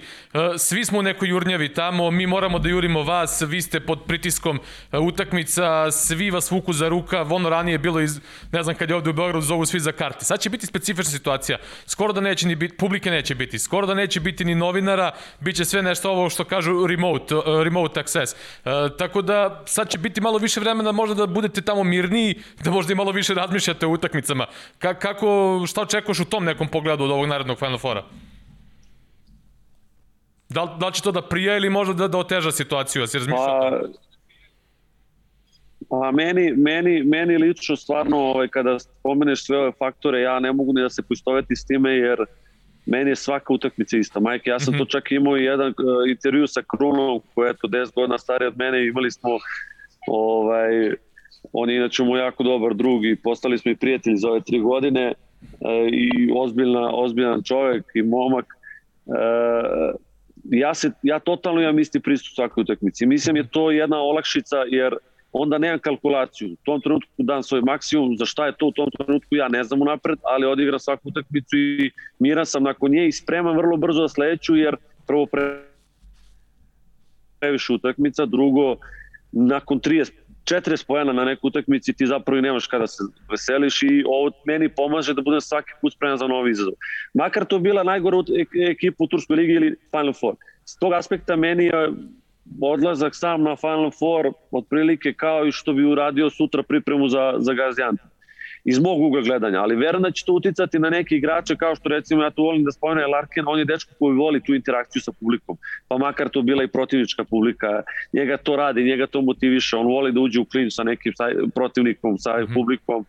svi 0.58 0.84
smo 0.84 0.98
u 0.98 1.02
nekoj 1.02 1.28
jurnjavi 1.28 1.74
tamo, 1.74 2.10
mi 2.10 2.26
moramo 2.26 2.58
da 2.58 2.68
jurimo 2.68 3.02
vas, 3.02 3.42
vi 3.42 3.62
ste 3.62 3.80
pod 3.80 4.04
pritiskom 4.06 4.60
e, 4.92 4.98
utakmica, 4.98 5.90
svi 5.90 6.30
vas 6.30 6.50
vuku 6.50 6.72
za 6.72 6.88
ruka, 6.88 7.22
ono 7.30 7.48
ranije 7.48 7.78
bilo 7.78 8.00
iz, 8.00 8.20
ne 8.52 8.62
znam 8.62 8.76
kad 8.76 8.90
je 8.90 8.96
ovde 8.96 9.10
u 9.10 9.12
Beogradu 9.12 9.40
zovu 9.40 9.66
svi 9.66 9.80
za 9.80 9.92
karte. 9.92 10.24
Sad 10.24 10.40
će 10.40 10.50
biti 10.50 10.66
specifična 10.66 11.10
situacija, 11.10 11.58
skoro 11.86 12.12
da 12.12 12.20
neće 12.20 12.46
ni 12.46 12.54
biti, 12.54 12.76
publike 12.76 13.10
neće 13.10 13.34
biti, 13.34 13.58
skoro 13.58 13.86
da 13.86 13.94
neće 13.94 14.20
biti 14.20 14.44
ni 14.44 14.54
novinara, 14.84 15.12
bit 15.40 15.56
će 15.56 15.64
sve 15.64 15.82
nešto 15.82 16.10
ovo 16.10 16.30
što 16.30 16.44
kažu 16.44 16.86
remote, 16.86 17.34
remote 17.64 18.00
access. 18.00 18.34
Uh, 18.34 18.72
tako 18.98 19.22
da 19.22 19.62
sad 19.66 19.88
će 19.88 19.98
biti 19.98 20.20
malo 20.20 20.38
više 20.38 20.60
vremena 20.60 20.92
možda 20.92 21.14
da 21.14 21.26
budete 21.26 21.62
tamo 21.62 21.84
mirniji, 21.84 22.34
da 22.64 22.70
možda 22.70 22.92
i 22.92 22.96
malo 22.96 23.12
više 23.12 23.34
razmišljate 23.34 23.86
o 23.86 23.90
utakmicama. 23.90 24.46
Ka, 24.78 24.94
kako, 24.94 25.60
šta 25.66 25.82
očekuješ 25.82 26.20
u 26.20 26.24
tom 26.24 26.44
nekom 26.44 26.68
pogledu 26.68 27.04
od 27.04 27.10
ovog 27.10 27.26
narednog 27.26 27.58
Final 27.58 27.78
Fora? 27.78 28.04
Da 30.48 30.62
li, 30.62 30.70
da 30.78 30.86
li 30.86 30.92
će 30.92 31.02
to 31.02 31.12
da 31.12 31.22
prija 31.22 31.56
ili 31.56 31.70
možda 31.70 31.94
da, 31.94 32.08
da 32.08 32.18
oteža 32.18 32.52
situaciju, 32.52 33.02
da 33.02 33.06
si 33.06 33.18
razmišljao 33.18 33.60
pa, 33.60 33.80
Pa 35.88 36.10
meni, 36.10 36.52
meni, 36.56 37.02
meni 37.02 37.36
lično 37.38 37.76
stvarno 37.76 38.16
ovaj, 38.16 38.48
kada 38.48 38.78
spomeneš 38.78 39.44
sve 39.44 39.58
ove 39.58 39.72
faktore, 39.78 40.20
ja 40.20 40.40
ne 40.40 40.52
mogu 40.52 40.72
ni 40.72 40.82
da 40.82 40.90
se 40.90 41.02
poistoveti 41.02 41.56
s 41.56 41.66
time 41.66 41.92
jer 41.92 42.20
uh, 42.20 42.26
meni 42.86 43.10
je 43.10 43.16
svaka 43.16 43.52
utakmica 43.52 43.96
ista. 43.96 44.20
Majke, 44.20 44.50
ja 44.50 44.58
sam 44.58 44.74
mm 44.74 44.76
-hmm. 44.76 44.78
to 44.78 44.84
čak 44.84 45.12
imao 45.12 45.36
i 45.36 45.44
jedan 45.44 45.68
uh, 45.68 46.10
intervju 46.10 46.46
sa 46.46 46.62
Krunom, 46.62 47.20
koji 47.34 47.48
je 47.48 47.54
to 47.54 47.68
10 47.68 47.94
godina 47.94 48.18
stariji 48.18 48.48
od 48.48 48.58
mene, 48.58 48.86
imali 48.86 49.10
smo 49.10 49.30
ovaj, 50.06 50.92
on 51.52 51.70
je 51.70 51.76
inače 51.76 52.02
mu 52.02 52.16
jako 52.16 52.42
dobar 52.42 52.74
drug 52.74 53.04
i 53.04 53.16
postali 53.16 53.58
smo 53.58 53.70
i 53.70 53.76
prijatelji 53.76 54.16
za 54.16 54.28
ove 54.28 54.40
tri 54.40 54.60
godine 54.60 55.12
uh, 55.60 55.70
i 55.92 56.32
ozbiljna, 56.36 56.90
ozbiljan 56.94 57.42
čovek 57.42 57.84
i 57.94 58.02
momak. 58.02 58.46
Uh, 59.06 59.14
ja, 60.44 60.74
se, 60.74 60.90
ja 61.02 61.18
totalno 61.18 61.60
imam 61.60 61.78
isti 61.78 62.00
pristup 62.00 62.34
svakoj 62.34 62.60
utakmici. 62.60 63.06
Mislim 63.06 63.36
je 63.36 63.48
to 63.48 63.70
jedna 63.70 63.98
olakšica 63.98 64.56
jer 64.68 64.94
onda 65.34 65.58
nemam 65.58 65.78
kalkulaciju. 65.78 66.52
U 66.52 66.56
tom 66.64 66.80
trenutku 66.80 67.10
dam 67.18 67.42
svoj 67.42 67.60
maksimum, 67.60 68.16
za 68.16 68.26
šta 68.26 68.46
je 68.46 68.56
to 68.58 68.66
u 68.66 68.72
tom 68.72 68.90
trenutku 68.98 69.34
ja 69.34 69.48
ne 69.48 69.64
znam 69.64 69.82
unapred, 69.82 70.18
ali 70.22 70.46
odigram 70.46 70.78
svaku 70.78 71.08
utakmicu 71.08 71.56
i 71.56 71.90
miran 72.18 72.46
sam 72.46 72.62
nakon 72.62 72.90
nje 72.90 73.08
i 73.08 73.12
spreman 73.12 73.56
vrlo 73.56 73.76
brzo 73.76 74.02
da 74.02 74.08
sledeću, 74.08 74.56
jer 74.56 74.76
prvo 75.06 75.26
pre 75.26 75.62
previše 77.40 77.72
utakmica, 77.72 78.26
drugo 78.26 78.76
nakon 79.32 79.80
30 79.80 80.12
40 80.44 80.86
pojena 80.86 81.12
na 81.12 81.24
neku 81.24 81.46
utakmici 81.46 81.92
ti 81.92 82.06
zapravo 82.06 82.38
i 82.38 82.42
nemaš 82.42 82.66
kada 82.66 82.86
se 82.86 83.02
veseliš 83.30 83.82
i 83.82 84.04
ovo 84.06 84.30
meni 84.46 84.68
pomaže 84.68 85.14
da 85.14 85.22
budem 85.22 85.40
svaki 85.40 85.70
put 85.80 85.92
spreman 85.92 86.18
za 86.18 86.26
novi 86.26 86.50
izazov. 86.50 86.72
Makar 87.14 87.44
to 87.44 87.58
bila 87.58 87.82
najgora 87.82 88.16
ekipa 88.70 89.04
u 89.04 89.06
Turskoj 89.06 89.36
ligi 89.36 89.52
ili 89.52 89.76
Final 89.90 90.12
Four. 90.12 90.34
S 90.64 90.78
tog 90.78 90.92
aspekta 90.92 91.36
meni 91.36 91.64
je 91.64 91.92
odlazak 92.60 93.14
sam 93.14 93.42
na 93.42 93.56
Final 93.56 93.90
Four 93.98 94.32
otprilike 94.50 95.12
kao 95.12 95.46
i 95.46 95.52
što 95.52 95.72
bi 95.72 95.84
uradio 95.84 96.30
sutra 96.30 96.62
pripremu 96.62 97.08
za, 97.08 97.34
za 97.38 97.52
Gaziantep 97.52 98.14
iz 98.64 98.78
mog 98.78 99.00
ugla 99.00 99.20
gledanja, 99.20 99.60
ali 99.60 99.76
verujem 99.76 100.02
da 100.02 100.10
će 100.10 100.24
to 100.24 100.32
uticati 100.32 100.78
na 100.78 100.90
neke 100.90 101.16
igrače 101.16 101.56
kao 101.56 101.74
što 101.74 101.88
recimo 101.88 102.22
ja 102.22 102.30
tu 102.30 102.42
volim 102.42 102.64
da 102.64 102.72
spomenu 102.72 103.08
Larkin, 103.08 103.44
on 103.46 103.58
je 103.58 103.64
dečko 103.64 103.94
koji 103.98 104.16
voli 104.16 104.40
tu 104.40 104.54
interakciju 104.54 105.02
sa 105.02 105.12
publikom, 105.20 105.56
pa 105.88 105.98
makar 105.98 106.28
to 106.28 106.42
bila 106.42 106.64
i 106.64 106.68
protivnička 106.68 107.24
publika, 107.24 107.82
njega 108.12 108.36
to 108.36 108.56
radi, 108.56 108.84
njega 108.84 109.06
to 109.06 109.22
motiviše, 109.22 109.76
on 109.76 109.86
voli 109.86 110.12
da 110.12 110.20
uđe 110.20 110.40
u 110.40 110.44
klin 110.44 110.70
sa 110.70 110.82
nekim 110.82 111.12
sa, 111.16 111.28
protivnikom, 111.54 112.18
sa 112.18 112.36
mm 112.36 112.40
-hmm. 112.40 112.54
publikom, 112.54 113.06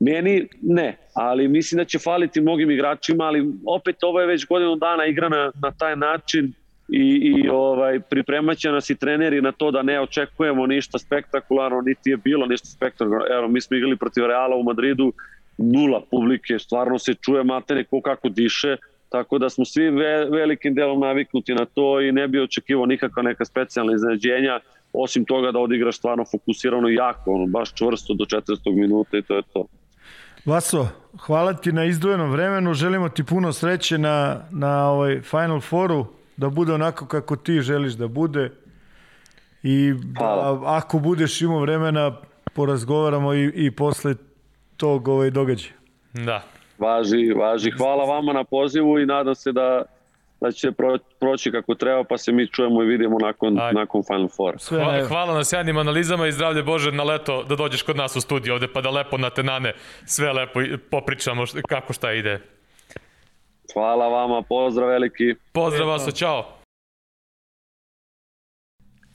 Meni 0.00 0.48
ne, 0.62 0.96
ali 1.14 1.48
mislim 1.48 1.76
da 1.78 1.84
će 1.84 1.98
faliti 1.98 2.40
mnogim 2.40 2.70
igračima, 2.70 3.24
ali 3.24 3.52
opet 3.66 4.04
ovo 4.04 4.20
je 4.20 4.26
već 4.26 4.46
godinu 4.46 4.76
dana 4.76 5.06
igra 5.06 5.28
na, 5.28 5.52
na 5.62 5.70
taj 5.70 5.96
način, 5.96 6.52
i, 6.88 7.32
i 7.36 7.48
ovaj, 7.48 8.00
pripremaće 8.00 8.70
nas 8.70 8.90
i 8.90 8.96
treneri 8.96 9.42
na 9.42 9.52
to 9.52 9.70
da 9.70 9.82
ne 9.82 10.00
očekujemo 10.00 10.66
ništa 10.66 10.98
spektakularno, 10.98 11.80
niti 11.80 12.10
je 12.10 12.16
bilo 12.16 12.46
ništa 12.46 12.68
spektakularno. 12.68 13.26
Evo, 13.38 13.48
mi 13.48 13.60
smo 13.60 13.76
igrali 13.76 13.96
protiv 13.96 14.26
Reala 14.26 14.56
u 14.56 14.62
Madridu, 14.62 15.12
nula 15.58 16.02
publike, 16.10 16.58
stvarno 16.58 16.98
se 16.98 17.14
čuje 17.14 17.44
matene 17.44 17.84
ko 17.84 18.00
kako 18.00 18.28
diše, 18.28 18.76
tako 19.08 19.38
da 19.38 19.48
smo 19.48 19.64
svi 19.64 19.90
ve, 19.90 20.24
velikim 20.24 20.74
delom 20.74 21.00
naviknuti 21.00 21.54
na 21.54 21.64
to 21.64 22.00
i 22.00 22.12
ne 22.12 22.28
bi 22.28 22.40
očekivao 22.40 22.86
nikakva 22.86 23.22
neka 23.22 23.44
specijalna 23.44 23.94
iznenađenja, 23.94 24.60
osim 24.92 25.24
toga 25.24 25.52
da 25.52 25.58
odigraš 25.58 25.96
stvarno 25.96 26.24
fokusirano 26.30 26.88
jako, 26.88 27.32
ono, 27.32 27.46
baš 27.46 27.74
čvrsto 27.74 28.14
do 28.14 28.24
400 28.24 28.74
minuta 28.74 29.18
i 29.18 29.22
to 29.22 29.36
je 29.36 29.42
to. 29.52 29.66
Vaso, 30.44 30.88
hvala 31.20 31.54
ti 31.54 31.72
na 31.72 31.84
izdvojenom 31.84 32.30
vremenu, 32.30 32.74
želimo 32.74 33.08
ti 33.08 33.24
puno 33.24 33.52
sreće 33.52 33.98
na, 33.98 34.40
na 34.50 34.90
ovaj 34.90 35.20
Final 35.20 35.60
Fouru, 35.60 36.06
da 36.36 36.48
bude 36.48 36.72
onako 36.72 37.06
kako 37.06 37.36
ti 37.36 37.60
želiš 37.60 37.92
da 37.92 38.08
bude 38.08 38.50
i 39.62 39.94
da, 39.96 40.60
ako 40.64 40.98
budeš 40.98 41.40
imao 41.40 41.60
vremena 41.60 42.16
porazgovaramo 42.54 43.34
i, 43.34 43.52
i 43.54 43.70
posle 43.70 44.14
tog 44.76 45.08
ovaj 45.08 45.30
događaja. 45.30 45.74
Da. 46.12 46.42
Važi, 46.78 47.32
važi. 47.32 47.70
Hvala 47.70 48.04
vama 48.04 48.32
na 48.32 48.44
pozivu 48.44 48.98
i 48.98 49.06
nadam 49.06 49.34
se 49.34 49.52
da 49.52 49.82
da 50.40 50.52
će 50.52 50.72
pro, 50.72 50.98
proći 51.20 51.52
kako 51.52 51.74
treba, 51.74 52.04
pa 52.04 52.18
se 52.18 52.32
mi 52.32 52.46
čujemo 52.46 52.82
i 52.82 52.86
vidimo 52.86 53.18
nakon, 53.18 53.60
Aj. 53.60 53.72
nakon 53.72 54.02
Final 54.02 54.28
Four. 54.28 54.54
Sve 54.58 54.78
hvala, 54.78 55.04
hvala 55.04 55.34
na 55.34 55.44
sjajnim 55.44 55.78
analizama 55.78 56.26
i 56.26 56.32
zdravlje 56.32 56.62
Bože 56.62 56.92
na 56.92 57.04
leto 57.04 57.42
da 57.42 57.56
dođeš 57.56 57.82
kod 57.82 57.96
nas 57.96 58.16
u 58.16 58.20
studiju 58.20 58.54
ovde, 58.54 58.68
pa 58.72 58.80
da 58.80 58.90
lepo 58.90 59.18
na 59.18 59.30
tenane 59.30 59.72
sve 60.04 60.32
lepo 60.32 60.60
popričamo 60.90 61.44
kako 61.68 61.92
šta 61.92 62.12
ide. 62.12 62.40
Hvala 63.72 64.08
vama, 64.08 64.42
pozdrav 64.42 64.88
veliki. 64.88 65.34
Pozdrav 65.52 65.88
vas, 65.88 66.14
čao. 66.14 66.56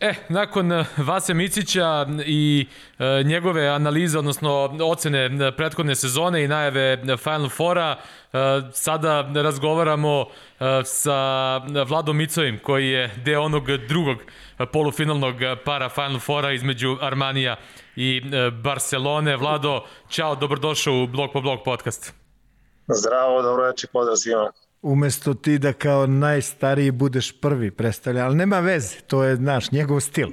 E, 0.01 0.13
nakon 0.29 0.71
e, 0.71 0.85
Vase 0.97 1.33
Micića 1.33 2.05
i 2.25 2.67
e, 2.99 3.23
njegove 3.23 3.67
analize, 3.67 4.19
odnosno 4.19 4.77
ocene 4.83 5.19
e, 5.19 5.51
prethodne 5.57 5.95
sezone 5.95 6.43
i 6.43 6.47
najave 6.47 6.97
Final 7.17 7.49
Fora, 7.49 7.95
e, 7.95 8.37
sada 8.71 9.31
razgovaramo 9.35 10.25
e, 10.25 10.81
sa 10.83 11.57
Vladom 11.87 12.17
Micovim, 12.17 12.59
koji 12.63 12.87
je 12.87 13.11
deo 13.25 13.41
onog 13.41 13.77
drugog 13.77 14.17
polufinalnog 14.73 15.35
para 15.65 15.89
Final 15.89 16.19
Fora 16.19 16.51
između 16.51 16.97
Armanija 17.01 17.55
i 17.95 18.21
e, 18.33 18.51
Barcelone. 18.51 19.37
Vlado, 19.37 19.83
čao, 20.09 20.35
dobrodošao 20.35 21.03
u 21.03 21.07
Blok 21.07 21.33
po 21.33 21.41
Blok 21.41 21.63
podcast. 21.65 22.20
Zdravo, 22.93 23.41
dobro 23.41 23.63
večer, 23.63 23.89
pozdrav 23.93 24.15
svima 24.15 24.51
umesto 24.81 25.33
ti 25.33 25.57
da 25.57 25.73
kao 25.73 26.07
najstariji 26.07 26.91
budeš 26.91 27.41
prvi 27.41 27.71
predstavlja, 27.71 28.25
ali 28.25 28.35
nema 28.35 28.59
veze, 28.59 28.95
to 29.07 29.23
je, 29.23 29.37
naš, 29.37 29.71
njegov 29.71 29.99
stil. 29.99 30.29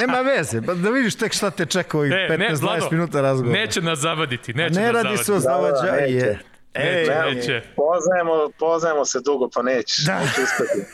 nema 0.00 0.20
veze, 0.20 0.62
pa 0.62 0.74
da 0.74 0.90
vidiš 0.90 1.14
tek 1.14 1.32
šta 1.32 1.50
te 1.50 1.66
čeka 1.66 1.98
ovih 1.98 2.12
15-20 2.12 2.92
minuta 2.92 3.20
razgovora. 3.20 3.60
Neće 3.60 3.80
nas 3.82 3.98
zavaditi, 3.98 4.54
neće 4.54 4.80
ne 4.80 4.92
nas 4.92 5.02
radi 5.02 5.16
se 5.16 5.32
o. 5.32 5.38
Da, 5.38 5.70
da, 5.82 5.96
neće. 5.96 6.38
Ej, 6.74 7.06
neće. 7.34 7.62
Poznajemo, 7.76 8.50
poznajemo 8.58 9.04
se 9.04 9.20
dugo, 9.24 9.48
pa 9.54 9.62
nećeš. 9.62 10.04
Da. 10.04 10.18
Neće 10.18 10.42
uspeti. 10.42 10.86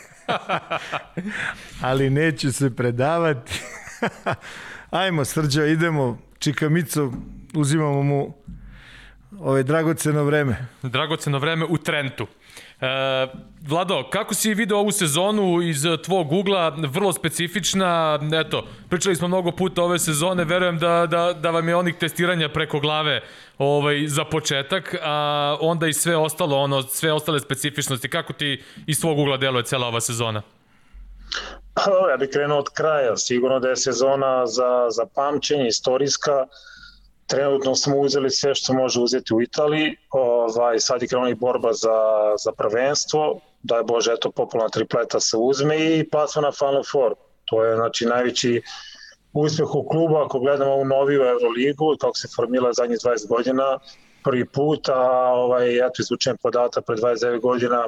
ali 1.87 2.09
neću 2.09 2.53
se 2.53 2.75
predavati. 2.75 3.61
Ajmo, 4.89 5.25
Srđa, 5.25 5.65
idemo. 5.65 6.17
Čikamico, 6.39 7.11
uzimamo 7.55 8.03
mu 8.03 8.33
ove 9.39 9.63
dragoceno 9.63 10.23
vreme. 10.23 10.67
Dragoceno 10.81 11.39
vreme 11.39 11.65
u 11.65 11.77
Trentu. 11.77 12.27
E, 12.81 12.87
Vlado, 13.67 14.09
kako 14.09 14.33
si 14.33 14.53
vidio 14.53 14.77
ovu 14.77 14.91
sezonu 14.91 15.61
iz 15.61 15.83
tvog 16.03 16.31
ugla, 16.31 16.69
vrlo 16.77 17.13
specifična, 17.13 18.19
eto, 18.33 18.67
pričali 18.89 19.15
smo 19.15 19.27
mnogo 19.27 19.51
puta 19.51 19.83
ove 19.83 19.99
sezone, 19.99 20.43
verujem 20.43 20.77
da, 20.77 21.07
da, 21.09 21.33
da 21.33 21.49
vam 21.49 21.67
je 21.67 21.75
onih 21.75 21.95
testiranja 21.95 22.49
preko 22.49 22.79
glave 22.79 23.21
ovaj, 23.57 24.07
za 24.07 24.25
početak, 24.25 24.95
a 25.01 25.57
onda 25.61 25.87
i 25.87 25.93
sve 25.93 26.17
ostalo, 26.17 26.57
ono, 26.57 26.81
sve 26.81 27.13
ostale 27.13 27.39
specifičnosti, 27.39 28.09
kako 28.09 28.33
ti 28.33 28.63
iz 28.87 28.97
svog 28.97 29.19
ugla 29.19 29.37
deluje 29.37 29.63
cela 29.63 29.87
ova 29.87 30.01
sezona? 30.01 30.41
Pa, 31.73 32.11
ja 32.11 32.17
bih 32.17 32.29
krenuo 32.33 32.59
od 32.59 32.69
kraja, 32.73 33.17
sigurno 33.17 33.59
da 33.59 33.69
je 33.69 33.75
sezona 33.75 34.45
za, 34.45 34.87
za 34.89 35.05
pamćenje, 35.15 35.67
istorijska, 35.67 36.45
Trenutno 37.27 37.75
smo 37.75 37.97
uzeli 37.97 38.29
sve 38.29 38.55
što 38.55 38.73
može 38.73 38.99
uzeti 38.99 39.33
u 39.33 39.41
Italiji, 39.41 39.95
ovaj, 40.09 40.79
sad 40.79 41.01
je 41.01 41.07
krenula 41.07 41.29
i 41.29 41.35
borba 41.35 41.73
za, 41.73 41.97
za 42.43 42.51
prvenstvo, 42.51 43.39
daj 43.63 43.83
Bože, 43.83 44.11
eto, 44.13 44.31
popularna 44.31 44.69
tripleta 44.69 45.19
se 45.19 45.37
uzme 45.37 45.97
i 45.97 46.09
plasma 46.09 46.41
na 46.41 46.51
Final 46.51 46.83
Four. 46.91 47.15
To 47.45 47.63
je, 47.63 47.75
znači, 47.75 48.05
najveći 48.05 48.61
uspeh 49.33 49.75
u 49.75 49.87
klubu, 49.87 50.15
ako 50.15 50.39
gledamo 50.39 50.71
ovu 50.71 50.85
noviju 50.85 51.21
Euroligu, 51.21 51.95
kako 52.01 52.17
se 52.17 52.27
formila 52.35 52.73
zadnjih 52.73 52.99
20 52.99 53.27
godina, 53.27 53.79
prvi 54.23 54.45
put, 54.45 54.89
a 54.89 55.31
ovaj, 55.33 55.77
eto, 55.77 55.93
izvučen 55.99 56.37
podata 56.43 56.81
pre 56.81 56.95
29 56.95 57.41
godina, 57.41 57.87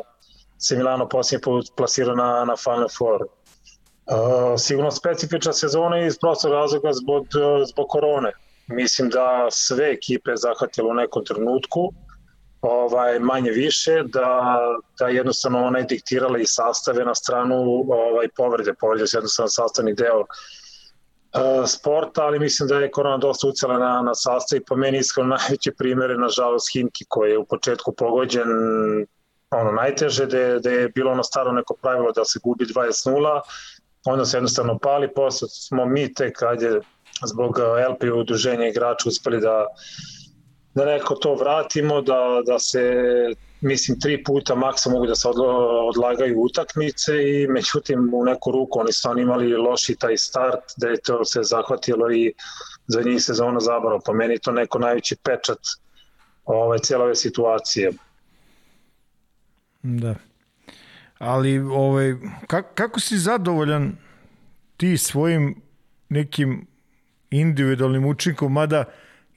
se 0.57 0.75
Milano 0.75 1.09
posljednji 1.09 1.43
put 1.43 1.65
plasira 1.75 2.15
na, 2.15 2.45
na 2.45 2.55
Final 2.55 2.89
Four. 2.97 3.21
Uh, 3.21 4.59
sigurno 4.59 4.91
specifična 4.91 5.53
sezona 5.53 6.05
iz 6.05 6.17
prostog 6.19 6.51
razloga 6.51 6.93
zbog, 6.93 7.27
zbog 7.67 7.87
korone 7.89 8.31
Mislim 8.67 9.09
da 9.09 9.47
sve 9.51 9.91
ekipe 9.91 10.31
zahvatilo 10.35 10.89
u 10.89 10.93
nekom 10.93 11.25
trenutku, 11.25 11.91
ovaj 12.61 13.19
manje 13.19 13.51
više 13.51 14.03
da 14.03 14.57
da 14.99 15.07
jednostavno 15.07 15.65
ona 15.65 15.79
je 15.79 15.85
diktirala 15.85 16.39
i 16.39 16.45
sastave 16.45 17.05
na 17.05 17.15
stranu 17.15 17.55
ovaj 17.87 18.27
povrede. 18.35 18.73
Povrede 18.73 19.07
se 19.07 19.17
jednostavno 19.17 19.49
sastavni 19.49 19.93
deo 19.93 20.19
uh, 20.19 20.27
sporta, 21.67 22.23
ali 22.23 22.39
mislim 22.39 22.69
da 22.69 22.79
je 22.79 22.91
korona 22.91 23.17
dosta 23.17 23.47
ucela 23.47 23.79
na, 23.79 24.01
na 24.01 24.15
sastav 24.15 24.57
i 24.57 24.65
po 24.65 24.75
meni 24.75 24.97
iskreno 24.97 25.29
najveće 25.37 25.71
primere, 25.71 26.17
nažalost, 26.17 26.73
Himki 26.73 27.05
koji 27.07 27.31
je 27.31 27.37
u 27.37 27.45
početku 27.45 27.91
pogođen 27.91 28.47
ono 29.51 29.71
najteže, 29.71 30.25
da 30.25 30.39
je, 30.39 30.59
da 30.59 30.69
je 30.69 30.89
bilo 30.89 31.11
ono 31.11 31.23
staro 31.23 31.51
neko 31.51 31.75
pravilo 31.81 32.11
da 32.11 32.25
se 32.25 32.39
gubi 32.43 32.65
20-0, 32.65 33.41
onda 34.05 34.25
se 34.25 34.37
jednostavno 34.37 34.77
pali, 34.77 35.13
posle 35.13 35.47
smo 35.47 35.85
mi 35.85 36.13
tek, 36.13 36.41
ajde, 36.43 36.79
zbog 37.25 37.59
eh, 37.59 37.87
LP 37.89 38.03
udruženja 38.15 38.67
igrača 38.67 39.09
uspeli 39.09 39.41
da 39.41 39.65
da 40.77 40.85
neko 40.85 41.15
to 41.15 41.35
vratimo, 41.35 42.01
da, 42.01 42.41
da 42.45 42.59
se 42.59 42.81
mislim 43.61 43.99
tri 43.99 44.23
puta 44.23 44.55
maksa 44.55 44.89
mogu 44.89 45.07
da 45.07 45.15
se 45.15 45.27
odlagaju 45.89 46.41
utakmice 46.41 47.13
i 47.29 47.47
međutim 47.47 48.09
u 48.13 48.25
neku 48.25 48.51
ruku 48.51 48.79
oni 48.79 48.91
su 48.91 49.09
oni 49.09 49.21
imali 49.21 49.53
loši 49.53 49.95
taj 49.95 50.17
start 50.17 50.63
da 50.77 50.87
je 50.87 51.01
to 51.01 51.25
se 51.25 51.39
zahvatilo 51.43 52.11
i 52.11 52.33
za 52.87 53.01
njih 53.01 53.23
sezona 53.23 53.59
zabarao. 53.59 53.99
Po 54.05 54.13
meni 54.13 54.39
to 54.39 54.51
neko 54.51 54.79
najveći 54.79 55.15
pečat 55.23 55.59
ovaj, 56.45 56.79
ove 56.99 57.15
situacije. 57.15 57.91
Da. 59.83 60.15
Ali 61.17 61.59
ovaj, 61.59 62.15
kako, 62.47 62.69
kako 62.75 62.99
si 62.99 63.17
zadovoljan 63.17 63.97
ti 64.77 64.97
svojim 64.97 65.61
nekim 66.09 66.67
individualnim 67.31 68.05
učinkom, 68.05 68.53
mada 68.53 68.83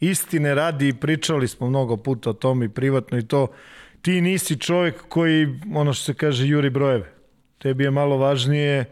istine 0.00 0.54
radi, 0.54 0.92
pričali 1.00 1.48
smo 1.48 1.68
mnogo 1.68 1.96
puta 1.96 2.30
o 2.30 2.32
tom 2.32 2.62
i 2.62 2.68
privatno 2.68 3.18
i 3.18 3.26
to, 3.26 3.46
ti 4.02 4.20
nisi 4.20 4.60
čovjek 4.60 5.02
koji, 5.08 5.60
ono 5.74 5.92
što 5.92 6.04
se 6.04 6.14
kaže, 6.14 6.46
juri 6.46 6.70
brojeve. 6.70 7.12
Tebi 7.58 7.84
je 7.84 7.90
malo 7.90 8.16
važnije 8.16 8.84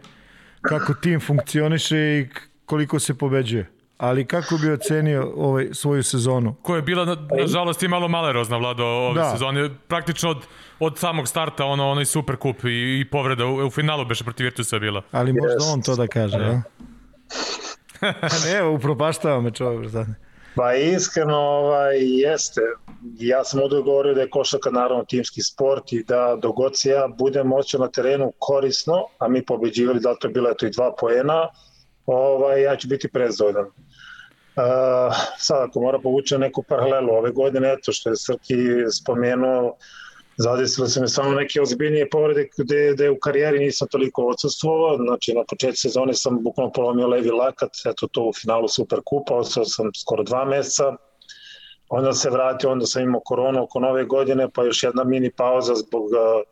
kako 0.63 0.95
tim 0.95 1.21
funkcioniše 1.21 1.99
i 1.99 2.29
koliko 2.65 2.99
se 2.99 3.19
pobeđuje. 3.19 3.71
Ali 3.99 4.25
kako 4.25 4.57
bi 4.57 4.73
ocenio 4.73 5.33
ovaj, 5.37 5.69
svoju 5.73 6.03
sezonu? 6.03 6.55
Koja 6.63 6.77
je 6.77 6.83
bila, 6.83 7.05
na, 7.05 7.17
nažalost, 7.39 7.83
i 7.83 7.89
malo 7.89 8.09
malerozna 8.09 8.57
vlada 8.57 8.85
ove 8.85 9.21
da. 9.21 9.31
sezone. 9.31 9.71
Praktično 9.89 10.31
od, 10.31 10.47
od 10.79 10.99
samog 10.99 11.29
starta 11.29 11.65
ono, 11.65 11.91
onaj 11.91 12.05
super 12.05 12.37
kup 12.37 12.65
i, 12.65 13.01
i 13.01 13.05
povreda 13.11 13.47
u, 13.47 13.67
u 13.67 13.71
finalu 13.71 14.05
beše 14.05 14.25
protiv 14.25 14.45
Virtusa 14.45 14.79
bila. 14.79 15.03
Ali 15.13 15.33
možda 15.33 15.59
yes. 15.59 15.73
on 15.73 15.83
to 15.83 15.97
da 15.97 16.07
kaže, 16.07 16.37
ja? 16.37 16.63
ne, 18.47 18.65
upropaštava 18.65 19.41
me 19.41 19.51
čovjek. 19.51 19.93
Sad. 19.93 20.07
Pa 20.59 20.75
iskreno 20.75 21.37
ovaj, 21.37 21.97
jeste. 22.01 22.61
Ja 23.19 23.45
sam 23.45 23.61
ovdje 23.61 23.83
govorio 23.83 24.15
da 24.15 24.21
je 24.21 24.31
košaka 24.31 24.71
naravno 24.71 25.05
timski 25.05 25.43
sport 25.43 25.93
i 25.93 26.03
da 26.05 26.39
dogod 26.43 26.73
ja 26.85 27.09
budem 27.19 27.47
moćao 27.47 27.81
na 27.81 27.89
terenu 27.89 28.33
korisno, 28.39 29.05
a 29.19 29.29
mi 29.29 29.45
pobeđivali 29.45 30.01
da 30.01 30.15
to 30.15 30.29
je 30.29 30.33
bilo 30.33 30.51
eto 30.51 30.67
i 30.67 30.71
dva 30.71 30.95
poena, 31.01 31.49
ovaj, 32.07 32.63
ja 32.63 32.77
ću 32.77 32.89
biti 32.89 33.09
prezdodan. 33.09 33.65
Uh, 33.67 35.15
sad 35.39 35.69
ako 35.69 35.81
mora 35.81 35.99
povući 35.99 36.39
neku 36.39 36.63
paralelu 36.63 37.13
ove 37.13 37.31
godine, 37.31 37.73
eto 37.73 37.93
što 37.93 38.11
je 38.11 38.17
Srki 38.17 38.57
spomenuo, 39.01 39.77
zadesile 40.39 40.89
su 40.89 41.01
me 41.01 41.09
samo 41.09 41.35
neke 41.35 41.61
ozbiljnije 41.61 42.11
povrede 42.11 42.49
gde, 42.59 42.93
gde 42.95 43.11
u 43.11 43.19
karijeri 43.19 43.59
nisam 43.59 43.89
toliko 43.89 44.27
odsustvovao, 44.27 44.97
znači 44.97 45.35
na 45.35 45.45
početku 45.49 45.77
sezone 45.77 46.15
sam 46.15 46.43
bukvalno 46.43 46.73
polomio 46.73 47.07
levi 47.07 47.31
lakat, 47.31 47.71
eto 47.87 48.07
to 48.07 48.23
u 48.23 48.33
finalu 48.33 48.69
Superkupa, 48.69 49.35
ostao 49.35 49.65
sam 49.65 49.91
skoro 50.01 50.23
dva 50.23 50.45
meseca, 50.45 50.97
onda 51.89 52.13
se 52.13 52.31
vratio, 52.31 52.71
onda 52.71 52.87
sam 52.87 53.03
imao 53.03 53.21
koronu 53.25 53.63
oko 53.63 53.81
nove 53.81 54.05
godine, 54.05 54.49
pa 54.55 54.65
još 54.65 54.83
jedna 54.83 55.05
mini 55.05 55.31
pauza 55.31 55.75
zbog 55.75 56.05
uh, 56.05 56.43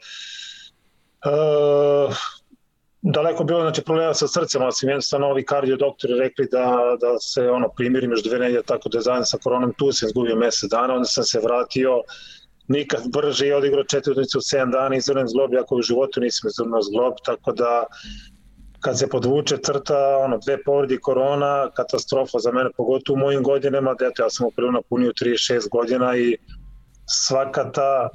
uh, 1.33 2.17
daleko 3.03 3.45
bilo 3.45 3.61
znači 3.61 3.83
problema 3.83 4.15
sa 4.15 4.29
srcem, 4.29 4.63
ali 4.63 4.73
sam 4.73 4.89
jednostavno 4.89 5.27
ovi 5.27 5.45
kardio 5.45 5.77
doktori 5.77 6.15
rekli 6.15 6.49
da, 6.53 6.97
da 7.01 7.19
se 7.19 7.51
ono 7.51 7.69
primirim 7.77 8.11
još 8.11 8.23
dve 8.23 8.39
nedelje 8.39 8.63
tako 8.63 8.89
da 8.89 8.99
je 8.99 9.03
zajedno 9.03 9.25
sa 9.25 9.39
koronom 9.43 9.73
tu 9.79 9.93
sam 9.93 10.07
izgubio 10.07 10.37
mesec 10.37 10.71
dana, 10.71 10.95
onda 10.95 11.05
sam 11.05 11.25
se 11.25 11.41
vratio 11.41 12.03
nikad 12.69 13.03
brže 13.13 13.47
i 13.47 13.53
odigrao 13.53 13.85
četiri 13.85 14.13
utakmice 14.13 14.39
u 14.39 14.41
7 14.41 14.73
dana 14.73 14.97
izvrnem 14.97 15.29
zglob, 15.29 15.53
jako 15.53 15.77
u 15.77 15.83
životu 15.83 16.21
nisam 16.21 16.49
izvrnuo 16.49 16.83
zglob, 16.83 17.15
tako 17.25 17.53
da 17.53 17.85
kad 18.81 18.99
se 18.99 19.09
podvuče 19.09 19.57
crta, 19.57 20.19
ono, 20.25 20.39
dve 20.39 20.63
povredi 20.63 20.99
korona, 20.99 21.71
katastrofa 21.75 22.39
za 22.39 22.53
mene, 22.53 22.71
pogotovo 22.77 23.17
u 23.17 23.21
mojim 23.21 23.43
godinama, 23.43 23.95
da 23.95 24.05
ja 24.05 24.31
sam 24.31 24.47
upravo 24.47 24.73
napunio 24.73 25.13
36 25.13 25.69
godina 25.71 26.17
i 26.17 26.37
svaka 27.07 27.73
ta 27.73 28.09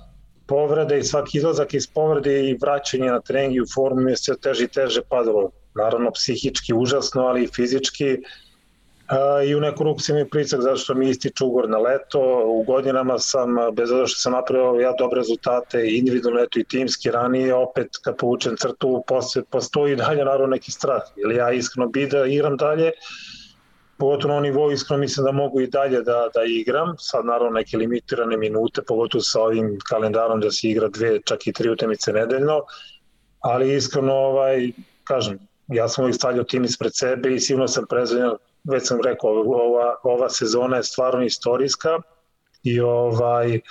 povreda 0.48 0.95
i 0.95 1.03
svaki 1.03 1.38
izlazak 1.38 1.73
iz 1.73 1.88
povrede 1.88 2.49
i 2.49 2.57
vraćanje 2.61 3.11
na 3.11 3.22
trening 3.22 3.56
i 3.56 3.61
u 3.61 3.65
formu 3.76 4.10
je 4.10 4.18
sve 4.18 4.38
teže 4.38 4.64
i 4.64 4.68
teže 4.68 5.02
padalo. 5.10 5.52
Naravno, 5.76 6.11
psihički 6.11 6.73
užasno, 6.73 7.22
ali 7.22 7.44
i 7.44 7.48
fizički 7.56 8.18
i 9.47 9.55
u 9.55 9.59
neku 9.59 9.83
ruku 9.83 9.99
sam 9.99 10.15
mi 10.15 10.29
pricak 10.29 10.61
zašto 10.61 10.93
mi 10.93 11.09
ističe 11.09 11.43
ugor 11.43 11.69
na 11.69 11.77
leto. 11.77 12.43
U 12.45 12.63
godinama 12.63 13.19
sam, 13.19 13.55
bez 13.73 13.91
obzira 13.91 14.07
što 14.07 14.19
sam 14.19 14.31
napravio 14.31 14.81
ja 14.81 14.93
dobre 14.99 15.17
rezultate 15.17 15.83
individualno 15.88 16.39
eto 16.39 16.59
i 16.59 16.63
timski 16.63 17.11
ranije, 17.11 17.53
opet 17.53 17.88
kad 18.03 18.17
povučem 18.17 18.55
crtu 18.57 19.03
posle, 19.07 19.43
postoji 19.49 19.95
dalje 19.95 20.25
naravno 20.25 20.47
neki 20.47 20.71
strah. 20.71 21.01
Ili 21.15 21.35
ja 21.35 21.51
iskreno 21.51 21.88
bi 21.88 22.07
da 22.07 22.25
igram 22.25 22.57
dalje, 22.57 22.91
pogotovo 23.97 24.33
na 24.33 24.39
nivou 24.39 24.71
iskreno 24.71 24.99
mislim 24.99 25.25
da 25.25 25.31
mogu 25.31 25.61
i 25.61 25.67
dalje 25.67 26.01
da, 26.01 26.29
da 26.33 26.43
igram, 26.43 26.95
sad 26.97 27.25
naravno 27.25 27.49
neke 27.49 27.77
limitirane 27.77 28.38
minute, 28.38 28.81
pogotovo 28.88 29.21
sa 29.21 29.41
ovim 29.41 29.77
kalendarom 29.89 30.39
da 30.41 30.52
se 30.52 30.69
igra 30.69 30.87
dve, 30.87 31.19
čak 31.21 31.47
i 31.47 31.53
tri 31.53 31.69
utemice 31.69 32.13
nedeljno, 32.13 32.61
ali 33.39 33.76
iskreno 33.76 34.13
ovaj, 34.13 34.71
kažem, 35.03 35.39
ja 35.68 35.87
sam 35.87 36.03
uvijek 36.03 36.15
stavljao 36.15 36.44
tim 36.44 36.63
ispred 36.63 36.91
sebe 36.95 37.34
i 37.36 37.39
sigurno 37.39 37.68
sam 37.68 37.86
prezvenjan, 37.89 38.36
već 38.64 38.88
sam 38.88 38.99
rekao, 39.06 39.30
ova, 39.30 39.96
ova 40.04 40.30
sezona 40.30 40.78
je 40.78 40.84
stvarno 40.84 41.23
istorijska 41.23 41.99
i 42.64 42.80
ovaj, 42.80 43.62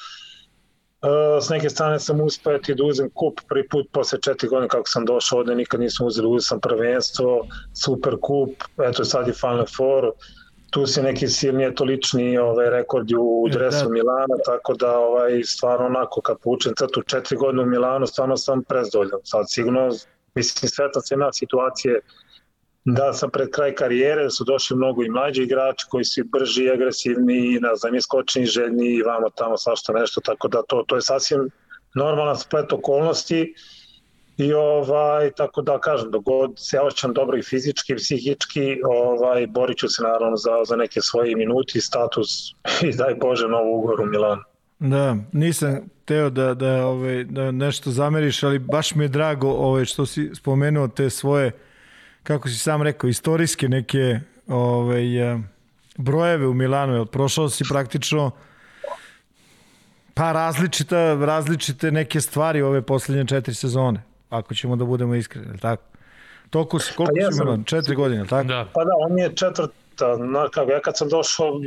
Uh, 1.02 1.44
s 1.44 1.48
neke 1.48 1.70
strane 1.70 1.98
sam 2.00 2.20
uspeo 2.20 2.58
ti 2.58 2.74
da 2.74 2.84
uzem 2.84 3.10
kup 3.14 3.40
prvi 3.48 3.68
put 3.68 3.86
posle 3.92 4.18
četiri 4.20 4.48
godine 4.48 4.68
kako 4.68 4.88
sam 4.88 5.04
došao 5.04 5.38
ovde, 5.38 5.54
nikad 5.54 5.80
nisam 5.80 6.06
uzeli, 6.06 6.28
uzeo 6.28 6.40
sam 6.40 6.60
prvenstvo, 6.60 7.46
super 7.84 8.16
kup, 8.20 8.50
eto 8.88 9.04
sad 9.04 9.28
je 9.28 9.32
Final 9.32 9.66
Four, 9.76 10.10
tu 10.70 10.86
se 10.86 11.02
neki 11.02 11.28
silni 11.28 11.64
eto 11.64 11.84
lični 11.84 12.38
ovaj 12.38 12.70
rekord 12.70 13.12
u 13.18 13.46
e, 13.48 13.52
dresu 13.52 13.84
da. 13.84 13.90
Milana, 13.90 14.36
tako 14.44 14.74
da 14.74 14.98
ovaj 14.98 15.42
stvarno 15.42 15.86
onako 15.86 16.20
kad 16.20 16.38
poučem 16.38 16.74
crtu 16.78 17.02
četiri 17.02 17.36
godine 17.36 17.62
u 17.62 17.66
Milanu, 17.66 18.06
stvarno 18.06 18.36
sam 18.36 18.62
prezdovoljan. 18.62 19.20
Sad 19.24 19.44
sigurno 19.48 19.88
mislim 20.34 20.68
sveta 20.68 21.00
se 21.00 21.16
na 21.16 21.32
situacije 21.32 22.00
da 22.84 23.12
sam 23.12 23.30
pred 23.30 23.50
kraj 23.50 23.74
karijere 23.74 24.22
da 24.22 24.30
su 24.30 24.44
došli 24.44 24.76
mnogo 24.76 25.02
i 25.02 25.10
mlađi 25.10 25.42
igrači 25.42 25.86
koji 25.90 26.04
su 26.04 26.22
brži 26.24 26.64
i 26.64 26.70
agresivni, 26.70 27.58
ne 27.60 27.76
znam, 27.76 27.94
iskočni, 27.94 28.46
željni 28.46 28.86
i 28.86 29.02
vamo 29.02 29.30
tamo 29.30 29.56
svašta 29.56 29.92
nešto, 29.92 30.20
tako 30.20 30.48
da 30.48 30.62
to, 30.62 30.84
to 30.86 30.96
je 30.96 31.02
sasvim 31.02 31.50
normalan 31.94 32.36
splet 32.36 32.72
okolnosti 32.72 33.54
i 34.36 34.52
ovaj, 34.52 35.30
tako 35.30 35.62
da 35.62 35.78
kažem, 35.78 36.10
dok 36.10 36.24
god 36.24 36.52
se 36.56 36.80
osjećam 36.80 37.12
dobro 37.12 37.38
i 37.38 37.42
fizički 37.42 37.92
i 37.92 37.96
psihički, 37.96 38.80
ovaj, 38.84 39.46
borit 39.46 39.78
ću 39.78 39.88
se 39.88 40.02
naravno 40.02 40.36
za, 40.36 40.50
za 40.68 40.76
neke 40.76 41.00
svoje 41.00 41.36
minuti, 41.36 41.80
status 41.80 42.28
i 42.88 42.96
daj 42.96 43.14
Bože 43.14 43.48
novu 43.48 43.78
ugoru 43.78 44.02
u 44.02 44.06
Milanu. 44.06 44.42
Da, 44.78 45.16
nisam 45.32 45.78
teo 46.04 46.30
da, 46.30 46.54
da, 46.54 46.86
ovaj, 46.86 47.24
da 47.24 47.50
nešto 47.50 47.90
zameriš, 47.90 48.42
ali 48.42 48.58
baš 48.58 48.94
mi 48.94 49.04
je 49.04 49.08
drago 49.08 49.48
ovaj, 49.48 49.84
što 49.84 50.06
si 50.06 50.30
spomenuo 50.34 50.88
te 50.88 51.10
svoje 51.10 51.52
kako 52.22 52.48
si 52.48 52.58
sam 52.58 52.82
rekao, 52.82 53.08
istorijske 53.08 53.68
neke 53.68 54.20
ovaj, 54.48 55.32
eh, 55.32 55.38
brojeve 55.96 56.46
u 56.46 56.54
Milanu, 56.54 56.94
jer 56.94 57.06
prošao 57.06 57.48
si 57.48 57.64
praktično 57.68 58.30
pa 60.14 60.32
različita, 60.32 61.14
različite 61.14 61.90
neke 61.90 62.20
stvari 62.20 62.62
ove 62.62 62.82
poslednje 62.82 63.26
četiri 63.26 63.54
sezone, 63.54 64.02
ako 64.30 64.54
ćemo 64.54 64.76
da 64.76 64.84
budemo 64.84 65.14
iskreni, 65.14 65.58
tako? 65.58 65.82
Toliko 66.50 66.78
si, 66.78 66.92
koliko 66.96 67.14
pa 67.26 67.32
si 67.32 67.44
Milan? 67.44 67.64
Četiri 67.64 67.94
godine, 67.94 68.26
tako? 68.26 68.48
Da. 68.48 68.66
Pa 68.74 68.84
da, 68.84 68.90
on 69.10 69.18
je 69.18 69.36
četvrta, 69.36 70.16
na, 70.18 70.48
kako 70.48 70.70
ja 70.70 70.80
kad 70.80 70.98
sam 70.98 71.08
došao, 71.08 71.60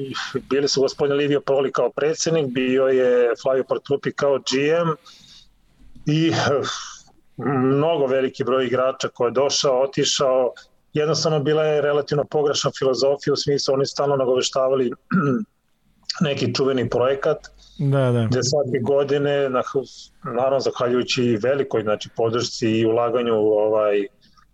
bili 0.49 0.67
su 0.67 0.81
gospodin 0.81 1.15
Livio 1.15 1.41
Proli 1.41 1.71
kao 1.71 1.89
predsednik, 1.89 2.45
bio 2.47 2.87
je 2.87 3.33
Flavio 3.41 3.63
Partrupi 3.63 4.11
kao 4.11 4.37
GM 4.37 4.89
i 6.05 6.31
mnogo 7.37 8.05
veliki 8.05 8.43
broj 8.43 8.65
igrača 8.65 9.07
ko 9.07 9.25
je 9.25 9.31
došao, 9.31 9.81
otišao, 9.81 10.53
jednostavno 10.93 11.39
bila 11.39 11.63
je 11.63 11.81
relativno 11.81 12.23
pogrešna 12.23 12.71
filozofija 12.79 13.33
u 13.33 13.35
smislu 13.35 13.73
oni 13.73 13.85
stalno 13.85 14.15
nagoveštavali 14.15 14.91
neki 16.27 16.53
čuveni 16.53 16.89
projekat 16.89 17.37
da, 17.79 18.11
da. 18.11 18.27
gde 18.31 18.43
svake 18.43 18.79
godine 18.81 19.49
naravno 20.23 20.59
zahvaljujući 20.59 21.39
velikoj 21.43 21.81
znači 21.81 22.09
podršci 22.15 22.69
i 22.69 22.85
ulaganju 22.85 23.33
ovaj 23.35 24.07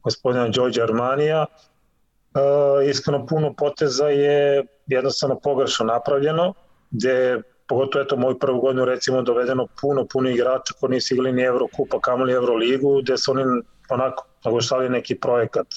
gospodina 0.03 0.48
Đorđa 0.48 0.83
Armanija 0.83 1.45
uh, 1.45 2.90
iskreno 2.90 3.25
puno 3.25 3.53
poteza 3.53 4.08
je 4.08 4.66
jednostavno 4.88 5.40
pogrešno 5.40 5.85
napravljeno 5.85 6.53
gde 6.91 7.41
pogotovo 7.70 8.04
eto 8.04 8.18
moju 8.18 8.40
prvu 8.40 8.62
godinu 8.62 8.86
recimo 8.86 9.22
dovedeno 9.22 9.68
puno, 9.82 10.06
puno 10.14 10.30
igrača 10.30 10.74
koji 10.80 10.92
nisu 10.92 11.14
igrali 11.14 11.34
ni 11.34 11.42
Evrokupa, 11.42 12.00
kamoli 12.02 12.34
Evroligu, 12.34 13.02
gde 13.02 13.18
su 13.18 13.32
oni 13.32 13.44
onako 13.90 14.28
nagoštali 14.46 14.90
neki 14.90 15.16
projekat. 15.20 15.68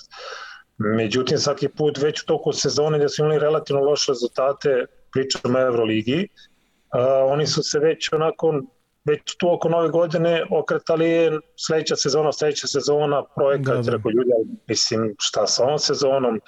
Međutim, 0.78 1.38
svaki 1.38 1.68
put 1.68 1.98
već 1.98 2.22
u 2.22 2.26
toku 2.26 2.52
sezone 2.52 2.98
gde 2.98 3.08
su 3.08 3.22
imali 3.22 3.38
relativno 3.38 3.82
loše 3.82 4.12
rezultate, 4.12 4.86
pričam 5.12 5.56
o 5.56 5.60
Evroligi, 5.60 6.28
uh, 6.28 7.32
oni 7.32 7.46
su 7.46 7.62
se 7.62 7.78
već 7.78 8.12
onako 8.12 8.62
već 9.04 9.36
tu 9.38 9.52
oko 9.52 9.68
nove 9.68 9.88
godine 9.88 10.44
okretali 10.50 11.10
je 11.10 11.38
sledeća 11.66 11.96
sezona, 11.96 12.32
sledeća 12.32 12.66
sezona, 12.66 13.24
projekat, 13.34 13.76
da, 13.76 13.82
da. 13.82 13.96
rekao 13.96 14.10
ljudi, 14.10 14.32
mislim, 14.68 15.14
šta 15.18 15.46
sa 15.46 15.64
ovom 15.64 15.78
sezonom, 15.78 16.40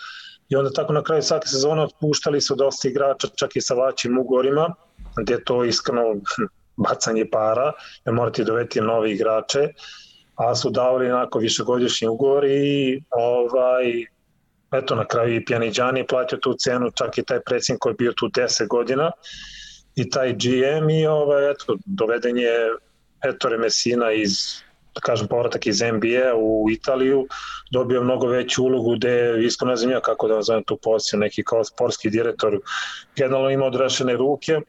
i 0.48 0.56
onda 0.56 0.70
tako 0.70 0.92
na 0.92 1.02
kraju 1.02 1.22
svake 1.22 1.48
sezone 1.48 1.82
otpuštali 1.82 2.40
su 2.40 2.54
dosta 2.54 2.88
igrača, 2.88 3.28
čak 3.36 3.56
i 3.56 3.60
sa 3.60 3.74
vaćim 3.74 4.18
ugorima, 4.18 4.74
gde 5.22 5.44
to 5.44 5.64
iskreno 5.64 6.02
bacanje 6.76 7.24
para, 7.32 7.72
jer 8.04 8.14
morate 8.14 8.44
doveti 8.44 8.80
nove 8.80 9.12
igrače, 9.12 9.68
a 10.34 10.54
su 10.54 10.70
davali 10.70 11.10
onako 11.10 11.38
višegodišnji 11.38 12.08
ugovor 12.08 12.44
i 12.44 13.02
ovaj, 13.10 14.06
eto 14.72 14.94
na 14.94 15.04
kraju 15.04 15.36
i 15.36 15.44
Pjaniđani 15.44 16.00
je 16.00 16.06
platio 16.06 16.38
tu 16.38 16.54
cenu, 16.58 16.90
čak 16.94 17.18
i 17.18 17.24
taj 17.24 17.40
predsjednik 17.40 17.80
koji 17.80 17.92
je 17.92 17.96
bio 17.98 18.12
tu 18.12 18.28
10 18.28 18.68
godina 18.68 19.10
i 19.94 20.10
taj 20.10 20.32
GM 20.32 20.90
i 20.90 21.06
ovaj, 21.06 21.50
eto, 21.50 21.76
doveden 21.84 22.38
je 22.38 22.56
Ettore 23.24 23.58
Messina 23.58 24.12
iz 24.12 24.64
da 24.94 25.00
kažem, 25.00 25.28
povratak 25.28 25.66
iz 25.66 25.80
NBA 25.80 26.34
u 26.36 26.70
Italiju, 26.70 27.26
dobio 27.72 28.02
mnogo 28.02 28.26
veću 28.26 28.64
ulogu 28.64 28.96
gde, 28.96 29.44
iskreno 29.44 29.70
ne 29.70 29.76
znam 29.76 29.90
ja 29.90 30.00
kako 30.00 30.28
da 30.28 30.34
nazovem 30.34 30.64
tu 30.64 30.78
poziciju, 30.82 31.18
neki 31.18 31.44
kao 31.44 31.64
sportski 31.64 32.10
direktor, 32.10 32.58
generalno 33.16 33.50
ima 33.50 33.66
odrešene 33.66 34.16
ruke, 34.16 34.60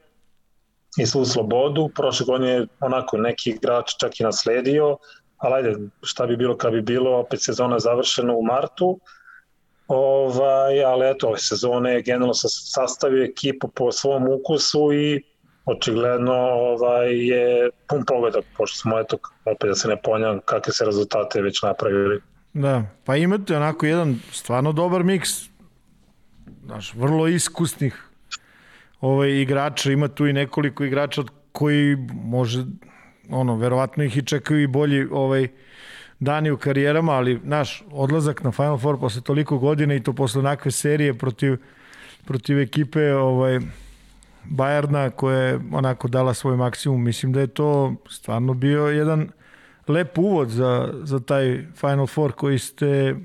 i 0.97 1.05
svu 1.05 1.25
slobodu. 1.25 1.89
Prošle 1.95 2.25
godine 2.25 2.51
je 2.51 2.67
onako 2.79 3.17
neki 3.17 3.49
igrač 3.49 3.91
čak 3.99 4.19
i 4.19 4.23
nasledio, 4.23 4.97
ali 5.37 5.53
ajde, 5.53 5.75
šta 6.01 6.25
bi 6.25 6.37
bilo 6.37 6.57
kad 6.57 6.71
bi 6.71 6.81
bilo, 6.81 7.19
opet 7.19 7.43
sezona 7.43 7.79
završena 7.79 8.33
u 8.33 8.43
martu, 8.43 8.99
ovaj, 9.87 10.83
ali 10.83 11.09
eto, 11.09 11.27
ove 11.27 11.39
sezone 11.39 11.93
je 11.93 12.01
generalno 12.01 12.33
sastavio 12.73 13.23
ekipu 13.23 13.67
po 13.67 13.91
svom 13.91 14.27
ukusu 14.27 14.93
i 14.93 15.23
očigledno 15.65 16.33
ovaj, 16.33 17.27
je 17.27 17.69
pun 17.89 18.05
pogodak, 18.05 18.45
pošto 18.57 18.77
smo 18.77 18.99
eto, 18.99 19.17
opet 19.45 19.69
da 19.69 19.75
se 19.75 19.87
ne 19.87 20.01
ponjam 20.01 20.39
kakve 20.45 20.73
se 20.73 20.85
rezultate 20.85 21.41
već 21.41 21.61
napravili. 21.61 22.21
Da, 22.53 22.83
pa 23.05 23.15
imate 23.15 23.55
onako 23.55 23.85
jedan 23.85 24.19
stvarno 24.31 24.71
dobar 24.71 25.03
miks, 25.03 25.29
znaš, 26.65 26.93
vrlo 26.93 27.27
iskusnih 27.27 28.04
ovaj, 29.01 29.29
igrača, 29.41 29.91
ima 29.91 30.07
tu 30.07 30.27
i 30.27 30.33
nekoliko 30.33 30.83
igrača 30.83 31.23
koji 31.51 31.95
može, 32.13 32.65
ono, 33.29 33.55
verovatno 33.55 34.03
ih 34.03 34.17
i 34.17 34.25
čekaju 34.25 34.63
i 34.63 34.67
bolji 34.67 35.07
ovaj, 35.11 35.47
dani 36.19 36.51
u 36.51 36.57
karijerama, 36.57 37.11
ali 37.11 37.39
naš 37.43 37.83
odlazak 37.91 38.43
na 38.43 38.51
Final 38.51 38.77
Four 38.77 38.99
posle 38.99 39.21
toliko 39.21 39.57
godina 39.57 39.95
i 39.95 40.03
to 40.03 40.13
posle 40.13 40.39
onakve 40.39 40.71
serije 40.71 41.13
protiv, 41.13 41.57
protiv 42.25 42.59
ekipe 42.59 43.13
ovaj, 43.13 43.59
Bajerna 44.49 45.09
koja 45.09 45.39
je 45.39 45.59
onako 45.71 46.07
dala 46.07 46.33
svoj 46.33 46.57
maksimum, 46.57 47.03
mislim 47.03 47.33
da 47.33 47.39
je 47.39 47.47
to 47.47 47.95
stvarno 48.09 48.53
bio 48.53 48.87
jedan 48.87 49.29
lep 49.87 50.17
uvod 50.17 50.49
za, 50.49 50.93
za 51.03 51.19
taj 51.19 51.65
Final 51.75 52.07
Four 52.07 52.31
koji 52.31 52.59
ste 52.59 53.15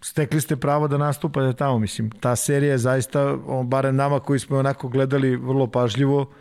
stekli 0.00 0.40
ste 0.40 0.56
pravo 0.56 0.88
da 0.88 0.98
nastupate 0.98 1.56
tamo, 1.56 1.78
mislim, 1.78 2.10
ta 2.10 2.36
serija 2.36 2.72
je 2.72 2.78
zaista, 2.78 3.36
barem 3.64 3.96
nama 3.96 4.20
koji 4.20 4.38
smo 4.38 4.58
onako 4.58 4.88
gledali 4.88 5.36
vrlo 5.36 5.66
pažljivo, 5.66 6.32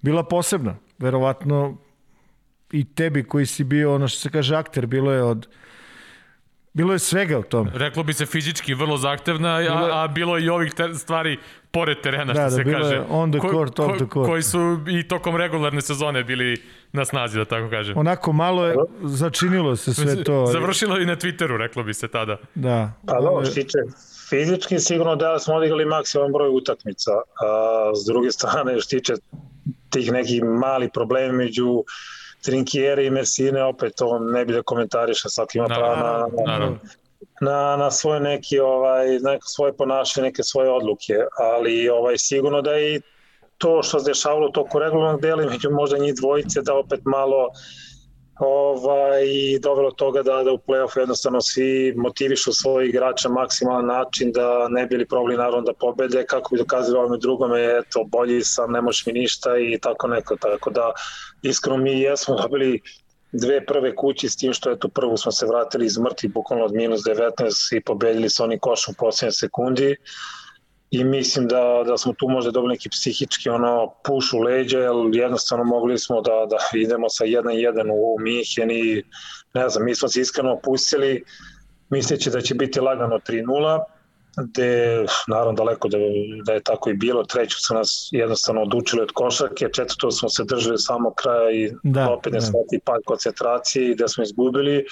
bila 0.00 0.22
posebna. 0.22 0.76
Verovatno 0.98 1.76
i 2.72 2.94
tebi 2.94 3.24
koji 3.24 3.46
si 3.46 3.64
bio, 3.64 3.94
ono 3.94 4.08
što 4.08 4.20
se 4.20 4.30
kaže, 4.30 4.56
akter, 4.56 4.86
bilo 4.86 5.12
je 5.12 5.22
od 5.22 5.48
Bilo 6.72 6.92
je 6.92 6.98
svega 6.98 7.38
u 7.38 7.42
tom. 7.42 7.70
Reklo 7.74 8.02
bi 8.02 8.12
se 8.12 8.26
fizički 8.26 8.74
vrlo 8.74 8.96
zahtevna, 8.96 9.48
a, 9.48 10.02
a 10.02 10.08
bilo 10.08 10.36
je 10.36 10.44
i 10.44 10.48
ovih 10.48 10.74
te 10.74 10.94
stvari 10.94 11.38
pored 11.70 12.00
terena, 12.00 12.32
da, 12.32 12.32
što 12.32 12.42
da, 12.42 12.50
se 12.50 12.64
bilo 12.64 12.78
kaže. 12.78 12.94
Je 12.94 13.02
on 13.10 13.32
the 13.32 13.40
court, 13.40 13.76
ko, 13.76 13.84
off 13.84 13.96
the 13.96 14.06
court. 14.12 14.28
Koji 14.28 14.42
su 14.42 14.80
i 14.88 15.08
tokom 15.08 15.36
regularne 15.36 15.82
sezone 15.82 16.24
bili 16.24 16.62
na 16.92 17.04
snazi, 17.04 17.38
da 17.38 17.44
tako 17.44 17.70
kažem. 17.70 17.98
Onako 17.98 18.32
malo 18.32 18.66
je 18.66 18.76
začinilo 19.02 19.76
se 19.76 19.94
sve 19.94 20.24
to. 20.24 20.46
Završilo 20.46 21.00
i 21.00 21.06
na 21.06 21.16
Twitteru, 21.16 21.56
reklo 21.56 21.82
bi 21.82 21.94
se 21.94 22.08
tada. 22.08 22.36
Da. 22.54 22.92
Pa 23.06 23.20
dobro, 23.20 23.44
što 23.44 23.54
tiče 23.54 23.78
fizički 24.28 24.78
sigurno 24.78 25.16
da 25.16 25.38
smo 25.38 25.54
odigrali 25.54 25.84
maksimalan 25.84 26.32
broj 26.32 26.48
utakmica, 26.48 27.12
a 27.12 27.90
s 28.02 28.06
druge 28.06 28.30
strane 28.30 28.80
što 28.80 28.88
tiče 28.88 29.12
tih 29.90 30.12
nekih 30.12 30.42
mali 30.44 30.90
problema 30.94 31.32
među 31.32 31.84
Trinkiere 32.44 33.06
i 33.06 33.10
Messine, 33.10 33.64
opet 33.64 33.92
to 33.96 34.18
ne 34.18 34.44
bi 34.44 34.52
da 34.52 34.62
komentariše, 34.62 35.28
svaki 35.28 35.58
ima 35.58 35.66
pravo 35.66 35.96
na, 35.96 36.58
na, 36.58 36.78
na, 37.40 37.76
na 37.76 37.90
svoje 37.90 38.20
neki 38.20 38.58
ovaj 38.58 39.18
neko 39.18 39.46
svoje 39.46 39.72
ponašanje, 39.72 40.24
neke 40.24 40.42
svoje 40.42 40.70
odluke, 40.70 41.14
ali 41.38 41.88
ovaj 41.88 42.18
sigurno 42.18 42.62
da 42.62 42.78
i 42.78 43.00
to 43.58 43.82
što 43.82 43.98
se 43.98 44.10
dešavalo 44.10 44.48
toku 44.48 44.78
regularnog 44.78 45.20
dela 45.20 45.46
među 45.46 45.70
možda 45.70 45.98
njih 45.98 46.14
dvojice 46.14 46.62
da 46.62 46.74
opet 46.74 47.00
malo 47.04 47.48
ovaj, 48.38 49.24
dovelo 49.62 49.90
toga 49.90 50.22
da, 50.22 50.42
da 50.44 50.52
u 50.52 50.58
play-offu 50.58 50.98
jednostavno 50.98 51.40
svi 51.40 51.94
motivišu 51.96 52.52
svoje 52.52 52.88
igrače 52.88 53.28
maksimalan 53.28 53.86
način 53.86 54.32
da 54.32 54.68
ne 54.68 54.86
bili 54.86 55.08
probali 55.08 55.36
naravno 55.36 55.60
da 55.60 55.72
pobede, 55.72 56.24
kako 56.26 56.54
bi 56.54 56.58
dokazali 56.58 56.98
ovome 56.98 57.18
drugome, 57.18 57.78
eto, 57.78 58.04
bolji 58.04 58.42
sam, 58.44 58.72
ne 58.72 58.80
možeš 58.80 59.06
mi 59.06 59.12
ništa 59.12 59.58
i 59.58 59.78
tako 59.82 60.08
neko, 60.08 60.36
tako 60.36 60.70
da 60.70 60.92
iskreno 61.42 61.76
mi 61.76 62.00
jesmo 62.00 62.36
dobili 62.42 62.80
dve 63.32 63.66
prve 63.66 63.96
kući 63.96 64.28
s 64.28 64.36
tim 64.36 64.52
što 64.52 64.70
eto 64.70 64.88
prvu 64.88 65.16
smo 65.16 65.32
se 65.32 65.46
vratili 65.46 65.86
iz 65.86 65.98
mrtvi 65.98 66.28
bukvalno 66.28 66.64
od 66.64 66.74
minus 66.74 67.00
19 67.00 67.76
i 67.76 67.80
pobedili 67.80 68.30
sa 68.30 68.44
oni 68.44 68.58
košom 68.58 68.94
posljednje 68.98 69.32
sekundi 69.32 69.96
i 70.90 71.04
mislim 71.04 71.48
da, 71.48 71.82
da 71.86 71.98
smo 71.98 72.12
tu 72.12 72.28
možda 72.28 72.50
dobili 72.50 72.72
neki 72.72 72.88
psihički 72.88 73.48
ono 73.48 73.92
puš 74.04 74.32
u 74.32 74.38
leđa, 74.38 74.78
jer 74.78 74.92
jednostavno 75.12 75.64
mogli 75.64 75.98
smo 75.98 76.20
da, 76.20 76.46
da 76.50 76.78
idemo 76.78 77.08
sa 77.08 77.24
1-1 77.24 77.92
u 77.92 78.16
Minhen 78.20 78.70
i 78.70 79.02
ne 79.54 79.68
znam, 79.68 79.84
mi 79.84 79.94
smo 79.94 80.08
se 80.08 80.20
iskreno 80.20 80.52
opustili 80.52 81.24
misleći 81.90 82.30
da 82.30 82.40
će 82.40 82.54
biti 82.54 82.80
lagano 82.80 83.18
3-0 83.18 83.80
gde 84.44 85.04
naravno 85.28 85.52
daleko 85.52 85.88
da, 85.88 85.98
da 86.44 86.52
je 86.52 86.62
tako 86.62 86.90
i 86.90 86.94
bilo, 86.94 87.24
treću 87.24 87.56
su 87.60 87.74
nas 87.74 88.08
jednostavno 88.12 88.62
odučili 88.62 89.02
od 89.02 89.12
košarke, 89.12 89.68
četvrto 89.72 90.10
smo 90.10 90.28
se 90.28 90.44
držali 90.44 90.78
samo 90.78 91.14
kraja 91.14 91.50
i 91.50 91.72
da, 91.82 92.10
opet 92.10 92.32
ne 92.32 92.38
da. 92.38 92.46
shvati 92.46 92.80
pad 92.84 93.00
koncentracije 93.04 93.90
i 93.90 93.94
da 93.94 94.08
smo 94.08 94.24
izgubili. 94.24 94.84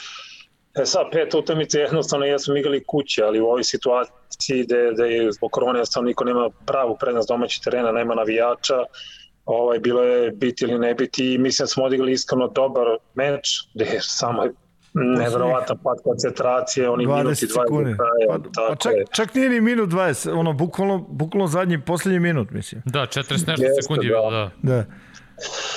E 0.82 0.86
sad, 0.86 1.06
pet 1.12 1.34
utamice 1.34 1.80
jednostavno 1.80 2.26
jesmo 2.26 2.56
igrali 2.56 2.84
kuće, 2.84 3.22
ali 3.22 3.40
u 3.40 3.46
ovoj 3.46 3.64
situaciji 3.64 4.64
gde, 4.64 4.90
gde 4.92 5.04
je 5.04 5.32
zbog 5.32 5.50
korone 5.50 5.78
jednostavno 5.78 6.06
niko 6.06 6.24
nema 6.24 6.50
pravu 6.66 6.96
prednost 7.00 7.28
domaćih 7.28 7.62
terena, 7.64 7.92
nema 7.92 8.14
navijača, 8.14 8.74
ovaj, 9.44 9.78
bilo 9.78 10.02
je 10.02 10.30
biti 10.30 10.64
ili 10.64 10.78
ne 10.78 10.94
biti 10.94 11.34
i 11.34 11.38
mislim 11.38 11.64
da 11.64 11.68
smo 11.68 11.84
odigrali 11.84 12.12
iskreno 12.12 12.48
dobar 12.48 12.86
meč, 13.14 13.48
gde 13.74 13.84
je 13.84 14.00
samo 14.00 14.42
neverovatan 14.94 15.78
pad 15.82 15.96
koncentracije, 16.04 16.90
oni 16.90 17.06
minuti 17.06 17.46
20 17.46 17.62
sekundi. 17.62 17.94
Pa, 18.26 18.38
pa 18.68 18.76
čak, 18.76 18.92
čak 19.12 19.34
nije 19.34 19.48
ni 19.48 19.60
minut 19.60 19.90
20, 19.90 20.38
ono, 20.38 20.52
bukvalno, 20.52 20.98
bukvalno 21.08 21.46
zadnji, 21.46 21.80
poslednji 21.80 22.20
minut, 22.20 22.50
mislim. 22.50 22.82
Da, 22.84 23.00
40 23.00 23.30
nešto 23.30 23.82
sekundi 23.82 24.06
je 24.06 24.10
bilo, 24.10 24.30
da. 24.30 24.50
da. 24.62 24.84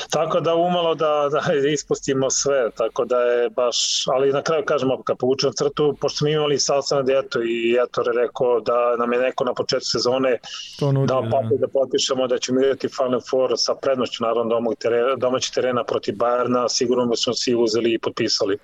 Tako 0.10 0.40
da 0.40 0.56
umalo 0.56 0.96
da, 0.96 1.30
da 1.32 1.68
ispustimo 1.74 2.30
sve, 2.30 2.72
tako 2.78 3.06
da 3.06 3.20
je 3.20 3.50
baš, 3.50 4.08
ali 4.08 4.32
na 4.32 4.42
kraju 4.42 4.64
kažemo, 4.66 5.04
kad 5.04 5.18
povučem 5.18 5.52
crtu, 5.54 5.98
pošto 6.02 6.18
smo 6.18 6.28
imali 6.28 6.60
sastanak 6.60 7.06
eto 7.10 7.42
i 7.42 7.78
Etor 7.84 8.08
je 8.08 8.22
rekao 8.22 8.60
da 8.60 8.96
nam 9.00 9.14
je 9.14 9.20
neko 9.20 9.44
na 9.44 9.54
početku 9.54 9.86
sezone 9.86 10.38
to 10.80 10.92
nudi, 10.92 11.08
dao 11.08 11.22
papir 11.22 11.58
da. 11.58 11.66
da 11.66 11.68
potpišemo 11.68 12.28
da 12.28 12.38
ćemo 12.38 12.60
igrati 12.60 12.88
Final 12.88 13.22
Four 13.30 13.54
sa 13.56 13.76
prednošću 13.76 14.24
naravno 14.24 14.74
terena, 14.80 15.16
domaći 15.16 15.54
terena 15.54 15.84
protiv 15.84 16.16
Bajerna, 16.16 16.70
sigurno 16.70 17.16
smo 17.16 17.34
svi 17.34 17.56
uzeli 17.56 17.94
i 17.94 18.00
potpisali. 18.00 18.58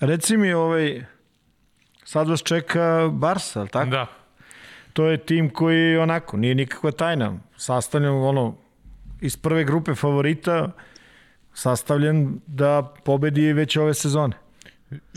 Reci 0.00 0.36
mi, 0.36 0.52
ovaj, 0.52 1.04
sad 2.04 2.28
vas 2.28 2.42
čeka 2.42 3.08
Barsa, 3.12 3.60
ali 3.60 3.68
tako? 3.68 3.90
Da. 3.90 4.06
To 4.92 5.06
je 5.06 5.18
tim 5.18 5.50
koji 5.50 5.96
onako, 5.96 6.36
nije 6.36 6.54
nikakva 6.54 6.90
tajna. 6.90 7.38
Sastavljen 7.56 8.12
ono, 8.12 8.61
iz 9.22 9.36
prve 9.36 9.64
grupe 9.64 9.94
favorita, 9.94 10.70
sastavljen 11.54 12.40
da 12.46 12.94
pobedi 13.04 13.52
već 13.52 13.76
ove 13.76 13.94
sezone. 13.94 14.42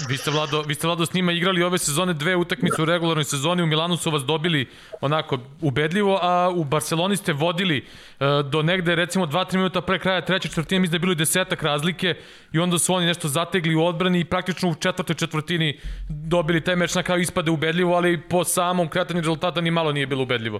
Vi 0.09 0.17
ste, 0.17 0.31
Vlado, 0.31 0.61
vi 0.61 0.75
ste 0.75 0.87
Vlado 0.87 1.05
s 1.05 1.13
njima 1.13 1.31
igrali 1.31 1.63
ove 1.63 1.77
sezone 1.77 2.13
dve 2.13 2.35
utakmice 2.35 2.81
u 2.81 2.85
regularnoj 2.85 3.23
sezoni, 3.23 3.63
u 3.63 3.65
Milanu 3.65 3.97
su 3.97 4.11
vas 4.11 4.23
dobili 4.23 4.69
onako 5.01 5.39
ubedljivo, 5.61 6.19
a 6.21 6.49
u 6.55 6.63
Barceloni 6.63 7.17
ste 7.17 7.33
vodili 7.33 7.81
uh, 7.83 8.49
do 8.49 8.61
negde 8.61 8.95
recimo 8.95 9.25
2-3 9.25 9.55
minuta 9.55 9.81
pre 9.81 9.99
kraja 9.99 10.25
treće 10.25 10.47
četvrtine, 10.47 10.79
mislim 10.79 10.91
da 10.91 10.95
je 10.95 10.99
bilo 10.99 11.11
i 11.11 11.15
desetak 11.15 11.63
razlike 11.63 12.15
i 12.53 12.59
onda 12.59 12.79
su 12.79 12.93
oni 12.93 13.05
nešto 13.05 13.27
zategli 13.27 13.75
u 13.75 13.83
odbrani 13.85 14.19
i 14.19 14.25
praktično 14.25 14.69
u 14.69 14.75
četvrtoj 14.75 15.15
četvrtini 15.15 15.79
dobili 16.09 16.61
taj 16.61 16.75
meč 16.75 16.95
na 16.95 17.03
kraju 17.03 17.21
ispade 17.21 17.51
ubedljivo, 17.51 17.95
ali 17.95 18.21
po 18.21 18.43
samom 18.43 18.87
kretanju 18.87 19.19
rezultata 19.19 19.61
ni 19.61 19.71
malo 19.71 19.91
nije 19.91 20.07
bilo 20.07 20.23
ubedljivo. 20.23 20.59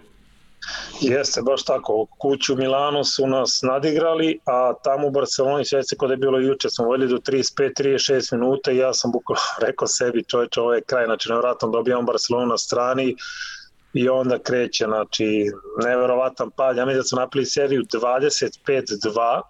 Jeste, 1.02 1.42
baš 1.42 1.64
tako. 1.64 2.06
Kuću 2.20 2.54
u 2.54 2.58
Milanu 2.58 3.04
su 3.04 3.28
nas 3.28 3.60
nadigrali, 3.64 4.40
a 4.46 4.74
tamo 4.84 5.08
u 5.08 5.12
Barceloni, 5.12 5.66
sve 5.66 5.84
se 5.84 5.96
kod 5.96 6.12
je 6.12 6.18
bilo 6.18 6.40
juče, 6.40 6.70
smo 6.70 6.86
voljeli 6.86 7.12
do 7.12 7.18
35-36 7.18 8.34
minuta 8.34 8.72
i 8.72 8.78
ja 8.78 8.94
sam 8.94 9.12
bukvalo 9.12 9.42
rekao 9.68 9.88
sebi, 9.88 10.24
čovječe, 10.24 10.62
ovo 10.62 10.74
je 10.74 10.82
kraj, 10.82 11.06
znači 11.06 11.30
nevratno 11.30 11.70
dobijamo 11.70 12.02
Barcelonu 12.02 12.46
na 12.46 12.58
strani 12.58 13.16
i 13.94 14.10
onda 14.10 14.40
kreće, 14.40 14.86
znači 14.86 15.52
neverovatan 15.84 16.52
pad. 16.52 16.78
Ja 16.78 16.86
mislim 16.86 17.00
da 17.00 17.04
su 17.04 17.16
napili 17.16 17.46
seriju 17.46 17.82
25-2, 17.82 19.42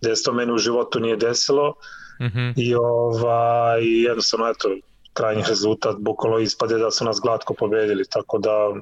gde 0.00 0.16
se 0.16 0.22
to 0.24 0.32
meni 0.32 0.52
u 0.52 0.58
životu 0.58 1.00
nije 1.00 1.16
desilo 1.16 1.74
mm 2.20 2.24
-hmm. 2.24 2.52
i 2.56 2.74
ovaj, 2.74 3.80
jednostavno, 3.84 4.48
eto, 4.48 4.68
krajnji 5.12 5.42
rezultat, 5.48 5.96
bukvalo 5.98 6.38
ispade 6.38 6.78
da 6.78 6.90
su 6.90 7.04
nas 7.04 7.20
glatko 7.20 7.54
pobedili, 7.54 8.04
tako 8.08 8.38
da 8.38 8.74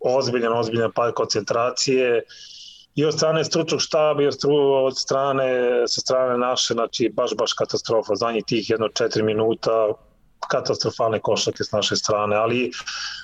ozbiljan, 0.00 0.52
ozbiljan 0.52 0.92
pad 0.92 1.14
koncentracije 1.14 2.22
i 2.94 3.04
od 3.04 3.14
strane 3.14 3.44
stručnog 3.44 3.80
štaba 3.80 4.22
i 4.22 4.26
od 4.26 4.98
strane, 4.98 5.48
sa 5.86 6.00
strane 6.00 6.38
naše, 6.38 6.74
znači 6.74 7.08
baš, 7.08 7.34
baš 7.36 7.52
katastrofa. 7.52 8.14
Zadnjih 8.14 8.44
tih 8.44 8.70
jedno 8.70 8.88
četiri 8.88 9.22
minuta 9.22 9.92
katastrofalne 10.48 11.20
košake 11.20 11.64
s 11.64 11.72
naše 11.72 11.96
strane, 11.96 12.36
ali 12.36 12.70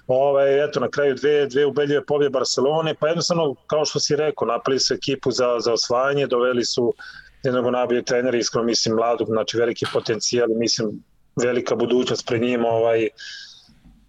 ovaj, 0.07 0.65
eto, 0.65 0.81
na 0.81 0.89
kraju 0.89 1.15
dve, 1.15 1.47
dve 1.47 1.67
ubedljive 1.67 2.05
pobje 2.07 2.31
Barcelone, 2.31 2.95
pa 2.95 3.09
jednostavno, 3.09 3.55
kao 3.67 3.85
što 3.85 4.01
si 4.01 4.17
rekao, 4.17 4.49
napali 4.49 4.81
su 4.81 4.95
ekipu 4.95 5.31
za, 5.31 5.57
za 5.61 5.73
osvajanje, 5.73 6.27
doveli 6.27 6.65
su 6.65 6.95
jednog 7.43 7.67
najbolje 7.67 8.03
trenera, 8.03 8.39
iskreno 8.39 8.67
mislim 8.67 8.95
mladog, 8.95 9.29
znači 9.29 9.57
veliki 9.57 9.87
potencijal, 9.93 10.49
mislim 10.49 11.05
velika 11.43 11.75
budućnost 11.75 12.27
pred 12.27 12.43
njima, 12.43 12.69
ovaj, 12.69 13.09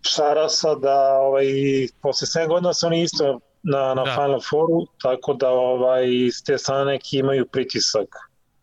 Šarasa 0.07 0.75
da 0.75 1.19
ovaj, 1.19 1.45
posle 2.01 2.41
7 2.41 2.47
godina 2.47 2.73
su 2.73 2.87
oni 2.87 3.01
isto 3.01 3.39
na, 3.63 3.93
na 3.93 4.03
da. 4.03 4.11
Final 4.11 4.41
Fouru, 4.49 4.85
tako 5.01 5.33
da 5.33 5.49
ovaj, 5.49 6.07
s 6.31 6.43
te 6.43 6.57
strane 6.57 6.91
neki 6.91 7.17
imaju 7.17 7.45
pritisak. 7.45 8.07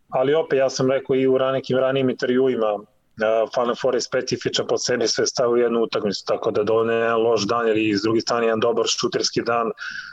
Ali 0.08 0.34
opet, 0.34 0.58
ja 0.58 0.70
sam 0.70 0.90
rekao 0.90 1.16
i 1.16 1.28
u 1.28 1.38
nekim 1.38 1.78
ranijim 1.78 2.10
intervjuima, 2.10 2.74
uh, 2.74 3.50
Final 3.54 3.74
Four 3.80 3.94
je 3.94 4.00
specifičan 4.00 4.66
po 4.66 4.78
sebi, 4.78 5.08
sve 5.08 5.26
stavu 5.26 5.52
u 5.52 5.56
jednu 5.56 5.80
utakmicu, 5.80 6.24
tako 6.26 6.50
da 6.50 6.62
dovoljno 6.62 6.92
jedan 6.92 7.22
loš 7.22 7.46
dan 7.46 7.68
ili 7.68 7.96
s 7.96 8.02
druge 8.02 8.20
strane 8.20 8.46
jedan 8.46 8.60
dobar 8.60 8.86
šuterski 8.86 9.42
dan, 9.42 9.70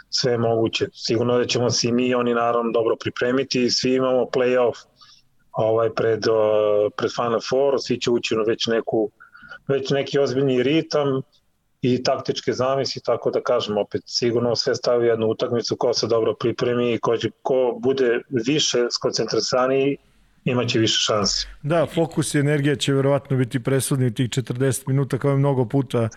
sve 0.10 0.32
je 0.32 0.38
moguće. 0.38 0.88
Sigurno 0.94 1.38
da 1.38 1.46
ćemo 1.46 1.70
se 1.70 1.88
i 1.88 1.92
mi 1.92 2.14
oni 2.16 2.34
naravno 2.34 2.72
dobro 2.72 2.96
pripremiti 2.96 3.64
i 3.64 3.70
svi 3.70 3.96
imamo 3.96 4.26
play-off 4.26 4.86
ovaj, 5.52 5.90
pred, 5.90 6.28
uh, 6.28 6.92
pred 6.98 7.12
Final 7.16 7.42
Four, 7.50 7.76
svi 7.80 8.00
će 8.00 8.12
ući 8.12 8.36
u 8.36 8.44
već 8.48 8.68
neku 8.68 9.12
već 9.68 9.90
neki 9.90 10.20
ozbiljni 10.20 10.64
ritam 10.64 11.22
i 11.82 12.04
taktičke 12.04 12.54
zamisli, 12.54 13.02
tako 13.06 13.32
da 13.32 13.42
kažem 13.42 13.78
opet, 13.78 14.02
sigurno 14.06 14.56
sve 14.56 14.76
stavi 14.76 15.08
jednu 15.08 15.28
utakmicu 15.28 15.76
ko 15.76 15.94
se 15.94 16.08
dobro 16.08 16.34
pripremi 16.34 16.94
i 16.94 17.00
ko, 17.00 17.18
će, 17.18 17.30
ko 17.42 17.80
bude 17.82 18.20
više 18.30 18.88
skoncentrasaniji 18.92 19.98
imaće 20.46 20.80
više 20.80 21.00
šanse. 21.00 21.48
Da, 21.64 21.86
fokus 21.86 22.34
i 22.36 22.40
energija 22.40 22.76
će 22.76 22.94
verovatno 22.94 23.38
biti 23.38 23.64
presudni 23.64 24.08
u 24.08 24.14
tih 24.14 24.30
40 24.30 24.88
minuta 24.88 25.18
kao 25.18 25.32
je 25.32 25.38
mnogo 25.38 25.66
puta. 25.66 26.10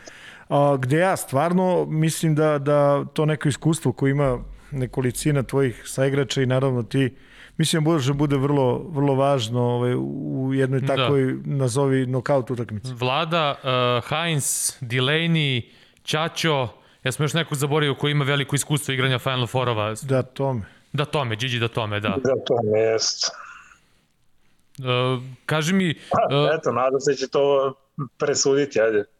A, 0.49 0.77
gde 0.81 0.99
ja 0.99 1.17
stvarno 1.17 1.85
mislim 1.85 2.35
da, 2.35 2.59
da 2.59 3.05
to 3.13 3.27
neko 3.27 3.49
iskustvo 3.49 3.93
koje 3.93 4.11
ima 4.11 4.39
nekolicina 4.71 5.43
tvojih 5.43 5.83
saigrača 5.87 6.43
i 6.43 6.47
naravno 6.47 6.83
ti 6.83 7.15
mislim 7.57 7.85
da 7.85 8.13
bude 8.13 8.37
vrlo, 8.37 8.79
vrlo 8.89 9.15
važno 9.15 9.63
ovaj, 9.63 9.95
u 9.95 10.51
jednoj 10.55 10.81
da. 10.81 10.87
takvoj, 10.87 11.25
da. 11.25 11.57
nazovi, 11.57 12.07
nokaut 12.07 12.51
utakmici. 12.51 12.93
Vlada, 12.93 13.55
uh, 13.63 14.09
Heinz, 14.09 14.73
Delaney, 14.81 15.63
Ćačo, 16.05 16.69
ja 17.05 17.13
sam 17.13 17.25
još 17.25 17.35
nekog 17.35 17.59
zaboravio 17.59 17.95
koji 17.95 18.13
ima 18.13 18.25
veliko 18.25 18.57
iskustvo 18.57 18.95
igranja 18.95 19.19
Final 19.19 19.47
Fourova. 19.47 19.95
Da, 20.03 20.23
tome. 20.23 20.63
Da, 20.93 21.05
tome, 21.05 21.37
Gigi 21.37 21.59
da 21.59 21.69
tome, 21.69 22.01
da. 22.01 22.09
Da, 22.09 22.45
tome, 22.47 22.79
jest. 22.79 23.31
Uh, 24.79 25.23
kaži 25.47 25.75
mi... 25.75 25.95
Pa, 26.11 26.37
uh, 26.37 26.49
eto, 26.59 26.73
nadam 26.73 27.01
se 27.01 27.15
će 27.15 27.29
to 27.29 27.75
presuditi, 28.19 28.81
ajde 28.81 29.14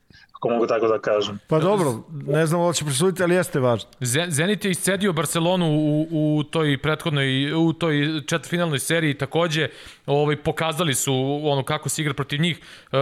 ako 0.45 0.55
mogu 0.55 0.67
tako 0.67 0.89
da 0.89 0.99
kažem. 0.99 1.39
Pa 1.49 1.59
dobro, 1.59 2.05
ne 2.11 2.47
znam 2.47 2.67
da 2.67 2.73
će 2.73 2.85
presuditi, 2.85 3.23
ali 3.23 3.35
jeste 3.35 3.61
važno. 3.61 3.91
Zenit 4.29 4.65
je 4.65 4.71
iscedio 4.71 5.13
Barcelonu 5.13 5.67
u, 5.67 6.07
u 6.11 6.43
toj 6.43 6.79
prethodnoj, 6.79 7.53
u 7.53 7.73
toj 7.73 8.23
četvrfinalnoj 8.27 8.79
seriji 8.79 9.15
takođe, 9.15 9.69
ovaj, 10.07 10.37
pokazali 10.37 10.95
su 10.95 11.41
ono 11.45 11.63
kako 11.63 11.89
se 11.89 12.03
igra 12.03 12.15
protiv 12.15 12.41
njih. 12.41 12.59
E, 12.93 12.97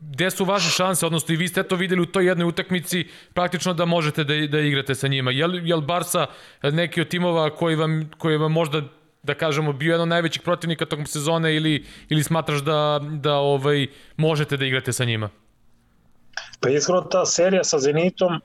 gde 0.00 0.30
su 0.30 0.44
vaše 0.44 0.70
šanse, 0.70 1.06
odnosno 1.06 1.34
i 1.34 1.36
vi 1.36 1.48
ste 1.48 1.62
to 1.62 1.76
videli 1.76 2.02
u 2.02 2.06
toj 2.06 2.26
jednoj 2.26 2.48
utakmici, 2.48 3.06
praktično 3.34 3.74
da 3.74 3.84
možete 3.84 4.24
da, 4.24 4.34
da 4.46 4.60
igrate 4.60 4.94
sa 4.94 5.08
njima. 5.08 5.30
Jel, 5.30 5.66
jel 5.68 5.80
Barsa 5.80 6.26
neki 6.62 7.00
od 7.00 7.08
timova 7.08 7.50
koji 7.50 7.76
vam, 7.76 8.10
koji 8.18 8.36
vam 8.36 8.52
možda 8.52 8.82
da 9.22 9.34
kažemo 9.34 9.72
bio 9.72 9.90
jedan 9.90 10.02
od 10.02 10.08
najvećih 10.08 10.42
protivnika 10.42 10.86
tokom 10.86 11.06
sezone 11.06 11.56
ili 11.56 11.84
ili 12.08 12.22
smatraš 12.22 12.60
da 12.60 13.00
da 13.02 13.34
ovaj 13.34 13.86
možete 14.16 14.56
da 14.56 14.64
igrate 14.64 14.92
sa 14.92 15.04
njima? 15.04 15.30
Pa 16.60 16.68
iskreno 16.70 17.00
ta 17.00 17.26
serija 17.26 17.64
sa 17.64 17.78
Zenitom 17.78 18.40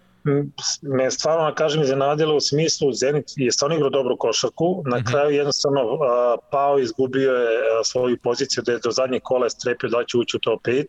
me 0.82 1.12
stvarno, 1.12 1.50
da 1.50 1.56
kažem, 1.56 1.82
iznenadila 1.82 2.36
u 2.36 2.40
smislu 2.40 2.94
Zenit 2.94 3.26
je 3.36 3.52
stvarno 3.52 3.76
igrao 3.76 3.90
dobru 3.90 4.18
košarku, 4.18 4.84
na 4.86 4.98
mm 4.98 5.00
-hmm. 5.00 5.12
kraju 5.12 5.36
jednostavno 5.36 5.82
a, 5.82 6.38
pao, 6.52 6.80
izgubio 6.80 7.34
je 7.34 7.58
a, 7.58 7.84
svoju 7.84 8.18
poziciju 8.24 8.64
da 8.64 8.72
je 8.72 8.80
do 8.84 8.92
zadnje 8.92 9.20
kola 9.24 9.50
strepio 9.50 9.90
da 9.90 10.04
će 10.08 10.18
ući 10.18 10.38
u 10.38 10.40
top 10.40 10.62
5. 10.62 10.86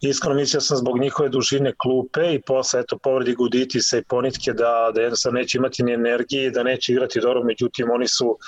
Iskreno 0.00 0.34
mislio 0.34 0.60
sam 0.60 0.76
zbog 0.76 0.98
njihove 0.98 1.28
dužine 1.28 1.72
klupe 1.78 2.34
i 2.34 2.40
posle 2.40 2.80
eto 2.80 2.98
povredi 2.98 3.34
Guditisa 3.34 3.98
i 3.98 4.04
Ponitke 4.04 4.52
da, 4.52 4.90
da 4.94 5.00
jednostavno 5.00 5.38
neće 5.38 5.58
imati 5.58 5.82
ni 5.82 5.92
energije, 5.92 6.50
da 6.50 6.62
neće 6.62 6.92
igrati 6.92 7.20
dobro, 7.20 7.42
međutim 7.44 7.90
oni 7.90 8.08
su 8.08 8.38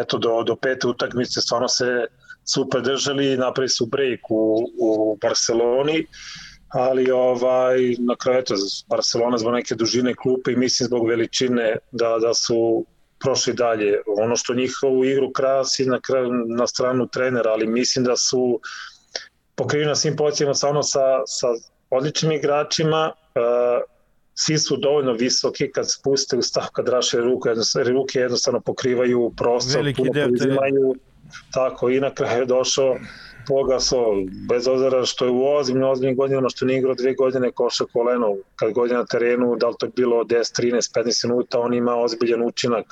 eto 0.00 0.18
do, 0.18 0.42
do 0.42 0.56
pete 0.56 0.86
utakmice 0.86 1.40
stvarno 1.40 1.68
se 1.68 2.06
super 2.54 2.82
držali, 2.82 3.36
napravi 3.36 3.68
su 3.68 3.86
break 3.86 4.20
u, 4.30 4.70
u 4.80 5.18
Barceloni, 5.20 6.06
ali 6.72 7.10
ovaj, 7.10 7.96
na 7.98 8.16
kraju 8.16 8.38
eto, 8.38 8.54
Barcelona 8.88 9.38
zbog 9.38 9.52
neke 9.52 9.74
dužine 9.74 10.14
klupe 10.14 10.52
i 10.52 10.56
mislim 10.56 10.86
zbog 10.86 11.08
veličine 11.08 11.76
da, 11.92 12.18
da 12.18 12.34
su 12.34 12.84
prošli 13.20 13.52
dalje. 13.54 14.00
Ono 14.06 14.36
što 14.36 14.54
njihovu 14.54 15.04
igru 15.04 15.32
krasi 15.32 15.86
na, 15.86 16.00
na 16.56 16.66
stranu 16.66 17.08
trenera, 17.08 17.50
ali 17.50 17.66
mislim 17.66 18.04
da 18.04 18.16
su 18.16 18.60
pokriveni 19.54 19.88
na 19.88 19.94
svim 19.94 20.16
pozicijama 20.16 20.54
samo 20.54 20.82
sa, 20.82 21.22
sa 21.26 21.46
odličnim 21.90 22.32
igračima, 22.32 23.12
uh, 23.12 23.82
svi 24.34 24.58
su 24.58 24.76
dovoljno 24.76 25.12
visoki 25.12 25.72
kad 25.72 25.92
spuste 25.92 26.36
u 26.36 26.42
stav, 26.42 26.64
kad 26.72 26.88
raše 26.88 27.18
ruku, 27.18 27.48
jednostavno, 27.48 27.90
ruke 27.90 28.18
jednostavno 28.18 28.60
pokrivaju 28.60 29.32
prostor, 29.36 29.76
Veliki 29.76 29.96
puno 29.96 30.12
preuzimaju, 30.12 30.94
tako 31.52 31.90
i 31.90 32.00
na 32.00 32.14
kraju 32.14 32.40
je 32.40 32.46
došao 32.46 32.96
Pogaso, 33.48 33.96
bez 34.48 34.68
ozira 34.68 35.04
što 35.04 35.24
je 35.24 35.30
u 35.30 35.46
ozbiljnim, 35.46 35.88
ozbiljnim 35.88 36.16
godinama, 36.16 36.48
što 36.48 36.64
nije 36.64 36.78
igrao 36.78 36.94
dve 36.94 37.14
godine 37.14 37.50
koša 37.50 37.84
koleno, 37.92 38.34
kad 38.56 38.72
godina 38.72 38.98
na 38.98 39.06
terenu, 39.06 39.56
da 39.56 39.68
li 39.68 39.74
to 39.78 39.86
je 39.86 39.92
bilo 39.96 40.24
10, 40.24 40.62
13, 40.62 40.98
15 41.04 41.28
minuta, 41.28 41.60
on 41.60 41.74
ima 41.74 41.96
ozbiljan 41.96 42.42
učinak. 42.42 42.84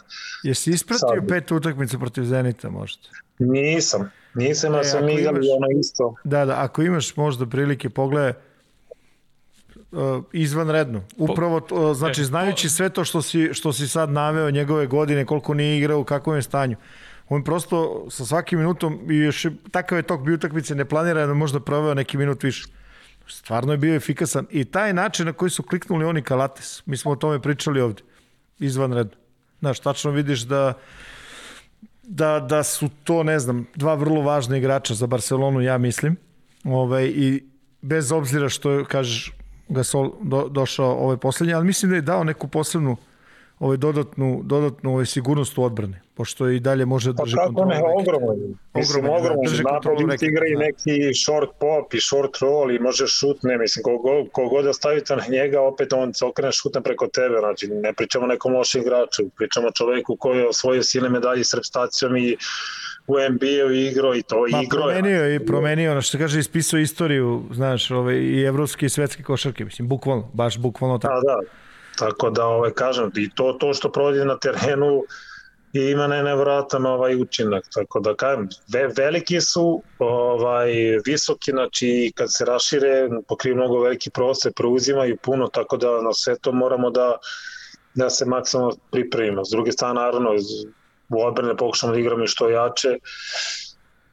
Jesi 0.42 0.70
ispratio 0.70 1.20
Sad. 1.20 1.28
pet 1.28 1.52
utakmica 1.52 1.98
protiv 1.98 2.22
Zenita 2.22 2.70
možda? 2.70 3.02
Nisam, 3.38 4.10
nisam, 4.34 4.74
ja 4.74 4.80
e, 4.80 4.84
sam 4.84 5.08
igrali 5.08 5.48
ono 5.56 5.80
isto. 5.80 6.14
Da, 6.24 6.44
da, 6.44 6.54
ako 6.58 6.82
imaš 6.82 7.16
možda 7.16 7.46
prilike 7.46 7.90
pogledaj, 7.90 8.32
uh, 9.92 10.24
izvanredno. 10.32 11.02
Upravo, 11.16 11.60
to, 11.60 11.94
znači, 11.94 12.20
e, 12.20 12.24
znajući 12.24 12.68
sve 12.68 12.88
to 12.88 13.04
što 13.04 13.22
si, 13.22 13.48
što 13.52 13.72
si 13.72 13.88
sad 13.88 14.10
naveo, 14.10 14.50
njegove 14.50 14.86
godine, 14.86 15.24
koliko 15.24 15.54
nije 15.54 15.78
igrao, 15.78 16.00
u 16.00 16.04
kakvom 16.04 16.36
je 16.36 16.42
stanju. 16.42 16.76
On 17.30 17.44
prosto 17.44 18.06
sa 18.10 18.26
svakim 18.26 18.58
minutom, 18.58 19.00
i 19.10 19.16
još 19.16 19.46
takav 19.70 19.98
je 19.98 20.02
tok 20.02 20.20
bi 20.20 20.34
utakmice, 20.34 20.74
ne 20.74 20.84
planira 20.84 21.26
da 21.26 21.34
možda 21.34 21.60
proveo 21.60 21.94
neki 21.94 22.18
minut 22.18 22.42
više. 22.42 22.68
Stvarno 23.28 23.72
je 23.72 23.78
bio 23.78 23.94
efikasan. 23.94 24.46
I 24.50 24.64
taj 24.64 24.92
način 24.92 25.26
na 25.26 25.32
koji 25.32 25.50
su 25.50 25.62
kliknuli 25.62 26.04
oni 26.04 26.22
Kalates, 26.22 26.82
mi 26.86 26.96
smo 26.96 27.10
o 27.10 27.16
tome 27.16 27.42
pričali 27.42 27.80
ovde, 27.80 28.02
izvanredno. 28.58 29.16
Znaš, 29.60 29.80
tačno 29.80 30.10
vidiš 30.10 30.40
da 30.40 30.74
da, 32.10 32.40
da 32.40 32.62
su 32.62 32.88
to, 33.04 33.22
ne 33.22 33.38
znam, 33.38 33.66
dva 33.76 33.94
vrlo 33.94 34.22
važna 34.22 34.56
igrača 34.56 34.94
za 34.94 35.06
Barcelonu, 35.06 35.60
ja 35.60 35.78
mislim. 35.78 36.16
Ove, 36.64 36.74
ovaj, 36.74 37.12
I 37.14 37.42
bez 37.82 38.12
obzira 38.12 38.48
što, 38.48 38.84
kažeš, 38.84 39.32
Gasol 39.68 40.12
do, 40.22 40.48
došao 40.48 40.90
ovaj 40.90 41.16
poslednji, 41.16 41.54
ali 41.54 41.66
mislim 41.66 41.90
da 41.90 41.96
je 41.96 42.02
dao 42.02 42.24
neku 42.24 42.48
posebnu 42.48 42.96
ovaj 43.58 43.76
dodatnu, 43.76 44.40
dodatnu 44.44 44.90
ovaj 44.90 45.06
sigurnost 45.06 45.58
u 45.58 45.62
odbrane, 45.62 46.02
pošto 46.20 46.48
i 46.48 46.60
dalje 46.60 46.84
može 46.86 47.12
da 47.12 47.22
drži 47.22 47.36
pa 47.36 47.46
kontrolu. 47.46 47.70
Pa 47.70 47.76
kako 47.76 47.86
ne, 47.86 48.00
ogromno. 48.00 48.56
Mislim, 48.74 49.04
ogromno. 49.04 49.42
Drži 49.44 49.62
kontrolu 49.62 50.06
neke. 50.06 50.26
igra 50.26 50.46
i 50.46 50.56
neki 50.56 51.14
short 51.24 51.50
pop 51.60 51.94
i 51.94 52.00
short 52.00 52.36
roll 52.40 52.70
i 52.70 52.78
može 52.78 53.06
šutne, 53.06 53.58
mislim, 53.58 53.82
kogo, 53.82 54.24
kogo 54.32 54.62
da 54.62 54.72
stavite 54.72 55.16
na 55.16 55.24
njega, 55.28 55.60
opet 55.60 55.92
on 55.92 56.14
se 56.14 56.24
okrene 56.24 56.52
šutne 56.52 56.82
preko 56.82 57.06
tebe, 57.06 57.38
znači 57.38 57.68
ne 57.68 57.92
pričamo 57.92 58.26
nekom 58.26 58.52
lošem 58.54 58.82
igraču, 58.82 59.22
pričamo 59.36 59.70
čoveku 59.70 60.16
koji 60.16 60.38
je 60.38 60.48
osvojio 60.48 60.82
sile 60.82 61.08
medalje 61.08 61.44
s 61.44 61.54
repstacijom 61.54 62.16
i 62.16 62.36
u 63.06 63.14
NBA-u 63.30 63.70
igrao 63.70 64.14
i 64.14 64.22
to 64.22 64.40
Ma, 64.40 64.62
igrao. 64.62 64.82
Promenio 64.82 65.24
je 65.24 65.36
i 65.36 65.46
promenio, 65.46 65.92
ono 65.92 66.02
što 66.02 66.18
kaže, 66.18 66.38
ispisao 66.40 66.80
istoriju, 66.80 67.42
znaš, 67.52 67.90
ove, 67.90 68.20
i 68.22 68.42
evropske 68.42 68.86
i 68.86 68.88
svetske 68.88 69.22
košarke, 69.22 69.64
mislim, 69.64 69.88
bukvalno, 69.88 70.30
baš 70.32 70.58
bukvalno 70.58 70.98
tako. 70.98 71.14
Da, 71.14 71.20
da, 71.20 71.40
tako 72.06 72.30
da, 72.30 72.46
ove, 72.46 72.74
kažem, 72.74 73.10
i 73.16 73.30
to, 73.34 73.52
to 73.52 73.74
što 73.74 73.92
provodi 73.92 74.24
na 74.24 74.38
terenu, 74.38 75.02
i 75.72 75.80
ima 75.80 76.06
ne 76.06 76.22
nevratan 76.22 76.86
ovaj 76.86 77.14
učinak, 77.22 77.64
tako 77.74 78.00
da 78.00 78.14
kažem, 78.14 78.48
ve, 78.72 78.88
veliki 78.96 79.40
su, 79.40 79.82
ovaj, 79.98 80.72
visoki, 81.06 81.50
znači 81.50 82.12
kad 82.14 82.32
se 82.32 82.44
rašire, 82.44 83.08
pokriju 83.28 83.56
mnogo 83.56 83.80
veliki 83.80 84.10
prostor, 84.10 84.52
preuzimaju 84.56 85.16
puno, 85.16 85.48
tako 85.48 85.76
da 85.76 86.02
na 86.02 86.12
sve 86.12 86.38
to 86.38 86.52
moramo 86.52 86.90
da 86.90 87.16
da 87.94 88.10
se 88.10 88.26
maksimalno 88.26 88.76
pripremimo. 88.90 89.44
S 89.44 89.50
druge 89.50 89.72
strane, 89.72 89.94
naravno, 89.94 90.30
u 91.08 91.22
odbrane 91.24 91.56
pokušamo 91.56 91.92
da 91.92 91.98
igramo 91.98 92.26
što 92.26 92.48
jače. 92.48 92.98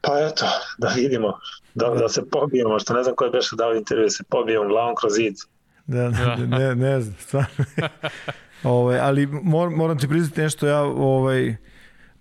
Pa 0.00 0.18
eto, 0.20 0.46
da 0.78 0.88
vidimo, 0.88 1.38
da, 1.74 1.88
da 1.88 2.08
se 2.08 2.22
pobijemo, 2.30 2.78
što 2.78 2.94
ne 2.94 3.02
znam 3.02 3.16
ko 3.16 3.24
je 3.24 3.30
beše 3.30 3.56
dao 3.56 3.74
intervju, 3.74 4.04
da 4.04 4.10
se 4.10 4.24
pobijemo 4.30 4.68
glavom 4.68 4.94
kroz 4.94 5.12
zid. 5.14 5.34
Da, 5.86 6.08
da, 6.08 6.36
ne, 6.36 6.74
ne 6.74 7.00
znam, 7.00 7.16
stvarno. 7.20 7.64
ovaj, 8.62 8.98
ali 9.00 9.26
mor, 9.26 9.70
moram 9.70 9.98
ti 9.98 10.08
priznati 10.08 10.40
nešto, 10.40 10.66
ja 10.66 10.82
ovaj, 10.82 11.56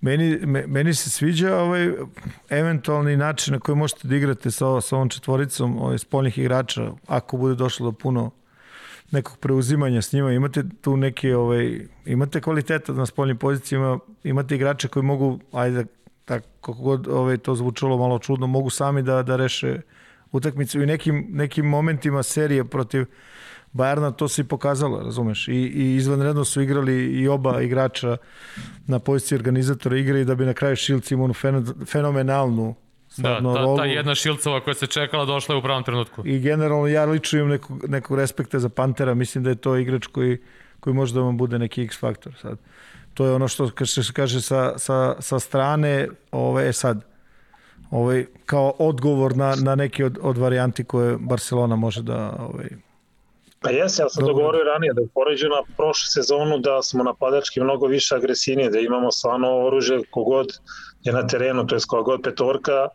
meni, 0.02 0.38
me, 0.46 0.68
meni 0.68 0.94
se 0.94 1.10
sviđa 1.10 1.58
ovaj 1.58 1.92
eventualni 2.50 3.18
način 3.18 3.54
na 3.54 3.60
koji 3.60 3.76
možete 3.76 4.08
da 4.08 4.16
igrate 4.16 4.52
sa, 4.52 4.82
sa 4.82 4.96
ovom 4.96 5.10
četvoricom 5.10 5.82
ovaj, 5.82 5.98
spoljnih 5.98 6.38
igrača, 6.38 6.92
ako 7.08 7.38
bude 7.38 7.56
došlo 7.56 7.92
do 7.92 7.98
puno 7.98 8.32
nekog 9.12 9.38
preuzimanja 9.38 10.02
s 10.02 10.14
njima, 10.14 10.32
imate 10.32 10.64
tu 10.82 10.98
neke, 10.98 11.36
ovaj, 11.36 11.80
imate 12.06 12.42
kvaliteta 12.42 12.94
na 12.94 13.06
spoljnim 13.06 13.38
pozicijama, 13.38 14.00
imate 14.24 14.56
igrače 14.56 14.88
koji 14.88 15.04
mogu, 15.04 15.40
ajde, 15.52 15.86
tako 16.26 16.48
kako 16.62 16.82
god 16.82 17.08
ovaj, 17.08 17.38
to 17.38 17.56
zvučalo 17.56 17.98
malo 17.98 18.20
čudno, 18.20 18.48
mogu 18.48 18.70
sami 18.70 19.02
da, 19.02 19.24
da 19.24 19.36
reše 19.36 19.82
utakmicu 20.32 20.82
i 20.82 20.86
nekim, 20.86 21.28
nekim 21.30 21.66
momentima 21.66 22.24
serije 22.24 22.66
protiv 22.66 23.06
Bajerna 23.74 24.12
to 24.12 24.28
se 24.28 24.42
i 24.42 24.46
pokazalo, 24.46 25.00
razumeš, 25.04 25.48
i, 25.48 25.52
i 25.52 25.96
izvanredno 25.96 26.46
su 26.46 26.62
igrali 26.62 27.06
i 27.06 27.28
oba 27.28 27.62
igrača 27.62 28.18
na 28.88 29.00
poziciji 29.00 29.36
organizatora 29.36 29.98
igre 29.98 30.22
i 30.22 30.26
da 30.26 30.36
bi 30.36 30.46
na 30.46 30.54
kraju 30.54 30.76
Šilc 30.76 31.12
imao 31.12 31.34
fenomenalnu 31.86 32.76
Da, 33.18 33.42
ta, 33.42 33.76
ta 33.78 33.86
jedna 33.86 34.16
Šilcova 34.16 34.60
koja 34.60 34.74
se 34.74 34.88
čekala 34.88 35.26
došla 35.26 35.56
je 35.56 35.60
u 35.60 35.62
pravom 35.62 35.84
trenutku. 35.84 36.22
I 36.26 36.40
generalno 36.40 36.88
ja 36.88 37.06
lično 37.06 37.40
imam 37.40 37.50
nekog, 37.50 37.90
nekog 37.90 38.18
respekta 38.18 38.60
za 38.60 38.70
Pantera, 38.70 39.14
mislim 39.14 39.44
da 39.44 39.50
je 39.50 39.56
to 39.56 39.76
igrač 39.76 40.08
koji, 40.08 40.38
koji 40.80 40.94
može 40.94 41.14
da 41.14 41.22
vam 41.22 41.38
bude 41.38 41.60
neki 41.60 41.84
X 41.84 42.00
faktor 42.00 42.34
sad. 42.42 42.58
To 43.14 43.26
je 43.26 43.34
ono 43.34 43.48
što 43.48 43.86
se 43.86 44.14
kaže 44.14 44.42
sa, 44.42 44.78
sa, 44.78 45.16
sa 45.20 45.40
strane, 45.40 46.08
ove, 46.32 46.70
e 46.70 46.74
sad, 46.74 47.06
ovaj, 47.92 48.26
kao 48.46 48.74
odgovor 48.80 49.38
na, 49.38 49.56
na 49.56 49.76
neki 49.76 50.04
od, 50.04 50.18
od 50.22 50.38
varijanti 50.38 50.84
koje 50.84 51.18
Barcelona 51.18 51.76
može 51.76 52.04
da 52.04 52.36
ovaj, 52.40 52.68
Pa 53.68 53.72
jes, 53.74 54.00
ja 54.00 54.10
sam 54.10 54.26
to 54.26 54.34
govorio 54.34 54.64
ranije, 54.64 54.94
da 54.94 55.02
upoređu 55.02 55.48
na 55.50 55.62
prošlu 55.78 56.06
sezonu 56.08 56.58
da 56.58 56.82
smo 56.82 57.04
napadački 57.04 57.60
mnogo 57.60 57.88
više 57.88 58.16
agresivnije, 58.16 58.70
da 58.70 58.80
imamo 58.80 59.12
stvarno 59.12 59.66
oružje 59.66 60.00
kogod 60.12 60.48
je 61.04 61.14
na 61.14 61.28
terenu, 61.28 61.68
to 61.68 61.76
je 61.76 61.82
kogod 61.88 62.22
petorka, 62.24 62.88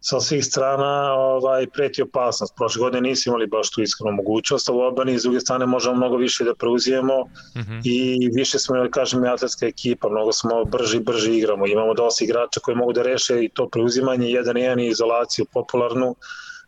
sa 0.00 0.20
svih 0.20 0.44
strana 0.44 1.12
ovaj, 1.14 1.66
preti 1.66 2.02
opasnost. 2.02 2.54
Prošle 2.56 2.80
godine 2.80 3.00
nismo 3.00 3.30
imali 3.30 3.46
baš 3.46 3.70
tu 3.70 3.82
iskrenu 3.82 4.12
mogućnost, 4.12 4.68
a 4.68 4.72
u 4.72 4.80
odbrani 4.80 5.18
s 5.18 5.22
druge 5.22 5.40
strane 5.40 5.66
možemo 5.66 5.96
mnogo 5.96 6.16
više 6.16 6.44
da 6.44 6.54
preuzijemo 6.54 7.24
mm 7.56 7.60
-hmm. 7.60 7.80
i 7.84 8.30
više 8.34 8.58
smo, 8.58 8.76
da 8.76 8.90
kažem, 8.90 9.24
atletska 9.24 9.66
ekipa, 9.66 10.08
mnogo 10.08 10.32
smo 10.32 10.64
brži 10.64 11.00
brži 11.00 11.36
igramo. 11.38 11.66
Imamo 11.66 11.94
dosta 11.94 12.24
igrača 12.24 12.60
koji 12.60 12.76
mogu 12.76 12.92
da 12.92 13.02
reše 13.02 13.44
i 13.44 13.48
to 13.48 13.68
preuzimanje, 13.68 14.30
jedan 14.30 14.56
jedan 14.56 14.80
i 14.80 14.88
izolaciju 14.88 15.46
popularnu, 15.52 16.14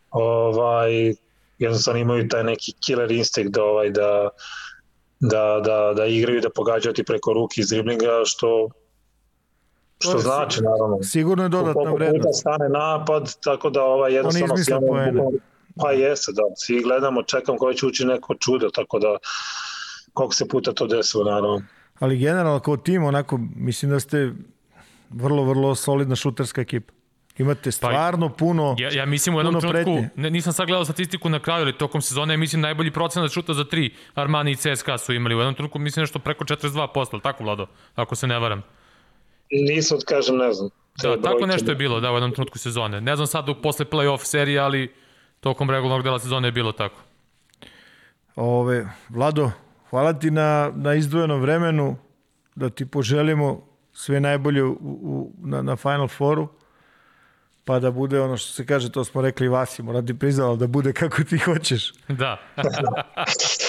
ovaj, 0.09 1.15
jednostavno 1.57 1.99
imaju 1.99 2.27
taj 2.27 2.43
neki 2.43 2.73
killer 2.85 3.11
instinct 3.11 3.53
da, 3.53 3.63
ovaj, 3.63 3.89
da, 3.89 4.29
da, 5.19 5.61
da, 5.65 5.93
da 5.95 6.05
igraju 6.05 6.41
da 6.41 6.49
pogađaju 6.49 6.93
ti 6.93 7.03
preko 7.03 7.33
ruke 7.33 7.61
iz 7.61 7.69
driblinga, 7.69 8.21
što 8.25 8.69
što 9.99 10.19
znači 10.19 10.61
naravno. 10.61 11.03
Sigurno 11.03 11.43
je 11.43 11.49
dodatna 11.49 11.91
vrednost. 11.91 12.39
stane 12.39 12.69
napad, 12.69 13.35
tako 13.43 13.69
da 13.69 13.83
ovaj 13.83 14.13
jednostavno 14.13 14.53
Oni 14.53 14.61
izmisle 14.61 14.87
poene. 14.87 15.21
Pa 15.75 15.91
jeste, 15.91 16.31
da. 16.31 16.41
Svi 16.55 16.81
gledamo, 16.81 17.23
čekam 17.23 17.57
ko 17.57 17.73
će 17.73 17.85
ući 17.85 18.05
neko 18.05 18.35
čudo, 18.35 18.69
tako 18.69 18.99
da 18.99 19.17
koliko 20.13 20.33
se 20.33 20.47
puta 20.47 20.73
to 20.73 20.87
desilo, 20.87 21.23
naravno. 21.23 21.61
Ali 21.99 22.17
generalno 22.17 22.59
kao 22.59 22.77
tim, 22.77 23.03
onako, 23.03 23.39
mislim 23.55 23.91
da 23.91 23.99
ste 23.99 24.31
vrlo, 25.09 25.43
vrlo 25.43 25.75
solidna 25.75 26.15
šuterska 26.15 26.61
ekipa. 26.61 26.93
Imate 27.37 27.67
pa, 27.67 27.71
stvarno 27.71 28.29
pa, 28.29 28.35
puno 28.35 28.75
Ja, 28.79 28.89
ja 28.91 29.05
mislim 29.05 29.35
u 29.35 29.39
jednom 29.39 29.61
trenutku, 29.61 30.03
ne, 30.15 30.29
nisam 30.29 30.53
sad 30.53 30.67
gledao 30.67 30.85
statistiku 30.85 31.29
na 31.29 31.39
kraju, 31.39 31.61
ali 31.61 31.77
tokom 31.77 32.01
sezone 32.01 32.33
ja 32.33 32.37
mislim 32.37 32.61
najbolji 32.61 32.91
procenat 32.91 33.31
šuta 33.31 33.53
za 33.53 33.63
tri 33.63 33.93
Armani 34.13 34.51
i 34.51 34.55
CSKA 34.55 34.97
su 34.97 35.13
imali. 35.13 35.35
U 35.35 35.39
jednom 35.39 35.55
trenutku 35.55 35.79
mislim 35.79 36.03
nešto 36.03 36.19
preko 36.19 36.43
42%, 36.43 37.21
tako 37.21 37.43
Vlado, 37.43 37.67
ako 37.95 38.15
se 38.15 38.27
ne 38.27 38.39
varam. 38.39 38.63
Nisam, 39.51 39.97
kažem, 40.07 40.37
ne 40.37 40.53
znam. 40.53 40.69
Da, 41.01 41.21
tako 41.21 41.45
nešto 41.45 41.71
je 41.71 41.75
bilo, 41.75 41.99
da, 41.99 42.11
u 42.11 42.15
jednom 42.15 42.31
trenutku 42.31 42.57
sezone. 42.57 43.01
Ne 43.01 43.15
znam 43.15 43.27
sad 43.27 43.45
posle 43.63 43.85
play-off 43.85 44.23
serije, 44.23 44.59
ali 44.59 44.93
tokom 45.39 45.69
regularnog 45.69 46.03
dela 46.03 46.19
sezone 46.19 46.47
je 46.47 46.51
bilo 46.51 46.71
tako. 46.71 47.01
Ove, 48.35 48.87
Vlado, 49.09 49.51
hvala 49.89 50.13
ti 50.13 50.31
na, 50.31 50.71
na 50.75 50.93
izdvojenom 50.93 51.41
vremenu, 51.41 51.97
da 52.55 52.69
ti 52.69 52.85
poželimo 52.85 53.67
sve 53.93 54.19
najbolje 54.19 54.63
u, 54.63 54.77
u, 54.81 55.33
na, 55.41 55.61
na 55.61 55.75
Final 55.75 56.07
Fouru 56.07 56.47
pa 57.65 57.79
da 57.79 57.91
bude 57.91 58.21
ono 58.21 58.37
što 58.37 58.53
se 58.53 58.65
kaže, 58.65 58.91
to 58.91 59.03
smo 59.03 59.21
rekli 59.21 59.47
Vasi, 59.47 59.83
mora 59.83 60.01
ti 60.01 60.19
priznalo 60.19 60.55
da 60.55 60.67
bude 60.67 60.93
kako 60.93 61.23
ti 61.23 61.37
hoćeš. 61.37 61.93
Da. 62.07 62.37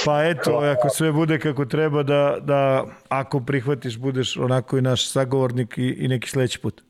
pa 0.04 0.24
eto, 0.24 0.56
ako 0.56 0.88
sve 0.88 1.12
bude 1.12 1.38
kako 1.38 1.64
treba, 1.64 2.02
da, 2.02 2.36
da 2.40 2.84
ako 3.08 3.40
prihvatiš, 3.40 3.98
budeš 3.98 4.36
onako 4.36 4.78
i 4.78 4.82
naš 4.82 5.08
sagovornik 5.08 5.78
i, 5.78 5.96
i 5.98 6.08
neki 6.08 6.30
sledeći 6.30 6.58
put. 6.58 6.82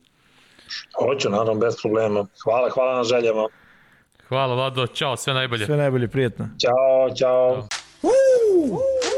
Hoću, 0.99 1.29
naravno, 1.29 1.55
bez 1.55 1.75
problema. 1.81 2.25
Hvala, 2.43 2.69
hvala 2.69 2.97
na 2.97 3.03
željama. 3.03 3.47
Hvala 4.27 4.55
Vlado, 4.55 4.87
čao, 4.87 5.17
sve 5.17 5.33
najbolje. 5.33 5.65
Sve 5.65 5.77
najbolje, 5.77 6.07
prijetno. 6.07 6.49
Ćao, 6.61 7.15
ćao. 7.15 7.67
Ćao. 8.01 9.16